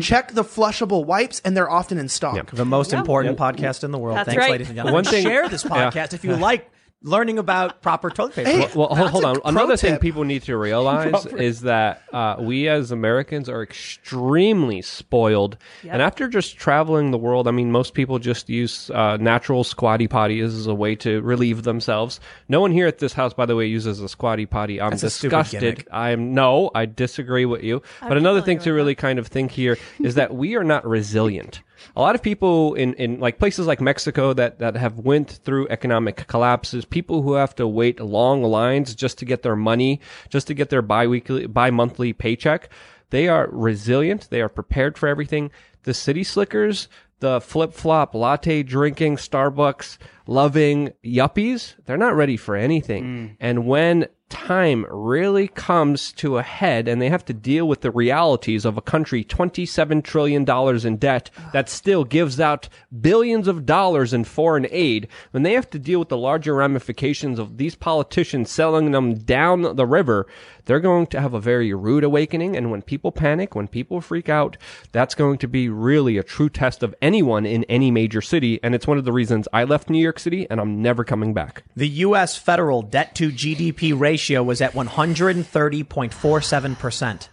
check 0.01 0.32
the 0.32 0.44
flushable 0.44 1.05
wipes, 1.05 1.40
and 1.44 1.56
they're 1.56 1.70
often 1.70 1.98
in 1.98 2.09
stock. 2.09 2.51
the 2.51 2.64
most 2.64 2.93
important 2.93 3.39
podcast 3.39 3.85
in 3.85 3.90
the 3.90 3.98
world. 3.98 4.16
That's 4.16 4.28
Thanks, 4.28 4.40
right. 4.40 4.51
ladies 4.52 4.68
and 4.68 4.77
gentlemen. 4.77 4.94
One 4.94 5.05
thing- 5.05 5.24
share 5.24 5.48
this 5.48 5.64
podcast 5.77 6.14
if 6.14 6.24
you 6.24 6.36
like 6.36 6.70
learning 7.06 7.38
about 7.38 7.80
proper 7.82 8.10
toilet 8.10 8.34
paper. 8.34 8.50
Hey, 8.50 8.68
Well, 8.74 8.88
hold, 8.88 9.10
hold 9.10 9.24
on. 9.24 9.34
pro 9.40 9.48
Another 9.50 9.76
thing 9.76 9.92
tip. 9.94 10.00
people 10.02 10.24
need 10.24 10.42
to 10.42 10.56
realize 10.56 11.24
is 11.38 11.60
that 11.62 12.02
uh, 12.12 12.36
we 12.40 12.68
as 12.68 12.90
Americans 12.90 13.48
are 13.48 13.62
extremely 13.62 14.82
spoiled. 14.82 15.56
And 15.88 16.02
after 16.02 16.28
just 16.28 16.56
traveling 16.58 17.12
the 17.12 17.18
world, 17.18 17.46
I 17.46 17.52
mean, 17.52 17.70
most 17.70 17.94
people 17.94 18.18
just 18.18 18.48
use 18.48 18.90
uh, 18.90 19.16
natural 19.18 19.62
squatty 19.64 20.08
potties 20.08 20.46
as 20.46 20.66
a 20.66 20.74
way 20.74 20.96
to 20.96 21.22
relieve 21.22 21.62
themselves. 21.62 22.18
No 22.48 22.60
one 22.60 22.72
here 22.72 22.86
at 22.88 22.98
this 22.98 23.12
house, 23.12 23.32
by 23.32 23.46
the 23.46 23.54
way, 23.54 23.66
uses 23.66 24.00
a 24.00 24.08
squatty 24.08 24.44
potty. 24.46 24.80
I'm 24.80 24.90
That's 24.90 25.02
disgusted. 25.02 25.86
I'm 25.92 26.34
no, 26.34 26.70
I 26.74 26.86
disagree 26.86 27.44
with 27.44 27.62
you. 27.62 27.82
But 28.00 28.16
another 28.16 28.42
thing 28.42 28.58
to 28.60 28.72
really 28.72 28.94
kind 28.96 29.18
of 29.18 29.28
think 29.28 29.52
here 29.52 29.78
is 30.00 30.16
that 30.16 30.34
we 30.34 30.56
are 30.56 30.64
not 30.64 30.86
resilient. 30.86 31.62
A 31.94 32.00
lot 32.00 32.14
of 32.14 32.22
people 32.22 32.74
in, 32.74 32.94
in 32.94 33.20
like 33.20 33.38
places 33.38 33.66
like 33.66 33.80
Mexico 33.80 34.32
that, 34.32 34.58
that 34.58 34.76
have 34.76 34.98
went 34.98 35.30
through 35.30 35.68
economic 35.68 36.26
collapses, 36.26 36.84
people 36.84 37.22
who 37.22 37.34
have 37.34 37.54
to 37.56 37.66
wait 37.66 38.00
long 38.00 38.42
lines 38.42 38.94
just 38.94 39.18
to 39.18 39.24
get 39.24 39.42
their 39.42 39.56
money, 39.56 40.00
just 40.28 40.46
to 40.48 40.54
get 40.54 40.70
their 40.70 40.82
biweekly, 40.82 41.46
bi-monthly 41.46 42.12
paycheck. 42.12 42.70
They 43.10 43.28
are 43.28 43.48
resilient. 43.52 44.28
They 44.30 44.40
are 44.40 44.48
prepared 44.48 44.98
for 44.98 45.08
everything. 45.08 45.50
The 45.84 45.94
city 45.94 46.24
slickers, 46.24 46.88
the 47.20 47.40
flip 47.40 47.72
flop, 47.72 48.14
latte 48.14 48.62
drinking, 48.62 49.16
Starbucks 49.16 49.98
loving 50.26 50.92
yuppies, 51.04 51.74
they're 51.84 51.96
not 51.96 52.16
ready 52.16 52.36
for 52.36 52.56
anything. 52.56 53.04
Mm. 53.04 53.36
And 53.40 53.66
when 53.66 54.06
time 54.28 54.84
really 54.90 55.48
comes 55.48 56.12
to 56.12 56.36
a 56.36 56.42
head 56.42 56.88
and 56.88 57.00
they 57.00 57.08
have 57.08 57.24
to 57.24 57.32
deal 57.32 57.68
with 57.68 57.80
the 57.80 57.90
realities 57.90 58.64
of 58.64 58.76
a 58.76 58.82
country 58.82 59.24
$27 59.24 60.02
trillion 60.02 60.44
in 60.86 60.96
debt 60.96 61.30
that 61.52 61.68
still 61.68 62.04
gives 62.04 62.40
out 62.40 62.68
billions 63.00 63.46
of 63.46 63.66
dollars 63.66 64.12
in 64.12 64.24
foreign 64.24 64.66
aid, 64.70 65.08
when 65.30 65.42
they 65.42 65.52
have 65.52 65.70
to 65.70 65.78
deal 65.78 65.98
with 65.98 66.08
the 66.08 66.16
larger 66.16 66.54
ramifications 66.54 67.38
of 67.38 67.56
these 67.56 67.74
politicians 67.74 68.50
selling 68.50 68.90
them 68.90 69.14
down 69.14 69.76
the 69.76 69.86
river, 69.86 70.26
they're 70.66 70.80
going 70.80 71.06
to 71.09 71.20
have 71.20 71.34
a 71.34 71.40
very 71.40 71.72
rude 71.72 72.05
awakening. 72.05 72.56
And 72.56 72.70
when 72.70 72.82
people 72.82 73.10
panic, 73.10 73.55
when 73.55 73.68
people 73.68 74.01
freak 74.01 74.28
out, 74.28 74.56
that's 74.93 75.14
going 75.14 75.38
to 75.38 75.48
be 75.48 75.68
really 75.68 76.18
a 76.18 76.22
true 76.22 76.48
test 76.48 76.82
of 76.82 76.94
anyone 77.01 77.47
in 77.47 77.64
any 77.64 77.90
major 77.90 78.20
city. 78.20 78.60
And 78.62 78.74
it's 78.74 78.86
one 78.86 78.98
of 78.98 79.05
the 79.05 79.12
reasons 79.12 79.48
I 79.52 79.64
left 79.64 79.88
New 79.88 80.02
York 80.02 80.18
City 80.18 80.47
and 80.51 80.60
I'm 80.60 80.82
never 80.82 81.05
coming 81.05 81.32
back. 81.32 81.62
The 81.74 81.88
U.S. 81.88 82.36
federal 82.36 82.82
debt 82.82 83.14
to 83.16 83.30
GDP 83.30 83.98
ratio 83.98 84.43
was 84.43 84.60
at 84.60 84.74
130.47%. 84.74 87.28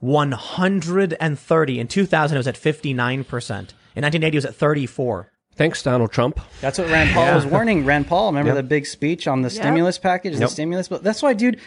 130. 0.00 1.78
In 1.78 1.86
2000, 1.86 2.34
it 2.34 2.38
was 2.38 2.48
at 2.48 2.54
59%. 2.54 3.74
In 3.96 4.02
1980, 4.02 4.26
it 4.26 4.38
was 4.38 4.44
at 4.46 4.54
34. 4.54 5.30
Thanks, 5.56 5.82
Donald 5.82 6.10
Trump. 6.10 6.40
That's 6.62 6.78
what 6.78 6.88
Rand 6.88 7.10
Paul 7.10 7.34
was 7.34 7.44
warning. 7.44 7.84
Rand 7.84 8.06
Paul, 8.06 8.28
remember 8.28 8.54
the 8.54 8.62
big 8.62 8.86
speech 8.86 9.28
on 9.28 9.42
the 9.42 9.50
stimulus 9.50 9.98
package, 9.98 10.38
the 10.38 10.48
stimulus 10.48 10.88
bill? 10.88 11.00
That's 11.00 11.20
why, 11.20 11.34
dude, 11.34 11.60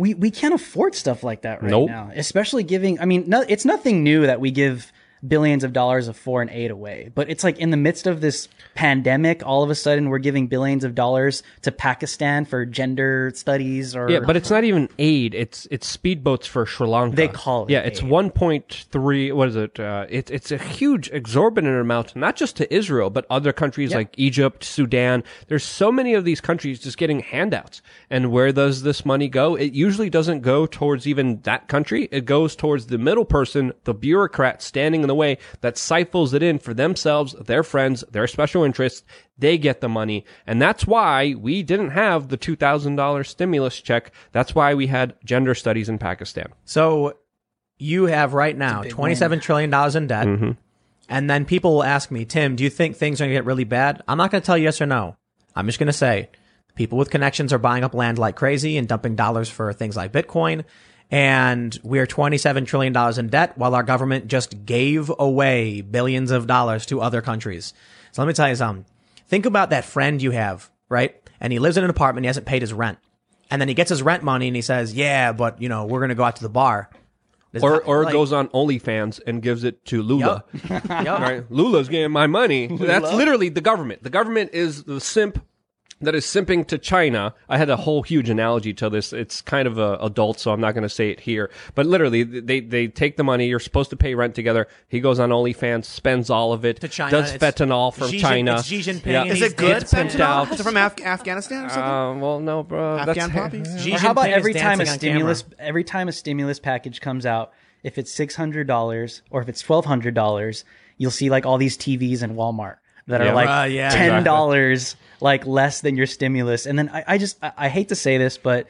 we, 0.00 0.14
we 0.14 0.30
can't 0.30 0.54
afford 0.54 0.94
stuff 0.94 1.22
like 1.22 1.42
that 1.42 1.62
right 1.62 1.70
Nope. 1.70 1.88
now. 1.90 2.10
Especially 2.14 2.62
giving, 2.62 2.98
I 3.00 3.04
mean, 3.04 3.24
no, 3.26 3.44
it's 3.46 3.66
nothing 3.66 4.02
new 4.02 4.26
that 4.26 4.40
we 4.40 4.50
give 4.50 4.92
billions 5.26 5.64
of 5.64 5.72
dollars 5.72 6.08
of 6.08 6.16
foreign 6.16 6.50
aid 6.50 6.70
away, 6.70 7.10
but 7.14 7.28
it's 7.28 7.44
like 7.44 7.58
in 7.58 7.70
the 7.70 7.76
midst 7.76 8.06
of 8.06 8.20
this 8.20 8.48
pandemic, 8.74 9.44
all 9.44 9.62
of 9.62 9.70
a 9.70 9.74
sudden 9.74 10.08
we're 10.08 10.18
giving 10.18 10.46
billions 10.46 10.84
of 10.84 10.94
dollars 10.94 11.42
to 11.62 11.72
Pakistan 11.72 12.44
for 12.44 12.64
gender 12.64 13.30
studies 13.34 13.94
or. 13.94 14.10
Yeah, 14.10 14.20
but 14.20 14.36
it's 14.36 14.50
not 14.50 14.64
even 14.64 14.88
aid. 14.98 15.34
It's 15.34 15.66
it's 15.70 15.96
speedboats 15.96 16.46
for 16.46 16.64
Sri 16.66 16.86
Lanka. 16.86 17.16
They 17.16 17.28
call 17.28 17.64
it 17.64 17.70
Yeah, 17.70 17.80
it's 17.80 18.02
aid. 18.02 18.08
one 18.08 18.30
point 18.30 18.86
three. 18.90 19.32
What 19.32 19.48
is 19.48 19.56
it? 19.56 19.78
Uh, 19.78 20.06
it's 20.08 20.30
it's 20.30 20.50
a 20.50 20.58
huge, 20.58 21.10
exorbitant 21.10 21.78
amount, 21.78 22.16
not 22.16 22.36
just 22.36 22.56
to 22.56 22.74
Israel, 22.74 23.10
but 23.10 23.26
other 23.28 23.52
countries 23.52 23.94
like 23.94 24.14
Egypt, 24.16 24.64
Sudan. 24.64 25.22
There's 25.48 25.64
so 25.64 25.92
many 25.92 26.14
of 26.14 26.24
these 26.24 26.40
countries 26.40 26.80
just 26.80 26.96
getting 26.96 27.20
handouts. 27.20 27.82
And 28.08 28.32
where 28.32 28.52
does 28.52 28.82
this 28.82 29.04
money 29.04 29.28
go? 29.28 29.54
It 29.54 29.72
usually 29.72 30.10
doesn't 30.10 30.40
go 30.40 30.66
towards 30.66 31.06
even 31.06 31.40
that 31.42 31.68
country. 31.68 32.08
It 32.10 32.24
goes 32.24 32.56
towards 32.56 32.86
the 32.86 32.98
middle 32.98 33.24
person, 33.24 33.72
the 33.84 33.94
bureaucrat 33.94 34.62
standing 34.62 35.02
in 35.02 35.09
the 35.10 35.14
way 35.16 35.38
that 35.60 35.76
stifles 35.76 36.32
it 36.32 36.42
in 36.42 36.60
for 36.60 36.72
themselves, 36.72 37.32
their 37.32 37.64
friends, 37.64 38.04
their 38.12 38.28
special 38.28 38.62
interests. 38.62 39.02
They 39.36 39.58
get 39.58 39.80
the 39.80 39.88
money. 39.88 40.24
And 40.46 40.62
that's 40.62 40.86
why 40.86 41.34
we 41.34 41.64
didn't 41.64 41.90
have 41.90 42.28
the 42.28 42.38
$2,000 42.38 43.26
stimulus 43.26 43.80
check. 43.80 44.12
That's 44.30 44.54
why 44.54 44.74
we 44.74 44.86
had 44.86 45.16
gender 45.24 45.56
studies 45.56 45.88
in 45.88 45.98
Pakistan. 45.98 46.52
So 46.64 47.14
you 47.80 48.04
have 48.06 48.34
right 48.34 48.56
now 48.56 48.82
big 48.82 48.92
twenty-seven 48.92 49.40
trillion 49.40 49.70
dollars 49.70 49.96
in 49.96 50.06
debt. 50.06 50.26
Mm-hmm. 50.26 50.50
And 51.08 51.28
then 51.28 51.44
people 51.44 51.74
will 51.74 51.84
ask 51.84 52.12
me, 52.12 52.24
Tim, 52.24 52.54
do 52.54 52.62
you 52.62 52.70
think 52.70 52.96
things 52.96 53.20
are 53.20 53.24
going 53.24 53.30
to 53.30 53.36
get 53.38 53.46
really 53.46 53.64
bad? 53.64 54.02
I'm 54.06 54.18
not 54.18 54.30
going 54.30 54.42
to 54.42 54.46
tell 54.46 54.56
you 54.56 54.64
yes 54.64 54.80
or 54.80 54.86
no. 54.86 55.16
I'm 55.56 55.66
just 55.66 55.80
going 55.80 55.88
to 55.88 55.92
say 55.92 56.28
people 56.76 56.98
with 56.98 57.10
connections 57.10 57.52
are 57.52 57.58
buying 57.58 57.82
up 57.82 57.94
land 57.94 58.18
like 58.18 58.36
crazy 58.36 58.76
and 58.76 58.86
dumping 58.86 59.16
dollars 59.16 59.48
for 59.48 59.72
things 59.72 59.96
like 59.96 60.12
Bitcoin. 60.12 60.64
And 61.10 61.76
we're 61.82 62.06
$27 62.06 62.66
trillion 62.66 62.96
in 63.18 63.28
debt 63.28 63.58
while 63.58 63.74
our 63.74 63.82
government 63.82 64.28
just 64.28 64.64
gave 64.64 65.10
away 65.18 65.80
billions 65.80 66.30
of 66.30 66.46
dollars 66.46 66.86
to 66.86 67.00
other 67.00 67.20
countries. 67.20 67.74
So 68.12 68.22
let 68.22 68.28
me 68.28 68.34
tell 68.34 68.48
you 68.48 68.54
something. 68.54 68.84
Think 69.26 69.46
about 69.46 69.70
that 69.70 69.84
friend 69.84 70.22
you 70.22 70.30
have, 70.30 70.70
right? 70.88 71.16
And 71.40 71.52
he 71.52 71.58
lives 71.58 71.76
in 71.76 71.84
an 71.84 71.90
apartment. 71.90 72.24
He 72.24 72.28
hasn't 72.28 72.46
paid 72.46 72.62
his 72.62 72.72
rent. 72.72 72.98
And 73.50 73.60
then 73.60 73.66
he 73.68 73.74
gets 73.74 73.88
his 73.88 74.02
rent 74.02 74.22
money 74.22 74.46
and 74.46 74.54
he 74.54 74.62
says, 74.62 74.94
yeah, 74.94 75.32
but 75.32 75.60
you 75.60 75.68
know, 75.68 75.84
we're 75.86 75.98
going 76.00 76.10
to 76.10 76.14
go 76.14 76.22
out 76.24 76.36
to 76.36 76.42
the 76.42 76.48
bar. 76.48 76.88
Does 77.52 77.64
Or, 77.64 77.70
not- 77.72 77.88
or 77.88 78.04
like- 78.04 78.12
goes 78.12 78.32
on 78.32 78.46
OnlyFans 78.48 79.20
and 79.26 79.42
gives 79.42 79.64
it 79.64 79.84
to 79.86 80.02
Lula. 80.02 80.44
Yup. 80.68 80.88
right? 80.88 81.44
Lula's 81.50 81.88
getting 81.88 82.12
my 82.12 82.28
money. 82.28 82.68
That's 82.68 83.12
literally 83.12 83.48
the 83.48 83.60
government. 83.60 84.04
The 84.04 84.10
government 84.10 84.50
is 84.52 84.84
the 84.84 85.00
simp 85.00 85.44
that 86.00 86.14
is 86.14 86.24
simping 86.24 86.66
to 86.68 86.78
China. 86.78 87.34
I 87.48 87.58
had 87.58 87.68
a 87.70 87.76
whole 87.76 88.02
huge 88.02 88.30
analogy 88.30 88.72
to 88.74 88.88
this. 88.88 89.12
It's 89.12 89.40
kind 89.42 89.68
of 89.68 89.78
a 89.78 89.94
adult, 90.00 90.38
so 90.40 90.50
I'm 90.52 90.60
not 90.60 90.72
going 90.72 90.82
to 90.82 90.88
say 90.88 91.10
it 91.10 91.20
here. 91.20 91.50
But 91.74 91.86
literally, 91.86 92.22
they 92.22 92.60
they 92.60 92.88
take 92.88 93.16
the 93.16 93.24
money. 93.24 93.46
You're 93.48 93.58
supposed 93.60 93.90
to 93.90 93.96
pay 93.96 94.14
rent 94.14 94.34
together. 94.34 94.66
He 94.88 95.00
goes 95.00 95.18
on 95.18 95.30
OnlyFans, 95.30 95.84
spends 95.84 96.30
all 96.30 96.52
of 96.52 96.64
it, 96.64 96.80
To 96.80 96.88
China. 96.88 97.10
does 97.10 97.32
It's 97.34 97.44
fentanyl 97.44 97.92
from 97.94 98.08
Xi 98.08 98.18
Jin- 98.18 98.20
China. 98.20 98.54
it's 98.54 98.64
Xi 98.66 98.80
Jinping 98.80 99.06
Yeah. 99.06 99.24
Is 99.24 99.42
it 99.42 99.56
good? 99.56 99.80
dancing 99.80 100.06
fentanyl? 100.08 100.20
out. 100.20 100.52
Is 100.52 100.60
it 100.60 100.62
from 100.62 100.76
Af- 100.76 101.00
Afghanistan 101.04 101.64
or 101.66 101.68
something? 101.68 101.82
Uh, 101.82 102.14
well, 102.14 102.40
no, 102.40 102.62
bro. 102.62 102.98
Afghan 102.98 103.14
that's 103.16 103.32
poppies? 103.32 103.82
Xi 103.82 103.90
how 103.92 104.10
about 104.12 104.28
every 104.30 104.54
time 104.54 104.80
a 104.80 104.86
stimulus 104.86 105.42
camera. 105.42 105.56
every 105.58 105.84
time 105.84 106.08
a 106.08 106.12
stimulus 106.12 106.58
package 106.58 107.00
comes 107.00 107.26
out, 107.26 107.52
if 107.82 107.98
it's 107.98 108.12
six 108.12 108.34
hundred 108.34 108.66
dollars 108.66 109.22
or 109.30 109.40
if 109.42 109.48
it's 109.48 109.60
twelve 109.62 109.84
hundred 109.84 110.14
dollars, 110.14 110.64
you'll 110.98 111.10
see 111.10 111.30
like 111.30 111.46
all 111.46 111.58
these 111.58 111.76
TVs 111.78 112.22
in 112.22 112.34
Walmart 112.34 112.76
that 113.06 113.20
Yeah. 113.22 113.30
are 113.30 113.34
like 113.34 113.48
Uh, 113.48 113.64
yeah, 113.64 113.88
ten 113.90 114.22
dollars 114.22 114.96
like 115.20 115.46
less 115.46 115.80
than 115.80 115.96
your 115.96 116.06
stimulus. 116.06 116.66
And 116.66 116.78
then 116.78 116.88
I, 116.88 117.04
I 117.06 117.18
just 117.18 117.42
I, 117.42 117.52
I 117.56 117.68
hate 117.68 117.88
to 117.88 117.94
say 117.94 118.18
this, 118.18 118.38
but 118.38 118.66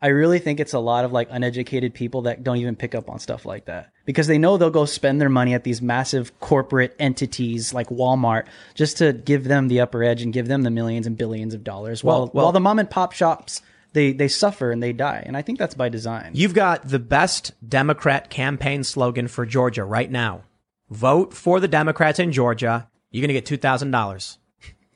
I 0.00 0.08
really 0.08 0.40
think 0.40 0.58
it's 0.58 0.72
a 0.72 0.78
lot 0.80 1.04
of 1.04 1.12
like 1.12 1.28
uneducated 1.30 1.94
people 1.94 2.22
that 2.22 2.42
don't 2.42 2.56
even 2.56 2.74
pick 2.76 2.94
up 2.94 3.08
on 3.08 3.18
stuff 3.20 3.44
like 3.46 3.66
that 3.66 3.92
because 4.04 4.26
they 4.26 4.36
know 4.38 4.56
they'll 4.56 4.70
go 4.70 4.84
spend 4.84 5.20
their 5.20 5.28
money 5.28 5.54
at 5.54 5.62
these 5.62 5.80
massive 5.80 6.38
corporate 6.40 6.96
entities 6.98 7.72
like 7.72 7.88
Walmart 7.88 8.46
just 8.74 8.98
to 8.98 9.12
give 9.12 9.44
them 9.44 9.68
the 9.68 9.80
upper 9.80 10.02
edge 10.02 10.22
and 10.22 10.32
give 10.32 10.48
them 10.48 10.62
the 10.62 10.70
millions 10.70 11.06
and 11.06 11.16
billions 11.16 11.54
of 11.54 11.62
dollars 11.62 12.02
while 12.02 12.18
Well- 12.22 12.30
well- 12.34 12.44
while 12.46 12.52
the 12.52 12.58
mom 12.60 12.78
and 12.80 12.90
pop 12.90 13.12
shops 13.12 13.62
they 13.92 14.12
they 14.12 14.26
suffer 14.26 14.70
and 14.72 14.82
they 14.82 14.92
die. 14.94 15.22
And 15.26 15.36
I 15.36 15.42
think 15.42 15.58
that's 15.58 15.74
by 15.74 15.88
design. 15.90 16.30
You've 16.34 16.54
got 16.54 16.88
the 16.88 16.98
best 16.98 17.52
Democrat 17.68 18.30
campaign 18.30 18.84
slogan 18.84 19.28
for 19.28 19.44
Georgia 19.44 19.84
right 19.84 20.10
now. 20.10 20.44
Vote 20.90 21.34
for 21.34 21.60
the 21.60 21.68
Democrats 21.68 22.18
in 22.18 22.32
Georgia. 22.32 22.88
You're 23.10 23.20
going 23.26 23.34
to 23.34 23.40
get 23.40 23.60
$2,000. 23.60 24.38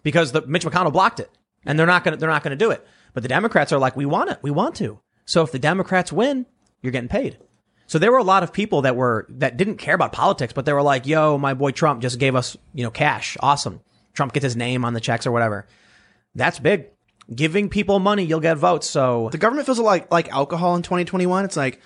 Because 0.07 0.31
the 0.31 0.47
Mitch 0.47 0.65
McConnell 0.65 0.93
blocked 0.93 1.19
it, 1.19 1.29
and 1.65 1.77
they're 1.77 1.85
not 1.85 2.05
going 2.05 2.13
to 2.13 2.21
they're 2.21 2.31
not 2.31 2.45
going 2.45 2.57
to 2.57 2.65
do 2.65 2.71
it. 2.71 2.87
But 3.13 3.25
the 3.25 3.29
Democrats 3.29 3.73
are 3.73 3.79
like, 3.79 3.97
we 3.97 4.07
want 4.07 4.31
it, 4.31 4.39
we 4.41 4.53
want 4.53 4.77
to. 4.77 5.01
So 5.25 5.43
if 5.43 5.51
the 5.51 5.59
Democrats 5.59 6.13
win, 6.13 6.47
you're 6.81 6.93
getting 6.93 7.09
paid. 7.09 7.39
So 7.89 7.99
there 7.99 8.13
were 8.13 8.19
a 8.19 8.23
lot 8.23 8.45
of 8.45 8.53
people 8.53 8.83
that 8.83 8.95
were 8.95 9.27
that 9.31 9.57
didn't 9.57 9.79
care 9.79 9.97
about 9.97 10.13
politics, 10.13 10.53
but 10.53 10.65
they 10.65 10.73
were 10.73 10.83
like, 10.83 11.09
"Yo, 11.09 11.39
my 11.39 11.55
boy 11.55 11.73
Trump 11.73 12.03
just 12.03 12.21
gave 12.21 12.37
us, 12.37 12.57
you 12.73 12.85
know, 12.85 12.91
cash. 12.93 13.37
Awesome. 13.41 13.81
Trump 14.13 14.33
gets 14.33 14.45
his 14.45 14.55
name 14.55 14.85
on 14.85 14.95
the 14.95 15.01
checks 15.01 15.27
or 15.27 15.33
whatever. 15.33 15.67
That's 16.37 16.61
big. 16.61 16.87
Giving 17.35 17.69
people 17.69 17.99
money, 17.99 18.23
you'll 18.23 18.39
get 18.39 18.59
votes. 18.59 18.89
So 18.89 19.29
The 19.33 19.39
government 19.39 19.67
feels 19.67 19.81
like 19.81 20.13
like 20.13 20.29
alcohol 20.29 20.77
in 20.77 20.83
2021. 20.83 21.45
It's 21.45 21.57
like, 21.57 21.81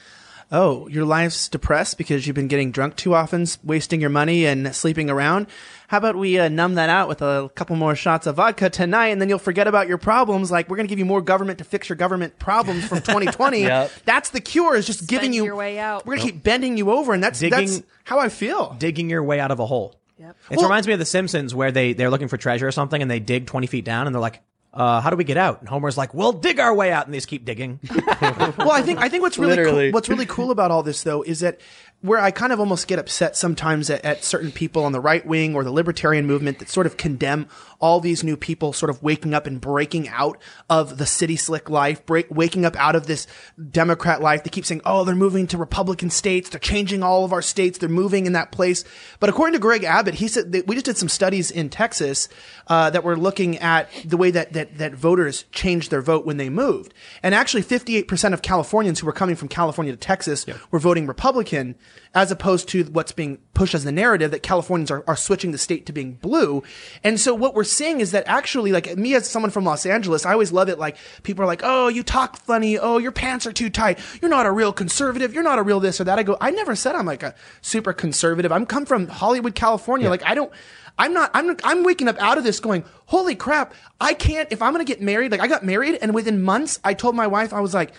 oh, 0.53 0.89
your 0.89 1.07
life's 1.07 1.49
depressed 1.49 1.97
because 1.97 2.27
you've 2.27 2.37
been 2.37 2.49
getting 2.49 2.71
drunk 2.71 2.97
too 2.97 3.15
often, 3.15 3.47
wasting 3.65 4.03
your 4.03 4.11
money 4.11 4.45
and 4.45 4.77
sleeping 4.77 5.09
around. 5.09 5.47
How 5.91 5.99
about 5.99 6.15
we 6.15 6.39
uh, 6.39 6.49
numb 6.49 6.77
that 6.77 6.89
out 6.89 7.09
with 7.09 7.21
a 7.21 7.51
couple 7.57 7.75
more 7.75 7.97
shots 7.97 8.29
of 8.29 8.37
vodka 8.37 8.71
tonight, 8.71 9.09
and 9.09 9.21
then 9.21 9.29
you'll 9.29 9.41
forget 9.41 9.67
about 9.67 9.89
your 9.89 9.99
problems. 9.99 10.49
Like 10.49 10.69
we're 10.69 10.77
going 10.77 10.87
to 10.87 10.89
give 10.89 11.01
you 11.01 11.05
more 11.05 11.21
government 11.21 11.59
to 11.59 11.65
fix 11.65 11.89
your 11.89 11.97
government 11.97 12.39
problems 12.39 12.87
from 12.87 12.99
2020. 13.01 13.63
Yep. 13.63 13.91
That's 14.05 14.31
the 14.31 14.41
cure. 14.41 14.77
Is 14.77 14.87
just 14.87 15.09
giving 15.09 15.33
you 15.33 15.45
your 15.45 15.57
way 15.57 15.81
out. 15.81 16.07
We're 16.07 16.15
going 16.15 16.29
to 16.29 16.33
keep 16.33 16.45
bending 16.45 16.77
you 16.77 16.93
over, 16.93 17.13
and 17.13 17.21
that's 17.21 17.41
Digging- 17.41 17.67
that's 17.67 17.83
how 18.05 18.21
I 18.21 18.29
feel. 18.29 18.77
digging 18.79 19.11
your 19.11 19.25
way 19.25 19.41
out 19.41 19.51
of 19.51 19.59
a 19.59 19.67
hole. 19.67 19.97
Yep. 20.21 20.37
It 20.53 20.63
reminds 20.63 20.87
me 20.87 20.93
of 20.93 21.01
The 21.01 21.05
Simpsons 21.07 21.57
where 21.57 21.73
they 21.73 21.93
they're 21.93 22.09
looking 22.09 22.29
for 22.29 22.37
treasure 22.37 22.69
or 22.69 22.73
something 22.73 23.03
and 23.03 23.11
they 23.11 23.19
dig 23.19 23.47
20 23.47 23.67
feet 23.67 23.85
down 23.85 24.07
and 24.07 24.15
they're 24.15 24.21
like, 24.21 24.43
uh, 24.73 25.01
how 25.01 25.11
do 25.11 25.17
we 25.17 25.25
get 25.25 25.37
out? 25.37 25.61
And 25.61 25.69
Homer's 25.69 25.99
like, 25.99 26.15
we'll 26.15 26.33
dig 26.33 26.61
our 26.61 26.75
way 26.75 26.93
out, 26.93 27.07
and 27.07 27.15
they 27.15 27.19
just 27.19 27.29
keep 27.29 27.45
digging. 27.45 27.81
well, 28.21 28.71
I 28.71 28.83
think 28.83 29.01
I 29.01 29.09
think 29.09 29.23
what's 29.23 29.39
really 29.39 29.57
cool, 29.57 29.91
what's 29.91 30.09
really 30.09 30.27
cool 30.27 30.51
about 30.51 30.71
all 30.71 30.83
this 30.83 31.03
though 31.03 31.23
is 31.23 31.41
that 31.41 31.61
where 32.03 32.19
I 32.19 32.31
kind 32.31 32.53
of 32.53 32.61
almost 32.61 32.87
get 32.89 32.99
upset 32.99 33.37
sometimes 33.37 33.91
at, 33.91 34.05
at 34.05 34.25
certain 34.25 34.51
people 34.51 34.85
on 34.85 34.93
the 34.93 35.01
right 35.01 35.25
wing 35.27 35.55
or 35.55 35.65
the 35.65 35.73
libertarian 35.73 36.27
movement 36.27 36.59
that 36.61 36.69
sort 36.69 36.87
of 36.87 36.97
condemn 36.97 37.47
all 37.81 37.99
these 37.99 38.23
new 38.23 38.37
people 38.37 38.73
sort 38.73 38.91
of 38.91 39.03
waking 39.03 39.35
up 39.35 39.47
and 39.47 39.61
breaking 39.61 40.09
out 40.09 40.39
of 40.69 40.99
the 40.99 41.07
city 41.07 41.37
slick 41.37 41.71
life, 41.71 42.05
break, 42.07 42.27
waking 42.31 42.65
up 42.65 42.77
out 42.77 42.95
of 42.95 43.07
this 43.07 43.27
Democrat 43.71 44.21
life. 44.21 44.45
They 44.45 44.51
keep 44.51 44.67
saying, 44.67 44.83
"Oh, 44.85 45.05
they're 45.05 45.15
moving 45.15 45.47
to 45.49 45.59
Republican 45.59 46.11
states. 46.11 46.51
They're 46.51 46.61
changing 46.61 47.03
all 47.03 47.25
of 47.25 47.33
our 47.33 47.43
states. 47.43 47.79
They're 47.79 47.89
moving 47.89 48.27
in 48.27 48.35
that 48.35 48.53
place." 48.53 48.85
But 49.19 49.31
according 49.31 49.55
to 49.55 49.59
Greg 49.59 49.83
Abbott, 49.85 50.15
he 50.15 50.29
said 50.29 50.53
that 50.53 50.67
we 50.67 50.75
just 50.75 50.87
did 50.87 50.99
some 50.99 51.09
studies 51.09 51.51
in 51.51 51.71
Texas 51.71 52.29
uh, 52.69 52.91
that 52.91 53.03
were 53.03 53.17
looking 53.17 53.59
at 53.59 53.89
the 54.05 54.17
way 54.17 54.31
that 54.31 54.53
that 54.53 54.79
that 54.79 54.95
voters 54.95 55.45
changed 55.51 55.91
their 55.91 56.03
vote 56.03 56.27
when 56.27 56.37
they 56.37 56.51
moved, 56.51 56.93
and 57.23 57.35
actually, 57.35 57.63
58% 57.63 58.33
of 58.33 58.43
Californians 58.43 59.01
who 59.01 59.07
were 59.07 59.13
coming 59.13 59.37
from 59.37 59.49
California 59.49 59.93
to 59.93 59.99
Texas 59.99 60.45
were 60.71 60.79
voting 60.79 61.07
Republican, 61.07 61.77
as 62.15 62.33
opposed 62.33 62.69
to 62.69 62.85
what's 62.85 63.13
being 63.13 63.39
pushed 63.55 63.75
as 63.75 63.85
the 63.85 63.93
narrative 63.93 64.33
that 64.33 64.43
Californians 64.43 64.91
are, 64.91 65.05
are 65.07 65.17
switching 65.17 65.53
the 65.53 65.59
state 65.59 65.87
to 65.87 65.93
being 65.93 66.15
blue. 66.15 66.63
And 67.05 67.21
so 67.21 67.35
what 67.35 67.55
we're 67.55 67.63
seeing 67.63 68.01
is 68.01 68.11
that 68.11 68.25
actually, 68.27 68.73
like 68.73 68.97
me 68.97 69.15
as 69.15 69.29
someone 69.29 69.51
from 69.51 69.65
Los 69.65 69.87
Angeles, 69.87 70.27
I 70.27 70.33
always 70.33 70.51
love 70.51 70.69
it. 70.69 70.79
Like 70.79 70.97
people 71.23 71.45
are 71.45 71.47
like, 71.47 71.61
"Oh, 71.63 71.89
you 71.89 72.03
talk 72.03 72.37
funny. 72.39 72.79
Oh, 72.79 72.99
your 72.99 73.13
pants 73.13 73.47
are 73.47 73.53
too 73.53 73.71
tight. 73.71 73.99
You're 74.21 74.31
not 74.31 74.47
a 74.47 74.53
real 74.53 74.73
conservative. 74.73 75.33
You're 75.33 75.45
not 75.45 75.59
a 75.59 75.63
real 75.63 75.79
this 75.81 76.01
or 76.01 76.05
that." 76.05 76.19
I 76.19 76.23
go, 76.23 76.37
I 76.41 76.51
never 76.51 76.75
said 76.75 76.95
I'm 76.95 77.07
like 77.07 77.23
a 77.23 77.35
super 77.61 77.93
conservative. 77.93 78.51
I'm 78.51 78.67
come 78.67 78.87
from 78.87 79.07
Hollywood, 79.07 79.55
California. 79.55 80.11
Like 80.11 80.25
I 80.25 80.35
don't. 80.35 80.53
I'm 80.99 81.15
not, 81.15 81.31
I'm, 81.33 81.57
I'm 81.65 81.83
waking 81.83 82.09
up 82.09 82.19
out 82.21 82.37
of 82.37 82.45
this 82.45 82.61
going, 82.61 82.85
holy 83.07 83.35
crap, 83.35 83.73
I 84.03 84.13
can't, 84.13 84.53
if 84.53 84.61
I'm 84.61 84.75
going 84.75 84.85
to 84.85 84.93
get 84.93 85.01
married, 85.01 85.33
like 85.33 85.41
I 85.41 85.47
got 85.47 85.65
married 85.65 85.99
and 86.03 86.15
within 86.15 86.43
months, 86.43 86.79
I 86.85 86.93
told 86.93 87.17
my 87.17 87.27
wife, 87.27 87.55
I 87.55 87.61
was 87.61 87.73
like, 87.73 87.95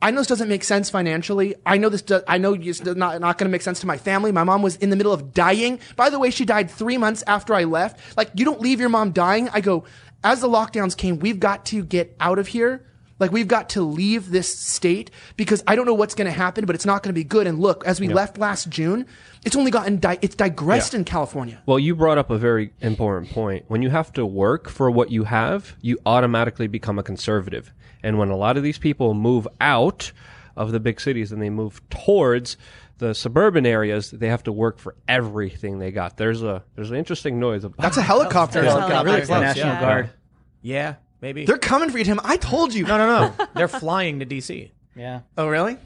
I 0.00 0.10
know 0.10 0.20
this 0.20 0.28
doesn't 0.28 0.48
make 0.48 0.62
sense 0.62 0.90
financially. 0.90 1.56
I 1.66 1.76
know 1.76 1.88
this. 1.88 2.02
Do, 2.02 2.20
I 2.28 2.38
know 2.38 2.54
it's 2.54 2.84
not 2.84 3.20
not 3.20 3.38
going 3.38 3.48
to 3.48 3.52
make 3.52 3.62
sense 3.62 3.80
to 3.80 3.86
my 3.86 3.96
family. 3.96 4.30
My 4.30 4.44
mom 4.44 4.62
was 4.62 4.76
in 4.76 4.90
the 4.90 4.96
middle 4.96 5.12
of 5.12 5.34
dying. 5.34 5.80
By 5.96 6.08
the 6.08 6.18
way, 6.18 6.30
she 6.30 6.44
died 6.44 6.70
three 6.70 6.98
months 6.98 7.24
after 7.26 7.52
I 7.54 7.64
left. 7.64 8.16
Like 8.16 8.30
you 8.34 8.44
don't 8.44 8.60
leave 8.60 8.78
your 8.80 8.88
mom 8.88 9.12
dying. 9.12 9.48
I 9.50 9.60
go. 9.60 9.84
As 10.24 10.40
the 10.40 10.48
lockdowns 10.48 10.96
came, 10.96 11.18
we've 11.20 11.38
got 11.38 11.64
to 11.66 11.84
get 11.84 12.16
out 12.20 12.38
of 12.38 12.48
here. 12.48 12.84
Like 13.20 13.32
we've 13.32 13.48
got 13.48 13.70
to 13.70 13.82
leave 13.82 14.30
this 14.30 14.56
state 14.56 15.10
because 15.36 15.62
I 15.66 15.74
don't 15.74 15.86
know 15.86 15.94
what's 15.94 16.14
going 16.14 16.26
to 16.26 16.32
happen, 16.32 16.66
but 16.66 16.74
it's 16.76 16.86
not 16.86 17.02
going 17.02 17.10
to 17.12 17.18
be 17.18 17.24
good. 17.24 17.46
And 17.48 17.58
look, 17.58 17.84
as 17.84 18.00
we 18.00 18.08
left 18.08 18.38
last 18.38 18.68
June, 18.68 19.06
it's 19.44 19.56
only 19.56 19.70
gotten 19.70 19.96
di- 19.98 20.18
it's 20.22 20.36
digressed 20.36 20.94
in 20.94 21.04
California. 21.04 21.60
Well, 21.66 21.78
you 21.80 21.96
brought 21.96 22.18
up 22.18 22.30
a 22.30 22.38
very 22.38 22.72
important 22.80 23.32
point. 23.32 23.64
When 23.68 23.82
you 23.82 23.90
have 23.90 24.12
to 24.12 24.24
work 24.24 24.68
for 24.68 24.90
what 24.90 25.10
you 25.10 25.24
have, 25.24 25.76
you 25.80 25.98
automatically 26.06 26.68
become 26.68 26.98
a 26.98 27.02
conservative. 27.02 27.72
And 28.02 28.18
when 28.18 28.30
a 28.30 28.36
lot 28.36 28.56
of 28.56 28.62
these 28.62 28.78
people 28.78 29.14
move 29.14 29.48
out 29.60 30.12
of 30.56 30.72
the 30.72 30.80
big 30.80 31.00
cities 31.00 31.32
and 31.32 31.40
they 31.40 31.50
move 31.50 31.80
towards 31.90 32.56
the 32.98 33.14
suburban 33.14 33.64
areas, 33.64 34.10
they 34.10 34.28
have 34.28 34.42
to 34.44 34.52
work 34.52 34.78
for 34.78 34.96
everything 35.06 35.78
they 35.78 35.90
got. 35.90 36.16
There's 36.16 36.42
a 36.42 36.64
there's 36.74 36.90
an 36.90 36.96
interesting 36.96 37.38
noise. 37.38 37.64
About 37.64 37.82
That's 37.82 37.96
a 37.96 38.02
helicopter. 38.02 38.60
That's 38.62 38.74
a 38.74 38.80
helicopter. 38.80 39.10
there. 39.10 39.26
close, 39.26 39.40
National 39.40 39.66
yeah. 39.66 39.80
Guard. 39.80 40.10
yeah, 40.62 40.94
maybe. 41.20 41.44
They're 41.44 41.58
coming 41.58 41.90
for 41.90 41.98
you, 41.98 42.04
Tim. 42.04 42.20
I 42.24 42.36
told 42.36 42.74
you. 42.74 42.84
no, 42.84 42.98
no, 42.98 43.06
no. 43.06 43.46
They're 43.54 43.68
flying 43.68 44.20
to 44.20 44.26
DC. 44.26 44.70
Yeah. 44.96 45.20
Oh, 45.36 45.46
really? 45.48 45.78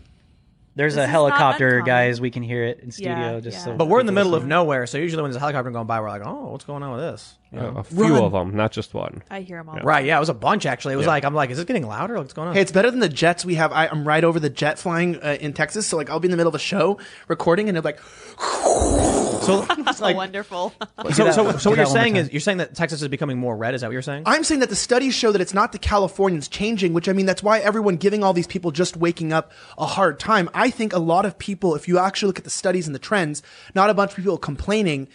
There's 0.74 0.94
This 0.94 1.04
a 1.04 1.06
helicopter, 1.06 1.82
guys. 1.82 2.18
We 2.20 2.30
can 2.30 2.42
hear 2.42 2.64
it 2.64 2.80
in 2.80 2.90
studio. 2.90 3.34
Yeah, 3.34 3.40
just 3.40 3.58
yeah. 3.58 3.64
so 3.64 3.76
But 3.76 3.88
we're 3.88 4.00
in 4.00 4.06
the 4.06 4.12
people 4.12 4.24
middle 4.24 4.34
of 4.34 4.46
nowhere, 4.46 4.86
so 4.86 4.96
usually 4.96 5.22
when 5.22 5.30
there's 5.30 5.36
a 5.36 5.40
helicopter 5.40 5.70
going 5.70 5.86
by, 5.86 6.00
we're 6.00 6.08
like, 6.08 6.22
oh, 6.24 6.50
what's 6.50 6.64
going 6.64 6.82
on 6.82 6.92
with 6.92 7.00
this? 7.00 7.36
You 7.52 7.60
know? 7.60 7.74
a 7.76 7.84
few 7.84 8.16
of 8.16 8.32
them, 8.32 8.56
not 8.56 8.72
just 8.72 8.94
one. 8.94 9.22
I 9.30 9.40
hear 9.40 9.58
them 9.58 9.68
all. 9.68 9.78
Right, 9.80 10.06
yeah, 10.06 10.16
it 10.16 10.20
was 10.20 10.28
a 10.28 10.34
bunch 10.34 10.64
actually. 10.64 10.94
It 10.94 10.96
was 10.96 11.06
like, 11.06 11.24
I'm 11.24 11.34
like, 11.34 11.50
is 11.50 11.58
it 11.58 11.66
getting 11.66 11.86
louder? 11.86 12.14
What's 12.16 12.32
going 12.32 12.48
on? 12.48 12.54
Hey, 12.54 12.62
it's 12.62 12.72
better 12.72 12.90
than 12.90 13.00
the 13.00 13.08
jets 13.08 13.44
we 13.44 13.56
have. 13.56 13.72
I, 13.72 13.88
I'm 13.88 14.06
right 14.08 14.24
over 14.24 14.40
the 14.40 14.50
jet 14.50 14.78
flying 14.78 15.16
uh, 15.22 15.36
in 15.40 15.52
Texas, 15.52 15.86
so 15.86 15.96
like 15.96 16.08
I'll 16.08 16.20
be 16.20 16.26
in 16.26 16.30
the 16.30 16.36
middle 16.36 16.48
of 16.48 16.54
a 16.54 16.58
show 16.58 16.98
recording, 17.28 17.68
and 17.68 17.76
they're 17.76 17.82
like, 17.82 18.00
so, 19.42 19.66
So 19.92 20.14
wonderful. 20.14 20.72
so, 21.12 21.30
so, 21.32 21.56
so 21.56 21.70
what 21.70 21.76
you're 21.76 21.86
saying 21.86 22.16
is, 22.16 22.30
you're 22.32 22.40
saying 22.40 22.58
that 22.58 22.74
Texas 22.74 23.02
is 23.02 23.08
becoming 23.08 23.38
more 23.38 23.56
red? 23.56 23.74
Is 23.74 23.80
that 23.80 23.88
what 23.88 23.92
you're 23.92 24.02
saying? 24.02 24.22
I'm 24.24 24.44
saying 24.44 24.60
that 24.60 24.68
the 24.68 24.76
studies 24.76 25.14
show 25.14 25.32
that 25.32 25.40
it's 25.40 25.54
not 25.54 25.72
the 25.72 25.78
Californians 25.78 26.48
changing, 26.48 26.92
which 26.92 27.08
I 27.08 27.12
mean, 27.12 27.26
that's 27.26 27.42
why 27.42 27.58
everyone 27.58 27.96
giving 27.96 28.22
all 28.22 28.32
these 28.32 28.46
people 28.46 28.70
just 28.70 28.96
waking 28.96 29.32
up 29.32 29.52
a 29.78 29.86
hard 29.86 30.20
time. 30.20 30.48
I 30.54 30.70
think 30.70 30.92
a 30.92 30.98
lot 30.98 31.26
of 31.26 31.38
people, 31.38 31.74
if 31.74 31.88
you 31.88 31.98
actually 31.98 32.28
look 32.28 32.38
at 32.38 32.44
the 32.44 32.50
studies 32.50 32.86
and 32.86 32.94
the 32.94 33.00
trends, 33.00 33.42
not 33.74 33.90
a 33.90 33.94
bunch 33.94 34.12
of 34.12 34.16
people 34.16 34.38
complaining. 34.38 35.08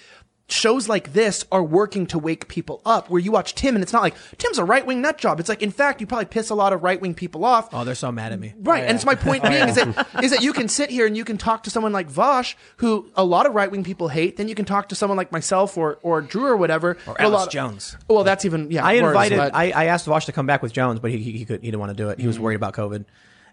Shows 0.50 0.88
like 0.88 1.12
this 1.12 1.44
are 1.52 1.62
working 1.62 2.08
to 2.08 2.18
wake 2.18 2.48
people 2.48 2.82
up. 2.86 3.10
Where 3.10 3.20
you 3.20 3.34
watch 3.34 3.54
Tim, 3.54 3.76
and 3.76 3.84
it's 3.84 3.92
not 3.92 4.02
like 4.02 4.16
Tim's 4.38 4.58
a 4.58 4.64
right 4.64 4.86
wing 4.86 5.02
nut 5.02 5.18
job. 5.18 5.42
It's 5.42 5.50
like, 5.50 5.62
in 5.62 5.72
fact, 5.72 6.00
you 6.00 6.08
probably 6.08 6.24
piss 6.24 6.50
a 6.50 6.56
lot 6.56 6.72
of 6.72 6.84
right 6.84 7.02
wing 7.02 7.14
people 7.16 7.44
off. 7.44 7.68
oh, 7.74 7.84
they're 7.84 7.96
so 7.96 8.14
mad 8.14 8.32
at 8.32 8.40
me. 8.40 8.54
Right, 8.62 8.84
and 8.86 8.96
it's 8.96 9.04
my 9.06 9.16
point 9.16 9.44
being 9.50 9.68
is 9.68 9.76
that 9.76 10.08
is 10.24 10.32
that 10.32 10.42
you 10.44 10.54
can 10.54 10.70
sit 10.70 10.90
here 10.90 11.06
and 11.06 11.18
you 11.18 11.26
can 11.26 11.38
talk 11.38 11.64
to 11.64 11.70
someone 11.70 11.92
like 11.92 12.10
Vaush, 12.10 12.56
who 12.78 13.12
a 13.18 13.26
lot 13.26 13.46
of 13.46 13.56
right 13.56 13.70
wing 13.70 13.84
people 13.84 14.08
hate. 14.08 14.38
Then 14.38 14.48
you 14.48 14.56
can 14.56 14.64
talk 14.64 14.88
to 14.88 14.96
someone 14.96 15.18
like 15.18 15.34
myself 15.34 15.78
or 15.78 16.00
or 16.02 16.22
Drew 16.22 16.46
or 16.46 16.56
whatever. 16.56 16.92
Or 16.92 16.98
but 17.08 17.20
a 17.20 17.24
Alice 17.24 17.34
lot 17.40 17.48
of- 17.48 17.52
Jones. 17.54 17.98
Well, 18.08 18.24
that's 18.24 18.46
even 18.46 18.72
yeah. 18.72 18.86
I 18.86 18.94
invited. 18.94 19.38
but- 19.38 19.54
I, 19.54 19.72
I 19.72 19.86
asked 19.88 20.06
Vaush 20.08 20.26
to 20.28 20.32
come 20.32 20.46
back 20.46 20.62
with 20.62 20.72
Jones, 20.72 21.02
but 21.02 21.12
he 21.12 21.18
he, 21.18 21.32
he 21.34 21.44
could. 21.46 21.60
He 21.60 21.68
didn't 21.68 21.82
want 21.82 21.90
to 21.90 21.96
do 22.02 22.08
it. 22.10 22.20
He 22.20 22.24
Mm. 22.24 22.28
was 22.28 22.40
worried 22.40 22.56
about 22.56 22.74
COVID, 22.74 23.04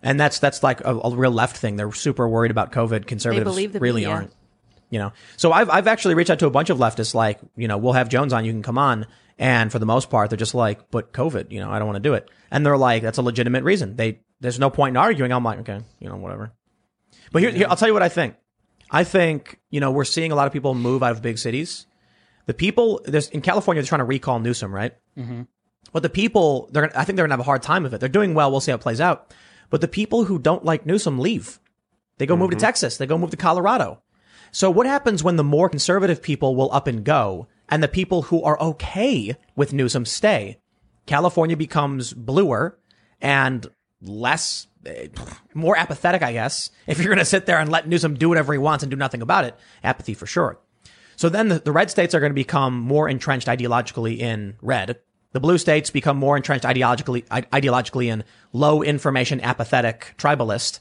and 0.01 0.21
that's 0.21 0.39
that's 0.39 0.63
like 0.63 0.81
a, 0.83 0.95
a 0.97 1.11
real 1.17 1.33
left 1.33 1.57
thing. 1.57 1.75
They're 1.75 1.91
super 1.91 2.29
worried 2.29 2.53
about 2.53 2.71
COVID. 2.71 3.09
Conservatives 3.09 3.45
believe 3.51 3.73
the 3.73 3.81
really 3.81 4.03
media. 4.03 4.15
aren't. 4.15 4.33
You 4.91 4.99
know, 4.99 5.13
so 5.37 5.53
I've 5.53 5.71
I've 5.71 5.87
actually 5.87 6.15
reached 6.15 6.31
out 6.31 6.39
to 6.41 6.47
a 6.47 6.51
bunch 6.51 6.71
of 6.71 6.79
leftists. 6.79 7.15
Like, 7.15 7.41
you 7.57 7.69
know, 7.69 7.79
we'll 7.79 7.95
have 7.95 8.09
Jones 8.09 8.33
on. 8.33 8.45
You 8.45 8.53
can 8.53 8.63
come 8.63 8.79
on. 8.79 9.07
And 9.37 9.73
for 9.73 9.81
the 9.81 9.87
most 9.87 10.11
part, 10.11 10.31
they're 10.31 10.37
just 10.37 10.55
like, 10.55 10.91
but 10.91 11.13
COVID. 11.13 11.51
You 11.51 11.61
know, 11.61 11.71
I 11.71 11.79
don't 11.79 11.89
want 11.89 11.97
to 11.97 12.09
do 12.09 12.15
it. 12.15 12.31
And 12.51 12.65
they're 12.65 12.77
like, 12.77 13.03
that's 13.03 13.19
a 13.19 13.23
legitimate 13.23 13.65
reason. 13.65 13.97
They 13.97 14.21
there's 14.41 14.61
no 14.61 14.71
point 14.71 14.93
in 14.93 14.97
arguing. 14.97 15.33
I'm 15.33 15.43
like, 15.43 15.61
okay, 15.61 15.81
you 15.99 16.09
know, 16.09 16.17
whatever. 16.17 16.53
But 17.33 17.43
here, 17.43 17.51
here 17.51 17.67
I'll 17.69 17.77
tell 17.77 17.89
you 17.89 17.95
what 17.95 18.03
I 18.03 18.09
think. 18.09 18.37
I 18.91 19.03
think 19.03 19.59
you 19.71 19.81
know 19.81 19.91
we're 19.91 20.05
seeing 20.05 20.31
a 20.31 20.35
lot 20.37 20.47
of 20.47 20.53
people 20.53 20.75
move 20.75 21.03
out 21.03 21.13
of 21.13 21.23
big 21.23 21.39
cities. 21.39 21.87
The 22.47 22.55
people 22.55 23.01
there's 23.05 23.29
in 23.31 23.41
California 23.41 23.83
they're 23.83 23.89
trying 23.89 24.01
to 24.01 24.05
recall 24.05 24.39
Newsom, 24.39 24.73
right? 24.73 24.95
Mm-hmm. 25.19 25.43
But 25.93 26.03
the 26.03 26.11
people, 26.11 26.69
they're, 26.73 26.91
I 26.99 27.05
think 27.05 27.17
they're 27.17 27.25
gonna 27.25 27.35
have 27.35 27.41
a 27.41 27.45
hard 27.45 27.63
time 27.63 27.87
of 27.87 27.95
it. 27.95 28.01
They're 28.01 28.09
doing 28.09 28.35
well. 28.35 28.51
We'll 28.51 28.61
see 28.61 28.73
how 28.73 28.77
it 28.77 28.81
plays 28.81 29.01
out. 29.01 29.33
But 29.71 29.81
the 29.81 29.89
people 29.89 30.25
who 30.25 30.39
don't 30.39 30.65
like 30.65 30.87
Newsom 30.87 31.19
leave. 31.19 31.61
They 32.19 32.27
go 32.27 32.37
move 32.37 32.51
to 32.51 32.57
mm-hmm. 32.57 32.61
Texas. 32.61 32.97
They 32.97 33.07
go 33.07 33.19
move 33.19 33.31
to 33.31 33.37
Colorado. 33.37 34.01
So 34.55 34.71
what 34.71 34.87
happens 34.87 35.25
when 35.25 35.35
the 35.35 35.43
more 35.43 35.69
conservative 35.69 36.23
people 36.23 36.55
will 36.55 36.71
up 36.73 36.87
and 36.87 37.03
go 37.03 37.49
and 37.69 37.83
the 37.83 37.89
people 37.89 38.23
who 38.23 38.41
are 38.45 38.61
okay 38.61 39.37
with 39.57 39.73
Newsom 39.73 40.05
stay? 40.05 40.59
California 41.07 41.57
becomes 41.57 42.13
bluer 42.13 42.79
and 43.21 43.67
less, 44.01 44.69
eh, 44.87 45.09
more 45.55 45.77
apathetic, 45.77 46.23
I 46.23 46.35
guess. 46.35 46.71
If 46.87 46.99
you're 46.99 47.09
going 47.09 47.19
to 47.19 47.25
sit 47.25 47.47
there 47.47 47.59
and 47.59 47.69
let 47.69 47.89
Newsom 47.89 48.15
do 48.15 48.29
whatever 48.29 48.53
he 48.53 48.61
wants 48.61 48.85
and 48.85 48.93
do 48.93 48.97
nothing 48.97 49.23
about 49.23 49.45
it, 49.45 49.57
apathy 49.83 50.15
for 50.15 50.27
sure. 50.27 50.61
So 51.17 51.29
then 51.29 51.49
the, 51.49 51.59
the 51.59 51.73
red 51.73 51.91
states 51.91 52.15
are 52.15 52.21
going 52.21 52.31
to 52.31 52.35
become 52.35 52.79
more 52.79 53.09
entrenched 53.09 53.49
ideologically 53.49 54.19
in 54.21 54.55
red. 54.63 55.01
The 55.33 55.41
blue 55.41 55.59
states 55.59 55.91
become 55.91 56.17
more 56.17 56.37
entrenched 56.37 56.65
ideologically, 56.65 57.27
ideologically 57.27 58.07
in 58.07 58.23
low 58.53 58.85
information, 58.85 59.41
apathetic, 59.41 60.15
tribalist. 60.17 60.79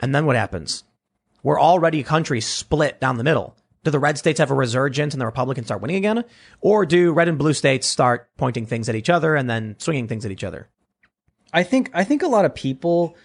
And 0.00 0.14
then 0.14 0.24
what 0.24 0.36
happens? 0.36 0.84
We're 1.42 1.60
already 1.60 2.00
a 2.00 2.04
country 2.04 2.40
split 2.40 3.00
down 3.00 3.16
the 3.16 3.24
middle. 3.24 3.56
Do 3.84 3.90
the 3.90 3.98
red 3.98 4.16
states 4.16 4.38
have 4.38 4.50
a 4.50 4.54
resurgence 4.54 5.12
and 5.12 5.20
the 5.20 5.26
Republicans 5.26 5.66
start 5.66 5.82
winning 5.82 5.96
again? 5.96 6.24
Or 6.60 6.86
do 6.86 7.12
red 7.12 7.28
and 7.28 7.38
blue 7.38 7.52
states 7.52 7.88
start 7.88 8.28
pointing 8.36 8.66
things 8.66 8.88
at 8.88 8.94
each 8.94 9.10
other 9.10 9.34
and 9.34 9.50
then 9.50 9.74
swinging 9.78 10.06
things 10.06 10.24
at 10.24 10.30
each 10.30 10.44
other? 10.44 10.68
I 11.52 11.64
think 11.64 11.90
I 11.92 12.04
think 12.04 12.22
a 12.22 12.28
lot 12.28 12.44
of 12.44 12.54
people 12.54 13.16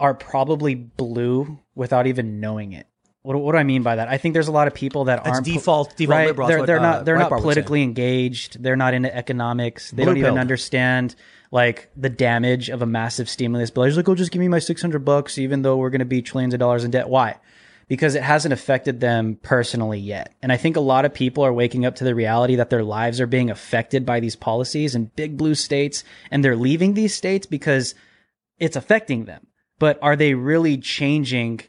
are 0.00 0.14
probably 0.14 0.74
blue 0.74 1.60
without 1.74 2.06
even 2.06 2.40
knowing 2.40 2.72
it. 2.72 2.86
What, 3.22 3.40
what 3.40 3.52
do 3.52 3.58
I 3.58 3.62
mean 3.62 3.82
by 3.82 3.96
that? 3.96 4.08
I 4.08 4.18
think 4.18 4.32
there's 4.32 4.48
a 4.48 4.52
lot 4.52 4.66
of 4.66 4.74
people 4.74 5.04
that 5.04 5.24
aren't 5.24 5.44
default- 5.44 5.96
default 5.96 6.16
right? 6.16 6.26
liberal. 6.26 6.48
They're, 6.48 6.66
they're 6.66 6.78
uh, 6.78 6.82
not 6.82 7.04
they're 7.04 7.18
not 7.18 7.30
Breitbart 7.30 7.40
politically 7.40 7.82
engaged. 7.82 8.62
They're 8.62 8.76
not 8.76 8.94
into 8.94 9.14
economics. 9.14 9.90
They 9.92 10.04
don't 10.04 10.14
Blue-pilled. 10.14 10.32
even 10.32 10.40
understand 10.40 11.14
like 11.52 11.90
the 11.96 12.10
damage 12.10 12.68
of 12.68 12.82
a 12.82 12.86
massive 12.86 13.28
stimulus 13.28 13.70
bill. 13.70 13.82
They're 13.82 13.90
just 13.90 13.96
like, 13.96 14.08
"Oh, 14.08 14.14
just 14.16 14.32
give 14.32 14.40
me 14.40 14.48
my 14.48 14.58
six 14.58 14.82
hundred 14.82 15.04
bucks, 15.04 15.38
even 15.38 15.62
though 15.62 15.76
we're 15.76 15.90
going 15.90 16.00
to 16.00 16.04
be 16.04 16.20
trillions 16.20 16.52
of 16.52 16.60
dollars 16.60 16.82
in 16.82 16.90
debt." 16.90 17.08
Why? 17.08 17.38
Because 17.86 18.14
it 18.14 18.22
hasn't 18.22 18.54
affected 18.54 19.00
them 19.00 19.38
personally 19.42 20.00
yet. 20.00 20.34
And 20.42 20.50
I 20.50 20.56
think 20.56 20.76
a 20.76 20.80
lot 20.80 21.04
of 21.04 21.12
people 21.12 21.44
are 21.44 21.52
waking 21.52 21.84
up 21.84 21.96
to 21.96 22.04
the 22.04 22.14
reality 22.14 22.56
that 22.56 22.70
their 22.70 22.82
lives 22.82 23.20
are 23.20 23.26
being 23.26 23.50
affected 23.50 24.06
by 24.06 24.18
these 24.18 24.34
policies 24.34 24.94
in 24.94 25.10
big 25.14 25.36
blue 25.36 25.54
states, 25.54 26.02
and 26.30 26.42
they're 26.42 26.56
leaving 26.56 26.94
these 26.94 27.14
states 27.14 27.46
because 27.46 27.94
it's 28.58 28.76
affecting 28.76 29.26
them. 29.26 29.46
But 29.78 29.98
are 30.00 30.16
they 30.16 30.34
really 30.34 30.78
changing 30.78 31.60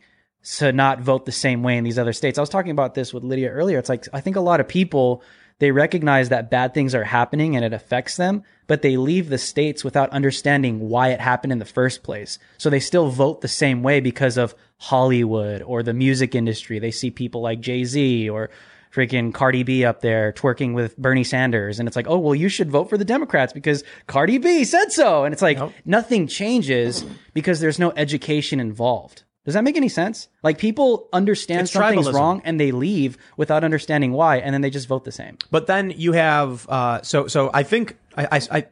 to 0.58 0.72
not 0.72 1.00
vote 1.00 1.26
the 1.26 1.32
same 1.32 1.64
way 1.64 1.78
in 1.78 1.84
these 1.84 2.00
other 2.00 2.14
states? 2.14 2.38
I 2.38 2.42
was 2.42 2.50
talking 2.50 2.72
about 2.72 2.96
this 2.96 3.14
with 3.14 3.24
Lydia 3.24 3.50
earlier. 3.50 3.80
It's 3.80 3.90
like 3.90 4.08
I 4.14 4.22
think 4.22 4.36
a 4.36 4.42
lot 4.42 4.60
of 4.60 4.68
people 4.68 5.24
they 5.60 5.72
recognize 5.72 6.30
that 6.30 6.50
bad 6.50 6.74
things 6.74 6.96
are 6.96 7.04
happening 7.04 7.56
and 7.56 7.64
it 7.64 7.74
affects 7.74 8.18
them, 8.18 8.44
but 8.68 8.82
they 8.82 8.98
leave 8.98 9.30
the 9.30 9.38
states 9.38 9.84
without 9.84 10.10
understanding 10.10 10.90
why 10.90 11.10
it 11.10 11.22
happened 11.22 11.54
in 11.54 11.60
the 11.60 11.66
first 11.66 12.04
place. 12.04 12.40
So 12.58 12.70
they 12.70 12.80
still 12.80 13.10
vote 13.10 13.42
the 13.42 13.48
same 13.48 13.84
way 13.84 14.00
because 14.00 14.38
of 14.38 14.56
Hollywood 14.78 15.62
or 15.62 15.84
the 15.84 15.94
music 15.94 16.36
industry. 16.36 16.80
They 16.80 16.92
see 16.92 17.12
people 17.12 17.42
like 17.42 17.62
Jay-Z 17.62 18.30
or 18.30 18.50
freaking 18.94 19.34
Cardi 19.34 19.64
B 19.64 19.86
up 19.86 20.02
there 20.02 20.34
twerking 20.34 20.74
with 20.74 20.98
Bernie 20.98 21.24
Sanders. 21.24 21.80
And 21.80 21.88
it's 21.88 21.96
like, 21.96 22.08
oh, 22.08 22.20
well, 22.20 22.36
you 22.36 22.50
should 22.50 22.70
vote 22.70 22.90
for 22.90 22.98
the 22.98 23.06
Democrats 23.06 23.54
because 23.54 23.84
Cardi 24.08 24.38
B 24.38 24.64
said 24.66 24.92
so. 24.92 25.24
And 25.24 25.34
it's 25.34 25.42
like, 25.42 25.60
nothing 25.86 26.28
changes 26.28 27.06
because 27.34 27.60
there's 27.60 27.80
no 27.80 27.92
education 27.96 28.60
involved. 28.60 29.24
Does 29.46 29.56
that 29.56 29.64
make 29.64 29.76
any 29.76 29.90
sense? 29.90 30.30
Like 30.42 30.58
people 30.58 31.10
understand 31.12 31.62
It's 31.64 31.72
something's 31.74 32.08
tribalism. 32.08 32.14
wrong 32.14 32.42
and 32.46 32.60
they 32.60 32.72
leave 32.72 33.18
without 33.36 33.64
understanding 33.64 34.14
why, 34.14 34.38
and 34.38 34.54
then 34.54 34.62
they 34.62 34.70
just 34.70 34.88
vote 34.88 35.04
the 35.04 35.12
same. 35.12 35.38
But 35.52 35.68
then 35.68 35.92
you 35.92 36.14
have 36.14 36.68
uh, 36.70 37.02
so 37.02 37.28
so 37.28 37.50
I 37.54 37.64
think 37.64 37.98
I, 38.16 38.26
I, 38.38 38.42
I 38.52 38.66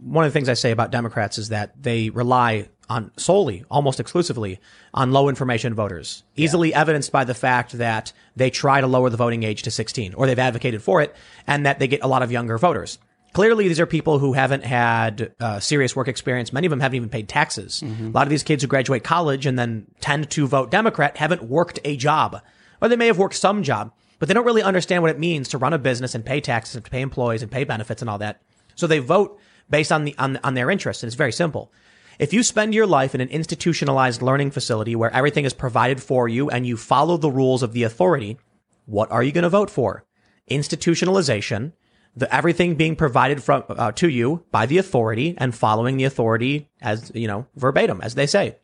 one 0.00 0.24
of 0.24 0.32
the 0.32 0.36
things 0.36 0.48
I 0.48 0.54
say 0.54 0.70
about 0.70 0.90
Democrats 0.90 1.38
is 1.38 1.50
that 1.50 1.82
they 1.82 2.10
rely 2.10 2.68
on 2.90 3.10
solely, 3.16 3.64
almost 3.70 3.98
exclusively, 3.98 4.60
on 4.92 5.10
low 5.10 5.30
information 5.30 5.72
voters, 5.74 6.22
easily 6.36 6.74
evidenced 6.74 7.10
by 7.10 7.24
the 7.24 7.32
fact 7.34 7.72
that 7.78 8.12
they 8.36 8.50
try 8.50 8.80
to 8.82 8.86
lower 8.86 9.08
the 9.08 9.16
voting 9.16 9.42
age 9.42 9.62
to 9.62 9.70
16, 9.70 10.12
or 10.14 10.26
they've 10.26 10.38
advocated 10.38 10.82
for 10.82 11.00
it, 11.00 11.14
and 11.46 11.64
that 11.64 11.78
they 11.78 11.88
get 11.88 12.02
a 12.02 12.06
lot 12.06 12.22
of 12.22 12.30
younger 12.30 12.58
voters. 12.58 12.98
Clearly, 13.34 13.66
these 13.68 13.80
are 13.80 13.86
people 13.86 14.20
who 14.20 14.32
haven't 14.32 14.64
had 14.64 15.34
uh, 15.40 15.60
serious 15.60 15.94
work 15.94 16.06
experience. 16.08 16.52
Many 16.52 16.66
of 16.66 16.70
them 16.70 16.80
haven't 16.80 16.96
even 16.96 17.08
paid 17.08 17.28
taxes. 17.28 17.82
A 17.82 18.10
lot 18.10 18.26
of 18.26 18.30
these 18.30 18.44
kids 18.44 18.62
who 18.62 18.68
graduate 18.68 19.02
college 19.02 19.44
and 19.44 19.58
then 19.58 19.86
tend 20.00 20.30
to 20.30 20.46
vote 20.46 20.70
Democrat 20.70 21.16
haven't 21.16 21.42
worked 21.42 21.80
a 21.84 21.96
job, 21.96 22.40
or 22.80 22.88
they 22.88 22.96
may 22.96 23.08
have 23.08 23.18
worked 23.18 23.34
some 23.34 23.64
job, 23.64 23.92
but 24.20 24.28
they 24.28 24.34
don't 24.34 24.46
really 24.46 24.62
understand 24.62 25.02
what 25.02 25.10
it 25.10 25.18
means 25.18 25.48
to 25.48 25.58
run 25.58 25.72
a 25.72 25.78
business 25.78 26.14
and 26.14 26.24
pay 26.24 26.40
taxes 26.40 26.76
and 26.76 26.84
to 26.84 26.90
pay 26.90 27.00
employees 27.00 27.42
and 27.42 27.50
pay 27.50 27.64
benefits 27.64 28.00
and 28.00 28.08
all 28.08 28.18
that. 28.18 28.40
So 28.76 28.86
they 28.86 29.00
vote 29.00 29.38
based 29.68 29.90
on 29.90 30.04
the 30.04 30.16
on, 30.16 30.38
on 30.44 30.54
their 30.54 30.70
interests, 30.70 31.02
and 31.02 31.08
it's 31.08 31.16
very 31.16 31.32
simple. 31.32 31.72
If 32.20 32.32
you 32.32 32.44
spend 32.44 32.72
your 32.72 32.86
life 32.86 33.16
in 33.16 33.20
an 33.20 33.28
institutionalized 33.30 34.22
learning 34.22 34.52
facility 34.52 34.94
where 34.94 35.12
everything 35.12 35.44
is 35.44 35.52
provided 35.52 36.00
for 36.00 36.28
you 36.28 36.48
and 36.50 36.64
you 36.64 36.76
follow 36.76 37.16
the 37.16 37.30
rules 37.30 37.64
of 37.64 37.72
the 37.72 37.82
authority, 37.82 38.38
what 38.86 39.10
are 39.10 39.24
you 39.24 39.32
going 39.32 39.42
to 39.42 39.48
vote 39.48 39.70
for? 39.70 40.04
Institutionalization, 40.48 41.72
the 42.16 42.32
everything 42.34 42.74
being 42.74 42.96
provided 42.96 43.42
from 43.42 43.64
uh, 43.68 43.92
to 43.92 44.08
you 44.08 44.44
by 44.50 44.66
the 44.66 44.78
authority 44.78 45.34
and 45.38 45.54
following 45.54 45.96
the 45.96 46.04
authority 46.04 46.68
as 46.80 47.10
you 47.14 47.26
know 47.26 47.46
verbatim, 47.56 48.00
as 48.00 48.14
they 48.14 48.26
say. 48.26 48.56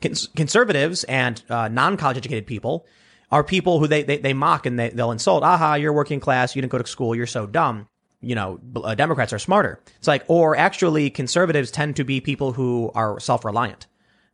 Cons- 0.00 0.28
conservatives 0.34 1.04
and 1.04 1.42
uh, 1.48 1.68
non-college 1.68 2.16
educated 2.16 2.46
people 2.46 2.86
are 3.30 3.42
people 3.42 3.78
who 3.78 3.86
they, 3.86 4.02
they, 4.02 4.18
they 4.18 4.34
mock 4.34 4.66
and 4.66 4.78
they, 4.78 4.90
they'll 4.90 5.12
insult. 5.12 5.42
Aha, 5.42 5.76
you're 5.76 5.92
working 5.92 6.20
class. 6.20 6.54
You 6.54 6.60
didn't 6.60 6.72
go 6.72 6.78
to 6.78 6.86
school. 6.86 7.14
You're 7.14 7.26
so 7.26 7.46
dumb. 7.46 7.88
You 8.20 8.34
know, 8.34 8.60
uh, 8.76 8.94
Democrats 8.94 9.32
are 9.32 9.38
smarter. 9.38 9.80
It's 9.96 10.06
like, 10.06 10.24
or 10.28 10.54
actually 10.54 11.08
conservatives 11.08 11.70
tend 11.70 11.96
to 11.96 12.04
be 12.04 12.20
people 12.20 12.52
who 12.52 12.92
are 12.94 13.18
self-reliant. 13.18 13.86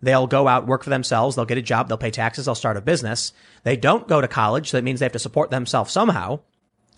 They'll 0.03 0.27
go 0.27 0.47
out, 0.49 0.67
work 0.67 0.85
for 0.85 0.91
themselves. 0.91 1.37
They'll 1.37 1.45
get 1.45 1.59
a 1.59 1.63
job. 1.63 1.89
They'll 1.89 1.97
pay 1.97 2.11
taxes. 2.11 2.45
They'll 2.47 2.55
start 2.55 2.77
a 2.77 2.81
business. 2.81 3.33
They 3.63 3.77
don't 3.77 4.09
go 4.09 4.21
to 4.21 4.29
college. 4.29 4.71
So 4.71 4.77
that 4.77 4.85
means 4.85 5.01
they 5.01 5.07
have 5.07 5.13
to 5.13 5.19
support 5.19 5.51
themselves 5.51 5.93
somehow. 5.93 6.41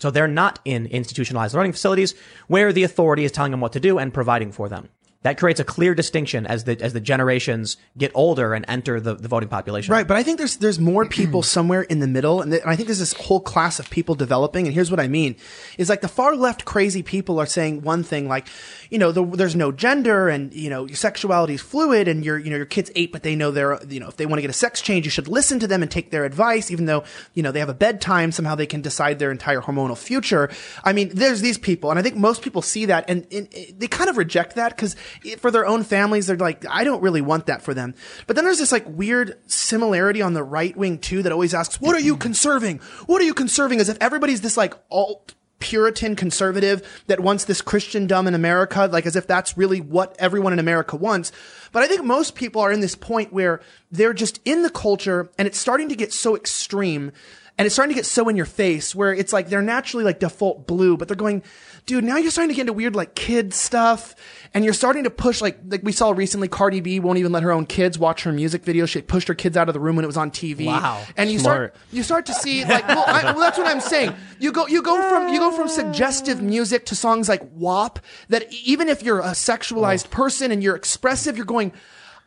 So 0.01 0.09
they're 0.09 0.27
not 0.27 0.57
in 0.65 0.87
institutionalized 0.87 1.53
learning 1.53 1.73
facilities 1.73 2.15
where 2.47 2.73
the 2.73 2.83
authority 2.83 3.23
is 3.23 3.31
telling 3.31 3.51
them 3.51 3.61
what 3.61 3.73
to 3.73 3.79
do 3.79 3.99
and 3.99 4.11
providing 4.11 4.51
for 4.51 4.67
them. 4.67 4.89
That 5.23 5.37
creates 5.37 5.59
a 5.59 5.63
clear 5.63 5.93
distinction 5.93 6.47
as 6.47 6.63
the 6.63 6.81
as 6.81 6.93
the 6.93 6.99
generations 6.99 7.77
get 7.95 8.11
older 8.15 8.55
and 8.55 8.65
enter 8.67 8.99
the, 8.99 9.13
the 9.13 9.27
voting 9.27 9.49
population. 9.49 9.91
Right, 9.91 10.07
but 10.07 10.17
I 10.17 10.23
think 10.23 10.39
there's 10.39 10.57
there's 10.57 10.79
more 10.79 11.05
people 11.05 11.43
somewhere 11.57 11.83
in 11.83 11.99
the 11.99 12.07
middle, 12.07 12.41
and, 12.41 12.51
th- 12.51 12.63
and 12.63 12.71
I 12.71 12.75
think 12.75 12.87
there's 12.87 12.99
this 12.99 13.13
whole 13.13 13.39
class 13.39 13.79
of 13.79 13.87
people 13.91 14.15
developing. 14.15 14.65
And 14.65 14.73
here's 14.73 14.89
what 14.89 14.99
I 14.99 15.07
mean: 15.07 15.35
is 15.77 15.89
like 15.89 16.01
the 16.01 16.07
far 16.07 16.35
left 16.35 16.65
crazy 16.65 17.03
people 17.03 17.39
are 17.39 17.45
saying 17.45 17.83
one 17.83 18.01
thing, 18.01 18.27
like, 18.27 18.47
you 18.89 18.97
know, 18.97 19.11
the, 19.11 19.23
there's 19.23 19.55
no 19.55 19.71
gender, 19.71 20.27
and 20.27 20.51
you 20.55 20.71
know, 20.71 20.85
your 20.85 20.95
sexuality 20.95 21.53
is 21.53 21.61
fluid, 21.61 22.07
and 22.07 22.25
your 22.25 22.39
you 22.39 22.49
know 22.49 22.57
your 22.57 22.65
kid's 22.65 22.89
eight, 22.95 23.11
but 23.11 23.21
they 23.21 23.35
know 23.35 23.51
they're 23.51 23.79
you 23.87 23.99
know 23.99 24.07
if 24.07 24.17
they 24.17 24.25
want 24.25 24.39
to 24.39 24.41
get 24.41 24.49
a 24.49 24.53
sex 24.53 24.81
change, 24.81 25.05
you 25.05 25.11
should 25.11 25.27
listen 25.27 25.59
to 25.59 25.67
them 25.67 25.83
and 25.83 25.91
take 25.91 26.09
their 26.09 26.25
advice, 26.25 26.71
even 26.71 26.85
though 26.85 27.03
you 27.35 27.43
know 27.43 27.51
they 27.51 27.59
have 27.59 27.69
a 27.69 27.75
bedtime. 27.75 28.31
Somehow 28.31 28.55
they 28.55 28.65
can 28.65 28.81
decide 28.81 29.19
their 29.19 29.29
entire 29.29 29.61
hormonal 29.61 29.97
future. 29.97 30.49
I 30.83 30.93
mean, 30.93 31.09
there's 31.13 31.41
these 31.41 31.59
people, 31.59 31.91
and 31.91 31.99
I 31.99 32.01
think 32.01 32.15
most 32.15 32.41
people 32.41 32.63
see 32.63 32.85
that, 32.85 33.05
and, 33.07 33.27
and 33.31 33.47
they 33.77 33.87
kind 33.87 34.09
of 34.09 34.17
reject 34.17 34.55
that 34.55 34.75
because 34.75 34.95
for 35.37 35.51
their 35.51 35.65
own 35.65 35.83
families, 35.83 36.27
they're 36.27 36.37
like, 36.37 36.65
I 36.69 36.83
don't 36.83 37.01
really 37.01 37.21
want 37.21 37.45
that 37.47 37.61
for 37.61 37.73
them. 37.73 37.95
But 38.27 38.35
then 38.35 38.45
there's 38.45 38.59
this 38.59 38.71
like 38.71 38.85
weird 38.87 39.37
similarity 39.47 40.21
on 40.21 40.33
the 40.33 40.43
right 40.43 40.75
wing 40.75 40.99
too 40.99 41.23
that 41.23 41.31
always 41.31 41.53
asks, 41.53 41.79
what 41.79 41.95
are 41.95 41.99
you 41.99 42.17
conserving? 42.17 42.79
What 43.05 43.21
are 43.21 43.25
you 43.25 43.33
conserving? 43.33 43.79
As 43.79 43.89
if 43.89 43.97
everybody's 44.01 44.41
this 44.41 44.57
like 44.57 44.73
alt 44.89 45.33
Puritan 45.61 46.15
conservative 46.15 47.03
that 47.07 47.21
wants 47.21 47.45
this 47.45 47.61
Christendom 47.61 48.27
in 48.27 48.33
America, 48.33 48.89
like 48.91 49.05
as 49.05 49.15
if 49.15 49.27
that's 49.27 49.57
really 49.57 49.79
what 49.79 50.15
everyone 50.19 50.51
in 50.53 50.59
America 50.59 50.97
wants. 50.97 51.31
But 51.71 51.83
I 51.83 51.87
think 51.87 52.03
most 52.03 52.35
people 52.35 52.61
are 52.61 52.71
in 52.71 52.81
this 52.81 52.95
point 52.95 53.31
where 53.31 53.61
they're 53.91 54.13
just 54.13 54.41
in 54.43 54.63
the 54.63 54.69
culture 54.69 55.29
and 55.37 55.47
it's 55.47 55.59
starting 55.59 55.87
to 55.89 55.95
get 55.95 56.11
so 56.11 56.35
extreme 56.35 57.13
and 57.61 57.67
it's 57.67 57.75
starting 57.75 57.93
to 57.93 57.95
get 57.95 58.07
so 58.07 58.27
in 58.27 58.35
your 58.35 58.47
face 58.47 58.95
where 58.95 59.13
it's 59.13 59.31
like 59.31 59.47
they're 59.47 59.61
naturally 59.61 60.03
like 60.03 60.19
default 60.19 60.65
blue, 60.65 60.97
but 60.97 61.07
they're 61.07 61.15
going, 61.15 61.43
dude, 61.85 62.03
now 62.03 62.17
you're 62.17 62.31
starting 62.31 62.49
to 62.49 62.55
get 62.55 62.61
into 62.61 62.73
weird 62.73 62.95
like 62.95 63.13
kid 63.13 63.53
stuff 63.53 64.15
and 64.55 64.65
you're 64.65 64.73
starting 64.73 65.03
to 65.03 65.11
push 65.11 65.41
like, 65.41 65.59
like 65.67 65.83
we 65.83 65.91
saw 65.91 66.09
recently 66.09 66.47
Cardi 66.47 66.79
B 66.79 66.99
won't 66.99 67.19
even 67.19 67.31
let 67.31 67.43
her 67.43 67.51
own 67.51 67.67
kids 67.67 67.99
watch 67.99 68.23
her 68.23 68.31
music 68.31 68.63
videos. 68.63 68.89
She 68.89 69.03
pushed 69.03 69.27
her 69.27 69.35
kids 69.35 69.55
out 69.57 69.69
of 69.69 69.75
the 69.75 69.79
room 69.79 69.95
when 69.95 70.03
it 70.03 70.07
was 70.07 70.17
on 70.17 70.31
TV. 70.31 70.65
Wow. 70.65 71.05
And 71.15 71.29
you 71.29 71.37
Smart. 71.37 71.75
start, 71.75 71.87
you 71.91 72.01
start 72.01 72.25
to 72.25 72.33
see 72.33 72.65
like, 72.65 72.87
well, 72.87 73.03
I, 73.05 73.25
well, 73.25 73.41
that's 73.41 73.59
what 73.59 73.67
I'm 73.67 73.79
saying. 73.79 74.15
You 74.39 74.51
go, 74.51 74.65
you 74.65 74.81
go 74.81 74.99
from, 75.07 75.31
you 75.31 75.37
go 75.37 75.51
from 75.51 75.67
suggestive 75.67 76.41
music 76.41 76.87
to 76.87 76.95
songs 76.95 77.29
like 77.29 77.43
WAP 77.53 77.99
that 78.29 78.51
even 78.51 78.89
if 78.89 79.03
you're 79.03 79.19
a 79.19 79.33
sexualized 79.33 80.09
person 80.09 80.51
and 80.51 80.63
you're 80.63 80.75
expressive, 80.75 81.37
you're 81.37 81.45
going, 81.45 81.73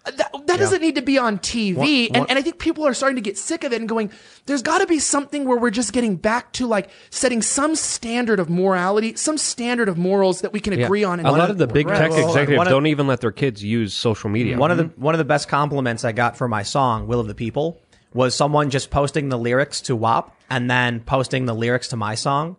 that, 0.05 0.31
that 0.47 0.59
doesn't 0.59 0.83
need 0.83 0.97
to 0.97 1.03
be 1.03 1.17
on 1.19 1.39
TV. 1.39 2.11
One- 2.11 2.21
and, 2.23 2.31
and 2.31 2.39
I 2.39 2.43
think 2.43 2.59
people 2.59 2.87
are 2.87 2.95
starting 2.95 3.17
to 3.17 3.23
get 3.23 3.39
sick 3.39 3.65
of 3.65 3.73
it 3.73 3.81
and 3.81 3.89
going, 3.89 4.11
there's 4.47 4.63
got 4.63 4.79
to 4.79 4.87
be 4.87 4.99
something 4.99 5.47
where 5.47 5.57
we're 5.57 5.71
just 5.71 5.93
getting 5.93 6.17
back 6.17 6.53
to 6.55 6.67
like 6.67 6.91
setting 7.11 7.41
some 7.43 7.75
standard 7.75 8.39
of 8.39 8.51
morality, 8.51 9.17
some 9.17 9.39
standard 9.39 9.89
of 9.89 9.97
morals 9.97 10.43
that 10.43 10.53
we 10.53 10.61
can 10.61 10.79
Yeah. 10.79 10.85
agree 10.85 11.05
on. 11.05 11.21
a 11.21 11.33
lot 11.33 11.51
of 11.51 11.59
the 11.59 11.67
big 11.67 11.89
Right. 11.89 11.99
tech 11.99 12.11
Well, 12.11 12.29
executives 12.29 12.59
One 12.59 12.67
of- 12.67 12.71
don't 12.71 12.87
even 12.87 13.07
let 13.07 13.21
their 13.21 13.33
kids 13.33 13.65
use 13.65 13.95
social 13.95 14.29
media. 14.31 14.59
One 14.59 14.71
of 14.71 14.77
the 14.77 14.85
mm-hmm. 14.85 15.03
one 15.03 15.15
of 15.15 15.19
the 15.19 15.25
best 15.25 15.49
compliments 15.49 16.05
I 16.05 16.13
got 16.13 16.37
for 16.37 16.49
my 16.49 16.63
song 16.63 17.07
"Will 17.07 17.21
of 17.21 17.27
the 17.27 17.35
People" 17.35 17.81
was 18.13 18.35
someone 18.35 18.71
just 18.71 18.91
posting 18.91 19.29
the 19.31 19.39
lyrics 19.39 19.81
to 19.83 19.97
WAP 19.97 20.31
and 20.51 20.71
then 20.71 21.01
posting 21.01 21.47
the 21.47 21.55
lyrics 21.55 21.89
to 21.89 21.97
my 21.97 22.15
song, 22.15 22.57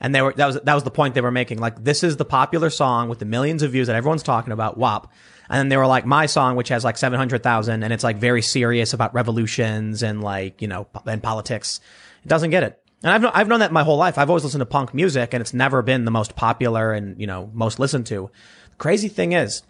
and 0.00 0.14
they 0.14 0.20
were 0.20 0.34
that 0.36 0.46
was 0.46 0.60
that 0.60 0.74
was 0.74 0.82
the 0.82 0.90
point 0.90 1.14
they 1.14 1.20
were 1.20 1.30
making. 1.30 1.58
Like 1.58 1.84
this 1.84 2.02
is 2.02 2.16
the 2.16 2.24
popular 2.24 2.70
song 2.70 3.08
with 3.08 3.18
the 3.20 3.24
millions 3.24 3.62
of 3.62 3.70
views 3.72 3.86
that 3.86 3.96
everyone's 3.96 4.22
talking 4.22 4.52
about, 4.52 4.76
WAP. 4.78 5.10
And 5.48 5.58
then 5.58 5.68
they 5.68 5.76
were 5.76 5.86
like 5.86 6.04
my 6.04 6.26
song, 6.26 6.56
which 6.56 6.68
has 6.68 6.84
like 6.84 6.96
seven 6.96 7.18
hundred 7.18 7.42
thousand, 7.42 7.82
and 7.82 7.92
it's 7.92 8.04
like 8.04 8.18
very 8.18 8.42
serious 8.42 8.92
about 8.92 9.14
revolutions 9.14 10.02
and 10.02 10.22
like 10.22 10.60
you 10.60 10.68
know 10.68 10.86
and 11.06 11.22
politics. 11.22 11.80
It 12.24 12.28
doesn't 12.28 12.50
get 12.50 12.62
it. 12.62 12.82
And 13.02 13.12
I've 13.12 13.32
I've 13.34 13.48
known 13.48 13.60
that 13.60 13.72
my 13.72 13.84
whole 13.84 13.96
life. 13.96 14.18
I've 14.18 14.28
always 14.28 14.44
listened 14.44 14.60
to 14.60 14.66
punk 14.66 14.92
music, 14.92 15.32
and 15.32 15.40
it's 15.40 15.54
never 15.54 15.82
been 15.82 16.04
the 16.04 16.10
most 16.10 16.36
popular 16.36 16.92
and 16.92 17.18
you 17.20 17.26
know 17.26 17.50
most 17.54 17.78
listened 17.78 18.06
to. 18.06 18.30
The 18.70 18.76
crazy 18.76 19.08
thing 19.08 19.32
is, 19.32 19.62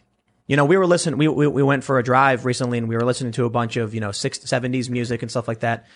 you 0.48 0.56
know, 0.56 0.64
we 0.64 0.76
were 0.76 0.86
listening, 0.86 1.18
we, 1.18 1.28
we, 1.28 1.46
we 1.46 1.62
went 1.62 1.84
for 1.84 1.98
a 1.98 2.02
drive 2.02 2.44
recently 2.44 2.78
and 2.78 2.88
we 2.88 2.96
were 2.96 3.04
listening 3.04 3.32
to 3.32 3.44
a 3.44 3.50
bunch 3.50 3.76
of, 3.76 3.94
you 3.94 4.00
know, 4.00 4.08
60s, 4.08 4.44
70s 4.44 4.88
music 4.88 5.22
and 5.22 5.30
stuff 5.30 5.46
like 5.46 5.60
that. 5.60 5.86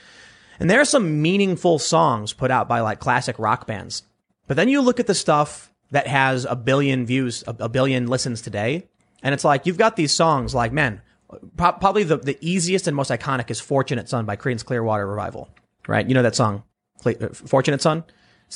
And 0.61 0.71
there 0.71 0.81
are 0.81 0.85
some 0.85 1.23
meaningful 1.23 1.79
songs 1.79 2.35
put 2.35 2.51
out 2.51 2.69
by 2.69 2.81
like 2.81 3.01
classic 3.01 3.39
rock 3.39 3.67
bands. 3.67 4.03
But 4.47 4.59
then 4.59 4.69
you 4.69 4.83
look 4.83 5.01
at 5.01 5.07
the 5.07 5.15
stuff 5.15 5.73
that 5.91 6.07
has 6.07 6.45
a 6.45 6.55
billion 6.55 7.07
views, 7.07 7.43
a, 7.47 7.57
a 7.61 7.69
billion 7.71 8.07
listens 8.07 8.43
today. 8.43 8.89
And 9.23 9.33
it's 9.35 9.45
like, 9.45 9.67
you've 9.67 9.79
got 9.79 9.97
these 9.97 10.13
songs 10.13 10.55
like, 10.55 10.73
man, 10.73 11.01
pro- 11.57 11.73
probably 11.73 12.05
the, 12.05 12.17
the 12.17 12.39
easiest 12.41 12.87
and 12.87 12.97
most 12.97 13.11
iconic 13.11 13.51
is 13.51 13.61
Fortunate 13.61 14.09
Son 14.09 14.25
by 14.25 14.37
Creedence 14.37 14.65
Clearwater 14.65 15.07
Revival, 15.07 15.49
right? 15.87 16.07
You 16.07 16.15
know 16.15 16.23
that 16.23 16.35
song, 16.35 16.65
uh, 17.07 17.13
Fortunate 17.33 17.81
Son? 17.81 18.05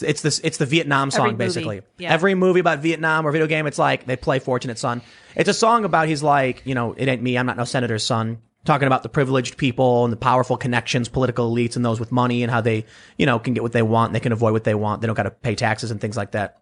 It's- 0.03 0.21
this, 0.21 0.41
it's 0.41 0.59
the 0.59 0.67
Vietnam 0.67 1.11
song, 1.11 1.29
Every 1.29 1.37
basically. 1.37 1.81
Yeah. 1.99 2.13
Every 2.13 2.35
movie 2.35 2.61
about 2.61 2.81
Vietnam 2.81 3.27
or 3.27 3.33
video 3.33 3.47
game, 3.47 3.67
it's 3.67 3.79
like 3.79 4.05
they 4.07 4.17
play 4.17 4.41
Fortunate 4.41 4.79
Son. 4.79 5.01
It's 5.35 5.49
a 5.49 5.55
song 5.55 5.85
about 5.85 6.09
he's 6.09 6.23
like, 6.23 6.63
you 6.67 6.75
know, 6.75 6.93
it 6.93 7.09
ain't 7.09 7.23
me, 7.23 7.39
I'm 7.39 7.47
not 7.47 7.57
no 7.57 7.65
senator's 7.65 8.05
son. 8.05 8.39
talking 8.67 8.89
about 8.89 9.05
the 9.05 9.09
privileged 9.09 9.57
people 9.57 10.05
and 10.05 10.13
the 10.13 10.17
powerful 10.19 10.57
connections, 10.57 11.09
political 11.09 11.51
elites, 11.51 11.77
and 11.77 11.85
those 11.85 12.01
with 12.01 12.11
money, 12.11 12.43
and 12.43 12.51
how 12.51 12.61
they, 12.61 12.85
you 13.17 13.25
know, 13.25 13.39
can 13.39 13.55
get 13.55 13.63
what 13.63 13.73
they 13.73 13.81
want, 13.83 14.09
and 14.09 14.15
they 14.17 14.21
can 14.21 14.33
avoid 14.33 14.53
what 14.53 14.65
they 14.65 14.75
want. 14.75 15.01
They 15.01 15.07
don't 15.07 15.15
got 15.17 15.23
to 15.23 15.31
pay 15.31 15.55
taxes 15.55 15.93
and 15.93 16.01
things 16.01 16.17
like 16.17 16.33
that. 16.33 16.61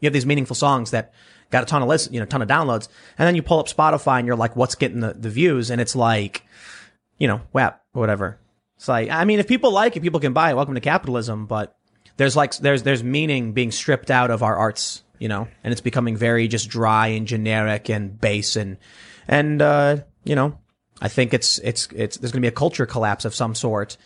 You 0.00 0.06
have 0.06 0.14
these 0.14 0.26
meaningful 0.26 0.56
songs 0.56 0.90
that 0.92 1.12
got 1.50 1.62
a 1.62 1.66
ton 1.66 1.82
of 1.82 1.88
listen, 1.88 2.12
you 2.12 2.20
know, 2.20 2.26
ton 2.26 2.42
of 2.42 2.48
downloads, 2.48 2.88
and 3.18 3.26
then 3.26 3.36
you 3.36 3.42
pull 3.42 3.58
up 3.58 3.68
Spotify 3.68 4.18
and 4.18 4.26
you're 4.26 4.36
like, 4.36 4.56
what's 4.56 4.74
getting 4.74 5.00
the, 5.00 5.14
the 5.14 5.30
views? 5.30 5.70
And 5.70 5.80
it's 5.80 5.96
like, 5.96 6.44
you 7.18 7.28
know, 7.28 7.40
WAP, 7.52 7.82
whatever. 7.92 8.38
It's 8.76 8.88
like, 8.88 9.10
I 9.10 9.24
mean, 9.24 9.38
if 9.38 9.48
people 9.48 9.70
like 9.70 9.96
it, 9.96 10.02
people 10.02 10.20
can 10.20 10.32
buy 10.32 10.50
it. 10.50 10.54
Welcome 10.54 10.74
to 10.74 10.80
capitalism, 10.80 11.46
but 11.46 11.76
there's 12.16 12.36
like, 12.36 12.56
there's, 12.58 12.82
there's 12.82 13.02
meaning 13.02 13.52
being 13.52 13.70
stripped 13.70 14.10
out 14.10 14.30
of 14.30 14.42
our 14.42 14.56
arts, 14.56 15.02
you 15.18 15.28
know, 15.28 15.48
and 15.64 15.72
it's 15.72 15.80
becoming 15.80 16.16
very 16.16 16.48
just 16.48 16.68
dry 16.68 17.08
and 17.08 17.26
generic 17.26 17.88
and 17.88 18.20
base 18.20 18.56
and, 18.56 18.76
and, 19.28 19.62
uh, 19.62 19.98
you 20.24 20.34
know, 20.34 20.58
I 21.00 21.08
think 21.08 21.34
it's, 21.34 21.58
it's, 21.58 21.88
it's, 21.94 22.16
there's 22.18 22.32
going 22.32 22.42
to 22.42 22.46
be 22.46 22.48
a 22.48 22.52
culture 22.52 22.86
collapse 22.86 23.24
of 23.24 23.34
some 23.34 23.54
sort 23.54 23.96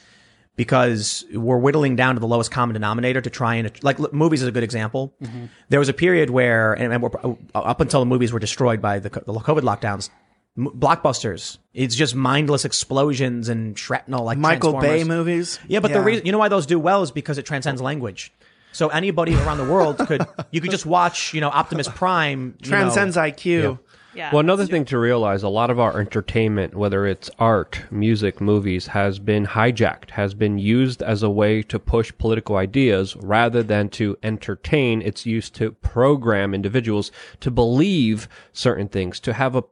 because 0.56 1.24
we're 1.32 1.58
whittling 1.58 1.96
down 1.96 2.14
to 2.16 2.20
the 2.20 2.26
lowest 2.26 2.50
common 2.50 2.74
denominator 2.74 3.20
to 3.20 3.30
try 3.30 3.54
and 3.54 3.70
like 3.82 3.98
look, 3.98 4.12
movies 4.12 4.42
is 4.42 4.48
a 4.48 4.52
good 4.52 4.62
example. 4.62 5.14
Mm-hmm. 5.22 5.46
There 5.68 5.78
was 5.78 5.88
a 5.88 5.94
period 5.94 6.30
where, 6.30 6.74
and, 6.74 6.92
and 6.92 7.02
we're, 7.02 7.10
uh, 7.24 7.34
up 7.58 7.80
until 7.80 8.00
the 8.00 8.06
movies 8.06 8.32
were 8.32 8.38
destroyed 8.38 8.82
by 8.82 8.98
the, 8.98 9.08
the 9.08 9.32
COVID 9.32 9.62
lockdowns, 9.62 10.10
m- 10.58 10.68
blockbusters. 10.76 11.58
It's 11.72 11.94
just 11.94 12.14
mindless 12.14 12.64
explosions 12.64 13.48
and 13.48 13.78
shrapnel 13.78 14.24
like 14.24 14.38
Michael 14.38 14.78
Bay 14.80 15.04
movies. 15.04 15.58
Yeah, 15.68 15.80
but 15.80 15.92
the 15.92 16.02
reason 16.02 16.26
you 16.26 16.32
know 16.32 16.38
why 16.38 16.48
those 16.48 16.66
do 16.66 16.78
well 16.78 17.02
is 17.02 17.10
because 17.10 17.38
it 17.38 17.46
transcends 17.46 17.80
language. 17.80 18.32
So 18.72 18.88
anybody 18.88 19.34
around 19.34 19.58
the 19.58 19.64
world 19.64 19.98
could 19.98 20.26
you 20.50 20.60
could 20.60 20.70
just 20.70 20.86
watch 20.86 21.34
you 21.34 21.40
know 21.40 21.48
Optimus 21.48 21.88
Prime 21.88 22.56
transcends 22.62 23.16
know, 23.16 23.22
IQ. 23.22 23.78
Yeah. 24.14 24.30
Well, 24.32 24.40
another 24.40 24.66
thing 24.66 24.84
to 24.86 24.98
realize, 24.98 25.42
a 25.42 25.48
lot 25.48 25.70
of 25.70 25.78
our 25.78 26.00
entertainment, 26.00 26.74
whether 26.74 27.06
it's 27.06 27.30
art, 27.38 27.82
music, 27.90 28.40
movies, 28.40 28.88
has 28.88 29.18
been 29.18 29.46
hijacked, 29.46 30.10
has 30.10 30.34
been 30.34 30.58
used 30.58 31.02
as 31.02 31.22
a 31.22 31.30
way 31.30 31.62
to 31.64 31.78
push 31.78 32.12
political 32.18 32.56
ideas 32.56 33.14
rather 33.16 33.62
than 33.62 33.88
to 33.90 34.16
entertain. 34.22 35.00
It's 35.02 35.26
used 35.26 35.54
to 35.56 35.72
program 35.72 36.54
individuals 36.54 37.12
to 37.40 37.50
believe 37.50 38.28
certain 38.52 38.88
things, 38.88 39.20
to 39.20 39.32
have 39.32 39.54
a, 39.54 39.62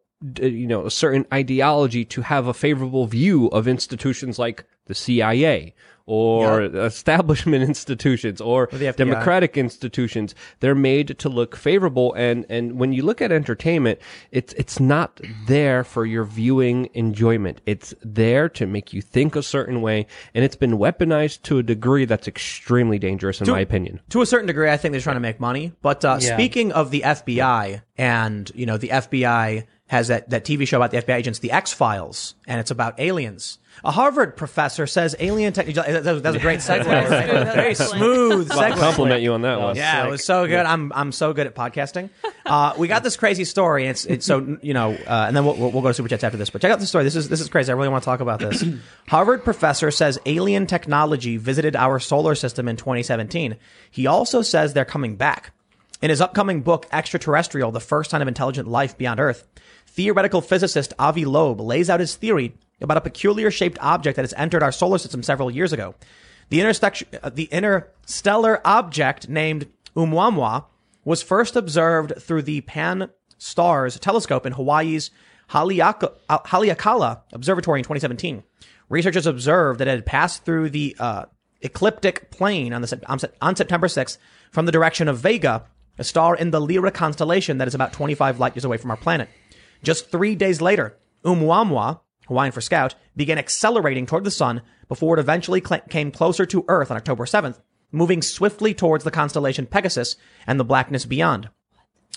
you 0.40 0.66
know, 0.66 0.86
a 0.86 0.90
certain 0.90 1.26
ideology, 1.32 2.04
to 2.04 2.22
have 2.22 2.46
a 2.46 2.54
favorable 2.54 3.06
view 3.06 3.46
of 3.48 3.66
institutions 3.66 4.38
like 4.38 4.64
the 4.86 4.94
CIA 4.94 5.74
or 6.08 6.62
establishment 6.62 7.62
institutions 7.72 8.40
or, 8.40 8.68
the 8.72 8.92
democratic 8.92 9.56
institutions. 9.56 10.34
They're 10.60 10.74
made 10.74 11.18
to 11.18 11.28
look 11.28 11.54
favorable. 11.54 12.14
And, 12.14 12.46
and 12.48 12.78
when 12.78 12.92
you 12.92 13.02
look 13.02 13.20
at 13.20 13.30
entertainment, 13.30 13.98
it's, 14.32 14.54
it's 14.54 14.80
not 14.80 15.20
there 15.46 15.84
for 15.84 16.06
your 16.06 16.24
viewing 16.24 16.88
enjoyment. 16.94 17.60
It's 17.66 17.94
there 18.02 18.48
to 18.50 18.66
make 18.66 18.92
you 18.92 19.02
think 19.02 19.36
a 19.36 19.42
certain 19.42 19.82
way. 19.82 20.06
And 20.34 20.44
it's 20.44 20.56
been 20.56 20.78
weaponized 20.78 21.42
to 21.42 21.58
a 21.58 21.62
degree 21.62 22.06
that's 22.06 22.26
extremely 22.26 22.98
dangerous, 22.98 23.40
in 23.40 23.50
my 23.50 23.60
opinion. 23.60 24.00
To 24.10 24.22
a 24.22 24.26
certain 24.26 24.46
degree, 24.46 24.70
I 24.70 24.76
think 24.78 24.92
they're 24.92 25.00
trying 25.00 25.16
to 25.16 25.20
make 25.20 25.40
money. 25.40 25.72
But 25.82 26.04
uh, 26.04 26.18
Yeah. 26.20 26.34
speaking 26.36 26.72
of 26.72 26.90
the 26.90 27.02
FBI, 27.02 27.82
and 27.98 28.50
you 28.54 28.64
know, 28.64 28.78
the 28.78 28.88
FBI 28.88 29.66
has 29.88 30.08
that 30.08 30.30
that 30.30 30.44
TV 30.44 30.66
show 30.66 30.76
about 30.78 30.90
the 30.90 30.98
FBI 30.98 31.16
agents, 31.16 31.38
The 31.40 31.50
X 31.52 31.72
Files, 31.72 32.34
and 32.46 32.60
it's 32.60 32.70
about 32.70 32.98
aliens. 33.00 33.58
A 33.84 33.90
Harvard 33.90 34.36
professor 34.36 34.86
says 34.86 35.14
alien 35.20 35.52
technology. 35.52 35.92
That 35.92 36.04
was, 36.12 36.22
that 36.22 36.28
was 36.30 36.36
a 36.36 36.40
great 36.40 36.60
segue. 36.60 36.84
right? 36.86 37.08
That's 37.08 37.54
Very 37.54 37.70
excellent. 37.70 37.92
smooth 37.92 38.48
segue. 38.50 38.76
Compliment 38.78 39.22
you 39.22 39.32
on 39.34 39.42
that 39.42 39.60
one. 39.60 39.76
Yeah, 39.76 40.06
it 40.06 40.10
was 40.10 40.24
so 40.24 40.46
good. 40.46 40.66
I'm 40.66 40.92
I'm 40.94 41.12
so 41.12 41.32
good 41.32 41.46
at 41.46 41.54
podcasting. 41.54 42.10
Uh, 42.48 42.72
we 42.78 42.88
got 42.88 43.02
this 43.02 43.18
crazy 43.18 43.44
story. 43.44 43.82
And 43.82 43.90
it's 43.90 44.06
it's 44.06 44.24
so 44.24 44.56
you 44.62 44.72
know, 44.72 44.92
uh, 44.94 45.24
and 45.28 45.36
then 45.36 45.44
we'll, 45.44 45.54
we'll 45.54 45.70
we'll 45.70 45.82
go 45.82 45.88
to 45.88 45.94
super 45.94 46.08
chats 46.08 46.24
after 46.24 46.38
this. 46.38 46.48
But 46.48 46.62
check 46.62 46.70
out 46.70 46.80
the 46.80 46.86
story. 46.86 47.04
This 47.04 47.14
is 47.14 47.28
this 47.28 47.42
is 47.42 47.48
crazy. 47.50 47.70
I 47.70 47.74
really 47.74 47.90
want 47.90 48.02
to 48.02 48.06
talk 48.06 48.20
about 48.20 48.40
this. 48.40 48.64
Harvard 49.08 49.44
professor 49.44 49.90
says 49.90 50.18
alien 50.24 50.66
technology 50.66 51.36
visited 51.36 51.76
our 51.76 51.98
solar 51.98 52.34
system 52.34 52.66
in 52.66 52.76
2017. 52.76 53.56
He 53.90 54.06
also 54.06 54.40
says 54.40 54.72
they're 54.72 54.86
coming 54.86 55.16
back. 55.16 55.52
In 56.00 56.08
his 56.08 56.22
upcoming 56.22 56.62
book, 56.62 56.86
Extraterrestrial: 56.90 57.70
The 57.70 57.80
First 57.80 58.12
Sign 58.12 58.22
of 58.22 58.28
Intelligent 58.28 58.66
Life 58.66 58.96
Beyond 58.96 59.20
Earth, 59.20 59.46
theoretical 59.86 60.40
physicist 60.40 60.94
Avi 60.98 61.26
Loeb 61.26 61.60
lays 61.60 61.90
out 61.90 62.00
his 62.00 62.14
theory 62.16 62.54
about 62.80 62.96
a 62.96 63.02
peculiar 63.02 63.50
shaped 63.50 63.78
object 63.80 64.16
that 64.16 64.22
has 64.22 64.34
entered 64.36 64.62
our 64.62 64.72
solar 64.72 64.98
system 64.98 65.22
several 65.22 65.50
years 65.50 65.72
ago. 65.72 65.94
The, 66.50 66.62
uh, 67.22 67.30
the 67.30 67.44
interstellar 67.50 68.60
object 68.64 69.28
named 69.28 69.68
Oumuamua 69.94 70.64
was 71.04 71.22
first 71.22 71.56
observed 71.56 72.14
through 72.20 72.42
the 72.42 72.60
Pan 72.62 73.10
Stars 73.38 73.98
telescope 73.98 74.46
in 74.46 74.52
Hawaii's 74.52 75.10
uh, 75.50 75.64
Haleakala 75.64 77.20
Observatory 77.32 77.80
in 77.80 77.84
2017. 77.84 78.42
Researchers 78.88 79.26
observed 79.26 79.80
that 79.80 79.88
it 79.88 79.92
had 79.92 80.06
passed 80.06 80.44
through 80.44 80.70
the 80.70 80.96
uh, 80.98 81.24
ecliptic 81.62 82.30
plane 82.30 82.72
on, 82.72 82.82
the, 82.82 83.32
on 83.40 83.56
September 83.56 83.86
6th 83.86 84.18
from 84.50 84.66
the 84.66 84.72
direction 84.72 85.08
of 85.08 85.18
Vega, 85.18 85.64
a 85.98 86.04
star 86.04 86.36
in 86.36 86.50
the 86.50 86.60
Lyra 86.60 86.90
constellation 86.90 87.58
that 87.58 87.68
is 87.68 87.74
about 87.74 87.92
25 87.92 88.38
light 88.38 88.54
years 88.54 88.64
away 88.64 88.76
from 88.76 88.90
our 88.90 88.96
planet. 88.96 89.28
Just 89.82 90.10
three 90.10 90.34
days 90.34 90.60
later, 90.60 90.96
Oumuamua, 91.24 92.00
Hawaiian 92.28 92.52
for 92.52 92.60
scout, 92.60 92.94
began 93.16 93.38
accelerating 93.38 94.06
toward 94.06 94.24
the 94.24 94.30
sun 94.30 94.62
before 94.86 95.16
it 95.16 95.20
eventually 95.20 95.62
cl- 95.64 95.80
came 95.88 96.10
closer 96.10 96.46
to 96.46 96.64
Earth 96.68 96.90
on 96.90 96.96
October 96.96 97.24
7th, 97.24 97.60
moving 97.90 98.22
swiftly 98.22 98.74
towards 98.74 99.02
the 99.04 99.10
constellation 99.10 99.66
Pegasus 99.66 100.16
and 100.46 100.60
the 100.60 100.64
blackness 100.64 101.06
beyond. 101.06 101.48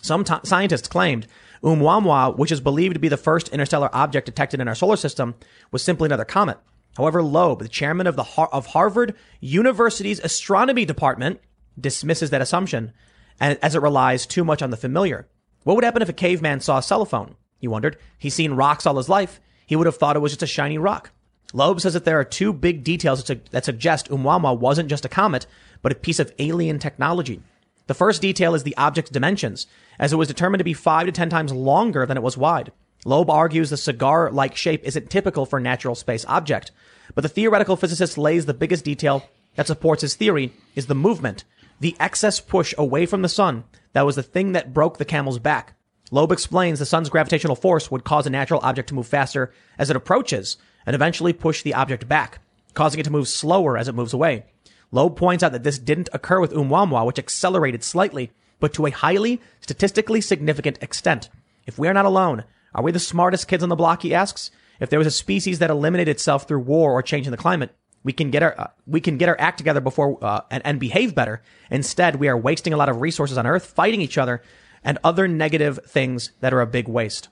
Some 0.02 0.24
t- 0.24 0.34
scientists 0.44 0.88
claimed 0.88 1.28
Oumuamua, 1.64 2.38
which 2.38 2.52
is 2.52 2.62
believed 2.62 2.96
to 2.96 3.00
be 3.00 3.08
the 3.08 3.18
first 3.18 3.50
interstellar 3.50 3.90
object 3.94 4.26
detected 4.26 4.60
in 4.60 4.68
our 4.68 4.76
solar 4.76 4.98
system, 4.98 5.36
was 5.72 5.84
simply 5.84 6.08
another 6.08 6.26
comet. 6.26 6.58
However, 6.98 7.24
Loeb, 7.24 7.60
the 7.60 7.70
chairman 7.70 8.08
of 8.08 8.16
the 8.16 8.24
Har- 8.24 8.50
of 8.52 8.68
Harvard 8.68 9.16
University's 9.40 10.20
astronomy 10.20 10.86
department, 10.86 11.40
dismisses 11.80 12.32
that 12.32 12.42
assumption, 12.42 12.92
and 13.40 13.58
as 13.62 13.76
it 13.76 13.82
relies 13.82 14.26
too 14.26 14.44
much 14.44 14.62
on 14.62 14.72
the 14.72 14.78
familiar. 14.78 15.28
What 15.64 15.76
would 15.76 15.86
happen 15.86 16.02
if 16.02 16.10
a 16.10 16.14
caveman 16.14 16.60
saw 16.60 16.80
a 16.80 16.84
cell 16.84 17.06
phone? 17.06 17.36
He 17.60 17.68
wondered. 17.68 17.98
He's 18.18 18.34
seen 18.34 18.54
rocks 18.54 18.86
all 18.86 18.98
his 18.98 19.08
life. 19.08 19.40
He 19.72 19.78
would 19.78 19.88
have 19.88 19.96
thought 19.96 20.18
it 20.18 20.20
was 20.20 20.34
just 20.34 20.44
a 20.44 20.48
shiny 20.48 20.78
rock. 20.78 21.12
Loeb 21.54 21.80
says 21.80 21.94
that 21.94 22.04
there 22.04 22.20
are 22.20 22.26
two 22.26 22.52
big 22.52 22.84
details 22.84 23.24
that, 23.24 23.64
suggest 23.64 24.10
Oumuamua 24.10 24.60
wasn't 24.60 24.90
just 24.90 25.06
a 25.06 25.08
comet, 25.08 25.48
but 25.82 25.94
a 25.94 25.96
piece 25.96 26.20
of 26.20 26.34
alien 26.40 26.78
technology. 26.78 27.42
The 27.88 27.94
first 27.94 28.22
detail 28.22 28.54
is 28.54 28.64
the 28.64 28.76
object's 28.76 29.12
dimensions, 29.12 29.68
as 29.98 30.12
it 30.12 30.18
was 30.18 30.28
determined 30.28 30.60
to 30.60 30.66
be 30.66 30.74
five 30.74 31.06
to 31.06 31.14
ten 31.14 31.30
times 31.30 31.54
longer 31.54 32.06
than 32.06 32.18
it 32.18 32.22
was 32.22 32.36
wide. 32.36 32.74
Loeb 33.06 33.30
argues 33.30 33.70
the 33.70 33.78
cigar-like 33.78 34.58
shape 34.58 34.84
isn't 34.84 35.10
typical 35.10 35.46
for 35.46 35.58
a 35.58 35.62
natural 35.62 35.96
space 35.96 36.26
object, 36.28 36.74
but 37.16 37.22
the 37.22 37.30
theoretical 37.30 37.78
physicist 37.78 38.18
lays 38.18 38.48
the 38.48 38.54
biggest 38.54 38.84
detail 38.84 39.24
that 39.56 39.68
supports 39.68 40.02
his 40.02 40.16
theory 40.16 40.52
is 40.76 40.88
the 40.88 40.96
movement, 40.96 41.46
the 41.80 41.96
excess 41.98 42.42
push 42.42 42.74
away 42.78 43.06
from 43.06 43.22
the 43.22 43.30
sun 43.30 43.64
that 43.94 44.06
was 44.06 44.18
the 44.18 44.22
thing 44.22 44.52
that 44.52 44.74
broke 44.74 44.98
the 44.98 45.06
camel's 45.06 45.40
back. 45.40 45.76
Loeb 46.12 46.32
explains 46.34 46.78
the 46.78 46.86
sun's 46.86 47.10
gravitational 47.10 47.56
force 47.56 47.90
would 47.90 48.04
cause 48.04 48.28
a 48.28 48.30
natural 48.30 48.60
object 48.64 48.90
to 48.90 48.96
move 48.96 49.08
faster 49.08 49.54
as 49.80 49.90
it 49.90 49.96
approaches 49.96 50.58
and 50.86 50.94
eventually 50.94 51.32
push 51.32 51.64
the 51.64 51.74
object 51.74 52.08
back, 52.08 52.40
causing 52.74 53.00
it 53.00 53.04
to 53.04 53.12
move 53.12 53.30
slower 53.30 53.78
as 53.78 53.88
it 53.88 53.96
moves 53.96 54.14
away. 54.14 54.46
Loeb 54.92 55.16
points 55.16 55.42
out 55.42 55.54
that 55.54 55.64
this 55.64 55.80
didn't 55.80 56.10
occur 56.12 56.42
with 56.42 56.52
Oumuamua, 56.52 57.06
which 57.06 57.18
accelerated 57.18 57.82
slightly, 57.82 58.32
but 58.60 58.74
to 58.74 58.86
a 58.86 58.92
highly 58.92 59.42
statistically 59.62 60.20
significant 60.20 60.84
extent. 60.84 61.30
If 61.66 61.80
we 61.80 61.88
are 61.88 61.94
not 61.94 62.06
alone, 62.06 62.44
are 62.76 62.84
we 62.84 62.92
the 62.92 63.00
smartest 63.00 63.48
kids 63.48 63.64
on 63.64 63.70
the 63.70 63.76
block? 63.76 64.02
He 64.02 64.14
asks. 64.14 64.52
If 64.82 64.90
there 64.90 65.00
was 65.00 65.08
a 65.08 65.12
species 65.12 65.60
that 65.60 65.70
eliminated 65.70 66.10
itself 66.10 66.48
through 66.48 66.60
war 66.60 66.92
or 66.92 67.04
change 67.04 67.28
in 67.28 67.32
the 67.32 67.38
climate, 67.38 67.74
we 68.04 68.14
can 68.14 68.32
get 68.32 68.42
our 68.42 68.60
uh, 68.60 68.68
we 68.88 69.00
can 69.00 69.18
get 69.18 69.30
our 69.30 69.40
act 69.40 69.60
together 69.60 69.80
before 69.80 70.18
uh, 70.24 70.42
and, 70.50 70.66
and 70.66 70.80
behave 70.80 71.14
better. 71.14 71.42
Instead, 71.70 72.16
we 72.16 72.28
are 72.28 72.38
wasting 72.38 72.74
a 72.74 72.78
lot 72.78 72.90
of 72.90 73.00
resources 73.00 73.38
on 73.38 73.46
Earth, 73.46 73.66
fighting 73.66 74.02
each 74.02 74.18
other, 74.18 74.42
and 74.84 74.98
other 75.04 75.28
negative 75.28 75.80
things 75.86 76.32
that 76.40 76.54
are 76.54 76.62
a 76.62 76.68
big 76.68 76.88
waste. 76.88 77.30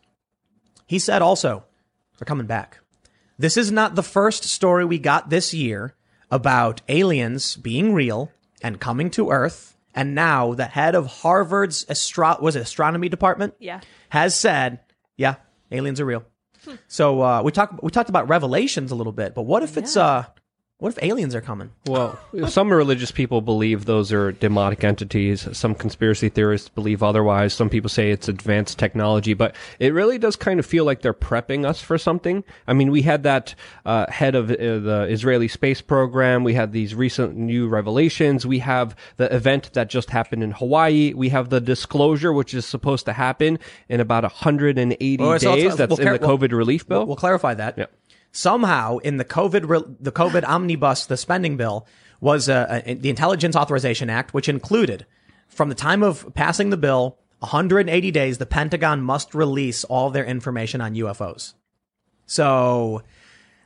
He 0.86 1.00
said 1.00 1.22
also, 1.22 1.64
they're 2.18 2.26
coming 2.26 2.48
back. 2.48 2.80
This 3.38 3.58
is 3.58 3.72
not 3.72 3.96
the 3.96 4.04
first 4.04 4.44
story 4.44 4.84
we 4.86 5.00
got 5.00 5.30
this 5.30 5.54
year 5.54 5.96
about 6.32 6.82
aliens 6.90 7.56
being 7.56 7.94
real 7.94 8.32
and 8.62 8.80
coming 8.80 9.10
to 9.12 9.30
Earth. 9.32 9.78
And 9.96 10.14
now 10.14 10.54
the 10.54 10.66
head 10.66 10.94
of 10.96 11.08
Harvard's 11.08 11.86
astro- 11.90 12.38
was 12.42 12.56
it 12.56 12.62
astronomy 12.62 13.10
department 13.10 13.54
Yeah. 13.60 13.80
has 14.10 14.36
said, 14.36 14.80
yeah, 15.18 15.36
aliens 15.72 16.00
are 16.00 16.06
real. 16.06 16.24
So 16.88 17.22
uh, 17.22 17.42
we 17.42 17.52
talked 17.52 17.82
we 17.82 17.90
talked 17.90 18.10
about 18.10 18.28
revelations 18.28 18.92
a 18.92 18.96
little 18.96 19.14
bit, 19.14 19.34
but 19.34 19.44
what 19.44 19.64
if 19.64 19.78
it's 19.78 19.96
uh 19.98 20.26
What 20.80 20.96
if 20.98 21.04
aliens 21.04 21.36
are 21.36 21.42
coming? 21.42 21.72
Well, 21.88 22.18
some 22.48 22.72
religious 22.72 23.12
people 23.12 23.42
believe 23.42 23.84
those 23.84 24.14
are 24.14 24.32
demonic 24.32 24.86
entities. 24.86 25.46
Some 25.52 25.76
conspiracy 25.76 26.30
theorists 26.30 26.70
believe 26.70 27.04
otherwise. 27.04 27.54
Some 27.54 27.70
people 27.70 27.90
say 27.90 28.12
it's 28.12 28.30
advanced 28.30 28.80
technology, 28.80 29.34
but 29.34 29.58
it 29.80 29.94
really 29.94 30.18
does 30.18 30.38
kind 30.38 30.58
of 30.58 30.66
feel 30.66 30.86
like 30.86 31.02
they're 31.02 31.14
prepping 31.14 31.66
us 31.66 31.82
for 31.82 31.98
something. 31.98 32.46
I 32.66 32.72
mean, 32.72 32.92
we 32.92 33.02
had 33.02 33.24
that 33.24 33.56
uh, 33.86 34.10
head 34.10 34.36
of 34.36 34.50
uh, 34.52 34.56
the 34.56 35.08
Israeli 35.10 35.50
space 35.50 35.82
program. 35.82 36.46
We 36.46 36.54
had 36.54 36.72
these 36.72 36.96
recent 36.96 37.36
new 37.36 37.68
revelations. 37.68 38.46
We 38.46 38.60
have 38.60 38.96
the 39.18 39.36
event 39.36 39.74
that 39.74 39.90
just 39.90 40.12
happened 40.12 40.44
in 40.44 40.52
Hawaii. 40.52 41.14
We 41.14 41.28
have 41.28 41.50
the 41.50 41.60
disclosure, 41.60 42.32
which 42.32 42.54
is 42.54 42.66
supposed 42.66 43.06
to 43.08 43.12
happen 43.12 43.60
in 43.90 44.00
about 44.00 44.24
180 44.24 45.18
Well, 45.22 45.38
days. 45.38 45.76
That's 45.76 45.90
we'll 45.90 46.00
in 46.00 46.06
the 46.22 46.26
we'll- 46.26 46.38
COVID 46.38 46.54
relief 46.54 46.88
bill. 46.88 47.06
We'll 47.06 47.18
clarify 47.18 47.54
that. 47.56 47.78
Yeah. 47.78 47.88
Somehow, 48.32 48.98
in 48.98 49.18
the 49.18 49.26
COVID, 49.26 49.68
re- 49.68 49.96
the 50.00 50.12
COVID 50.12 50.44
omnibus, 50.48 51.06
the 51.06 51.18
spending 51.18 51.58
bill 51.58 51.88
was 52.22 52.50
uh, 52.50 52.82
uh, 52.86 52.94
the 52.98 53.10
Intelligence 53.10 53.56
Authorization 53.56 54.10
Act, 54.10 54.34
which 54.34 54.50
included, 54.50 55.06
from 55.48 55.70
the 55.70 55.76
time 55.76 56.04
of 56.04 56.34
passing 56.34 56.70
the 56.70 56.78
bill, 56.78 57.18
180 57.40 58.12
days, 58.12 58.38
the 58.38 58.46
Pentagon 58.46 59.02
must 59.02 59.34
release 59.34 59.84
all 59.86 60.10
their 60.10 60.26
information 60.26 60.82
on 60.82 60.96
UFOs. 60.96 61.54
So 62.26 63.02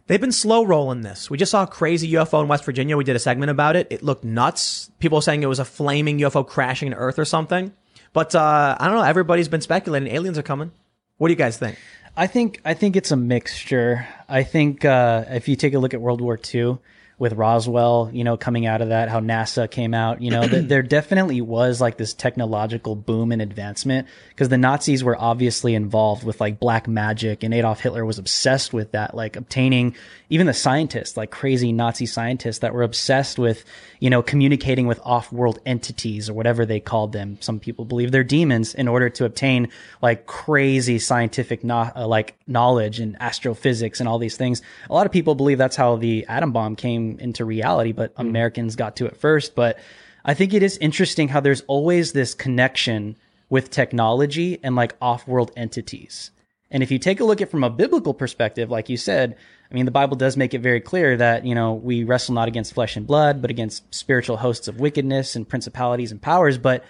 they've 0.07 0.21
been 0.21 0.31
slow 0.31 0.63
rolling 0.63 1.01
this. 1.01 1.29
We 1.29 1.37
just 1.37 1.51
saw 1.51 1.63
a 1.63 1.67
crazy 1.67 2.11
UFO 2.13 2.41
in 2.41 2.47
West 2.47 2.65
Virginia. 2.65 2.95
We 2.95 3.03
did 3.03 3.15
a 3.15 3.19
segment 3.19 3.49
about 3.49 3.75
it. 3.75 3.87
It 3.89 4.03
looked 4.03 4.23
nuts. 4.23 4.91
People 4.99 5.21
saying 5.21 5.41
it 5.41 5.47
was 5.47 5.59
a 5.59 5.65
flaming 5.65 6.19
UFO 6.19 6.47
crashing 6.47 6.91
to 6.91 6.95
Earth 6.95 7.17
or 7.17 7.25
something. 7.25 7.73
But 8.13 8.35
uh, 8.35 8.77
I 8.79 8.87
don't 8.87 8.97
know. 8.97 9.03
Everybody's 9.03 9.47
been 9.47 9.61
speculating 9.61 10.13
aliens 10.13 10.37
are 10.37 10.43
coming. 10.43 10.71
What 11.17 11.27
do 11.27 11.33
you 11.33 11.37
guys 11.37 11.57
think? 11.57 11.77
I 12.15 12.27
think 12.27 12.61
I 12.63 12.75
think 12.75 12.95
it's 12.95 13.11
a 13.11 13.15
mixture. 13.15 14.07
I 14.29 14.43
think 14.43 14.85
uh, 14.85 15.25
if 15.29 15.47
you 15.47 15.55
take 15.55 15.73
a 15.73 15.79
look 15.79 15.93
at 15.95 16.01
World 16.01 16.21
War 16.21 16.39
II 16.53 16.77
with 17.23 17.31
Roswell, 17.31 18.09
you 18.11 18.25
know, 18.25 18.35
coming 18.35 18.65
out 18.65 18.81
of 18.81 18.89
that, 18.89 19.07
how 19.07 19.21
NASA 19.21 19.71
came 19.71 19.93
out, 19.93 20.21
you 20.21 20.29
know, 20.29 20.45
th- 20.45 20.67
there 20.67 20.81
definitely 20.81 21.39
was 21.39 21.79
like 21.79 21.95
this 21.95 22.13
technological 22.13 22.97
boom 22.97 23.31
and 23.31 23.41
advancement 23.41 24.09
because 24.27 24.49
the 24.49 24.57
Nazis 24.57 25.05
were 25.05 25.15
obviously 25.17 25.73
involved 25.73 26.25
with 26.25 26.41
like 26.41 26.59
black 26.59 26.85
magic, 26.85 27.41
and 27.41 27.53
Adolf 27.53 27.79
Hitler 27.79 28.03
was 28.05 28.19
obsessed 28.19 28.73
with 28.73 28.91
that, 28.91 29.15
like 29.15 29.37
obtaining 29.37 29.95
even 30.29 30.47
the 30.47 30.53
scientists, 30.53 31.15
like 31.15 31.31
crazy 31.31 31.71
Nazi 31.71 32.07
scientists 32.07 32.59
that 32.59 32.73
were 32.73 32.83
obsessed 32.83 33.39
with, 33.39 33.63
you 33.99 34.09
know, 34.09 34.21
communicating 34.21 34.87
with 34.87 34.99
off-world 35.03 35.59
entities 35.65 36.29
or 36.29 36.33
whatever 36.33 36.65
they 36.65 36.79
called 36.79 37.13
them. 37.13 37.37
Some 37.39 37.59
people 37.59 37.85
believe 37.85 38.11
they're 38.11 38.23
demons 38.23 38.73
in 38.73 38.87
order 38.87 39.09
to 39.11 39.25
obtain 39.25 39.69
like 40.01 40.25
crazy 40.25 40.99
scientific 40.99 41.63
no- 41.63 41.91
uh, 41.95 42.05
like 42.07 42.35
knowledge 42.47 42.99
and 42.99 43.15
astrophysics 43.21 43.99
and 43.99 44.09
all 44.09 44.17
these 44.17 44.35
things. 44.35 44.61
A 44.89 44.93
lot 44.93 45.05
of 45.05 45.11
people 45.11 45.35
believe 45.35 45.59
that's 45.59 45.75
how 45.75 45.95
the 45.95 46.25
atom 46.27 46.51
bomb 46.51 46.75
came 46.75 47.12
into 47.19 47.45
reality, 47.45 47.91
but 47.91 48.13
hmm. 48.15 48.27
Americans 48.27 48.75
got 48.75 48.95
to 48.97 49.05
it 49.05 49.17
first. 49.17 49.55
But 49.55 49.79
I 50.25 50.33
think 50.33 50.53
it 50.53 50.63
is 50.63 50.77
interesting 50.77 51.27
how 51.27 51.39
there's 51.39 51.61
always 51.61 52.13
this 52.13 52.33
connection 52.33 53.17
with 53.49 53.69
technology 53.69 54.59
and 54.63 54.75
like 54.75 54.95
off-world 55.01 55.51
entities. 55.55 56.31
And 56.71 56.81
if 56.81 56.89
you 56.89 56.97
take 56.97 57.19
a 57.19 57.23
look 57.23 57.39
at 57.39 57.51
from 57.51 57.63
a 57.63 57.69
biblical 57.69 58.15
perspective, 58.15 58.71
like 58.71 58.89
you 58.89 58.97
said, 58.97 59.35
I 59.69 59.75
mean, 59.75 59.85
the 59.85 59.91
Bible 59.91 60.17
does 60.17 60.35
make 60.35 60.55
it 60.55 60.61
very 60.61 60.81
clear 60.81 61.15
that, 61.17 61.45
you 61.45 61.53
know, 61.53 61.73
we 61.73 62.03
wrestle 62.03 62.33
not 62.33 62.47
against 62.47 62.73
flesh 62.73 62.95
and 62.95 63.05
blood, 63.05 63.41
but 63.41 63.51
against 63.51 63.93
spiritual 63.93 64.37
hosts 64.37 64.67
of 64.67 64.79
wickedness 64.79 65.35
and 65.35 65.47
principalities 65.47 66.11
and 66.11 66.21
powers. 66.21 66.57
But 66.57 66.83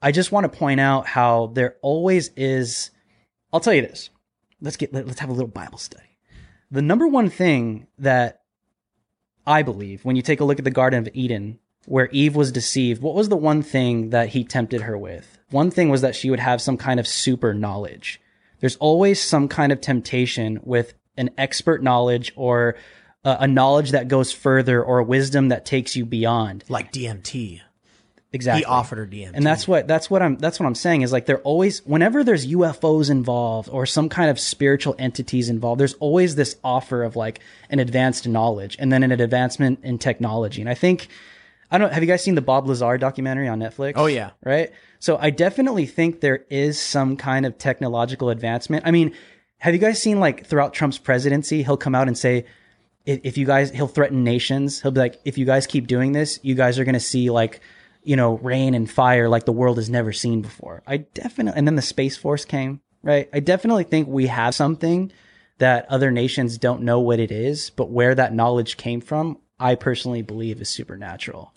I 0.00 0.12
just 0.12 0.32
want 0.32 0.50
to 0.50 0.58
point 0.58 0.80
out 0.80 1.06
how 1.06 1.48
there 1.48 1.76
always 1.82 2.30
is, 2.36 2.90
I'll 3.52 3.60
tell 3.60 3.74
you 3.74 3.82
this. 3.82 4.08
Let's 4.62 4.78
get, 4.78 4.94
let, 4.94 5.06
let's 5.06 5.20
have 5.20 5.28
a 5.28 5.34
little 5.34 5.48
Bible 5.48 5.78
study. 5.78 6.16
The 6.70 6.82
number 6.82 7.06
one 7.06 7.28
thing 7.28 7.88
that 7.98 8.39
I 9.46 9.62
believe 9.62 10.04
when 10.04 10.16
you 10.16 10.22
take 10.22 10.40
a 10.40 10.44
look 10.44 10.58
at 10.58 10.64
the 10.64 10.70
Garden 10.70 10.98
of 11.00 11.08
Eden, 11.14 11.58
where 11.86 12.08
Eve 12.12 12.36
was 12.36 12.52
deceived, 12.52 13.02
what 13.02 13.14
was 13.14 13.28
the 13.28 13.36
one 13.36 13.62
thing 13.62 14.10
that 14.10 14.30
he 14.30 14.44
tempted 14.44 14.82
her 14.82 14.96
with? 14.96 15.38
One 15.50 15.70
thing 15.70 15.88
was 15.88 16.02
that 16.02 16.14
she 16.14 16.30
would 16.30 16.40
have 16.40 16.60
some 16.60 16.76
kind 16.76 17.00
of 17.00 17.06
super 17.06 17.54
knowledge. 17.54 18.20
There's 18.60 18.76
always 18.76 19.20
some 19.20 19.48
kind 19.48 19.72
of 19.72 19.80
temptation 19.80 20.60
with 20.62 20.94
an 21.16 21.30
expert 21.38 21.82
knowledge 21.82 22.32
or 22.36 22.76
a, 23.24 23.46
knowledge 23.46 23.90
that 23.90 24.08
goes 24.08 24.32
further 24.32 24.82
or 24.82 25.02
wisdom 25.02 25.48
that 25.48 25.66
takes 25.66 25.96
you 25.96 26.06
beyond. 26.06 26.64
Like 26.68 26.92
DMT. 26.92 27.60
Exactly. 28.32 28.60
He 28.60 28.64
offered 28.64 28.98
her 28.98 29.06
DMT. 29.06 29.32
And 29.34 29.44
that's 29.44 29.66
what 29.66 29.88
that's 29.88 30.08
what 30.08 30.22
I'm 30.22 30.36
that's 30.36 30.60
what 30.60 30.66
I'm 30.66 30.74
saying 30.76 31.02
is 31.02 31.10
like 31.10 31.26
they're 31.26 31.40
always 31.40 31.84
whenever 31.84 32.22
there's 32.22 32.46
UFOs 32.46 33.10
involved 33.10 33.68
or 33.70 33.86
some 33.86 34.08
kind 34.08 34.30
of 34.30 34.38
spiritual 34.38 34.94
entities 34.98 35.48
involved, 35.48 35.80
there's 35.80 35.94
always 35.94 36.36
this 36.36 36.56
offer 36.62 37.02
of 37.02 37.16
like 37.16 37.40
an 37.70 37.80
advanced 37.80 38.28
knowledge 38.28 38.76
and 38.78 38.92
then 38.92 39.02
an 39.02 39.10
advancement 39.10 39.80
in 39.82 39.98
technology. 39.98 40.60
And 40.60 40.70
I 40.70 40.74
think 40.74 41.08
I 41.72 41.78
don't 41.78 41.92
have 41.92 42.02
you 42.02 42.06
guys 42.06 42.22
seen 42.22 42.36
the 42.36 42.40
Bob 42.40 42.68
Lazar 42.68 42.98
documentary 42.98 43.48
on 43.48 43.58
Netflix? 43.58 43.94
Oh, 43.96 44.06
yeah. 44.06 44.30
Right? 44.44 44.72
So 44.98 45.16
I 45.18 45.30
definitely 45.30 45.86
think 45.86 46.20
there 46.20 46.44
is 46.50 46.80
some 46.80 47.16
kind 47.16 47.46
of 47.46 47.58
technological 47.58 48.30
advancement. 48.30 48.86
I 48.86 48.90
mean, 48.90 49.14
have 49.58 49.74
you 49.74 49.80
guys 49.80 50.00
seen 50.00 50.20
like 50.20 50.46
throughout 50.46 50.72
Trump's 50.72 50.98
presidency, 50.98 51.62
he'll 51.62 51.76
come 51.76 51.94
out 51.94 52.08
and 52.08 52.16
say 52.16 52.44
if, 53.06 53.20
if 53.24 53.38
you 53.38 53.46
guys 53.46 53.70
he'll 53.70 53.88
threaten 53.88 54.24
nations, 54.24 54.80
he'll 54.82 54.90
be 54.90 55.00
like 55.00 55.20
if 55.24 55.38
you 55.38 55.46
guys 55.46 55.66
keep 55.66 55.86
doing 55.86 56.12
this, 56.12 56.38
you 56.42 56.54
guys 56.54 56.78
are 56.78 56.84
going 56.84 56.94
to 56.94 57.00
see 57.00 57.30
like 57.30 57.60
you 58.02 58.16
know, 58.16 58.38
rain 58.38 58.74
and 58.74 58.90
fire 58.90 59.28
like 59.28 59.44
the 59.44 59.52
world 59.52 59.76
has 59.76 59.90
never 59.90 60.12
seen 60.12 60.42
before. 60.42 60.82
I 60.86 60.98
definitely, 60.98 61.58
and 61.58 61.66
then 61.66 61.76
the 61.76 61.82
Space 61.82 62.16
Force 62.16 62.44
came, 62.44 62.80
right? 63.02 63.28
I 63.32 63.40
definitely 63.40 63.84
think 63.84 64.08
we 64.08 64.26
have 64.26 64.54
something 64.54 65.12
that 65.58 65.86
other 65.90 66.10
nations 66.10 66.58
don't 66.58 66.82
know 66.82 67.00
what 67.00 67.20
it 67.20 67.30
is, 67.30 67.70
but 67.70 67.90
where 67.90 68.14
that 68.14 68.34
knowledge 68.34 68.76
came 68.76 69.00
from, 69.00 69.38
I 69.58 69.74
personally 69.74 70.22
believe 70.22 70.60
is 70.60 70.70
supernatural. 70.70 71.52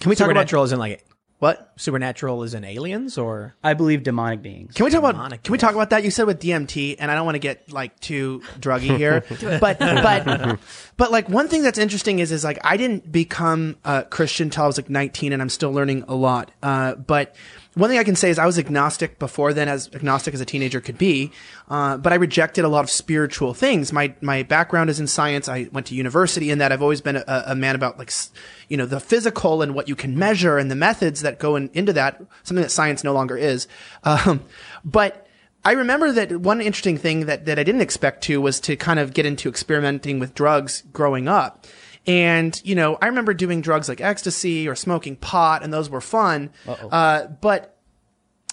Can 0.00 0.10
we 0.10 0.16
talk 0.16 0.26
about 0.26 0.32
supernatural 0.32 0.64
is 0.64 0.72
in 0.72 0.78
like 0.78 1.04
what? 1.38 1.67
Supernatural 1.78 2.42
is 2.42 2.52
in 2.54 2.64
aliens 2.64 3.16
or 3.16 3.54
I 3.64 3.72
believe 3.74 4.02
demonic 4.02 4.42
beings. 4.42 4.74
Can 4.74 4.84
we 4.84 4.90
talk 4.90 4.98
about? 4.98 5.12
Demonic, 5.12 5.42
Can 5.42 5.52
we 5.52 5.58
talk 5.58 5.74
about 5.74 5.90
that? 5.90 6.04
You 6.04 6.10
said 6.10 6.26
with 6.26 6.40
DMT, 6.40 6.96
and 6.98 7.10
I 7.10 7.14
don't 7.14 7.24
want 7.24 7.36
to 7.36 7.40
get 7.40 7.72
like 7.72 7.98
too 8.00 8.42
druggy 8.60 8.96
here, 8.96 9.24
but 9.60 9.78
but 9.78 10.58
but 10.96 11.10
like 11.10 11.28
one 11.28 11.48
thing 11.48 11.62
that's 11.62 11.78
interesting 11.78 12.18
is 12.18 12.32
is 12.32 12.44
like 12.44 12.58
I 12.64 12.76
didn't 12.76 13.10
become 13.10 13.76
a 13.84 14.02
Christian 14.04 14.46
until 14.48 14.64
I 14.64 14.66
was 14.66 14.76
like 14.78 14.90
19, 14.90 15.32
and 15.32 15.40
I'm 15.40 15.48
still 15.48 15.72
learning 15.72 16.04
a 16.08 16.14
lot. 16.14 16.50
Uh, 16.62 16.94
but 16.96 17.34
one 17.74 17.88
thing 17.90 17.98
I 17.98 18.04
can 18.04 18.16
say 18.16 18.28
is 18.30 18.40
I 18.40 18.46
was 18.46 18.58
agnostic 18.58 19.20
before 19.20 19.52
then, 19.54 19.68
as 19.68 19.88
agnostic 19.94 20.34
as 20.34 20.40
a 20.40 20.44
teenager 20.44 20.80
could 20.80 20.98
be. 20.98 21.30
Uh, 21.68 21.96
but 21.96 22.12
I 22.12 22.16
rejected 22.16 22.64
a 22.64 22.68
lot 22.68 22.82
of 22.82 22.90
spiritual 22.90 23.54
things. 23.54 23.92
My 23.92 24.14
my 24.20 24.42
background 24.42 24.90
is 24.90 24.98
in 24.98 25.06
science. 25.06 25.48
I 25.48 25.68
went 25.70 25.86
to 25.88 25.94
university 25.94 26.50
in 26.50 26.58
that. 26.58 26.72
I've 26.72 26.82
always 26.82 27.00
been 27.00 27.16
a, 27.16 27.44
a 27.46 27.54
man 27.54 27.76
about 27.76 27.96
like 27.98 28.08
s- 28.08 28.32
you 28.68 28.76
know 28.76 28.86
the 28.86 28.98
physical 28.98 29.62
and 29.62 29.74
what 29.74 29.88
you 29.88 29.94
can 29.94 30.18
measure 30.18 30.58
and 30.58 30.70
the 30.70 30.74
methods 30.74 31.20
that 31.22 31.38
go 31.38 31.54
in, 31.56 31.67
into 31.74 31.92
that. 31.94 32.20
Something 32.42 32.62
that 32.62 32.70
science 32.70 33.04
no 33.04 33.12
longer 33.12 33.36
is. 33.36 33.68
Um, 34.04 34.44
but 34.84 35.26
I 35.64 35.72
remember 35.72 36.12
that 36.12 36.40
one 36.40 36.60
interesting 36.60 36.96
thing 36.96 37.26
that, 37.26 37.44
that 37.46 37.58
I 37.58 37.64
didn't 37.64 37.80
expect 37.80 38.22
to 38.24 38.40
was 38.40 38.60
to 38.60 38.76
kind 38.76 38.98
of 38.98 39.12
get 39.12 39.26
into 39.26 39.48
experimenting 39.48 40.18
with 40.18 40.34
drugs 40.34 40.82
growing 40.92 41.28
up. 41.28 41.66
And, 42.06 42.58
you 42.64 42.74
know, 42.74 42.96
I 43.02 43.06
remember 43.06 43.34
doing 43.34 43.60
drugs 43.60 43.88
like 43.88 44.00
ecstasy 44.00 44.66
or 44.66 44.74
smoking 44.74 45.16
pot 45.16 45.62
and 45.62 45.72
those 45.72 45.90
were 45.90 46.00
fun. 46.00 46.50
Uh, 46.90 47.26
but 47.26 47.76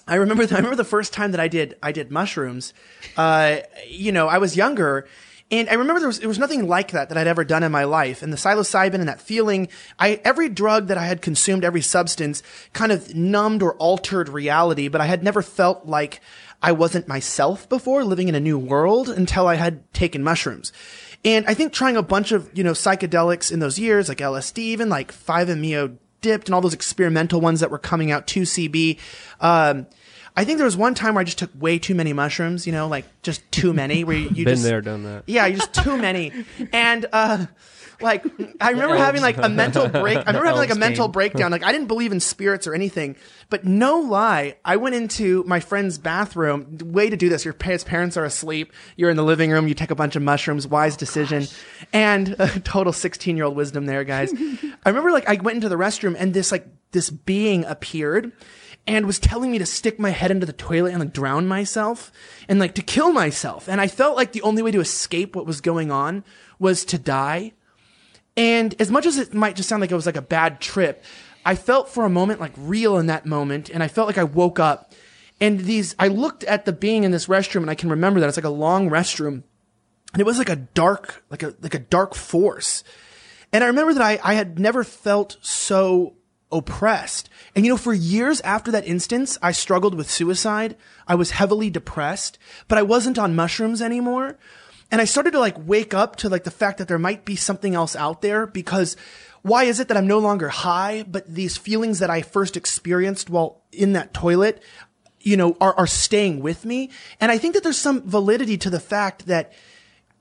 I 0.06 0.16
remember, 0.16 0.42
I 0.42 0.56
remember 0.56 0.76
the 0.76 0.84
first 0.84 1.12
time 1.12 1.30
that 1.30 1.40
I 1.40 1.48
did, 1.48 1.76
I 1.82 1.92
did 1.92 2.10
mushrooms. 2.10 2.74
Uh, 3.16 3.58
you 3.88 4.12
know, 4.12 4.28
I 4.28 4.38
was 4.38 4.56
younger 4.56 5.08
and 5.50 5.68
I 5.68 5.74
remember 5.74 6.00
there 6.00 6.08
was, 6.08 6.18
there 6.18 6.28
was 6.28 6.40
nothing 6.40 6.66
like 6.66 6.90
that 6.90 7.08
that 7.08 7.16
I'd 7.16 7.28
ever 7.28 7.44
done 7.44 7.62
in 7.62 7.70
my 7.70 7.84
life. 7.84 8.22
And 8.22 8.32
the 8.32 8.36
psilocybin 8.36 8.94
and 8.94 9.08
that 9.08 9.20
feeling, 9.20 9.68
I, 9.98 10.20
every 10.24 10.48
drug 10.48 10.88
that 10.88 10.98
I 10.98 11.06
had 11.06 11.22
consumed, 11.22 11.64
every 11.64 11.82
substance 11.82 12.42
kind 12.72 12.90
of 12.90 13.14
numbed 13.14 13.62
or 13.62 13.74
altered 13.74 14.28
reality, 14.28 14.88
but 14.88 15.00
I 15.00 15.06
had 15.06 15.22
never 15.22 15.42
felt 15.42 15.86
like 15.86 16.20
I 16.62 16.72
wasn't 16.72 17.06
myself 17.06 17.68
before 17.68 18.02
living 18.02 18.28
in 18.28 18.34
a 18.34 18.40
new 18.40 18.58
world 18.58 19.08
until 19.08 19.46
I 19.46 19.54
had 19.54 19.92
taken 19.92 20.24
mushrooms. 20.24 20.72
And 21.24 21.46
I 21.46 21.54
think 21.54 21.72
trying 21.72 21.96
a 21.96 22.02
bunch 22.02 22.32
of, 22.32 22.50
you 22.52 22.64
know, 22.64 22.72
psychedelics 22.72 23.52
in 23.52 23.60
those 23.60 23.78
years, 23.78 24.08
like 24.08 24.18
LSD, 24.18 24.58
even 24.58 24.88
like 24.88 25.12
5-MeO 25.12 25.96
DIPT 26.22 26.48
and 26.48 26.54
all 26.54 26.60
those 26.60 26.74
experimental 26.74 27.40
ones 27.40 27.60
that 27.60 27.70
were 27.70 27.78
coming 27.78 28.10
out, 28.10 28.26
2CB, 28.26 28.98
um, 29.40 29.86
I 30.36 30.44
think 30.44 30.58
there 30.58 30.66
was 30.66 30.76
one 30.76 30.94
time 30.94 31.14
where 31.14 31.22
I 31.22 31.24
just 31.24 31.38
took 31.38 31.50
way 31.58 31.78
too 31.78 31.94
many 31.94 32.12
mushrooms, 32.12 32.66
you 32.66 32.72
know, 32.72 32.88
like 32.88 33.06
just 33.22 33.50
too 33.50 33.72
many. 33.72 34.04
Where 34.04 34.16
you, 34.16 34.28
you 34.28 34.44
Been 34.44 34.54
just, 34.54 34.64
there, 34.64 34.82
done 34.82 35.04
that. 35.04 35.24
Yeah, 35.26 35.46
you 35.46 35.56
just 35.56 35.72
too 35.72 35.96
many. 35.96 36.30
And 36.72 37.06
uh, 37.10 37.46
like 38.00 38.26
I 38.60 38.70
remember 38.70 38.96
having 38.98 39.22
like 39.22 39.38
a 39.38 39.48
mental 39.48 39.88
break. 39.88 40.18
I 40.18 40.26
remember 40.26 40.44
having 40.44 40.58
like 40.58 40.68
a 40.68 40.72
Elves 40.72 40.80
mental 40.80 41.08
game. 41.08 41.12
breakdown. 41.12 41.50
Like 41.50 41.64
I 41.64 41.72
didn't 41.72 41.86
believe 41.86 42.12
in 42.12 42.20
spirits 42.20 42.66
or 42.66 42.74
anything. 42.74 43.16
But 43.48 43.64
no 43.64 44.00
lie, 44.00 44.56
I 44.64 44.76
went 44.76 44.94
into 44.94 45.42
my 45.44 45.60
friend's 45.60 45.96
bathroom. 45.98 46.78
Way 46.84 47.08
to 47.08 47.16
do 47.16 47.28
this. 47.28 47.44
Your 47.44 47.54
parents 47.54 47.84
parents 47.84 48.16
are 48.16 48.24
asleep. 48.24 48.72
You're 48.96 49.10
in 49.10 49.16
the 49.16 49.24
living 49.24 49.50
room. 49.50 49.68
You 49.68 49.74
take 49.74 49.90
a 49.90 49.94
bunch 49.94 50.16
of 50.16 50.22
mushrooms. 50.22 50.66
Wise 50.66 50.96
decision. 50.96 51.46
And 51.92 52.36
uh, 52.38 52.46
total 52.64 52.92
16 52.92 53.36
year 53.36 53.46
old 53.46 53.56
wisdom 53.56 53.86
there, 53.86 54.04
guys. 54.04 54.32
I 54.84 54.88
remember 54.88 55.12
like 55.12 55.28
I 55.28 55.36
went 55.36 55.56
into 55.56 55.68
the 55.68 55.76
restroom 55.76 56.14
and 56.18 56.34
this 56.34 56.52
like 56.52 56.66
this 56.92 57.08
being 57.10 57.64
appeared 57.64 58.32
and 58.86 59.06
was 59.06 59.18
telling 59.18 59.50
me 59.50 59.58
to 59.58 59.66
stick 59.66 59.98
my 59.98 60.10
head 60.10 60.30
into 60.30 60.46
the 60.46 60.52
toilet 60.52 60.90
and 60.90 61.00
like 61.00 61.12
drown 61.12 61.48
myself 61.48 62.12
and 62.48 62.58
like 62.58 62.74
to 62.74 62.82
kill 62.82 63.12
myself. 63.12 63.68
And 63.68 63.80
I 63.80 63.88
felt 63.88 64.16
like 64.16 64.32
the 64.32 64.42
only 64.42 64.62
way 64.62 64.70
to 64.70 64.80
escape 64.80 65.34
what 65.34 65.46
was 65.46 65.60
going 65.60 65.90
on 65.90 66.24
was 66.58 66.84
to 66.86 66.98
die. 66.98 67.52
And 68.36 68.74
as 68.80 68.90
much 68.90 69.06
as 69.06 69.18
it 69.18 69.34
might 69.34 69.56
just 69.56 69.68
sound 69.68 69.80
like 69.80 69.90
it 69.90 69.96
was 69.96 70.06
like 70.06 70.16
a 70.16 70.22
bad 70.22 70.60
trip, 70.60 71.02
I 71.44 71.54
felt 71.54 71.88
for 71.88 72.04
a 72.04 72.10
moment 72.10 72.40
like 72.40 72.52
real 72.56 72.98
in 72.98 73.06
that 73.06 73.26
moment. 73.26 73.70
And 73.70 73.82
I 73.82 73.88
felt 73.88 74.06
like 74.06 74.18
I 74.18 74.24
woke 74.24 74.60
up. 74.60 74.92
And 75.40 75.60
these, 75.60 75.94
I 75.98 76.08
looked 76.08 76.44
at 76.44 76.64
the 76.64 76.72
being 76.72 77.04
in 77.04 77.10
this 77.10 77.26
restroom 77.26 77.62
and 77.62 77.70
I 77.70 77.74
can 77.74 77.90
remember 77.90 78.20
that 78.20 78.28
it's 78.28 78.38
like 78.38 78.44
a 78.44 78.50
long 78.50 78.88
restroom. 78.88 79.42
And 80.12 80.20
it 80.20 80.26
was 80.26 80.38
like 80.38 80.48
a 80.48 80.56
dark, 80.56 81.24
like 81.28 81.42
a, 81.42 81.54
like 81.60 81.74
a 81.74 81.80
dark 81.80 82.14
force. 82.14 82.84
And 83.52 83.62
I 83.62 83.66
remember 83.68 83.94
that 83.94 84.02
I, 84.02 84.18
I 84.22 84.34
had 84.34 84.58
never 84.58 84.84
felt 84.84 85.36
so 85.40 86.15
oppressed. 86.52 87.28
And 87.54 87.64
you 87.64 87.72
know, 87.72 87.76
for 87.76 87.92
years 87.92 88.40
after 88.42 88.70
that 88.70 88.86
instance, 88.86 89.38
I 89.42 89.52
struggled 89.52 89.94
with 89.94 90.10
suicide. 90.10 90.76
I 91.06 91.14
was 91.14 91.32
heavily 91.32 91.70
depressed, 91.70 92.38
but 92.68 92.78
I 92.78 92.82
wasn't 92.82 93.18
on 93.18 93.34
mushrooms 93.34 93.82
anymore. 93.82 94.38
And 94.90 95.00
I 95.00 95.04
started 95.04 95.32
to 95.32 95.40
like 95.40 95.56
wake 95.58 95.94
up 95.94 96.16
to 96.16 96.28
like 96.28 96.44
the 96.44 96.50
fact 96.50 96.78
that 96.78 96.88
there 96.88 96.98
might 96.98 97.24
be 97.24 97.36
something 97.36 97.74
else 97.74 97.96
out 97.96 98.22
there 98.22 98.46
because 98.46 98.96
why 99.42 99.64
is 99.64 99.80
it 99.80 99.88
that 99.88 99.96
I'm 99.96 100.06
no 100.06 100.18
longer 100.18 100.48
high, 100.48 101.04
but 101.06 101.32
these 101.32 101.56
feelings 101.56 101.98
that 101.98 102.10
I 102.10 102.22
first 102.22 102.56
experienced 102.56 103.30
while 103.30 103.62
in 103.72 103.92
that 103.92 104.14
toilet, 104.14 104.62
you 105.20 105.36
know, 105.36 105.56
are, 105.60 105.74
are 105.74 105.86
staying 105.86 106.40
with 106.40 106.64
me? 106.64 106.90
And 107.20 107.32
I 107.32 107.38
think 107.38 107.54
that 107.54 107.62
there's 107.62 107.78
some 107.78 108.02
validity 108.02 108.56
to 108.58 108.70
the 108.70 108.80
fact 108.80 109.26
that 109.26 109.52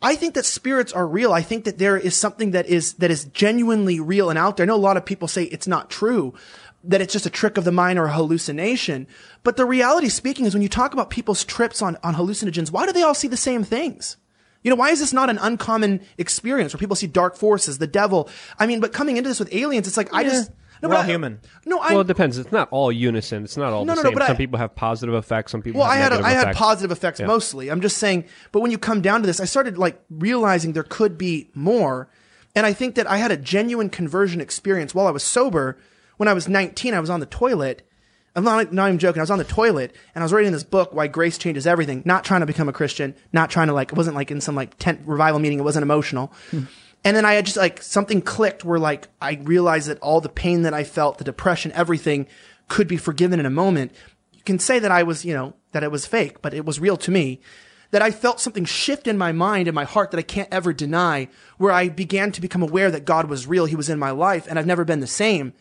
I 0.05 0.13
think 0.15 0.35
that 0.35 0.45
spirits 0.45 0.93
are 0.93 1.07
real. 1.07 1.33
I 1.33 1.41
think 1.41 1.65
that 1.65 1.79
there 1.79 1.97
is 1.97 2.15
something 2.15 2.51
that 2.51 2.67
is, 2.67 2.93
that 2.93 3.09
is 3.09 3.25
genuinely 3.25 3.99
real 3.99 4.29
and 4.29 4.37
out 4.37 4.55
there. 4.55 4.63
I 4.63 4.67
know 4.67 4.75
a 4.75 4.77
lot 4.77 4.97
of 4.97 5.05
people 5.05 5.27
say 5.27 5.45
it's 5.45 5.65
not 5.65 5.89
true, 5.89 6.35
that 6.83 7.01
it's 7.01 7.11
just 7.11 7.25
a 7.25 7.31
trick 7.31 7.57
of 7.57 7.63
the 7.63 7.71
mind 7.71 7.97
or 7.97 8.05
a 8.05 8.13
hallucination. 8.13 9.07
But 9.43 9.57
the 9.57 9.65
reality 9.65 10.09
speaking 10.09 10.45
is 10.45 10.53
when 10.53 10.61
you 10.61 10.69
talk 10.69 10.93
about 10.93 11.09
people's 11.09 11.43
trips 11.43 11.81
on, 11.81 11.97
on 12.03 12.13
hallucinogens, 12.13 12.71
why 12.71 12.85
do 12.85 12.93
they 12.93 13.01
all 13.01 13.15
see 13.15 13.27
the 13.27 13.35
same 13.35 13.63
things? 13.63 14.17
You 14.61 14.69
know, 14.69 14.75
why 14.75 14.91
is 14.91 14.99
this 14.99 15.11
not 15.11 15.31
an 15.31 15.39
uncommon 15.39 16.01
experience 16.19 16.71
where 16.71 16.79
people 16.79 16.95
see 16.95 17.07
dark 17.07 17.35
forces, 17.35 17.79
the 17.79 17.87
devil? 17.87 18.29
I 18.59 18.67
mean, 18.67 18.81
but 18.81 18.93
coming 18.93 19.17
into 19.17 19.27
this 19.27 19.39
with 19.39 19.51
aliens, 19.55 19.87
it's 19.87 19.97
like, 19.97 20.13
I 20.13 20.21
just, 20.23 20.51
no, 20.85 20.89
We're 20.89 20.95
all 20.97 21.01
I- 21.03 21.05
human. 21.07 21.39
No, 21.65 21.79
I, 21.79 21.91
well, 21.91 22.01
it 22.01 22.07
depends. 22.07 22.37
It's 22.37 22.51
not 22.51 22.67
all 22.71 22.91
unison. 22.91 23.43
It's 23.43 23.57
not 23.57 23.73
all 23.73 23.85
No, 23.85 23.93
the 23.93 24.01
no, 24.01 24.03
no, 24.03 24.09
same. 24.09 24.17
but 24.19 24.27
some 24.27 24.35
I- 24.35 24.37
people 24.37 24.59
have 24.59 24.75
positive 24.75 25.15
effects. 25.15 25.51
Some 25.51 25.61
people 25.61 25.81
Well, 25.81 25.89
have 25.89 25.97
I 25.97 26.01
had 26.01 26.09
negative 26.11 26.25
I 26.25 26.29
had 26.31 26.41
effects. 26.43 26.57
positive 26.59 26.91
effects 26.91 27.19
Yeah. 27.19 27.25
mostly. 27.27 27.69
I'm 27.69 27.81
just 27.81 27.97
saying, 27.97 28.25
but 28.51 28.61
when 28.61 28.71
you 28.71 28.77
come 28.77 29.01
down 29.01 29.21
to 29.21 29.27
this, 29.27 29.39
I 29.39 29.45
started 29.45 29.77
like 29.77 30.01
realizing 30.09 30.73
there 30.73 30.83
could 30.83 31.17
be 31.17 31.49
more, 31.53 32.09
and 32.55 32.65
I 32.65 32.73
think 32.73 32.95
that 32.95 33.09
I 33.09 33.17
had 33.17 33.31
a 33.31 33.37
genuine 33.37 33.89
conversion 33.89 34.39
experience 34.41 34.95
while 34.95 35.07
I 35.07 35.11
was 35.11 35.23
sober. 35.23 35.77
When 36.17 36.29
I 36.29 36.33
was 36.33 36.47
19, 36.47 36.93
I 36.93 36.99
was 37.01 37.09
on 37.09 37.19
the 37.19 37.25
toilet. 37.25 37.81
I'm 38.37 38.43
not, 38.43 38.73
not 38.73 38.87
even 38.87 38.99
joking. 38.99 39.21
I 39.21 39.23
was 39.23 39.31
on 39.31 39.37
the 39.37 39.45
toilet 39.45 39.95
and 40.13 40.21
I 40.21 40.25
was 40.25 40.33
reading 40.33 40.51
this 40.51 40.63
book, 40.63 40.93
Why 40.93 41.07
Grace 41.07 41.37
Changes 41.37 41.65
Everything. 41.65 42.01
Not 42.05 42.25
trying 42.25 42.41
to 42.41 42.45
become 42.45 42.67
a 42.67 42.73
Christian. 42.73 43.15
Not 43.31 43.49
trying 43.49 43.67
to 43.67 43.73
like. 43.73 43.91
It 43.93 43.97
wasn't 43.97 44.15
like 44.17 44.29
in 44.29 44.41
some 44.41 44.55
like 44.55 44.77
tent 44.77 44.99
revival 45.05 45.39
meeting. 45.39 45.57
It 45.59 45.63
wasn't 45.63 45.83
emotional. 45.83 46.33
Hmm. 46.51 46.63
And 47.05 47.15
then 47.15 47.23
I 47.23 47.35
had 47.35 47.45
just 47.45 47.55
like 47.55 47.83
something 47.83 48.19
clicked 48.23 48.65
where 48.65 48.79
like 48.79 49.07
I 49.21 49.39
realized 49.43 49.87
that 49.89 49.99
all 49.99 50.21
the 50.21 50.27
pain 50.27 50.63
that 50.63 50.73
I 50.73 50.83
felt, 50.83 51.19
the 51.19 51.23
depression, 51.23 51.71
everything 51.73 52.25
could 52.67 52.87
be 52.87 52.97
forgiven 52.97 53.39
in 53.39 53.45
a 53.45 53.51
moment. 53.51 53.91
You 54.33 54.41
can 54.41 54.57
say 54.57 54.79
that 54.79 54.91
I 54.91 55.03
was, 55.03 55.23
you 55.23 55.35
know, 55.35 55.53
that 55.71 55.83
it 55.83 55.91
was 55.91 56.07
fake, 56.07 56.41
but 56.41 56.55
it 56.55 56.65
was 56.65 56.79
real 56.79 56.97
to 56.97 57.11
me. 57.11 57.39
That 57.91 58.01
I 58.01 58.09
felt 58.09 58.41
something 58.41 58.65
shift 58.65 59.07
in 59.07 59.19
my 59.19 59.31
mind 59.31 59.67
and 59.67 59.75
my 59.75 59.83
heart 59.83 60.09
that 60.11 60.17
I 60.17 60.23
can't 60.23 60.51
ever 60.51 60.73
deny, 60.73 61.27
where 61.59 61.71
I 61.71 61.89
began 61.89 62.31
to 62.31 62.41
become 62.41 62.63
aware 62.63 62.89
that 62.89 63.05
God 63.05 63.29
was 63.29 63.45
real. 63.45 63.67
He 63.67 63.75
was 63.75 63.87
in 63.87 63.99
my 63.99 64.09
life 64.09 64.47
and 64.49 64.57
I've 64.57 64.65
never 64.65 64.83
been 64.83 64.99
the 64.99 65.07
same. 65.07 65.53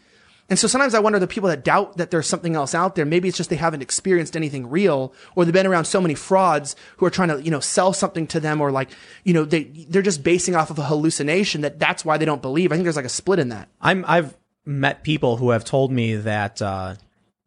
And 0.50 0.58
so 0.58 0.66
sometimes 0.66 0.94
I 0.94 0.98
wonder 1.00 1.18
the 1.18 1.26
people 1.26 1.48
that 1.48 1.64
doubt 1.64 1.96
that 1.96 2.10
there's 2.10 2.26
something 2.26 2.54
else 2.54 2.74
out 2.74 2.96
there, 2.96 3.06
maybe 3.06 3.28
it's 3.28 3.36
just 3.36 3.48
they 3.48 3.56
haven't 3.56 3.80
experienced 3.80 4.36
anything 4.36 4.68
real 4.68 5.12
or 5.34 5.44
they've 5.44 5.54
been 5.54 5.66
around 5.66 5.86
so 5.86 6.00
many 6.00 6.14
frauds 6.14 6.76
who 6.98 7.06
are 7.06 7.10
trying 7.10 7.28
to, 7.28 7.42
you 7.42 7.50
know, 7.50 7.60
sell 7.60 7.92
something 7.94 8.26
to 8.26 8.40
them 8.40 8.60
or 8.60 8.70
like, 8.70 8.90
you 9.24 9.32
know, 9.32 9.44
they, 9.44 9.64
they're 9.88 10.02
just 10.02 10.22
basing 10.22 10.54
off 10.54 10.70
of 10.70 10.78
a 10.78 10.84
hallucination 10.84 11.62
that 11.62 11.78
that's 11.78 12.04
why 12.04 12.18
they 12.18 12.26
don't 12.26 12.42
believe. 12.42 12.72
I 12.72 12.74
think 12.74 12.84
there's 12.84 12.96
like 12.96 13.06
a 13.06 13.10
split 13.10 13.38
in 13.38 13.48
that. 13.48 13.68
I'm 13.80 14.04
I've 14.06 14.36
met 14.66 15.02
people 15.02 15.38
who 15.38 15.50
have 15.50 15.64
told 15.64 15.90
me 15.90 16.16
that 16.16 16.60
uh, 16.60 16.96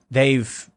they've 0.10 0.70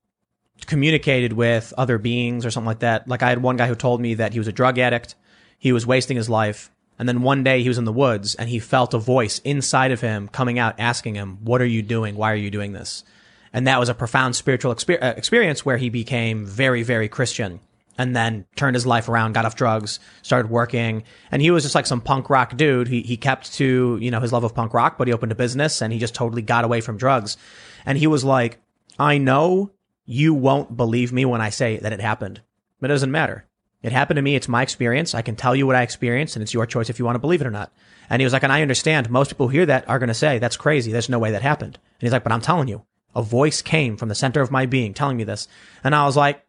communicated 0.67 1.33
with 1.33 1.73
other 1.79 1.97
beings 1.99 2.45
or 2.45 2.51
something 2.51 2.67
like 2.67 2.81
that. 2.81 3.09
Like 3.09 3.23
I 3.23 3.31
had 3.31 3.43
one 3.43 3.57
guy 3.57 3.67
who 3.67 3.75
told 3.75 4.01
me 4.01 4.15
that 4.15 4.33
he 4.33 4.39
was 4.39 4.49
a 4.49 4.53
drug 4.53 4.79
addict, 4.79 5.15
he 5.59 5.73
was 5.73 5.87
wasting 5.87 6.19
his 6.19 6.29
life, 6.29 6.71
and 7.01 7.09
then 7.09 7.22
one 7.22 7.43
day 7.43 7.62
he 7.62 7.68
was 7.68 7.78
in 7.78 7.86
the 7.86 7.93
woods 7.93 8.35
and 8.35 8.51
he 8.51 8.59
felt 8.59 8.93
a 8.93 8.98
voice 8.98 9.39
inside 9.39 9.90
of 9.90 10.02
him 10.02 10.28
coming 10.28 10.59
out 10.59 10.78
asking 10.78 11.14
him, 11.14 11.39
"What 11.43 11.62
are 11.62 11.66
you 11.66 11.81
doing? 11.81 12.14
Why 12.14 12.31
are 12.31 12.36
you 12.36 12.51
doing 12.51 12.74
this?" 12.74 13.05
And 13.55 13.66
that 13.66 13.81
was 13.81 13.89
a 13.89 13.94
profound 13.94 14.36
spiritual 14.36 14.74
exper- 14.74 15.02
uh, 15.02 15.14
experience 15.16 15.64
where 15.64 15.78
he 15.78 15.89
became 15.89 16.44
very, 16.44 16.82
very 16.82 17.09
Christian 17.09 17.60
and 17.97 18.14
then 18.14 18.44
turned 18.55 18.77
his 18.77 18.86
life 18.86 19.09
around, 19.09 19.32
got 19.32 19.47
off 19.47 19.56
drugs, 19.56 19.98
started 20.22 20.51
working. 20.51 21.02
And 21.32 21.43
he 21.43 21.51
was 21.51 21.64
just 21.64 21.74
like 21.74 21.86
some 21.86 22.01
punk 22.02 22.31
rock 22.31 22.56
dude. 22.56 22.89
He, 22.89 23.01
he 23.01 23.16
kept 23.16 23.55
to, 23.55 23.98
you 24.01 24.10
know, 24.10 24.20
his 24.20 24.32
love 24.32 24.44
of 24.44 24.55
punk 24.55 24.74
rock, 24.74 24.98
but 24.98 25.09
he 25.09 25.14
opened 25.14 25.32
a 25.32 25.35
business 25.35 25.82
and 25.82 25.93
he 25.93 25.98
just 25.98 26.14
totally 26.14 26.43
got 26.43 26.64
away 26.64 26.81
from 26.81 26.97
drugs. 26.97 27.36
And 27.85 27.98
he 27.98 28.06
was 28.06 28.24
like, 28.24 28.59
I 28.98 29.18
know 29.18 29.72
you 30.05 30.35
won't 30.35 30.77
believe 30.77 31.12
me 31.12 31.24
when 31.24 31.40
I 31.40 31.51
say 31.51 31.78
that 31.78 31.93
it 31.93 32.01
happened, 32.01 32.40
but 32.78 32.90
it 32.90 32.94
doesn't 32.94 33.10
matter. 33.10 33.47
It 33.82 33.93
happened 33.93 34.16
to 34.16 34.23
me. 34.23 34.35
It's 34.35 34.48
my 34.48 34.62
experience. 34.62 35.15
I 35.15 35.23
can 35.23 35.36
tell 35.36 35.57
you 35.57 35.66
what 35.66 35.77
I 35.77 35.82
experienced 35.82 36.36
and 36.36 36.43
it's 36.43 36.55
your 36.55 36.66
choice 36.66 36.90
if 36.90 36.98
you 36.98 37.05
want 37.05 37.15
to 37.15 37.20
believe 37.20 37.40
it 37.40 37.47
or 37.47 37.51
not. 37.51 37.73
And 38.11 38.20
he 38.20 38.24
was 38.24 38.32
like, 38.32 38.43
and 38.43 38.52
I 38.52 38.62
understand 38.62 39.09
most 39.09 39.31
people 39.31 39.48
who 39.48 39.52
hear 39.52 39.66
that 39.66 39.89
are 39.89 39.98
going 39.98 40.09
to 40.09 40.15
say, 40.15 40.39
that's 40.39 40.57
crazy. 40.57 40.93
There's 40.93 41.09
no 41.09 41.19
way 41.19 41.31
that 41.31 41.43
happened. 41.43 41.77
And 41.77 42.01
he's 42.01 42.12
like, 42.12 42.24
but 42.24 42.32
I'm 42.32 42.40
telling 42.40 42.69
you, 42.69 42.85
a 43.15 43.23
voice 43.23 43.62
came 43.62 43.97
from 43.97 44.09
the 44.09 44.15
center 44.15 44.40
of 44.40 44.51
my 44.51 44.66
being 44.66 44.94
telling 44.94 45.16
me 45.16 45.24
this. 45.24 45.48
And 45.82 45.94
I 45.94 46.05
was 46.05 46.16
like, 46.16 46.44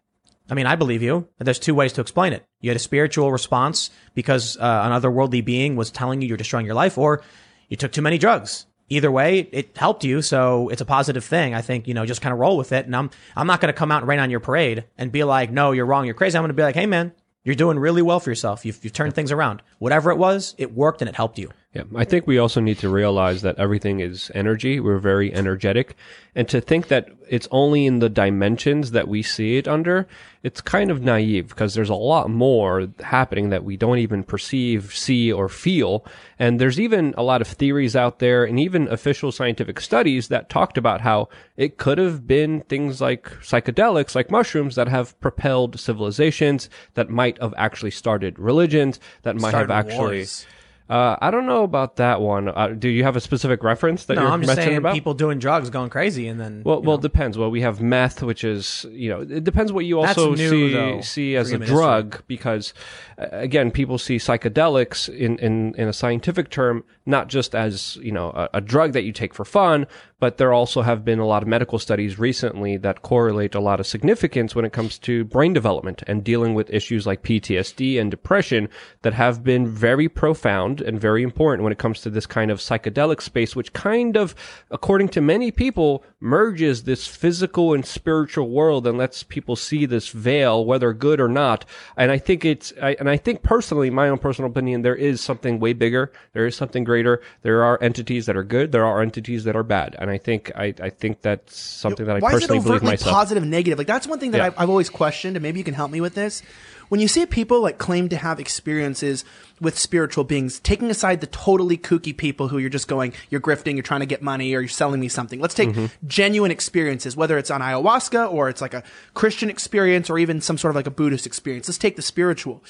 I 0.50 0.54
mean, 0.54 0.66
I 0.66 0.76
believe 0.76 1.02
you. 1.02 1.28
There's 1.40 1.60
two 1.60 1.76
ways 1.76 1.94
to 1.94 2.02
explain 2.02 2.34
it. 2.34 2.46
You 2.60 2.70
had 2.70 2.76
a 2.76 2.80
spiritual 2.80 3.32
response 3.32 3.90
because 4.14 4.58
uh, 4.58 4.82
an 4.84 4.92
otherworldly 4.92 5.46
being 5.46 5.76
was 5.76 5.92
telling 5.92 6.22
you 6.22 6.28
you're 6.28 6.38
destroying 6.38 6.66
your 6.66 6.76
life, 6.76 6.98
or 6.98 7.24
you 7.70 7.78
took 7.78 7.94
too 7.94 8.02
many 8.02 8.18
drugs. 8.18 8.66
Either 8.90 9.10
way, 9.10 9.48
it 9.54 9.78
helped 9.78 10.04
you, 10.04 10.22
so 10.22 10.68
it's 10.68 10.82
a 10.82 10.86
positive 10.86 11.24
thing. 11.24 11.54
I 11.54 11.62
think 11.62 11.88
you 11.88 11.94
know, 11.94 12.06
just 12.06 12.22
kind 12.22 12.34
of 12.34 12.40
roll 12.40 12.58
with 12.58 12.74
it. 12.74 12.86
And 12.86 12.94
I'm 12.94 13.10
I'm 13.38 13.48
not 13.48 13.62
going 13.62 13.74
to 13.74 13.78
come 13.78 13.94
out 13.94 14.02
and 14.02 14.10
rain 14.10 14.20
on 14.20 14.30
your 14.30 14.42
parade 14.42 14.84
and 14.98 15.10
be 15.10 15.24
like, 15.24 15.52
no, 15.52 15.72
you're 15.72 15.86
wrong, 15.86 16.06
you're 16.06 16.16
crazy. 16.16 16.38
I'm 16.38 16.42
going 16.42 16.50
to 16.50 16.54
be 16.54 16.64
like, 16.64 16.76
hey, 16.76 16.86
man, 16.86 17.14
you're 17.44 17.56
doing 17.56 17.80
really 17.80 18.02
well 18.02 18.20
for 18.20 18.30
yourself. 18.30 18.66
You've 18.66 18.84
you've 18.84 18.94
turned 18.94 19.14
things 19.14 19.32
around. 19.32 19.62
Whatever 19.80 20.12
it 20.12 20.18
was, 20.18 20.56
it 20.58 20.74
worked 20.74 21.02
and 21.02 21.10
it 21.10 21.16
helped 21.16 21.40
you. 21.40 21.50
Yeah, 21.74 21.84
I 21.96 22.04
think 22.04 22.28
we 22.28 22.38
also 22.38 22.60
need 22.60 22.80
to 22.80 22.90
realize 22.90 23.44
that 23.44 23.58
everything 23.58 24.02
is 24.02 24.30
energy. 24.36 24.82
We're 24.82 24.98
very 24.98 25.34
energetic. 25.34 25.96
And 26.36 26.46
to 26.50 26.60
think 26.60 26.90
that 26.90 27.08
it's 27.30 27.48
only 27.50 27.86
in 27.86 28.00
the 28.00 28.10
dimensions 28.10 28.92
that 28.92 29.08
we 29.08 29.24
see 29.24 29.56
it 29.56 29.70
under, 29.70 30.06
it's 30.44 30.60
kind 30.60 30.92
of 30.92 31.02
naive 31.02 31.48
because 31.48 31.74
there's 31.74 31.90
a 31.90 31.96
lot 31.96 32.30
more 32.30 32.90
happening 33.00 33.52
that 33.52 33.64
we 33.64 33.78
don't 33.78 34.00
even 34.00 34.26
perceive, 34.26 34.94
see, 34.94 35.32
or 35.32 35.48
feel. 35.48 36.06
And 36.38 36.60
there's 36.60 36.78
even 36.78 37.14
a 37.16 37.24
lot 37.24 37.40
of 37.40 37.48
theories 37.48 37.96
out 37.96 38.20
there 38.20 38.44
and 38.44 38.60
even 38.60 38.90
official 38.90 39.32
scientific 39.32 39.80
studies 39.80 40.28
that 40.28 40.50
talked 40.50 40.78
about 40.78 41.00
how 41.00 41.30
it 41.56 41.78
could 41.78 42.00
have 42.00 42.28
been 42.28 42.64
things 42.64 43.00
like 43.00 43.30
psychedelics, 43.40 44.14
like 44.14 44.30
mushrooms 44.30 44.76
that 44.76 44.90
have 44.90 45.18
propelled 45.22 45.80
civilizations, 45.80 46.70
that 46.96 47.10
might 47.10 47.42
have 47.42 47.54
actually 47.56 47.92
started 47.92 48.38
religions, 48.38 49.00
that 49.22 49.38
might 49.38 49.54
have 49.54 49.72
actually. 49.72 50.18
wars. 50.18 50.46
Uh, 50.92 51.16
I 51.22 51.32
don't 51.32 51.46
know 51.46 51.64
about 51.64 51.96
that 51.96 52.20
one. 52.20 52.50
Uh, 52.50 52.76
do 52.78 52.90
you 52.90 53.06
have 53.06 53.16
a 53.16 53.22
specific 53.22 53.64
reference 53.64 54.04
that 54.06 54.16
No, 54.16 54.24
you're 54.24 54.32
I'm 54.32 54.42
just 54.42 54.56
saying 54.56 54.76
about? 54.76 54.94
people 54.94 55.14
doing 55.14 55.40
drugs, 55.40 55.70
going 55.70 55.90
crazy, 55.90 56.28
and 56.28 56.38
then 56.38 56.64
well, 56.66 56.82
well, 56.82 56.98
know. 56.98 57.02
depends. 57.02 57.38
Well, 57.38 57.50
we 57.50 57.62
have 57.62 57.80
meth, 57.80 58.22
which 58.22 58.44
is 58.44 58.86
you 58.92 59.10
know, 59.10 59.22
it 59.22 59.46
depends 59.46 59.72
what 59.72 59.86
you 59.86 60.02
also 60.02 60.36
new, 60.36 60.50
see 60.50 60.74
though, 60.74 61.00
see 61.00 61.36
as 61.38 61.54
a 61.54 61.60
drug, 61.60 62.22
because 62.28 62.74
uh, 63.18 63.28
again, 63.32 63.72
people 63.72 63.98
see 63.98 64.18
psychedelics 64.18 65.08
in, 65.08 65.38
in 65.40 65.74
in 65.76 65.88
a 65.88 65.94
scientific 65.94 66.50
term 66.50 66.84
not 67.06 67.30
just 67.30 67.56
as 67.56 67.96
you 68.02 68.12
know 68.12 68.32
a, 68.32 68.50
a 68.56 68.62
drug 68.62 68.92
that 68.92 69.04
you 69.04 69.14
take 69.14 69.34
for 69.34 69.46
fun, 69.46 69.88
but 70.22 70.38
there 70.38 70.54
also 70.54 70.84
have 70.84 71.04
been 71.04 71.18
a 71.18 71.26
lot 71.26 71.42
of 71.42 71.48
medical 71.48 71.80
studies 71.80 72.20
recently 72.20 72.78
that 72.78 73.02
correlate 73.02 73.56
a 73.56 73.60
lot 73.60 73.80
of 73.80 73.88
significance 73.88 74.54
when 74.54 74.64
it 74.64 74.72
comes 74.72 75.00
to 75.00 75.24
brain 75.26 75.52
development 75.52 76.04
and 76.06 76.24
dealing 76.24 76.54
with 76.54 76.70
issues 76.70 77.08
like 77.08 77.24
PTSD 77.24 78.00
and 78.00 78.12
depression 78.12 78.70
that 79.02 79.14
have 79.14 79.44
been 79.44 79.68
very 79.68 80.08
profound 80.08 80.80
and 80.80 81.02
very 81.02 81.24
important 81.24 81.64
when 81.64 81.72
it 81.74 81.80
comes 81.80 82.02
to 82.02 82.12
this 82.12 82.28
kind 82.28 82.52
of 82.52 82.60
psychedelic 82.60 83.20
space, 83.20 83.56
which 83.56 83.74
kind 83.74 84.16
of, 84.16 84.36
according 84.70 85.10
to 85.10 85.22
many 85.22 85.50
people, 85.50 86.04
merges 86.20 86.84
this 86.84 87.08
physical 87.08 87.74
and 87.74 87.84
spiritual 87.84 88.48
world 88.52 88.86
and 88.86 89.00
lets 89.00 89.24
people 89.24 89.56
see 89.56 89.88
this 89.88 90.10
veil, 90.10 90.64
whether 90.64 90.94
good 90.94 91.20
or 91.20 91.28
not. 91.28 91.66
And 91.98 92.12
I 92.12 92.20
think 92.20 92.46
it's, 92.46 92.72
I, 92.80 92.96
and 93.00 93.10
I 93.10 93.18
think 93.18 93.42
personally, 93.42 93.90
my 93.90 94.08
own 94.08 94.20
personal 94.20 94.52
opinion, 94.52 94.84
there 94.84 94.96
is 94.96 95.20
something 95.20 95.60
way 95.60 95.74
bigger. 95.74 96.12
There 96.34 96.46
is 96.46 96.56
something 96.56 96.84
greater. 96.84 97.24
There 97.42 97.64
are 97.64 97.82
entities 97.82 98.28
that 98.28 98.38
are 98.38 98.44
good. 98.44 98.72
There 98.72 98.86
are 98.86 99.02
entities 99.02 99.46
that 99.46 99.56
are 99.56 99.64
bad. 99.64 99.96
And 99.98 100.11
I 100.12 100.18
think, 100.18 100.52
I, 100.56 100.74
I 100.82 100.90
think 100.90 101.22
that's 101.22 101.58
something 101.60 102.06
that 102.06 102.18
I 102.18 102.20
Why 102.20 102.32
personally 102.34 102.58
is 102.58 102.64
it 102.64 102.68
believe 102.68 102.82
overtly 102.82 102.92
myself. 102.92 103.14
positive 103.16 103.44
and 103.44 103.52
negative? 103.52 103.78
Like 103.78 103.88
that's 103.88 104.08
one 104.08 104.20
thing 104.20 104.32
that 104.32 104.38
Yeah. 104.40 104.46
I've, 104.48 104.54
I've 104.58 104.70
always 104.70 104.90
questioned, 104.90 105.36
and 105.38 105.44
maybe 105.44 105.60
you 105.60 105.64
can 105.64 105.74
help 105.74 105.90
me 105.92 106.02
with 106.02 106.14
this. 106.16 106.44
When 106.90 107.00
you 107.00 107.08
see 107.08 107.26
people 107.26 107.62
like 107.62 107.78
claim 107.78 108.10
to 108.10 108.18
have 108.18 108.40
experiences 108.40 109.24
with 109.62 109.80
spiritual 109.80 110.26
beings, 110.26 110.60
taking 110.60 110.90
aside 110.92 111.22
the 111.22 111.28
totally 111.28 111.78
kooky 111.78 112.16
people 112.16 112.50
who 112.50 112.58
you're 112.58 112.70
just 112.70 112.90
going, 112.90 113.14
you're 113.30 113.40
grifting, 113.40 113.74
you're 113.76 113.84
trying 113.84 114.02
to 114.02 114.06
get 114.06 114.22
money, 114.22 114.54
or 114.54 114.60
you're 114.60 114.68
selling 114.68 115.00
me 115.00 115.08
something. 115.08 115.40
Let's 115.40 115.54
take 115.56 115.70
Mm-hmm. 115.70 115.86
genuine 116.08 116.52
experiences, 116.52 117.16
whether 117.16 117.38
it's 117.38 117.50
on 117.50 117.62
ayahuasca 117.62 118.30
or 118.32 118.50
it's 118.50 118.60
like 118.62 118.74
a 118.74 118.84
Christian 119.14 119.50
experience 119.50 120.10
or 120.10 120.20
even 120.20 120.42
some 120.42 120.58
sort 120.58 120.72
of 120.72 120.76
like 120.76 120.88
a 120.88 120.92
Buddhist 120.92 121.26
experience. 121.26 121.70
Let's 121.70 121.78
take 121.78 121.96
the 121.96 122.02
spiritual. 122.02 122.62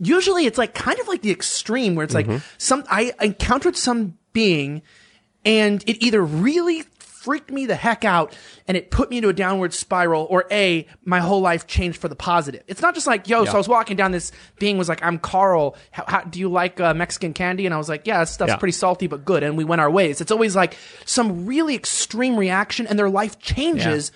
usually 0.00 0.46
it's 0.46 0.56
like 0.58 0.72
kind 0.74 0.98
of 1.00 1.08
like 1.08 1.20
the 1.22 1.30
extreme 1.30 1.94
where 1.94 2.04
it's 2.04 2.14
like 2.14 2.28
some 2.56 2.84
I 2.90 3.12
encountered 3.20 3.76
some 3.76 4.16
being 4.32 4.80
and 5.48 5.82
it 5.86 6.04
either 6.04 6.22
really 6.22 6.82
freaked 6.98 7.50
me 7.50 7.66
the 7.66 7.74
heck 7.74 8.04
out 8.04 8.34
and 8.68 8.76
it 8.76 8.90
put 8.90 9.10
me 9.10 9.16
into 9.18 9.28
a 9.28 9.32
downward 9.32 9.74
spiral 9.74 10.26
or 10.30 10.44
a 10.52 10.86
my 11.04 11.18
whole 11.18 11.40
life 11.40 11.66
changed 11.66 12.00
for 12.00 12.08
the 12.08 12.14
positive. 12.16 12.62
It's 12.68 12.80
not 12.80 12.94
just 12.94 13.06
like 13.06 13.28
yo 13.28 13.44
so 13.44 13.52
i 13.52 13.56
was 13.58 13.68
walking 13.68 13.96
down 13.96 14.12
this 14.12 14.30
being 14.58 14.78
was 14.78 14.88
like 14.88 15.02
i'm 15.04 15.18
carl. 15.18 15.76
How, 15.90 16.04
how 16.06 16.20
do 16.22 16.38
you 16.38 16.48
like 16.48 16.80
uh, 16.80 16.94
mexican 16.94 17.32
candy? 17.34 17.66
And 17.66 17.74
i 17.74 17.78
was 17.78 17.88
like 17.88 18.06
yeah 18.06 18.20
that 18.20 18.28
stuff's 18.28 18.50
Yeah. 18.50 18.56
pretty 18.56 18.72
salty 18.72 19.08
but 19.08 19.24
good. 19.24 19.42
And 19.42 19.56
we 19.58 19.64
went 19.64 19.80
our 19.80 19.90
ways. 19.90 20.20
It's 20.20 20.30
always 20.30 20.54
like 20.54 20.76
some 21.04 21.44
really 21.44 21.74
extreme 21.74 22.36
reaction 22.36 22.86
and 22.86 22.96
their 22.98 23.10
life 23.10 23.38
changes 23.40 24.12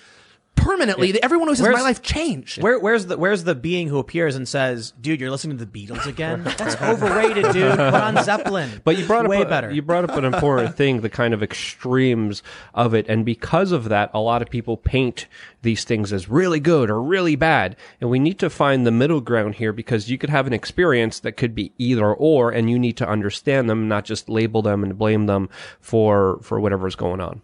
permanently 0.55 1.23
everyone 1.23 1.49
who 1.49 1.55
says 1.55 1.69
my 1.69 1.81
life 1.81 2.03
changed 2.03 2.63
Where, 2.63 2.79
where's 2.79 3.07
the 3.07 3.17
where's 3.17 3.45
the 3.45 3.55
being 3.55 3.89
who 3.89 3.99
appears 3.99 4.37
and 4.37 4.49
says, 4.49 4.93
"Dude, 5.01 5.21
you're 5.21 5.31
listening 5.31 5.59
to 5.59 5.65
the 5.65 5.87
Beatles 5.87 6.07
again? 6.07 6.43
That's 6.59 6.81
overrated, 6.81 7.53
dude. 7.53 7.73
Put 7.73 7.95
on 7.95 8.23
Zeppelin." 8.23 8.71
But 8.85 8.99
you 8.99 9.07
brought 9.07 9.29
way 9.29 9.39
up 9.39 9.47
a, 9.47 9.51
better. 9.51 9.71
You 9.71 9.83
brought 9.83 10.05
up 10.05 10.17
an 10.17 10.25
important 10.25 10.77
thing, 10.77 11.01
the 11.01 11.09
kind 11.09 11.35
of 11.35 11.43
extremes 11.43 12.43
of 12.75 12.95
it, 12.95 13.07
and 13.09 13.25
because 13.25 13.73
of 13.73 13.89
that, 13.89 14.11
a 14.13 14.21
lot 14.21 14.43
of 14.43 14.51
people 14.51 14.77
paint 14.77 15.27
these 15.63 15.85
things 15.85 16.13
as 16.13 16.29
really 16.29 16.61
good 16.61 16.91
or 16.91 17.01
really 17.01 17.37
bad, 17.37 17.77
and 18.01 18.11
we 18.11 18.19
need 18.19 18.39
to 18.41 18.51
find 18.51 18.87
the 18.87 18.91
middle 18.91 19.21
ground 19.21 19.57
here 19.57 19.73
because 19.73 20.11
you 20.11 20.19
could 20.19 20.31
have 20.31 20.47
an 20.47 20.53
experience 20.53 21.21
that 21.21 21.37
could 21.37 21.55
be 21.55 21.73
either 21.79 22.13
or, 22.13 22.51
and 22.51 22.71
you 22.71 22.79
need 22.79 22.97
to 22.97 23.09
understand 23.09 23.69
them, 23.71 23.89
not 23.89 24.05
just 24.05 24.29
label 24.29 24.63
them 24.63 24.83
and 24.83 24.99
blame 24.99 25.27
them 25.27 25.49
for 25.81 26.39
for 26.43 26.59
whatever's 26.61 26.97
going 26.97 27.21
on. 27.21 27.43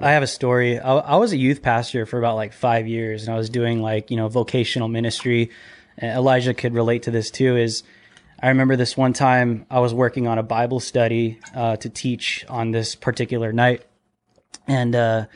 I 0.00 0.12
have 0.12 0.22
a 0.22 0.28
story. 0.28 0.78
I, 0.78 0.94
I 0.96 1.16
was 1.16 1.32
a 1.32 1.36
youth 1.36 1.62
pastor 1.62 2.06
for 2.06 2.18
about 2.18 2.36
like 2.36 2.52
five 2.52 2.86
years, 2.86 3.24
and 3.24 3.34
I 3.34 3.38
was 3.38 3.48
doing 3.48 3.80
like 3.80 4.10
you 4.10 4.16
know 4.16 4.28
vocational 4.28 4.88
ministry. 4.88 5.50
Elijah 6.02 6.54
could 6.54 6.74
relate 6.74 7.04
to 7.04 7.10
this 7.10 7.30
too. 7.30 7.56
Is 7.56 7.84
I 8.40 8.48
remember 8.48 8.76
this 8.76 8.96
one 8.96 9.12
time 9.12 9.66
I 9.70 9.80
was 9.80 9.94
working 9.94 10.26
on 10.26 10.38
a 10.38 10.42
Bible 10.42 10.80
study 10.80 11.38
uh, 11.54 11.76
to 11.76 11.88
teach 11.88 12.44
on 12.48 12.72
this 12.72 12.94
particular 12.94 13.52
night, 13.52 13.84
and 14.66 14.94
uh, 14.96 15.26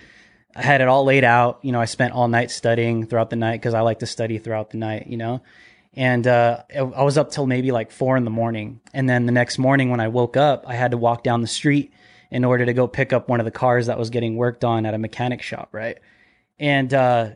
I 0.56 0.62
had 0.62 0.80
it 0.80 0.88
all 0.88 1.04
laid 1.04 1.24
out. 1.24 1.60
You 1.62 1.72
know, 1.72 1.80
I 1.80 1.84
spent 1.84 2.12
all 2.12 2.26
night 2.26 2.50
studying 2.50 3.06
throughout 3.06 3.30
the 3.30 3.36
night 3.36 3.60
because 3.60 3.74
I 3.74 3.80
like 3.80 4.00
to 4.00 4.06
study 4.06 4.38
throughout 4.38 4.70
the 4.70 4.78
night. 4.78 5.06
You 5.06 5.18
know, 5.18 5.42
and 5.94 6.26
uh, 6.26 6.64
I 6.76 7.04
was 7.04 7.16
up 7.16 7.30
till 7.30 7.46
maybe 7.46 7.70
like 7.70 7.92
four 7.92 8.16
in 8.16 8.24
the 8.24 8.30
morning, 8.30 8.80
and 8.92 9.08
then 9.08 9.26
the 9.26 9.32
next 9.32 9.56
morning 9.56 9.90
when 9.90 10.00
I 10.00 10.08
woke 10.08 10.36
up, 10.36 10.64
I 10.66 10.74
had 10.74 10.90
to 10.90 10.96
walk 10.98 11.22
down 11.22 11.42
the 11.42 11.46
street 11.46 11.92
in 12.30 12.44
order 12.44 12.66
to 12.66 12.72
go 12.72 12.86
pick 12.86 13.12
up 13.12 13.28
one 13.28 13.40
of 13.40 13.44
the 13.44 13.50
cars 13.50 13.86
that 13.86 13.98
was 13.98 14.10
getting 14.10 14.36
worked 14.36 14.64
on 14.64 14.86
at 14.86 14.94
a 14.94 14.98
mechanic 14.98 15.42
shop, 15.42 15.68
right? 15.72 15.98
And 16.58 16.92
uh, 16.92 17.30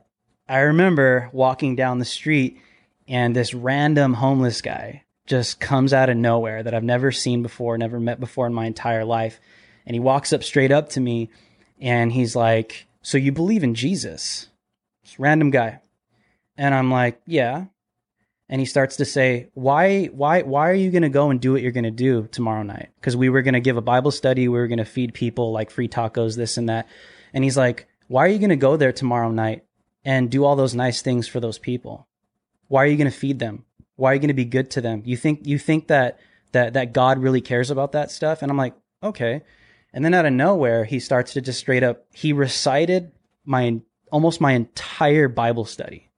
I 0.49 0.59
remember 0.61 1.31
walking 1.33 1.77
down 1.77 1.99
the 1.99 2.05
street, 2.05 2.61
and 3.09 3.35
this 3.35 3.55
random 3.55 4.15
homeless 4.15 4.61
guy 4.61 5.05
just 5.27 5.61
comes 5.61 5.93
out 5.93 6.11
of 6.11 6.17
nowhere 6.17 6.63
that 6.63 6.75
I've 6.75 6.83
never 6.83 7.13
seen 7.13 7.43
before, 7.43 7.79
never 7.79 8.01
met 8.01 8.21
before 8.21 8.47
in 8.47 8.55
my 8.55 8.67
entire 8.67 9.05
life. 9.05 9.41
And 9.87 9.95
he 9.95 10.01
walks 10.01 10.33
up 10.33 10.43
straight 10.43 10.73
up 10.73 10.91
to 10.91 11.01
me, 11.01 11.31
and 11.81 12.13
he's 12.13 12.37
like, 12.37 12.87
"So 13.03 13.19
you 13.19 13.33
believe 13.33 13.65
in 13.65 13.75
Jesus?" 13.75 14.49
This 15.03 15.19
random 15.19 15.51
guy, 15.51 15.81
and 16.57 16.75
I'm 16.75 16.91
like, 16.91 17.21
"Yeah." 17.27 17.67
And 18.49 18.61
he 18.61 18.67
starts 18.67 18.97
to 18.97 19.05
say, 19.05 19.51
"Why, 19.55 20.07
why, 20.07 20.43
why 20.43 20.69
are 20.69 20.75
you 20.75 20.91
going 20.91 21.03
to 21.03 21.09
go 21.09 21.31
and 21.31 21.41
do 21.41 21.53
what 21.53 21.63
you're 21.63 21.73
going 21.73 21.85
to 21.85 21.91
do 21.91 22.29
tomorrow 22.31 22.63
night? 22.63 22.91
Because 22.97 23.17
we 23.17 23.29
were 23.29 23.43
going 23.43 23.55
to 23.55 23.61
give 23.61 23.77
a 23.77 23.83
Bible 23.83 24.11
study, 24.11 24.49
we 24.49 24.59
were 24.59 24.69
going 24.69 24.79
to 24.79 24.85
feed 24.85 25.15
people 25.15 25.53
like 25.53 25.71
free 25.71 25.89
tacos, 25.89 26.37
this 26.37 26.57
and 26.57 26.69
that." 26.69 26.87
And 27.33 27.45
he's 27.45 27.57
like, 27.57 27.89
"Why 28.09 28.25
are 28.25 28.29
you 28.29 28.39
going 28.39 28.51
to 28.51 28.57
go 28.57 28.77
there 28.77 28.93
tomorrow 28.93 29.31
night 29.31 29.65
and 30.05 30.31
do 30.31 30.45
all 30.45 30.57
those 30.57 30.75
nice 30.75 31.03
things 31.03 31.29
for 31.29 31.41
those 31.41 31.59
people? 31.59 32.07
Why 32.69 32.85
are 32.85 32.87
you 32.87 32.97
going 32.97 33.11
to 33.11 33.17
feed 33.17 33.39
them? 33.39 33.65
Why 33.97 34.11
are 34.11 34.15
you 34.15 34.21
going 34.21 34.29
to 34.29 34.35
be 34.35 34.45
good 34.45 34.71
to 34.73 34.81
them? 34.81 35.03
You 35.05 35.17
think 35.17 35.47
you 35.47 35.59
think 35.59 35.89
that 35.89 36.19
that 36.53 36.75
that 36.75 36.93
God 36.93 37.19
really 37.19 37.41
cares 37.41 37.71
about 37.71 37.93
that 37.93 38.11
stuff?" 38.11 38.43
And 38.43 38.51
I'm 38.51 38.59
like, 38.59 38.75
"Okay." 39.03 39.43
And 39.95 40.05
then 40.05 40.15
out 40.15 40.27
of 40.27 40.33
nowhere, 40.33 40.85
he 40.85 41.01
starts 41.01 41.35
to 41.35 41.41
just 41.41 41.59
straight 41.59 41.83
up 41.83 42.07
he 42.13 42.33
recited 42.33 43.13
my 43.45 43.81
almost 44.11 44.41
my 44.41 44.53
entire 44.53 45.29
Bible 45.29 45.65
study 45.65 46.11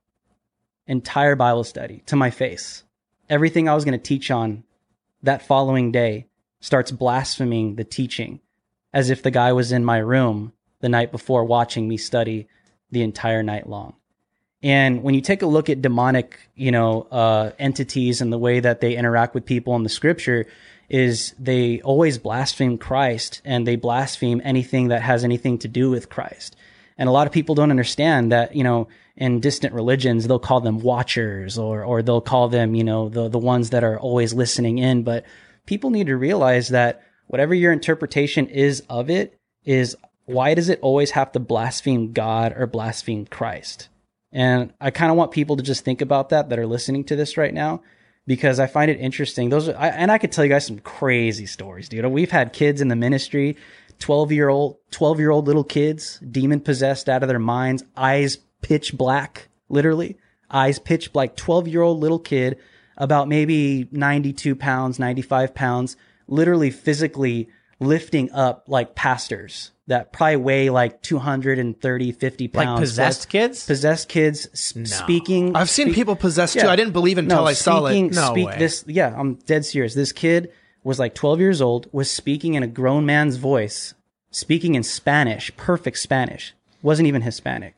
entire 0.87 1.37
Bible 1.37 1.65
study 1.65 2.03
to 2.07 2.17
my 2.17 2.31
face. 2.31 2.83
Everything 3.29 3.69
I 3.69 3.75
was 3.75 3.85
going 3.85 3.99
to 3.99 4.05
teach 4.05 4.31
on 4.31 4.65
that 5.23 5.47
following 5.47 5.93
day 5.93 6.27
starts 6.61 6.91
blaspheming 6.91 7.77
the 7.77 7.85
teaching 7.85 8.41
as 8.93 9.11
if 9.11 9.23
the 9.23 9.31
guy 9.31 9.53
was 9.53 9.73
in 9.73 9.85
my 9.85 9.99
room 9.99 10.53
the 10.81 10.89
night 10.89 11.11
before 11.11 11.45
watching 11.45 11.89
me 11.89 11.97
study 11.97 12.47
the 12.91 13.03
entire 13.03 13.43
night 13.43 13.69
long. 13.69 13.95
And 14.63 15.03
when 15.03 15.15
you 15.15 15.21
take 15.21 15.43
a 15.43 15.47
look 15.47 15.69
at 15.69 15.83
demonic, 15.83 16.39
you 16.55 16.71
know, 16.71 17.03
uh, 17.11 17.51
entities 17.59 18.23
and 18.23 18.33
the 18.33 18.39
way 18.39 18.61
that 18.61 18.81
they 18.81 18.97
interact 18.97 19.35
with 19.35 19.45
people 19.45 19.77
in 19.77 19.83
the 19.83 19.91
scripture, 19.91 20.47
is 20.89 21.35
they 21.39 21.81
always 21.83 22.19
blaspheme 22.19 22.79
Christ 22.79 23.43
and 23.45 23.67
they 23.67 23.77
blaspheme 23.77 24.41
anything 24.45 24.89
that 24.89 25.03
has 25.03 25.25
anything 25.25 25.59
to 25.59 25.69
do 25.69 25.91
with 25.91 26.09
Christ. 26.09 26.57
And 26.97 27.09
a 27.09 27.13
lot 27.13 27.27
of 27.27 27.33
people 27.33 27.55
don't 27.55 27.71
understand 27.71 28.33
that, 28.33 28.55
you 28.55 28.65
know, 28.65 28.89
in 29.17 29.41
distant 29.41 29.75
religions, 29.75 30.27
they'll 30.27 30.39
call 30.39 30.61
them 30.61 30.81
watchers 30.81 31.59
or, 31.59 31.85
or 31.85 32.03
they'll 32.03 32.21
call 32.21 32.49
them, 32.49 32.75
you 32.75 32.85
know, 32.85 33.09
the, 33.09 33.29
the 33.29 33.39
ones 33.39 33.71
that 33.71 33.85
are 33.85 33.99
always 33.99 34.35
listening 34.35 34.79
in. 34.79 35.03
But 35.03 35.25
people 35.67 35.91
need 35.91 36.09
to 36.09 36.17
realize 36.17 36.69
that 36.69 37.03
whatever 37.27 37.55
your 37.55 37.73
interpretation 37.73 38.47
is 38.49 38.83
of 38.89 39.11
it 39.11 39.39
is 39.65 39.97
why 40.27 40.55
does 40.55 40.69
it 40.69 40.81
always 40.83 41.13
have 41.13 41.33
to 41.33 41.41
blaspheme 41.41 42.13
God 42.13 42.55
or 42.57 42.67
blaspheme 42.67 43.27
Christ? 43.27 43.89
And 44.33 44.73
I 44.81 44.91
kind 44.91 45.11
of 45.11 45.17
want 45.17 45.31
people 45.31 45.57
to 45.57 45.63
just 45.63 45.85
think 45.85 46.01
about 46.01 46.31
that 46.31 46.49
that 46.49 46.59
are 46.59 46.67
listening 46.67 47.05
to 47.05 47.17
this 47.17 47.37
right 47.37 47.55
now 47.55 47.83
because 48.27 48.59
I 48.59 48.67
find 48.67 48.91
it 48.91 48.99
interesting. 48.99 49.49
Those 49.49 49.69
are, 49.69 49.77
I, 49.77 49.89
and 49.89 50.11
I 50.11 50.19
could 50.19 50.33
tell 50.33 50.45
you 50.45 50.51
guys 50.51 50.67
some 50.67 50.81
crazy 50.81 51.47
stories, 51.47 51.89
dude. 51.89 52.05
We've 52.07 52.31
had 52.31 52.53
kids 52.53 52.81
in 52.81 52.89
the 52.89 52.97
ministry, 52.97 53.57
12 54.01 54.33
year 54.33 54.49
old, 54.49 54.79
12 54.91 55.21
year 55.21 55.31
old 55.31 55.47
little 55.47 55.63
kids, 55.63 56.19
demon 56.19 56.61
possessed 56.61 57.09
out 57.09 57.23
of 57.23 57.29
their 57.29 57.39
minds, 57.39 57.85
eyes 57.97 58.39
pitch 58.65 58.97
black, 58.97 59.49
literally 59.69 60.17
eyes 60.51 60.79
pitch 60.79 61.13
black, 61.13 61.37
12 61.37 61.69
year 61.69 61.83
old 61.83 62.01
little 62.01 62.19
kid, 62.19 62.59
about 62.97 63.29
maybe 63.29 63.89
92 63.93 64.55
pounds, 64.57 64.99
95 64.99 65.55
pounds, 65.55 65.97
literally 66.29 66.71
physically 66.71 67.49
lifting 67.81 68.31
up 68.33 68.65
like 68.69 68.95
pastors 68.95 69.73
that 69.87 70.13
probably 70.13 70.37
weigh 70.37 70.71
like 70.71 71.03
230, 71.03 72.13
50 72.13 72.51
like 72.55 72.67
pounds. 72.67 72.81
possessed 72.81 73.29
kids. 73.29 73.67
Possessed 73.67 74.09
kids 74.09 74.49
s- 74.53 74.73
speaking. 74.85 75.55
I've 75.55 75.69
seen 75.69 75.87
speak- 75.89 75.97
people 75.97 76.17
possessed 76.17 76.59
too. 76.59 76.67
I 76.69 76.77
didn't 76.77 76.93
believe 76.95 77.19
until 77.19 77.41
no, 77.43 77.47
I 77.47 77.53
saw 77.53 77.85
it. 77.87 78.01
No 78.13 78.31
speak 78.31 78.47
way. 78.47 78.59
this. 78.59 78.85
Yeah, 78.87 79.15
I'm 79.15 79.35
dead 79.35 79.65
serious. 79.67 79.93
This 79.95 80.13
kid 80.13 80.51
was 80.85 80.99
like 80.99 81.15
12 81.15 81.41
years 81.41 81.61
old, 81.61 81.89
was 81.93 82.11
speaking 82.11 82.55
in 82.55 82.63
a 82.63 82.67
grown 82.67 83.05
man's 83.05 83.37
voice, 83.37 83.93
speaking 84.31 84.75
in 84.75 84.83
Spanish, 84.83 85.55
perfect 85.57 85.99
Spanish. 85.99 86.55
Wasn't 86.83 87.09
even 87.09 87.23
Hispanic. 87.23 87.77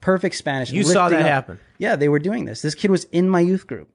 Perfect 0.00 0.34
Spanish. 0.34 0.70
You 0.70 0.84
saw 0.84 1.08
that 1.08 1.20
up- 1.22 1.26
happen. 1.26 1.60
Yeah, 1.78 1.96
they 1.96 2.08
were 2.08 2.18
doing 2.18 2.44
this. 2.44 2.62
This 2.62 2.74
kid 2.74 2.90
was 2.90 3.04
in 3.04 3.28
my 3.28 3.40
youth 3.40 3.66
group, 3.66 3.88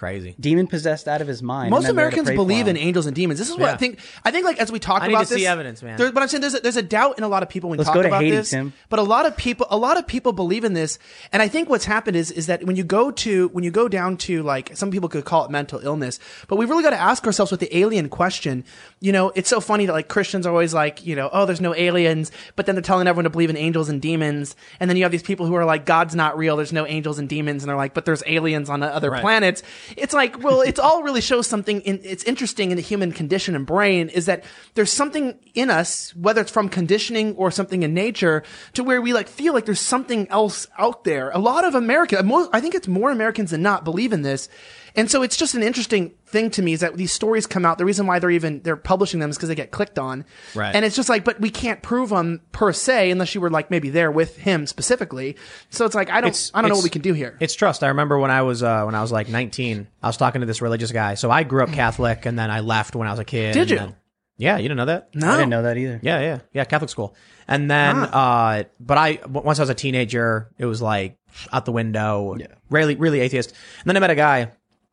Crazy. 0.00 0.34
demon 0.40 0.66
possessed 0.66 1.06
out 1.06 1.20
of 1.20 1.28
his 1.28 1.42
mind. 1.42 1.68
Most 1.70 1.80
and 1.84 1.88
then 1.90 1.96
there 1.96 2.10
to 2.10 2.16
Americans 2.16 2.34
believe 2.36 2.68
in 2.68 2.78
angels 2.78 3.04
and 3.04 3.14
demons. 3.14 3.38
This 3.38 3.50
is 3.50 3.56
what 3.56 3.66
Yeah. 3.66 3.74
I 3.74 3.76
think. 3.76 3.98
I 4.24 4.30
think, 4.30 4.46
like 4.46 4.58
as 4.58 4.72
we 4.72 4.78
talk 4.78 5.02
I 5.02 5.08
need 5.08 5.12
about 5.12 5.24
to 5.26 5.34
this, 5.34 5.38
see 5.42 5.46
evidence, 5.46 5.82
man. 5.82 5.98
there- 5.98 6.10
but 6.10 6.22
I'm 6.22 6.28
saying 6.30 6.40
there's 6.40 6.54
a, 6.54 6.60
there's 6.60 6.78
a 6.78 6.82
doubt 6.82 7.18
in 7.18 7.24
a 7.24 7.28
lot 7.28 7.42
of 7.42 7.50
people 7.50 7.68
when 7.68 7.76
we 7.76 7.80
Let's 7.84 7.88
talk 7.88 7.96
go 7.96 8.02
to 8.02 8.08
about 8.08 8.22
Haiti, 8.22 8.36
this. 8.36 8.48
Tim. 8.48 8.72
But 8.88 8.98
a 8.98 9.02
lot 9.02 9.26
of 9.26 9.36
people, 9.36 9.66
a 9.68 9.76
lot 9.76 9.98
of 9.98 10.06
people 10.06 10.32
believe 10.32 10.64
in 10.64 10.72
this, 10.72 10.98
and 11.34 11.42
I 11.42 11.48
think 11.48 11.68
what's 11.68 11.84
happened 11.84 12.16
is 12.16 12.30
is 12.30 12.46
that 12.46 12.64
when 12.64 12.76
you 12.76 12.82
go 12.84 13.10
to 13.10 13.48
when 13.48 13.62
you 13.62 13.70
go 13.70 13.88
down 13.88 14.16
to 14.18 14.42
like 14.42 14.74
some 14.74 14.90
people 14.90 15.10
could 15.10 15.26
call 15.26 15.44
it 15.44 15.50
mental 15.50 15.80
illness, 15.80 16.18
but 16.48 16.56
we've 16.56 16.70
really 16.70 16.82
got 16.82 16.90
to 16.90 17.00
ask 17.00 17.26
ourselves 17.26 17.50
with 17.50 17.60
the 17.60 17.76
alien 17.76 18.08
question. 18.08 18.64
You 19.00 19.12
know, 19.12 19.32
it's 19.34 19.50
so 19.50 19.60
funny 19.60 19.84
that 19.84 19.92
like 19.92 20.08
Christians 20.08 20.46
are 20.46 20.50
always 20.50 20.72
like, 20.72 21.04
you 21.04 21.14
know, 21.14 21.28
oh, 21.30 21.44
there's 21.44 21.60
no 21.60 21.74
aliens, 21.74 22.32
but 22.56 22.64
then 22.64 22.74
they're 22.74 22.80
telling 22.82 23.06
everyone 23.06 23.24
to 23.24 23.30
believe 23.30 23.50
in 23.50 23.56
angels 23.58 23.90
and 23.90 24.00
demons, 24.00 24.56
and 24.80 24.88
then 24.88 24.96
you 24.96 25.02
have 25.02 25.12
these 25.12 25.22
people 25.22 25.44
who 25.44 25.54
are 25.56 25.66
like, 25.66 25.84
God's 25.84 26.14
not 26.14 26.38
real, 26.38 26.56
there's 26.56 26.72
no 26.72 26.86
angels 26.86 27.18
and 27.18 27.28
demons, 27.28 27.62
and 27.62 27.68
they're 27.68 27.76
like, 27.76 27.92
but 27.92 28.06
there's 28.06 28.22
aliens 28.26 28.70
on 28.70 28.80
the 28.80 28.86
other 28.86 29.10
Right. 29.10 29.20
planets. 29.20 29.62
It's 29.96 30.14
like, 30.14 30.42
well, 30.42 30.60
it's 30.60 30.80
all 30.80 31.02
really 31.02 31.20
shows 31.20 31.46
something. 31.46 31.80
In, 31.82 32.00
it's 32.02 32.24
interesting 32.24 32.70
in 32.70 32.76
the 32.76 32.82
human 32.82 33.12
condition 33.12 33.54
and 33.54 33.66
brain 33.66 34.08
is 34.08 34.26
that 34.26 34.44
there's 34.74 34.92
something 34.92 35.38
in 35.54 35.70
us, 35.70 36.14
whether 36.14 36.40
it's 36.40 36.50
from 36.50 36.68
conditioning 36.68 37.34
or 37.36 37.50
something 37.50 37.82
in 37.82 37.94
nature, 37.94 38.42
to 38.74 38.84
where 38.84 39.00
we 39.00 39.12
like 39.12 39.28
feel 39.28 39.52
like 39.52 39.64
there's 39.64 39.80
something 39.80 40.28
else 40.28 40.66
out 40.78 41.04
there. 41.04 41.30
A 41.30 41.38
lot 41.38 41.64
of 41.64 41.74
America, 41.74 42.22
I 42.52 42.60
think 42.60 42.74
it's 42.74 42.88
more 42.88 43.10
Americans 43.10 43.50
than 43.50 43.62
not 43.62 43.84
believe 43.84 44.12
in 44.12 44.22
this. 44.22 44.48
And 44.96 45.10
so 45.10 45.22
it's 45.22 45.36
just 45.36 45.54
an 45.54 45.62
interesting 45.62 46.12
thing 46.26 46.50
to 46.50 46.62
me 46.62 46.72
is 46.72 46.80
that 46.80 46.96
these 46.96 47.12
stories 47.12 47.46
come 47.46 47.64
out. 47.66 47.78
The 47.78 47.84
reason 47.84 48.06
why 48.06 48.18
they're 48.18 48.30
even 48.30 48.60
they're 48.62 48.76
publishing 48.76 49.20
them 49.20 49.30
is 49.30 49.36
because 49.36 49.48
they 49.48 49.54
get 49.54 49.70
clicked 49.70 49.98
on, 49.98 50.24
Right. 50.54 50.74
And 50.74 50.84
it's 50.84 50.96
just 50.96 51.08
like, 51.08 51.24
but 51.24 51.40
we 51.40 51.50
can't 51.50 51.82
prove 51.82 52.10
them 52.10 52.40
per 52.52 52.72
se 52.72 53.10
unless 53.10 53.34
you 53.34 53.40
were 53.40 53.50
like 53.50 53.70
maybe 53.70 53.90
there 53.90 54.10
with 54.10 54.36
him 54.36 54.66
specifically. 54.66 55.36
So 55.70 55.84
it's 55.84 55.94
like 55.94 56.10
I 56.10 56.20
don't, 56.20 56.28
It's- 56.28 56.50
I 56.54 56.60
don't 56.62 56.70
know 56.70 56.76
what 56.76 56.84
we 56.84 56.90
can 56.90 57.02
do 57.02 57.12
here. 57.12 57.36
It's 57.40 57.54
trust. 57.54 57.82
I 57.84 57.88
remember 57.88 58.18
when 58.18 58.30
I 58.30 58.42
was 58.42 58.62
uh, 58.62 58.82
when 58.84 58.94
I 58.94 59.00
was 59.02 59.12
like 59.12 59.28
19, 59.28 59.86
I 60.02 60.06
was 60.06 60.16
talking 60.16 60.40
to 60.40 60.46
this 60.46 60.60
religious 60.62 60.92
guy. 60.92 61.14
So 61.14 61.30
I 61.30 61.42
grew 61.42 61.62
up 61.62 61.72
Catholic, 61.72 62.26
and 62.26 62.38
then 62.38 62.50
I 62.50 62.60
left 62.60 62.94
when 62.96 63.06
I 63.08 63.10
was 63.10 63.20
a 63.20 63.24
kid. 63.24 63.52
Did 63.54 63.70
you? 63.70 63.76
then- 63.78 63.96
yeah, 64.38 64.56
you 64.56 64.62
didn't 64.64 64.78
know 64.78 64.86
that? 64.86 65.14
no, 65.14 65.28
I 65.30 65.36
didn't 65.36 65.50
know 65.50 65.62
that 65.64 65.76
either. 65.76 66.00
Yeah, 66.02 66.18
yeah, 66.20 66.38
yeah. 66.54 66.64
Catholic 66.64 66.88
school, 66.88 67.14
and 67.46 67.70
then, 67.70 67.94
uh, 67.98 68.64
but 68.80 68.96
I 68.96 69.18
once 69.28 69.58
I 69.58 69.62
was 69.62 69.68
a 69.68 69.74
teenager, 69.74 70.50
it 70.56 70.64
was 70.64 70.80
like 70.80 71.18
out 71.52 71.66
the 71.66 71.72
window. 71.72 72.36
Yeah. 72.38 72.46
Really, 72.70 72.94
really 72.94 73.20
atheist. 73.20 73.50
And 73.50 73.84
then 73.84 73.98
I 73.98 74.00
met 74.00 74.08
a 74.08 74.14
guy 74.14 74.50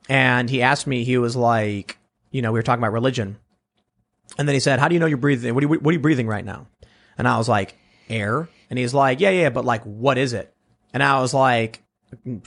and 0.09 0.49
he 0.49 0.61
asked 0.61 0.87
me. 0.87 1.03
He 1.03 1.17
was 1.17 1.35
like, 1.35 1.97
you 2.31 2.41
know, 2.41 2.51
we 2.51 2.59
were 2.59 2.63
talking 2.63 2.81
about 2.81 2.93
religion, 2.93 3.37
and 4.37 4.47
then 4.47 4.53
he 4.53 4.59
said, 4.59 4.79
"How 4.79 4.87
do 4.87 4.93
you 4.93 4.99
know 4.99 5.05
you're 5.05 5.17
breathing? 5.17 5.53
What 5.53 5.63
are 5.63 5.67
you, 5.67 5.79
what 5.79 5.91
are 5.91 5.93
you 5.93 5.99
breathing 5.99 6.27
right 6.27 6.45
now?" 6.45 6.67
And 7.17 7.27
I 7.27 7.37
was 7.37 7.49
like, 7.49 7.75
"Air." 8.09 8.47
And 8.69 8.77
he's 8.77 8.93
like, 8.93 9.19
"Yeah, 9.19 9.29
yeah, 9.31 9.49
but 9.49 9.65
like, 9.65 9.83
what 9.83 10.17
is 10.17 10.33
it?" 10.33 10.53
And 10.93 11.01
I 11.01 11.19
was 11.19 11.33
like, 11.33 11.83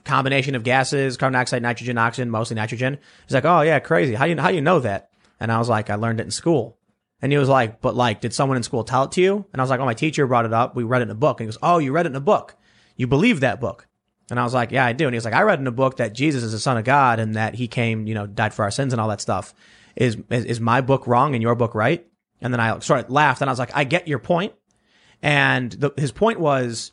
"Combination 0.05 0.55
of 0.55 0.65
gases: 0.65 1.17
carbon 1.17 1.35
dioxide, 1.35 1.63
nitrogen, 1.63 1.99
oxygen, 1.99 2.31
mostly 2.31 2.57
nitrogen." 2.57 2.99
He's 3.27 3.35
like, 3.35 3.45
"Oh 3.45 3.63
yeah, 3.63 3.79
crazy. 3.79 4.15
How 4.15 4.27
do 4.27 4.33
you 4.33 4.41
how 4.41 4.49
do 4.49 4.55
you 4.55 4.61
know 4.61 4.81
that?" 4.81 5.11
And 5.39 5.51
I 5.51 5.59
was 5.59 5.69
like, 5.69 5.91
"I 5.91 5.95
learned 5.95 6.21
it 6.21 6.25
in 6.25 6.31
school." 6.31 6.77
And 7.23 7.33
he 7.33 7.39
was 7.39 7.49
like, 7.49 7.81
"But 7.81 7.95
like, 7.97 8.21
did 8.21 8.33
someone 8.33 8.57
in 8.57 8.63
school 8.63 8.85
tell 8.85 9.05
it 9.05 9.13
to 9.13 9.21
you?" 9.21 9.45
And 9.53 9.61
I 9.61 9.63
was 9.63 9.71
like, 9.71 9.81
"Oh, 9.81 9.85
my 9.85 9.95
teacher 9.95 10.27
brought 10.27 10.47
it 10.47 10.53
up. 10.53 10.75
We 10.75 10.85
read 10.85 11.03
it 11.03 11.05
in 11.05 11.11
a 11.11 11.15
book." 11.15 11.41
And 11.41 11.47
he 11.47 11.49
goes, 11.49 11.59
"Oh, 11.63 11.79
you 11.79 11.93
read 11.93 12.07
it 12.07 12.11
in 12.11 12.17
a 12.17 12.21
book? 12.21 12.55
You 12.97 13.07
believe 13.07 13.41
that 13.41 13.61
book?" 13.61 13.87
And 14.31 14.41
I 14.41 14.45
was 14.45 14.55
like, 14.55 14.71
"Yeah, 14.71 14.85
I 14.85 14.93
do." 14.93 15.07
And 15.07 15.15
he 15.15 15.17
was 15.17 15.25
like, 15.25 15.35
"I 15.35 15.43
read 15.43 15.61
in 15.61 15.67
a 15.67 15.73
book 15.73 15.97
that 15.97 16.13
Jesus 16.13 16.43
is 16.43 16.53
the 16.53 16.59
Son 16.59 16.77
of 16.77 16.85
God 16.85 17.19
and 17.19 17.35
that 17.35 17.55
He 17.55 17.69
came, 17.69 18.07
you 18.07 18.15
know, 18.15 18.27
died 18.27 18.55
for 18.55 18.65
our 18.65 18.71
sins 18.71 18.93
and 18.93 19.01
all 19.01 19.09
that 19.09 19.21
stuff. 19.21 19.55
Is 19.97 20.17
is, 20.31 20.45
is 20.45 20.61
my 20.61 20.81
book 20.81 21.07
wrong 21.07 21.35
and 21.35 21.43
your 21.43 21.55
book 21.55 21.75
right?" 21.75 22.07
And 22.41 22.53
then 22.53 22.61
I 22.61 22.79
sort 22.79 23.01
of 23.01 23.11
laughed 23.11 23.41
and 23.41 23.51
I 23.51 23.53
was 23.53 23.59
like, 23.59 23.75
"I 23.75 23.85
get 23.85 24.09
your 24.09 24.19
point." 24.19 24.53
And 25.23 25.73
the, 25.73 25.93
his 25.97 26.13
point 26.13 26.41
was, 26.41 26.93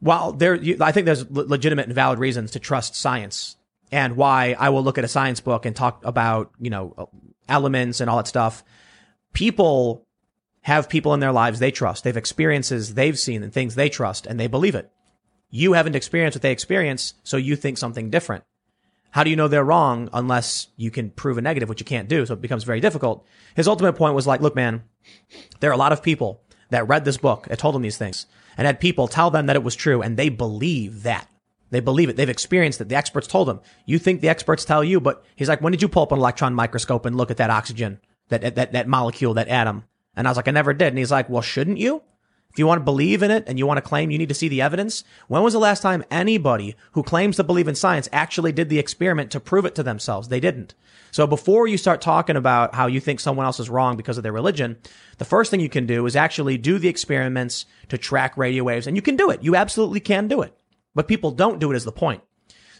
while 0.00 0.32
there, 0.32 0.54
you, 0.54 0.78
I 0.80 0.92
think 0.92 1.06
there's 1.06 1.30
le- 1.30 1.42
legitimate 1.42 1.86
and 1.86 1.94
valid 1.94 2.18
reasons 2.18 2.52
to 2.52 2.58
trust 2.58 2.96
science 2.96 3.56
and 3.92 4.16
why 4.16 4.56
I 4.58 4.70
will 4.70 4.82
look 4.82 4.98
at 4.98 5.04
a 5.04 5.08
science 5.08 5.40
book 5.40 5.66
and 5.66 5.74
talk 5.74 6.04
about, 6.04 6.50
you 6.58 6.70
know, 6.70 7.08
elements 7.48 8.00
and 8.00 8.10
all 8.10 8.16
that 8.16 8.26
stuff. 8.26 8.64
People 9.32 10.06
have 10.62 10.88
people 10.88 11.14
in 11.14 11.20
their 11.20 11.32
lives 11.32 11.58
they 11.58 11.70
trust. 11.70 12.04
They 12.04 12.10
have 12.10 12.16
experiences 12.16 12.94
they've 12.94 13.18
seen 13.18 13.42
and 13.42 13.52
things 13.52 13.74
they 13.74 13.88
trust 13.88 14.26
and 14.26 14.38
they 14.38 14.46
believe 14.46 14.74
it. 14.74 14.90
You 15.50 15.72
haven't 15.72 15.96
experienced 15.96 16.36
what 16.36 16.42
they 16.42 16.52
experience, 16.52 17.14
so 17.22 17.36
you 17.36 17.56
think 17.56 17.78
something 17.78 18.10
different. 18.10 18.44
How 19.10 19.24
do 19.24 19.30
you 19.30 19.36
know 19.36 19.48
they're 19.48 19.64
wrong 19.64 20.10
unless 20.12 20.68
you 20.76 20.90
can 20.90 21.10
prove 21.10 21.38
a 21.38 21.42
negative, 21.42 21.68
which 21.68 21.80
you 21.80 21.86
can't 21.86 22.08
do? 22.08 22.26
So 22.26 22.34
it 22.34 22.42
becomes 22.42 22.64
very 22.64 22.80
difficult. 22.80 23.26
His 23.56 23.66
ultimate 23.66 23.94
point 23.94 24.14
was 24.14 24.26
like, 24.26 24.42
look, 24.42 24.54
man, 24.54 24.84
there 25.60 25.70
are 25.70 25.74
a 25.74 25.78
lot 25.78 25.92
of 25.92 26.02
people 26.02 26.42
that 26.70 26.86
read 26.88 27.04
this 27.04 27.16
book 27.16 27.46
that 27.48 27.58
told 27.58 27.74
them 27.74 27.82
these 27.82 27.96
things 27.96 28.26
and 28.58 28.66
had 28.66 28.80
people 28.80 29.08
tell 29.08 29.30
them 29.30 29.46
that 29.46 29.56
it 29.56 29.62
was 29.62 29.74
true 29.74 30.02
and 30.02 30.16
they 30.16 30.28
believe 30.28 31.04
that. 31.04 31.28
They 31.70 31.80
believe 31.80 32.08
it. 32.08 32.16
They've 32.16 32.28
experienced 32.28 32.80
it. 32.80 32.88
The 32.88 32.96
experts 32.96 33.26
told 33.26 33.48
them. 33.48 33.60
You 33.86 33.98
think 33.98 34.20
the 34.20 34.28
experts 34.28 34.64
tell 34.64 34.82
you, 34.82 35.00
but 35.00 35.24
he's 35.36 35.48
like, 35.48 35.60
when 35.60 35.70
did 35.70 35.82
you 35.82 35.88
pull 35.88 36.02
up 36.02 36.12
an 36.12 36.18
electron 36.18 36.54
microscope 36.54 37.04
and 37.04 37.16
look 37.16 37.30
at 37.30 37.36
that 37.38 37.50
oxygen, 37.50 38.00
that, 38.28 38.54
that, 38.54 38.72
that 38.72 38.88
molecule, 38.88 39.34
that 39.34 39.48
atom? 39.48 39.84
And 40.16 40.26
I 40.26 40.30
was 40.30 40.36
like, 40.36 40.48
I 40.48 40.52
never 40.52 40.72
did. 40.72 40.88
And 40.88 40.98
he's 40.98 41.10
like, 41.10 41.28
well, 41.28 41.42
shouldn't 41.42 41.78
you? 41.78 42.02
If 42.50 42.58
you 42.58 42.66
want 42.66 42.80
to 42.80 42.84
believe 42.84 43.22
in 43.22 43.30
it 43.30 43.44
and 43.46 43.58
you 43.58 43.66
want 43.66 43.78
to 43.78 43.88
claim 43.88 44.10
you 44.10 44.18
need 44.18 44.30
to 44.30 44.34
see 44.34 44.48
the 44.48 44.62
evidence, 44.62 45.04
when 45.28 45.42
was 45.42 45.52
the 45.52 45.60
last 45.60 45.80
time 45.80 46.04
anybody 46.10 46.74
who 46.92 47.02
claims 47.02 47.36
to 47.36 47.44
believe 47.44 47.68
in 47.68 47.74
science 47.74 48.08
actually 48.12 48.52
did 48.52 48.68
the 48.68 48.78
experiment 48.78 49.30
to 49.30 49.40
prove 49.40 49.64
it 49.64 49.74
to 49.76 49.82
themselves? 49.82 50.28
They 50.28 50.40
didn't. 50.40 50.74
So 51.10 51.26
before 51.26 51.66
you 51.66 51.78
start 51.78 52.00
talking 52.00 52.36
about 52.36 52.74
how 52.74 52.86
you 52.86 53.00
think 53.00 53.20
someone 53.20 53.46
else 53.46 53.60
is 53.60 53.70
wrong 53.70 53.96
because 53.96 54.16
of 54.16 54.22
their 54.22 54.32
religion, 54.32 54.76
the 55.18 55.24
first 55.24 55.50
thing 55.50 55.60
you 55.60 55.68
can 55.68 55.86
do 55.86 56.04
is 56.06 56.16
actually 56.16 56.58
do 56.58 56.78
the 56.78 56.88
experiments 56.88 57.66
to 57.88 57.98
track 57.98 58.36
radio 58.36 58.64
waves. 58.64 58.86
And 58.86 58.96
you 58.96 59.02
can 59.02 59.16
do 59.16 59.30
it. 59.30 59.42
You 59.42 59.54
absolutely 59.54 60.00
can 60.00 60.26
do 60.26 60.42
it. 60.42 60.52
But 60.94 61.08
people 61.08 61.30
don't 61.30 61.60
do 61.60 61.70
it 61.70 61.76
is 61.76 61.84
the 61.84 61.92
point. 61.92 62.22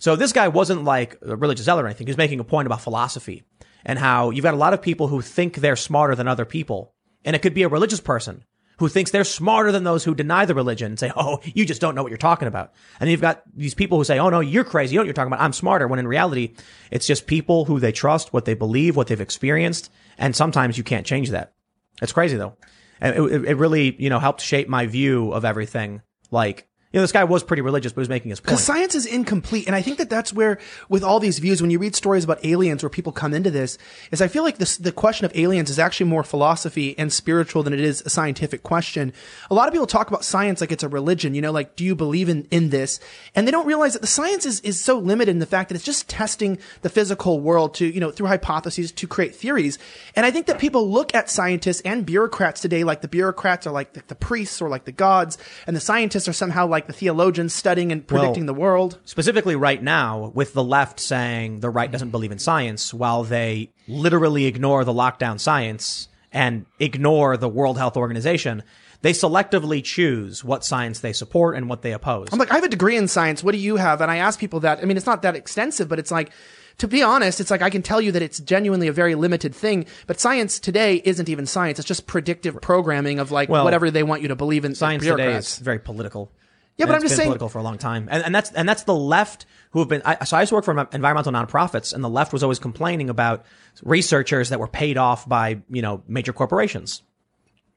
So 0.01 0.17
this 0.17 0.33
guy 0.33 0.49
wasn't 0.49 0.85
like 0.85 1.19
a 1.23 1.37
religious 1.37 1.67
zealot 1.67 1.85
or 1.85 1.89
anything. 1.89 2.07
He 2.07 2.11
was 2.11 2.19
making 2.19 2.41
a 2.41 2.45
point 2.45 2.67
about 2.67 2.81
philosophy 2.81 3.45
and 3.85 3.99
how 3.99 4.31
you've 4.31 4.43
got 4.43 4.55
a 4.55 4.59
lot 4.59 4.75
of 4.75 4.83
people 4.83 5.09
who 5.09 5.21
think 5.21 5.57
they're 5.57 5.77
smarter 5.77 6.15
than 6.15 6.29
other 6.29 6.45
people. 6.45 6.95
And 7.25 7.35
it 7.35 7.43
could 7.43 7.55
be 7.55 7.63
a 7.63 7.69
religious 7.69 8.01
person 8.01 8.45
who 8.79 8.89
thinks 8.89 9.11
they're 9.11 9.25
smarter 9.25 9.71
than 9.71 9.85
those 9.85 10.05
who 10.05 10.15
deny 10.15 10.45
the 10.45 10.55
religion 10.55 10.93
and 10.93 10.99
say, 10.99 11.13
Oh, 11.17 11.41
you 11.45 11.65
just 11.65 11.81
don't 11.81 11.95
know 11.95 12.03
what 12.03 12.11
you're 12.11 12.19
talking 12.19 12.49
about. 12.49 12.73
And 13.01 13.11
you've 13.11 13.21
got 13.21 13.43
these 13.55 13.75
people 13.75 13.99
who 13.99 14.05
say, 14.05 14.19
Oh 14.19 14.31
no, 14.31 14.41
you're 14.41 14.65
crazy. 14.65 14.95
You 14.95 14.99
know 14.99 15.03
what 15.03 15.07
you're 15.07 15.15
talking 15.15 15.33
about. 15.33 15.43
I'm 15.43 15.53
smarter. 15.53 15.87
When 15.87 15.99
in 15.99 16.09
reality, 16.09 16.55
it's 16.91 17.07
just 17.07 17.27
people 17.27 17.65
who 17.65 17.81
they 17.81 17.93
trust, 17.93 18.33
what 18.33 18.45
they 18.45 18.55
believe, 18.55 18.97
what 18.97 19.09
they've 19.09 19.21
experienced. 19.21 19.91
And 20.17 20.35
sometimes 20.35 20.79
you 20.79 20.85
can't 20.85 21.07
change 21.07 21.31
that. 21.31 21.53
It's 22.01 22.13
crazy 22.13 22.37
though. 22.37 22.57
And 23.01 23.17
it, 23.17 23.45
it 23.45 23.57
really, 23.57 23.95
you 24.03 24.11
know, 24.11 24.19
helped 24.19 24.41
shape 24.41 24.69
my 24.69 24.87
view 24.87 25.33
of 25.33 25.45
everything. 25.45 26.03
Like, 26.31 26.69
you 26.91 26.97
know, 26.97 27.03
this 27.03 27.13
guy 27.13 27.25
was 27.25 27.43
pretty 27.43 27.61
religious, 27.61 27.93
but 27.93 28.01
he 28.01 28.03
was 28.03 28.09
making 28.09 28.31
his 28.31 28.41
point. 28.41 28.47
Because 28.47 28.65
science 28.65 28.95
is 28.95 29.05
incomplete. 29.05 29.67
And 29.67 29.77
I 29.77 29.83
think 29.83 29.99
that 29.99 30.09
that's 30.09 30.33
where, 30.33 30.59
with 30.89 31.05
all 31.05 31.21
these 31.21 31.39
views, 31.39 31.61
when 31.61 31.71
you 31.71 31.79
read 31.79 31.95
stories 31.95 32.25
about 32.25 32.43
aliens 32.47 32.83
where 32.83 32.89
people 32.89 33.13
come 33.13 33.35
into 33.35 33.51
this, 33.51 33.77
is 34.11 34.23
I 34.23 34.29
feel 34.29 34.43
like 34.43 34.57
this, 34.57 34.79
the 34.79 34.91
question 34.91 35.27
of 35.27 35.37
aliens 35.37 35.69
is 35.69 35.79
actually 35.79 36.09
more 36.09 36.23
philosophy 36.23 36.99
and 36.99 37.13
spiritual 37.13 37.63
than 37.63 37.75
it 37.75 37.81
is 37.81 38.01
a 38.07 38.11
scientific 38.11 38.63
question. 38.63 39.13
A 39.51 39.55
lot 39.55 39.69
of 39.69 39.75
people 39.75 39.87
talk 39.87 40.09
about 40.09 40.25
science 40.25 40.63
like 40.63 40.73
it's 40.73 40.83
a 40.83 40.89
religion, 40.89 41.35
you 41.35 41.43
know, 41.43 41.53
like, 41.53 41.77
do 41.77 41.85
you 41.85 41.95
believe 41.95 42.31
in, 42.31 42.49
in 42.51 42.71
this? 42.71 43.01
And 43.35 43.47
they 43.47 43.53
don't 43.53 43.67
realize 43.67 43.93
that 43.93 44.01
the 44.01 44.07
science 44.07 44.47
is, 44.47 44.61
is 44.61 44.81
so 44.81 44.99
limited 44.99 45.33
in 45.33 45.41
the 45.41 45.47
fact 45.47 45.69
that 45.69 45.75
it's 45.75 45.85
just 45.85 46.09
testing 46.09 46.59
the 46.81 46.89
physical 46.89 47.39
world 47.39 47.75
to, 47.75 47.87
you 47.87 48.01
know, 48.01 48.11
through 48.11 48.29
hypotheses 48.29 48.93
to 48.93 49.07
create 49.07 49.35
theories. 49.35 49.79
And 50.17 50.25
I 50.25 50.31
think 50.31 50.47
that 50.47 50.59
people 50.59 50.91
look 50.91 51.15
at 51.15 51.29
scientists 51.29 51.83
and 51.83 52.07
bureaucrats 52.07 52.63
today 52.63 52.83
like 52.83 53.03
the 53.03 53.09
bureaucrats 53.09 53.67
are 53.67 53.73
like 53.73 53.93
the, 53.93 54.03
the 54.07 54.15
priests 54.15 54.63
or 54.63 54.71
like 54.71 54.87
the 54.87 54.93
gods, 54.93 55.37
and 55.67 55.77
the 55.77 55.81
scientists 55.81 56.29
are 56.29 56.33
somehow 56.33 56.67
like 56.67 56.78
the 56.87 56.93
theologians 56.93 57.55
studying 57.55 57.91
and 57.93 58.07
predicting 58.07 58.47
Well, 58.47 58.55
the 58.55 58.61
world. 58.61 58.99
specifically 59.05 59.57
right 59.57 59.83
now 59.83 60.31
with 60.35 60.53
the 60.55 60.63
left 60.65 61.01
saying 61.01 61.61
the 61.61 61.71
right 61.71 61.91
doesn't 61.91 62.11
believe 62.11 62.33
in 62.33 62.39
science 62.39 62.95
while 62.95 63.25
they 63.25 63.71
literally 63.87 64.47
ignore 64.47 64.85
the 64.85 64.93
lockdown 64.93 65.41
science 65.41 66.09
and 66.33 66.67
ignore 66.79 67.37
the 67.37 67.49
World 67.49 67.79
Health 67.79 67.97
Organization. 67.97 68.63
They 69.01 69.13
selectively 69.13 69.83
choose 69.83 70.43
what 70.45 70.65
science 70.65 71.01
they 71.01 71.13
support 71.13 71.57
and 71.57 71.69
what 71.69 71.83
they 71.83 71.93
oppose. 71.93 72.29
I'm 72.33 72.39
like, 72.39 72.51
I 72.51 72.57
have 72.57 72.65
a 72.65 72.69
degree 72.69 72.97
in 72.97 73.07
science. 73.09 73.45
What 73.45 73.53
do 73.53 73.59
you 73.59 73.77
have? 73.77 74.01
And 74.01 74.11
I 74.11 74.17
ask 74.17 74.41
people 74.41 74.61
that. 74.61 74.81
I 74.81 74.85
mean, 74.87 74.97
it's 74.97 75.07
not 75.07 75.23
that 75.23 75.37
extensive, 75.37 75.89
but 75.89 75.99
it's 76.01 76.11
like, 76.11 76.33
to 76.79 76.89
be 76.89 77.01
honest, 77.03 77.41
it's 77.41 77.51
like 77.51 77.63
I 77.63 77.71
can 77.71 77.83
tell 77.83 78.01
you 78.01 78.11
that 78.13 78.23
it's 78.23 78.41
genuinely 78.41 78.89
a 78.89 78.93
very 78.93 79.15
limited 79.15 79.55
thing. 79.55 79.87
But 80.09 80.19
science 80.21 80.59
today 80.59 81.01
isn't 81.05 81.29
even 81.29 81.47
science. 81.47 81.79
It's 81.79 81.87
just 81.89 82.07
predictive 82.09 82.61
programming 82.61 83.21
of 83.21 83.31
like 83.31 83.49
Well, 83.49 83.65
whatever 83.65 83.91
they 83.91 84.03
want 84.03 84.21
you 84.23 84.29
to 84.29 84.37
believe 84.37 84.65
in. 84.65 84.75
science 84.75 85.05
today 85.05 85.35
is 85.35 85.59
very 85.59 85.79
political. 85.79 86.31
Yeah, 86.79 86.85
And 86.85 86.91
but 86.91 86.95
I'm 86.97 87.03
just 87.03 87.17
saying- 87.17 87.27
political 87.27 87.49
for 87.49 87.59
a 87.59 87.63
long 87.63 87.77
time, 87.77 88.09
and, 88.11 88.23
and 88.25 88.35
that's 88.35 88.53
and 88.53 88.69
that's 88.69 88.85
the 88.85 88.95
left 88.95 89.47
who 89.73 89.81
have 89.81 89.89
been. 89.89 90.01
I, 90.05 90.25
so 90.25 90.37
I 90.37 90.41
used 90.41 90.51
to 90.51 90.55
work 90.55 90.65
for 90.65 90.79
environmental 90.93 91.33
nonprofits, 91.33 91.93
and 91.93 92.03
the 92.05 92.09
left 92.09 92.33
was 92.33 92.43
always 92.43 92.59
complaining 92.61 93.11
about 93.11 93.45
researchers 93.83 94.49
that 94.51 94.61
were 94.61 94.69
paid 94.69 94.97
off 94.97 95.29
by 95.29 95.61
you 95.69 95.83
know 95.83 96.03
major 96.09 96.33
corporations. 96.33 97.03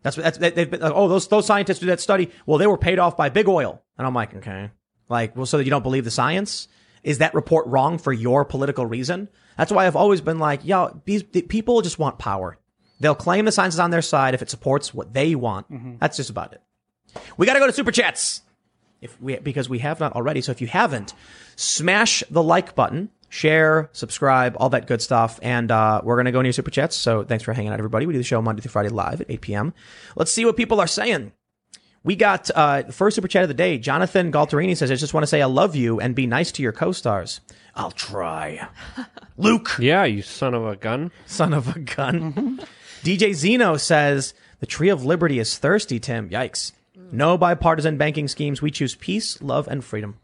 That's 0.03 0.15
that's 0.18 0.38
they- 0.38 0.52
they've 0.52 0.69
been. 0.69 0.82
Oh, 0.84 1.07
those 1.07 1.28
those 1.28 1.45
scientists 1.45 1.80
do 1.80 1.88
that 1.88 1.99
study. 1.99 2.30
Well, 2.45 2.57
they 2.60 2.68
were 2.68 2.78
paid 2.78 2.99
off 2.99 3.18
by 3.18 3.30
big 3.30 3.48
oil, 3.48 3.82
and 3.98 4.06
I'm 4.07 4.14
like, 4.14 4.36
okay, 4.36 4.69
like, 5.10 5.36
well, 5.36 5.45
so 5.45 5.57
that 5.57 5.64
you 5.64 5.72
don't 5.72 5.84
believe 5.84 6.03
the 6.06 6.11
science? 6.11 6.68
Is 7.03 7.18
that 7.18 7.34
report 7.34 7.65
wrong 7.65 7.98
for 7.98 8.14
your 8.14 8.45
political 8.45 8.86
reason? 8.86 9.28
That's 9.57 9.72
why 9.72 9.88
I've 9.88 9.95
always 9.95 10.22
been 10.22 10.38
like, 10.38 10.64
yo, 10.64 11.02
these 11.06 11.23
the 11.23 11.41
people 11.41 11.82
just 11.82 11.98
want 11.98 12.19
power. 12.19 12.60
They'll 12.99 13.15
claim 13.15 13.45
the 13.45 13.52
science 13.52 13.73
is 13.73 13.80
on 13.80 13.90
their 13.90 14.03
side 14.03 14.36
if 14.36 14.44
it 14.44 14.49
supports 14.52 14.94
what 14.94 15.11
they 15.11 15.34
want. 15.34 15.72
Mm-hmm. 15.72 15.95
That's 15.99 16.18
just 16.18 16.30
about 16.30 16.53
it. 16.53 16.61
We 17.36 17.48
got 17.48 17.53
to 17.53 17.60
go 17.60 17.65
to 17.65 17.73
super 17.73 17.91
chats 17.91 18.41
if 19.02 19.19
we 19.22 19.38
because 19.38 19.68
we 19.69 19.80
have 19.80 19.99
not 19.99 20.14
already. 20.14 20.41
So 20.41 20.52
if 20.52 20.61
you 20.61 20.68
haven't, 20.68 21.14
smash 21.56 22.23
the 22.30 22.44
like 22.44 22.76
button, 22.76 23.10
share, 23.30 23.90
subscribe, 23.94 24.56
all 24.60 24.69
that 24.69 24.88
good 24.88 25.02
stuff, 25.02 25.40
and 25.41 25.72
uh, 25.72 26.02
we're 26.03 26.18
gonna 26.18 26.32
go 26.32 26.40
into 26.40 26.53
super 26.53 26.72
chats. 26.72 26.95
So 26.95 27.23
thanks 27.23 27.44
for 27.44 27.53
hanging 27.53 27.72
out, 27.72 27.80
everybody. 27.80 28.06
We 28.06 28.14
do 28.14 28.19
the 28.19 28.23
show 28.23 28.41
Monday 28.41 28.61
through 28.61 28.72
Friday 28.72 28.90
live 28.90 29.22
at 29.22 29.30
8 29.30 29.41
p.m. 29.41 29.73
Let's 30.15 30.32
see 30.32 30.45
what 30.45 30.56
people 30.57 30.80
are 30.80 30.88
saying. 30.88 31.32
We 32.03 32.15
got 32.15 32.49
uh, 32.56 32.82
the 32.82 32.94
first 32.94 33.15
super 33.15 33.28
chat 33.28 33.44
of 33.44 33.48
the 33.48 33.53
day. 33.53 33.78
Jonathan 33.78 34.32
Galterini 34.32 34.76
says, 34.76 34.91
"I 34.91 34.95
just 34.95 35.14
want 35.14 35.23
to 35.23 35.28
say 35.28 35.41
I 35.41 35.45
love 35.45 35.76
you 35.76 35.99
and 35.99 36.15
be 36.15 36.26
nice 36.28 36.52
to 36.53 36.64
your 36.64 36.72
co-stars." 36.72 37.41
I'll 37.76 37.91
try. 37.91 38.68
Luke, 39.38 39.78
Yeah, 39.80 40.03
you 40.03 40.23
son 40.23 40.53
of 40.53 40.65
a 40.68 40.76
gun. 40.76 41.11
son 41.26 41.53
of 41.53 41.73
a 41.73 41.80
gun. 41.80 42.60
DJ 43.03 43.34
Zeno 43.34 43.78
says, 43.78 44.34
The 44.60 44.65
tree 44.65 44.90
of 44.90 45.06
liberty 45.06 45.40
is 45.40 45.57
thirsty, 45.57 45.98
Tim. 45.99 46.30
Yikes. 46.30 46.73
No 47.11 47.38
bipartisan 47.38 47.97
banking 47.97 48.27
schemes. 48.27 48.61
We 48.61 48.71
choose 48.71 48.95
peace, 48.95 49.41
love, 49.41 49.67
and 49.67 49.83
freedom. 49.83 50.17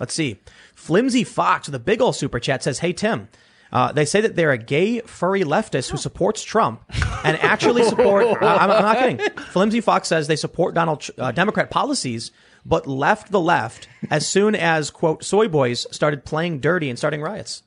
Let's 0.00 0.14
see. 0.14 0.40
Flimsy 0.74 1.24
Fox 1.24 1.68
with 1.68 1.74
a 1.74 1.78
big 1.78 2.02
ol' 2.02 2.12
super 2.12 2.40
chat 2.40 2.62
says, 2.62 2.80
Hey, 2.80 2.92
Tim. 2.92 3.28
Uh, 3.72 3.90
they 3.90 4.04
say 4.04 4.20
that 4.20 4.36
they're 4.36 4.52
a 4.52 4.58
gay, 4.58 5.00
furry 5.00 5.44
leftist 5.44 5.90
who 5.90 5.96
supports 5.96 6.42
Trump 6.42 6.82
and 7.24 7.38
actually 7.38 7.84
support. 7.84 8.26
I'm, 8.42 8.70
I'm 8.70 8.82
not 8.82 8.98
kidding. 8.98 9.18
Flimsy 9.50 9.80
Fox 9.80 10.08
says 10.08 10.26
they 10.26 10.36
support 10.36 10.74
Donald 10.74 11.08
uh, 11.16 11.32
Democrat 11.32 11.70
policies, 11.70 12.32
but 12.66 12.86
left 12.86 13.32
the 13.32 13.40
left 13.40 13.88
as 14.10 14.28
soon 14.28 14.54
as 14.54 14.90
quote 14.90 15.24
soy 15.24 15.48
boys 15.48 15.86
started 15.90 16.26
playing 16.26 16.60
dirty 16.60 16.90
and 16.90 16.98
starting 16.98 17.22
riots. 17.22 17.62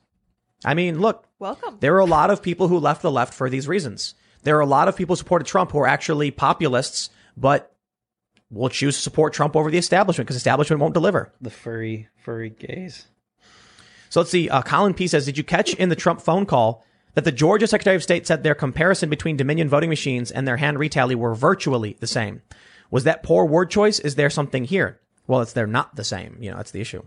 I 0.64 0.74
mean, 0.74 1.00
look, 1.00 1.26
Welcome. 1.40 1.78
there 1.80 1.96
are 1.96 2.00
a 2.00 2.04
lot 2.06 2.30
of 2.30 2.40
people 2.40 2.68
who 2.68 2.78
left 2.78 3.02
the 3.02 3.10
left 3.10 3.34
for 3.34 3.50
these 3.50 3.66
reasons. 3.66 4.14
There 4.44 4.56
are 4.56 4.60
a 4.60 4.66
lot 4.66 4.86
of 4.86 4.96
people 4.96 5.14
who 5.14 5.18
supported 5.18 5.46
Trump 5.46 5.72
who 5.72 5.78
are 5.80 5.88
actually 5.88 6.30
populists, 6.30 7.10
but 7.36 7.75
will 8.50 8.68
choose 8.68 8.96
to 8.96 9.02
support 9.02 9.32
Trump 9.32 9.56
over 9.56 9.70
the 9.70 9.78
establishment 9.78 10.26
because 10.26 10.36
establishment 10.36 10.80
won't 10.80 10.94
deliver. 10.94 11.32
The 11.40 11.50
furry, 11.50 12.08
furry 12.16 12.50
gays. 12.50 13.06
So 14.08 14.20
let's 14.20 14.30
see. 14.30 14.48
Uh, 14.48 14.62
Colin 14.62 14.94
P 14.94 15.06
says, 15.08 15.24
did 15.24 15.36
you 15.36 15.44
catch 15.44 15.74
in 15.74 15.88
the 15.88 15.96
Trump 15.96 16.20
phone 16.20 16.46
call 16.46 16.84
that 17.14 17.24
the 17.24 17.32
Georgia 17.32 17.66
Secretary 17.66 17.96
of 17.96 18.02
State 18.02 18.26
said 18.26 18.42
their 18.42 18.54
comparison 18.54 19.10
between 19.10 19.36
Dominion 19.36 19.68
voting 19.68 19.90
machines 19.90 20.30
and 20.30 20.46
their 20.46 20.58
hand 20.58 20.76
retally 20.76 21.14
were 21.14 21.34
virtually 21.34 21.96
the 22.00 22.06
same? 22.06 22.42
Was 22.90 23.04
that 23.04 23.22
poor 23.22 23.44
word 23.44 23.70
choice? 23.70 23.98
Is 23.98 24.14
there 24.14 24.30
something 24.30 24.64
here? 24.64 25.00
Well, 25.26 25.40
it's 25.40 25.52
they're 25.52 25.66
not 25.66 25.96
the 25.96 26.04
same. 26.04 26.38
You 26.40 26.50
know, 26.50 26.56
that's 26.58 26.70
the 26.70 26.80
issue. 26.80 27.02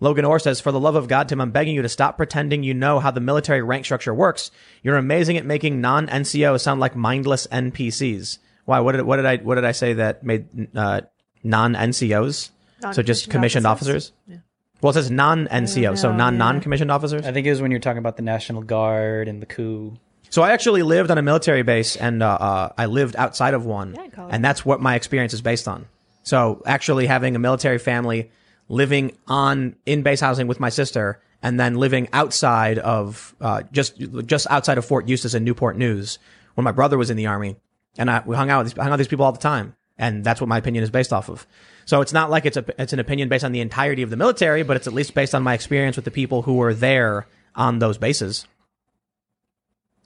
Logan 0.00 0.24
Orr 0.24 0.38
says, 0.38 0.60
for 0.60 0.70
the 0.70 0.78
love 0.78 0.94
of 0.94 1.08
God, 1.08 1.28
Tim, 1.28 1.40
I'm 1.40 1.50
begging 1.50 1.74
you 1.74 1.82
to 1.82 1.88
stop 1.88 2.16
pretending 2.16 2.62
you 2.62 2.72
know 2.72 3.00
how 3.00 3.10
the 3.10 3.20
military 3.20 3.62
rank 3.62 3.84
structure 3.84 4.14
works. 4.14 4.52
You're 4.84 4.96
amazing 4.96 5.36
at 5.36 5.44
making 5.44 5.80
non-NCO 5.80 6.60
sound 6.60 6.78
like 6.78 6.94
mindless 6.94 7.48
NPCs. 7.48 8.38
Why? 8.68 8.80
What 8.80 8.92
did, 8.92 9.02
what 9.02 9.16
did 9.16 9.24
I, 9.24 9.36
what 9.38 9.54
did 9.54 9.64
I 9.64 9.72
say 9.72 9.94
that 9.94 10.22
made, 10.22 10.46
uh, 10.76 11.00
non-NCOs? 11.42 12.50
So 12.92 13.02
just 13.02 13.26
Non-commissioned 13.26 13.32
commissioned 13.32 13.66
officers. 13.66 14.12
officers? 14.28 14.42
Well, 14.82 14.90
it 14.90 14.94
says 14.94 15.10
non-NCO, 15.10 15.98
so 15.98 16.12
non 16.12 16.36
non 16.38 16.60
commissioned 16.60 16.90
officers. 16.92 17.26
I 17.26 17.32
think 17.32 17.46
it 17.46 17.50
was 17.50 17.60
when 17.62 17.70
you 17.72 17.76
were 17.76 17.80
talking 17.80 17.98
about 17.98 18.16
the 18.16 18.22
National 18.22 18.62
Guard 18.62 19.26
and 19.26 19.40
the 19.42 19.46
coup. 19.46 19.96
So 20.30 20.42
I 20.42 20.52
actually 20.52 20.82
lived 20.82 21.10
on 21.10 21.16
a 21.18 21.22
military 21.22 21.62
base, 21.62 21.96
and 21.96 22.22
uh, 22.22 22.26
uh, 22.28 22.68
I 22.76 22.86
lived 22.86 23.16
outside 23.16 23.54
of 23.54 23.64
one, 23.66 23.94
Yeah, 23.94 24.04
in 24.04 24.10
Colorado. 24.10 24.34
and 24.34 24.44
that's 24.44 24.64
what 24.64 24.80
my 24.80 24.94
experience 24.94 25.32
is 25.32 25.40
based 25.40 25.66
on. 25.66 25.86
So 26.22 26.62
actually 26.66 27.06
having 27.06 27.34
a 27.34 27.38
military 27.38 27.78
family, 27.78 28.30
living 28.68 29.16
on 29.26 29.74
in 29.86 30.02
base 30.02 30.20
housing 30.20 30.46
with 30.46 30.60
my 30.60 30.68
sister, 30.68 31.20
and 31.42 31.58
then 31.58 31.74
living 31.76 32.08
outside 32.12 32.78
of 32.78 33.34
uh, 33.40 33.62
just 33.72 33.96
just 34.26 34.46
outside 34.50 34.76
of 34.78 34.84
Fort 34.84 35.08
Eustis 35.08 35.34
and 35.34 35.44
Newport 35.44 35.76
News 35.78 36.18
when 36.54 36.64
my 36.64 36.72
brother 36.72 36.98
was 36.98 37.08
in 37.10 37.16
the 37.16 37.26
army, 37.26 37.56
and 37.98 38.10
I 38.10 38.22
we 38.24 38.36
hung 38.36 38.48
out 38.48 38.64
with 38.64 38.72
these, 38.72 38.78
hung 38.78 38.86
out 38.86 38.92
with 38.92 39.00
these 39.00 39.08
people 39.08 39.26
all 39.26 39.32
the 39.32 39.38
time, 39.38 39.76
and 39.98 40.24
that's 40.24 40.40
what 40.40 40.48
my 40.48 40.56
opinion 40.56 40.84
is 40.84 40.90
based 40.90 41.12
off 41.12 41.28
of. 41.28 41.46
So 41.84 42.00
it's 42.00 42.12
not 42.12 42.30
like 42.30 42.46
it's 42.46 42.56
a 42.56 42.64
it's 42.80 42.92
an 42.92 43.00
opinion 43.00 43.28
based 43.28 43.44
on 43.44 43.52
the 43.52 43.60
entirety 43.60 44.02
of 44.02 44.10
the 44.10 44.16
military, 44.16 44.62
but 44.62 44.76
it's 44.76 44.86
at 44.86 44.94
least 44.94 45.14
based 45.14 45.34
on 45.34 45.42
my 45.42 45.54
experience 45.54 45.96
with 45.96 46.04
the 46.04 46.10
people 46.10 46.42
who 46.42 46.54
were 46.54 46.72
there 46.72 47.26
on 47.54 47.80
those 47.80 47.98
bases. 47.98 48.46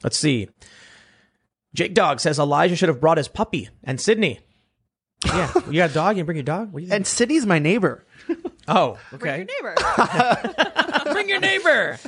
Let's 0.02 0.18
see. 0.18 0.48
Jake 1.74 1.94
Dog 1.94 2.20
says 2.20 2.38
Elijah 2.38 2.76
should 2.76 2.88
have 2.88 3.00
brought 3.00 3.18
his 3.18 3.28
puppy 3.28 3.68
and 3.84 4.00
Sydney. 4.00 4.40
Yeah, 5.24 5.52
you 5.68 5.74
got 5.74 5.90
a 5.90 5.94
dog. 5.94 6.16
You 6.16 6.24
bring 6.24 6.36
your 6.36 6.42
dog. 6.42 6.72
What 6.72 6.82
you 6.82 6.88
And 6.90 7.06
Sydney's 7.06 7.46
my 7.46 7.58
neighbor. 7.58 8.04
oh, 8.68 8.98
okay. 9.14 9.16
Bring 9.16 9.30
okay. 9.30 9.36
your 9.38 9.74
neighbor. 9.74 10.54
Bring 11.12 11.28
your 11.28 11.40
neighbor. 11.40 11.98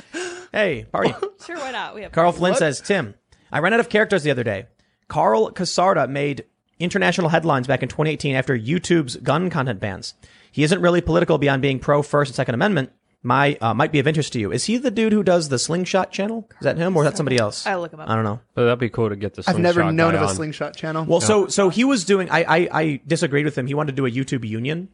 Hey, 0.51 0.85
party. 0.91 1.13
sure, 1.45 1.57
why 1.57 1.71
not? 1.71 1.95
We 1.95 2.01
have 2.03 2.11
Carl 2.11 2.31
Flynn 2.31 2.55
says, 2.55 2.81
Tim, 2.81 3.15
I 3.51 3.59
ran 3.59 3.73
out 3.73 3.79
of 3.79 3.89
characters 3.89 4.23
the 4.23 4.31
other 4.31 4.43
day. 4.43 4.67
Karl 5.07 5.51
Kasarda 5.51 6.09
made 6.09 6.45
international 6.79 7.29
headlines 7.29 7.67
back 7.67 7.83
in 7.83 7.89
2018 7.89 8.35
after 8.35 8.57
YouTube's 8.57 9.15
gun 9.17 9.49
content 9.49 9.79
bans. 9.79 10.13
He 10.51 10.63
isn't 10.63 10.81
really 10.81 11.01
political 11.01 11.37
beyond 11.37 11.61
being 11.61 11.79
pro 11.79 12.01
First 12.01 12.29
and 12.29 12.35
Second 12.35 12.55
Amendment. 12.55 12.91
My 13.23 13.57
uh, 13.59 13.73
might 13.73 13.91
be 13.91 13.97
of 13.99 14.07
interest 14.07 14.33
to 14.33 14.39
you. 14.39 14.51
Is 14.51 14.65
he 14.65 14.77
the 14.77 14.91
dude 14.91 15.11
who 15.11 15.23
does 15.23 15.49
the 15.49 15.57
Slingshot 15.57 16.11
channel? 16.11 16.47
Is 16.59 16.63
that 16.63 16.77
him 16.77 16.95
or 16.95 17.03
is 17.03 17.09
that 17.09 17.17
somebody 17.17 17.37
else? 17.39 17.65
I'll 17.65 17.81
look 17.81 17.91
him 17.91 17.99
up. 17.99 18.07
I 18.07 18.13
don't 18.15 18.23
know. 18.23 18.39
But 18.53 18.65
that'd 18.65 18.77
be 18.79 18.89
cool 18.89 19.09
to 19.09 19.15
get 19.15 19.33
the. 19.33 19.43
I've 19.47 19.57
never 19.57 19.83
known 19.91 20.11
guy 20.13 20.17
of 20.17 20.21
a 20.21 20.27
on. 20.27 20.35
slingshot 20.35 20.75
channel. 20.75 21.05
Well, 21.05 21.21
so 21.21 21.47
so 21.47 21.69
he 21.69 21.83
was 21.83 22.05
doing. 22.05 22.29
I, 22.29 22.43
I 22.43 22.67
I 22.71 23.01
disagreed 23.07 23.45
with 23.45 23.57
him. 23.57 23.65
He 23.65 23.73
wanted 23.73 23.95
to 23.95 23.95
do 23.95 24.05
a 24.05 24.11
YouTube 24.11 24.47
union, 24.47 24.89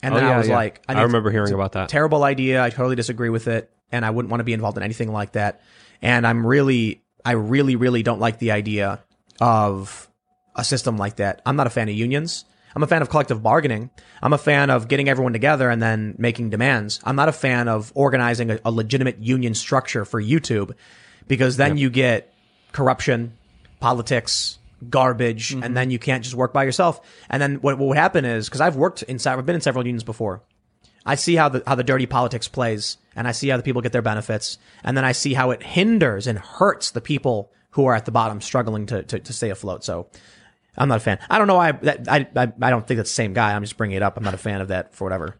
and 0.00 0.14
Oh, 0.14 0.16
then 0.16 0.26
I 0.26 0.30
yeah, 0.30 0.38
was 0.38 0.48
yeah. 0.48 0.54
like, 0.54 0.80
I 0.88 0.94
need- 0.94 1.02
remember 1.02 1.30
hearing 1.32 1.46
it's 1.48 1.52
a 1.52 1.56
about 1.56 1.72
that. 1.72 1.88
Terrible 1.88 2.22
idea. 2.22 2.62
I 2.62 2.70
totally 2.70 2.94
disagree 2.94 3.30
with 3.30 3.48
it, 3.48 3.68
and 3.90 4.04
I 4.04 4.10
wouldn't 4.10 4.30
want 4.30 4.40
to 4.40 4.44
be 4.44 4.52
involved 4.52 4.76
in 4.76 4.84
anything 4.84 5.10
like 5.10 5.32
that. 5.32 5.60
And 6.00 6.24
I'm 6.24 6.46
really, 6.46 7.02
I 7.24 7.32
really, 7.32 7.74
really 7.74 8.04
don't 8.04 8.20
like 8.20 8.38
the 8.38 8.52
idea 8.52 9.00
of 9.40 10.08
a 10.54 10.64
system 10.64 10.96
like 10.96 11.16
that. 11.16 11.42
I'm 11.44 11.56
not 11.56 11.66
a 11.66 11.70
fan 11.70 11.88
of 11.88 11.94
unions. 11.94 12.44
I'm 12.74 12.82
a 12.82 12.86
fan 12.86 13.00
of 13.02 13.08
collective 13.08 13.42
bargaining. 13.42 13.90
I'm 14.22 14.32
a 14.34 14.38
fan 14.38 14.68
of 14.70 14.88
getting 14.88 15.08
everyone 15.08 15.32
together 15.32 15.70
and 15.70 15.82
then 15.82 16.14
making 16.18 16.50
demands. 16.50 17.00
I'm 17.04 17.16
not 17.16 17.28
a 17.28 17.32
fan 17.32 17.68
of 17.68 17.90
organizing 17.94 18.50
a, 18.50 18.60
a 18.64 18.70
legitimate 18.70 19.18
union 19.18 19.54
structure 19.54 20.04
for 20.04 20.22
YouTube 20.22 20.74
because 21.26 21.56
then 21.56 21.78
you 21.78 21.88
get 21.88 22.32
corruption, 22.72 23.32
politics, 23.80 24.58
garbage, 24.90 25.50
Mm-hmm. 25.50 25.62
and 25.62 25.76
then 25.76 25.90
you 25.90 25.98
can't 25.98 26.22
just 26.22 26.34
work 26.34 26.52
by 26.52 26.64
yourself. 26.64 27.00
And 27.30 27.40
then 27.40 27.56
what, 27.56 27.78
what 27.78 27.88
would 27.88 27.96
happen 27.96 28.24
is, 28.26 28.46
because 28.48 28.60
I've 28.60 28.76
worked 28.76 29.02
inside, 29.04 29.38
I've 29.38 29.46
been 29.46 29.54
in 29.54 29.60
several 29.62 29.86
unions 29.86 30.04
before. 30.04 30.42
I 31.06 31.14
see 31.14 31.36
how 31.36 31.48
the 31.48 31.62
how 31.66 31.76
the 31.76 31.84
dirty 31.84 32.06
politics 32.06 32.48
plays, 32.48 32.98
and 33.14 33.28
I 33.28 33.32
see 33.32 33.48
how 33.48 33.56
the 33.56 33.62
people 33.62 33.80
get 33.80 33.92
their 33.92 34.02
benefits, 34.02 34.58
and 34.82 34.96
then 34.96 35.04
I 35.04 35.12
see 35.12 35.34
how 35.34 35.50
it 35.52 35.62
hinders 35.62 36.26
and 36.26 36.36
hurts 36.36 36.90
the 36.90 37.00
people 37.00 37.52
who 37.76 37.86
are 37.86 37.94
at 37.94 38.06
the 38.06 38.10
bottom 38.10 38.40
struggling 38.40 38.86
to 38.86 39.02
to, 39.04 39.20
to 39.20 39.32
stay 39.32 39.50
afloat. 39.50 39.84
So. 39.84 40.08
I'm 40.78 40.90
not 40.90 40.98
a 40.98 41.00
fan. 41.00 41.18
I 41.30 41.38
don't 41.38 41.46
know 41.46 41.54
why. 41.54 41.72
That, 41.72 42.06
I, 42.06 42.28
I 42.36 42.52
I 42.60 42.68
don't 42.68 42.86
think 42.86 42.98
that's 42.98 43.08
the 43.08 43.14
same 43.14 43.32
guy. 43.32 43.54
I'm 43.54 43.62
just 43.62 43.78
bringing 43.78 43.96
it 43.96 44.02
up. 44.02 44.18
I'm 44.18 44.24
not 44.24 44.34
a 44.34 44.36
fan 44.36 44.60
of 44.60 44.68
that 44.68 44.94
for 44.94 45.04
whatever. 45.04 45.34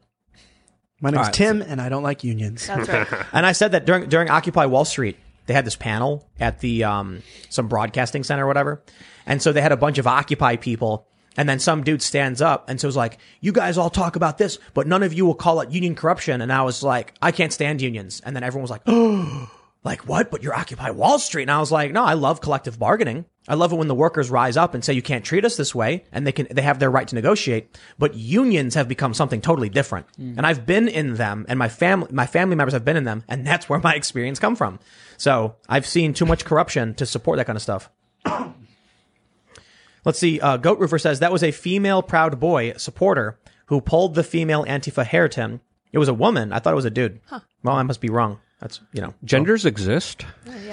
my 1.02 1.10
name's 1.10 1.26
right, 1.26 1.34
Tim, 1.34 1.60
and 1.60 1.78
I 1.78 1.90
don't 1.90 2.02
like 2.02 2.24
unions. 2.24 2.66
That's 2.66 2.88
right. 2.88 3.06
And 3.34 3.44
I 3.44 3.52
said 3.52 3.72
that 3.72 3.84
during 3.84 4.08
during 4.08 4.30
Occupy 4.30 4.64
Wall 4.64 4.86
Street, 4.86 5.18
they 5.44 5.52
had 5.52 5.66
this 5.66 5.76
panel 5.76 6.26
at 6.40 6.60
the 6.60 6.84
um 6.84 7.22
some 7.50 7.68
broadcasting 7.68 8.24
center 8.24 8.44
or 8.44 8.46
whatever, 8.46 8.82
and 9.26 9.42
so 9.42 9.52
they 9.52 9.60
had 9.60 9.72
a 9.72 9.76
bunch 9.76 9.98
of 9.98 10.06
Occupy 10.06 10.56
people, 10.56 11.06
and 11.36 11.46
then 11.46 11.58
some 11.58 11.84
dude 11.84 12.00
stands 12.00 12.40
up 12.40 12.70
and 12.70 12.80
so 12.80 12.88
was 12.88 12.96
like, 12.96 13.18
"You 13.42 13.52
guys 13.52 13.76
all 13.76 13.90
talk 13.90 14.16
about 14.16 14.38
this, 14.38 14.58
but 14.72 14.86
none 14.86 15.02
of 15.02 15.12
you 15.12 15.26
will 15.26 15.34
call 15.34 15.60
it 15.60 15.70
union 15.70 15.96
corruption." 15.96 16.40
And 16.40 16.50
I 16.50 16.62
was 16.62 16.82
like, 16.82 17.12
"I 17.20 17.30
can't 17.30 17.52
stand 17.52 17.82
unions," 17.82 18.22
and 18.24 18.34
then 18.34 18.42
everyone 18.42 18.62
was 18.62 18.70
like, 18.70 18.84
"Oh." 18.86 19.50
Like 19.86 20.08
what? 20.08 20.32
But 20.32 20.42
you're 20.42 20.52
Occupy 20.52 20.90
Wall 20.90 21.16
Street. 21.20 21.44
And 21.44 21.50
I 21.52 21.60
was 21.60 21.70
like, 21.70 21.92
no, 21.92 22.02
I 22.02 22.14
love 22.14 22.40
collective 22.40 22.76
bargaining. 22.76 23.24
I 23.46 23.54
love 23.54 23.72
it 23.72 23.76
when 23.76 23.86
the 23.86 23.94
workers 23.94 24.32
rise 24.32 24.56
up 24.56 24.74
and 24.74 24.84
say 24.84 24.92
you 24.92 25.00
can't 25.00 25.24
treat 25.24 25.44
us 25.44 25.56
this 25.56 25.76
way 25.76 26.04
and 26.10 26.26
they 26.26 26.32
can 26.32 26.48
they 26.50 26.62
have 26.62 26.80
their 26.80 26.90
right 26.90 27.06
to 27.06 27.14
negotiate. 27.14 27.78
But 27.96 28.16
unions 28.16 28.74
have 28.74 28.88
become 28.88 29.14
something 29.14 29.40
totally 29.40 29.68
different. 29.68 30.06
And 30.36 30.44
I've 30.44 30.66
been 30.66 30.88
in 30.88 31.14
them 31.14 31.46
and 31.48 31.56
my 31.56 31.68
family 31.68 32.08
my 32.10 32.26
family 32.26 32.56
members 32.56 32.72
have 32.72 32.84
been 32.84 32.96
in 32.96 33.04
them 33.04 33.22
and 33.28 33.46
that's 33.50 33.68
where 33.68 33.78
my 33.78 33.94
experience 33.94 34.40
come 34.40 34.56
from. 34.56 34.80
So 35.18 35.54
I've 35.68 35.86
seen 35.86 36.14
too 36.14 36.26
much 36.26 36.44
corruption 36.44 36.94
to 36.94 37.06
support 37.06 37.36
that 37.36 37.46
kind 37.46 37.56
of 37.56 37.62
stuff. 37.62 37.88
Let's 40.04 40.18
see. 40.18 40.40
Uh, 40.40 40.56
Goat 40.56 40.80
Roofer 40.80 40.98
says 40.98 41.20
that 41.20 41.30
was 41.30 41.44
a 41.44 41.52
female 41.52 42.02
Proud 42.02 42.40
Boy 42.40 42.72
supporter 42.76 43.38
who 43.66 43.80
pulled 43.80 44.16
the 44.16 44.24
female 44.24 44.64
Antifa 44.64 45.06
hair 45.06 45.28
Tim. 45.28 45.60
It 45.92 45.98
was 45.98 46.08
a 46.08 46.14
woman. 46.14 46.52
I 46.52 46.58
thought 46.58 46.72
it 46.72 46.82
was 46.82 46.84
a 46.84 46.90
dude. 46.90 47.20
Well, 47.62 47.76
I 47.76 47.84
must 47.84 48.00
be 48.00 48.10
wrong. 48.10 48.40
That's 48.60 48.80
you 48.92 49.00
know 49.02 49.14
Genders 49.24 49.66
exist. 49.66 50.24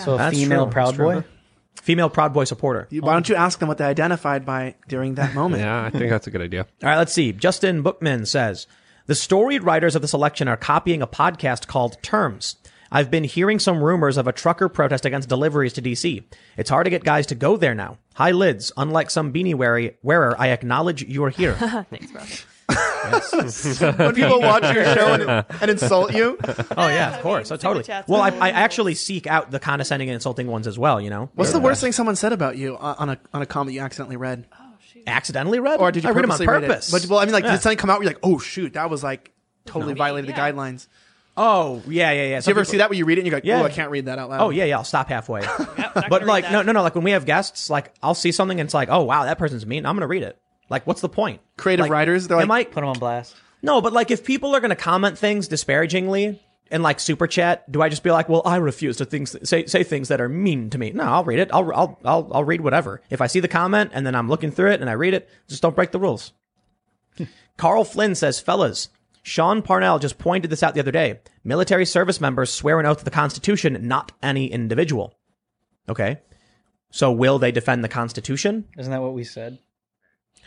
So 0.03 0.15
a 0.15 0.17
That's 0.17 0.37
female 0.37 0.65
true. 0.65 0.71
Proud 0.71 0.85
That's 0.87 0.97
true. 0.97 1.05
Boy. 1.21 1.23
female 1.81 2.09
Proud 2.09 2.33
Boy 2.33 2.43
supporter. 2.45 2.87
You- 2.89 3.01
Why 3.01 3.13
don't 3.13 3.27
you 3.27 3.35
ask 3.35 3.59
them 3.59 3.67
what 3.67 3.77
they 3.77 3.85
identified 3.85 4.45
by 4.45 4.75
during 4.87 5.15
that 5.15 5.33
moment? 5.35 5.61
Yeah, 5.61 5.83
I 5.83 5.89
think 5.89 6.09
that's 6.09 6.27
a 6.27 6.31
good 6.31 6.41
idea. 6.41 6.61
All 6.83 6.89
right, 6.89 6.97
let's 6.97 7.13
see. 7.13 7.33
Justin 7.33 7.81
Bookman 7.83 8.25
says 8.25 8.67
the 9.07 9.15
storied 9.15 9.63
writers 9.63 9.95
of 9.95 10.01
this 10.01 10.13
election 10.13 10.47
are 10.47 10.55
copying 10.57 11.01
a 11.01 11.07
podcast 11.07 11.67
called 11.67 12.01
Terms. 12.01 12.55
I've 12.89 13.09
been 13.09 13.23
hearing 13.23 13.57
some 13.57 13.83
rumors 13.83 14.17
of 14.17 14.27
a 14.27 14.31
trucker 14.31 14.69
protest 14.69 15.03
against 15.03 15.27
deliveries 15.27 15.73
to 15.73 15.81
DC. 15.81 16.23
It's 16.57 16.69
hard 16.69 16.85
to 16.85 16.91
get 16.91 17.03
guys 17.03 17.25
to 17.27 17.35
go 17.35 17.57
there 17.57 17.73
now. 17.73 17.97
High 18.13 18.31
lids. 18.31 18.71
Unlike 18.77 19.09
some 19.09 19.33
beanie 19.33 19.55
weary- 19.55 19.97
wearer, 20.03 20.35
I 20.39 20.49
acknowledge 20.49 21.03
you're 21.03 21.29
here. 21.31 21.53
Thanks, 21.89 22.11
bro. 22.11 22.21
When 23.97 24.15
people 24.15 24.39
watch 24.41 24.63
your 24.73 24.85
show 24.85 25.13
and, 25.13 25.45
and 25.61 25.71
insult 25.71 26.13
you, 26.13 26.37
oh 26.77 26.87
yeah, 26.87 27.15
of 27.15 27.21
course. 27.21 27.49
So 27.49 27.55
super 27.55 27.61
totally. 27.61 27.83
chats. 27.83 28.07
Well, 28.07 28.21
I, 28.21 28.29
I 28.29 28.49
actually 28.51 28.95
seek 28.95 29.27
out 29.27 29.51
the 29.51 29.59
condescending 29.59 30.09
and 30.09 30.13
insulting 30.15 30.47
ones 30.47 30.67
as 30.67 30.79
well. 30.79 31.01
You 31.01 31.09
know. 31.09 31.29
what's 31.35 31.51
the 31.51 31.59
worst 31.59 31.81
thing 31.81 31.91
someone 31.91 32.15
said 32.15 32.33
about 32.33 32.57
you 32.57 32.77
on 32.77 32.95
on 32.97 33.09
a 33.09 33.19
on 33.33 33.41
a 33.41 33.45
comment 33.45 33.73
you 33.75 33.81
accidentally 33.81 34.17
read, 34.17 34.47
oh, 34.59 34.65
Accidentally 35.05 35.59
read, 35.59 35.79
or 35.81 35.91
did 35.91 36.03
you 36.03 36.09
I 36.09 36.13
read 36.13 36.23
them 36.23 36.31
on 36.31 36.37
purposely 36.37 36.47
read 36.47 36.63
it? 36.63 36.67
purpose? 36.67 36.91
But 36.91 37.05
well, 37.07 37.19
I 37.19 37.25
mean, 37.25 37.33
like 37.33 37.43
Yeah. 37.43 37.51
did 37.51 37.61
something 37.61 37.77
come 37.77 37.89
out 37.89 37.99
where 37.99 38.03
you're 38.05 38.13
like, 38.13 38.19
oh 38.23 38.37
shoot, 38.39 38.73
that 38.73 38.89
was 38.89 39.03
like 39.03 39.31
totally 39.65 39.93
violated 39.93 40.29
Yeah. 40.29 40.51
the 40.51 40.53
guidelines. 40.57 40.87
Oh 41.35 41.81
yeah, 41.87 42.11
yeah, 42.11 42.23
yeah. 42.27 42.39
Do 42.39 42.49
you 42.49 42.51
ever 42.51 42.63
see 42.63 42.77
that 42.77 42.89
where 42.89 42.97
you 42.97 43.05
read 43.05 43.17
it 43.17 43.21
and 43.21 43.27
you're 43.27 43.35
like, 43.35 43.43
Yeah. 43.43 43.61
oh, 43.61 43.65
I 43.65 43.69
can't 43.69 43.91
read 43.91 44.05
that 44.05 44.17
out 44.19 44.29
loud. 44.29 44.41
Oh 44.41 44.49
yeah, 44.51 44.63
yeah. 44.65 44.77
I'll 44.77 44.83
stop 44.85 45.09
halfway. 45.09 45.41
Yep, 45.73 45.77
not 45.77 45.93
gonna 45.95 46.07
but 46.09 46.21
read 46.21 46.27
like, 46.27 46.43
that. 46.45 46.51
no, 46.53 46.61
no, 46.61 46.71
no. 46.71 46.81
Like 46.83 46.95
when 46.95 47.03
we 47.03 47.11
have 47.11 47.25
guests, 47.25 47.69
like 47.69 47.93
I'll 48.01 48.13
see 48.15 48.31
something 48.31 48.59
and 48.59 48.67
it's 48.67 48.73
like, 48.73 48.89
oh 48.89 49.03
wow, 49.03 49.25
that 49.25 49.37
person's 49.37 49.65
mean. 49.65 49.85
I'm 49.85 49.95
gonna 49.95 50.07
read 50.07 50.23
it. 50.23 50.37
Like, 50.73 50.87
what's 50.87 51.01
the 51.01 51.09
point? 51.09 51.39
Creative 51.55 51.83
Like, 51.83 51.91
writers, 51.91 52.27
they're 52.27 52.35
am 52.37 52.47
like, 52.47 52.55
I? 52.55 52.59
Might 52.63 52.71
put 52.71 52.81
them 52.81 52.89
on 52.89 52.97
blast. 52.97 53.35
No, 53.61 53.79
but 53.79 53.93
like 53.93 54.09
if 54.09 54.25
people 54.25 54.55
are 54.55 54.59
gonna 54.59 54.75
comment 54.75 55.19
things 55.19 55.47
disparagingly 55.47 56.41
in 56.71 56.81
like 56.81 56.99
super 56.99 57.27
chat, 57.27 57.71
do 57.71 57.83
I 57.83 57.89
just 57.89 58.01
be 58.01 58.09
like, 58.09 58.27
well, 58.27 58.41
I 58.43 58.55
refuse 58.55 58.97
to 58.97 59.05
things 59.05 59.35
say 59.47 59.67
say 59.67 59.83
things 59.83 60.07
that 60.07 60.19
are 60.19 60.27
mean 60.27 60.71
to 60.71 60.79
me? 60.79 60.89
No, 60.89 61.03
I'll 61.03 61.23
read 61.23 61.37
it. 61.37 61.51
I'll 61.53 61.71
I'll 61.75 61.99
I'll 62.03 62.27
I'll 62.33 62.43
read 62.43 62.61
whatever. 62.61 63.03
If 63.11 63.21
I 63.21 63.27
see 63.27 63.39
the 63.39 63.47
comment 63.47 63.91
and 63.93 64.03
then 64.03 64.15
I'm 64.15 64.27
looking 64.27 64.49
through 64.49 64.71
it 64.71 64.81
and 64.81 64.89
I 64.89 64.93
read 64.93 65.13
it, 65.13 65.29
just 65.47 65.61
don't 65.61 65.75
break 65.75 65.91
the 65.91 65.99
rules. 65.99 66.33
Hmm. 67.17 67.25
Carl 67.55 67.83
Flynn 67.83 68.15
says, 68.15 68.39
fellas, 68.39 68.89
Sean 69.21 69.61
Parnell 69.61 69.99
just 69.99 70.17
pointed 70.17 70.49
this 70.49 70.63
out 70.63 70.73
the 70.73 70.79
other 70.79 70.91
day. 70.91 71.19
Military 71.43 71.85
service 71.85 72.19
members 72.19 72.51
swear 72.51 72.79
an 72.79 72.87
oath 72.87 72.97
to 72.97 73.05
the 73.05 73.11
Constitution, 73.11 73.77
not 73.87 74.11
any 74.23 74.47
individual. 74.51 75.13
Okay. 75.87 76.19
So 76.89 77.11
will 77.11 77.37
they 77.37 77.51
defend 77.51 77.83
the 77.83 77.89
Constitution? 77.89 78.65
Isn't 78.75 78.91
that 78.91 79.03
what 79.03 79.13
we 79.13 79.23
said? 79.23 79.59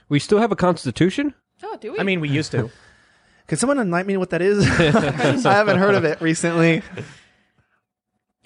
We 0.09 0.19
still 0.19 0.39
have 0.39 0.53
a 0.53 0.57
constitution. 0.57 1.35
Oh, 1.63 1.77
do 1.81 1.93
we? 1.93 1.99
I 1.99 2.03
mean, 2.03 2.21
we 2.21 2.29
used 2.29 2.53
to. 2.53 2.71
can 3.47 3.59
someone 3.59 3.79
enlighten 3.79 4.09
me 4.09 4.17
what 4.17 4.31
that 4.31 4.43
is? 4.43 4.65
I 5.47 5.53
haven't 5.53 5.79
heard 5.79 5.95
of 5.95 6.05
it 6.05 6.21
recently. 6.21 6.83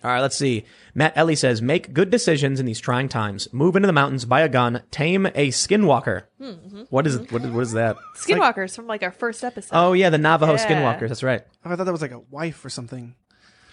All 0.02 0.10
right, 0.10 0.20
let's 0.20 0.36
see. 0.36 0.64
Matt 0.94 1.12
Ellie 1.14 1.36
says, 1.36 1.60
make 1.60 1.92
good 1.92 2.08
decisions 2.08 2.58
in 2.58 2.64
these 2.64 2.80
trying 2.80 3.10
times. 3.10 3.52
Move 3.52 3.76
into 3.76 3.86
the 3.86 3.92
mountains, 3.92 4.24
buy 4.24 4.40
a 4.40 4.48
gun, 4.48 4.82
tame 4.90 5.26
a 5.26 5.48
skinwalker. 5.48 6.22
Mm-hmm. 6.40 6.84
What 6.88 7.06
is 7.06 7.18
what 7.30 7.44
is 7.44 7.50
what 7.50 7.60
is 7.60 7.72
that? 7.72 7.96
Skinwalkers 8.16 8.74
from 8.74 8.86
like 8.86 9.02
our 9.02 9.10
first 9.10 9.44
episode. 9.44 9.76
Oh 9.76 9.92
yeah, 9.92 10.08
the 10.08 10.16
Navajo 10.16 10.52
Yeah. 10.52 10.66
skinwalkers. 10.66 11.08
That's 11.08 11.22
right. 11.22 11.42
Oh, 11.66 11.70
I 11.70 11.76
thought 11.76 11.84
that 11.84 11.92
was 11.92 12.00
like 12.00 12.12
a 12.12 12.18
wife 12.18 12.64
or 12.64 12.70
something. 12.70 13.14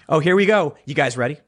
Oh, 0.10 0.20
here 0.20 0.36
we 0.36 0.46
go. 0.46 0.76
You 0.86 0.96
guys 0.96 1.16
ready? 1.16 1.40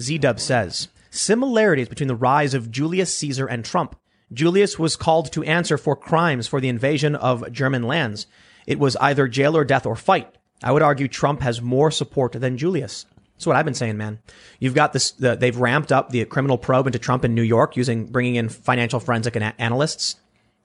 Z 0.00 0.18
Dub 0.18 0.38
says 0.38 0.86
similarities 1.10 1.88
between 1.88 2.08
the 2.08 2.14
rise 2.14 2.54
of 2.54 2.70
Julius 2.70 3.16
Caesar 3.18 3.46
and 3.46 3.64
Trump. 3.64 3.96
Julius 4.32 4.78
was 4.78 4.96
called 4.96 5.32
to 5.32 5.44
answer 5.44 5.78
for 5.78 5.94
crimes 5.96 6.48
for 6.48 6.60
the 6.60 6.68
invasion 6.68 7.14
of 7.14 7.50
German 7.52 7.84
lands. 7.84 8.26
It 8.66 8.78
was 8.78 8.96
either 8.96 9.28
jail 9.28 9.56
or 9.56 9.64
death 9.64 9.86
or 9.86 9.96
fight. 9.96 10.34
I 10.62 10.72
would 10.72 10.82
argue 10.82 11.06
Trump 11.06 11.42
has 11.42 11.60
more 11.60 11.90
support 11.90 12.32
than 12.32 12.58
Julius. 12.58 13.06
That's 13.34 13.46
what 13.46 13.56
I've 13.56 13.66
been 13.66 13.74
saying, 13.74 13.98
man. 13.98 14.18
You've 14.58 14.74
got 14.74 14.94
this. 14.94 15.10
The, 15.12 15.36
they've 15.36 15.56
ramped 15.56 15.92
up 15.92 16.08
the 16.08 16.24
criminal 16.24 16.56
probe 16.56 16.86
into 16.86 16.98
Trump 16.98 17.24
in 17.24 17.34
New 17.34 17.42
York 17.42 17.76
using 17.76 18.06
bringing 18.06 18.36
in 18.36 18.48
financial 18.48 18.98
forensic 18.98 19.36
ana- 19.36 19.54
analysts. 19.58 20.16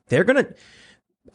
They're 0.08 0.24
gonna. 0.24 0.48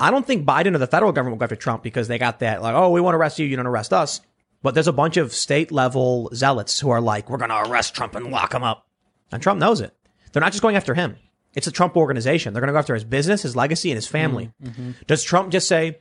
I 0.00 0.10
don't 0.10 0.26
think 0.26 0.46
Biden 0.46 0.74
or 0.74 0.78
the 0.78 0.86
federal 0.86 1.12
government 1.12 1.34
will 1.34 1.40
go 1.40 1.44
after 1.44 1.56
Trump 1.56 1.82
because 1.82 2.08
they 2.08 2.18
got 2.18 2.40
that 2.40 2.62
like, 2.62 2.74
oh, 2.74 2.90
we 2.90 3.02
want 3.02 3.14
to 3.14 3.18
arrest 3.18 3.38
you, 3.38 3.46
you 3.46 3.56
don't 3.56 3.66
arrest 3.66 3.92
us. 3.92 4.22
But 4.62 4.72
there's 4.72 4.88
a 4.88 4.92
bunch 4.92 5.18
of 5.18 5.34
state 5.34 5.70
level 5.70 6.30
zealots 6.34 6.80
who 6.80 6.88
are 6.88 7.02
like, 7.02 7.28
we're 7.28 7.36
gonna 7.36 7.62
arrest 7.66 7.94
Trump 7.94 8.14
and 8.14 8.30
lock 8.30 8.54
him 8.54 8.62
up, 8.62 8.86
and 9.30 9.42
Trump 9.42 9.60
knows 9.60 9.82
it. 9.82 9.94
They're 10.32 10.40
not 10.40 10.52
just 10.52 10.62
going 10.62 10.76
after 10.76 10.94
him. 10.94 11.16
It's 11.56 11.66
a 11.66 11.72
Trump 11.72 11.96
organization. 11.96 12.52
They're 12.52 12.60
gonna 12.60 12.72
go 12.72 12.78
after 12.78 12.94
his 12.94 13.02
business, 13.04 13.42
his 13.42 13.56
legacy, 13.56 13.90
and 13.90 13.96
his 13.96 14.06
family. 14.06 14.52
Mm, 14.62 14.68
mm-hmm. 14.68 14.90
Does 15.08 15.24
Trump 15.24 15.50
just 15.50 15.66
say, 15.66 15.98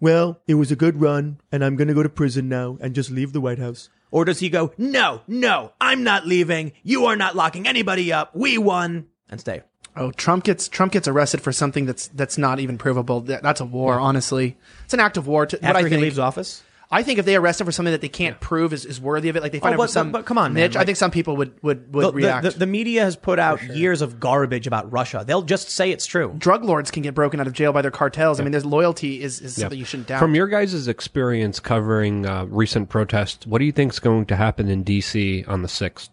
well, 0.00 0.40
it 0.46 0.54
was 0.54 0.72
a 0.72 0.76
good 0.76 1.00
run, 1.00 1.40
and 1.52 1.64
I'm 1.64 1.76
going 1.76 1.88
to 1.88 1.94
go 1.94 2.02
to 2.02 2.08
prison 2.08 2.48
now 2.48 2.78
and 2.80 2.94
just 2.94 3.10
leave 3.10 3.32
the 3.34 3.40
White 3.40 3.58
House? 3.58 3.90
Or 4.10 4.24
does 4.24 4.40
he 4.40 4.48
go, 4.48 4.72
no, 4.78 5.20
no, 5.28 5.72
I'm 5.80 6.02
not 6.02 6.26
leaving. 6.26 6.72
You 6.82 7.04
are 7.06 7.16
not 7.16 7.36
locking 7.36 7.68
anybody 7.68 8.12
up. 8.12 8.34
We 8.34 8.56
won 8.58 9.06
and 9.28 9.38
stay. 9.38 9.62
Oh, 9.96 10.10
Trump 10.12 10.44
gets 10.44 10.68
Trump 10.68 10.92
gets 10.92 11.06
arrested 11.06 11.42
for 11.42 11.52
something 11.52 11.84
that's 11.84 12.08
that's 12.08 12.38
not 12.38 12.60
even 12.60 12.78
provable. 12.78 13.20
That, 13.22 13.42
that's 13.42 13.60
a 13.60 13.64
war, 13.64 13.98
honestly. 14.00 14.56
It's 14.84 14.94
an 14.94 15.00
act 15.00 15.16
of 15.16 15.26
war. 15.26 15.46
To, 15.46 15.56
what 15.56 15.64
After 15.64 15.78
I 15.78 15.82
he 15.82 15.88
think. 15.90 16.02
leaves 16.02 16.18
office? 16.18 16.62
I 16.92 17.04
think 17.04 17.20
if 17.20 17.24
they 17.24 17.36
arrest 17.36 17.60
him 17.60 17.66
for 17.66 17.70
something 17.72 17.92
that 17.92 18.00
they 18.00 18.08
can't 18.08 18.40
prove 18.40 18.72
is, 18.72 18.84
is 18.84 19.00
worthy 19.00 19.28
of 19.28 19.36
it, 19.36 19.42
like 19.44 19.52
they 19.52 19.60
find 19.60 19.70
Oh, 19.70 19.74
him 19.74 19.78
but- 19.78 19.86
for 19.86 19.92
some. 19.92 20.10
but- 20.10 20.18
but 20.20 20.26
come 20.26 20.38
on, 20.38 20.52
man, 20.54 20.64
Mitch. 20.64 20.76
I 20.76 20.84
think 20.84 20.96
some 20.96 21.12
people 21.12 21.36
would 21.36 21.52
would 21.62 21.94
would 21.94 22.06
The, 22.06 22.12
react. 22.12 22.42
the, 22.44 22.50
the 22.50 22.66
media 22.66 23.04
has 23.04 23.14
put 23.14 23.38
out 23.38 23.62
years 23.62 24.02
of 24.02 24.18
garbage 24.18 24.66
about 24.66 24.90
Russia. 24.90 25.22
They'll 25.24 25.42
just 25.42 25.70
say 25.70 25.92
it's 25.92 26.04
true. 26.04 26.34
Drug 26.36 26.64
lords 26.64 26.90
can 26.90 27.02
get 27.04 27.14
broken 27.14 27.38
out 27.38 27.46
of 27.46 27.52
jail 27.52 27.72
by 27.72 27.80
their 27.82 27.92
cartels. 27.92 28.40
I 28.40 28.42
mean, 28.42 28.50
there's 28.50 28.64
loyalty 28.66 29.22
is, 29.22 29.40
is 29.40 29.54
something 29.54 29.78
you 29.78 29.84
shouldn't 29.84 30.08
doubt. 30.08 30.18
From 30.18 30.34
your 30.34 30.48
guys' 30.48 30.88
experience 30.88 31.60
covering 31.60 32.26
uh, 32.26 32.46
recent 32.46 32.88
protests, 32.88 33.46
what 33.46 33.58
do 33.60 33.64
you 33.66 33.72
think 33.72 33.92
is 33.92 34.00
going 34.00 34.26
to 34.26 34.34
happen 34.36 34.68
in 34.68 34.82
D.C. 34.82 35.44
on 35.46 35.62
the 35.62 35.68
6th? 35.68 36.08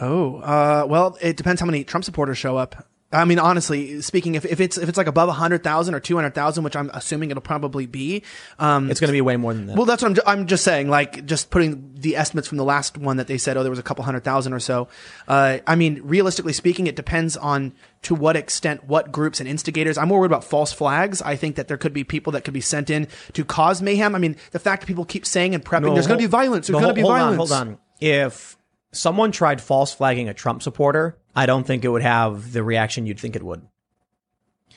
Oh, 0.00 0.36
uh, 0.36 0.86
well, 0.88 1.18
it 1.20 1.36
depends 1.36 1.60
how 1.60 1.66
many 1.66 1.82
Trump 1.82 2.04
supporters 2.04 2.38
show 2.38 2.56
up. 2.56 2.86
I 3.10 3.24
mean, 3.24 3.38
honestly 3.38 4.02
speaking, 4.02 4.34
if, 4.34 4.44
if 4.44 4.60
it's 4.60 4.76
if 4.76 4.86
it's 4.86 4.98
like 4.98 5.06
above 5.06 5.30
hundred 5.30 5.62
thousand 5.64 5.94
or 5.94 6.00
two 6.00 6.16
hundred 6.16 6.34
thousand, 6.34 6.62
which 6.64 6.76
I'm 6.76 6.90
assuming 6.92 7.30
it'll 7.30 7.40
probably 7.40 7.86
be, 7.86 8.22
um, 8.58 8.90
It's 8.90 9.00
going 9.00 9.08
to 9.08 9.12
be 9.12 9.22
way 9.22 9.38
more 9.38 9.54
than 9.54 9.66
that. 9.66 9.76
well, 9.76 9.86
that's 9.86 10.02
what 10.02 10.08
I'm. 10.10 10.14
ju- 10.14 10.22
I'm 10.26 10.46
just 10.46 10.62
saying, 10.62 10.90
like, 10.90 11.24
just 11.24 11.48
putting 11.50 11.94
the 11.94 12.16
estimates 12.16 12.48
from 12.48 12.58
the 12.58 12.64
last 12.64 12.98
one 12.98 13.16
that 13.16 13.26
they 13.26 13.38
said, 13.38 13.56
oh, 13.56 13.62
there 13.62 13.70
was 13.70 13.78
a 13.78 13.82
couple 13.82 14.04
hundred 14.04 14.24
thousand 14.24 14.52
or 14.52 14.60
so. 14.60 14.88
Uh, 15.26 15.58
I 15.66 15.74
mean, 15.74 16.02
realistically 16.04 16.52
speaking, 16.52 16.86
it 16.86 16.96
depends 16.96 17.34
on 17.38 17.72
to 18.02 18.14
what 18.14 18.36
extent, 18.36 18.84
what 18.84 19.10
groups 19.10 19.40
and 19.40 19.48
instigators. 19.48 19.96
I'm 19.96 20.08
more 20.08 20.18
worried 20.18 20.26
about 20.30 20.44
false 20.44 20.74
flags. 20.74 21.22
I 21.22 21.34
think 21.34 21.56
that 21.56 21.66
there 21.66 21.78
could 21.78 21.94
be 21.94 22.04
people 22.04 22.32
that 22.32 22.44
could 22.44 22.52
be 22.54 22.60
sent 22.60 22.90
in 22.90 23.08
to 23.32 23.42
cause 23.42 23.80
mayhem. 23.80 24.14
I 24.14 24.18
mean, 24.18 24.36
the 24.50 24.58
fact 24.58 24.82
that 24.82 24.86
people 24.86 25.06
keep 25.06 25.24
saying 25.24 25.54
and 25.54 25.64
prepping, 25.64 25.84
No, 25.84 25.94
there's 25.94 26.06
going 26.06 26.18
to 26.20 26.22
be 26.22 26.30
violence. 26.30 26.66
There's 26.66 26.74
no, 26.74 26.80
going 26.80 26.90
to 26.90 26.94
be 26.94 27.00
hold 27.00 27.14
violence. 27.14 27.50
On, 27.52 27.66
hold 27.68 27.68
on. 27.68 27.78
If 28.02 28.58
someone 28.92 29.32
tried 29.32 29.60
false 29.62 29.94
flagging 29.94 30.28
a 30.28 30.34
Trump 30.34 30.62
supporter, 30.62 31.16
I 31.38 31.46
don't 31.46 31.64
think 31.64 31.84
it 31.84 31.88
would 31.88 32.02
have 32.02 32.52
the 32.52 32.64
reaction 32.64 33.06
you'd 33.06 33.20
think 33.20 33.36
it 33.36 33.44
would. 33.44 33.62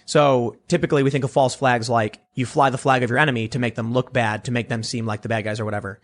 So 0.06 0.58
typically 0.68 1.02
we 1.02 1.10
think 1.10 1.24
of 1.24 1.32
false 1.32 1.56
flags 1.56 1.90
like 1.90 2.20
you 2.36 2.46
fly 2.46 2.70
the 2.70 2.78
flag 2.78 3.02
of 3.02 3.10
your 3.10 3.18
enemy 3.18 3.48
to 3.48 3.58
make 3.58 3.74
them 3.74 3.94
look 3.94 4.14
bad, 4.14 4.44
to 4.44 4.52
make 4.52 4.70
them 4.70 4.84
seem 4.84 5.08
like 5.08 5.24
the 5.24 5.30
bad 5.30 5.44
guys 5.44 5.60
or 5.60 5.66
whatever. 5.66 6.00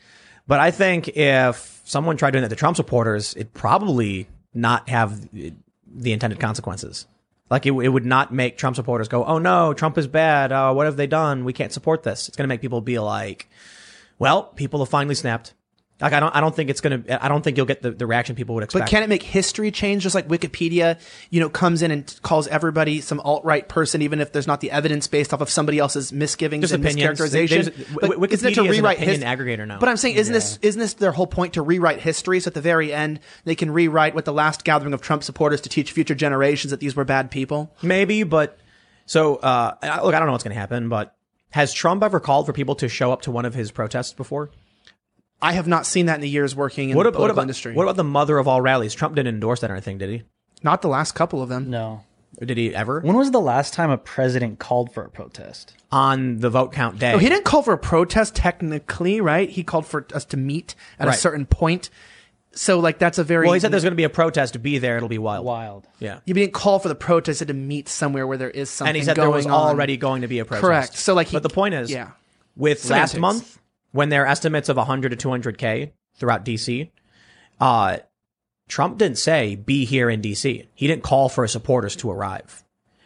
But 0.48 0.60
I 0.60 0.72
think 0.72 1.10
if 1.10 1.80
someone 1.86 2.18
tried 2.18 2.32
doing 2.32 2.42
that 2.42 2.50
to 2.50 2.56
Trump 2.56 2.76
supporters, 2.76 3.36
it'd 3.36 3.54
probably 3.54 4.30
not 4.52 4.90
have 4.90 5.30
the 5.32 6.12
intended 6.12 6.40
consequences. 6.40 7.06
Like 7.52 7.68
it, 7.68 7.74
it 7.74 7.90
would 7.90 8.06
not 8.06 8.34
make 8.34 8.58
Trump 8.58 8.76
supporters 8.78 9.10
go, 9.10 9.24
"Oh 9.26 9.38
no, 9.38 9.76
Trump 9.76 9.96
is 10.00 10.08
bad. 10.08 10.52
Uh, 10.52 10.74
what 10.74 10.88
have 10.88 10.98
they 10.98 11.06
done? 11.06 11.46
We 11.46 11.54
can't 11.54 11.72
support 11.72 12.02
this." 12.02 12.28
It's 12.28 12.36
going 12.36 12.46
to 12.46 12.50
make 12.50 12.62
people 12.62 12.82
be 12.82 12.98
like, 12.98 13.48
"Well, 14.18 14.44
people 14.44 14.80
have 14.80 14.90
finally 14.90 15.16
snapped." 15.16 15.54
Like 16.00 16.14
I 16.14 16.20
don't, 16.20 16.36
I 16.36 16.42
don't 16.42 16.56
think 16.56 16.70
it's 16.70 16.80
going 16.80 17.04
to. 17.06 17.26
I 17.26 17.28
don't 17.28 17.42
think 17.42 17.58
you'll 17.58 17.66
get 17.66 17.82
the, 17.82 17.90
the 17.90 18.06
reaction 18.06 18.36
people 18.36 18.54
would 18.54 18.64
expect. 18.64 18.86
But 18.86 18.90
can 18.92 19.02
it 19.02 19.10
make 19.10 19.24
history 19.24 19.72
change? 19.72 20.04
Just 20.04 20.14
like 20.14 20.28
Wikipedia, 20.28 21.00
you 21.32 21.40
know, 21.40 21.50
comes 21.50 21.82
in 21.82 21.90
and 21.90 22.20
calls 22.22 22.48
everybody 22.48 23.02
some 23.02 23.20
alt 23.22 23.44
right 23.44 23.68
person, 23.68 24.04
even 24.04 24.22
if 24.22 24.32
there's 24.32 24.46
not 24.46 24.62
the 24.62 24.70
evidence 24.70 25.08
based 25.08 25.34
off 25.34 25.42
of 25.42 25.50
somebody 25.50 25.80
else's 25.80 26.14
misgivings 26.14 26.62
Just 26.62 26.76
and 26.76 26.86
opinions. 26.86 27.20
mischaracterization. 27.20 27.50
There's- 27.74 27.90
But 27.94 28.02
Wi- 28.12 28.28
isn't 28.32 28.48
it 28.52 28.54
to 28.54 28.62
Wikipedia 28.62 28.70
is 28.70 28.78
an 28.78 28.84
rewrite 28.84 28.98
opinion 28.98 29.22
his- 29.22 29.24
aggregator 29.40 29.68
now. 29.68 29.80
But 29.80 29.90
I'm 29.90 29.98
saying, 29.98 30.18
isn't 30.18 30.34
this 30.34 30.60
isn't 30.62 30.80
this 30.80 30.94
their 30.94 31.12
whole 31.14 31.26
point 31.26 31.54
to 31.54 31.64
rewrite 31.64 32.00
history? 32.00 32.40
So 32.42 32.50
at 32.50 32.54
the 32.54 32.62
very 32.62 32.94
end, 32.94 33.20
they 33.46 33.56
can 33.56 33.72
rewrite 33.72 34.14
what 34.14 34.26
the 34.26 34.34
last 34.34 34.64
gathering 34.64 34.94
of 34.94 35.02
Trump 35.02 35.24
supporters 35.24 35.62
to 35.62 35.70
teach 35.70 35.92
future 35.94 36.14
generations 36.14 36.70
that 36.70 36.80
these 36.80 36.96
were 36.96 37.06
bad 37.06 37.32
people. 37.32 37.74
Maybe, 37.82 38.22
but 38.22 38.60
so 39.08 39.38
uh, 39.38 39.74
look, 40.04 40.14
I 40.14 40.20
don't 40.20 40.28
know 40.28 40.34
what's 40.34 40.44
going 40.44 40.54
to 40.54 40.60
happen. 40.60 40.90
But 40.90 41.16
has 41.50 41.74
Trump 41.74 42.04
ever 42.04 42.20
called 42.20 42.46
for 42.46 42.54
people 42.54 42.76
to 42.76 42.88
show 42.88 43.12
up 43.12 43.24
to 43.24 43.32
one 43.32 43.46
of 43.46 43.56
his 43.56 43.72
protests 43.72 44.14
before? 44.14 44.52
I 45.42 45.54
have 45.54 45.68
not 45.68 45.86
seen 45.86 46.08
that 46.08 46.16
in 46.16 46.22
the 46.22 46.30
years 46.30 46.56
working 46.56 46.90
in 46.90 46.96
What 46.98 47.04
the 47.04 47.10
about, 47.10 47.22
what 47.22 47.32
about 47.32 47.42
industry. 47.44 47.74
what 47.74 47.84
about 47.84 47.96
the 47.96 48.04
mother 48.04 48.38
of 48.38 48.48
all 48.48 48.62
rallies? 48.62 48.94
Trump 48.94 49.16
didn't 49.16 49.34
endorse 49.36 49.60
that 49.62 49.70
or 49.72 49.74
anything, 49.74 49.98
did 49.98 50.10
he? 50.10 50.24
not 50.64 50.82
the 50.82 50.88
last 50.88 51.12
couple 51.14 51.42
of 51.44 51.50
them. 51.50 51.70
No. 51.70 52.02
Or 52.42 52.46
did 52.46 52.58
he 52.58 52.74
ever 52.76 53.00
When 53.02 53.16
was 53.16 53.30
the 53.32 53.40
last 53.40 53.74
time 53.74 53.90
a 53.92 53.98
president 53.98 54.58
called 54.60 54.92
for 54.92 55.04
a 55.04 55.10
protest? 55.10 55.74
on 55.92 56.40
the 56.40 56.50
vote 56.50 56.72
count 56.74 56.98
day? 57.00 57.14
Oh, 57.14 57.18
he 57.20 57.30
didn't 57.30 57.46
call 57.46 57.62
for 57.62 57.74
a 57.74 57.78
protest 57.78 58.36
technically, 58.36 59.22
right? 59.22 59.50
He 59.50 59.64
called 59.64 59.86
for 59.86 60.06
us 60.14 60.26
to 60.26 60.38
meet 60.38 60.74
at 61.00 61.08
a 61.08 61.14
certain 61.14 61.46
point. 61.46 61.90
So 62.54 62.80
like 62.80 62.98
that's 62.98 63.20
a 63.20 63.24
very 63.24 63.46
Well, 63.46 63.54
he 63.54 63.60
said 63.60 63.72
there's 63.72 63.84
going 63.84 63.92
to 63.92 63.96
be 63.98 64.04
a 64.04 64.10
protest. 64.10 64.60
Be 64.64 64.80
there. 64.80 64.98
It'll 64.98 65.08
be 65.10 65.20
wild. 65.20 65.46
Wild. 65.46 65.88
Yeah. 66.00 66.20
You 66.26 66.34
didn't 66.34 66.54
call 66.54 66.80
for 66.80 66.88
the 66.90 66.96
protest, 66.96 67.36
you 67.38 67.40
said 67.40 67.48
to 67.50 67.54
meet 67.54 67.88
somewhere 67.88 68.26
where 68.26 68.38
there 68.38 68.50
is 68.50 68.70
something 68.72 68.90
And 68.90 68.98
he 68.98 69.04
said 69.04 69.16
going 69.16 69.28
there 69.30 69.36
was 69.36 69.46
on. 69.46 69.52
already 69.52 69.96
going 69.98 70.24
to 70.24 70.28
be 70.28 70.40
a 70.40 70.46
protest. 70.46 70.66
Correct. 70.66 70.96
So, 70.98 71.14
like, 71.14 71.28
he- 71.28 71.36
but 71.36 71.44
the 71.44 71.50
point 71.50 71.76
is, 71.76 71.92
yeah. 71.92 72.10
with 72.56 72.90
last 72.90 73.16
month 73.18 73.60
when 73.98 74.10
their 74.10 74.28
estimates 74.28 74.70
of 74.70 74.78
100 74.78 75.10
to 75.10 75.28
200k 75.28 75.92
throughout 76.18 76.46
DC, 76.46 76.92
uh, 77.60 77.98
Trump 78.68 79.00
didn't 79.00 79.18
say 79.18 79.56
be 79.56 79.86
here 79.86 80.08
in 80.08 80.22
DC. 80.22 80.68
He 80.76 80.86
didn't 80.86 81.02
call 81.02 81.30
for 81.30 81.44
his 81.44 81.52
supporters 81.52 81.96
to 81.96 82.12
arrive. 82.12 82.64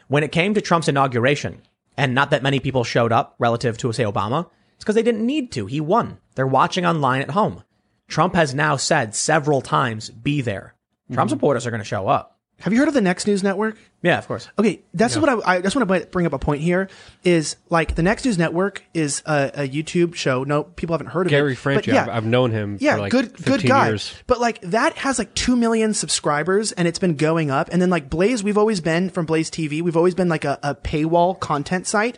When 0.09 0.21
it 0.21 0.33
came 0.33 0.53
to 0.53 0.59
Trump's 0.59 0.89
inauguration, 0.89 1.61
and 1.95 2.13
not 2.13 2.31
that 2.31 2.43
many 2.43 2.59
people 2.59 2.83
showed 2.83 3.13
up 3.13 3.35
relative 3.39 3.77
to 3.77 3.93
say 3.93 4.03
Obama, 4.03 4.49
it's 4.75 4.83
because 4.83 4.95
they 4.95 5.01
didn't 5.01 5.25
need 5.25 5.53
to. 5.53 5.65
He 5.65 5.79
won. 5.79 6.17
They're 6.35 6.45
watching 6.45 6.85
online 6.85 7.21
at 7.21 7.31
home. 7.31 7.63
Trump 8.09 8.35
has 8.35 8.53
now 8.53 8.75
said 8.75 9.15
several 9.15 9.61
times, 9.61 10.09
be 10.09 10.41
there. 10.41 10.75
Trump 11.13 11.29
supporters 11.29 11.65
are 11.65 11.71
going 11.71 11.79
to 11.79 11.85
show 11.85 12.09
up. 12.09 12.40
Have 12.61 12.73
you 12.73 12.79
heard 12.79 12.87
of 12.87 12.93
the 12.93 13.01
Next 13.01 13.27
News 13.27 13.43
Network? 13.43 13.77
Yeah, 14.01 14.17
of 14.17 14.27
course. 14.27 14.47
Okay, 14.57 14.81
that's 14.93 15.17
what 15.17 15.29
I, 15.29 15.55
I 15.57 15.61
just 15.61 15.75
want 15.75 15.87
to 15.87 16.05
bring 16.07 16.25
up 16.25 16.33
a 16.33 16.39
point 16.39 16.61
here. 16.61 16.89
Is 17.23 17.55
like 17.69 17.95
the 17.95 18.03
Next 18.03 18.25
News 18.25 18.37
Network 18.37 18.83
is 18.93 19.21
a, 19.25 19.51
a 19.55 19.67
YouTube 19.67 20.15
show. 20.15 20.43
No, 20.43 20.63
people 20.63 20.93
haven't 20.93 21.07
heard 21.07 21.27
of 21.27 21.31
Gary 21.31 21.41
it. 21.41 21.43
Gary 21.43 21.55
Franchi, 21.55 21.91
yeah, 21.91 22.03
I've, 22.03 22.09
I've 22.09 22.25
known 22.25 22.51
him 22.51 22.77
yeah, 22.79 22.95
for 22.95 23.01
like 23.01 23.11
good, 23.11 23.31
15 23.37 23.45
good 23.45 23.67
guy. 23.67 23.87
years. 23.87 24.13
But 24.27 24.39
like 24.39 24.61
that 24.61 24.93
has 24.97 25.19
like 25.19 25.33
two 25.33 25.55
million 25.55 25.93
subscribers, 25.93 26.71
and 26.71 26.87
it's 26.87 26.99
been 26.99 27.15
going 27.15 27.51
up. 27.51 27.69
And 27.71 27.81
then 27.81 27.89
like 27.89 28.09
Blaze, 28.09 28.43
we've 28.43 28.57
always 28.57 28.81
been 28.81 29.09
from 29.09 29.25
Blaze 29.25 29.51
TV. 29.51 29.81
We've 29.81 29.97
always 29.97 30.15
been 30.15 30.29
like 30.29 30.45
a, 30.45 30.59
a 30.63 30.75
paywall 30.75 31.39
content 31.39 31.87
site. 31.87 32.17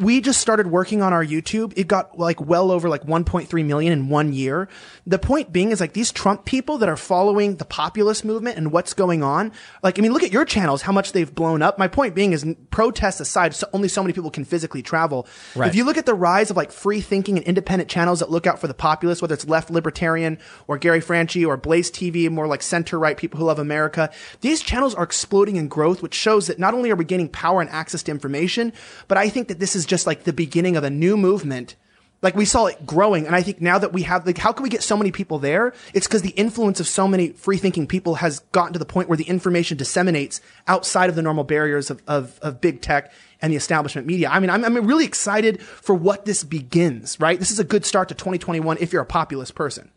We 0.00 0.22
just 0.22 0.40
started 0.40 0.68
working 0.68 1.02
on 1.02 1.12
our 1.12 1.24
YouTube. 1.24 1.74
It 1.76 1.86
got 1.86 2.18
like 2.18 2.40
well 2.40 2.70
over 2.70 2.88
like 2.88 3.02
1.3 3.02 3.64
million 3.66 3.92
in 3.92 4.08
one 4.08 4.32
year. 4.32 4.66
The 5.06 5.18
point 5.18 5.52
being 5.52 5.72
is 5.72 5.80
like 5.80 5.92
these 5.92 6.10
Trump 6.10 6.46
people 6.46 6.78
that 6.78 6.88
are 6.88 6.96
following 6.96 7.56
the 7.56 7.66
populist 7.66 8.24
movement 8.24 8.56
and 8.56 8.72
what's 8.72 8.94
going 8.94 9.22
on. 9.22 9.52
Like, 9.82 9.98
I 9.98 10.02
mean, 10.02 10.14
look 10.14 10.22
at 10.22 10.32
your 10.32 10.46
channels, 10.46 10.80
how 10.82 10.92
much 10.92 11.12
they've 11.12 11.32
blown 11.34 11.60
up. 11.60 11.78
My 11.78 11.86
point 11.86 12.14
being 12.14 12.32
is 12.32 12.46
protests 12.70 13.20
aside, 13.20 13.54
so 13.54 13.68
only 13.74 13.88
so 13.88 14.02
many 14.02 14.14
people 14.14 14.30
can 14.30 14.46
physically 14.46 14.80
travel. 14.80 15.26
Right. 15.54 15.68
If 15.68 15.74
you 15.74 15.84
look 15.84 15.98
at 15.98 16.06
the 16.06 16.14
rise 16.14 16.50
of 16.50 16.56
like 16.56 16.72
free 16.72 17.02
thinking 17.02 17.36
and 17.36 17.46
independent 17.46 17.90
channels 17.90 18.20
that 18.20 18.30
look 18.30 18.46
out 18.46 18.58
for 18.58 18.68
the 18.68 18.74
populace, 18.74 19.20
whether 19.20 19.34
it's 19.34 19.46
left 19.46 19.70
libertarian 19.70 20.38
or 20.66 20.78
Gary 20.78 21.02
Franchi 21.02 21.44
or 21.44 21.58
Blaze 21.58 21.90
TV, 21.90 22.30
more 22.30 22.46
like 22.46 22.62
center 22.62 22.98
right 22.98 23.18
people 23.18 23.38
who 23.38 23.44
love 23.44 23.58
America, 23.58 24.10
these 24.40 24.62
channels 24.62 24.94
are 24.94 25.04
exploding 25.04 25.56
in 25.56 25.68
growth, 25.68 26.00
which 26.00 26.14
shows 26.14 26.46
that 26.46 26.58
not 26.58 26.72
only 26.72 26.90
are 26.90 26.96
we 26.96 27.04
gaining 27.04 27.28
power 27.28 27.60
and 27.60 27.68
access 27.68 28.02
to 28.04 28.10
information, 28.10 28.72
but 29.06 29.18
I 29.18 29.28
think 29.28 29.48
that 29.48 29.58
this 29.58 29.76
is 29.76 29.89
just 29.90 30.06
like 30.06 30.22
the 30.22 30.32
beginning 30.32 30.76
of 30.76 30.84
a 30.84 30.90
new 30.90 31.16
movement. 31.18 31.76
Like 32.22 32.36
we 32.36 32.44
saw 32.44 32.66
it 32.66 32.84
growing, 32.84 33.26
and 33.26 33.34
I 33.34 33.42
think 33.42 33.62
now 33.62 33.78
that 33.78 33.94
we 33.94 34.02
have, 34.02 34.26
like, 34.26 34.36
how 34.36 34.52
can 34.52 34.62
we 34.62 34.68
get 34.68 34.82
so 34.82 34.94
many 34.94 35.10
people 35.10 35.38
there? 35.38 35.72
It's 35.94 36.06
because 36.06 36.20
the 36.20 36.30
influence 36.30 36.78
of 36.78 36.86
so 36.86 37.08
many 37.08 37.30
free 37.30 37.56
thinking 37.56 37.86
people 37.86 38.16
has 38.16 38.40
gotten 38.52 38.74
to 38.74 38.78
the 38.78 38.84
point 38.84 39.08
where 39.08 39.16
the 39.16 39.24
information 39.24 39.78
disseminates 39.78 40.42
outside 40.68 41.08
of 41.08 41.16
the 41.16 41.22
normal 41.22 41.44
barriers 41.44 41.90
of, 41.90 42.02
of, 42.06 42.38
of 42.40 42.60
big 42.60 42.82
tech 42.82 43.10
and 43.40 43.50
the 43.50 43.56
establishment 43.56 44.06
media. 44.06 44.28
I 44.28 44.38
mean, 44.38 44.50
I'm, 44.50 44.64
I'm 44.64 44.86
really 44.86 45.06
excited 45.06 45.62
for 45.62 45.94
what 45.94 46.26
this 46.26 46.44
begins, 46.44 47.18
right? 47.18 47.38
This 47.38 47.50
is 47.50 47.58
a 47.58 47.64
good 47.64 47.86
start 47.86 48.08
to 48.10 48.14
2021 48.14 48.76
if 48.80 48.92
you're 48.92 49.02
a 49.02 49.06
populist 49.06 49.54
person. 49.54 49.90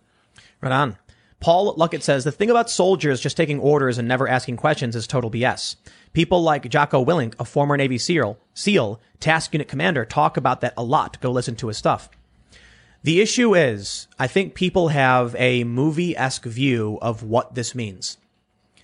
Right 0.62 0.72
on. 0.72 0.98
Paul 1.44 1.76
Luckett 1.76 2.04
says 2.04 2.24
the 2.24 2.32
thing 2.32 2.50
about 2.50 2.70
soldiers 2.70 3.20
just 3.20 3.36
taking 3.36 3.60
orders 3.60 3.98
and 3.98 4.08
never 4.08 4.30
asking 4.30 4.56
questions 4.56 4.96
is 4.96 5.06
total 5.06 5.30
BS. 5.30 5.76
People 6.14 6.42
like 6.42 6.70
Jocko 6.70 7.04
Willink, 7.04 7.34
a 7.38 7.44
former 7.44 7.76
Navy 7.76 7.98
SEAL, 7.98 8.38
SEAL, 8.54 9.02
task 9.20 9.52
unit 9.52 9.68
commander, 9.68 10.06
talk 10.06 10.38
about 10.38 10.62
that 10.62 10.74
a 10.78 10.84
lot. 10.86 11.20
Go 11.20 11.32
listen 11.32 11.58
to 11.58 11.68
his 11.68 11.76
stuff. 11.76 12.08
The 13.04 13.20
issue 13.20 13.56
is, 13.56 14.08
I 14.18 14.28
think 14.28 14.56
people 14.56 14.88
have 14.88 15.36
a 15.38 15.66
movie 15.66 16.16
esque 16.16 16.46
view 16.46 16.98
of 17.02 17.24
what 17.24 17.56
this 17.56 17.76
means. 17.76 18.18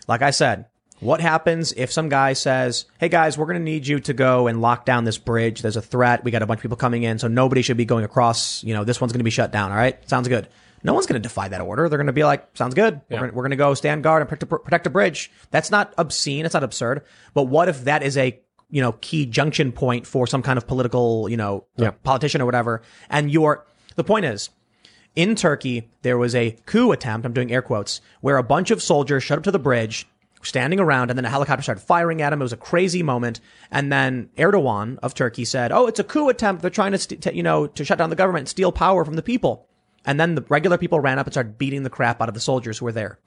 Like 0.10 0.22
I 0.22 0.32
said, 0.32 0.66
What 1.00 1.22
happens 1.22 1.72
if 1.78 1.94
some 1.94 2.10
guy 2.10 2.34
says, 2.34 2.84
Hey 3.00 3.08
guys, 3.08 3.38
we're 3.38 3.46
going 3.46 3.58
to 3.58 3.64
need 3.64 3.88
you 3.88 4.02
to 4.02 4.14
go 4.14 4.48
and 4.48 4.60
lock 4.60 4.84
down 4.84 5.06
this 5.06 5.18
bridge. 5.18 5.62
There's 5.62 5.78
a 5.78 5.82
threat. 5.82 6.26
We 6.26 6.32
got 6.32 6.42
a 6.42 6.46
bunch 6.46 6.58
of 6.58 6.64
people 6.64 6.76
coming 6.76 7.04
in. 7.04 7.20
So 7.20 7.30
nobody 7.30 7.62
should 7.62 7.78
be 7.78 7.86
going 7.86 8.04
across. 8.04 8.62
You 8.66 8.74
know, 8.74 8.84
this 8.84 9.00
one's 9.00 9.14
going 9.14 9.22
to 9.22 9.24
be 9.24 9.30
shut 9.30 9.54
down. 9.54 9.72
All 9.72 9.78
right. 9.78 9.98
Sounds 10.10 10.28
good. 10.28 10.50
No 10.84 10.94
one's 10.94 11.06
going 11.08 11.22
to 11.22 11.28
defy 11.28 11.48
that 11.50 11.62
order. 11.62 11.90
They're 11.90 11.98
going 11.98 12.08
to 12.08 12.14
be 12.14 12.24
like, 12.24 12.48
sounds 12.56 12.74
good. 12.76 13.02
We're 13.10 13.18
gonna- 13.20 13.34
We're 13.34 13.44
going 13.44 13.50
to 13.52 13.58
go 13.58 13.74
stand 13.74 14.04
guard 14.04 14.22
and 14.22 14.30
protect, 14.30 14.50
protect 14.64 14.88
a 14.88 14.90
bridge. 14.90 15.32
That's 15.52 15.72
not 15.72 15.94
obscene. 15.98 16.46
It's 16.46 16.54
not 16.54 16.64
absurd. 16.64 17.04
But 17.34 17.44
what 17.44 17.70
if 17.70 17.84
that 17.86 18.02
is 18.04 18.18
a, 18.18 18.40
you 18.70 18.82
know, 18.82 18.94
key 18.94 19.26
junction 19.26 19.72
point 19.72 20.06
for 20.08 20.28
some 20.28 20.42
kind 20.42 20.58
of 20.58 20.68
political, 20.68 21.28
you 21.30 21.38
know, 21.38 21.66
Yeah. 21.76 21.90
Uh, 21.90 21.92
politician 22.04 22.42
or 22.42 22.46
whatever. 22.46 22.82
And 23.10 23.30
you're, 23.32 23.66
the 23.96 24.04
point 24.04 24.26
is, 24.26 24.50
in 25.16 25.36
Turkey, 25.36 25.90
there 26.04 26.18
was 26.18 26.36
a 26.36 26.52
coup 26.66 26.92
attempt, 26.92 27.26
I'm 27.26 27.34
doing 27.34 27.52
air 27.52 27.62
quotes, 27.64 28.00
where 28.22 28.38
a 28.38 28.44
bunch 28.44 28.72
of 28.72 28.82
soldiers 28.82 29.24
showed 29.24 29.40
up 29.40 29.44
to 29.46 29.52
the 29.52 29.60
bridge, 29.60 30.08
standing 30.44 30.80
around, 30.80 31.10
and 31.10 31.18
then 31.18 31.26
a 31.26 31.30
helicopter 31.30 31.64
started 31.64 31.82
firing 31.82 32.22
at 32.22 32.32
him. 32.32 32.40
It 32.42 32.46
was 32.46 32.54
a 32.54 32.58
crazy 32.58 33.04
moment. 33.04 33.42
And 33.72 33.92
then 33.92 34.30
Erdogan 34.38 34.98
of 35.04 35.14
Turkey 35.16 35.44
said, 35.46 35.72
Oh, 35.72 35.88
it's 35.88 36.00
a 36.00 36.04
coup 36.04 36.30
attempt. 36.30 36.62
They're 36.62 36.70
trying 36.72 36.92
to, 36.94 36.98
st- 37.00 37.22
to, 37.24 37.36
you 37.36 37.44
know, 37.44 37.68
to 37.68 37.84
shut 37.84 37.98
down 37.98 38.10
the 38.12 38.16
government, 38.16 38.48
steal 38.48 38.72
power 38.72 39.04
from 39.04 39.16
the 39.16 39.24
people. 39.24 39.68
And 40.06 40.20
then 40.20 40.36
the 40.36 40.46
regular 40.50 40.78
people 40.78 41.00
ran 41.00 41.20
up 41.20 41.28
and 41.28 41.34
started 41.34 41.58
beating 41.58 41.84
the 41.84 41.90
crap 41.90 42.22
out 42.22 42.30
of 42.30 42.34
the 42.34 42.40
soldiers 42.40 42.78
who 42.78 42.86
were 42.86 42.92
there. 42.92 43.20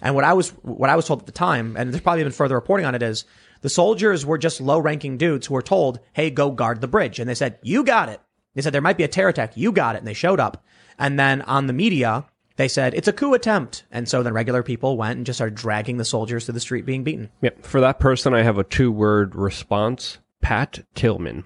And 0.00 0.14
what 0.14 0.24
I 0.24 0.32
was, 0.32 0.50
what 0.62 0.90
I 0.90 0.96
was 0.96 1.06
told 1.06 1.20
at 1.20 1.26
the 1.26 1.32
time, 1.32 1.76
and 1.76 1.92
there's 1.92 2.02
probably 2.02 2.22
been 2.22 2.32
further 2.32 2.54
reporting 2.54 2.86
on 2.86 2.94
it 2.94 3.02
is, 3.02 3.24
the 3.60 3.68
soldiers 3.68 4.24
were 4.24 4.38
just 4.38 4.60
low 4.60 4.78
ranking 4.78 5.18
dudes 5.18 5.46
who 5.46 5.54
were 5.54 5.62
told, 5.62 6.00
Hey, 6.12 6.30
go 6.30 6.50
guard 6.50 6.80
the 6.80 6.88
bridge. 6.88 7.18
And 7.18 7.28
they 7.28 7.34
said, 7.34 7.58
You 7.62 7.84
got 7.84 8.08
it. 8.08 8.20
They 8.54 8.62
said 8.62 8.72
there 8.72 8.80
might 8.80 8.96
be 8.96 9.04
a 9.04 9.08
terror 9.08 9.28
attack. 9.28 9.56
You 9.56 9.70
got 9.70 9.94
it. 9.94 9.98
And 9.98 10.06
they 10.06 10.14
showed 10.14 10.40
up. 10.40 10.64
And 10.98 11.18
then 11.18 11.42
on 11.42 11.66
the 11.66 11.74
media, 11.74 12.24
they 12.56 12.68
said 12.68 12.94
it's 12.94 13.08
a 13.08 13.12
coup 13.12 13.34
attempt. 13.34 13.84
And 13.90 14.08
so 14.08 14.22
then 14.22 14.32
regular 14.32 14.62
people 14.62 14.96
went 14.96 15.18
and 15.18 15.26
just 15.26 15.36
started 15.36 15.56
dragging 15.56 15.98
the 15.98 16.04
soldiers 16.04 16.46
to 16.46 16.52
the 16.52 16.60
street 16.60 16.86
being 16.86 17.04
beaten. 17.04 17.30
Yeah, 17.42 17.50
for 17.60 17.80
that 17.80 18.00
person, 18.00 18.34
I 18.34 18.42
have 18.42 18.58
a 18.58 18.64
two-word 18.64 19.34
response: 19.36 20.18
Pat 20.40 20.84
Tillman. 20.94 21.44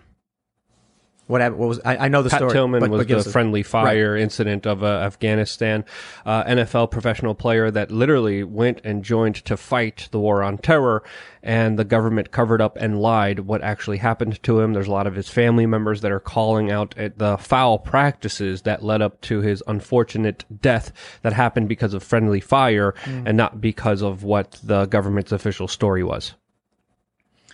What, 1.30 1.40
hap- 1.40 1.52
what 1.52 1.68
was, 1.68 1.80
I, 1.84 1.96
I 1.96 2.08
know 2.08 2.22
the 2.22 2.30
Pat 2.30 2.40
story. 2.40 2.52
Tillman 2.52 2.80
but- 2.80 2.90
was 2.90 3.06
but 3.06 3.24
the 3.24 3.30
friendly 3.30 3.62
fire 3.62 4.16
incident 4.16 4.66
of 4.66 4.82
uh, 4.82 4.86
Afghanistan. 4.86 5.84
Uh, 6.26 6.42
NFL 6.44 6.90
professional 6.90 7.34
player 7.34 7.70
that 7.70 7.90
literally 7.90 8.42
went 8.42 8.80
and 8.84 9.04
joined 9.04 9.36
to 9.44 9.56
fight 9.56 10.08
the 10.10 10.18
war 10.18 10.42
on 10.42 10.58
terror, 10.58 11.04
and 11.42 11.78
the 11.78 11.84
government 11.84 12.32
covered 12.32 12.60
up 12.60 12.76
and 12.76 13.00
lied 13.00 13.40
what 13.40 13.62
actually 13.62 13.98
happened 13.98 14.42
to 14.42 14.60
him. 14.60 14.72
There's 14.72 14.88
a 14.88 14.92
lot 14.92 15.06
of 15.06 15.14
his 15.14 15.28
family 15.28 15.66
members 15.66 16.00
that 16.00 16.10
are 16.10 16.20
calling 16.20 16.70
out 16.70 16.94
at 16.98 17.18
the 17.18 17.38
foul 17.38 17.78
practices 17.78 18.62
that 18.62 18.82
led 18.82 19.00
up 19.00 19.20
to 19.22 19.40
his 19.40 19.62
unfortunate 19.68 20.44
death 20.60 20.92
that 21.22 21.32
happened 21.32 21.68
because 21.68 21.94
of 21.94 22.02
friendly 22.02 22.40
fire 22.40 22.94
Hmm. 23.04 23.26
and 23.26 23.36
not 23.36 23.60
because 23.60 24.02
of 24.02 24.24
what 24.24 24.58
the 24.64 24.86
government's 24.86 25.30
official 25.32 25.68
story 25.68 26.02
was. 26.02 26.34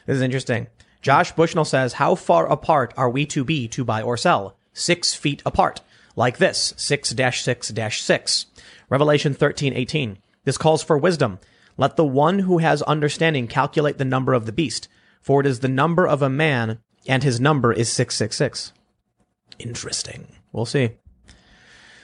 This 0.06 0.16
is 0.16 0.22
interesting. 0.22 0.68
Josh 1.06 1.30
Bushnell 1.30 1.64
says, 1.64 1.92
How 1.92 2.16
far 2.16 2.50
apart 2.50 2.92
are 2.96 3.08
we 3.08 3.26
to 3.26 3.44
be 3.44 3.68
to 3.68 3.84
buy 3.84 4.02
or 4.02 4.16
sell? 4.16 4.56
Six 4.72 5.14
feet 5.14 5.40
apart. 5.46 5.80
Like 6.16 6.38
this, 6.38 6.74
6 6.76 7.14
6 7.16 7.72
6. 7.96 8.46
Revelation 8.90 9.32
thirteen 9.32 9.72
eighteen. 9.72 10.18
This 10.42 10.58
calls 10.58 10.82
for 10.82 10.98
wisdom. 10.98 11.38
Let 11.76 11.94
the 11.94 12.04
one 12.04 12.40
who 12.40 12.58
has 12.58 12.82
understanding 12.82 13.46
calculate 13.46 13.98
the 13.98 14.04
number 14.04 14.34
of 14.34 14.46
the 14.46 14.52
beast, 14.52 14.88
for 15.20 15.40
it 15.40 15.46
is 15.46 15.60
the 15.60 15.68
number 15.68 16.08
of 16.08 16.22
a 16.22 16.28
man, 16.28 16.80
and 17.06 17.22
his 17.22 17.38
number 17.38 17.72
is 17.72 17.88
666. 17.88 18.72
Interesting. 19.60 20.26
We'll 20.50 20.66
see. 20.66 20.96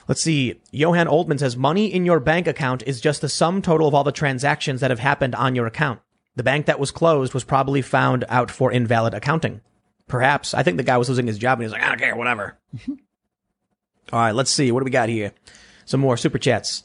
Let's 0.06 0.22
see. 0.22 0.60
Johan 0.70 1.08
Oldman 1.08 1.40
says 1.40 1.56
money 1.56 1.92
in 1.92 2.06
your 2.06 2.20
bank 2.20 2.46
account 2.46 2.84
is 2.86 3.00
just 3.00 3.20
the 3.20 3.28
sum 3.28 3.62
total 3.62 3.88
of 3.88 3.94
all 3.94 4.04
the 4.04 4.12
transactions 4.12 4.80
that 4.80 4.92
have 4.92 5.00
happened 5.00 5.34
on 5.34 5.56
your 5.56 5.66
account. 5.66 5.98
The 6.36 6.42
bank 6.42 6.66
that 6.66 6.80
was 6.80 6.90
closed 6.90 7.34
was 7.34 7.44
probably 7.44 7.82
found 7.82 8.24
out 8.28 8.50
for 8.50 8.72
invalid 8.72 9.14
accounting. 9.14 9.60
Perhaps. 10.08 10.54
I 10.54 10.62
think 10.62 10.76
the 10.76 10.82
guy 10.82 10.98
was 10.98 11.08
losing 11.08 11.26
his 11.26 11.38
job 11.38 11.58
and 11.58 11.62
he 11.62 11.64
was 11.66 11.72
like, 11.72 11.82
I 11.82 11.88
don't 11.88 11.98
care, 11.98 12.16
whatever. 12.16 12.58
all 12.88 12.96
right, 14.12 14.34
let's 14.34 14.50
see. 14.50 14.72
What 14.72 14.80
do 14.80 14.84
we 14.84 14.90
got 14.90 15.08
here? 15.08 15.32
Some 15.84 16.00
more 16.00 16.16
super 16.16 16.38
chats. 16.38 16.84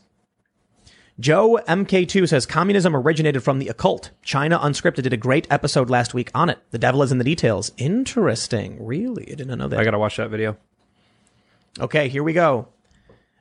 Joe 1.19 1.59
MK2 1.67 2.29
says 2.29 2.45
communism 2.45 2.95
originated 2.95 3.41
from 3.41 3.57
the 3.57 3.69
occult. 3.69 4.11
China 4.21 4.59
Unscripted 4.59 5.01
did 5.01 5.13
a 5.13 5.17
great 5.17 5.47
episode 5.49 5.89
last 5.89 6.13
week 6.13 6.29
on 6.35 6.49
it. 6.49 6.59
The 6.69 6.77
devil 6.77 7.01
is 7.01 7.11
in 7.11 7.17
the 7.17 7.23
details. 7.23 7.71
Interesting. 7.77 8.85
Really? 8.85 9.23
I 9.31 9.35
didn't 9.35 9.57
know 9.57 9.67
that. 9.67 9.79
I 9.79 9.83
gotta 9.83 9.97
watch 9.97 10.17
that 10.17 10.29
video. 10.29 10.57
Okay, 11.79 12.07
here 12.07 12.23
we 12.23 12.33
go. 12.33 12.67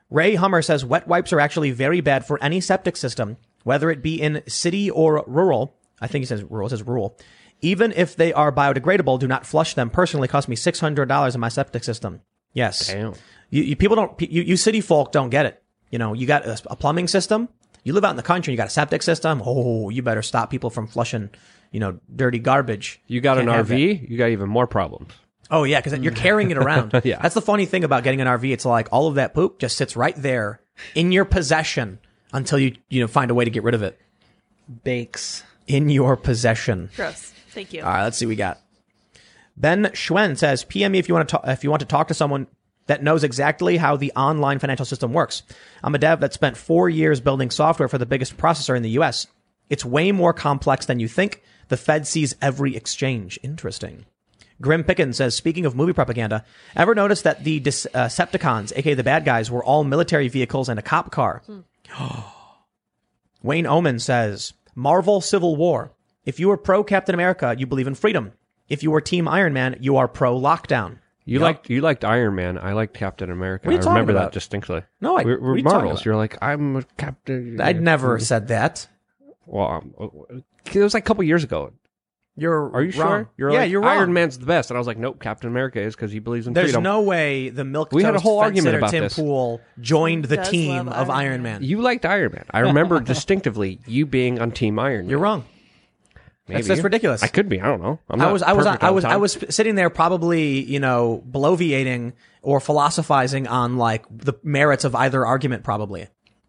Ray 0.09 0.37
Hummer 0.37 0.63
says 0.63 0.85
wet 0.85 1.07
wipes 1.07 1.33
are 1.33 1.41
actually 1.41 1.71
very 1.71 2.01
bad 2.01 2.27
for 2.27 2.43
any 2.43 2.61
septic 2.61 2.97
system, 2.97 3.37
whether 3.65 3.91
it 3.91 4.03
be 4.03 4.21
in 4.21 4.43
city 4.47 4.91
or 4.91 5.23
rural. 5.27 5.76
I 6.01 6.07
think 6.07 6.23
he 6.23 6.27
says 6.27 6.43
rule. 6.45 6.67
it 6.67 6.71
says 6.71 6.83
rule. 6.83 7.17
Even 7.63 7.93
if 7.93 8.17
they 8.17 8.33
are 8.33 8.53
biodegradable, 8.53 9.19
do 9.19 9.27
not 9.27 9.47
flush 9.47 9.75
them. 9.75 9.89
Personally, 9.89 10.29
cost 10.29 10.49
me 10.49 10.57
$600 10.57 11.35
in 11.35 11.41
my 11.41 11.49
septic 11.49 11.85
system. 11.85 12.21
Yes. 12.53 12.89
Damn. 12.89 13.15
You, 13.51 13.63
you 13.63 13.77
people 13.77 13.97
don't, 13.97 14.21
you, 14.21 14.43
you 14.43 14.57
city 14.57 14.81
folk 14.81 15.13
don't 15.13 15.31
get 15.31 15.47
it. 15.47 15.63
You 15.91 15.99
know, 15.99 16.13
you 16.13 16.27
got 16.27 16.45
a, 16.45 16.61
a 16.67 16.77
plumbing 16.77 17.09
system. 17.09 17.49
You 17.85 17.93
live 17.93 18.05
out 18.05 18.11
in 18.11 18.17
the 18.17 18.23
country, 18.23 18.53
you 18.53 18.57
got 18.57 18.67
a 18.67 18.71
septic 18.71 19.03
system. 19.03 19.41
Oh, 19.45 19.91
you 19.91 20.03
better 20.03 20.23
stop 20.23 20.51
people 20.51 20.71
from 20.71 20.89
flushing, 20.89 21.31
you 21.71 21.79
know, 21.79 22.01
dirty 22.15 22.41
garbage. 22.41 23.01
You 23.07 23.21
got 23.21 23.37
Can't 23.37 23.49
an 23.49 23.55
have 23.55 23.69
that. 23.69 23.75
RV, 23.77 24.11
you 24.11 24.19
got 24.19 24.31
even 24.31 24.49
more 24.49 24.67
problems. 24.67 25.13
Oh 25.51 25.63
yeah, 25.63 25.81
because 25.81 25.97
you're 26.01 26.13
carrying 26.13 26.51
it 26.51 26.59
around. 26.59 27.01
Yeah. 27.05 27.21
that's 27.23 27.35
the 27.37 27.43
funny 27.43 27.67
thing 27.67 27.85
about 27.85 28.03
getting 28.03 28.21
an 28.21 28.27
RV. 28.27 28.53
It's 28.53 28.65
like 28.65 28.89
all 28.91 29.07
of 29.07 29.15
that 29.15 29.33
poop 29.33 29.61
just 29.61 29.77
sits 29.77 29.95
right 29.95 30.17
there 30.17 30.61
in 30.97 31.13
your 31.13 31.25
possession 31.25 32.01
until 32.33 32.59
you 32.59 32.75
you 32.89 33.01
know 33.01 33.07
find 33.07 33.31
a 33.31 33.35
way 33.35 33.45
to 33.45 33.51
get 33.51 33.63
rid 33.63 33.75
of 33.75 33.83
it 33.83 34.01
Bakes. 34.83 35.45
In 35.67 35.89
your 35.89 36.17
possession. 36.17 36.91
Gross. 36.97 37.33
Thank 37.51 37.73
you. 37.73 37.83
All 37.83 37.89
right, 37.89 38.05
let's 38.05 38.19
see 38.19 38.27
what 38.27 38.31
we 38.31 38.37
got. 38.37 38.61
Ben 39.57 39.85
Schwen 39.95 40.37
says, 40.37 40.65
"PM 40.65 40.93
me 40.93 40.99
if 40.99 41.09
you 41.09 41.15
want 41.15 41.29
to 41.29 41.33
talk, 41.33 41.45
if 41.47 41.65
you 41.65 41.71
want 41.71 41.81
to 41.81 41.87
talk 41.87 42.09
to 42.09 42.15
someone 42.15 42.47
that 42.87 43.03
knows 43.03 43.25
exactly 43.25 43.79
how 43.79 43.97
the 43.97 44.13
online 44.13 44.59
financial 44.59 44.85
system 44.85 45.13
works. 45.13 45.43
I'm 45.83 45.95
a 45.95 45.99
dev 45.99 46.21
that 46.21 46.33
spent 46.33 46.57
four 46.57 46.89
years 46.89 47.21
building 47.21 47.51
software 47.51 47.89
for 47.89 47.99
the 47.99 48.07
biggest 48.07 48.37
processor 48.37 48.77
in 48.77 48.83
the 48.83 48.91
U.S. 48.91 49.27
It's 49.69 49.85
way 49.85 50.13
more 50.13 50.33
complex 50.33 50.87
than 50.87 51.01
you 51.01 51.09
think. 51.09 51.43
The 51.69 51.77
Fed 51.77 52.07
sees 52.07 52.37
every 52.41 52.77
exchange. 52.77 53.39
Interesting." 53.43 54.07
Grim 54.61 54.85
Pickens 54.85 55.19
says, 55.19 55.37
speaking 55.37 55.67
of 55.67 55.77
movie 55.77 55.93
propaganda, 55.93 56.45
ever 56.75 56.95
notice 56.95 57.23
that 57.23 57.45
the 57.45 57.59
uh, 57.59 57.61
Decepticons, 57.61 58.73
aka 58.75 58.95
the 58.95 59.03
bad 59.03 59.25
guys, 59.25 59.51
were 59.51 59.63
all 59.63 59.85
military 59.85 60.29
vehicles 60.29 60.69
and 60.69 60.79
a 60.79 60.83
cop 60.83 61.11
car? 61.11 61.43
Wayne 63.43 63.67
Oman 63.67 63.99
says, 63.99 64.55
Marvel 64.77 65.21
Civil 65.21 65.57
War. 65.57 65.93
If 66.25 66.39
you 66.39 66.51
are 66.53 66.57
pro 66.57 66.85
Captain 66.85 67.15
America, 67.15 67.55
you 67.59 67.67
believe 67.67 67.87
in 67.89 67.95
freedom. 67.97 68.33
If 68.69 68.83
you 68.83 68.95
are 68.95 69.01
Team 69.01 69.27
Iron 69.27 69.53
Man, 69.53 69.77
you 69.81 69.97
are 69.97 70.07
pro 70.07 70.39
lockdown. 70.39 70.99
You 71.25 71.41
liked 71.41 71.69
you 71.69 71.81
liked 71.81 72.05
Iron 72.05 72.37
Man. 72.37 72.57
I 72.59 72.73
liked 72.73 72.95
Captain 72.95 73.31
America. 73.33 73.67
What 73.67 73.75
are 73.75 73.81
you 73.83 73.85
I 73.89 73.91
remember 73.93 74.13
that 74.13 74.31
distinctly. 74.33 74.83
No, 75.01 75.19
I- 75.19 75.25
we're, 75.25 75.41
we're 75.41 75.57
you 75.57 75.65
Marvels. 75.65 76.05
You're 76.05 76.15
like 76.15 76.37
I'm 76.41 76.77
a 76.77 76.83
Captain. 76.99 77.61
I'd 77.61 77.81
never 77.83 78.21
said 78.21 78.47
that. 78.49 78.87
Well, 79.47 79.67
um, 79.69 79.95
it 80.73 80.79
was 80.83 80.95
like 80.95 81.05
a 81.05 81.07
couple 81.07 81.25
years 81.25 81.43
ago. 81.43 81.73
You're 82.39 82.71
Are 82.75 82.83
you 82.83 83.01
wrong. 83.01 83.09
sure? 83.11 83.31
You're 83.39 83.51
yeah, 83.51 83.59
like, 83.61 83.71
you're 83.71 83.81
wrong. 83.81 83.97
Iron 83.97 84.13
Man's 84.13 84.39
the 84.39 84.45
best, 84.45 84.71
and 84.71 84.77
I 84.77 84.81
was 84.81 84.87
like, 84.87 84.99
nope, 84.99 85.21
Captain 85.21 85.49
America 85.49 85.81
is 85.81 85.97
because 85.97 86.13
he 86.13 86.19
believes 86.19 86.47
in 86.47 86.53
Tim. 86.53 86.55
There's 86.61 86.71
freedom. 86.73 86.83
no 86.83 87.01
way 87.01 87.49
the 87.49 87.65
milk. 87.65 87.93
We 87.93 88.03
had 88.03 88.15
a 88.15 88.21
whole 88.21 88.41
argument 88.41 88.67
sitter 88.67 88.79
about 88.79 88.91
Tim 88.91 89.05
this. 89.05 89.15
Pool 89.15 89.61
joined 89.81 90.27
the 90.27 90.37
Does 90.37 90.51
team 90.51 90.87
love 90.87 90.89
of 90.89 91.11
Iron 91.11 91.27
Iron 91.33 91.43
Man. 91.43 91.61
Man. 91.61 91.69
you 91.69 91.81
liked 91.81 92.05
Iron 92.05 92.33
Man. 92.33 92.45
I 92.51 92.61
remember 92.61 93.01
distinctively 93.01 93.81
you 93.87 94.05
being 94.05 94.39
on 94.39 94.51
Team 94.51 94.79
Iron 94.79 95.01
Man. 95.03 95.11
You're 95.11 95.19
wrong. 95.19 95.45
Maybe. 96.49 96.59
That's, 96.59 96.69
that's 96.69 96.81
ridiculous. 96.83 97.23
I 97.25 97.27
could 97.27 97.49
be. 97.49 97.61
I 97.61 97.67
don't 97.67 97.83
know. 97.83 97.99
I'm 98.09 98.21
I 98.21 98.31
was 98.31 98.43
I 98.43 98.53
was 98.53 98.67
perfect 98.67 98.85
I 98.85 98.89
all 98.89 98.95
was 98.95 99.03
the 99.03 99.09
I 99.09 99.13
time. 99.13 99.21
was 99.21 99.39
sitting 99.51 99.75
there 99.75 99.91
probably 99.91 100.63
you 100.63 100.79
know 100.79 101.25
bloviating 101.29 102.13
or 102.43 102.61
philosophizing 102.61 103.49
on 103.49 103.79
like 103.79 104.05
the 104.11 104.35
merits 104.45 104.85
of 104.85 104.95
either 104.95 105.27
argument 105.27 105.65
probably. 105.65 106.07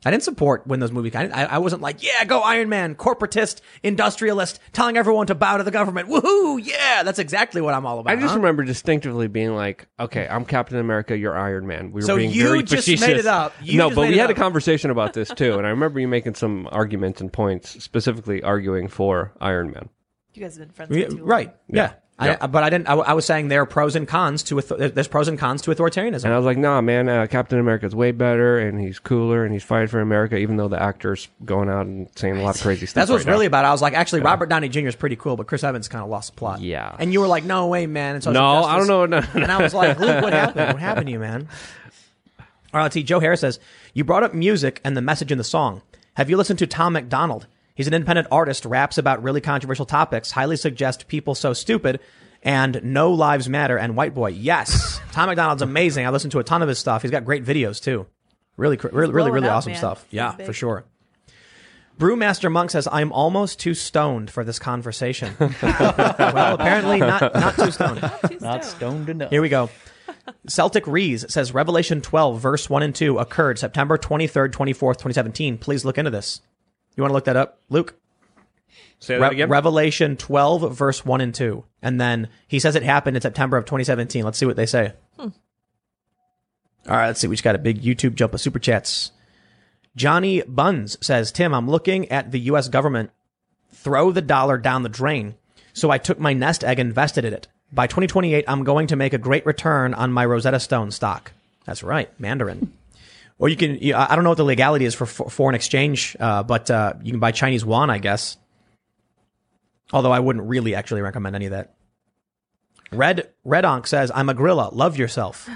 I 0.08 0.12
didn't 0.12 0.24
support 0.24 0.66
when 0.66 0.80
those 0.80 0.92
movies. 0.92 1.14
I, 1.16 1.26
I 1.26 1.44
I 1.44 1.58
wasn't 1.58 1.82
like 1.82 2.02
yeah 2.02 2.24
go 2.26 2.40
Iron 2.42 2.70
Man 2.70 2.96
corporatist 2.96 3.62
industrialist 3.84 4.60
telling 4.72 4.96
everyone 4.98 5.28
to 5.28 5.36
bow 5.36 5.58
to 5.58 5.64
the 5.64 5.72
government 5.72 6.08
woohoo 6.10 6.60
yeah 6.66 7.04
that's 7.04 7.20
exactly 7.20 7.62
what 7.62 7.74
I'm 7.74 7.86
all 7.86 8.00
about. 8.00 8.12
I 8.12 8.16
just 8.16 8.32
huh? 8.34 8.38
remember 8.38 8.64
distinctively 8.64 9.28
being 9.28 9.54
like, 9.56 9.88
"Okay, 10.00 10.28
I'm 10.28 10.46
Captain 10.46 10.78
America. 10.80 11.18
You're 11.18 11.38
Iron 11.38 11.68
Man." 11.68 11.88
We 11.92 12.02
were 12.02 12.02
So 12.04 12.16
being 12.16 12.32
you 12.32 12.44
very 12.44 12.64
just 12.64 12.84
facetious. 12.86 13.06
made 13.08 13.18
it 13.18 13.26
up. 13.26 13.54
You 13.62 13.78
no, 13.78 13.90
but 13.90 14.08
we 14.08 14.16
it 14.16 14.20
had 14.20 14.30
a 14.30 14.34
conversation 14.34 14.92
about 14.92 15.14
this 15.14 15.30
too, 15.30 15.58
and 15.58 15.68
I 15.68 15.70
remember 15.72 16.00
you 16.00 16.08
making 16.08 16.36
some 16.36 16.68
arguments 16.72 17.20
and 17.22 17.32
points, 17.32 17.84
specifically 17.84 18.42
arguing 18.44 18.88
for 18.88 19.34
Iron 19.42 19.72
Man. 19.72 19.90
You 20.34 20.44
guys 20.44 20.56
have 20.58 20.68
been 20.68 20.74
friends 20.74 20.96
Yeah, 20.96 21.06
for 21.06 21.12
too 21.12 21.18
long. 21.18 21.26
right 21.28 21.56
yeah. 21.68 21.76
Yeah. 21.76 21.94
I, 22.20 22.48
but 22.48 22.64
I 22.64 22.70
didn't. 22.72 22.90
I, 22.90 22.96
I 22.96 23.14
was 23.14 23.26
saying 23.26 23.50
there 23.50 23.62
are 23.62 23.66
pros 23.68 23.96
and 23.96 24.08
cons 24.08 24.42
to 24.44 24.60
there's 24.60 25.08
pros 25.08 25.28
and 25.28 25.38
cons 25.38 25.62
to 25.62 25.72
authoritarianism. 25.72 26.26
And 26.26 26.34
I 26.34 26.38
was 26.38 26.46
like, 26.48 26.58
"Nah, 26.58 26.82
man, 26.82 27.08
uh, 27.08 27.28
Captain 27.28 27.60
America's 27.60 27.94
way 27.94 28.12
better, 28.12 28.58
and 28.58 28.80
he's 28.82 28.98
cooler, 28.98 29.44
and 29.46 29.54
he's 29.54 29.64
fighting 29.64 29.88
for 29.88 30.00
America." 30.02 30.36
Even 30.36 30.58
though 30.58 30.68
the 30.68 30.82
actor's 30.82 31.28
going 31.46 31.70
out 31.70 31.86
and 31.86 32.10
saying 32.16 32.38
a 32.38 32.42
lot 32.42 32.56
of 32.56 32.62
crazy 32.62 32.88
stuff. 32.88 32.96
That's 33.02 33.12
what's 33.12 33.26
right 33.26 33.30
now. 33.30 33.34
really 33.34 33.46
about. 33.46 33.66
it. 33.66 33.68
I 33.68 33.72
was 33.72 33.84
like, 33.84 33.94
actually, 33.94 34.22
Robert 34.22 34.50
Downey 34.50 34.68
Jr. 34.68 34.88
is 34.88 34.96
pretty 34.96 35.16
cool, 35.16 35.38
but 35.38 35.46
Chris 35.46 35.64
Evans 35.64 35.88
kind 35.88 36.04
of 36.04 36.10
lost 36.10 36.32
the 36.34 36.38
plot. 36.38 36.62
Yeah. 36.62 36.96
And 36.98 37.14
you 37.14 37.22
were 37.22 37.28
like, 37.28 37.44
no 37.44 37.68
way, 37.68 37.86
man. 37.86 38.16
And 38.16 38.24
so 38.24 38.32
No, 38.32 38.64
I 38.64 38.78
don't 38.78 38.88
know. 38.88 39.06
No, 39.06 39.20
no. 39.22 39.28
And 39.36 39.52
I 39.52 39.62
was 39.62 39.76
like, 39.76 40.00
Luke, 40.00 40.24
what 40.24 40.34
happened? 40.34 40.74
What 40.74 40.82
happened 40.82 41.06
to 41.06 41.12
you, 41.12 41.20
man? 41.20 41.48
All 42.40 42.46
right, 42.74 42.84
let's 42.84 42.94
see. 42.96 43.04
Joe 43.04 43.20
Harris 43.20 43.42
says, 43.42 43.60
you 43.94 44.04
brought 44.04 44.24
up 44.24 44.34
music 44.34 44.82
and 44.84 44.98
the 44.98 45.02
message 45.02 45.32
in 45.32 45.38
the 45.38 45.44
song. 45.44 45.82
Have 46.16 46.30
you 46.30 46.38
listened 46.38 46.60
to 46.60 46.68
Tom 46.68 46.94
MacDonald? 46.94 47.46
He's 47.78 47.88
an 47.88 47.94
independent 47.94 48.28
artist, 48.32 48.66
raps 48.66 48.98
about 48.98 49.22
really 49.24 49.40
controversial 49.40 49.86
topics, 49.86 50.32
highly 50.32 50.58
suggest 50.58 51.08
people 51.08 51.36
so 51.36 51.54
stupid, 51.54 52.00
and 52.42 52.82
no 52.84 53.12
lives 53.14 53.48
matter. 53.48 53.78
And 53.78 53.96
white 53.96 54.16
boy, 54.16 54.30
yes, 54.32 55.00
Tom 55.12 55.28
MacDonald's 55.28 55.62
amazing. 55.62 56.06
I 56.06 56.10
listened 56.10 56.32
to 56.32 56.40
a 56.40 56.44
ton 56.44 56.64
of 56.64 56.68
his 56.68 56.80
stuff. 56.80 57.04
He's 57.04 57.12
got 57.12 57.24
great 57.24 57.46
videos 57.46 57.80
too. 57.82 58.08
Really, 58.58 58.78
cr- 58.78 58.88
really, 58.92 59.14
really, 59.14 59.30
really 59.30 59.48
up, 59.48 59.58
awesome 59.58 59.74
man. 59.74 59.78
stuff. 59.78 60.04
He's 60.10 60.14
Yeah, 60.18 60.34
big. 60.36 60.48
for 60.48 60.54
sure. 60.54 60.86
Brewmaster 62.00 62.52
Monk 62.52 62.70
says, 62.72 62.88
I'm 62.92 63.12
almost 63.12 63.60
too 63.60 63.74
stoned 63.74 64.30
for 64.30 64.44
this 64.44 64.60
conversation. 64.60 65.36
well, 65.40 66.54
apparently 66.56 67.00
not, 67.00 67.34
not 67.34 67.56
too 67.56 67.72
stoned. 67.72 68.00
Too 68.28 68.38
Not 68.40 68.64
stoned. 68.64 68.66
stoned 68.66 69.10
enough. 69.10 69.30
Here 69.32 69.42
we 69.42 69.50
go. 69.50 69.70
Celtic 70.48 70.86
Rees 70.86 71.26
says 71.32 71.54
Revelation 71.54 72.02
12, 72.02 72.40
verse 72.40 72.70
1 72.70 72.84
and 72.84 72.94
2 72.94 73.18
occurred 73.18 73.58
September 73.58 73.98
23rd, 73.98 74.52
24th, 74.52 74.98
2017. 74.98 75.58
Please 75.58 75.86
look 75.86 75.98
into 75.98 76.12
this. 76.12 76.42
You 76.98 77.04
want 77.04 77.12
to 77.12 77.14
look 77.14 77.26
that 77.26 77.38
up, 77.38 77.60
Luke? 77.70 77.96
Say 79.00 79.18
that 79.18 79.30
Re- 79.30 79.36
again. 79.36 79.50
Revelation 79.50 80.18
12, 80.18 80.76
verse 80.76 81.06
1 81.06 81.22
and 81.22 81.34
2. 81.34 81.64
And 81.82 82.02
then 82.02 82.30
he 82.48 82.60
says 82.60 82.76
it 82.76 82.84
happened 82.84 83.16
in 83.16 83.22
September 83.22 83.56
of 83.56 83.66
2017. 83.66 84.26
Let's 84.26 84.38
see 84.38 84.46
what 84.48 84.56
they 84.56 84.66
say. 84.66 84.94
Hmm. 85.18 85.30
All 86.90 86.98
right, 86.98 87.08
let's 87.08 87.20
see. 87.20 87.28
We 87.28 87.36
just 87.36 87.44
got 87.44 87.56
a 87.56 87.60
big 87.60 87.82
YouTube 87.82 88.16
jump 88.16 88.34
of 88.34 88.42
super 88.42 88.60
chats. 88.60 89.12
Johnny 89.96 90.42
Buns 90.42 90.98
says, 91.02 91.32
Tim, 91.32 91.54
I'm 91.54 91.70
looking 91.70 92.10
at 92.12 92.32
the 92.32 92.40
U.S. 92.42 92.68
government 92.70 93.12
throw 93.72 94.12
the 94.12 94.22
dollar 94.22 94.58
down 94.58 94.84
the 94.84 94.90
drain. 94.90 95.36
So 95.74 95.92
I 95.92 95.98
took 96.00 96.20
my 96.20 96.34
nest 96.34 96.64
egg 96.64 96.80
and 96.80 96.90
invested 96.90 97.26
in 97.26 97.34
it. 97.34 97.48
By 97.72 97.86
2028, 97.86 98.46
I'm 98.48 98.64
going 98.64 98.88
to 98.88 98.96
make 98.96 99.14
a 99.14 99.20
great 99.20 99.46
return 99.46 99.94
on 99.94 100.12
my 100.12 100.26
Rosetta 100.26 100.60
Stone 100.60 100.92
stock. 100.92 101.34
That's 101.66 101.84
right, 101.84 102.10
Mandarin. 102.20 102.74
Or 103.40 103.50
you 103.50 103.56
can, 103.56 103.78
you, 103.80 103.96
I 103.96 104.16
don't 104.16 104.24
know 104.24 104.32
what 104.32 104.38
the 104.38 104.44
legality 104.44 104.86
is 104.86 104.96
for, 104.96 105.06
for 105.06 105.30
foreign 105.30 105.56
exchange, 105.56 106.16
uh, 106.20 106.44
but 106.44 106.72
uh, 106.72 106.94
you 107.04 107.12
can 107.12 107.20
buy 107.20 107.32
Chinese 107.32 107.64
yuan, 107.64 107.90
I 107.90 108.00
guess. 108.00 108.38
Although 109.94 110.12
I 110.12 110.20
wouldn't 110.20 110.48
really 110.48 110.76
actually 110.76 111.02
recommend 111.02 111.36
any 111.36 111.46
of 111.46 111.52
that. 111.52 111.76
Red 112.92 113.30
Red 113.44 113.64
Onk 113.64 113.88
says, 113.88 114.12
"I'm 114.14 114.30
a 114.30 114.34
gorilla. 114.34 114.70
Love 114.72 114.98
yourself." 114.98 115.50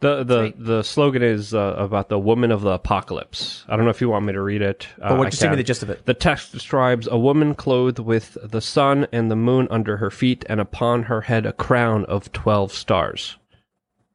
The 0.00 0.24
the 0.24 0.54
the 0.56 0.82
slogan 0.82 1.22
is 1.22 1.52
uh, 1.52 1.74
about 1.76 2.08
the 2.08 2.18
woman 2.18 2.50
of 2.50 2.62
the 2.62 2.70
apocalypse. 2.70 3.64
I 3.68 3.76
don't 3.76 3.84
know 3.84 3.90
if 3.90 4.00
you 4.00 4.08
want 4.08 4.24
me 4.24 4.32
to 4.32 4.40
read 4.40 4.62
it. 4.62 4.88
Uh, 5.00 5.10
But 5.10 5.18
what, 5.18 5.26
I 5.26 5.30
just 5.30 5.42
give 5.42 5.50
me 5.50 5.56
the 5.56 5.62
gist 5.62 5.82
of 5.82 5.90
it. 5.90 6.06
The 6.06 6.14
text 6.14 6.52
describes 6.52 7.06
a 7.06 7.18
woman 7.18 7.54
clothed 7.54 7.98
with 7.98 8.38
the 8.42 8.60
sun 8.60 9.06
and 9.12 9.30
the 9.30 9.36
moon 9.36 9.68
under 9.70 9.98
her 9.98 10.10
feet, 10.10 10.44
and 10.48 10.60
upon 10.60 11.04
her 11.04 11.22
head 11.22 11.44
a 11.44 11.52
crown 11.52 12.04
of 12.06 12.32
twelve 12.32 12.72
stars. 12.72 13.36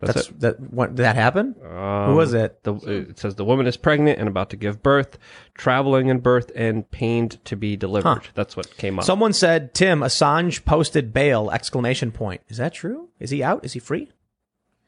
That's, 0.06 0.28
That's 0.28 0.40
that. 0.40 0.60
What 0.72 0.96
did 0.96 1.04
that 1.04 1.16
happen? 1.16 1.56
Um, 1.64 2.10
Who 2.10 2.16
was 2.16 2.34
it? 2.34 2.64
The, 2.64 2.76
it 3.10 3.20
says 3.20 3.36
the 3.36 3.46
woman 3.46 3.68
is 3.68 3.78
pregnant 3.78 4.20
and 4.20 4.28
about 4.28 4.50
to 4.52 4.58
give 4.58 4.82
birth, 4.82 5.18
traveling 5.54 6.08
in 6.08 6.20
birth, 6.20 6.52
and 6.56 6.90
pained 6.90 7.44
to 7.46 7.56
be 7.56 7.76
delivered. 7.76 8.08
Huh. 8.24 8.32
That's 8.34 8.56
what 8.56 8.76
came 8.78 9.00
up. 9.00 9.06
Someone 9.06 9.34
said, 9.34 9.74
"Tim 9.74 10.02
Assange 10.02 10.66
posted 10.66 11.14
bail!" 11.14 11.52
Exclamation 11.52 12.12
point. 12.12 12.42
Is 12.48 12.58
that 12.58 12.74
true? 12.74 13.10
Is 13.20 13.30
he 13.30 13.44
out? 13.44 13.66
Is 13.66 13.74
he 13.74 13.80
free? 13.80 14.12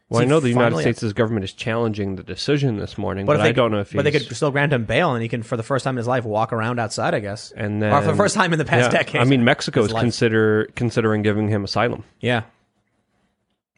well, 0.10 0.22
I 0.22 0.26
know 0.26 0.39
the 0.39 0.49
United 0.49 0.77
States 0.95 1.14
government 1.14 1.44
is 1.44 1.52
challenging 1.52 2.15
the 2.15 2.23
decision 2.23 2.77
this 2.77 2.98
morning, 2.98 3.26
But 3.26 3.38
but, 3.38 3.44
they, 3.44 3.49
I 3.49 3.52
don't 3.52 3.72
know 3.72 3.81
if 3.81 3.91
But 3.91 4.03
they 4.03 4.11
could 4.11 4.34
still 4.34 4.52
grant 4.52 4.72
him 4.72 4.85
bail, 4.85 5.14
and 5.14 5.22
he 5.22 5.27
can, 5.27 5.44
for 5.44 5.57
the 5.57 5.64
first 5.64 5.84
time 5.84 5.95
in 5.95 5.98
his 5.98 6.07
life, 6.07 6.23
walk 6.23 6.53
around 6.53 6.80
outside. 6.80 7.14
I 7.14 7.19
guess. 7.19 7.52
And 7.52 7.81
then, 7.81 7.91
or 7.91 8.02
for 8.02 8.11
the 8.11 8.18
first 8.18 8.34
time 8.34 8.53
in 8.53 8.60
the 8.60 8.65
past 8.65 8.91
yeah, 8.91 8.99
decade. 8.99 9.22
I 9.22 9.26
mean, 9.26 9.44
Mexico 9.44 9.84
is 9.84 9.91
life. 9.91 10.02
consider 10.02 10.69
considering 10.76 11.23
giving 11.23 11.49
him 11.49 11.65
asylum. 11.65 12.06
Yeah. 12.22 12.44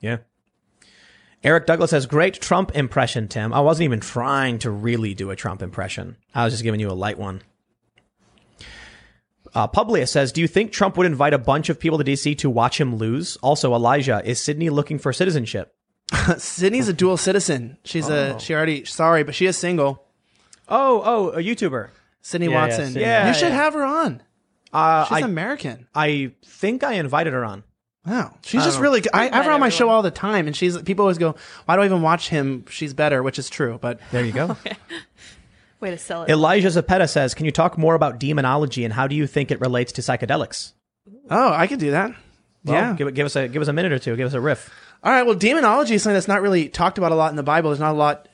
Yeah. 0.02 0.18
Eric 1.44 1.66
Douglas 1.66 1.92
says, 1.92 2.06
great 2.06 2.42
Trump 2.42 2.76
impression, 2.76 3.28
Tim. 3.28 3.54
I 3.54 3.62
wasn't 3.62 3.86
even 3.86 4.02
trying 4.02 4.60
to 4.60 4.72
really 4.72 5.14
do 5.14 5.32
a 5.32 5.36
Trump 5.36 5.62
impression. 5.62 6.18
I 6.36 6.44
was 6.44 6.54
just 6.54 6.64
giving 6.64 6.80
you 6.80 6.90
a 6.90 6.94
light 6.94 7.18
one. 7.18 7.42
Uh, 9.56 9.68
Publius 9.68 10.12
says, 10.12 10.32
do 10.32 10.42
you 10.42 10.48
think 10.48 10.72
Trump 10.72 10.98
would 10.98 11.06
invite 11.06 11.34
a 11.34 11.38
bunch 11.40 11.70
of 11.70 11.80
people 11.80 11.98
to 11.98 12.04
DC 12.04 12.38
to 12.40 12.50
watch 12.50 12.80
him 12.80 12.98
lose? 12.98 13.38
Also, 13.38 13.74
Elijah, 13.74 14.22
is 14.24 14.40
Sydney 14.42 14.70
looking 14.70 15.00
for 15.00 15.14
citizenship? 15.14 15.74
Sydney's 16.38 16.88
a 16.88 16.94
dual 16.94 17.18
citizen. 17.18 17.78
She's 17.84 18.10
a 18.10 18.40
she 18.40 18.54
already 18.54 18.86
sorry, 18.86 19.24
but 19.24 19.36
she 19.36 19.46
is 19.46 19.58
single. 19.58 20.06
Oh, 20.68 21.02
oh, 21.06 21.30
a 21.30 21.40
YouTuber. 21.40 21.90
Sydney 22.22 22.48
Yeah, 22.48 22.52
yeah, 22.54 22.62
Watson. 22.62 22.86
Sydney. 22.88 23.02
Yeah, 23.02 23.28
you 23.28 23.34
should 23.34 23.50
yeah. 23.50 23.56
have 23.56 23.74
her 23.74 23.84
on. 23.84 24.24
Uh, 24.72 25.06
She's 25.06 25.18
I, 25.18 25.20
American. 25.22 25.88
I 25.96 26.32
think 26.46 26.84
I 26.84 26.94
invited 26.94 27.34
her 27.34 27.44
on. 27.46 27.64
Wow, 28.06 28.34
she's 28.44 28.64
just 28.64 28.78
um, 28.78 28.84
really. 28.84 29.02
good. 29.02 29.12
I, 29.14 29.30
I 29.30 29.36
have 29.36 29.46
her 29.46 29.52
on 29.52 29.60
my 29.60 29.70
show 29.70 29.90
all 29.90 30.02
the 30.02 30.10
time, 30.12 30.48
and 30.48 30.56
she's 30.56 30.82
people 30.84 31.04
always 31.04 31.18
go, 31.18 31.36
"Why 31.66 31.76
do 31.76 31.82
I 31.82 31.86
even 31.86 32.02
watch 32.02 32.30
him? 32.30 32.66
She's 32.70 32.94
better," 32.94 33.22
which 33.22 33.38
is 33.38 33.50
true. 33.50 33.78
But 33.82 34.00
There 34.12 34.24
you 34.24 34.32
go. 34.32 34.56
Way 35.80 35.92
to 35.92 35.98
sell 35.98 36.24
it. 36.24 36.30
Elijah 36.30 36.68
Zapeta 36.68 37.10
says, 37.10 37.34
can 37.34 37.46
you 37.46 37.52
talk 37.54 37.78
more 37.78 37.96
about 37.96 38.20
demonology 38.20 38.84
and 38.84 38.94
how 38.94 39.08
do 39.08 39.16
you 39.16 39.28
think 39.28 39.50
it 39.52 39.62
relates 39.62 39.94
to 39.94 40.02
psychedelics? 40.02 40.74
oh, 41.30 41.54
I 41.54 41.68
could 41.68 41.80
do 41.80 41.92
that. 41.92 42.14
Well, 42.66 42.76
yeah. 42.76 42.94
Give, 42.96 43.08
it- 43.08 43.14
give 43.16 43.26
us 43.26 43.36
a 43.36 43.48
give 43.48 43.62
us 43.62 43.68
a 43.68 43.74
minute 43.74 43.92
or 43.92 44.00
two. 44.00 44.16
Give 44.16 44.28
us 44.28 44.34
a 44.34 44.42
riff. 44.42 44.70
All 45.04 45.12
right. 45.12 45.24
Well, 45.26 45.36
demonology 45.36 45.96
is 45.96 46.04
something 46.04 46.16
that's 46.16 46.28
not 46.28 46.42
really 46.42 46.68
talked 46.70 46.98
about 46.98 47.12
a 47.12 47.16
lot 47.16 47.30
in 47.32 47.36
the 47.38 47.44
Bible. 47.44 47.70
There's 47.70 47.80
not 47.80 47.92
a 47.94 47.98
lot, 47.98 48.28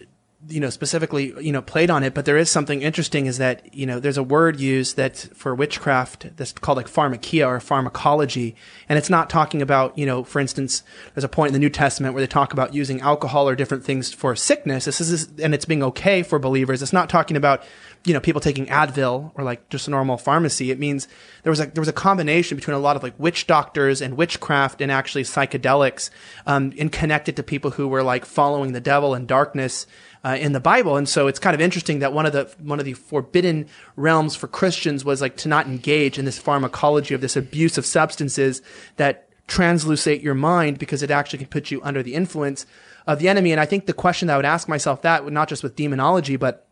you 0.48 0.60
know, 0.60 0.70
specifically, 0.70 1.34
you 1.40 1.52
know, 1.52 1.62
played 1.62 1.90
on 1.90 2.04
it. 2.04 2.14
But 2.14 2.26
there 2.26 2.38
is 2.38 2.50
something 2.50 2.82
interesting 2.82 3.26
is 3.26 3.38
that, 3.38 3.74
you 3.74 3.86
know, 3.86 4.00
there's 4.00 4.18
a 4.18 4.24
word 4.24 4.60
used 4.60 4.96
that 4.98 5.18
for 5.34 5.56
witchcraft 5.56 6.36
that's 6.38 6.52
called 6.54 6.78
like 6.78 6.88
pharmakia 6.88 7.48
or 7.48 7.60
pharmacology. 7.60 8.56
And 8.88 8.98
it's 8.98 9.10
not 9.10 9.30
talking 9.30 9.62
about, 9.62 9.98
you 9.98 10.06
know, 10.06 10.24
for 10.24 10.40
instance, 10.40 10.84
there's 11.14 11.24
a 11.24 11.30
point 11.30 11.50
in 11.50 11.54
the 11.54 11.60
New 11.60 11.70
Testament 11.70 12.14
where 12.14 12.22
they 12.22 12.28
talk 12.28 12.54
about 12.54 12.74
using 12.74 13.02
alcohol 13.02 13.50
or 13.50 13.56
different 13.56 13.84
things 13.84 14.14
for 14.14 14.36
sickness. 14.36 14.86
This 14.86 15.00
is, 15.00 15.30
and 15.40 15.54
it's 15.54 15.66
being 15.66 15.84
okay 15.84 16.22
for 16.22 16.38
believers. 16.38 16.82
It's 16.82 16.94
not 16.94 17.10
talking 17.10 17.38
about, 17.38 17.64
you 18.06 18.14
know, 18.14 18.20
people 18.20 18.40
taking 18.40 18.68
Advil 18.68 19.32
or 19.36 19.44
like 19.44 19.68
just 19.70 19.88
a 19.88 19.92
normal 19.92 20.18
pharmacy. 20.18 20.70
It 20.70 20.80
means 20.80 21.08
there 21.42 21.50
was 21.50 21.60
a 21.60 21.66
there 21.66 21.82
was 21.82 21.88
a 21.88 21.94
combination 21.94 22.56
between 22.56 22.76
a 22.76 22.80
lot 22.80 22.96
of 22.96 23.02
like 23.02 23.16
witch 23.18 23.48
doctors 23.48 24.00
and 24.00 24.16
witchcraft 24.16 24.80
and 24.80 24.92
actually 24.92 25.24
psychedelics, 25.24 26.12
um, 26.46 26.72
and 26.78 26.92
connected 26.92 27.36
to 27.36 27.44
people 27.44 27.72
who 27.72 27.88
were 27.88 28.04
like 28.04 28.26
following 28.26 28.74
the 28.74 28.80
devil 28.80 29.16
and 29.16 29.28
darkness 29.28 29.88
uh, 30.26 30.36
in 30.36 30.54
the 30.54 30.60
Bible. 30.60 30.98
And 30.98 31.08
so 31.08 31.28
it's 31.28 31.38
kind 31.38 31.54
of 31.54 31.62
interesting 31.62 32.00
that 32.00 32.12
one 32.12 32.26
of 32.26 32.34
the 32.34 32.52
one 32.60 32.80
of 32.80 32.86
the 32.86 32.94
forbidden 32.94 33.68
realms 33.96 34.36
for 34.36 34.48
Christians 34.48 35.06
was 35.06 35.22
like 35.22 35.38
to 35.38 35.48
not 35.48 35.68
engage 35.68 36.18
in 36.18 36.26
this 36.26 36.40
pharmacology 36.40 37.14
of 37.14 37.22
this 37.22 37.36
abuse 37.36 37.78
of 37.78 37.86
substances 37.86 38.64
that 38.98 39.30
translucate 39.48 40.22
your 40.22 40.34
mind 40.34 40.80
because 40.80 41.04
it 41.04 41.12
actually 41.12 41.38
can 41.38 41.48
put 41.48 41.70
you 41.70 41.80
under 41.84 42.02
the 42.02 42.16
influence 42.16 42.66
of 43.06 43.20
the 43.20 43.30
enemy. 43.30 43.52
And 43.52 43.62
I 43.62 43.66
think 43.66 43.86
the 43.86 43.94
question 43.94 44.28
that 44.28 44.34
I 44.34 44.38
would 44.38 44.46
ask 44.46 44.68
myself 44.68 45.04
that, 45.04 45.24
would 45.24 45.34
not 45.34 45.48
just 45.48 45.62
with 45.62 45.76
demonology, 45.76 46.38
but 46.38 46.66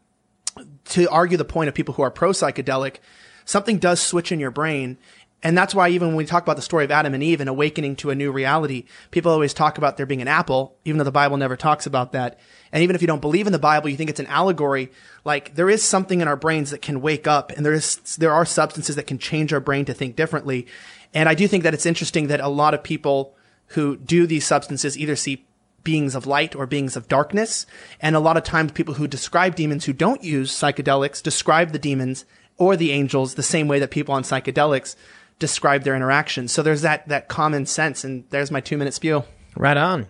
to 0.86 1.08
argue 1.12 1.38
the 1.38 1.46
point 1.46 1.68
of 1.68 1.76
people 1.76 1.94
who 1.94 2.02
are 2.02 2.10
pro 2.10 2.32
psychedelic, 2.32 2.96
something 3.46 3.78
does 3.78 4.02
switch 4.02 4.32
in 4.32 4.40
your 4.40 4.50
brain. 4.50 4.98
And 5.44 5.58
that's 5.58 5.76
why 5.76 5.90
even 5.90 6.08
when 6.08 6.18
we 6.18 6.26
talk 6.26 6.42
about 6.42 6.56
the 6.56 6.62
story 6.62 6.86
of 6.86 6.92
Adam 6.92 7.14
and 7.14 7.22
Eve 7.22 7.42
and 7.42 7.50
awakening 7.50 7.98
to 7.98 8.10
a 8.10 8.16
new 8.16 8.32
reality, 8.32 8.86
people 9.12 9.32
always 9.32 9.54
talk 9.54 9.78
about 9.78 9.98
there 9.98 10.06
being 10.06 10.22
an 10.22 10.28
apple, 10.30 10.78
even 10.86 10.98
though 10.98 11.04
the 11.04 11.12
Bible 11.12 11.36
never 11.36 11.58
talks 11.58 11.86
about 11.86 12.14
that. 12.14 12.40
And 12.72 12.82
even 12.82 12.96
if 12.96 13.02
you 13.02 13.08
don't 13.08 13.22
believe 13.22 13.46
in 13.46 13.54
the 13.54 13.60
Bible, 13.60 13.90
you 13.90 13.98
think 13.98 14.10
it's 14.10 14.22
an 14.22 14.28
allegory, 14.28 14.90
like 15.26 15.56
there 15.56 15.70
is 15.70 15.84
something 15.84 16.22
in 16.22 16.30
our 16.30 16.38
brains 16.38 16.72
that 16.72 16.82
can 16.82 17.02
wake 17.02 17.28
up 17.28 17.52
and 17.52 17.66
there 17.66 17.74
is, 17.74 17.98
there 18.18 18.32
are 18.34 18.46
substances 18.46 18.96
that 18.96 19.06
can 19.06 19.20
change 19.20 19.52
our 19.52 19.60
brain 19.60 19.84
to 19.86 19.94
think 19.94 20.16
differently. 20.16 20.66
And 21.14 21.28
I 21.28 21.36
do 21.36 21.48
think 21.48 21.64
that 21.64 21.74
it's 21.74 21.86
interesting 21.86 22.28
that 22.28 22.40
a 22.40 22.48
lot 22.48 22.74
of 22.74 22.82
people 22.82 23.36
who 23.68 23.98
do 23.98 24.26
these 24.26 24.48
substances 24.48 24.98
either 24.98 25.16
see 25.16 25.46
beings 25.84 26.16
of 26.16 26.26
light 26.26 26.56
or 26.56 26.66
beings 26.66 26.96
of 26.96 27.10
darkness. 27.10 27.66
And 28.00 28.16
a 28.16 28.22
lot 28.22 28.38
of 28.38 28.44
times 28.44 28.72
people 28.72 28.94
who 28.94 29.08
describe 29.08 29.56
demons 29.56 29.86
who 29.86 29.94
don't 29.94 30.24
use 30.24 30.54
psychedelics 30.54 31.22
describe 31.22 31.72
the 31.72 31.80
demons 31.80 32.24
or 32.58 32.78
the 32.78 32.92
angels 32.92 33.36
the 33.36 33.44
same 33.44 33.68
way 33.68 33.80
that 33.80 33.92
people 33.92 34.16
on 34.16 34.24
psychedelics 34.24 34.96
describe 35.40 35.84
their 35.84 35.96
interactions. 35.96 36.52
So 36.52 36.64
there's 36.64 36.82
that, 36.82 37.08
that 37.08 37.28
common 37.28 37.66
sense. 37.66 38.04
And 38.04 38.26
there's 38.30 38.52
my 38.52 38.62
two 38.62 38.78
minute 38.78 38.94
spiel. 38.94 39.26
Right 39.56 39.78
on. 39.78 40.08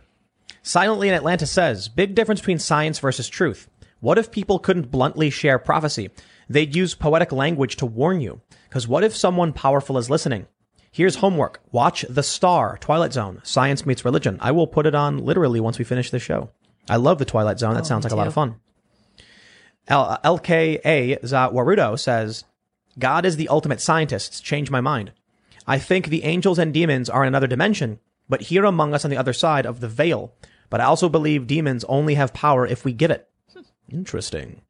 Silently 0.62 1.10
in 1.10 1.14
Atlanta 1.14 1.46
says, 1.46 1.90
big 1.90 2.16
difference 2.16 2.40
between 2.40 2.60
science 2.60 3.00
versus 3.00 3.28
truth. 3.28 3.70
What 4.00 4.18
if 4.18 4.32
people 4.32 4.60
couldn't 4.60 4.92
bluntly 4.92 5.30
share 5.30 5.60
prophecy? 5.60 6.10
They'd 6.50 6.76
use 6.76 6.96
poetic 6.96 7.32
language 7.32 7.78
to 7.78 7.86
warn 7.86 8.22
you. 8.22 8.42
Because 8.68 8.88
what 8.88 9.04
if 9.04 9.16
someone 9.16 9.54
powerful 9.54 9.98
is 9.98 10.10
listening? 10.10 10.48
Here's 10.92 11.16
homework. 11.16 11.60
Watch 11.72 12.06
The 12.08 12.22
Star, 12.22 12.78
Twilight 12.80 13.14
Zone, 13.14 13.42
Science 13.44 13.86
Meets 13.86 14.06
Religion. 14.06 14.38
I 14.40 14.52
will 14.52 14.68
put 14.68 14.86
it 14.86 14.94
on 14.94 15.18
literally 15.18 15.60
once 15.60 15.80
we 15.80 15.86
finish 15.86 16.12
this 16.12 16.22
show. 16.22 16.52
I 16.90 16.98
love 16.98 17.18
The 17.18 17.26
Twilight 17.26 17.60
Zone. 17.60 17.74
That 17.74 17.82
oh, 17.82 17.88
sounds 17.88 18.04
like 18.04 18.14
a 18.14 18.16
lot 18.16 18.28
of 18.28 18.34
fun. 18.34 18.56
L- 19.88 20.20
LKA 20.24 21.22
Zawarudo 21.22 21.98
says, 21.98 22.44
God 23.00 23.26
is 23.26 23.38
the 23.38 23.48
ultimate 23.50 23.82
scientist. 23.82 24.44
Change 24.44 24.70
my 24.72 24.82
mind. 24.82 25.12
I 25.66 25.80
think 25.80 26.08
the 26.08 26.24
angels 26.24 26.60
and 26.60 26.74
demons 26.74 27.10
are 27.10 27.24
in 27.24 27.28
another 27.30 27.48
dimension, 27.48 28.00
but 28.30 28.42
here 28.42 28.66
among 28.66 28.94
us 28.94 29.06
on 29.06 29.12
the 29.12 29.18
other 29.18 29.34
side 29.34 29.66
of 29.66 29.80
the 29.80 29.88
veil. 29.88 30.34
But 30.70 30.82
I 30.82 30.86
also 30.86 31.08
believe 31.10 31.48
demons 31.48 31.84
only 31.86 32.16
have 32.16 32.34
power 32.34 32.66
if 32.68 32.84
we 32.84 32.94
give 32.94 33.12
it. 33.12 33.30
Interesting. 33.92 34.62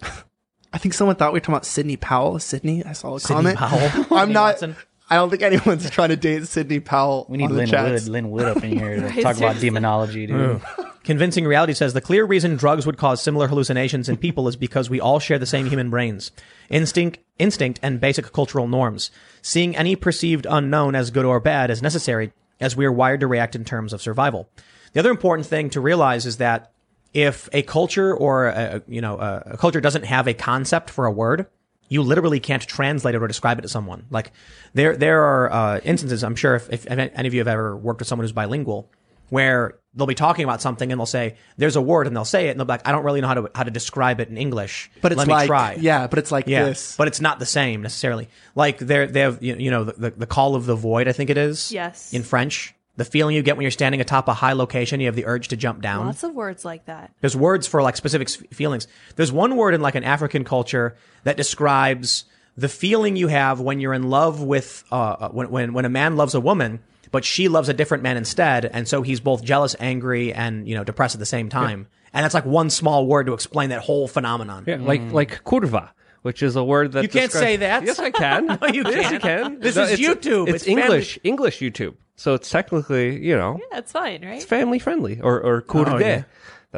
I 0.72 0.78
think 0.78 0.94
someone 0.94 1.16
thought 1.16 1.32
we 1.32 1.36
were 1.36 1.40
talking 1.40 1.54
about 1.54 1.64
Sidney 1.66 1.96
Powell. 1.96 2.38
Sydney, 2.38 2.84
I 2.84 2.92
saw 2.92 3.16
a 3.16 3.20
Sidney 3.20 3.54
comment. 3.54 3.58
Powell. 3.58 4.06
I'm 4.18 4.32
not. 4.32 4.54
Watson. 4.54 4.76
I 5.08 5.14
don't 5.16 5.30
think 5.30 5.42
anyone's 5.42 5.88
trying 5.88 6.08
to 6.08 6.16
date 6.16 6.46
Sidney 6.48 6.80
Powell. 6.80 7.26
We 7.28 7.38
need 7.38 7.44
on 7.44 7.50
the 7.52 7.56
Lin 7.58 7.68
chats. 7.68 8.04
Wood, 8.04 8.12
Lin 8.12 8.30
Wood 8.30 8.44
up 8.56 8.64
in 8.64 8.76
here 8.78 8.96
to 8.96 9.02
Right, 9.06 9.14
talk 9.14 9.22
about 9.22 9.36
seriously. 9.36 9.68
demonology, 9.68 10.26
dude. 10.26 10.60
Convincing 11.06 11.46
Reality 11.46 11.72
says 11.72 11.92
the 11.92 12.00
clear 12.00 12.24
reason 12.24 12.56
drugs 12.56 12.84
would 12.84 12.98
cause 12.98 13.22
similar 13.22 13.46
hallucinations 13.46 14.08
in 14.08 14.16
people 14.16 14.48
is 14.48 14.56
because 14.56 14.90
we 14.90 15.00
all 15.00 15.20
share 15.20 15.38
the 15.38 15.46
same 15.46 15.66
human 15.66 15.88
brains, 15.88 16.32
instinct, 16.68 17.20
instinct, 17.38 17.78
and 17.80 18.00
basic 18.00 18.32
cultural 18.32 18.66
norms. 18.66 19.12
Seeing 19.40 19.76
any 19.76 19.94
perceived 19.94 20.48
unknown 20.50 20.96
as 20.96 21.12
good 21.12 21.24
or 21.24 21.38
bad 21.38 21.70
is 21.70 21.80
necessary, 21.80 22.32
as 22.58 22.76
we 22.76 22.84
are 22.84 22.92
wired 22.92 23.20
to 23.20 23.28
react 23.28 23.54
in 23.54 23.64
terms 23.64 23.92
of 23.92 24.02
survival. 24.02 24.48
The 24.94 25.00
other 25.00 25.12
important 25.12 25.46
thing 25.46 25.70
to 25.70 25.80
realize 25.80 26.26
is 26.26 26.38
that 26.38 26.72
if 27.14 27.48
a 27.52 27.62
culture 27.62 28.12
or 28.12 28.46
a, 28.46 28.82
you 28.88 29.00
know 29.00 29.16
a, 29.16 29.56
culture 29.56 29.80
doesn't 29.80 30.06
have 30.06 30.26
a 30.26 30.34
concept 30.34 30.90
for 30.90 31.06
a 31.06 31.12
word, 31.12 31.46
you 31.88 32.02
literally 32.02 32.40
can't 32.40 32.66
translate 32.66 33.14
it 33.14 33.22
or 33.22 33.28
describe 33.28 33.60
it 33.60 33.62
to 33.62 33.68
someone. 33.68 34.06
Like 34.10 34.32
there 34.74 34.96
there 34.96 35.22
are 35.22 35.52
uh, 35.52 35.80
instances. 35.84 36.24
I'm 36.24 36.34
sure 36.34 36.56
if, 36.56 36.68
if 36.68 36.84
any 36.88 37.28
of 37.28 37.32
you 37.32 37.38
have 37.38 37.46
ever 37.46 37.76
worked 37.76 38.00
with 38.00 38.08
someone 38.08 38.24
who's 38.24 38.32
bilingual, 38.32 38.90
where 39.28 39.78
they'll 39.96 40.06
be 40.06 40.14
talking 40.14 40.44
about 40.44 40.60
something 40.62 40.92
and 40.92 41.00
they'll 41.00 41.06
say 41.06 41.36
there's 41.56 41.74
a 41.76 41.80
word 41.80 42.06
and 42.06 42.14
they'll 42.14 42.24
say 42.24 42.48
it 42.48 42.50
and 42.50 42.60
they'll 42.60 42.66
be 42.66 42.72
like 42.72 42.86
I 42.86 42.92
don't 42.92 43.04
really 43.04 43.20
know 43.22 43.28
how 43.28 43.34
to 43.34 43.50
how 43.54 43.62
to 43.64 43.70
describe 43.70 44.20
it 44.20 44.28
in 44.28 44.36
English. 44.36 44.90
But 45.00 45.12
it's 45.12 45.18
Let 45.18 45.26
me 45.28 45.34
like 45.34 45.46
try. 45.48 45.74
yeah, 45.80 46.06
but 46.06 46.18
it's 46.18 46.30
like 46.30 46.46
Yeah, 46.46 46.64
this. 46.66 46.96
but 46.96 47.08
it's 47.08 47.20
not 47.20 47.38
the 47.38 47.46
same 47.46 47.82
necessarily. 47.82 48.28
Like 48.54 48.78
they're 48.78 49.06
they 49.06 49.20
have 49.20 49.42
you 49.42 49.56
you 49.56 49.70
know 49.70 49.84
the, 49.84 49.92
the 49.94 50.10
the 50.10 50.26
call 50.26 50.54
of 50.54 50.66
the 50.66 50.74
void. 50.76 51.08
I 51.08 51.12
think 51.12 51.30
it 51.30 51.38
is. 51.38 51.72
Yes. 51.72 52.12
In 52.12 52.22
French, 52.22 52.74
the 52.96 53.04
feeling 53.04 53.34
you 53.36 53.42
get 53.42 53.56
when 53.56 53.62
you're 53.64 53.70
standing 53.70 54.00
atop 54.00 54.28
a 54.28 54.34
high 54.34 54.52
location, 54.54 55.00
you 55.00 55.06
have 55.06 55.16
the 55.16 55.26
urge 55.26 55.48
to 55.48 55.56
jump 55.56 55.80
down. 55.82 56.06
Lots 56.06 56.22
of 56.22 56.34
words 56.34 56.64
like 56.64 56.86
that. 56.86 57.10
There's 57.20 57.36
words 57.36 57.66
for 57.66 57.82
like 57.82 57.96
specific 57.96 58.28
feelings. 58.54 58.88
There's 59.16 59.32
one 59.32 59.56
word 59.56 59.74
in 59.74 59.80
like 59.80 59.94
an 59.94 60.04
African 60.04 60.44
culture 60.44 60.96
that 61.24 61.36
describes 61.36 62.24
the 62.56 62.68
feeling 62.68 63.16
you 63.16 63.28
have 63.28 63.60
when 63.60 63.80
you're 63.80 63.92
in 63.92 64.08
love 64.08 64.40
with 64.42 64.84
uh 64.90 65.28
when 65.28 65.50
when 65.50 65.72
when 65.74 65.84
a 65.84 65.90
man 65.90 66.16
loves 66.16 66.34
a 66.34 66.40
woman, 66.40 66.80
but 67.10 67.24
she 67.24 67.48
loves 67.48 67.68
a 67.68 67.74
different 67.74 68.02
man 68.02 68.16
instead, 68.16 68.64
and 68.64 68.86
so 68.88 69.02
he's 69.02 69.20
both 69.20 69.42
jealous, 69.42 69.74
angry, 69.80 70.32
and 70.32 70.68
you 70.68 70.74
know 70.74 70.84
depressed 70.84 71.14
at 71.14 71.18
the 71.18 71.26
same 71.26 71.48
time. 71.48 71.88
And 72.12 72.24
that's 72.24 72.34
like 72.34 72.46
one 72.46 72.70
small 72.70 73.06
word 73.06 73.26
to 73.26 73.34
explain 73.34 73.70
that 73.70 73.80
whole 73.82 74.08
phenomenon. 74.08 74.64
Yeah, 74.66 74.76
like 74.80 75.00
mm. 75.02 75.12
like 75.12 75.44
curva, 75.44 75.90
which 76.22 76.42
is 76.42 76.56
a 76.56 76.64
word 76.64 76.92
that 76.92 77.02
You 77.02 77.08
can't 77.08 77.30
describes- 77.30 77.46
say 77.46 77.56
that. 77.58 77.84
Yes, 77.84 77.98
I 77.98 78.10
can. 78.10 78.46
No, 78.46 78.58
oh, 78.62 78.66
you 78.68 78.82
Yes, 78.84 79.12
you 79.12 79.18
can't. 79.18 79.22
can. 79.22 79.60
This 79.60 79.76
No, 79.76 79.82
is 79.82 79.92
it's- 79.92 80.08
YouTube. 80.16 80.48
It's, 80.48 80.56
It's 80.56 80.64
family- 80.64 80.82
English, 80.82 81.18
English 81.24 81.58
YouTube. 81.60 81.94
So 82.18 82.32
it's 82.32 82.48
technically, 82.48 83.22
you 83.22 83.36
know, 83.36 83.58
yeah 83.60 83.66
That's 83.72 83.92
fine, 83.92 84.24
right? 84.24 84.36
it's 84.36 84.44
family 84.46 84.78
friendly 84.78 85.20
or 85.20 85.38
or 85.40 85.60
curve. 85.60 85.88
Oh, 85.88 85.98
yeah. 85.98 86.22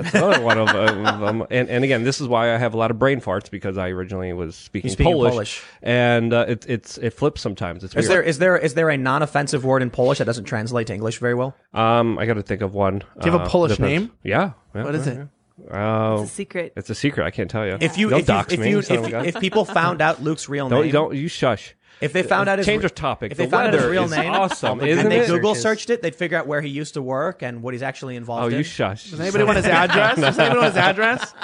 That's 0.03 0.15
another 0.15 0.41
one 0.43 0.59
of, 0.59 0.69
of 0.69 1.21
them. 1.21 1.47
And, 1.51 1.69
and 1.69 1.85
again, 1.85 2.05
this 2.05 2.21
is 2.21 2.29
why 2.29 2.55
I 2.55 2.59
have 2.59 2.75
a 2.75 2.77
lot 2.77 2.91
of 2.91 2.99
brain 2.99 3.21
farts 3.21 3.51
because 3.51 3.77
I 3.79 3.89
originally 3.89 4.33
was 4.33 4.55
speaking, 4.57 4.91
speaking 4.91 5.13
Polish, 5.13 5.33
Polish. 5.33 5.63
and 5.83 6.33
uh, 6.33 6.47
it, 6.49 6.67
it's 6.69 6.99
it 6.99 7.11
flips 7.15 7.41
sometimes. 7.41 7.85
It's 7.85 7.95
Is 7.95 8.09
weird. 8.09 8.11
there 8.11 8.23
is 8.23 8.39
there 8.39 8.57
is 8.57 8.75
there 8.75 8.91
a 8.91 8.97
non-offensive 8.97 9.65
word 9.65 9.83
in 9.83 9.91
Polish 9.91 10.19
that 10.19 10.25
doesn't 10.25 10.45
translate 10.45 10.87
to 10.89 10.95
English 10.95 11.19
very 11.19 11.35
well? 11.35 11.57
Um, 11.75 12.19
I 12.19 12.27
got 12.27 12.35
to 12.35 12.43
think 12.43 12.63
of 12.63 12.75
one. 12.75 12.99
Do 13.01 13.05
you 13.27 13.33
have 13.33 13.43
a 13.43 13.49
Polish 13.49 13.79
name? 13.79 14.13
Yeah. 14.23 14.53
yeah 14.75 14.85
What 14.85 14.95
is 14.95 15.07
yeah, 15.07 15.13
it? 15.13 15.17
yeah. 15.17 15.25
Oh, 15.73 16.23
It's 16.23 16.31
a 16.31 16.35
secret. 16.35 16.73
it's 16.77 16.89
a 16.91 16.95
secret. 16.95 17.25
I 17.27 17.33
can't 17.33 17.51
tell 17.51 17.67
you. 17.67 17.79
If 17.81 17.99
you 17.99 18.11
Don't 18.11 18.21
if 18.21 18.29
you 18.29 18.35
dox 18.35 18.53
if, 18.53 18.61
me, 18.61 18.71
you, 18.71 18.81
son 18.81 18.99
of 18.99 19.03
a 19.03 19.07
if, 19.07 19.11
gun. 19.11 19.25
if 19.27 19.41
people 19.41 19.65
found 19.65 20.01
out 20.01 20.23
Luke's 20.23 20.49
real 20.49 20.69
don't 20.69 20.83
name, 20.85 20.93
don't 20.93 21.17
you 21.17 21.27
shush. 21.27 21.75
If 22.01 22.13
they 22.13 22.23
found 22.23 22.49
uh, 22.49 22.53
out 22.53 22.59
his 22.59 22.67
Change 22.67 22.85
of 22.85 22.95
topic. 22.95 23.33
if 23.33 23.39
they 23.39 23.47
the 23.47 23.51
found 23.51 23.69
out 23.69 23.73
his 23.75 23.83
weather 23.83 23.93
real 23.93 24.05
is 24.05 24.11
name, 24.11 24.33
awesome, 24.33 24.81
and 24.81 24.89
isn't 24.89 25.05
and 25.07 25.13
they 25.13 25.21
it? 25.21 25.27
Google 25.27 25.55
searched 25.55 25.91
it, 25.91 26.03
they'd 26.03 26.15
figure 26.15 26.39
out 26.39 26.47
where 26.47 26.61
he 26.61 26.69
used 26.69 26.95
to 26.95 27.03
work 27.03 27.43
and 27.43 27.63
what 27.63 27.75
he's 27.75 27.83
actually 27.83 28.17
involved 28.17 28.45
oh, 28.45 28.47
in. 28.49 28.53
Oh, 28.53 28.57
in. 28.57 28.59
you 28.59 28.65
shush. 28.65 29.11
Does 29.11 29.21
anybody 29.21 29.45
want 29.45 29.57
his 29.57 29.67
address? 29.85 30.17
Does 30.17 30.39
anybody 30.39 30.61
want 30.61 30.75
his 30.75 30.83
address? 30.83 31.35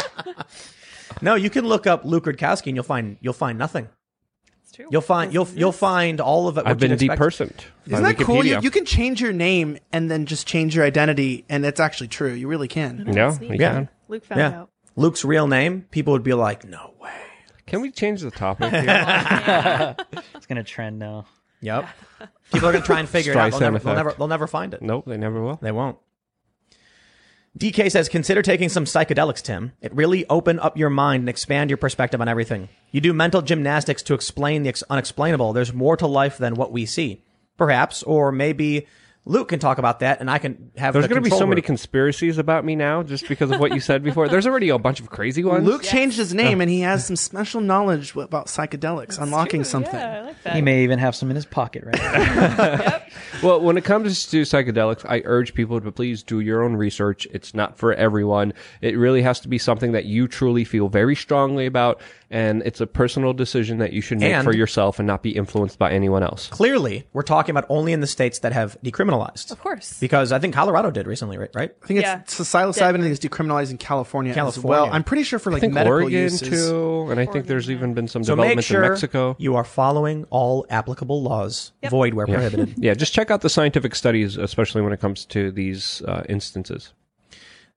no, 1.23 1.35
you 1.35 1.51
can 1.51 1.65
look 1.67 1.87
up 1.87 2.05
Luke 2.05 2.25
Rudkowski 2.25 2.69
and 2.69 2.77
you'll 2.77 2.85
find 2.85 3.17
you'll 3.21 3.33
find 3.33 3.59
nothing. 3.59 3.89
It's 4.63 4.73
true. 4.73 4.87
You'll 4.91 5.01
find 5.01 5.33
you'll 5.33 5.49
you'll 5.55 5.73
find 5.73 6.21
all 6.21 6.49
of 6.49 6.59
it. 6.59 6.67
I've 6.67 6.79
been 6.79 6.91
you'd 6.91 7.03
expect. 7.03 7.21
depersoned. 7.21 7.61
Isn't 7.87 8.03
that 8.03 8.19
cool? 8.19 8.45
You, 8.45 8.61
you 8.61 8.71
can 8.71 8.85
change 8.85 9.21
your 9.21 9.33
name 9.33 9.79
and 9.93 10.11
then 10.11 10.27
just 10.27 10.47
change 10.47 10.75
your 10.77 10.85
identity, 10.85 11.45
and 11.49 11.65
it's 11.67 11.81
actually 11.81 12.09
true. 12.09 12.33
You 12.33 12.49
really 12.49 12.69
can. 12.69 13.05
Yeah, 13.07 13.31
That's 13.31 13.41
you 13.41 13.59
can. 13.59 13.89
Luke 14.09 14.25
found 14.25 14.39
Yeah, 14.39 14.61
out. 14.61 14.71
Luke's 14.97 15.25
real 15.25 15.47
name. 15.47 15.83
People 15.91 16.13
would 16.13 16.23
be 16.23 16.35
like, 16.35 16.65
"No 16.65 16.93
way." 17.01 17.11
Can 17.67 17.81
we 17.81 17.91
change 17.91 18.21
the 18.21 18.31
topic? 18.31 18.71
Here? 18.71 19.97
It's 20.35 20.47
gonna 20.47 20.65
trend 20.65 20.99
now. 20.99 21.27
Yep. 21.61 21.89
People 22.53 22.69
are 22.69 22.73
gonna 22.73 22.85
try 22.85 23.01
and 23.01 23.09
figure 23.09 23.33
it 23.33 23.39
out. 23.39 23.53
They'll 23.53 23.61
never, 23.61 23.79
they'll 23.79 23.95
never 23.95 24.13
they'll 24.13 24.29
never 24.29 24.47
find 24.47 24.75
it. 24.75 24.83
nope, 24.83 25.05
they 25.07 25.17
never 25.17 25.43
will. 25.43 25.59
They 25.63 25.73
won't. 25.73 25.99
DK 27.59 27.89
says, 27.91 28.09
consider 28.09 28.43
taking 28.43 28.69
some 28.69 28.85
psychedelics, 28.85 29.41
Tim. 29.41 29.73
It 29.81 29.95
really 29.95 30.27
open 30.29 30.59
up 30.59 30.77
your 30.77 30.91
mind 30.91 31.21
and 31.23 31.29
expand 31.29 31.71
your 31.71 31.77
perspective 31.77 32.21
on 32.21 32.27
everything. 32.27 32.69
You 32.91 33.01
do 33.01 33.13
mental 33.13 33.43
gymnastics 33.43 34.03
to 34.05 34.15
explain 34.15 34.65
the 34.65 34.71
ex- 34.71 34.83
unexplainable. 34.91 35.53
There's 35.53 35.73
more 35.73 35.97
to 35.99 36.07
life 36.09 36.37
than 36.37 36.57
what 36.57 36.73
we 36.73 36.85
see. 36.85 37.23
Perhaps, 37.57 38.03
or 38.03 38.33
maybe 38.33 38.89
Luke 39.27 39.49
can 39.49 39.59
talk 39.59 39.79
about 39.79 40.01
that 40.01 40.21
and 40.21 40.31
I 40.31 40.39
can 40.39 40.71
have 40.77 40.93
There's 40.93 41.07
the 41.07 41.09
going 41.09 41.23
to 41.23 41.25
be 41.25 41.31
so 41.31 41.37
control 41.37 41.49
many 41.51 41.63
conspiracies 41.63 42.37
about 42.37 42.65
me 42.65 42.77
now 42.77 43.03
just 43.03 43.27
because 43.27 43.51
of 43.51 43.59
what 43.59 43.73
you 43.73 43.81
said 43.81 44.03
before. 44.03 44.29
There's 44.29 44.47
already 44.47 44.69
a 44.69 44.79
bunch 44.79 45.01
of 45.01 45.09
crazy 45.09 45.43
ones. 45.43 45.65
Luke 45.65 45.83
changed 45.83 46.19
his 46.19 46.35
name, 46.35 46.61
uh. 46.61 46.63
and 46.63 46.71
he 46.71 46.81
has 46.81 47.07
some 47.07 47.17
special 47.17 47.63
knowledge 47.63 48.15
about 48.15 48.47
psychedelics, 48.47 49.19
unlocking 49.19 49.63
True, 49.63 49.71
something. 49.71 49.95
Yeah, 49.95 50.19
I 50.19 50.27
like 50.27 50.43
that. 50.43 50.57
He 50.57 50.63
may 50.63 50.85
even 50.85 50.99
have 50.99 51.17
some 51.17 51.31
in 51.31 51.37
his 51.37 51.47
pocket 51.47 51.85
right 51.85 51.99
now. 51.99 53.01
Well, 53.43 53.61
when 53.61 53.77
it 53.77 53.85
comes 53.85 54.27
to 54.29 54.43
psychedelics, 54.43 55.05
I 55.07 55.21
urge 55.25 55.55
people 55.55 55.81
to 55.81 55.93
please 55.93 56.23
do 56.23 56.41
your 56.41 56.63
own 56.63 56.77
research. 56.77 57.27
It's 57.31 57.53
not 57.53 57.77
for 57.77 57.93
everyone. 57.93 58.55
It 58.81 58.97
really 58.97 59.23
has 59.23 59.41
to 59.41 59.49
be 59.49 59.59
something 59.59 59.93
that 59.93 60.07
you 60.07 60.29
truly 60.29 60.65
feel 60.65 60.89
very 60.89 61.15
strongly 61.15 61.67
about, 61.67 62.01
and 62.31 62.63
it's 62.65 62.81
a 62.81 62.87
personal 62.87 63.33
decision 63.33 63.79
that 63.79 63.93
you 63.93 64.01
should 64.01 64.21
make 64.21 64.33
And- 64.33 64.45
for 64.45 64.55
yourself 64.55 64.99
and 64.99 65.07
not 65.07 65.23
be 65.23 65.31
influenced 65.31 65.79
by 65.79 65.91
anyone 65.91 66.23
else. 66.23 66.49
Clearly, 66.49 67.07
we're 67.13 67.23
talking 67.23 67.51
about 67.51 67.67
only 67.69 67.93
in 67.93 68.01
the 68.01 68.07
states 68.07 68.39
that 68.39 68.53
have 68.53 68.79
decriminalized. 68.83 69.14
Of 69.51 69.59
course. 69.61 69.99
Because 70.01 70.33
I 70.33 70.39
think 70.39 70.55
Colorado 70.55 70.91
did 70.91 71.07
recently, 71.07 71.39
right? 71.39 71.51
Right? 71.55 71.75
I 71.83 71.87
think 71.87 72.01
Yeah. 72.01 72.21
it's 72.21 72.35
so 72.35 72.43
psilocybin. 72.45 72.83
I 72.83 72.93
think 73.03 73.05
it's 73.17 73.25
decriminalized 73.25 73.71
in 73.71 73.79
California, 73.79 74.33
as 74.37 74.59
well. 74.59 74.89
I'm 74.93 75.05
pretty 75.05 75.23
sure 75.25 75.39
for 75.39 75.51
like 75.51 75.59
I 75.59 75.61
think 75.61 75.75
medical 75.75 75.95
Oregon 75.95 76.13
uses. 76.13 76.49
too, 76.49 77.09
and 77.11 77.19
I 77.21 77.27
think 77.27 77.47
there's 77.47 77.71
even 77.71 77.95
been 77.95 78.09
some 78.09 78.25
So 78.25 78.33
developments 78.35 78.67
sure 78.67 78.83
in 78.85 78.91
Mexico. 78.91 79.37
you 79.39 79.57
are 79.57 79.65
following 79.65 80.25
all 80.31 80.67
applicable 80.71 81.23
laws, 81.23 81.73
void 81.89 82.15
where 82.15 82.27
prohibited. 82.27 82.75
Yeah, 82.79 82.95
just 82.95 83.13
check 83.13 83.31
out 83.31 83.41
the 83.41 83.49
scientific 83.51 83.95
studies, 83.95 84.37
especially 84.37 84.83
when 84.83 84.93
it 84.93 85.01
comes 85.01 85.25
to 85.27 85.51
these 85.51 86.03
uh, 86.03 86.23
instances. 86.29 86.93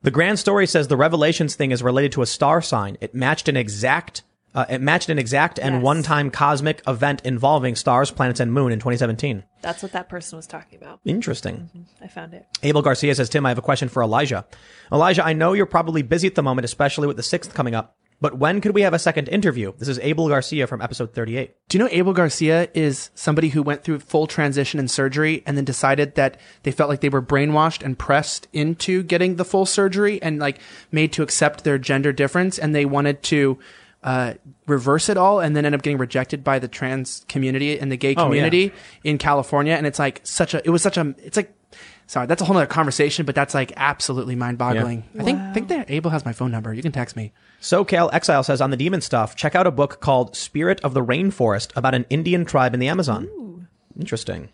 The 0.04 0.12
grand 0.12 0.38
story 0.38 0.68
says 0.68 0.88
the 0.90 0.98
revelations 0.98 1.56
thing 1.56 1.72
is 1.72 1.82
related 1.82 2.12
to 2.14 2.22
a 2.22 2.26
star 2.28 2.62
sign. 2.62 2.98
It 3.02 3.16
matched 3.16 3.48
an 3.50 3.58
exact, 3.58 4.22
uh, 4.58 4.66
it 4.70 4.82
matched 4.82 5.08
an 5.10 5.20
exact 5.20 5.60
and 5.60 5.76
Yes. 5.76 5.84
one-time 5.84 6.32
cosmic 6.32 6.82
event 6.88 7.22
involving 7.24 7.76
stars, 7.76 8.12
planets, 8.12 8.40
and 8.40 8.52
moon 8.52 8.72
in 8.72 8.80
2017. 8.80 9.44
That's 9.62 9.82
what 9.84 9.92
that 9.94 10.10
person 10.10 10.36
was 10.36 10.48
talking 10.48 10.80
about. 10.82 11.00
Interesting. 11.06 11.70
I 12.02 12.08
found 12.08 12.34
it. 12.34 12.46
Abel 12.64 12.82
Garcia 12.82 13.14
says, 13.16 13.30
Tim, 13.30 13.46
I 13.46 13.50
have 13.50 13.58
a 13.58 13.62
question 13.62 13.88
for 13.88 14.02
Elijah. 14.04 14.46
Elijah, 14.92 15.24
I 15.26 15.34
know 15.34 15.54
you're 15.54 15.66
probably 15.66 16.02
busy 16.02 16.28
at 16.28 16.36
the 16.36 16.44
moment, 16.44 16.66
especially 16.66 17.08
with 17.08 17.18
the 17.18 17.24
sixth 17.24 17.54
coming 17.54 17.76
up. 17.76 17.96
But 18.20 18.40
when 18.40 18.62
could 18.62 18.74
we 18.74 18.82
have 18.82 18.96
a 18.96 19.00
second 19.00 19.30
interview? 19.30 19.74
This 19.78 19.88
is 19.88 20.00
Abel 20.00 20.28
Garcia 20.28 20.66
from 20.66 20.82
episode 20.82 21.14
38. 21.14 21.54
Do 21.70 21.78
you 21.78 21.84
know 21.84 21.90
Abel 21.92 22.14
Garcia 22.14 22.68
is 22.74 23.12
somebody 23.14 23.50
who 23.50 23.62
went 23.62 23.84
through 23.84 24.00
full 24.00 24.26
transition 24.26 24.80
and 24.80 24.90
surgery 24.90 25.44
and 25.46 25.56
then 25.56 25.66
decided 25.66 26.16
that 26.16 26.40
they 26.64 26.72
felt 26.72 26.90
like 26.90 27.02
they 27.02 27.10
were 27.10 27.22
brainwashed 27.22 27.84
and 27.86 28.00
pressed 28.00 28.48
into 28.54 29.04
getting 29.04 29.36
the 29.36 29.46
full 29.46 29.68
surgery 29.68 30.20
and 30.24 30.40
like 30.40 30.58
made 30.92 31.14
to 31.14 31.22
accept 31.22 31.64
their 31.64 31.78
gender 31.78 32.12
difference 32.12 32.58
and 32.58 32.74
they 32.74 32.86
wanted 32.86 33.22
to 33.22 33.60
uh, 34.04 34.34
reverse 34.68 35.10
it 35.10 35.18
all 35.18 35.40
and 35.40 35.56
then 35.56 35.66
end 35.66 35.76
up 35.76 35.82
getting 35.82 35.98
rejected 35.98 36.44
by 36.44 36.60
the 36.60 36.68
trans 36.68 37.26
community 37.28 37.80
and 37.80 37.92
the 37.92 37.98
gay 37.98 38.14
Oh, 38.16 38.22
yeah. 38.22 38.26
community 38.28 38.72
in 39.04 39.18
California 39.18 39.74
and 39.74 39.86
it's 39.88 40.00
like 40.00 40.22
such 40.24 40.54
a 40.54 40.62
it 40.66 40.70
was 40.70 40.82
such 40.82 40.98
a 40.98 41.14
it's 41.24 41.36
like 41.36 41.52
sorry 42.06 42.26
that's 42.28 42.42
a 42.42 42.46
whole 42.46 42.56
other 42.56 42.66
conversation 42.68 43.26
but 43.26 43.34
that's 43.36 43.54
like 43.54 43.74
absolutely 43.76 44.36
mind 44.36 44.58
boggling. 44.58 45.04
I 45.20 45.24
think 45.24 45.40
think 45.54 45.68
that 45.70 45.90
Abel 45.92 46.12
has 46.12 46.24
my 46.26 46.32
phone 46.34 46.52
number. 46.52 46.74
You 46.74 46.82
can 46.84 46.92
text 46.92 47.16
me. 47.16 47.34
SoCal 47.62 48.14
Exile 48.14 48.44
says 48.44 48.62
on 48.62 48.70
the 48.70 48.78
demon 48.78 49.02
stuff, 49.02 49.36
check 49.36 49.56
out 49.56 49.66
a 49.68 49.72
book 49.72 50.00
called 50.00 50.36
Spirit 50.36 50.80
of 50.84 50.94
the 50.94 51.04
Rainforest 51.04 51.76
about 51.76 51.96
an 51.96 52.06
Indian 52.10 52.46
tribe 52.46 52.74
in 52.76 52.80
the 52.80 52.88
Amazon. 52.88 53.68
Interesting. 54.00 54.50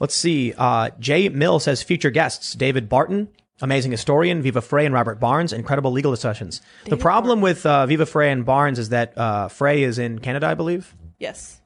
Let's 0.00 0.14
see. 0.14 0.52
Uh, 0.56 0.90
Jay 1.00 1.28
Mill 1.28 1.58
says 1.58 1.82
future 1.82 2.10
guests 2.10 2.52
David 2.54 2.88
Barton, 2.88 3.28
amazing 3.60 3.90
historian, 3.92 4.42
Viva 4.42 4.60
Frey 4.60 4.84
and 4.86 4.94
Robert 4.94 5.20
Barnes, 5.20 5.52
incredible 5.52 5.90
legal 5.92 6.10
discussions. 6.12 6.60
the 6.86 6.96
problem 6.96 7.40
with 7.40 7.64
uh, 7.66 7.86
Viva 7.86 8.06
Frey 8.06 8.30
and 8.30 8.44
Barnes 8.44 8.78
is 8.78 8.90
that 8.90 9.16
uh, 9.16 9.48
Frey 9.48 9.82
is 9.82 9.98
in 9.98 10.18
Canada, 10.18 10.46
I 10.46 10.54
believe. 10.54 10.94
Yes. 11.18 11.60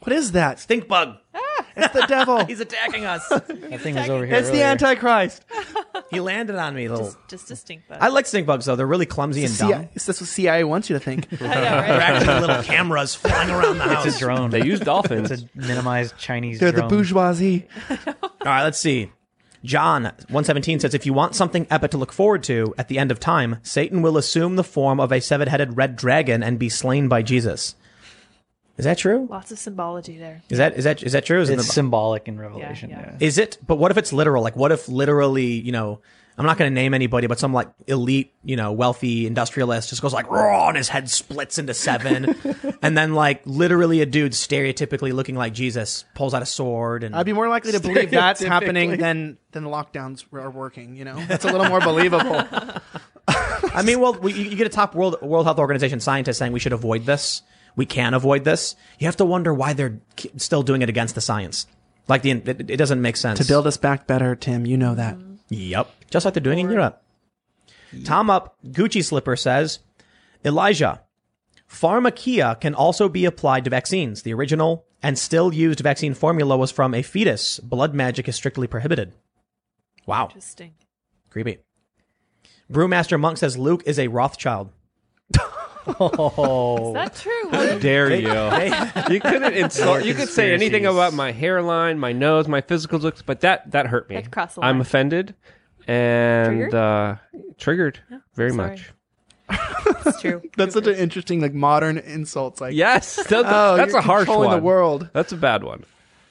What 0.00 0.12
is 0.12 0.32
that? 0.32 0.58
Stink 0.58 0.88
bug. 0.88 1.16
It's 1.76 1.94
the 1.94 2.06
devil. 2.06 2.44
He's 2.46 2.60
attacking 2.60 3.04
us. 3.04 3.26
That 3.28 3.46
thing 3.80 3.94
was 3.94 4.08
over 4.10 4.26
here. 4.26 4.34
it's 4.34 4.48
the 4.48 4.54
earlier. 4.56 4.66
Antichrist. 4.66 5.44
he 6.10 6.20
landed 6.20 6.56
on 6.56 6.74
me, 6.74 6.88
little. 6.88 7.14
Just 7.28 7.50
a 7.50 7.56
stink 7.56 7.82
bug. 7.88 7.98
I 8.00 8.08
like 8.08 8.26
stink 8.26 8.46
bugs 8.46 8.66
though. 8.66 8.76
They're 8.76 8.86
really 8.86 9.06
clumsy 9.06 9.44
and 9.44 9.56
dumb. 9.56 9.68
CIA, 9.70 9.88
that's 9.94 10.06
what 10.08 10.16
CIA 10.16 10.64
wants 10.64 10.90
you 10.90 10.94
to 10.98 11.00
think. 11.00 11.28
yeah, 11.32 11.38
They're 11.38 11.48
right. 11.50 12.00
actually 12.00 12.40
little 12.40 12.62
cameras 12.62 13.14
flying 13.14 13.50
around 13.50 13.78
the 13.78 13.84
house. 13.84 14.06
It's 14.06 14.16
a 14.16 14.18
drone. 14.18 14.50
They 14.50 14.64
use 14.64 14.80
dolphins. 14.80 15.30
It's 15.30 15.42
a 15.42 15.46
minimized 15.54 16.16
Chinese. 16.18 16.60
They're 16.60 16.72
the 16.72 16.80
drone. 16.80 16.90
bourgeoisie. 16.90 17.66
All 17.90 18.14
right, 18.44 18.64
let's 18.64 18.78
see. 18.78 19.10
John 19.64 20.04
117 20.04 20.80
says, 20.80 20.94
if 20.94 21.06
you 21.06 21.12
want 21.12 21.34
something 21.34 21.66
epic 21.70 21.92
to 21.92 21.98
look 21.98 22.12
forward 22.12 22.42
to 22.44 22.74
at 22.76 22.88
the 22.88 22.98
end 22.98 23.10
of 23.12 23.20
time, 23.20 23.58
Satan 23.62 24.02
will 24.02 24.16
assume 24.16 24.56
the 24.56 24.64
form 24.64 24.98
of 24.98 25.12
a 25.12 25.20
seven-headed 25.20 25.76
red 25.76 25.94
dragon 25.96 26.42
and 26.42 26.58
be 26.58 26.68
slain 26.68 27.08
by 27.08 27.22
Jesus. 27.22 27.76
Is 28.78 28.84
that 28.84 28.98
true? 28.98 29.28
Lots 29.30 29.52
of 29.52 29.58
symbology 29.58 30.16
there. 30.18 30.42
Is 30.48 30.58
that 30.58 30.76
is 30.76 30.84
that 30.84 31.02
is 31.02 31.12
that 31.12 31.24
true? 31.26 31.40
Is, 31.40 31.50
it 31.50 31.52
in 31.54 31.58
It's 31.58 31.68
the- 31.68 31.74
symbolic 31.74 32.26
in 32.26 32.38
Revelation. 32.40 32.90
Yeah, 32.90 33.00
Yeah. 33.00 33.10
yeah. 33.20 33.26
is 33.26 33.38
it? 33.38 33.58
But 33.66 33.76
what 33.76 33.90
if 33.90 33.98
it's 33.98 34.12
literal? 34.12 34.42
Like, 34.42 34.56
what 34.56 34.72
if 34.72 34.88
literally, 34.88 35.44
you 35.46 35.72
know, 35.72 36.00
I'm 36.38 36.46
not 36.46 36.56
going 36.56 36.70
to 36.70 36.74
name 36.74 36.94
anybody, 36.94 37.26
but 37.26 37.38
some 37.38 37.52
like 37.52 37.68
elite, 37.86 38.32
you 38.42 38.56
know, 38.56 38.72
wealthy 38.72 39.26
industrialist 39.26 39.90
just 39.90 40.00
goes 40.00 40.14
like 40.14 40.30
raw 40.30 40.68
and 40.68 40.76
his 40.76 40.88
head 40.88 41.10
splits 41.10 41.58
into 41.58 41.74
seven. 41.74 42.34
and 42.82 42.96
then 42.96 43.14
like 43.14 43.42
literally 43.44 44.00
a 44.00 44.06
dude 44.06 44.32
stereotypically 44.32 45.12
looking 45.12 45.36
like 45.36 45.52
Jesus 45.52 46.04
pulls 46.14 46.32
out 46.32 46.42
a 46.42 46.46
sword 46.46 47.04
and 47.04 47.14
I'd 47.14 47.26
be 47.26 47.34
more 47.34 47.48
likely 47.48 47.72
to 47.72 47.80
believe 47.80 48.10
that's 48.10 48.42
happening 48.42 48.96
than 48.96 49.36
than 49.52 49.64
the 49.64 49.70
lockdowns 49.70 50.24
are 50.32 50.50
working. 50.50 50.96
You 50.96 51.04
know, 51.04 51.22
that's 51.26 51.44
a 51.44 51.52
little 51.52 51.68
more 51.68 51.80
believable. 51.80 52.44
I 53.28 53.82
mean, 53.84 54.00
well, 54.00 54.14
we, 54.14 54.32
you 54.32 54.50
you 54.50 54.56
get 54.56 54.66
a 54.66 54.70
top 54.70 54.94
world 54.94 55.20
World 55.20 55.44
Health 55.44 55.58
Organization 55.58 56.00
scientist 56.00 56.38
saying 56.38 56.52
we 56.52 56.60
should 56.60 56.72
avoid 56.72 57.04
this. 57.04 57.42
We 57.76 57.86
can 57.86 58.14
avoid 58.14 58.44
this. 58.44 58.74
You 58.98 59.06
have 59.06 59.16
to 59.16 59.24
wonder 59.24 59.52
why 59.52 59.72
they're 59.74 60.00
still 60.36 60.62
doing 60.62 60.82
it 60.82 60.88
against 60.88 61.14
the 61.14 61.20
science. 61.20 61.66
Like 62.08 62.22
the 62.22 62.32
it, 62.32 62.70
it 62.70 62.76
doesn't 62.78 63.00
make 63.00 63.16
sense 63.16 63.38
to 63.38 63.44
build 63.44 63.66
us 63.66 63.76
back 63.76 64.06
better, 64.06 64.34
Tim. 64.34 64.66
You 64.66 64.76
know 64.76 64.94
that. 64.94 65.16
Yep. 65.48 65.90
Just 66.10 66.24
like 66.24 66.34
they're 66.34 66.42
doing 66.42 66.58
in 66.58 66.70
Europe. 66.70 67.02
Tom 68.04 68.30
Up 68.30 68.56
Gucci 68.64 69.04
Slipper 69.04 69.36
says, 69.36 69.80
Elijah, 70.44 71.02
pharmakia 71.68 72.58
can 72.60 72.74
also 72.74 73.08
be 73.08 73.24
applied 73.24 73.64
to 73.64 73.70
vaccines. 73.70 74.22
The 74.22 74.34
original 74.34 74.86
and 75.02 75.18
still 75.18 75.52
used 75.52 75.80
vaccine 75.80 76.14
formula 76.14 76.56
was 76.56 76.70
from 76.70 76.94
a 76.94 77.02
fetus. 77.02 77.58
Blood 77.60 77.94
magic 77.94 78.28
is 78.28 78.36
strictly 78.36 78.66
prohibited. 78.66 79.12
Wow. 80.06 80.26
Interesting. 80.26 80.74
Creepy. 81.30 81.58
Brewmaster 82.70 83.20
Monk 83.20 83.38
says 83.38 83.58
Luke 83.58 83.82
is 83.84 83.98
a 83.98 84.08
Rothschild. 84.08 84.70
Oh, 85.86 86.88
Is 86.88 86.94
that 86.94 87.14
true? 87.16 87.78
Dare 87.80 88.14
you? 88.14 89.14
you 89.14 89.20
couldn't 89.20 89.54
insult. 89.54 90.04
You 90.04 90.14
could 90.14 90.28
say 90.28 90.52
anything 90.52 90.84
conspiracies. 90.84 90.96
about 90.96 91.14
my 91.14 91.32
hairline, 91.32 91.98
my 91.98 92.12
nose, 92.12 92.46
my 92.48 92.60
physical 92.60 92.98
looks, 92.98 93.22
but 93.22 93.40
that 93.40 93.70
that 93.72 93.86
hurt 93.86 94.08
me. 94.08 94.14
Had 94.16 94.24
to 94.24 94.30
cross 94.30 94.54
the 94.54 94.62
I'm 94.64 94.80
offended 94.80 95.34
and 95.88 96.70
Triggered? 96.70 96.74
uh, 96.74 97.16
triggered 97.58 98.00
very 98.34 98.50
sorry. 98.50 98.70
much. 98.70 98.92
It's 100.06 100.20
true. 100.20 100.42
That's 100.56 100.74
such 100.74 100.86
an 100.86 100.94
interesting, 100.94 101.40
like 101.40 101.52
modern 101.54 101.98
insult. 101.98 102.54
It's 102.54 102.60
like, 102.60 102.74
Yes, 102.74 103.16
that's, 103.28 103.32
oh, 103.32 103.76
that's 103.76 103.90
you're 103.90 103.98
a 103.98 104.02
harsh 104.02 104.24
controlling 104.26 104.50
one. 104.50 104.58
the 104.58 104.62
world. 104.64 105.10
That's 105.12 105.32
a 105.32 105.36
bad 105.36 105.64
one. 105.64 105.84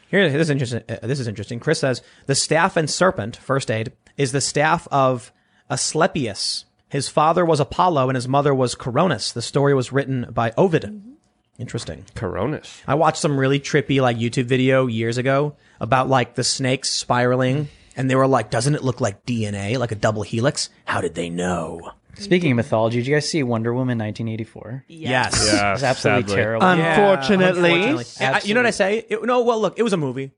Here, 0.09 0.29
this 0.29 0.41
is 0.41 0.49
interesting. 0.49 0.83
Uh, 0.89 1.05
this 1.05 1.19
is 1.19 1.27
interesting. 1.27 1.59
Chris 1.59 1.79
says 1.79 2.01
the 2.25 2.35
staff 2.35 2.75
and 2.77 2.89
serpent, 2.89 3.35
first 3.37 3.69
aid, 3.69 3.91
is 4.17 4.31
the 4.31 4.41
staff 4.41 4.87
of 4.91 5.31
Asclepius. 5.69 6.65
His 6.91 7.07
father 7.07 7.45
was 7.45 7.59
Apollo 7.59 8.09
and 8.09 8.15
his 8.15 8.27
mother 8.27 8.53
was 8.53 8.75
Coronis. 8.75 9.31
The 9.33 9.41
story 9.41 9.73
was 9.73 9.91
written 9.91 10.27
by 10.31 10.51
Ovid. 10.57 11.01
Interesting. 11.57 12.05
Coronis. 12.15 12.81
I 12.87 12.95
watched 12.95 13.17
some 13.21 13.37
really 13.39 13.59
trippy 13.59 14.01
like 14.01 14.17
YouTube 14.17 14.45
video 14.45 14.87
years 14.87 15.17
ago 15.17 15.55
about 15.79 16.09
like 16.09 16.35
the 16.35 16.43
snakes 16.43 16.89
spiraling, 16.91 17.69
and 17.95 18.09
they 18.09 18.15
were 18.15 18.27
like, 18.27 18.49
"Doesn't 18.49 18.75
it 18.75 18.83
look 18.83 18.99
like 18.99 19.25
DNA, 19.25 19.77
like 19.77 19.91
a 19.91 19.95
double 19.95 20.23
helix?" 20.23 20.69
How 20.85 21.01
did 21.01 21.15
they 21.15 21.29
know? 21.29 21.91
speaking 22.15 22.51
of 22.51 22.57
mythology, 22.57 22.97
did 22.97 23.07
you 23.07 23.15
guys 23.15 23.29
see 23.29 23.41
Wonder 23.41 23.73
Woman 23.73 23.97
1984? 23.97 24.83
Yes. 24.89 25.49
Yeah, 25.53 25.73
It's 25.73 25.81
absolutely 25.83 26.23
sadly. 26.23 26.35
terrible. 26.35 26.67
Unfortunately, 26.67 27.73
Unfortunately. 27.83 28.25
I- 28.25 28.41
you 28.43 28.53
know 28.53 28.59
what 28.59 28.67
I 28.67 28.71
say? 28.71 29.05
It- 29.09 29.23
no, 29.23 29.41
well, 29.43 29.61
look, 29.61 29.79
it 29.79 29.83
was 29.83 29.93
a 29.93 29.97
movie. 29.97 30.31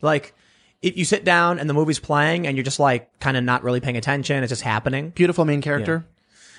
Like, 0.00 0.34
if 0.82 0.96
you 0.96 1.04
sit 1.04 1.24
down 1.24 1.58
and 1.58 1.68
the 1.68 1.74
movie's 1.74 1.98
playing 1.98 2.46
and 2.46 2.56
you're 2.56 2.64
just 2.64 2.80
like 2.80 3.18
kind 3.20 3.36
of 3.36 3.44
not 3.44 3.62
really 3.62 3.80
paying 3.80 3.96
attention, 3.96 4.42
it's 4.42 4.50
just 4.50 4.62
happening. 4.62 5.10
beautiful 5.10 5.44
main 5.44 5.60
character. 5.62 6.06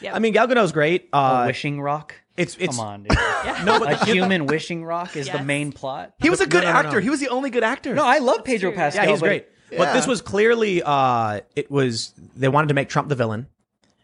Yeah. 0.02 0.16
I 0.16 0.20
mean, 0.20 0.34
Gal 0.34 0.48
Gadot's 0.48 0.72
great. 0.72 1.10
a 1.14 1.16
Uh, 1.18 1.44
wishing 1.48 1.80
rock. 1.82 2.16
it's 2.38 2.56
it's 2.60 2.78
Come 2.78 2.86
on, 2.86 3.04
dude. 3.04 3.18
no, 3.66 3.80
but 3.80 4.02
a 4.02 4.06
human 4.06 4.46
wishing 4.48 4.84
rock 4.84 5.16
is 5.16 5.28
the 5.28 5.34
Yes. 5.38 5.46
main 5.46 5.72
plot. 5.72 6.14
He 6.20 6.30
was 6.30 6.42
a 6.42 6.48
good 6.48 6.64
no, 6.64 6.72
no, 6.72 6.78
actor. 6.80 6.94
no. 6.94 7.00
He 7.00 7.10
was 7.10 7.20
the 7.20 7.30
only 7.30 7.50
good 7.50 7.64
actor. 7.64 7.94
No, 7.94 8.04
I 8.06 8.18
love 8.20 8.44
Pedro 8.44 8.72
true. 8.72 8.78
Pascal. 8.78 9.04
yeah, 9.06 9.12
he's 9.12 9.20
but- 9.20 9.26
great. 9.28 9.46
But 9.78 9.94
this 9.94 10.06
was 10.06 10.22
clearly 10.22 10.82
uh, 10.84 11.40
it 11.56 11.72
was 11.72 12.14
they 12.36 12.50
wanted 12.50 12.68
to 12.68 12.74
make 12.74 12.90
Trump 12.90 13.08
the 13.08 13.16
villain, 13.16 13.48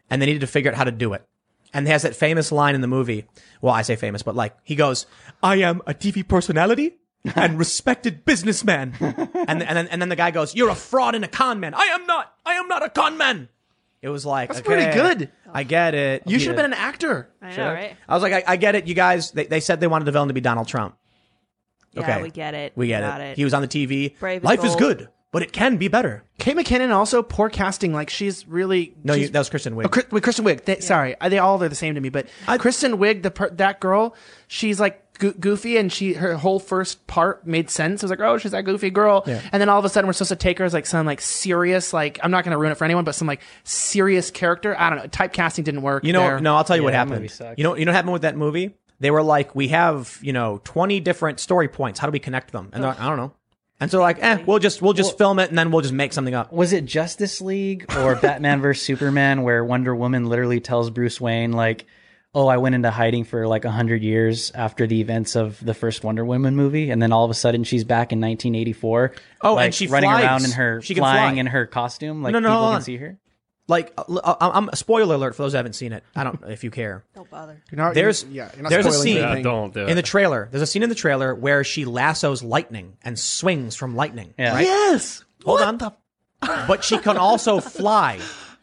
and 0.09 0.21
they 0.21 0.25
needed 0.25 0.39
to 0.41 0.47
figure 0.47 0.71
out 0.71 0.77
how 0.77 0.85
to 0.85 0.91
do 0.91 1.11
it. 1.13 1.25
And 1.73 1.85
he 1.85 1.91
has 1.91 2.03
that 2.03 2.15
famous 2.15 2.53
line 2.53 2.73
in 2.73 2.79
the 2.79 2.87
movie. 2.87 3.25
Well, 3.61 3.73
I 3.73 3.81
say 3.81 3.97
famous, 3.97 4.23
but 4.23 4.33
like 4.33 4.55
he 4.63 4.75
goes, 4.75 5.05
"I 5.43 5.57
am 5.57 5.81
a 5.85 5.93
TV 5.93 6.25
personality." 6.25 6.95
and 7.35 7.57
respected 7.59 8.25
businessman, 8.25 8.93
and 8.99 9.61
and 9.61 9.61
then 9.61 9.88
and 9.88 10.01
then 10.01 10.09
the 10.09 10.15
guy 10.15 10.31
goes, 10.31 10.56
"You're 10.56 10.69
a 10.69 10.75
fraud 10.75 11.15
and 11.15 11.23
a 11.25 11.27
con 11.27 11.59
man." 11.59 11.73
I 11.73 11.85
am 11.85 12.06
not. 12.06 12.33
I 12.45 12.53
am 12.53 12.67
not 12.67 12.83
a 12.83 12.89
con 12.89 13.17
man. 13.17 13.49
It 14.01 14.09
was 14.09 14.25
like 14.25 14.49
That's 14.49 14.59
okay, 14.59 14.67
pretty 14.67 14.93
good. 14.97 15.31
I 15.51 15.64
get 15.64 15.95
it. 15.95 16.23
you 16.27 16.38
should 16.38 16.49
have 16.49 16.56
been 16.56 16.65
an 16.65 16.73
actor. 16.73 17.30
I 17.41 17.56
know, 17.56 17.64
I? 17.69 17.73
right? 17.73 17.97
I 18.07 18.14
was 18.14 18.22
like, 18.22 18.33
I, 18.33 18.43
I 18.53 18.56
get 18.56 18.75
it. 18.75 18.85
You 18.85 18.93
guys, 18.93 19.31
they, 19.31 19.45
they 19.47 19.59
said 19.59 19.80
they 19.80 19.88
wanted 19.88 20.06
the 20.06 20.11
villain 20.11 20.27
to 20.27 20.35
be 20.35 20.39
Donald 20.41 20.67
Trump. 20.67 20.95
Yeah, 21.93 22.01
Okay. 22.03 22.22
we 22.22 22.30
get 22.30 22.53
it. 22.53 22.73
We 22.75 22.88
get 22.88 23.01
Got 23.01 23.22
it. 23.22 23.23
it. 23.31 23.38
He 23.38 23.43
was 23.43 23.53
on 23.56 23.64
the 23.64 23.67
TV. 23.67 24.17
Brave 24.19 24.43
Life 24.43 24.59
is 24.64 24.75
gold. 24.75 24.80
good, 24.99 25.09
but 25.31 25.41
it 25.41 25.51
can 25.51 25.77
be 25.77 25.88
better. 25.88 26.23
Kate 26.38 26.56
McKinnon 26.56 26.91
also 26.91 27.23
poor 27.23 27.49
casting. 27.49 27.91
Like 27.91 28.11
she's 28.11 28.47
really 28.47 28.93
No, 29.03 29.14
she's, 29.15 29.23
you, 29.23 29.30
that 29.30 29.39
was 29.39 29.49
Kristen 29.49 29.73
Wiig. 29.75 29.85
Oh, 29.88 30.03
wait, 30.11 30.22
Kristen 30.23 30.45
Wiig. 30.45 30.64
They, 30.65 30.80
Sorry, 30.80 31.15
they 31.27 31.39
all 31.39 31.61
are 31.64 31.67
the 31.67 31.73
same 31.75 31.95
to 31.95 32.01
me. 32.01 32.09
But 32.09 32.27
Kristen 32.59 32.97
Wiig, 32.99 33.23
the 33.23 33.31
per, 33.31 33.49
that 33.49 33.80
girl, 33.80 34.15
she's 34.47 34.80
like 34.80 35.07
goo- 35.07 35.07
goofy, 35.17 35.77
and 35.77 35.91
she 35.91 36.13
her 36.13 36.35
whole 36.35 36.59
first 36.59 37.05
part 37.07 37.45
made 37.47 37.69
sense. 37.69 38.03
I 38.03 38.05
was 38.05 38.09
like, 38.11 38.19
oh, 38.19 38.37
she's 38.37 38.51
that 38.51 38.63
goofy 38.65 38.89
girl, 38.89 39.23
Yeah. 39.25 39.41
and 39.51 39.59
then 39.61 39.69
all 39.69 39.79
of 39.79 39.85
a 39.85 39.89
sudden 39.89 40.07
we're 40.07 40.13
supposed 40.13 40.29
to 40.29 40.35
take 40.35 40.59
her 40.59 40.65
as 40.65 40.73
like 40.73 40.85
some 40.85 41.05
like 41.05 41.21
serious, 41.21 41.93
like 41.93 42.19
I'm 42.23 42.31
not 42.31 42.43
going 42.43 42.51
to 42.51 42.57
ruin 42.57 42.71
it 42.71 42.75
for 42.75 42.85
anyone, 42.85 43.03
but 43.03 43.15
some 43.15 43.27
like 43.27 43.41
serious 43.63 44.31
character. 44.31 44.75
I 44.79 44.89
don't 44.89 44.99
know. 44.99 45.05
Typecasting 45.07 45.63
didn't 45.63 45.81
work. 45.81 46.03
You 46.03 46.13
know, 46.13 46.19
there. 46.21 46.39
no, 46.39 46.55
I'll 46.55 46.63
tell 46.63 46.75
you 46.75 46.83
Yeah, 46.83 46.85
what 46.85 46.93
happened. 46.93 47.31
You 47.57 47.63
know, 47.63 47.75
you 47.75 47.85
know 47.85 47.91
what 47.91 47.95
happened 47.95 48.13
with 48.13 48.21
that 48.23 48.35
movie? 48.37 48.75
They 48.99 49.11
were 49.11 49.21
like, 49.23 49.53
we 49.55 49.67
have, 49.67 50.17
you 50.21 50.33
know, 50.33 50.59
20 50.63 50.99
different 51.01 51.39
story 51.39 51.67
points. 51.67 51.99
How 51.99 52.07
do 52.07 52.11
we 52.11 52.19
connect 52.19 52.51
them? 52.51 52.69
And 52.73 52.83
they're 52.83 52.89
like, 52.91 52.99
I 52.99 53.07
don't 53.07 53.17
know. 53.17 53.33
And 53.79 53.91
so 53.91 53.99
like, 53.99 54.17
eh, 54.23 54.43
we'll 54.47 54.57
just, 54.57 54.81
we'll 54.81 54.93
just 54.93 55.19
film 55.19 55.37
it 55.37 55.49
and 55.49 55.57
then 55.59 55.69
we'll 55.69 55.81
just 55.81 55.93
make 55.93 56.11
something 56.13 56.33
up. 56.33 56.51
Was 56.51 56.73
it 56.73 56.85
Justice 56.85 57.41
League 57.41 57.85
or 57.95 58.15
Batman 58.15 58.59
vs 58.59 58.83
Superman 58.83 59.43
where 59.43 59.63
Wonder 59.63 59.95
Woman 59.95 60.25
literally 60.25 60.59
tells 60.59 60.89
Bruce 60.89 61.21
Wayne 61.21 61.51
like, 61.51 61.85
"Oh, 62.38 62.48
I 62.48 62.57
went 62.57 62.75
into 62.75 62.91
hiding 62.91 63.24
for 63.24 63.48
like 63.48 63.66
a 63.66 63.72
hundred 63.72 64.03
years 64.03 64.51
after 64.53 64.85
the 64.85 65.01
events 65.01 65.35
of 65.35 65.64
the 65.64 65.74
first 65.74 66.03
Wonder 66.03 66.24
Woman 66.24 66.56
movie, 66.56 66.91
and 66.91 67.01
then 67.01 67.11
all 67.11 67.25
of 67.25 67.32
a 67.32 67.33
sudden 67.33 67.64
she's 67.64 67.83
back 67.83 68.11
in 68.11 68.19
1984. 68.22 69.11
Oh, 69.41 69.49
and 69.49 69.56
like, 69.57 69.74
she 69.74 69.88
running 69.88 70.09
flies. 70.09 70.24
around 70.24 70.45
in 70.45 70.51
her 70.51 70.82
She 70.82 70.93
can 70.93 71.01
flying 71.01 71.33
fly. 71.35 71.40
in 71.40 71.45
her 71.48 71.66
costume, 71.66 72.22
like 72.24 72.33
No, 72.33 72.40
no, 72.40 72.49
people 72.49 72.57
hold 72.59 72.69
can 72.72 72.75
on. 72.75 72.82
see 72.83 72.98
her. 72.98 73.17
Like, 73.69 73.91
uh, 73.98 74.35
I'm, 74.40 74.69
spoiler 74.75 75.16
alert 75.16 75.35
for 75.35 75.43
those 75.43 75.51
who 75.51 75.57
haven't 75.57 75.74
seen 75.74 75.91
it. 75.91 76.01
I 76.16 76.24
don't, 76.24 76.40
know 76.41 76.48
if 76.48 76.64
you 76.64 76.72
care. 76.72 77.03
Don't 77.14 77.30
bother. 77.30 77.61
You're 77.69 77.77
not- 77.77 77.95
There's, 77.95 78.24
you're- 78.24 78.35
yeah, 78.38 78.49
you're 78.53 78.64
not 78.64 78.69
there's 78.69 78.85
a 78.85 78.93
scene. 78.93 79.17
Yeah, 79.17 79.41
don't 79.41 79.74
do 79.74 79.82
it. 79.82 79.90
in 79.90 79.98
the 79.98 80.01
trailer. 80.01 80.48
There's 80.49 80.61
a 80.61 80.66
scene 80.67 80.83
in 80.83 80.90
the 80.90 80.95
trailer 80.95 81.35
where 81.35 81.66
she 81.66 81.83
lassos 81.83 82.41
lightning 82.41 82.95
and 83.03 83.19
swings 83.19 83.75
from 83.75 83.93
lightning. 83.95 84.33
Yeah. 84.40 84.53
Right? 84.53 84.64
Yes. 84.64 85.25
Hold 85.43 85.59
What 85.59 85.67
on. 85.67 85.77
the- 85.80 85.93
but 86.67 86.83
she 86.85 86.98
can 86.98 87.17
also 87.17 87.59
fly. 87.59 88.19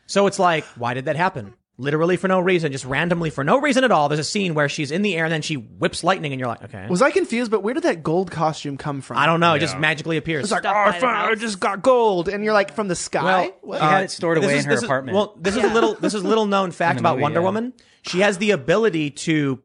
So 0.06 0.26
it's 0.26 0.38
like, 0.38 0.64
why 0.76 0.94
did 0.94 1.04
that 1.06 1.16
happen? 1.16 1.52
Literally 1.76 2.16
for 2.16 2.28
no 2.28 2.38
reason, 2.38 2.70
just 2.70 2.84
randomly 2.84 3.30
for 3.30 3.42
no 3.42 3.60
reason 3.60 3.82
at 3.82 3.90
all. 3.90 4.08
There's 4.08 4.20
a 4.20 4.24
scene 4.24 4.54
where 4.54 4.68
she's 4.68 4.92
in 4.92 5.02
the 5.02 5.16
air 5.16 5.24
and 5.24 5.32
then 5.32 5.42
she 5.42 5.56
whips 5.56 6.04
lightning, 6.04 6.32
and 6.32 6.38
you're 6.38 6.46
like, 6.48 6.62
okay. 6.62 6.86
Was 6.88 7.02
I 7.02 7.10
confused? 7.10 7.50
But 7.50 7.64
where 7.64 7.74
did 7.74 7.82
that 7.82 8.04
gold 8.04 8.30
costume 8.30 8.76
come 8.76 9.00
from? 9.00 9.16
I 9.16 9.26
don't 9.26 9.40
know. 9.40 9.54
It 9.54 9.58
just 9.58 9.76
magically 9.76 10.16
appears. 10.16 10.44
It's 10.44 10.52
like, 10.52 10.64
oh, 10.64 10.68
Stuff 10.70 10.76
I, 10.86 10.92
the 10.92 11.00
found, 11.00 11.16
I 11.16 11.28
house. 11.30 11.40
just 11.40 11.58
got 11.58 11.82
gold, 11.82 12.28
and 12.28 12.44
you're 12.44 12.52
like 12.52 12.74
from 12.74 12.86
the 12.86 12.94
sky. 12.94 13.22
Well, 13.22 13.50
What? 13.62 13.78
She 13.80 13.84
had 13.86 14.04
it 14.04 14.10
stored 14.12 14.38
This 14.38 14.44
away 14.44 14.58
is- 14.58 14.64
in 14.64 14.70
her 14.70 14.76
is- 14.76 14.82
apartment. 14.84 15.16
well, 15.16 15.36
this 15.40 15.56
is 15.56 15.64
a 15.64 15.74
little. 15.74 15.94
This 15.94 16.14
is 16.14 16.22
a 16.22 16.28
little 16.28 16.46
known 16.46 16.70
fact 16.70 17.00
about 17.00 17.14
movie, 17.14 17.22
Wonder 17.22 17.40
yeah. 17.40 17.44
Woman. 17.44 17.72
She 18.02 18.20
has 18.20 18.38
the 18.38 18.52
ability 18.52 19.10
to 19.10 19.60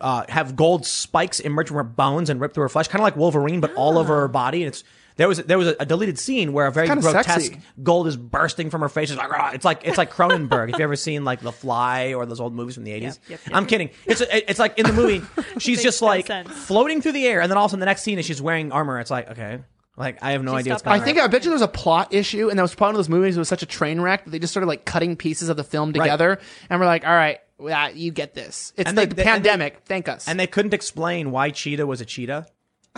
uh, 0.00 0.24
have 0.28 0.56
gold 0.56 0.84
spikes 0.84 1.38
emerge 1.38 1.68
from 1.68 1.76
her 1.76 1.84
bones 1.84 2.28
and 2.28 2.40
rip 2.40 2.54
through 2.54 2.62
her 2.62 2.68
flesh, 2.70 2.88
kind 2.88 3.00
of 3.00 3.04
like 3.04 3.14
Wolverine, 3.16 3.60
but 3.60 3.72
all 3.74 3.98
over 3.98 4.18
her 4.22 4.28
body. 4.28 4.62
And 4.64 4.68
it's 4.68 4.82
there 5.16 5.28
was 5.28 5.38
there 5.38 5.58
was 5.58 5.68
a, 5.68 5.76
a 5.80 5.86
deleted 5.86 6.18
scene 6.18 6.52
where 6.52 6.66
a 6.66 6.72
very 6.72 6.86
kinda 6.88 7.02
grotesque 7.02 7.28
sexy. 7.28 7.60
gold 7.82 8.06
is 8.06 8.16
bursting 8.16 8.70
from 8.70 8.80
her 8.80 8.88
face. 8.88 9.10
It's 9.10 9.18
like 9.18 9.30
"Ah," 9.32 9.50
it's 9.52 9.64
like 9.64 9.82
it's 9.84 9.98
like 9.98 10.12
Cronenberg. 10.12 10.70
if 10.70 10.78
you 10.78 10.84
ever 10.84 10.96
seen 10.96 11.24
like 11.24 11.40
The 11.40 11.52
Fly 11.52 12.14
or 12.14 12.26
those 12.26 12.40
old 12.40 12.54
movies 12.54 12.74
from 12.74 12.84
the 12.84 12.92
eighties, 12.92 13.20
yep, 13.28 13.40
yep. 13.46 13.54
I'm 13.56 13.66
kidding. 13.66 13.90
It's 14.06 14.22
it's 14.28 14.58
like 14.58 14.78
in 14.78 14.86
the 14.86 14.92
movie, 14.92 15.22
she's 15.58 15.82
just 15.82 16.00
like 16.02 16.26
sense. 16.26 16.50
floating 16.50 17.00
through 17.02 17.12
the 17.12 17.26
air, 17.26 17.40
and 17.40 17.50
then 17.50 17.58
all 17.58 17.64
of 17.66 17.68
a 17.68 17.72
sudden 17.72 17.80
the 17.80 17.86
next 17.86 18.02
scene 18.02 18.18
is 18.18 18.24
she's 18.26 18.40
wearing 18.42 18.72
armor. 18.72 18.98
It's 19.00 19.10
like 19.10 19.30
okay, 19.32 19.58
like 19.96 20.18
I 20.22 20.32
have 20.32 20.42
no 20.42 20.52
She 20.52 20.58
idea 20.58 20.72
what's 20.72 20.80
stopped 20.82 20.84
going 20.92 21.00
I 21.00 21.02
on. 21.02 21.04
think 21.04 21.18
I 21.18 21.26
bet 21.26 21.42
you 21.44 21.50
there 21.50 21.54
was 21.54 21.62
a 21.62 21.68
plot 21.68 22.12
issue, 22.14 22.48
and 22.48 22.58
that 22.58 22.62
was 22.62 22.74
part 22.74 22.90
of 22.90 22.96
those 22.96 23.08
movies. 23.08 23.36
It 23.36 23.38
was 23.38 23.48
such 23.48 23.62
a 23.62 23.66
train 23.66 24.00
wreck 24.00 24.24
that 24.24 24.30
they 24.30 24.38
just 24.38 24.52
started 24.52 24.66
like 24.66 24.84
cutting 24.84 25.16
pieces 25.16 25.48
of 25.48 25.56
the 25.56 25.64
film 25.64 25.92
together, 25.92 26.38
and 26.70 26.80
we're 26.80 26.86
like, 26.86 27.04
"All 27.06 27.12
right, 27.14 27.38
yeah, 27.60 27.88
you 27.90 28.10
get 28.12 28.34
this. 28.34 28.72
It's 28.76 28.88
And 28.88 28.96
like 28.96 29.10
they- 29.10 29.14
the 29.14 29.14
they- 29.16 29.22
and 29.30 29.44
they- 29.44 29.48
pandemic. 29.50 29.82
Thank 29.84 30.08
us." 30.08 30.26
and 30.26 30.40
they 30.40 30.46
couldn't 30.46 30.72
explain 30.74 31.30
why 31.30 31.50
Cheetah 31.50 31.86
was 31.86 32.00
a 32.00 32.04
cheetah. 32.06 32.46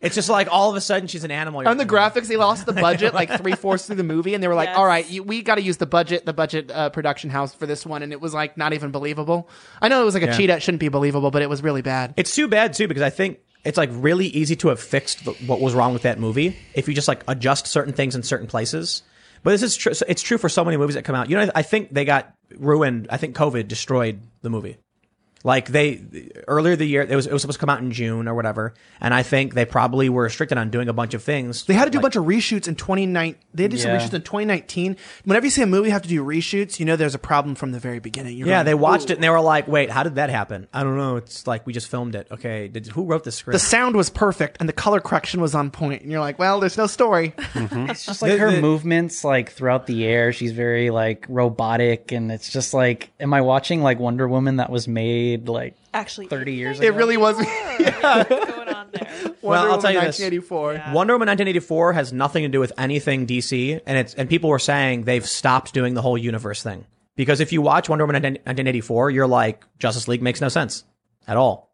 It's 0.00 0.14
just 0.14 0.30
like 0.30 0.48
all 0.50 0.70
of 0.70 0.76
a 0.76 0.80
sudden 0.80 1.08
she's 1.08 1.24
an 1.24 1.30
animal. 1.30 1.66
on 1.68 1.76
the 1.76 1.84
graphics, 1.84 2.26
they 2.28 2.36
lost 2.38 2.64
the 2.64 2.72
budget 2.72 3.12
like 3.12 3.30
three 3.38 3.52
fourths 3.56 3.86
through 3.86 3.96
the 3.96 4.02
movie, 4.04 4.32
and 4.34 4.42
they 4.42 4.48
were 4.48 4.54
like, 4.54 4.68
Yes. 4.70 4.78
"All 4.78 4.86
right, 4.86 5.08
you, 5.10 5.22
we 5.22 5.42
got 5.42 5.56
to 5.56 5.62
use 5.62 5.76
the 5.76 5.84
budget, 5.86 6.24
the 6.24 6.32
budget 6.32 6.70
uh, 6.70 6.88
production 6.90 7.28
house 7.28 7.54
for 7.54 7.66
this 7.66 7.84
one," 7.84 8.02
and 8.02 8.12
it 8.12 8.20
was 8.20 8.32
like 8.32 8.56
not 8.56 8.72
even 8.72 8.90
believable. 8.92 9.48
I 9.82 9.88
know 9.88 10.00
it 10.00 10.04
was 10.06 10.14
like 10.14 10.22
a 10.22 10.26
Yeah. 10.26 10.36
cheetah; 10.36 10.56
it 10.56 10.62
shouldn't 10.62 10.80
be 10.80 10.88
believable, 10.88 11.30
but 11.30 11.42
it 11.42 11.50
was 11.50 11.62
really 11.62 11.82
bad. 11.82 12.14
It's 12.16 12.34
too 12.34 12.48
bad 12.48 12.72
too 12.72 12.88
because 12.88 13.02
I 13.02 13.10
think 13.10 13.40
it's 13.62 13.76
like 13.76 13.90
really 13.92 14.28
easy 14.28 14.56
to 14.56 14.68
have 14.68 14.80
fixed 14.80 15.24
the, 15.26 15.32
what 15.46 15.60
was 15.60 15.74
wrong 15.74 15.92
with 15.92 16.02
that 16.02 16.18
movie 16.18 16.56
if 16.72 16.88
you 16.88 16.94
just 16.94 17.08
like 17.08 17.22
adjust 17.28 17.66
certain 17.66 17.92
things 17.92 18.16
in 18.16 18.22
certain 18.22 18.46
places. 18.46 19.02
But 19.42 19.50
this 19.50 19.62
is 19.62 19.76
true. 19.76 19.92
It's 20.08 20.22
true 20.22 20.38
for 20.38 20.48
so 20.48 20.64
many 20.64 20.76
movies 20.78 20.94
that 20.96 21.04
come 21.04 21.14
out. 21.14 21.28
You 21.28 21.36
know, 21.36 21.50
I 21.54 21.62
think 21.62 21.92
they 21.92 22.04
got 22.06 22.34
ruined. 22.56 23.06
I 23.10 23.16
think 23.18 23.36
COVID 23.36 23.68
destroyed 23.68 24.20
the 24.42 24.48
movie. 24.50 24.78
Like 25.42 25.68
they 25.68 26.02
earlier 26.48 26.76
the 26.76 26.84
year, 26.84 27.00
it 27.00 27.16
was 27.16 27.26
it 27.26 27.32
was 27.32 27.40
supposed 27.40 27.58
to 27.58 27.60
come 27.60 27.70
out 27.70 27.80
in 27.80 27.92
June 27.92 28.28
or 28.28 28.34
whatever, 28.34 28.74
and 29.00 29.14
I 29.14 29.22
think 29.22 29.54
they 29.54 29.64
probably 29.64 30.10
were 30.10 30.24
restricted 30.24 30.58
on 30.58 30.68
doing 30.68 30.88
a 30.88 30.92
bunch 30.92 31.14
of 31.14 31.22
things. 31.22 31.64
They 31.64 31.72
had 31.72 31.86
to 31.86 31.90
do 31.90 31.96
a 31.98 32.02
bunch 32.02 32.16
of 32.16 32.24
reshoots 32.26 32.68
in 32.68 32.74
2019. 32.74 33.40
They 33.54 33.62
had 33.62 33.70
to 33.70 33.76
do 33.78 33.82
some 33.82 33.92
reshoots 33.92 34.12
in 34.12 34.20
2019. 34.20 34.96
Whenever 35.24 35.46
you 35.46 35.50
see 35.50 35.62
a 35.62 35.66
movie 35.66 35.88
have 35.88 36.02
to 36.02 36.08
do 36.10 36.22
reshoots, 36.22 36.78
you 36.78 36.84
know 36.84 36.94
there's 36.96 37.14
a 37.14 37.18
problem 37.18 37.54
from 37.54 37.72
the 37.72 37.78
very 37.78 38.00
beginning. 38.00 38.36
You're 38.36 38.48
Yeah, 38.48 38.56
going, 38.58 38.66
they 38.66 38.74
watched 38.74 39.08
"Ooh." 39.08 39.12
it 39.12 39.16
and 39.16 39.24
they 39.24 39.30
were 39.30 39.40
like, 39.40 39.66
"Wait, 39.66 39.88
how 39.88 40.02
did 40.02 40.16
that 40.16 40.28
happen?" 40.28 40.66
I 40.74 40.82
don't 40.82 40.98
know. 40.98 41.16
It's 41.16 41.46
like 41.46 41.66
we 41.66 41.72
just 41.72 41.88
filmed 41.88 42.14
it. 42.16 42.26
Okay, 42.30 42.68
did, 42.68 42.88
who 42.88 43.04
wrote 43.04 43.24
the 43.24 43.32
script? 43.32 43.54
The 43.54 43.58
sound 43.60 43.96
was 43.96 44.10
perfect 44.10 44.58
and 44.60 44.68
the 44.68 44.74
color 44.74 45.00
correction 45.00 45.40
was 45.40 45.54
on 45.54 45.70
point, 45.70 46.02
and 46.02 46.10
you're 46.12 46.20
like, 46.20 46.38
well, 46.38 46.60
there's 46.60 46.76
no 46.76 46.86
story. 46.86 47.32
Mm-hmm. 47.60 47.90
It's 47.90 48.04
just 48.06 48.20
like 48.22 48.32
The- 48.32 48.38
her 48.38 48.50
the- 48.52 48.60
movements, 48.60 49.24
like 49.24 49.52
throughout 49.52 49.86
the 49.86 50.04
air, 50.04 50.32
she's 50.34 50.52
very 50.52 50.90
like 50.90 51.24
robotic, 51.28 52.12
and 52.12 52.30
it's 52.30 52.50
just 52.52 52.72
like, 52.74 53.10
am 53.18 53.32
I 53.34 53.40
watching 53.40 53.82
like 53.82 53.98
Wonder 53.98 54.28
Woman 54.28 54.56
that 54.56 54.70
was 54.70 54.86
made 54.86 55.29
like 55.38 55.76
Actually, 55.92 56.26
30 56.28 56.54
years 56.54 56.78
ago. 56.78 56.88
it 56.88 56.94
really 56.94 57.16
was. 57.16 57.36
Oh, 57.38 57.42
what's 58.28 58.50
going 58.52 58.68
on 58.68 58.88
there? 58.92 59.08
Wonder 59.42 59.70
I'll 59.70 59.80
tell 59.80 59.90
Woman 59.90 59.94
you 59.94 60.00
this. 60.00 60.20
1984. 60.20 60.92
Wonder 60.92 61.14
Woman 61.14 61.28
1984 61.28 61.92
has 61.94 62.12
nothing 62.12 62.42
to 62.44 62.48
do 62.48 62.60
with 62.60 62.72
anything 62.78 63.26
DC, 63.26 63.80
and 63.86 63.98
it's 63.98 64.14
and 64.14 64.28
people 64.28 64.50
were 64.50 64.58
saying 64.58 65.04
they've 65.04 65.26
stopped 65.26 65.72
doing 65.72 65.94
the 65.94 66.02
whole 66.02 66.18
universe 66.18 66.62
thing 66.62 66.84
because 67.16 67.40
if 67.40 67.52
you 67.52 67.62
watch 67.62 67.88
Wonder 67.88 68.04
Woman 68.06 68.22
1984, 68.22 69.10
you're 69.10 69.26
like 69.26 69.64
Justice 69.78 70.08
League 70.08 70.22
makes 70.22 70.40
no 70.40 70.48
sense 70.48 70.84
at 71.26 71.36
all. 71.36 71.72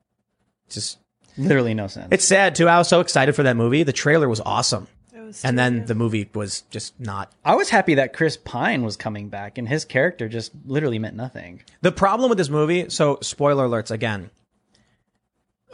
It's 0.66 0.74
just 0.76 0.98
literally 1.36 1.74
no 1.74 1.86
sense. 1.86 2.08
it's 2.12 2.24
sad 2.24 2.54
too. 2.54 2.68
I 2.68 2.78
was 2.78 2.88
so 2.88 3.00
excited 3.00 3.34
for 3.34 3.42
that 3.44 3.56
movie. 3.56 3.82
The 3.82 3.92
trailer 3.92 4.28
was 4.28 4.40
awesome, 4.40 4.86
It 5.26 5.30
was 5.30 5.44
and 5.44 5.58
then 5.58 5.86
the 5.86 5.96
movie 5.96 6.30
was 6.34 6.60
just 6.70 7.00
not. 7.00 7.32
I 7.44 7.56
was 7.56 7.68
happy 7.68 7.96
that 7.96 8.12
Chris 8.12 8.36
Pine 8.36 8.84
was 8.84 8.96
coming 8.96 9.28
back, 9.28 9.58
and 9.58 9.68
his 9.68 9.84
character 9.84 10.28
just 10.28 10.52
literally 10.64 11.00
meant 11.00 11.16
nothing. 11.16 11.62
The 11.82 11.90
problem 11.90 12.28
with 12.28 12.38
this 12.38 12.48
movie, 12.48 12.90
so 12.90 13.18
spoiler 13.22 13.66
alerts 13.66 13.90
again. 13.90 14.30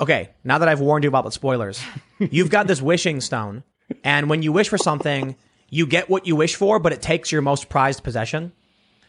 Okay, 0.01 0.31
now 0.43 0.57
that 0.57 0.69
I've 0.69 0.81
warned 0.81 1.05
you 1.05 1.09
about 1.09 1.25
the 1.25 1.33
spoilers, 1.33 1.83
you've 2.19 2.49
got 2.49 2.67
this 2.67 2.81
wishing 2.81 3.21
stone, 3.21 3.63
and 4.03 4.31
when 4.31 4.43
you 4.43 4.53
wish 4.53 4.71
for 4.71 4.79
something, 4.79 5.37
you 5.69 5.87
get 5.87 6.09
what 6.09 6.27
you 6.27 6.35
wish 6.35 6.57
for, 6.57 6.79
but 6.79 6.95
it 6.95 7.03
takes 7.03 7.31
your 7.31 7.43
most 7.43 7.69
prized 7.69 8.03
possession. 8.03 8.53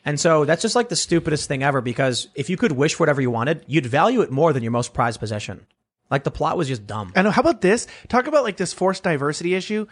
And 0.03 0.19
so 0.19 0.43
that's 0.43 0.61
just 0.61 0.75
like 0.75 0.89
the 0.89 0.97
stupidest 0.97 1.47
thing 1.47 1.63
ever 1.63 1.79
because 1.79 2.27
if 2.35 2.49
you 2.49 2.57
could 2.57 2.73
wish 2.73 2.95
for 2.95 3.03
whatever 3.03 3.21
you 3.21 3.31
wanted, 3.31 3.63
you'd 3.67 3.85
value 3.85 4.19
it 4.19 4.29
more 4.29 4.51
than 4.51 4.61
your 4.61 4.73
most 4.73 4.93
prized 4.93 5.21
possession. 5.21 5.65
Like 6.11 6.25
the 6.25 6.31
plot 6.31 6.57
was 6.57 6.67
just 6.67 6.85
dumb. 6.85 7.13
I 7.15 7.21
know. 7.21 7.31
How 7.31 7.39
about 7.39 7.61
this? 7.61 7.87
Talk 8.09 8.27
about 8.27 8.43
like 8.43 8.57
this 8.57 8.73
forced 8.73 9.03
diversity 9.03 9.55
issue. 9.55 9.87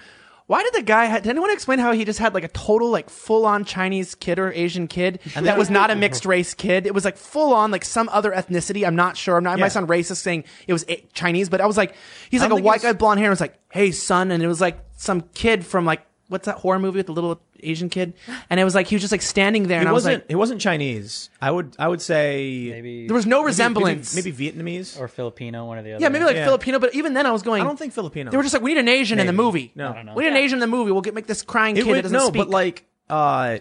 Why 0.51 0.63
did 0.63 0.73
the 0.73 0.81
guy? 0.81 1.05
Ha- 1.05 1.19
did 1.19 1.27
anyone 1.30 1.49
explain 1.49 1.80
how 1.80 1.93
he 1.93 2.03
just 2.03 2.19
had 2.19 2.33
like 2.33 2.43
a 2.43 2.49
total 2.49 2.89
like 2.89 3.09
full 3.09 3.45
on 3.45 3.63
Chinese 3.63 4.15
kid 4.15 4.38
or 4.38 4.51
Asian 4.51 4.85
kid 4.89 5.21
and 5.33 5.45
that 5.47 5.57
was 5.57 5.69
not 5.69 5.91
a 5.91 5.95
mixed 5.95 6.25
race 6.25 6.53
kid? 6.53 6.85
It 6.85 6.93
was 6.93 7.05
like 7.05 7.15
full 7.15 7.53
on 7.53 7.71
like 7.71 7.85
some 7.85 8.09
other 8.11 8.33
ethnicity. 8.33 8.85
I'm 8.85 8.97
not 8.97 9.15
sure. 9.15 9.38
I'm 9.38 9.45
not. 9.45 9.51
I 9.51 9.55
Yeah. 9.55 9.61
might 9.61 9.71
sound 9.71 9.88
racist 9.88 10.17
saying 10.17 10.43
it 10.67 10.73
was 10.73 10.83
a- 10.89 11.05
Chinese, 11.13 11.47
but 11.47 11.61
I 11.61 11.67
was 11.67 11.77
like, 11.77 11.95
he's 12.30 12.41
like 12.41 12.49
don't 12.49 12.59
a 12.59 12.63
white 12.63 12.81
guy, 12.81 12.91
blonde 12.91 13.19
hair. 13.21 13.27
and 13.30 13.31
was 13.31 13.39
like, 13.39 13.57
hey 13.71 13.91
son, 13.91 14.30
and 14.30 14.43
it 14.43 14.47
was 14.47 14.59
like 14.59 14.77
some 14.97 15.21
kid 15.33 15.65
from 15.65 15.85
like 15.85 16.01
what's 16.32 16.45
that 16.45 16.56
horror 16.58 16.80
movie 16.80 16.98
with 16.98 17.06
the 17.08 17.14
little 17.14 17.40
Asian 17.61 17.90
kid? 17.90 18.14
And 18.50 18.60
it 18.60 18.64
was 18.64 18.74
like 18.74 18.88
he 18.88 18.95
was 18.95 19.01
just 19.01 19.11
like 19.11 19.22
standing 19.22 19.68
there, 19.68 19.77
It 19.77 19.82
and 19.82 19.90
I 19.90 19.92
was 19.92 20.06
wasn't. 20.06 20.24
like, 20.24 20.32
it 20.32 20.35
wasn't 20.35 20.61
Chinese. 20.61 21.30
I 21.42 21.51
would. 21.51 21.76
I 21.77 21.88
would 21.88 22.01
say 22.01 22.69
Maybe 22.72 23.08
there 23.08 23.16
was 23.16 23.26
no 23.26 23.43
resemblance. 23.43 24.16
Maybe, 24.16 24.32
maybe 24.32 24.51
Vietnamese. 24.51 25.00
or 25.00 25.08
Filipino, 25.08 25.66
one 25.66 25.77
or 25.77 25.84
the 25.84 25.93
other. 25.93 26.01
yeah, 26.01 26.10
maybe 26.10 26.26
like 26.26 26.35
Yeah. 26.38 26.45
Filipino, 26.45 26.80
but 26.80 26.95
even 26.95 27.14
then 27.14 27.26
I 27.26 27.32
was 27.32 27.43
going. 27.43 27.61
I 27.61 27.66
don't 27.66 27.77
think 27.77 27.93
Filipino. 27.93 28.32
They 28.32 28.38
were 28.38 28.43
just 28.43 28.53
like, 28.53 28.64
we 28.64 28.74
need 28.74 28.80
an 28.80 28.88
Asian 28.88 29.19
in 29.19 29.27
the 29.27 29.34
Maybe. 29.34 29.43
movie. 29.43 29.72
No. 29.76 29.90
I 29.92 29.95
don't 29.95 30.06
know. 30.08 30.14
We 30.16 30.24
need 30.24 30.30
an 30.30 30.38
Asian 30.38 30.56
in 30.56 30.61
the 30.61 30.68
movie. 30.68 30.92
We'll 30.92 31.01
get 31.01 31.14
make 31.14 31.27
this 31.27 31.42
crying 31.43 31.76
It 31.77 31.82
kid 31.84 31.88
would- 31.90 31.95
that 31.98 32.01
doesn't 32.03 32.18
no, 32.18 32.27
speak. 32.30 32.40
but 32.40 32.50
like, 32.50 32.85
uh, 33.10 33.60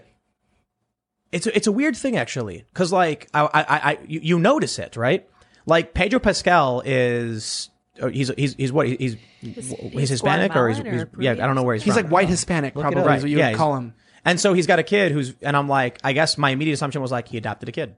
it's 1.32 1.46
a, 1.46 1.56
it's 1.56 1.66
a 1.66 1.72
weird 1.72 1.96
thing 1.96 2.16
actually, 2.16 2.64
because 2.72 2.92
like, 2.92 3.28
I, 3.34 3.42
I, 3.42 3.62
I, 3.92 3.98
you, 4.06 4.20
you 4.22 4.38
notice 4.40 4.78
it, 4.78 4.96
right? 4.96 5.28
Like 5.66 5.94
Pedro 5.94 6.18
Pascal 6.18 6.82
is, 6.84 7.70
uh, 8.00 8.08
he's, 8.08 8.30
he's, 8.36 8.54
he's 8.54 8.72
what? 8.72 8.86
He's, 8.86 9.16
he's, 9.40 9.70
he's 9.74 10.08
Hispanic 10.10 10.54
or 10.54 10.68
he's, 10.68 10.76
Guatemalan 10.78 11.08
he's 11.08 11.18
or 11.18 11.22
yeah, 11.22 11.32
I 11.32 11.46
don't 11.46 11.54
know 11.54 11.62
where 11.62 11.74
he's, 11.74 11.82
He's 11.84 11.94
from. 11.94 12.04
like 12.04 12.12
white 12.12 12.28
Hispanic, 12.28 12.76
it 12.76 12.80
probably 12.80 13.02
up. 13.02 13.16
is 13.16 13.22
what 13.24 13.30
you 13.30 13.38
Yeah, 13.38 13.50
would 13.50 13.56
call 13.56 13.76
him. 13.76 13.94
And 14.24 14.38
so 14.38 14.52
he's 14.52 14.66
got 14.66 14.78
a 14.78 14.82
kid 14.82 15.12
who's, 15.12 15.34
and 15.42 15.56
I'm 15.56 15.68
like, 15.68 15.98
I 16.04 16.12
guess 16.12 16.36
my 16.36 16.50
immediate 16.50 16.74
assumption 16.74 17.00
was 17.02 17.10
like 17.10 17.28
he 17.28 17.38
adopted 17.38 17.68
a 17.68 17.72
kid, 17.72 17.96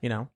you 0.00 0.08
know? 0.08 0.28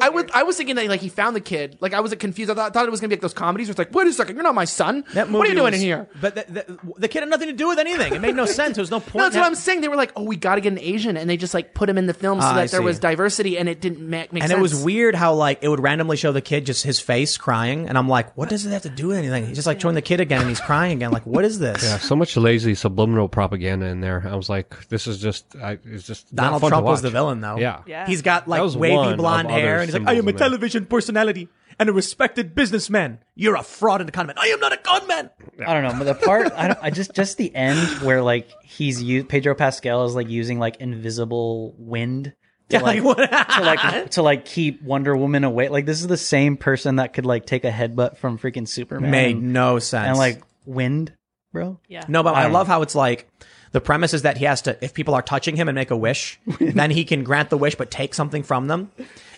I 0.00 0.08
would. 0.12 0.30
I 0.32 0.42
was 0.42 0.56
thinking 0.56 0.74
that 0.76 0.86
like 0.88 1.00
he 1.00 1.08
found 1.08 1.36
the 1.36 1.40
kid. 1.40 1.78
Like 1.80 1.94
I 1.94 2.00
was 2.00 2.12
confused. 2.16 2.50
I 2.50 2.54
thought, 2.54 2.74
thought 2.74 2.86
it 2.86 2.90
was 2.90 3.00
gonna 3.00 3.08
be 3.10 3.14
like 3.14 3.20
those 3.22 3.32
comedies 3.34 3.68
where 3.68 3.72
it's 3.72 3.78
like, 3.78 3.94
wait 3.94 4.06
a 4.08 4.12
second, 4.12 4.34
you're 4.36 4.42
not 4.42 4.54
my 4.54 4.64
son. 4.64 5.04
That 5.14 5.30
what 5.30 5.46
are 5.46 5.50
you 5.50 5.54
movie 5.54 5.54
doing 5.54 5.64
was- 5.72 5.74
in 5.74 5.80
here? 5.80 6.08
But 6.20 6.34
the, 6.34 6.44
the, 6.52 6.78
the 6.98 7.08
kid 7.08 7.20
had 7.20 7.28
nothing 7.28 7.46
to 7.48 7.52
do 7.54 7.68
with 7.68 7.78
anything. 7.78 8.14
It 8.14 8.20
made 8.20 8.34
no 8.34 8.44
sense. 8.60 8.74
There 8.76 8.82
was 8.82 8.90
no 8.90 8.98
point. 9.00 9.14
No, 9.16 9.22
that's 9.24 9.36
in 9.36 9.40
what 9.40 9.46
I'm 9.46 9.54
saying. 9.54 9.80
They 9.82 9.88
were 9.88 9.96
like, 9.96 10.12
oh, 10.16 10.24
we 10.24 10.36
got 10.36 10.56
to 10.56 10.60
get 10.60 10.72
an 10.72 10.80
Asian, 10.80 11.16
and 11.16 11.30
they 11.30 11.36
just 11.36 11.54
like 11.54 11.74
put 11.74 11.88
him 11.88 11.96
in 11.96 12.06
the 12.06 12.14
film 12.14 12.40
so 12.40 12.46
Ah, 12.48 12.54
that 12.54 12.60
I 12.62 12.66
there 12.66 12.80
see. 12.80 12.84
was 12.84 12.98
diversity, 12.98 13.56
and 13.56 13.68
it 13.68 13.80
didn't 13.80 14.00
make, 14.08 14.32
make 14.32 14.42
And 14.42 14.50
sense. 14.50 14.58
it 14.58 14.62
was 14.62 14.82
weird 14.82 15.14
how 15.14 15.34
like 15.34 15.60
it 15.62 15.68
would 15.68 15.80
randomly 15.80 16.16
show 16.16 16.32
the 16.32 16.40
kid 16.42 16.66
just 16.66 16.82
his 16.84 16.98
face 16.98 17.36
crying, 17.36 17.88
and 17.88 17.96
I'm 17.96 18.08
like, 18.08 18.36
what 18.36 18.48
does 18.48 18.66
it 18.66 18.70
have 18.70 18.82
to 18.82 18.88
do 18.90 19.08
with 19.08 19.18
anything? 19.18 19.46
He's 19.46 19.56
just 19.56 19.66
like 19.66 19.80
showing 19.80 19.94
the 19.94 20.02
kid 20.02 20.20
again, 20.20 20.40
and 20.40 20.48
he's 20.48 20.60
crying 20.60 20.92
again. 20.96 21.12
Like, 21.12 21.24
what 21.24 21.44
is 21.44 21.58
this? 21.60 21.82
Yeah, 21.84 21.98
so 21.98 22.16
much 22.16 22.36
lazy 22.36 22.74
subliminal 22.74 23.28
propaganda 23.28 23.86
in 23.86 24.00
there. 24.00 24.26
I 24.28 24.34
was 24.34 24.48
like, 24.48 24.88
this 24.88 25.06
is 25.06 25.20
just, 25.20 25.54
I, 25.56 25.78
it's 25.84 26.04
just 26.06 26.32
not 26.32 26.42
Donald 26.44 26.60
fun 26.62 26.70
to 26.70 26.72
Trump 26.72 26.86
was 26.86 26.96
watch. 26.98 27.02
the 27.02 27.10
villain, 27.10 27.40
though. 27.40 27.56
Yeah. 27.58 27.82
Yeah. 27.86 28.06
he's 28.06 28.22
got 28.22 28.44
That 28.44 28.50
like 28.50 28.62
was 28.62 28.76
wavy 28.96 29.16
blonde 29.16 29.50
hair, 29.50 29.76
and 29.80 29.84
he's 29.86 29.94
like, 29.94 30.06
"I 30.08 30.12
am 30.12 30.16
a 30.16 30.18
symbols 30.18 30.28
in 30.32 30.36
there. 30.36 30.48
television 30.48 30.86
personality 30.86 31.48
and 31.78 31.88
a 31.88 31.92
respected 31.92 32.54
businessman. 32.54 33.18
You're 33.34 33.56
a 33.56 33.62
fraud 33.62 34.00
and 34.00 34.08
a 34.08 34.12
conman. 34.12 34.34
I 34.38 34.46
am 34.48 34.60
not 34.60 34.72
a 34.72 34.76
conman." 34.78 35.30
I 35.66 35.74
don't 35.74 35.82
know, 35.84 36.04
but 36.04 36.04
the 36.04 36.26
part 36.26 36.52
I, 36.56 36.68
don't, 36.68 36.78
I 36.82 36.90
just 36.90 37.14
just 37.14 37.36
the 37.36 37.54
end 37.54 37.78
where 38.02 38.22
like 38.22 38.48
he's 38.64 39.02
u- 39.02 39.24
Pedro 39.24 39.54
Pascal 39.54 40.04
is 40.04 40.14
like 40.14 40.28
using 40.28 40.58
like 40.58 40.76
invisible 40.76 41.74
wind 41.78 42.34
to 42.70 42.76
Yeah, 42.76 42.82
like, 42.82 43.02
like 43.02 43.18
what? 43.32 43.48
to 43.50 43.60
like 43.62 44.10
to 44.12 44.22
like 44.22 44.44
keep 44.44 44.82
Wonder 44.82 45.16
Woman 45.16 45.44
away. 45.44 45.68
Like 45.68 45.86
this 45.86 46.00
is 46.00 46.06
the 46.06 46.16
same 46.16 46.56
person 46.56 46.96
that 46.96 47.12
could 47.12 47.26
like 47.26 47.46
take 47.46 47.64
a 47.64 47.70
headbutt 47.70 48.18
from 48.18 48.38
freaking 48.38 48.68
Superman 48.68 49.10
made 49.10 49.40
no 49.42 49.78
sense. 49.78 50.08
and 50.08 50.18
like 50.18 50.42
wind, 50.66 51.12
bro. 51.52 51.80
yeah. 51.88 52.04
No, 52.08 52.22
but 52.22 52.34
I 52.34 52.40
I, 52.40 52.42
don't 52.44 52.52
love 52.52 52.66
how 52.66 52.82
it's 52.82 52.94
like 52.94 53.28
the 53.72 53.80
premise 53.80 54.14
is 54.14 54.22
that 54.22 54.38
he 54.38 54.44
has 54.44 54.62
to, 54.62 54.82
if 54.84 54.94
people 54.94 55.14
are 55.14 55.22
touching 55.22 55.56
him 55.56 55.68
and 55.68 55.74
make 55.74 55.90
a 55.90 55.96
wish, 55.96 56.40
then 56.60 56.90
he 56.90 57.04
can 57.04 57.24
grant 57.24 57.50
the 57.50 57.58
wish 57.58 57.74
but 57.74 57.90
take 57.90 58.14
something 58.14 58.42
from 58.42 58.66
them. 58.66 58.90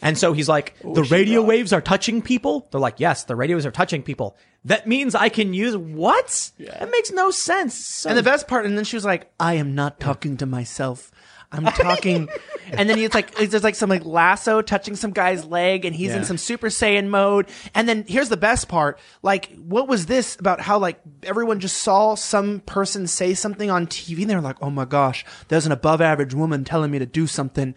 And 0.02 0.16
so 0.16 0.32
he's 0.32 0.48
like, 0.48 0.76
the 0.82 1.04
radio 1.04 1.42
waves 1.42 1.72
are 1.72 1.80
touching 1.80 2.22
people. 2.22 2.68
They're 2.70 2.80
like, 2.80 3.00
yes, 3.00 3.24
the 3.24 3.36
radio 3.36 3.56
waves 3.56 3.66
are 3.66 3.70
touching 3.70 4.02
people. 4.02 4.36
That 4.64 4.86
means 4.86 5.14
I 5.14 5.30
can 5.30 5.54
use 5.54 5.76
what? 5.76 6.50
That 6.58 6.90
makes 6.90 7.10
no 7.12 7.30
sense. 7.30 7.74
So 7.74 8.08
And 8.10 8.18
the 8.18 8.22
best 8.22 8.46
part, 8.46 8.66
and 8.66 8.76
then 8.76 8.84
she 8.84 8.96
was 8.96 9.04
like, 9.04 9.30
I 9.40 9.54
am 9.54 9.74
not 9.74 10.00
talking 10.00 10.36
to 10.38 10.46
myself. 10.46 11.10
I'm 11.52 11.64
talking, 11.64 12.28
and 12.72 12.88
then 12.88 12.98
it's 13.00 13.14
like 13.14 13.34
there's 13.34 13.64
like 13.64 13.74
some 13.74 13.90
like 13.90 14.04
lasso 14.04 14.62
touching 14.62 14.94
some 14.94 15.10
guy's 15.10 15.44
leg, 15.44 15.84
and 15.84 15.94
he's 15.94 16.14
in 16.14 16.24
some 16.24 16.38
Super 16.38 16.68
Saiyan 16.68 17.08
mode. 17.08 17.48
And 17.74 17.88
then 17.88 18.04
here's 18.06 18.28
the 18.28 18.36
best 18.36 18.68
part: 18.68 19.00
like, 19.22 19.52
what 19.56 19.88
was 19.88 20.06
this 20.06 20.36
about? 20.36 20.60
How 20.60 20.78
like 20.78 21.00
everyone 21.24 21.58
just 21.58 21.78
saw 21.78 22.14
some 22.14 22.60
person 22.60 23.06
say 23.08 23.34
something 23.34 23.68
on 23.70 23.88
TV, 23.88 24.20
and 24.22 24.30
they're 24.30 24.40
like, 24.40 24.62
"Oh 24.62 24.70
my 24.70 24.84
gosh, 24.84 25.24
there's 25.48 25.66
an 25.66 25.72
above 25.72 26.00
average 26.00 26.34
woman 26.34 26.62
telling 26.64 26.90
me 26.90 26.98
to 27.00 27.06
do 27.06 27.26
something." 27.26 27.74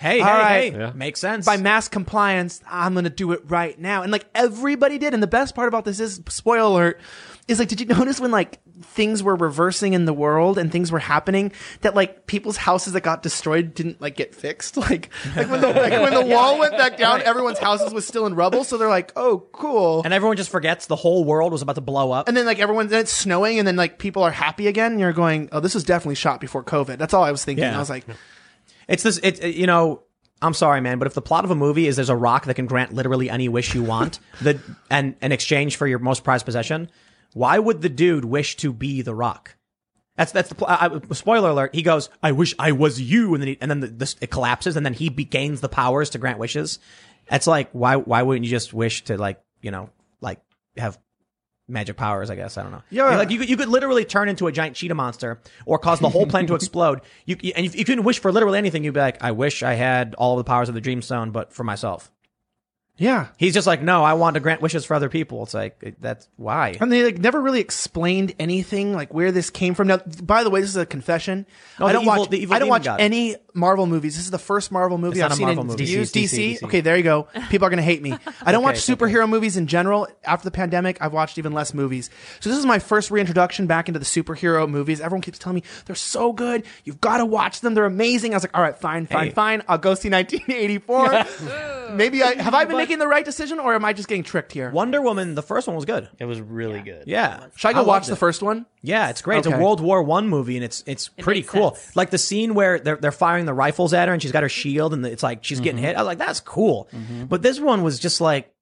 hey, 0.00 0.16
hey, 0.16 0.20
All 0.22 0.28
right. 0.28 0.72
hey, 0.72 0.78
Yeah. 0.78 0.92
makes 0.94 1.20
sense. 1.20 1.44
by 1.44 1.58
mass 1.58 1.86
compliance, 1.88 2.62
I'm 2.66 2.94
gonna 2.94 3.10
do 3.10 3.32
it 3.32 3.42
right 3.48 3.78
now. 3.78 4.02
And 4.02 4.10
like 4.10 4.24
everybody 4.34 4.96
did. 4.96 5.12
And 5.12 5.22
the 5.22 5.26
best 5.26 5.54
part 5.54 5.68
about 5.68 5.84
this 5.84 6.00
is 6.00 6.22
spoiler 6.28 6.62
alert 6.62 7.00
is 7.50 7.58
like, 7.58 7.68
did 7.68 7.80
you 7.80 7.86
notice 7.94 8.20
when 8.20 8.30
like 8.30 8.60
things 8.82 9.22
were 9.22 9.36
reversing 9.36 9.92
in 9.92 10.04
the 10.06 10.12
world 10.12 10.56
and 10.56 10.72
things 10.72 10.90
were 10.90 10.98
happening 10.98 11.52
that 11.82 11.94
like 11.94 12.26
people's 12.26 12.56
houses 12.56 12.92
that 12.94 13.02
got 13.02 13.22
destroyed 13.22 13.74
didn't 13.74 14.00
like 14.00 14.16
get 14.16 14.34
fixed? 14.34 14.76
Like, 14.90 15.10
like 15.36 15.50
when 15.50 15.60
the 15.60 15.66
like 15.72 15.92
when 15.92 16.14
the 16.14 16.24
wall 16.34 16.58
went 16.58 16.72
back 16.72 16.96
down, 16.96 17.22
everyone's 17.22 17.58
houses 17.58 17.92
was 17.92 18.06
still 18.06 18.26
in 18.26 18.34
rubble. 18.34 18.64
So 18.64 18.76
they're 18.78 18.88
like, 18.88 19.12
oh, 19.16 19.46
cool. 19.52 20.02
and 20.04 20.14
everyone 20.14 20.36
just 20.36 20.50
forgets 20.50 20.86
the 20.86 20.96
whole 20.96 21.24
world 21.24 21.52
was 21.52 21.60
about 21.62 21.74
to 21.74 21.80
blow 21.80 22.12
up. 22.12 22.28
And 22.28 22.36
then 22.36 22.46
like 22.46 22.58
everyone, 22.58 22.88
then 22.88 23.00
it's 23.00 23.12
snowing, 23.12 23.58
and 23.58 23.66
then 23.68 23.76
like 23.76 23.98
people 23.98 24.22
are 24.22 24.30
happy 24.30 24.66
again. 24.68 24.92
And 24.92 25.00
you're 25.00 25.12
going, 25.12 25.48
oh, 25.52 25.60
this 25.60 25.74
was 25.74 25.84
definitely 25.84 26.14
shot 26.14 26.40
before 26.40 26.64
COVID. 26.64 26.96
That's 26.98 27.12
all 27.14 27.22
I 27.24 27.30
was 27.32 27.44
thinking. 27.44 27.64
Yeah. 27.64 27.76
I 27.76 27.78
was 27.78 27.90
like, 27.90 28.04
It's 28.88 29.02
this. 29.02 29.18
It, 29.18 29.42
it- 29.44 29.54
you 29.56 29.66
know. 29.66 30.02
I'm 30.42 30.54
sorry, 30.54 30.80
man, 30.80 30.98
but 30.98 31.06
if 31.06 31.12
the 31.12 31.20
plot 31.20 31.44
of 31.44 31.50
a 31.50 31.54
movie 31.54 31.86
is 31.86 31.96
there's 31.96 32.08
a 32.08 32.16
rock 32.16 32.46
that 32.46 32.54
can 32.54 32.64
grant 32.64 32.94
literally 32.94 33.28
any 33.28 33.50
wish 33.50 33.74
you 33.74 33.82
want, 33.82 34.20
the 34.40 34.58
and 34.88 35.14
in 35.20 35.32
exchange 35.32 35.76
for 35.76 35.86
your 35.86 35.98
most 35.98 36.24
prized 36.24 36.46
possession, 36.46 36.90
why 37.34 37.58
would 37.58 37.82
the 37.82 37.88
dude 37.88 38.24
wish 38.24 38.56
to 38.56 38.72
be 38.72 39.02
the 39.02 39.14
rock? 39.14 39.56
That's 40.16 40.32
that's 40.32 40.48
the 40.50 40.54
pl- 40.54 40.66
I, 40.68 41.00
spoiler 41.12 41.50
alert. 41.50 41.74
He 41.74 41.82
goes, 41.82 42.10
"I 42.22 42.32
wish 42.32 42.54
I 42.58 42.72
was 42.72 43.00
you," 43.00 43.32
and 43.34 43.42
then 43.42 43.48
he, 43.48 43.58
and 43.60 43.70
then 43.70 43.80
the, 43.80 43.86
this 43.86 44.16
it 44.20 44.30
collapses, 44.30 44.76
and 44.76 44.84
then 44.84 44.92
he 44.92 45.08
be, 45.08 45.24
gains 45.24 45.60
the 45.62 45.68
powers 45.68 46.10
to 46.10 46.18
grant 46.18 46.38
wishes. 46.38 46.78
It's 47.30 47.46
like 47.46 47.70
why 47.72 47.96
why 47.96 48.22
wouldn't 48.22 48.44
you 48.44 48.50
just 48.50 48.74
wish 48.74 49.04
to 49.04 49.16
like 49.16 49.40
you 49.62 49.70
know 49.70 49.88
like 50.20 50.40
have 50.76 50.98
magic 51.68 51.96
powers? 51.96 52.28
I 52.28 52.34
guess 52.34 52.58
I 52.58 52.62
don't 52.64 52.72
know. 52.72 52.82
Yeah. 52.90 53.16
like 53.16 53.30
you 53.30 53.38
could, 53.38 53.48
you 53.48 53.56
could 53.56 53.68
literally 53.68 54.04
turn 54.04 54.28
into 54.28 54.46
a 54.46 54.52
giant 54.52 54.76
cheetah 54.76 54.94
monster 54.94 55.40
or 55.64 55.78
cause 55.78 56.00
the 56.00 56.08
whole 56.10 56.26
planet 56.26 56.48
to 56.48 56.54
explode. 56.56 57.00
You 57.24 57.36
you- 57.40 57.52
and 57.56 57.64
if 57.64 57.74
you 57.76 57.84
couldn't 57.86 58.04
wish 58.04 58.18
for 58.18 58.30
literally 58.32 58.58
anything, 58.58 58.84
you'd 58.84 58.94
be 58.94 59.00
like, 59.00 59.22
"I 59.22 59.30
wish 59.30 59.62
I 59.62 59.74
had 59.74 60.14
all 60.16 60.38
of 60.38 60.44
the 60.44 60.48
powers 60.48 60.68
of 60.68 60.74
the 60.74 60.82
Dreamstone, 60.82 61.32
but 61.32 61.52
for 61.54 61.64
myself." 61.64 62.10
Yeah. 63.00 63.28
He's 63.38 63.54
just 63.54 63.66
like, 63.66 63.80
no, 63.82 64.04
I 64.04 64.12
want 64.12 64.34
to 64.34 64.40
grant 64.40 64.60
wishes 64.60 64.84
for 64.84 64.92
other 64.94 65.08
people. 65.08 65.42
It's 65.42 65.54
like 65.54 65.76
it- 65.80 66.00
that's 66.02 66.28
why. 66.36 66.76
And 66.80 66.92
they 66.92 67.02
like 67.02 67.18
never 67.18 67.40
really 67.40 67.60
explained 67.60 68.34
anything 68.38 68.92
like 68.92 69.12
where 69.14 69.32
this 69.32 69.48
came 69.48 69.74
from. 69.74 69.88
Now, 69.88 69.96
by 70.22 70.44
the 70.44 70.50
way, 70.50 70.60
this 70.60 70.68
is 70.70 70.76
a 70.76 70.84
confession. 70.84 71.46
Oh, 71.78 71.86
I 71.86 71.88
the 71.88 71.92
don't 71.94 72.02
evil- 72.02 72.18
watch. 72.20 72.30
the 72.30 72.38
evil 72.38 72.54
I 72.54 72.58
don't 72.58 72.66
demon 72.66 72.70
watch 72.70 72.84
god. 72.84 73.00
any 73.00 73.36
Marvel 73.54 73.86
movies. 73.86 74.14
This 74.16 74.24
is 74.26 74.30
the 74.30 74.38
first 74.38 74.70
Marvel 74.70 74.98
movie 74.98 75.18
It's 75.18 75.24
I've 75.24 75.30
not 75.30 75.34
a 75.34 75.36
seen 75.38 75.46
Marvel 75.46 75.62
in 75.64 75.68
movie. 75.68 75.84
years. 75.86 76.12
DC, 76.12 76.24
DC. 76.24 76.58
DC. 76.58 76.62
Okay, 76.64 76.80
there 76.82 76.96
you 76.96 77.02
go. 77.02 77.26
People 77.48 77.66
are 77.66 77.70
gonna 77.70 77.82
hate 77.82 78.02
me. 78.02 78.14
I 78.42 78.52
don't 78.52 78.62
watch 78.62 78.76
it's 78.76 78.88
okay. 78.90 79.02
superhero 79.02 79.26
movies 79.28 79.56
in 79.56 79.66
general. 79.66 80.06
After 80.22 80.44
the 80.44 80.50
pandemic, 80.52 80.98
I've 81.00 81.14
watched 81.14 81.38
even 81.38 81.52
less 81.52 81.72
movies. 81.72 82.10
So 82.40 82.50
this 82.50 82.58
is 82.58 82.66
my 82.66 82.78
first 82.78 83.10
reintroduction 83.10 83.66
back 83.66 83.88
into 83.88 83.98
the 83.98 84.04
superhero 84.04 84.68
movies. 84.68 85.00
Everyone 85.00 85.22
keeps 85.22 85.38
telling 85.38 85.54
me 85.56 85.62
they're 85.86 85.96
so 85.96 86.32
good. 86.34 86.64
You've 86.84 87.00
got 87.00 87.16
to 87.16 87.24
watch 87.24 87.60
them. 87.62 87.72
They're 87.74 87.86
amazing. 87.86 88.34
I 88.34 88.36
was 88.36 88.44
like, 88.44 88.54
all 88.56 88.62
right, 88.62 88.76
fine, 88.78 89.06
fine, 89.06 89.28
Hey. 89.28 89.32
fine. 89.32 89.62
I'll 89.68 89.78
go 89.78 89.94
see 89.94 90.10
1984. 90.10 91.24
Maybe 91.94 92.22
I 92.22 92.34
have 92.40 92.54
I 92.54 92.64
been 92.66 92.76
making 92.90 92.98
the 92.98 93.06
right 93.06 93.24
decision, 93.24 93.60
or 93.60 93.74
am 93.74 93.84
I 93.84 93.92
just 93.92 94.08
getting 94.08 94.24
tricked 94.24 94.52
here? 94.52 94.70
Wonder 94.70 95.00
Woman, 95.00 95.36
the 95.36 95.42
first 95.42 95.68
one 95.68 95.76
was 95.76 95.84
good. 95.84 96.08
It 96.18 96.24
was 96.24 96.40
really 96.40 96.80
good. 96.80 97.04
Yeah. 97.06 97.46
Should 97.54 97.68
I 97.68 97.72
go 97.72 97.78
loved 97.78 97.88
watch 97.88 98.06
it. 98.08 98.10
the 98.10 98.16
first 98.16 98.42
one? 98.42 98.66
Yeah, 98.82 99.10
it's 99.10 99.22
great. 99.22 99.38
It's 99.38 99.46
Okay. 99.46 99.56
a 99.56 99.60
World 99.60 99.80
War 99.80 100.02
One 100.02 100.28
movie, 100.28 100.56
and 100.56 100.64
it's 100.64 100.82
it's 100.86 101.08
pretty 101.08 101.40
makes 101.40 101.50
cool. 101.50 101.74
sense. 101.74 101.94
Like 101.96 102.10
the 102.10 102.18
scene 102.18 102.54
where 102.54 102.80
they're 102.80 102.96
they're 102.96 103.12
firing 103.12 103.46
the 103.46 103.54
rifles 103.54 103.94
at 103.94 104.08
her, 104.08 104.14
and 104.14 104.20
she's 104.20 104.32
got 104.32 104.42
her 104.42 104.48
shield, 104.48 104.92
and 104.92 105.06
it's 105.06 105.22
like 105.22 105.44
she's 105.44 105.60
getting 105.60 105.76
mm-hmm. 105.78 105.86
hit. 105.86 105.96
I 105.96 106.00
was 106.00 106.06
like, 106.06 106.18
that's 106.18 106.40
cool. 106.40 106.88
Mm-hmm. 106.92 107.26
But 107.26 107.42
this 107.42 107.60
one 107.60 107.82
was 107.82 108.00
just 108.00 108.20
like, 108.20 108.52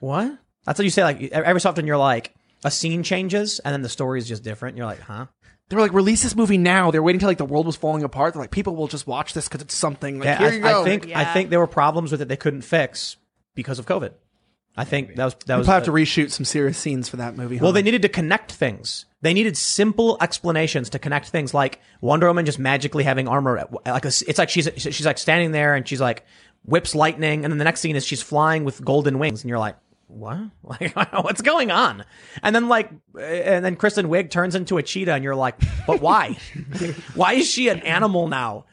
what? 0.00 0.36
That's 0.66 0.78
what 0.78 0.84
you 0.84 0.90
say. 0.90 1.04
Like 1.04 1.22
every 1.32 1.60
so 1.60 1.70
often, 1.70 1.86
you're 1.86 1.96
like, 1.96 2.34
a 2.64 2.70
scene 2.70 3.02
changes, 3.02 3.60
and 3.60 3.72
then 3.72 3.82
the 3.82 3.88
story 3.88 4.18
is 4.18 4.26
just 4.26 4.42
different. 4.42 4.76
You're 4.76 4.86
like, 4.86 5.00
huh? 5.00 5.26
They 5.68 5.76
were 5.76 5.82
like, 5.82 5.94
release 5.94 6.22
this 6.22 6.36
movie 6.36 6.58
now. 6.58 6.90
They're 6.90 7.02
waiting 7.02 7.20
till 7.20 7.28
like 7.30 7.38
the 7.38 7.46
world 7.46 7.64
was 7.64 7.76
falling 7.76 8.02
apart. 8.02 8.34
They're 8.34 8.42
like, 8.42 8.50
people 8.50 8.76
will 8.76 8.88
just 8.88 9.06
watch 9.06 9.32
this 9.32 9.48
because 9.48 9.62
it's 9.62 9.74
something. 9.74 10.18
Like, 10.18 10.26
Yeah, 10.26 10.38
here 10.38 10.48
I, 10.48 10.52
you 10.52 10.60
go. 10.60 10.82
I 10.82 10.84
think 10.84 11.06
I 11.06 11.08
Yeah. 11.08 11.32
think 11.32 11.48
there 11.48 11.60
were 11.60 11.66
problems 11.66 12.12
with 12.12 12.20
it 12.20 12.28
they 12.28 12.36
couldn't 12.36 12.62
fix 12.62 13.16
because 13.54 13.78
of 13.78 13.86
COVID. 13.86 14.12
I 14.76 14.84
think 14.84 15.16
that 15.16 15.24
was 15.24 15.34
that 15.46 15.56
we 15.56 15.58
was. 15.58 15.66
probably 15.66 15.74
have 15.74 15.84
to 15.84 15.92
reshoot 15.92 16.30
some 16.30 16.46
serious 16.46 16.78
scenes 16.78 17.08
for 17.08 17.18
that 17.18 17.36
movie. 17.36 17.58
Well, 17.58 17.70
huh? 17.70 17.72
they 17.72 17.82
needed 17.82 18.02
to 18.02 18.08
connect 18.08 18.52
things. 18.52 19.04
They 19.20 19.34
needed 19.34 19.56
simple 19.56 20.16
explanations 20.20 20.90
to 20.90 20.98
connect 20.98 21.28
things, 21.28 21.52
like 21.52 21.78
Wonder 22.00 22.26
Woman 22.26 22.46
just 22.46 22.58
magically 22.58 23.04
having 23.04 23.28
armor. 23.28 23.68
Like 23.84 24.06
a, 24.06 24.08
it's 24.08 24.38
like 24.38 24.48
she's 24.48 24.68
she's 24.76 25.04
like 25.04 25.18
standing 25.18 25.52
there 25.52 25.74
and 25.74 25.86
she's 25.86 26.00
like 26.00 26.24
whips 26.64 26.94
lightning, 26.94 27.44
and 27.44 27.52
then 27.52 27.58
the 27.58 27.64
next 27.64 27.80
scene 27.80 27.96
is 27.96 28.06
she's 28.06 28.22
flying 28.22 28.64
with 28.64 28.82
golden 28.82 29.18
wings, 29.18 29.42
and 29.42 29.50
you're 29.50 29.58
like, 29.58 29.76
what? 30.06 30.38
Like 30.62 30.96
what's 31.24 31.42
going 31.42 31.70
on? 31.70 32.04
And 32.42 32.54
then 32.54 32.68
like, 32.68 32.90
eh, 33.18 33.56
and 33.56 33.64
then 33.64 33.76
Kristen 33.76 34.06
Wiig 34.06 34.30
turns 34.30 34.54
into 34.54 34.78
a 34.78 34.82
cheetah, 34.82 35.12
and 35.12 35.24
you're 35.24 35.36
like, 35.36 35.56
but 35.86 36.00
why? 36.00 36.38
why 37.14 37.34
is 37.34 37.48
she 37.48 37.68
an 37.68 37.80
animal 37.80 38.28
now? 38.28 38.64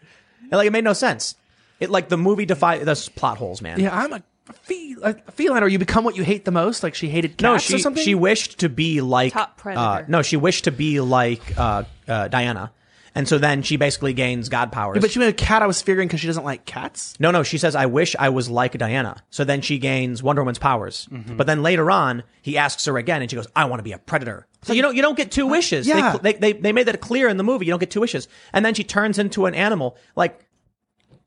And, 0.43 0.53
like 0.53 0.67
it 0.67 0.71
made 0.71 0.83
no 0.83 0.93
sense. 0.93 1.35
It 1.79 1.89
like 1.89 2.09
the 2.09 2.17
movie 2.17 2.45
defied 2.45 2.81
those 2.81 3.09
plot 3.09 3.37
holes, 3.37 3.61
man. 3.61 3.79
yeah, 3.79 3.97
I'm 3.97 4.13
a, 4.13 4.23
fe- 4.53 4.95
a 5.01 5.13
feline. 5.31 5.63
Or 5.63 5.67
you 5.67 5.79
become 5.79 6.03
what 6.03 6.15
you 6.15 6.23
hate 6.23 6.45
the 6.45 6.51
most. 6.51 6.83
Like 6.83 6.95
she 6.95 7.09
hated 7.09 7.31
cats 7.37 7.41
No, 7.43 7.53
or 7.55 7.59
she 7.59 7.79
something. 7.79 8.03
she 8.03 8.15
wished 8.15 8.59
to 8.59 8.69
be 8.69 9.01
like 9.01 9.33
Top 9.33 9.57
predator. 9.57 9.81
Uh, 9.81 10.05
no, 10.07 10.21
she 10.21 10.37
wished 10.37 10.65
to 10.65 10.71
be 10.71 10.99
like 10.99 11.57
uh, 11.57 11.83
uh, 12.07 12.27
Diana, 12.27 12.71
and 13.15 13.27
so 13.27 13.37
then 13.37 13.61
she 13.63 13.75
basically 13.77 14.13
gains 14.13 14.49
god 14.49 14.71
powers. 14.71 14.99
but 15.01 15.11
she 15.11 15.19
made 15.19 15.29
a 15.29 15.33
cat. 15.33 15.61
I 15.61 15.67
was 15.67 15.81
figuring 15.81 16.07
because 16.07 16.19
she 16.19 16.27
doesn't 16.27 16.43
like 16.45 16.65
cats. 16.65 17.15
no, 17.19 17.31
no, 17.31 17.43
she 17.43 17.57
says, 17.57 17.75
"I 17.75 17.85
wish 17.87 18.15
I 18.19 18.29
was 18.29 18.49
like 18.49 18.77
Diana." 18.77 19.23
So 19.29 19.43
then 19.43 19.61
she 19.61 19.77
gains 19.77 20.21
Wonder 20.23 20.41
Woman's 20.41 20.59
powers. 20.59 21.07
Mm-hmm. 21.11 21.37
But 21.37 21.47
then 21.47 21.63
later 21.63 21.89
on, 21.91 22.23
he 22.41 22.57
asks 22.57 22.85
her 22.85 22.97
again, 22.97 23.21
and 23.21 23.29
she 23.29 23.35
goes, 23.35 23.47
"I 23.55 23.65
want 23.65 23.79
to 23.79 23.83
be 23.83 23.91
a 23.93 23.97
predator." 23.99 24.45
So 24.63 24.73
you 24.73 24.81
don't 24.81 24.95
you 24.95 25.01
don't 25.01 25.15
get 25.17 25.31
two 25.31 25.47
wishes. 25.47 25.85
They- 25.87 25.93
Yeah. 25.97 26.17
They, 26.21 26.33
they 26.33 26.53
they 26.53 26.71
made 26.73 26.87
that 26.87 26.99
clear 27.01 27.29
in 27.29 27.37
the 27.37 27.43
movie. 27.43 27.65
You 27.65 27.71
don't 27.73 27.79
get 27.79 27.91
two 27.91 28.01
wishes, 28.01 28.27
and 28.53 28.65
then 28.65 28.73
she 28.73 28.83
turns 28.83 29.17
into 29.17 29.45
an 29.45 29.55
animal. 29.55 29.97
Like 30.15 30.39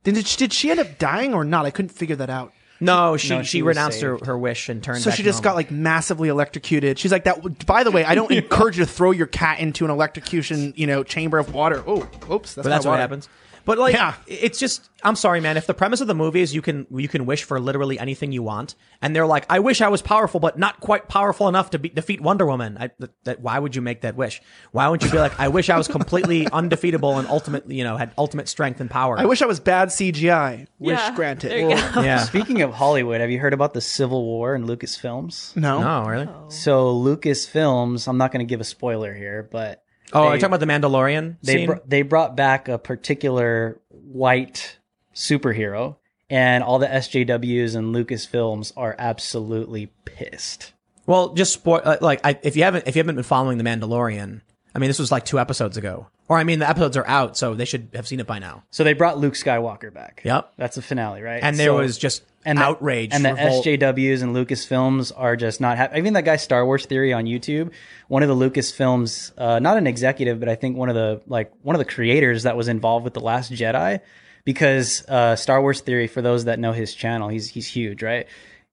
Did 0.05 0.27
she, 0.27 0.37
did 0.37 0.53
she 0.53 0.71
end 0.71 0.81
up 0.81 0.99
dying 0.99 1.33
or 1.35 1.45
not? 1.45 1.65
I 1.65 1.71
couldn't 1.71 1.91
figure 1.91 2.17
that 2.17 2.29
out. 2.31 2.53
No, 2.83 3.17
she 3.17 3.29
No, 3.31 3.43
she, 3.43 3.49
she 3.59 3.63
was 3.63 3.77
renounced 3.77 4.01
her, 4.03 4.19
her 4.25 4.37
wish 4.37 4.69
and 4.69 4.83
turned. 4.83 5.03
So 5.03 5.11
back 5.11 5.17
she 5.17 5.23
just 5.23 5.43
got 5.43 5.51
normal. 5.51 5.57
like 5.59 5.71
massively 5.71 6.29
electrocuted. 6.29 6.99
She's 6.99 7.13
like 7.13 7.25
that. 7.25 7.67
By 7.67 7.85
the 7.85 7.91
way, 7.91 8.05
I 8.05 8.15
don't 8.15 8.31
encourage 8.33 8.79
you 8.79 8.85
to 8.85 8.91
throw 8.91 9.11
your 9.11 9.27
cat 9.27 9.61
into 9.61 9.85
an 9.85 9.91
electrocution, 9.91 10.73
you 10.77 10.87
know, 10.87 11.03
chamber 11.05 11.39
of 11.39 11.55
water. 11.55 11.83
Oh, 11.87 12.09
oops, 12.31 12.55
that's, 12.55 12.65
But 12.67 12.71
that's 12.71 12.85
what 12.85 12.93
water. 12.93 13.01
happens. 13.01 13.29
But 13.65 13.79
like, 13.79 13.95
Yeah. 13.95 14.15
it's 14.27 14.59
just 14.59 14.89
I'm 15.05 15.17
sorry, 15.17 15.41
man. 15.41 15.57
If 15.57 15.67
the 15.67 15.75
premise 15.75 16.01
of 16.01 16.07
the 16.07 16.15
movie 16.15 16.41
is 16.43 16.55
you 16.55 16.63
can 16.63 16.87
you 16.91 17.09
can 17.09 17.27
wish 17.27 17.43
for 17.43 17.59
literally 17.61 17.99
anything 17.99 18.31
you 18.33 18.43
want, 18.43 18.75
and 19.01 19.15
they're 19.17 19.27
like, 19.27 19.47
I 19.51 19.59
wish 19.59 19.81
I 19.81 19.89
was 19.89 20.01
powerful, 20.03 20.39
but 20.41 20.59
not 20.59 20.79
quite 20.81 21.09
powerful 21.09 21.49
enough 21.49 21.71
to 21.71 21.79
be, 21.79 21.89
defeat 21.89 22.21
Wonder 22.21 22.47
Woman. 22.47 22.77
I, 22.79 22.91
that, 23.01 23.11
that, 23.25 23.41
why 23.41 23.59
would 23.59 23.75
you 23.75 23.83
make 23.83 24.03
that 24.03 24.15
wish? 24.17 24.41
Why 24.71 24.89
wouldn't 24.89 25.05
you 25.05 25.13
be 25.13 25.19
like, 25.21 25.39
I 25.41 25.49
wish 25.49 25.71
I 25.71 25.77
was 25.77 25.89
completely 25.89 26.47
undefeatable 26.53 27.19
and 27.19 27.27
ultimately, 27.29 27.77
you 27.77 27.83
know, 27.85 27.97
had 27.97 28.13
ultimate 28.17 28.49
strength 28.49 28.81
and 28.81 28.89
power? 28.91 29.19
I 29.19 29.25
wish 29.27 29.43
I 29.43 29.47
was 29.47 29.59
bad 29.59 29.89
CGI. 29.89 30.67
Wish 30.79 30.99
Yeah, 30.99 31.15
granted. 31.17 31.51
there 31.51 31.59
you 31.59 31.69
go. 31.95 32.03
yeah. 32.03 32.19
Speaking 32.25 32.63
of 32.63 32.73
Hollywood, 32.73 33.21
have 33.21 33.31
you 33.31 33.41
heard 33.41 33.55
about 33.55 33.75
the 33.75 33.81
Civil 33.81 34.25
War 34.25 34.55
in 34.55 34.67
Lucasfilms? 34.67 35.57
No. 35.57 35.81
No, 35.81 36.09
really? 36.09 36.29
Oh. 36.29 36.49
So 36.49 36.95
Lucasfilms, 36.95 38.07
I'm 38.09 38.19
not 38.19 38.31
going 38.33 38.47
to 38.47 38.49
give 38.49 38.61
a 38.61 38.65
spoiler 38.65 39.13
here, 39.15 39.49
but 39.51 39.83
Oh, 40.13 40.25
are 40.29 40.35
you 40.35 40.41
talking 40.41 40.55
about 40.55 40.61
the 40.61 40.67
Mandalorian 40.67 41.37
they 41.43 41.67
br- 41.67 41.75
they 41.87 42.03
brought 42.03 42.37
back 42.37 42.69
a 42.69 42.79
particular 42.79 43.81
white 43.91 44.79
superhero, 45.15 45.97
and 46.31 46.63
all 46.65 46.79
the 46.79 46.87
SJWs 46.87 47.75
and 47.77 47.95
Lucasfilms 47.95 48.73
are 48.77 48.95
absolutely 48.99 49.87
pissed. 50.05 50.73
well, 51.07 51.35
just 51.35 51.53
spoil. 51.53 51.81
Uh, 51.85 51.97
like, 52.01 52.21
I, 52.25 52.39
if 52.43 52.57
you 52.57 52.65
haven't 52.65 52.87
if 52.89 52.97
you 52.97 53.01
haven't 53.01 53.15
been 53.17 53.25
following 53.25 53.59
the 53.59 53.65
Mandalorian, 53.65 54.41
I 54.75 54.79
mean, 54.79 54.89
this 54.89 54.99
was 54.99 55.11
like 55.13 55.25
two 55.25 55.39
episodes 55.39 55.77
ago, 55.77 56.09
or 56.29 56.39
I 56.39 56.45
mean, 56.45 56.59
the 56.59 56.69
episodes 56.69 56.97
are 56.97 57.07
out, 57.07 57.37
so 57.37 57.55
they 57.55 57.65
should 57.65 57.89
have 57.95 58.07
seen 58.07 58.21
it 58.21 58.27
by 58.27 58.39
now. 58.39 58.65
So 58.71 58.85
they 58.85 58.93
brought 58.95 59.19
Luke 59.19 59.35
Skywalker 59.35 59.93
back. 59.93 60.23
Yep. 60.25 60.53
that's 60.57 60.77
the 60.77 60.83
finale, 60.83 61.23
right? 61.23 61.43
And 61.43 61.57
there 61.59 61.69
So- 61.69 61.79
was 61.79 61.99
just 61.99 62.23
and 62.45 62.59
the- 62.59 62.63
outrage, 62.63 63.11
and 63.13 63.25
the. 63.25 63.31
SJWs 63.31 64.23
and 64.23 64.35
Lucasfilms 64.35 65.13
are 65.17 65.37
just 65.37 65.61
not 65.61 65.77
happy. 65.77 65.99
Even 65.99 66.15
that 66.15 66.25
guy 66.25 66.37
Star 66.37 66.65
Wars 66.65 66.87
Theory 66.87 67.13
on 67.13 67.25
YouTube, 67.25 67.73
one 68.09 68.23
of 68.23 68.29
the 68.29 68.35
Lucasfilms, 68.35 69.33
uh, 69.39 69.59
not 69.59 69.77
an 69.77 69.87
executive, 69.87 70.41
but 70.41 70.49
I 70.49 70.55
think 70.55 70.77
one 70.77 70.89
of 70.89 70.95
the 70.95 71.23
like 71.27 71.53
one 71.63 71.77
of 71.77 71.79
the 71.79 71.85
creators 71.85 72.45
that 72.45 72.57
was 72.57 72.69
involved 72.69 73.05
with 73.05 73.15
the 73.15 73.21
Last 73.21 73.53
Jedi, 73.53 74.01
because 74.45 75.05
uh, 75.09 75.37
Star 75.37 75.61
Wars 75.61 75.81
Theory, 75.81 76.07
for 76.07 76.23
those 76.23 76.45
that 76.45 76.59
know 76.59 76.73
his 76.73 76.95
channel, 76.95 77.29
he's 77.29 77.49
he's 77.49 77.67
huge, 77.67 78.03
right? 78.03 78.27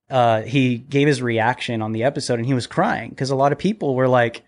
Uh, 0.08 0.42
he 0.42 0.76
gave 0.76 1.06
his 1.06 1.22
reaction 1.22 1.82
on 1.82 1.92
the 1.92 2.02
episode 2.02 2.40
and 2.40 2.46
he 2.46 2.54
was 2.54 2.66
crying 2.66 3.10
because 3.10 3.30
a 3.30 3.36
lot 3.36 3.52
of 3.52 3.58
people 3.58 3.94
were 3.94 4.08
like, 4.08 4.42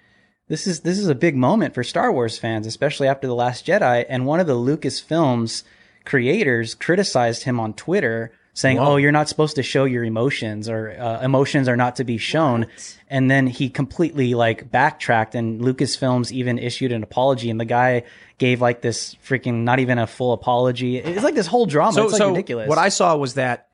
this 0.48 0.66
is 0.66 0.80
this 0.80 0.98
is 0.98 1.06
a 1.08 1.14
big 1.14 1.36
moment 1.36 1.74
for 1.74 1.84
Star 1.84 2.12
Wars 2.12 2.36
fans, 2.38 2.66
especially 2.66 3.06
after 3.06 3.26
the 3.26 3.34
Last 3.34 3.64
Jedi. 3.66 4.04
And 4.08 4.26
one 4.26 4.40
of 4.40 4.46
the 4.46 4.56
Lucasfilms 4.56 5.62
creators 6.04 6.74
criticized 6.74 7.44
him 7.44 7.60
on 7.60 7.74
Twitter, 7.74 8.32
saying, 8.54 8.78
"Oh, 8.78 8.96
you're 8.96 9.12
not 9.12 9.28
supposed 9.28 9.56
to 9.56 9.62
show 9.62 9.84
your 9.84 10.04
emotions, 10.04 10.68
or 10.68 10.90
uh, 10.90 11.20
emotions 11.20 11.68
are 11.68 11.76
not 11.76 11.96
to 11.96 12.04
be 12.04 12.18
shown." 12.18 12.66
And 13.08 13.30
then 13.30 13.46
he 13.46 13.68
completely 13.70 14.34
like 14.34 14.70
backtracked, 14.70 15.34
and 15.34 15.60
Lucasfilms 15.60 16.32
even 16.32 16.58
issued 16.58 16.92
an 16.92 17.02
apology, 17.02 17.50
and 17.50 17.58
the 17.60 17.64
guy 17.64 18.04
gave 18.38 18.60
like 18.60 18.80
this 18.80 19.14
freaking 19.26 19.62
not 19.64 19.78
even 19.78 19.98
a 19.98 20.06
full 20.06 20.32
apology. 20.32 20.98
It's 20.98 21.24
like 21.24 21.34
this 21.34 21.46
whole 21.46 21.66
drama. 21.66 21.92
So, 21.92 22.04
it's 22.04 22.12
like 22.12 22.18
so 22.18 22.30
ridiculous. 22.30 22.68
what 22.68 22.78
I 22.78 22.88
saw 22.88 23.16
was 23.16 23.34
that, 23.34 23.68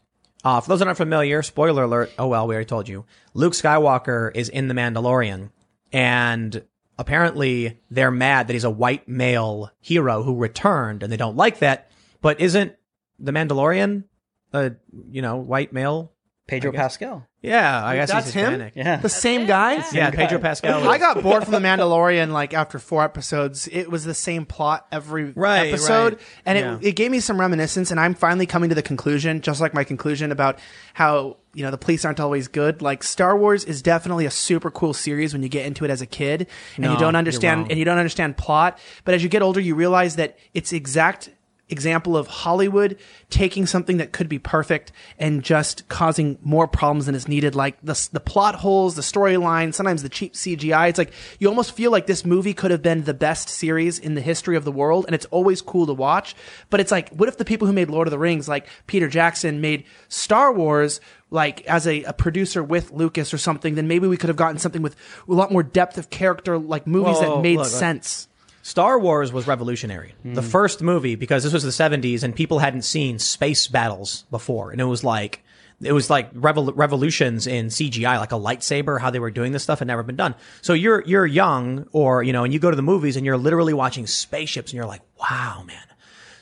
uh, 0.44 0.60
for 0.60 0.68
those 0.68 0.78
that 0.80 0.86
aren't 0.88 0.98
familiar, 0.98 1.42
spoiler 1.42 1.84
alert. 1.84 2.12
Oh 2.18 2.28
well, 2.28 2.46
we 2.46 2.54
already 2.54 2.66
told 2.66 2.88
you. 2.88 3.04
Luke 3.34 3.54
Skywalker 3.54 4.30
is 4.34 4.48
in 4.48 4.68
the 4.68 4.74
Mandalorian, 4.74 5.50
and 5.92 6.62
apparently 6.98 7.78
they're 7.90 8.10
mad 8.10 8.48
that 8.48 8.52
he's 8.54 8.64
a 8.64 8.70
white 8.70 9.08
male 9.08 9.70
hero 9.80 10.22
who 10.22 10.36
returned, 10.36 11.02
and 11.02 11.12
they 11.12 11.16
don't 11.16 11.36
like 11.36 11.60
that. 11.60 11.90
But 12.20 12.40
isn't 12.40 12.74
the 13.20 13.32
Mandalorian, 13.32 14.04
a 14.52 14.72
you 15.10 15.22
know, 15.22 15.36
white 15.36 15.72
male? 15.72 16.12
Pedro 16.46 16.72
Pascal. 16.72 17.26
Yeah, 17.42 17.84
I 17.84 17.96
guess 17.96 18.10
That's 18.10 18.24
he's 18.28 18.34
him? 18.34 18.52
Hispanic. 18.52 18.72
Yeah. 18.74 18.96
The 18.96 19.10
same 19.10 19.46
guy? 19.46 19.84
Yeah, 19.92 20.10
Pedro. 20.10 20.38
Pascal. 20.38 20.88
I 20.88 20.94
is- 20.94 20.98
got 20.98 21.22
bored 21.22 21.42
from 21.44 21.52
The 21.52 21.58
Mandalorian 21.68 22.32
like 22.32 22.54
after 22.54 22.78
four 22.78 23.04
episodes. 23.04 23.68
It 23.70 23.90
was 23.90 24.04
the 24.04 24.14
same 24.14 24.46
plot 24.46 24.86
every 24.90 25.32
Right, 25.36 25.66
episode. 25.68 26.14
right. 26.14 26.22
And 26.46 26.58
Yeah. 26.58 26.76
it, 26.78 26.84
it 26.86 26.92
gave 26.96 27.10
me 27.10 27.20
some 27.20 27.38
reminiscence. 27.38 27.90
And 27.90 28.00
I'm 28.00 28.14
finally 28.14 28.46
coming 28.46 28.70
to 28.70 28.74
the 28.74 28.82
conclusion, 28.82 29.42
just 29.42 29.60
like 29.60 29.74
my 29.74 29.84
conclusion 29.84 30.32
about 30.32 30.58
how, 30.94 31.36
you 31.52 31.62
know, 31.64 31.70
the 31.70 31.76
police 31.76 32.06
aren't 32.06 32.18
always 32.18 32.48
good. 32.48 32.80
Like 32.80 33.02
Star 33.04 33.36
Wars 33.36 33.64
is 33.66 33.82
definitely 33.82 34.24
a 34.24 34.30
super 34.30 34.70
cool 34.70 34.94
series 34.94 35.34
when 35.34 35.42
you 35.42 35.50
get 35.50 35.66
into 35.66 35.84
it 35.84 35.90
as 35.90 36.00
a 36.00 36.06
kid 36.06 36.46
and 36.76 36.84
No, 36.86 36.92
you 36.94 36.98
don't 36.98 37.12
you're 37.12 37.18
understand, 37.18 37.60
wrong. 37.60 37.70
and 37.72 37.78
you 37.78 37.84
don't 37.84 37.98
understand 37.98 38.38
plot. 38.38 38.78
But 39.04 39.12
as 39.14 39.22
you 39.22 39.28
get 39.28 39.42
older, 39.42 39.60
you 39.60 39.74
realize 39.74 40.16
that 40.16 40.38
it's 40.54 40.72
exact 40.72 41.28
example 41.70 42.16
of 42.16 42.26
Hollywood 42.26 42.98
taking 43.30 43.66
something 43.66 43.98
that 43.98 44.12
could 44.12 44.28
be 44.28 44.38
perfect 44.38 44.92
and 45.18 45.42
just 45.42 45.88
causing 45.88 46.38
more 46.42 46.66
problems 46.66 47.06
than 47.06 47.14
is 47.14 47.28
needed. 47.28 47.54
Like 47.54 47.78
the 47.82 48.08
the 48.12 48.20
plot 48.20 48.56
holes, 48.56 48.94
the 48.94 49.02
storyline, 49.02 49.74
sometimes 49.74 50.02
the 50.02 50.08
cheap 50.08 50.34
CGI. 50.34 50.88
It's 50.88 50.98
like 50.98 51.12
you 51.38 51.48
almost 51.48 51.72
feel 51.72 51.90
like 51.90 52.06
this 52.06 52.24
movie 52.24 52.54
could 52.54 52.70
have 52.70 52.82
been 52.82 53.04
the 53.04 53.14
best 53.14 53.48
series 53.48 53.98
in 53.98 54.14
the 54.14 54.20
history 54.20 54.56
of 54.56 54.64
the 54.64 54.72
world, 54.72 55.06
and 55.06 55.14
it's 55.14 55.26
always 55.26 55.60
cool 55.60 55.86
to 55.86 55.92
watch. 55.92 56.34
But 56.70 56.80
it's 56.80 56.90
like, 56.90 57.10
what 57.10 57.28
if 57.28 57.36
the 57.36 57.44
people 57.44 57.66
who 57.66 57.72
made 57.72 57.90
Lord 57.90 58.08
of 58.08 58.12
the 58.12 58.18
Rings, 58.18 58.48
like 58.48 58.66
Peter 58.86 59.08
Jackson, 59.08 59.60
made 59.60 59.84
Star 60.08 60.52
Wars? 60.52 61.00
Like 61.30 61.66
as 61.66 61.86
a, 61.86 62.04
a 62.04 62.14
producer 62.14 62.64
with 62.64 62.90
Lucas 62.90 63.34
or 63.34 63.38
something, 63.38 63.74
then 63.74 63.86
maybe 63.86 64.06
we 64.06 64.16
could 64.16 64.28
have 64.28 64.36
gotten 64.36 64.56
something 64.56 64.80
with 64.80 64.96
a 65.28 65.32
lot 65.32 65.52
more 65.52 65.62
depth 65.62 65.98
of 65.98 66.08
character, 66.08 66.56
like 66.56 66.86
movies 66.86 67.18
Whoa, 67.18 67.36
that 67.36 67.42
made 67.42 67.58
look, 67.58 67.70
look. 67.70 68.28
Star 68.68 68.98
Wars 68.98 69.32
was 69.32 69.46
revolutionary. 69.46 70.14
The 70.34 70.42
first 70.42 70.82
movie, 70.82 71.14
because 71.14 71.42
this 71.42 71.54
was 71.54 71.62
the 71.62 71.70
70s 71.70 72.22
and 72.22 72.36
people 72.36 72.58
hadn't 72.58 72.82
seen 72.82 73.18
space 73.18 73.66
battles 73.66 74.26
before. 74.30 74.72
And 74.72 74.78
it 74.78 74.84
was 74.84 75.02
like, 75.02 75.42
it 75.80 75.92
was 75.92 76.10
like 76.10 76.30
revol- 76.34 76.74
revolutions 76.76 77.46
in 77.46 77.68
CGI, 77.68 78.18
like 78.18 78.32
a 78.32 78.34
lightsaber, 78.34 79.00
how 79.00 79.08
they 79.08 79.20
were 79.20 79.30
doing 79.30 79.52
this 79.52 79.62
stuff 79.62 79.78
had 79.78 79.88
never 79.88 80.02
been 80.02 80.16
done. 80.16 80.34
So 80.60 80.74
you're, 80.74 81.02
you're 81.06 81.24
young 81.24 81.88
or, 81.92 82.22
you 82.22 82.34
know, 82.34 82.44
and 82.44 82.52
you 82.52 82.58
go 82.58 82.68
to 82.68 82.76
the 82.76 82.82
movies 82.82 83.16
and 83.16 83.24
you're 83.24 83.38
literally 83.38 83.72
watching 83.72 84.06
spaceships 84.06 84.70
and 84.70 84.76
you're 84.76 84.84
like, 84.84 85.00
wow, 85.18 85.64
man. 85.66 85.80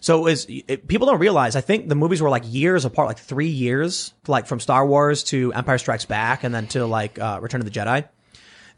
So 0.01 0.19
it 0.19 0.23
was, 0.23 0.47
it, 0.49 0.89
people 0.89 1.07
don't 1.07 1.21
realize, 1.21 1.55
I 1.55 1.61
think 1.61 1.89
the 1.89 1.95
movies 1.95 2.21
were 2.21 2.31
like 2.31 2.43
years 2.45 2.85
apart, 2.85 3.07
like 3.07 3.21
three 3.21 3.51
years, 3.51 4.15
like 4.27 4.49
from 4.49 4.59
Star 4.59 4.85
Wars 4.85 5.23
to 5.25 5.53
Empire 5.53 5.79
Strikes 5.79 6.07
Back 6.07 6.43
and 6.43 6.53
then 6.53 6.67
to 6.69 6.87
like, 6.87 7.21
uh, 7.21 7.39
Return 7.41 7.61
of 7.61 7.67
the 7.67 7.71
Jedi. 7.71 8.09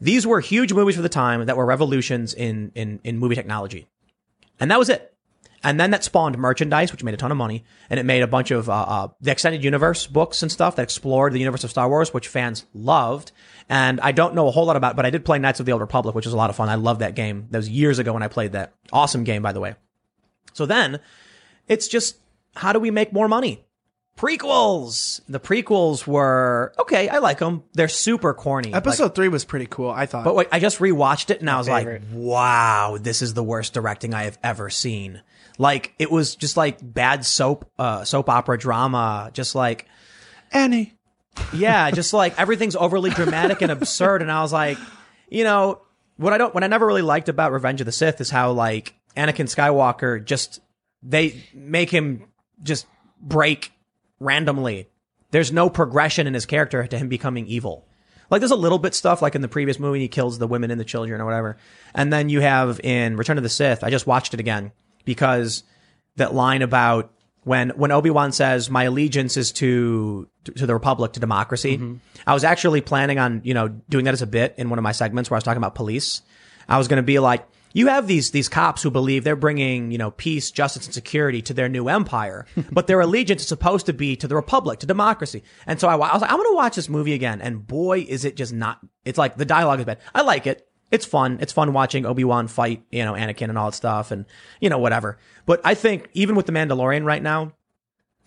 These 0.01 0.25
were 0.25 0.39
huge 0.39 0.73
movies 0.73 0.95
for 0.95 1.01
the 1.01 1.09
time 1.09 1.45
that 1.45 1.57
were 1.57 1.65
revolutions 1.65 2.33
in, 2.33 2.71
in, 2.75 2.99
in 3.03 3.17
movie 3.17 3.35
technology. 3.35 3.87
And 4.59 4.71
that 4.71 4.79
was 4.79 4.89
it. 4.89 5.13
And 5.63 5.79
then 5.79 5.91
that 5.91 6.05
spawned 6.05 6.37
merchandise, 6.37 6.91
which 6.91 7.03
made 7.03 7.13
a 7.13 7.17
ton 7.17 7.31
of 7.31 7.37
money, 7.37 7.65
and 7.89 7.99
it 7.99 8.05
made 8.05 8.21
a 8.21 8.27
bunch 8.27 8.51
of 8.51 8.69
uh, 8.69 8.73
uh, 8.73 9.07
the 9.19 9.31
extended 9.31 9.63
universe 9.63 10.07
books 10.07 10.41
and 10.41 10.49
stuff 10.49 10.77
that 10.77 10.83
explored 10.83 11.33
the 11.33 11.39
universe 11.39 11.65
of 11.65 11.69
Star 11.69 11.89
Wars, 11.89 12.13
which 12.13 12.29
fans 12.29 12.65
loved. 12.73 13.33
And 13.67 13.99
I 13.99 14.13
don't 14.13 14.35
know 14.35 14.47
a 14.47 14.51
whole 14.51 14.65
lot 14.65 14.77
about, 14.77 14.95
but 14.95 15.05
I 15.05 15.09
did 15.09 15.25
play 15.25 15.37
Knights 15.37 15.59
of 15.59 15.65
the 15.65 15.73
Old 15.73 15.81
Republic, 15.81 16.15
which 16.15 16.25
was 16.25 16.33
a 16.33 16.37
lot 16.37 16.49
of 16.49 16.55
fun. 16.55 16.69
I 16.69 16.75
loved 16.75 17.01
that 17.01 17.15
game. 17.15 17.47
That 17.49 17.57
was 17.57 17.67
years 17.67 17.99
ago 17.99 18.13
when 18.13 18.23
I 18.23 18.29
played 18.29 18.53
that. 18.53 18.73
Awesome 18.93 19.25
game, 19.25 19.41
by 19.41 19.51
the 19.51 19.59
way. 19.59 19.75
So 20.53 20.65
then, 20.65 21.01
it's 21.67 21.89
just 21.89 22.17
how 22.55 22.71
do 22.71 22.79
we 22.79 22.89
make 22.89 23.11
more 23.11 23.27
money? 23.27 23.65
Prequels. 24.19 25.21
The 25.29 25.39
prequels 25.39 26.05
were 26.05 26.73
okay. 26.77 27.07
I 27.07 27.19
like 27.19 27.39
them. 27.39 27.63
They're 27.73 27.87
super 27.87 28.33
corny. 28.33 28.69
Like- 28.71 28.77
Episode 28.77 29.15
three 29.15 29.29
was 29.29 29.45
pretty 29.45 29.65
cool. 29.65 29.89
I 29.89 30.05
thought. 30.05 30.23
but 30.25 30.35
wait, 30.35 30.47
I 30.51 30.59
just 30.59 30.79
rewatched 30.79 31.29
it 31.29 31.39
and 31.39 31.49
I 31.49 31.57
was 31.57 31.67
favorite. 31.67 32.01
like, 32.03 32.11
wow, 32.13 32.97
this 32.99 33.21
is 33.21 33.33
the 33.33 33.43
worst 33.43 33.73
directing 33.73 34.13
I 34.13 34.23
have 34.23 34.37
ever 34.43 34.69
seen. 34.69 35.21
Like, 35.57 35.93
it 35.99 36.11
was 36.11 36.35
just 36.35 36.57
like 36.57 36.77
bad 36.81 37.25
soap, 37.25 37.69
uh, 37.79 38.03
soap 38.03 38.29
opera 38.29 38.57
drama. 38.57 39.29
Just 39.33 39.55
like, 39.55 39.87
Annie. 40.51 40.93
yeah, 41.53 41.89
just 41.99 42.13
like 42.13 42.37
everything's 42.39 42.75
overly 42.75 43.09
dramatic 43.11 43.61
and 43.61 43.71
absurd. 43.71 44.21
And 44.21 44.31
I 44.31 44.41
was 44.41 44.51
like, 44.53 44.77
you 45.29 45.43
know, 45.43 45.81
what 46.17 46.33
I 46.33 46.37
don't, 46.37 46.53
what 46.53 46.63
I 46.63 46.67
never 46.67 46.85
really 46.85 47.01
liked 47.01 47.29
about 47.29 47.51
Revenge 47.53 47.79
of 47.81 47.85
the 47.85 47.91
Sith 47.93 48.19
is 48.19 48.29
how 48.29 48.51
like 48.51 48.95
Anakin 49.15 49.45
Skywalker 49.53 50.23
just, 50.23 50.59
they 51.01 51.41
make 51.53 51.89
him 51.89 52.25
just 52.61 52.85
break 53.21 53.71
randomly. 54.19 54.89
There's 55.31 55.51
no 55.51 55.69
progression 55.69 56.27
in 56.27 56.33
his 56.33 56.45
character 56.45 56.85
to 56.85 56.97
him 56.97 57.07
becoming 57.07 57.47
evil. 57.47 57.85
Like 58.29 58.41
there's 58.41 58.51
a 58.51 58.55
little 58.55 58.79
bit 58.79 58.93
stuff 58.93 59.21
like 59.21 59.35
in 59.35 59.41
the 59.41 59.47
previous 59.47 59.79
movie, 59.79 59.99
he 59.99 60.07
kills 60.07 60.37
the 60.37 60.47
women 60.47 60.71
and 60.71 60.79
the 60.79 60.85
children 60.85 61.19
or 61.19 61.25
whatever. 61.25 61.57
And 61.93 62.13
then 62.13 62.29
you 62.29 62.41
have 62.41 62.79
in 62.83 63.17
Return 63.17 63.37
of 63.37 63.43
the 63.43 63.49
Sith, 63.49 63.83
I 63.83 63.89
just 63.89 64.07
watched 64.07 64.33
it 64.33 64.39
again 64.39 64.71
because 65.05 65.63
that 66.17 66.33
line 66.33 66.61
about 66.61 67.11
when, 67.43 67.69
when 67.69 67.91
Obi-Wan 67.91 68.31
says, 68.31 68.69
my 68.69 68.83
allegiance 68.83 69.37
is 69.37 69.51
to, 69.53 70.27
to 70.43 70.65
the 70.65 70.73
Republic, 70.73 71.13
to 71.13 71.19
democracy. 71.19 71.77
Mm-hmm. 71.77 71.95
I 72.27 72.33
was 72.33 72.43
actually 72.43 72.81
planning 72.81 73.17
on, 73.17 73.41
you 73.43 73.53
know, 73.53 73.67
doing 73.67 74.05
that 74.05 74.13
as 74.13 74.21
a 74.21 74.27
bit 74.27 74.55
in 74.57 74.69
one 74.69 74.77
of 74.77 74.83
my 74.83 74.91
segments 74.91 75.29
where 75.29 75.35
I 75.35 75.39
was 75.39 75.43
talking 75.43 75.57
about 75.57 75.73
police. 75.73 76.21
I 76.67 76.77
was 76.77 76.87
going 76.87 76.97
to 76.97 77.03
be 77.03 77.17
like, 77.17 77.47
you 77.73 77.87
have 77.87 78.07
these, 78.07 78.31
these 78.31 78.49
cops 78.49 78.81
who 78.81 78.91
believe 78.91 79.23
they're 79.23 79.35
bringing, 79.35 79.91
you 79.91 79.97
know, 79.97 80.11
peace, 80.11 80.51
justice, 80.51 80.85
and 80.85 80.93
security 80.93 81.41
to 81.43 81.53
their 81.53 81.69
new 81.69 81.87
empire, 81.87 82.45
but 82.71 82.87
their 82.87 83.01
allegiance 83.01 83.41
is 83.41 83.47
supposed 83.47 83.85
to 83.85 83.93
be 83.93 84.15
to 84.15 84.27
the 84.27 84.35
republic, 84.35 84.79
to 84.79 84.85
democracy. 84.85 85.43
And 85.67 85.79
so 85.79 85.87
I, 85.87 85.93
I 85.93 86.13
was 86.13 86.21
like, 86.21 86.31
I'm 86.31 86.37
going 86.37 86.51
to 86.51 86.55
watch 86.55 86.75
this 86.75 86.89
movie 86.89 87.13
again. 87.13 87.41
And 87.41 87.65
boy, 87.65 88.05
is 88.07 88.25
it 88.25 88.35
just 88.35 88.53
not, 88.53 88.79
it's 89.05 89.17
like 89.17 89.37
the 89.37 89.45
dialogue 89.45 89.79
is 89.79 89.85
bad. 89.85 89.99
I 90.13 90.21
like 90.21 90.47
it. 90.47 90.67
It's 90.91 91.05
fun. 91.05 91.37
It's 91.41 91.53
fun 91.53 91.73
watching 91.73 92.05
Obi-Wan 92.05 92.47
fight, 92.47 92.83
you 92.89 93.05
know, 93.05 93.13
Anakin 93.13 93.49
and 93.49 93.57
all 93.57 93.69
that 93.69 93.75
stuff 93.75 94.11
and, 94.11 94.25
you 94.59 94.69
know, 94.69 94.79
whatever. 94.79 95.19
But 95.45 95.61
I 95.63 95.75
think 95.75 96.09
even 96.13 96.35
with 96.35 96.47
The 96.47 96.51
Mandalorian 96.51 97.05
right 97.05 97.21
now, 97.21 97.53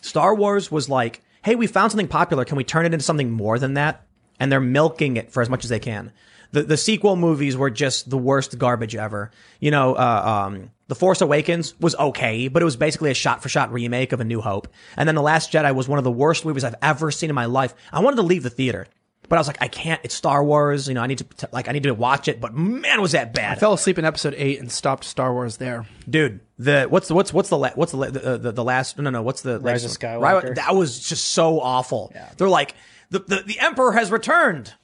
Star 0.00 0.34
Wars 0.34 0.70
was 0.70 0.88
like, 0.88 1.22
hey, 1.44 1.56
we 1.56 1.66
found 1.66 1.90
something 1.90 2.08
popular. 2.08 2.44
Can 2.44 2.56
we 2.56 2.64
turn 2.64 2.86
it 2.86 2.94
into 2.94 3.04
something 3.04 3.30
more 3.30 3.58
than 3.58 3.74
that? 3.74 4.06
And 4.38 4.50
they're 4.50 4.60
milking 4.60 5.16
it 5.16 5.32
for 5.32 5.42
as 5.42 5.48
much 5.48 5.64
as 5.64 5.70
they 5.70 5.80
can. 5.80 6.12
The, 6.52 6.62
the 6.62 6.76
sequel 6.76 7.16
movies 7.16 7.56
were 7.56 7.70
just 7.70 8.08
the 8.10 8.18
worst 8.18 8.58
garbage 8.58 8.94
ever. 8.94 9.30
You 9.58 9.70
know, 9.70 9.94
uh, 9.94 10.44
um, 10.46 10.70
The 10.88 10.94
Force 10.94 11.20
Awakens 11.22 11.78
was 11.80 11.94
okay, 11.96 12.48
but 12.48 12.60
it 12.62 12.64
was 12.64 12.76
basically 12.76 13.10
a 13.10 13.14
shot 13.14 13.42
for 13.42 13.48
shot 13.48 13.72
remake 13.72 14.12
of 14.12 14.20
A 14.20 14.24
New 14.24 14.40
Hope. 14.40 14.68
And 14.96 15.08
then 15.08 15.14
The 15.14 15.22
Last 15.22 15.50
Jedi 15.50 15.74
was 15.74 15.88
one 15.88 15.98
of 15.98 16.04
the 16.04 16.12
worst 16.12 16.44
movies 16.44 16.62
I've 16.64 16.74
ever 16.82 17.10
seen 17.10 17.30
in 17.30 17.34
my 17.34 17.46
life. 17.46 17.74
I 17.92 18.00
wanted 18.00 18.16
to 18.16 18.22
leave 18.22 18.42
the 18.42 18.50
theater, 18.50 18.86
but 19.28 19.36
I 19.36 19.40
was 19.40 19.46
like, 19.46 19.62
I 19.62 19.68
can't. 19.68 19.98
It's 20.04 20.14
Star 20.14 20.44
Wars. 20.44 20.88
You 20.88 20.94
know, 20.94 21.00
I 21.00 21.06
need 21.06 21.18
to, 21.18 21.48
like, 21.52 21.68
I 21.68 21.72
need 21.72 21.84
to 21.84 21.94
watch 21.94 22.28
it, 22.28 22.38
but 22.38 22.52
man, 22.54 23.00
was 23.00 23.12
that 23.12 23.32
bad. 23.32 23.56
I 23.56 23.60
fell 23.60 23.72
asleep 23.72 23.98
in 23.98 24.04
episode 24.04 24.34
eight 24.36 24.60
and 24.60 24.70
stopped 24.70 25.04
Star 25.04 25.32
Wars 25.32 25.56
there. 25.56 25.86
Dude, 26.10 26.40
the 26.58 26.84
what's 26.90 27.08
the 27.08 27.14
what's 27.14 27.32
what's 27.32 27.48
the 27.48 27.56
la- 27.56 27.70
what's 27.74 27.92
the 27.92 27.96
la- 27.98 28.10
the, 28.10 28.36
the, 28.36 28.52
the 28.52 28.64
last 28.64 28.98
no 28.98 29.08
no 29.08 29.22
what's 29.22 29.40
the 29.40 29.54
Rise 29.58 29.82
latest 29.84 29.96
of? 29.96 30.00
Skywalker. 30.02 30.48
Ri- 30.50 30.54
that 30.56 30.74
was 30.74 31.00
just 31.08 31.28
so 31.28 31.60
awful. 31.60 32.12
They're 32.36 32.48
like 32.48 32.74
the, 33.08 33.20
the 33.20 33.42
the 33.46 33.58
emperor 33.60 33.92
has 33.92 34.10
returned. 34.10 34.74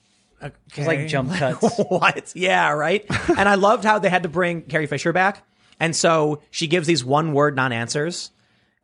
It's 0.41 0.87
like 0.87 1.09
jump 1.09 1.33
cuts. 1.37 1.79
what? 1.89 2.33
Yeah, 2.35 2.71
right. 2.73 3.05
and 3.29 3.49
I 3.49 3.57
loved 3.57 3.85
how 3.85 3.99
they 3.99 4.09
had 4.09 4.23
to 4.23 4.29
bring 4.29 4.63
Carrie 4.63 4.87
Fisher 4.87 5.13
back, 5.13 5.47
and 5.81 5.95
so 5.95 6.43
she 6.51 6.67
gives 6.67 6.87
these 6.87 7.05
one 7.05 7.33
word 7.33 7.57
non 7.57 7.73
answers 7.73 8.31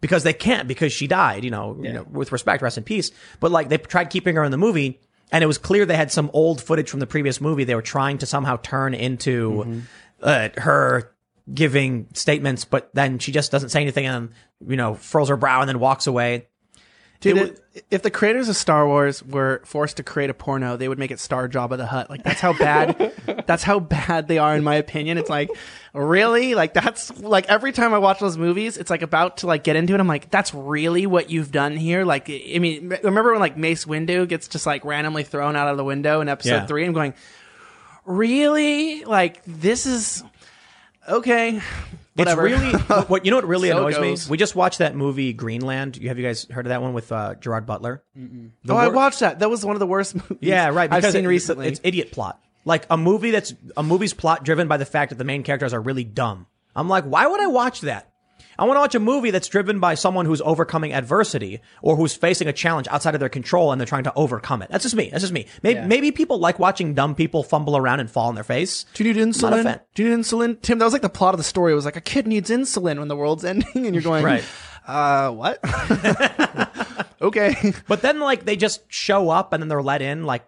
because 0.00 0.22
they 0.22 0.32
can't 0.32 0.68
because 0.68 0.92
she 0.92 1.06
died. 1.06 1.44
You 1.44 1.50
know, 1.50 1.78
you 1.80 1.92
know, 1.92 2.06
with 2.10 2.32
respect, 2.32 2.62
rest 2.62 2.78
in 2.78 2.84
peace. 2.84 3.10
But 3.40 3.50
like 3.50 3.68
they 3.68 3.78
tried 3.78 4.10
keeping 4.10 4.36
her 4.36 4.44
in 4.44 4.50
the 4.50 4.58
movie, 4.58 5.00
and 5.32 5.42
it 5.44 5.46
was 5.46 5.58
clear 5.58 5.86
they 5.86 5.96
had 5.96 6.12
some 6.12 6.30
old 6.32 6.62
footage 6.62 6.90
from 6.90 7.00
the 7.00 7.06
previous 7.06 7.40
movie. 7.40 7.64
They 7.64 7.74
were 7.74 7.82
trying 7.82 8.18
to 8.18 8.26
somehow 8.26 8.56
turn 8.62 8.94
into 8.94 9.82
uh, 10.22 10.48
her 10.56 11.10
giving 11.52 12.06
statements, 12.14 12.64
but 12.64 12.90
then 12.94 13.18
she 13.18 13.30
just 13.32 13.52
doesn't 13.52 13.68
say 13.68 13.80
anything 13.80 14.06
and 14.06 14.30
you 14.66 14.76
know 14.76 14.94
furls 14.94 15.28
her 15.28 15.36
brow 15.36 15.60
and 15.60 15.68
then 15.68 15.78
walks 15.78 16.06
away. 16.06 16.48
Dude, 17.24 17.36
It 17.38 17.60
it- 17.74 17.84
if 17.90 18.02
the 18.02 18.10
creators 18.10 18.48
of 18.48 18.54
Star 18.54 18.86
Wars 18.86 19.20
were 19.24 19.60
forced 19.64 19.96
to 19.96 20.04
create 20.04 20.30
a 20.30 20.34
porno, 20.34 20.76
they 20.76 20.88
would 20.88 20.98
make 20.98 21.10
it 21.10 21.18
Star 21.18 21.48
Jabba 21.48 21.76
the 21.76 21.86
Hutt. 21.86 22.08
Like 22.08 22.22
that's 22.22 22.40
how 22.40 22.52
bad, 22.52 23.12
that's 23.48 23.64
how 23.64 23.80
bad 23.80 24.28
they 24.28 24.38
are, 24.38 24.54
in 24.54 24.62
my 24.62 24.76
opinion. 24.76 25.18
It's 25.18 25.28
like, 25.28 25.50
really, 25.92 26.54
like 26.54 26.72
that's 26.72 27.18
like 27.20 27.48
every 27.48 27.72
time 27.72 27.92
I 27.92 27.98
watch 27.98 28.20
those 28.20 28.38
movies, 28.38 28.76
it's 28.78 28.90
like 28.90 29.02
about 29.02 29.38
to 29.38 29.48
like 29.48 29.64
get 29.64 29.74
into 29.74 29.92
it. 29.94 29.98
I'm 29.98 30.06
like, 30.06 30.30
that's 30.30 30.54
really 30.54 31.06
what 31.06 31.30
you've 31.30 31.50
done 31.50 31.76
here. 31.76 32.04
Like, 32.04 32.30
I 32.30 32.58
mean, 32.60 32.90
remember 33.02 33.32
when 33.32 33.40
like 33.40 33.56
Mace 33.56 33.86
Windu 33.86 34.28
gets 34.28 34.46
just 34.46 34.66
like 34.66 34.84
randomly 34.84 35.24
thrown 35.24 35.56
out 35.56 35.66
of 35.66 35.76
the 35.76 35.84
window 35.84 36.20
in 36.20 36.28
Episode 36.28 36.50
Yeah. 36.50 36.66
Three? 36.66 36.84
I'm 36.86 36.92
going, 36.92 37.14
really? 38.04 39.04
Like 39.04 39.42
this 39.46 39.86
is 39.86 40.22
okay. 41.08 41.60
Whatever. 42.16 42.46
It's 42.46 42.62
really 42.62 42.78
what 43.08 43.24
you 43.24 43.30
know. 43.30 43.38
What 43.38 43.46
really 43.46 43.68
So 43.70 43.78
annoys 43.78 43.96
goes. 43.96 44.26
me? 44.28 44.30
We 44.30 44.36
just 44.38 44.54
watched 44.54 44.78
that 44.78 44.94
movie 44.94 45.32
Greenland. 45.32 45.96
You 45.96 46.08
have 46.08 46.18
you 46.18 46.24
guys 46.24 46.46
heard 46.50 46.66
of 46.66 46.70
that 46.70 46.80
one 46.82 46.92
with 46.92 47.10
uh, 47.10 47.34
Gerard 47.34 47.66
Butler? 47.66 48.02
The 48.14 48.50
oh, 48.72 48.76
I 48.76 48.86
wor- 48.86 48.94
watched 48.94 49.20
that. 49.20 49.40
That 49.40 49.50
was 49.50 49.64
one 49.64 49.74
of 49.76 49.80
the 49.80 49.86
worst 49.86 50.14
movies. 50.30 50.38
Yeah, 50.40 50.68
right. 50.68 50.92
I've 50.92 51.00
because 51.02 51.12
seen 51.14 51.24
it- 51.24 51.28
recently. 51.28 51.66
It's 51.68 51.80
idiot 51.82 52.12
plot. 52.12 52.40
Like 52.64 52.86
a 52.88 52.96
movie 52.96 53.30
that's 53.32 53.52
a 53.76 53.82
movie's 53.82 54.14
plot 54.14 54.44
driven 54.44 54.68
by 54.68 54.76
the 54.76 54.86
fact 54.86 55.10
that 55.10 55.16
the 55.18 55.24
main 55.24 55.42
characters 55.42 55.74
are 55.74 55.80
really 55.80 56.04
dumb. 56.04 56.46
I'm 56.76 56.88
like, 56.88 57.04
why 57.04 57.26
would 57.26 57.40
I 57.40 57.46
watch 57.48 57.82
that? 57.82 58.10
I 58.58 58.64
want 58.64 58.76
to 58.76 58.80
watch 58.80 58.94
a 58.94 59.00
movie 59.00 59.30
that's 59.30 59.48
driven 59.48 59.80
by 59.80 59.94
someone 59.94 60.26
who's 60.26 60.40
overcoming 60.42 60.92
adversity 60.92 61.60
or 61.82 61.96
who's 61.96 62.14
facing 62.14 62.48
a 62.48 62.52
challenge 62.52 62.86
outside 62.90 63.14
of 63.14 63.20
their 63.20 63.28
control 63.28 63.72
and 63.72 63.80
they're 63.80 63.86
trying 63.86 64.04
to 64.04 64.12
overcome 64.14 64.62
it. 64.62 64.70
That's 64.70 64.82
just 64.84 64.94
me. 64.94 65.08
That's 65.10 65.22
just 65.22 65.32
me. 65.32 65.46
Maybe, 65.62 65.80
maybe 65.80 66.10
people 66.12 66.38
like 66.38 66.58
watching 66.58 66.94
dumb 66.94 67.14
people 67.14 67.42
fumble 67.42 67.76
around 67.76 68.00
and 68.00 68.10
fall 68.10 68.28
on 68.28 68.34
their 68.34 68.44
face. 68.44 68.86
Do 68.94 69.04
you 69.04 69.12
need 69.12 69.20
Not 69.20 69.52
a 69.52 69.56
insulin? 69.56 69.62
fan. 69.64 69.80
Do 69.94 70.02
you 70.04 70.10
need 70.10 70.22
insulin? 70.24 70.60
Tim, 70.62 70.78
that 70.78 70.84
was 70.84 70.92
like 70.92 71.02
the 71.02 71.08
plot 71.08 71.34
of 71.34 71.38
the 71.38 71.44
story. 71.44 71.72
It 71.72 71.76
was 71.76 71.84
like 71.84 71.96
a 71.96 72.00
kid 72.00 72.26
needs 72.26 72.50
insulin 72.50 72.98
when 72.98 73.08
the 73.08 73.16
world's 73.16 73.44
ending, 73.44 73.86
and 73.86 73.94
you're 73.94 74.02
going, 74.02 74.24
Right. 74.24 74.44
Uh, 74.86 75.30
what? 75.30 75.58
okay. 77.22 77.72
But 77.88 78.02
then 78.02 78.20
like 78.20 78.44
they 78.44 78.56
just 78.56 78.82
show 78.88 79.30
up 79.30 79.52
and 79.52 79.62
then 79.62 79.68
they're 79.68 79.82
let 79.82 80.02
in 80.02 80.24
like, 80.24 80.44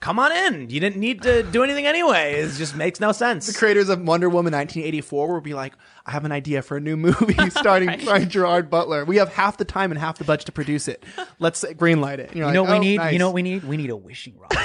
come 0.00 0.18
on 0.18 0.32
in. 0.32 0.70
You 0.70 0.80
didn't 0.80 0.96
need 0.96 1.22
to 1.22 1.42
do 1.42 1.62
anything 1.62 1.86
anyway. 1.86 2.34
It 2.34 2.52
just 2.52 2.76
makes 2.76 3.00
no 3.00 3.12
sense. 3.12 3.46
The 3.46 3.58
creators 3.58 3.88
of 3.88 4.00
Wonder 4.00 4.28
Woman 4.28 4.52
1984 4.52 5.32
will 5.32 5.40
be 5.40 5.54
like, 5.54 5.74
I 6.06 6.10
have 6.10 6.24
an 6.24 6.32
idea 6.32 6.62
for 6.62 6.76
a 6.76 6.80
new 6.80 6.96
movie 6.96 7.50
starting 7.50 8.04
by 8.04 8.24
Gerard 8.24 8.68
Butler. 8.70 9.04
We 9.04 9.16
have 9.16 9.30
half 9.32 9.56
the 9.56 9.64
time 9.64 9.90
and 9.90 9.98
half 9.98 10.18
the 10.18 10.24
budget 10.24 10.46
to 10.46 10.52
produce 10.52 10.88
it. 10.88 11.02
Let's 11.38 11.64
greenlight 11.64 12.18
it. 12.18 12.34
You're 12.34 12.50
know 12.52 12.62
like, 12.62 12.70
what 12.70 12.76
"Oh, 12.76 12.80
we 12.80 12.86
need? 12.86 12.96
nice." 12.98 13.12
You 13.12 13.18
know 13.18 13.28
what 13.28 13.34
we 13.34 13.42
need? 13.42 13.64
We 13.64 13.76
need 13.76 13.90
a 13.90 13.96
wishing 13.96 14.38
rod. 14.38 14.52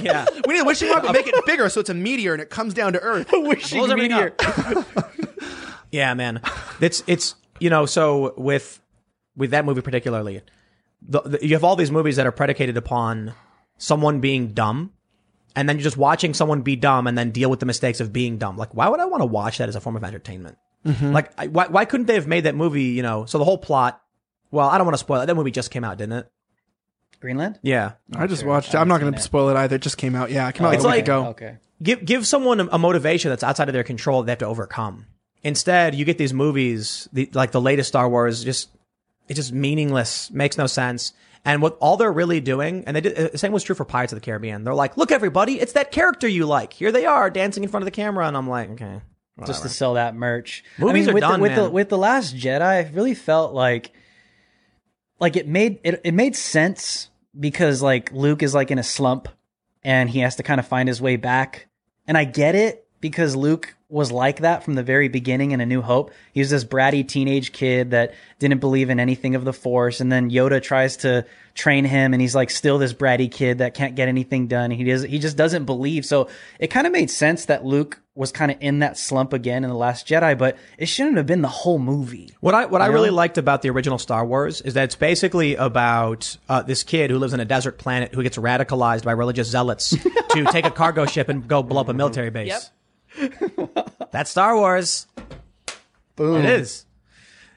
Yeah. 0.00 0.26
We 0.46 0.54
need 0.54 0.60
a 0.60 0.64
wishing 0.64 0.90
rod, 0.90 1.02
but 1.02 1.12
make 1.12 1.26
it 1.26 1.34
bigger 1.46 1.68
so 1.68 1.80
it's 1.80 1.90
a 1.90 1.94
meteor 1.94 2.32
and 2.32 2.40
it 2.40 2.50
comes 2.50 2.72
down 2.72 2.92
to 2.92 3.00
Earth. 3.00 3.28
wishing 3.32 3.80
Blows 3.80 3.94
meteor. 3.94 4.34
yeah, 5.90 6.14
man. 6.14 6.40
It's 6.80 7.02
it's 7.06 7.34
you 7.58 7.68
know 7.70 7.84
so 7.86 8.34
with 8.36 8.80
with 9.36 9.50
that 9.50 9.64
movie 9.64 9.80
particularly, 9.82 10.42
the, 11.02 11.20
the, 11.22 11.46
you 11.46 11.54
have 11.54 11.64
all 11.64 11.76
these 11.76 11.90
movies 11.90 12.16
that 12.16 12.26
are 12.26 12.32
predicated 12.32 12.76
upon 12.76 13.34
someone 13.78 14.20
being 14.20 14.48
dumb, 14.52 14.92
and 15.56 15.68
then 15.68 15.76
you're 15.76 15.84
just 15.84 15.96
watching 15.96 16.34
someone 16.34 16.62
be 16.62 16.76
dumb 16.76 17.06
and 17.06 17.16
then 17.16 17.30
deal 17.30 17.48
with 17.50 17.60
the 17.60 17.66
mistakes 17.66 18.00
of 18.00 18.12
being 18.12 18.36
dumb. 18.38 18.56
Like, 18.56 18.74
why 18.74 18.88
would 18.88 19.00
I 19.00 19.06
want 19.06 19.22
to 19.22 19.26
watch 19.26 19.58
that 19.58 19.68
as 19.68 19.76
a 19.76 19.80
form 19.80 19.96
of 19.96 20.04
entertainment? 20.04 20.58
Mm-hmm. 20.86 21.12
Like, 21.12 21.32
I, 21.38 21.46
why 21.48 21.66
why 21.68 21.84
couldn't 21.84 22.06
they 22.06 22.14
have 22.14 22.26
made 22.26 22.44
that 22.44 22.54
movie? 22.54 22.84
You 22.84 23.02
know, 23.02 23.24
so 23.24 23.38
the 23.38 23.44
whole 23.44 23.58
plot. 23.58 24.00
Well, 24.50 24.68
I 24.68 24.78
don't 24.78 24.86
want 24.86 24.94
to 24.94 24.98
spoil 24.98 25.20
it. 25.22 25.26
That 25.26 25.34
movie 25.34 25.50
just 25.50 25.70
came 25.70 25.84
out, 25.84 25.98
didn't 25.98 26.18
it? 26.18 26.30
Greenland? 27.20 27.58
Yeah. 27.62 27.92
I 28.14 28.26
just 28.26 28.42
Sure. 28.42 28.48
watched 28.48 28.68
it. 28.74 28.76
I 28.76 28.80
I'm 28.80 28.88
not 28.88 29.00
going 29.00 29.12
to 29.12 29.20
spoil 29.20 29.48
it 29.48 29.56
either. 29.56 29.76
It 29.76 29.82
just 29.82 29.98
came 29.98 30.14
out. 30.14 30.30
Yeah, 30.30 30.48
it 30.48 30.54
came 30.54 30.66
out 30.66 30.74
It's 30.74 30.84
like 30.84 30.94
a 30.94 30.98
week 31.00 31.08
like- 31.08 31.22
ago. 31.24 31.26
Okay. 31.30 31.56
give 31.82 32.04
give 32.04 32.26
someone 32.26 32.60
a, 32.60 32.66
a 32.72 32.78
motivation 32.78 33.28
that's 33.30 33.42
outside 33.42 33.68
of 33.68 33.72
their 33.74 33.82
control 33.84 34.22
that 34.22 34.26
they 34.26 34.32
have 34.32 34.38
to 34.38 34.46
overcome. 34.46 35.06
Instead, 35.42 35.94
you 35.94 36.04
get 36.04 36.18
these 36.18 36.32
movies, 36.32 37.08
the, 37.12 37.28
like 37.34 37.50
the 37.52 37.60
latest 37.60 37.88
Star 37.88 38.08
Wars, 38.08 38.42
just 38.44 38.70
it's 39.28 39.36
just 39.36 39.52
meaningless, 39.52 40.30
makes 40.30 40.56
no 40.56 40.66
sense. 40.66 41.12
And 41.44 41.62
what 41.62 41.76
all 41.80 41.96
they're 41.96 42.12
really 42.12 42.40
doing, 42.40 42.84
and 42.86 42.96
they 42.96 43.00
did, 43.00 43.18
uh, 43.18 43.28
the 43.32 43.38
same 43.38 43.52
was 43.52 43.62
true 43.62 43.74
for 43.74 43.84
Pirates 43.84 44.12
of 44.12 44.16
the 44.16 44.24
Caribbean. 44.24 44.64
They're 44.64 44.74
like, 44.74 44.96
look, 44.96 45.10
everybody, 45.10 45.60
it's 45.60 45.72
that 45.72 45.92
character 45.92 46.28
you 46.28 46.46
like. 46.46 46.72
Here 46.72 46.92
they 46.92 47.06
are 47.06 47.30
dancing 47.30 47.62
in 47.62 47.70
front 47.70 47.82
of 47.82 47.86
the 47.86 47.92
camera. 47.92 48.26
And 48.26 48.36
I'm 48.36 48.48
like, 48.48 48.70
okay. 48.70 49.00
just 49.46 49.62
to 49.62 49.68
sell 49.68 49.94
that 49.94 50.14
merch. 50.14 50.64
Movies 50.78 51.08
I 51.08 51.10
mean, 51.10 51.10
are 51.10 51.14
with 51.14 51.20
done, 51.22 51.40
the, 51.40 51.42
with 51.42 51.54
the 51.54 51.70
with 51.70 51.88
the 51.88 51.98
Last 51.98 52.36
Jedi. 52.36 52.60
I 52.60 52.90
really 52.90 53.14
felt 53.14 53.54
like 53.54 53.92
like 55.20 55.36
it 55.36 55.46
made 55.46 55.80
it 55.84 56.00
it 56.04 56.14
made 56.14 56.36
sense 56.36 57.10
because 57.38 57.82
like 57.82 58.12
Luke 58.12 58.42
is 58.42 58.54
like 58.54 58.70
in 58.70 58.78
a 58.78 58.82
slump 58.82 59.28
and 59.82 60.10
he 60.10 60.20
has 60.20 60.36
to 60.36 60.42
kind 60.42 60.58
of 60.58 60.66
find 60.66 60.88
his 60.88 61.00
way 61.00 61.16
back. 61.16 61.68
And 62.06 62.16
I 62.16 62.24
get 62.24 62.54
it 62.54 62.87
because 63.00 63.36
Luke 63.36 63.74
was 63.90 64.12
like 64.12 64.40
that 64.40 64.62
from 64.64 64.74
the 64.74 64.82
very 64.82 65.08
beginning 65.08 65.52
in 65.52 65.60
A 65.60 65.66
New 65.66 65.80
Hope. 65.80 66.12
He 66.32 66.40
was 66.40 66.50
this 66.50 66.64
bratty 66.64 67.06
teenage 67.06 67.52
kid 67.52 67.92
that 67.92 68.14
didn't 68.38 68.60
believe 68.60 68.90
in 68.90 69.00
anything 69.00 69.34
of 69.34 69.44
the 69.44 69.52
Force, 69.52 70.00
and 70.00 70.12
then 70.12 70.30
Yoda 70.30 70.62
tries 70.62 70.98
to 70.98 71.24
train 71.54 71.86
him, 71.86 72.12
and 72.12 72.20
he's 72.20 72.34
like 72.34 72.50
still 72.50 72.78
this 72.78 72.92
bratty 72.92 73.30
kid 73.30 73.58
that 73.58 73.74
can't 73.74 73.94
get 73.94 74.08
anything 74.08 74.46
done. 74.46 74.70
He 74.70 74.84
does 74.84 75.02
he 75.02 75.18
just 75.18 75.36
doesn't 75.36 75.64
believe. 75.64 76.04
So 76.04 76.28
it 76.58 76.68
kind 76.68 76.86
of 76.86 76.92
made 76.92 77.10
sense 77.10 77.46
that 77.46 77.64
Luke 77.64 78.00
was 78.14 78.30
kind 78.30 78.50
of 78.50 78.58
in 78.60 78.80
that 78.80 78.98
slump 78.98 79.32
again 79.32 79.64
in 79.64 79.70
the 79.70 79.76
Last 79.76 80.06
Jedi, 80.06 80.36
but 80.36 80.58
it 80.76 80.86
shouldn't 80.86 81.16
have 81.16 81.26
been 81.26 81.40
the 81.40 81.48
whole 81.48 81.78
movie. 81.78 82.30
What 82.40 82.54
I 82.54 82.66
what 82.66 82.82
I 82.82 82.86
really 82.86 83.10
liked 83.10 83.38
about 83.38 83.62
the 83.62 83.70
original 83.70 83.96
Star 83.96 84.26
Wars 84.26 84.60
is 84.60 84.74
that 84.74 84.84
it's 84.84 84.96
basically 84.96 85.54
about 85.54 86.36
uh, 86.48 86.60
this 86.62 86.82
kid 86.82 87.10
who 87.10 87.18
lives 87.18 87.32
on 87.32 87.40
a 87.40 87.46
desert 87.46 87.78
planet 87.78 88.14
who 88.14 88.22
gets 88.22 88.36
radicalized 88.36 89.04
by 89.04 89.12
religious 89.12 89.48
zealots 89.48 89.90
to 90.30 90.44
take 90.50 90.66
a 90.66 90.70
cargo 90.70 91.06
ship 91.06 91.30
and 91.30 91.48
go 91.48 91.62
blow 91.62 91.80
up 91.80 91.88
a 91.88 91.94
military 91.94 92.28
base. 92.30 92.70
That's 94.10 94.30
Star 94.30 94.56
Wars. 94.56 95.06
Boom. 96.16 96.44
It 96.44 96.60
is. 96.60 96.86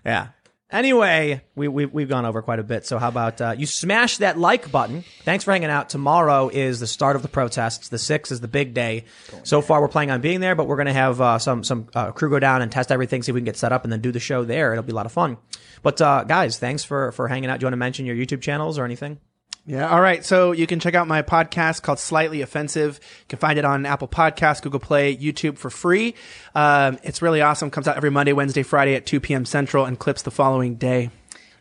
Yeah. 0.06 0.30
Anyway, 0.72 1.42
we, 1.54 1.68
we, 1.68 1.86
we've 1.86 2.08
gone 2.08 2.26
over 2.26 2.42
quite 2.42 2.60
a 2.60 2.64
bit. 2.64 2.86
So 2.86 2.98
how 2.98 3.10
about 3.10 3.42
uh, 3.42 3.56
you 3.58 3.66
smash 3.66 4.20
that 4.20 4.40
like 4.40 4.72
button? 4.72 5.04
Thanks 5.24 5.44
for 5.44 5.52
hanging 5.52 5.70
out. 5.70 5.90
Tomorrow 5.90 6.48
is 6.48 6.80
the 6.80 6.88
start 6.88 7.18
of 7.18 7.24
the 7.24 7.28
protests. 7.28 7.90
The 7.90 7.98
6th 7.98 8.32
is 8.32 8.40
the 8.40 8.48
big 8.48 8.74
day. 8.74 9.04
So 9.44 9.62
far, 9.62 9.82
we're 9.82 9.90
planning 9.90 10.12
on 10.12 10.22
being 10.22 10.40
there, 10.40 10.56
but 10.56 10.68
we're 10.68 10.78
going 10.78 10.86
to 10.86 10.94
have 10.94 11.20
uh, 11.20 11.40
some 11.40 11.66
some 11.66 11.90
uh, 11.94 12.12
crew 12.14 12.30
go 12.30 12.40
down 12.40 12.62
and 12.62 12.72
test 12.72 12.90
everything, 12.90 13.22
see 13.22 13.32
if 13.32 13.34
we 13.34 13.42
can 13.42 13.46
get 13.46 13.58
set 13.58 13.74
up, 13.74 13.84
and 13.84 13.92
then 13.92 14.00
do 14.00 14.14
the 14.14 14.20
show 14.22 14.46
there. 14.46 14.72
It'll 14.72 14.84
be 14.84 14.94
a 14.94 14.96
lot 14.96 15.06
of 15.06 15.12
fun. 15.12 15.38
But 15.84 16.00
uh, 16.00 16.24
guys, 16.24 16.58
thanks 16.58 16.86
for 16.86 17.12
for 17.12 17.28
hanging 17.28 17.50
out. 17.50 17.60
Do 17.60 17.66
you 17.66 17.68
want 17.68 17.74
to 17.74 17.78
mention 17.78 18.06
your 18.06 18.16
YouTube 18.16 18.42
channels 18.42 18.80
or 18.80 18.86
anything? 18.86 19.20
Yeah. 19.66 19.90
All 19.90 20.02
right. 20.02 20.26
So 20.26 20.52
you 20.54 20.66
can 20.68 20.80
check 20.80 20.96
out 20.96 21.08
my 21.08 21.22
podcast 21.22 21.84
called 21.84 22.00
Slightly 22.00 22.42
Offensive. 22.42 23.00
You 23.22 23.26
can 23.30 23.40
find 23.40 23.60
it 23.60 23.66
on 23.66 23.86
Apple 23.86 24.08
Podcasts, 24.08 24.62
Google 24.62 24.80
Play, 24.80 25.16
YouTube 25.16 25.58
for 25.58 25.70
free. 25.70 26.16
Um, 26.56 26.98
it's 27.04 27.22
really 27.22 27.42
awesome. 27.42 27.70
Comes 27.70 27.88
out 27.88 27.96
every 27.96 28.10
Monday, 28.10 28.34
Wednesday, 28.34 28.64
Friday 28.64 28.96
at 28.96 29.06
2 29.06 29.20
p.m. 29.20 29.46
Central 29.46 29.86
and 29.86 30.00
clips 30.00 30.24
the 30.24 30.32
following 30.32 30.76
day. 30.76 31.12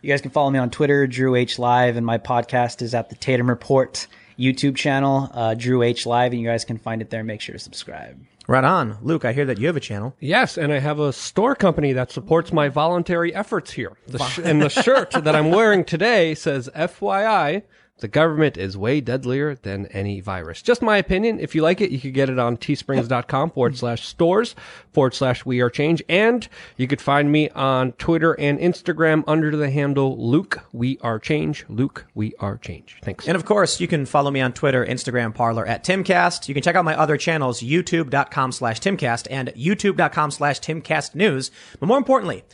You 0.02 0.08
guys 0.08 0.22
can 0.22 0.30
follow 0.30 0.48
me 0.50 0.58
on 0.58 0.70
Twitter, 0.70 1.06
Drew 1.06 1.34
H 1.34 1.58
Live, 1.58 1.96
and 1.96 2.06
my 2.06 2.16
podcast 2.16 2.80
is 2.80 2.94
at 2.94 3.10
the 3.10 3.16
Tatum 3.16 3.50
Report 3.50 4.06
YouTube 4.38 4.74
channel, 4.76 5.28
uh, 5.34 5.52
Drew 5.52 5.82
H 5.82 6.06
Live, 6.06 6.32
and 6.32 6.40
you 6.40 6.48
guys 6.48 6.64
can 6.64 6.78
find 6.78 7.02
it 7.02 7.10
there. 7.10 7.22
Make 7.22 7.42
sure 7.42 7.52
to 7.52 7.58
subscribe. 7.58 8.18
Right 8.46 8.64
on, 8.64 8.96
Luke. 9.02 9.26
I 9.26 9.34
hear 9.34 9.44
that 9.44 9.58
you 9.58 9.66
have 9.66 9.76
a 9.76 9.80
channel. 9.80 10.16
Yes, 10.18 10.56
and 10.56 10.72
I 10.72 10.78
have 10.78 10.98
a 10.98 11.12
store 11.12 11.54
company 11.54 11.92
that 11.92 12.10
supports 12.10 12.50
my 12.50 12.68
voluntary 12.70 13.34
efforts 13.34 13.70
here. 13.72 13.92
The 14.08 14.18
sh- 14.24 14.40
and 14.42 14.62
the 14.62 14.70
shirt 14.70 15.10
that 15.12 15.36
I'm 15.36 15.50
wearing 15.50 15.84
today 15.84 16.34
says 16.34 16.70
FYI, 16.74 17.62
the 18.00 18.08
government 18.08 18.56
is 18.56 18.76
way 18.76 19.00
deadlier 19.00 19.54
than 19.54 19.86
any 19.86 20.20
virus. 20.20 20.62
Just 20.62 20.82
my 20.82 20.96
opinion. 20.96 21.40
If 21.40 21.54
you 21.54 21.62
like 21.62 21.80
it, 21.80 21.90
you 21.90 21.98
could 21.98 22.14
get 22.14 22.30
it 22.30 22.38
on 22.38 22.56
teesprings.com 22.56 23.50
forward 23.50 23.76
slash 23.76 24.06
stores 24.06 24.54
forward 24.92 25.14
slash 25.14 25.44
we 25.44 25.60
are 25.60 25.70
change. 25.70 26.02
And 26.08 26.46
you 26.76 26.86
could 26.86 27.00
find 27.00 27.30
me 27.30 27.48
on 27.50 27.92
Twitter 27.92 28.32
and 28.38 28.58
Instagram 28.58 29.24
under 29.26 29.54
the 29.56 29.70
handle 29.70 30.16
Luke 30.18 30.60
we 30.72 30.98
are 31.02 31.18
change. 31.18 31.64
Luke 31.68 32.06
we 32.14 32.34
are 32.40 32.56
change. 32.56 32.98
Thanks. 33.02 33.26
And 33.26 33.36
of 33.36 33.44
course, 33.44 33.80
you 33.80 33.88
can 33.88 34.06
follow 34.06 34.30
me 34.30 34.40
on 34.40 34.52
Twitter, 34.52 34.84
Instagram, 34.84 35.34
Parler 35.34 35.66
at 35.66 35.84
Timcast. 35.84 36.48
You 36.48 36.54
can 36.54 36.62
check 36.62 36.76
out 36.76 36.84
my 36.84 36.96
other 36.96 37.16
channels, 37.16 37.60
youtube.com 37.60 38.52
slash 38.52 38.80
Timcast 38.80 39.26
and 39.30 39.48
youtube.com 39.48 40.30
slash 40.30 40.60
Timcast 40.60 41.14
News. 41.14 41.50
But 41.78 41.86
more 41.86 41.98
importantly, 41.98 42.44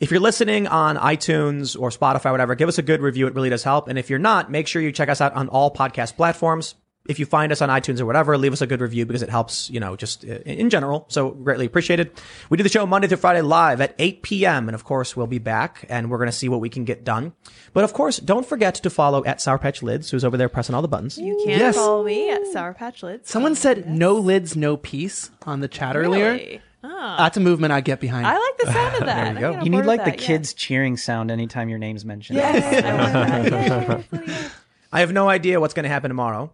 if 0.00 0.10
you're 0.10 0.20
listening 0.20 0.66
on 0.66 0.96
iTunes 0.96 1.78
or 1.80 1.90
Spotify, 1.90 2.30
whatever, 2.30 2.54
give 2.54 2.68
us 2.68 2.78
a 2.78 2.82
good 2.82 3.00
review. 3.02 3.26
It 3.26 3.34
really 3.34 3.50
does 3.50 3.64
help. 3.64 3.88
And 3.88 3.98
if 3.98 4.10
you're 4.10 4.18
not, 4.18 4.50
make 4.50 4.66
sure 4.66 4.80
you 4.82 4.92
check 4.92 5.08
us 5.08 5.20
out 5.20 5.32
on 5.34 5.48
all 5.48 5.72
podcast 5.74 6.16
platforms. 6.16 6.74
If 7.08 7.18
you 7.18 7.24
find 7.24 7.50
us 7.52 7.62
on 7.62 7.70
iTunes 7.70 8.00
or 8.00 8.06
whatever, 8.06 8.36
leave 8.36 8.52
us 8.52 8.60
a 8.60 8.66
good 8.66 8.82
review 8.82 9.06
because 9.06 9.22
it 9.22 9.30
helps, 9.30 9.70
you 9.70 9.80
know, 9.80 9.96
just 9.96 10.24
uh, 10.26 10.40
in 10.44 10.58
in 10.60 10.68
general. 10.70 11.06
So 11.08 11.30
greatly 11.30 11.64
appreciated. 11.64 12.10
We 12.50 12.58
do 12.58 12.62
the 12.62 12.68
show 12.68 12.84
Monday 12.84 13.08
through 13.08 13.16
Friday 13.16 13.40
live 13.40 13.80
at 13.80 13.94
8 13.98 14.20
p.m. 14.22 14.68
And 14.68 14.74
of 14.74 14.84
course, 14.84 15.16
we'll 15.16 15.26
be 15.26 15.38
back 15.38 15.86
and 15.88 16.10
we're 16.10 16.18
going 16.18 16.28
to 16.28 16.36
see 16.36 16.50
what 16.50 16.60
we 16.60 16.68
can 16.68 16.84
get 16.84 17.04
done. 17.04 17.32
But 17.72 17.84
of 17.84 17.94
course, 17.94 18.18
don't 18.18 18.44
forget 18.44 18.74
to 18.74 18.90
follow 18.90 19.24
at 19.24 19.40
Sour 19.40 19.56
Patch 19.56 19.80
Lyds, 19.80 20.10
who's 20.10 20.22
over 20.22 20.36
there 20.36 20.50
pressing 20.50 20.74
all 20.74 20.82
the 20.82 20.88
buttons. 20.88 21.16
You 21.16 21.34
can 21.46 21.58
Yes. 21.58 21.76
follow 21.76 22.04
me 22.04 22.28
at 22.28 22.46
Sour 22.48 22.74
Patch 22.74 23.00
Lyds. 23.00 23.26
Someone 23.26 23.54
said 23.54 23.88
no 23.88 24.14
lids, 24.14 24.54
no 24.54 24.76
peace 24.76 25.30
on 25.46 25.60
the 25.60 25.68
chat 25.68 25.96
earlier. 25.96 26.60
Really? 26.82 26.94
Ah. 26.96 27.16
That's 27.18 27.36
a 27.36 27.40
movement 27.40 27.72
I 27.72 27.80
get 27.80 28.00
behind. 28.00 28.26
I 28.26 28.38
like 28.38 28.58
the 28.58 28.72
sound 28.72 28.94
of 28.96 29.00
that. 29.06 29.34
there 29.34 29.34
you 29.34 29.40
go. 29.58 29.64
You 29.64 29.70
need 29.70 29.84
like 29.84 30.00
with 30.00 30.04
the 30.06 30.10
that, 30.12 30.20
yeah. 30.20 30.26
kids 30.26 30.52
cheering 30.54 30.96
sound 30.96 31.30
anytime 31.30 31.68
your 31.68 31.78
name's 31.78 32.04
mentioned. 32.04 32.38
Yes, 32.38 32.84
I 32.84 32.94
want 32.98 33.12
that. 33.50 34.10
Yay, 34.10 34.18
Lydia. 34.18 34.50
I 34.92 35.00
have 35.00 35.12
no 35.12 35.28
idea 35.28 35.60
what's 35.60 35.74
going 35.74 35.84
to 35.84 35.88
happen 35.90 36.08
tomorrow. 36.10 36.52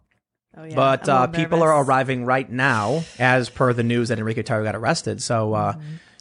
Oh, 0.57 0.65
yeah. 0.65 0.75
But 0.77 1.09
uh, 1.09 1.27
people 1.29 1.63
are 1.63 1.83
arriving 1.83 2.25
right 2.25 2.49
now, 2.49 3.03
as 3.19 3.51
per 3.51 3.73
the 3.73 3.83
news 3.83 4.09
that 4.09 4.19
Enrique 4.19 4.43
Tarrio 4.43 4.65
got 4.65 4.77
arrested. 4.77 5.21
So 5.23 5.53
uh, 5.55 5.75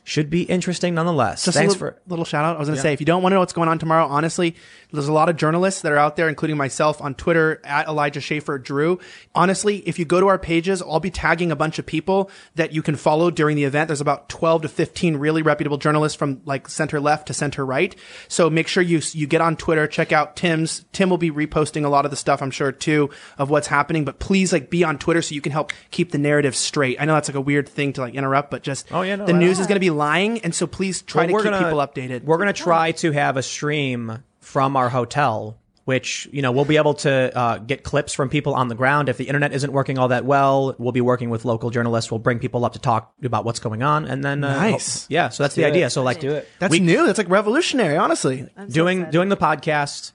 should 0.03 0.29
be 0.29 0.43
interesting 0.43 0.93
nonetheless. 0.95 1.45
Just 1.45 1.57
Thanks 1.57 1.75
a 1.75 1.77
little, 1.77 1.97
for. 1.97 2.01
little 2.07 2.25
shout 2.25 2.43
out. 2.43 2.57
I 2.57 2.59
was 2.59 2.67
going 2.67 2.75
to 2.75 2.81
say, 2.81 2.93
if 2.93 2.99
you 2.99 3.05
don't 3.05 3.23
want 3.23 3.31
to 3.31 3.35
know 3.35 3.39
what's 3.39 3.53
going 3.53 3.69
on 3.69 3.79
tomorrow, 3.79 4.05
honestly, 4.05 4.55
there's 4.91 5.07
a 5.07 5.13
lot 5.13 5.29
of 5.29 5.37
journalists 5.37 5.81
that 5.81 5.91
are 5.91 5.97
out 5.97 6.17
there, 6.17 6.27
including 6.27 6.57
myself 6.57 7.01
on 7.01 7.15
Twitter 7.15 7.61
at 7.63 7.87
Elijah 7.87 8.19
Schaffer 8.19 8.59
Drew. 8.59 8.99
Honestly, 9.33 9.77
if 9.87 9.97
you 9.97 10.05
go 10.05 10.19
to 10.19 10.27
our 10.27 10.37
pages, 10.37 10.81
I'll 10.81 10.99
be 10.99 11.09
tagging 11.09 11.51
a 11.51 11.55
bunch 11.55 11.79
of 11.79 11.85
people 11.85 12.29
that 12.55 12.73
you 12.73 12.81
can 12.81 12.95
follow 12.95 13.31
during 13.31 13.55
the 13.55 13.63
event. 13.63 13.87
There's 13.87 14.01
about 14.01 14.29
12 14.29 14.63
to 14.63 14.69
15 14.69 15.17
really 15.17 15.41
reputable 15.41 15.77
journalists 15.77 16.17
from 16.17 16.41
like 16.45 16.67
center 16.67 16.99
left 16.99 17.27
to 17.27 17.33
center 17.33 17.65
right. 17.65 17.95
So 18.27 18.49
make 18.49 18.67
sure 18.67 18.83
you, 18.83 19.01
you 19.13 19.25
get 19.25 19.41
on 19.41 19.55
Twitter, 19.55 19.87
check 19.87 20.11
out 20.11 20.35
Tim's. 20.35 20.85
Tim 20.91 21.09
will 21.09 21.17
be 21.17 21.31
reposting 21.31 21.85
a 21.85 21.89
lot 21.89 22.05
of 22.05 22.11
the 22.11 22.17
stuff, 22.17 22.41
I'm 22.41 22.51
sure, 22.51 22.71
too, 22.71 23.09
of 23.37 23.49
what's 23.49 23.67
happening. 23.67 24.03
But 24.03 24.19
please, 24.19 24.51
like, 24.51 24.69
be 24.69 24.83
on 24.83 24.97
Twitter 24.97 25.21
so 25.21 25.33
you 25.33 25.41
can 25.41 25.53
help 25.53 25.71
keep 25.91 26.11
the 26.11 26.17
narrative 26.17 26.55
straight. 26.55 26.97
I 26.99 27.05
know 27.05 27.13
that's 27.13 27.29
like 27.29 27.35
a 27.35 27.41
weird 27.41 27.69
thing 27.69 27.93
to 27.93 28.01
like 28.01 28.15
interrupt, 28.15 28.51
but 28.51 28.63
just 28.63 28.91
Oh, 28.91 29.01
yeah, 29.01 29.15
no, 29.15 29.25
the 29.25 29.33
news 29.33 29.59
is 29.59 29.67
going 29.67 29.75
to 29.75 29.79
be 29.79 29.92
lying. 29.93 30.39
And 30.39 30.53
so 30.53 30.67
please 30.67 31.01
try 31.01 31.21
Well, 31.21 31.27
to 31.27 31.33
we're 31.33 31.41
keep 31.43 31.51
gonna- 31.51 31.65
people 31.65 31.79
updated. 31.79 32.23
We're 32.23 32.37
going 32.37 32.47
to 32.47 32.53
try 32.53 32.91
to 32.93 33.11
have 33.11 33.37
a 33.37 33.43
stream 33.43 34.23
from 34.39 34.75
our 34.75 34.89
hotel. 34.89 35.57
Which 35.85 36.29
you 36.31 36.41
know 36.41 36.53
we'll 36.53 36.63
be 36.63 36.77
able 36.77 36.93
to 36.93 37.37
uh, 37.37 37.57
get 37.57 37.83
clips 37.83 38.13
from 38.13 38.29
people 38.29 38.53
on 38.55 38.69
the 38.69 38.73
ground. 38.75 39.09
If 39.09 39.17
the 39.17 39.25
internet 39.25 39.51
isn't 39.51 39.73
working 39.73 39.97
all 39.97 40.07
that 40.07 40.23
well, 40.23 40.75
we'll 40.77 40.93
be 40.93 41.01
working 41.01 41.29
with 41.29 41.43
local 41.43 41.71
journalists. 41.71 42.09
We'll 42.09 42.19
bring 42.19 42.39
people 42.39 42.63
up 42.63 42.71
to 42.71 42.79
talk 42.79 43.11
about 43.21 43.43
what's 43.43 43.59
going 43.59 43.83
on, 43.83 44.05
and 44.05 44.23
then 44.23 44.45
uh, 44.45 44.55
Nice. 44.55 45.05
yeah. 45.09 45.27
So 45.27 45.43
that's 45.43 45.55
the 45.55 45.65
idea. 45.65 45.87
it. 45.87 45.89
So 45.89 46.01
like 46.01 46.21
do 46.21 46.31
it. 46.35 46.47
That's 46.59 46.71
we- 46.71 46.79
new. 46.79 47.05
That's 47.05 47.17
like 47.17 47.27
revolutionary, 47.29 47.97
honestly. 47.97 48.47
I'm 48.55 48.69
doing 48.69 48.99
excited. 48.99 49.11
doing 49.11 49.27
the 49.27 49.35
podcast, 49.35 50.13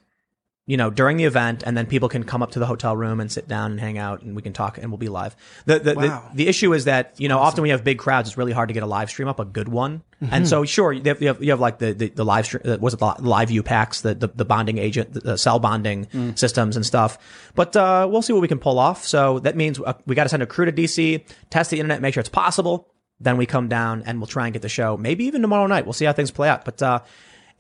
you 0.69 0.77
know, 0.77 0.91
during 0.91 1.17
the 1.17 1.25
event, 1.25 1.63
and 1.67 1.77
then 1.77 1.87
people 1.87 2.09
can 2.11 2.23
come 2.23 2.43
up 2.43 2.51
to 2.53 2.59
the 2.59 2.67
hotel 2.67 2.95
room 2.95 3.21
and 3.21 3.33
sit 3.33 3.49
down 3.49 3.71
and 3.73 3.81
hang 3.81 3.97
out, 3.97 4.21
and 4.23 4.37
we 4.37 4.43
can 4.43 4.53
talk, 4.53 4.77
and 4.77 4.91
we'll 4.91 4.99
be 4.99 5.09
live. 5.09 5.35
The 5.65 5.79
the, 5.81 5.95
Wow. 5.95 6.29
the, 6.31 6.45
the 6.45 6.49
issue 6.49 6.75
is 6.75 6.85
that 6.85 7.15
you 7.17 7.27
know 7.29 7.39
often 7.39 7.63
we 7.63 7.71
have 7.71 7.83
big 7.83 7.99
crowds, 7.99 8.29
it's 8.29 8.37
really 8.37 8.53
hard 8.53 8.69
to 8.69 8.75
get 8.75 8.83
a 8.83 8.87
live 8.87 9.09
stream 9.09 9.29
up, 9.29 9.41
a 9.41 9.47
good 9.47 9.69
one. 9.69 10.03
Mm-hmm. 10.23 10.35
And 10.35 10.49
so 10.49 10.65
sure, 10.65 10.93
you 10.93 11.03
have, 11.07 11.23
you 11.23 11.29
have 11.29 11.43
you 11.43 11.51
have 11.53 11.61
like 11.61 11.79
the 11.79 11.95
the, 11.95 12.09
the 12.11 12.25
live 12.25 12.45
stream, 12.45 12.63
uh, 12.67 12.77
was 12.81 12.93
it 12.93 13.01
the 13.01 13.07
LiveU 13.07 13.65
packs, 13.65 14.03
the, 14.03 14.15
the 14.15 14.29
the 14.29 14.45
bonding 14.45 14.77
agent, 14.79 15.15
the, 15.15 15.21
the 15.21 15.39
cell 15.39 15.59
bonding 15.59 16.05
Mm. 16.13 16.39
systems 16.39 16.77
and 16.77 16.85
stuff. 16.85 17.19
But 17.55 17.75
uh, 17.75 18.07
we'll 18.11 18.23
see 18.23 18.35
what 18.35 18.43
we 18.43 18.49
can 18.49 18.59
pull 18.59 18.79
off. 18.79 19.05
So 19.07 19.39
that 19.41 19.57
means 19.57 19.81
uh, 19.81 19.95
we 20.07 20.15
got 20.15 20.25
to 20.25 20.29
send 20.29 20.43
a 20.43 20.47
crew 20.47 20.67
to 20.67 20.73
DC, 20.73 21.25
test 21.51 21.71
the 21.71 21.79
internet, 21.81 22.03
make 22.03 22.13
sure 22.15 22.21
it's 22.21 22.29
possible. 22.29 22.89
Then 23.21 23.37
we 23.37 23.47
come 23.47 23.69
down 23.69 24.03
and 24.07 24.21
we'll 24.21 24.29
try 24.29 24.45
and 24.47 24.53
get 24.53 24.63
the 24.63 24.69
show. 24.69 24.97
Maybe 24.97 25.25
even 25.25 25.41
tomorrow 25.43 25.67
night. 25.67 25.87
We'll 25.87 25.93
see 25.93 26.05
how 26.05 26.13
things 26.13 26.31
play 26.31 26.49
out. 26.49 26.65
But 26.65 26.81
uh, 26.83 27.01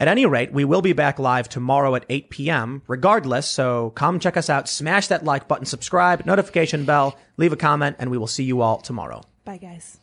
at 0.00 0.08
any 0.08 0.26
rate, 0.26 0.52
we 0.52 0.64
will 0.64 0.82
be 0.82 0.92
back 0.92 1.18
live 1.18 1.48
tomorrow 1.48 1.94
at 1.94 2.06
8 2.08 2.30
p.m. 2.30 2.82
regardless. 2.86 3.48
So 3.48 3.90
come 3.90 4.20
check 4.20 4.36
us 4.36 4.48
out. 4.48 4.68
Smash 4.68 5.08
that 5.08 5.24
like 5.24 5.48
button, 5.48 5.66
subscribe, 5.66 6.24
notification 6.24 6.84
bell, 6.84 7.18
leave 7.36 7.52
a 7.52 7.56
comment, 7.56 7.96
and 7.98 8.10
we 8.10 8.18
will 8.18 8.26
see 8.26 8.44
you 8.44 8.60
all 8.60 8.78
tomorrow. 8.78 9.22
Bye, 9.44 9.58
guys. 9.58 9.98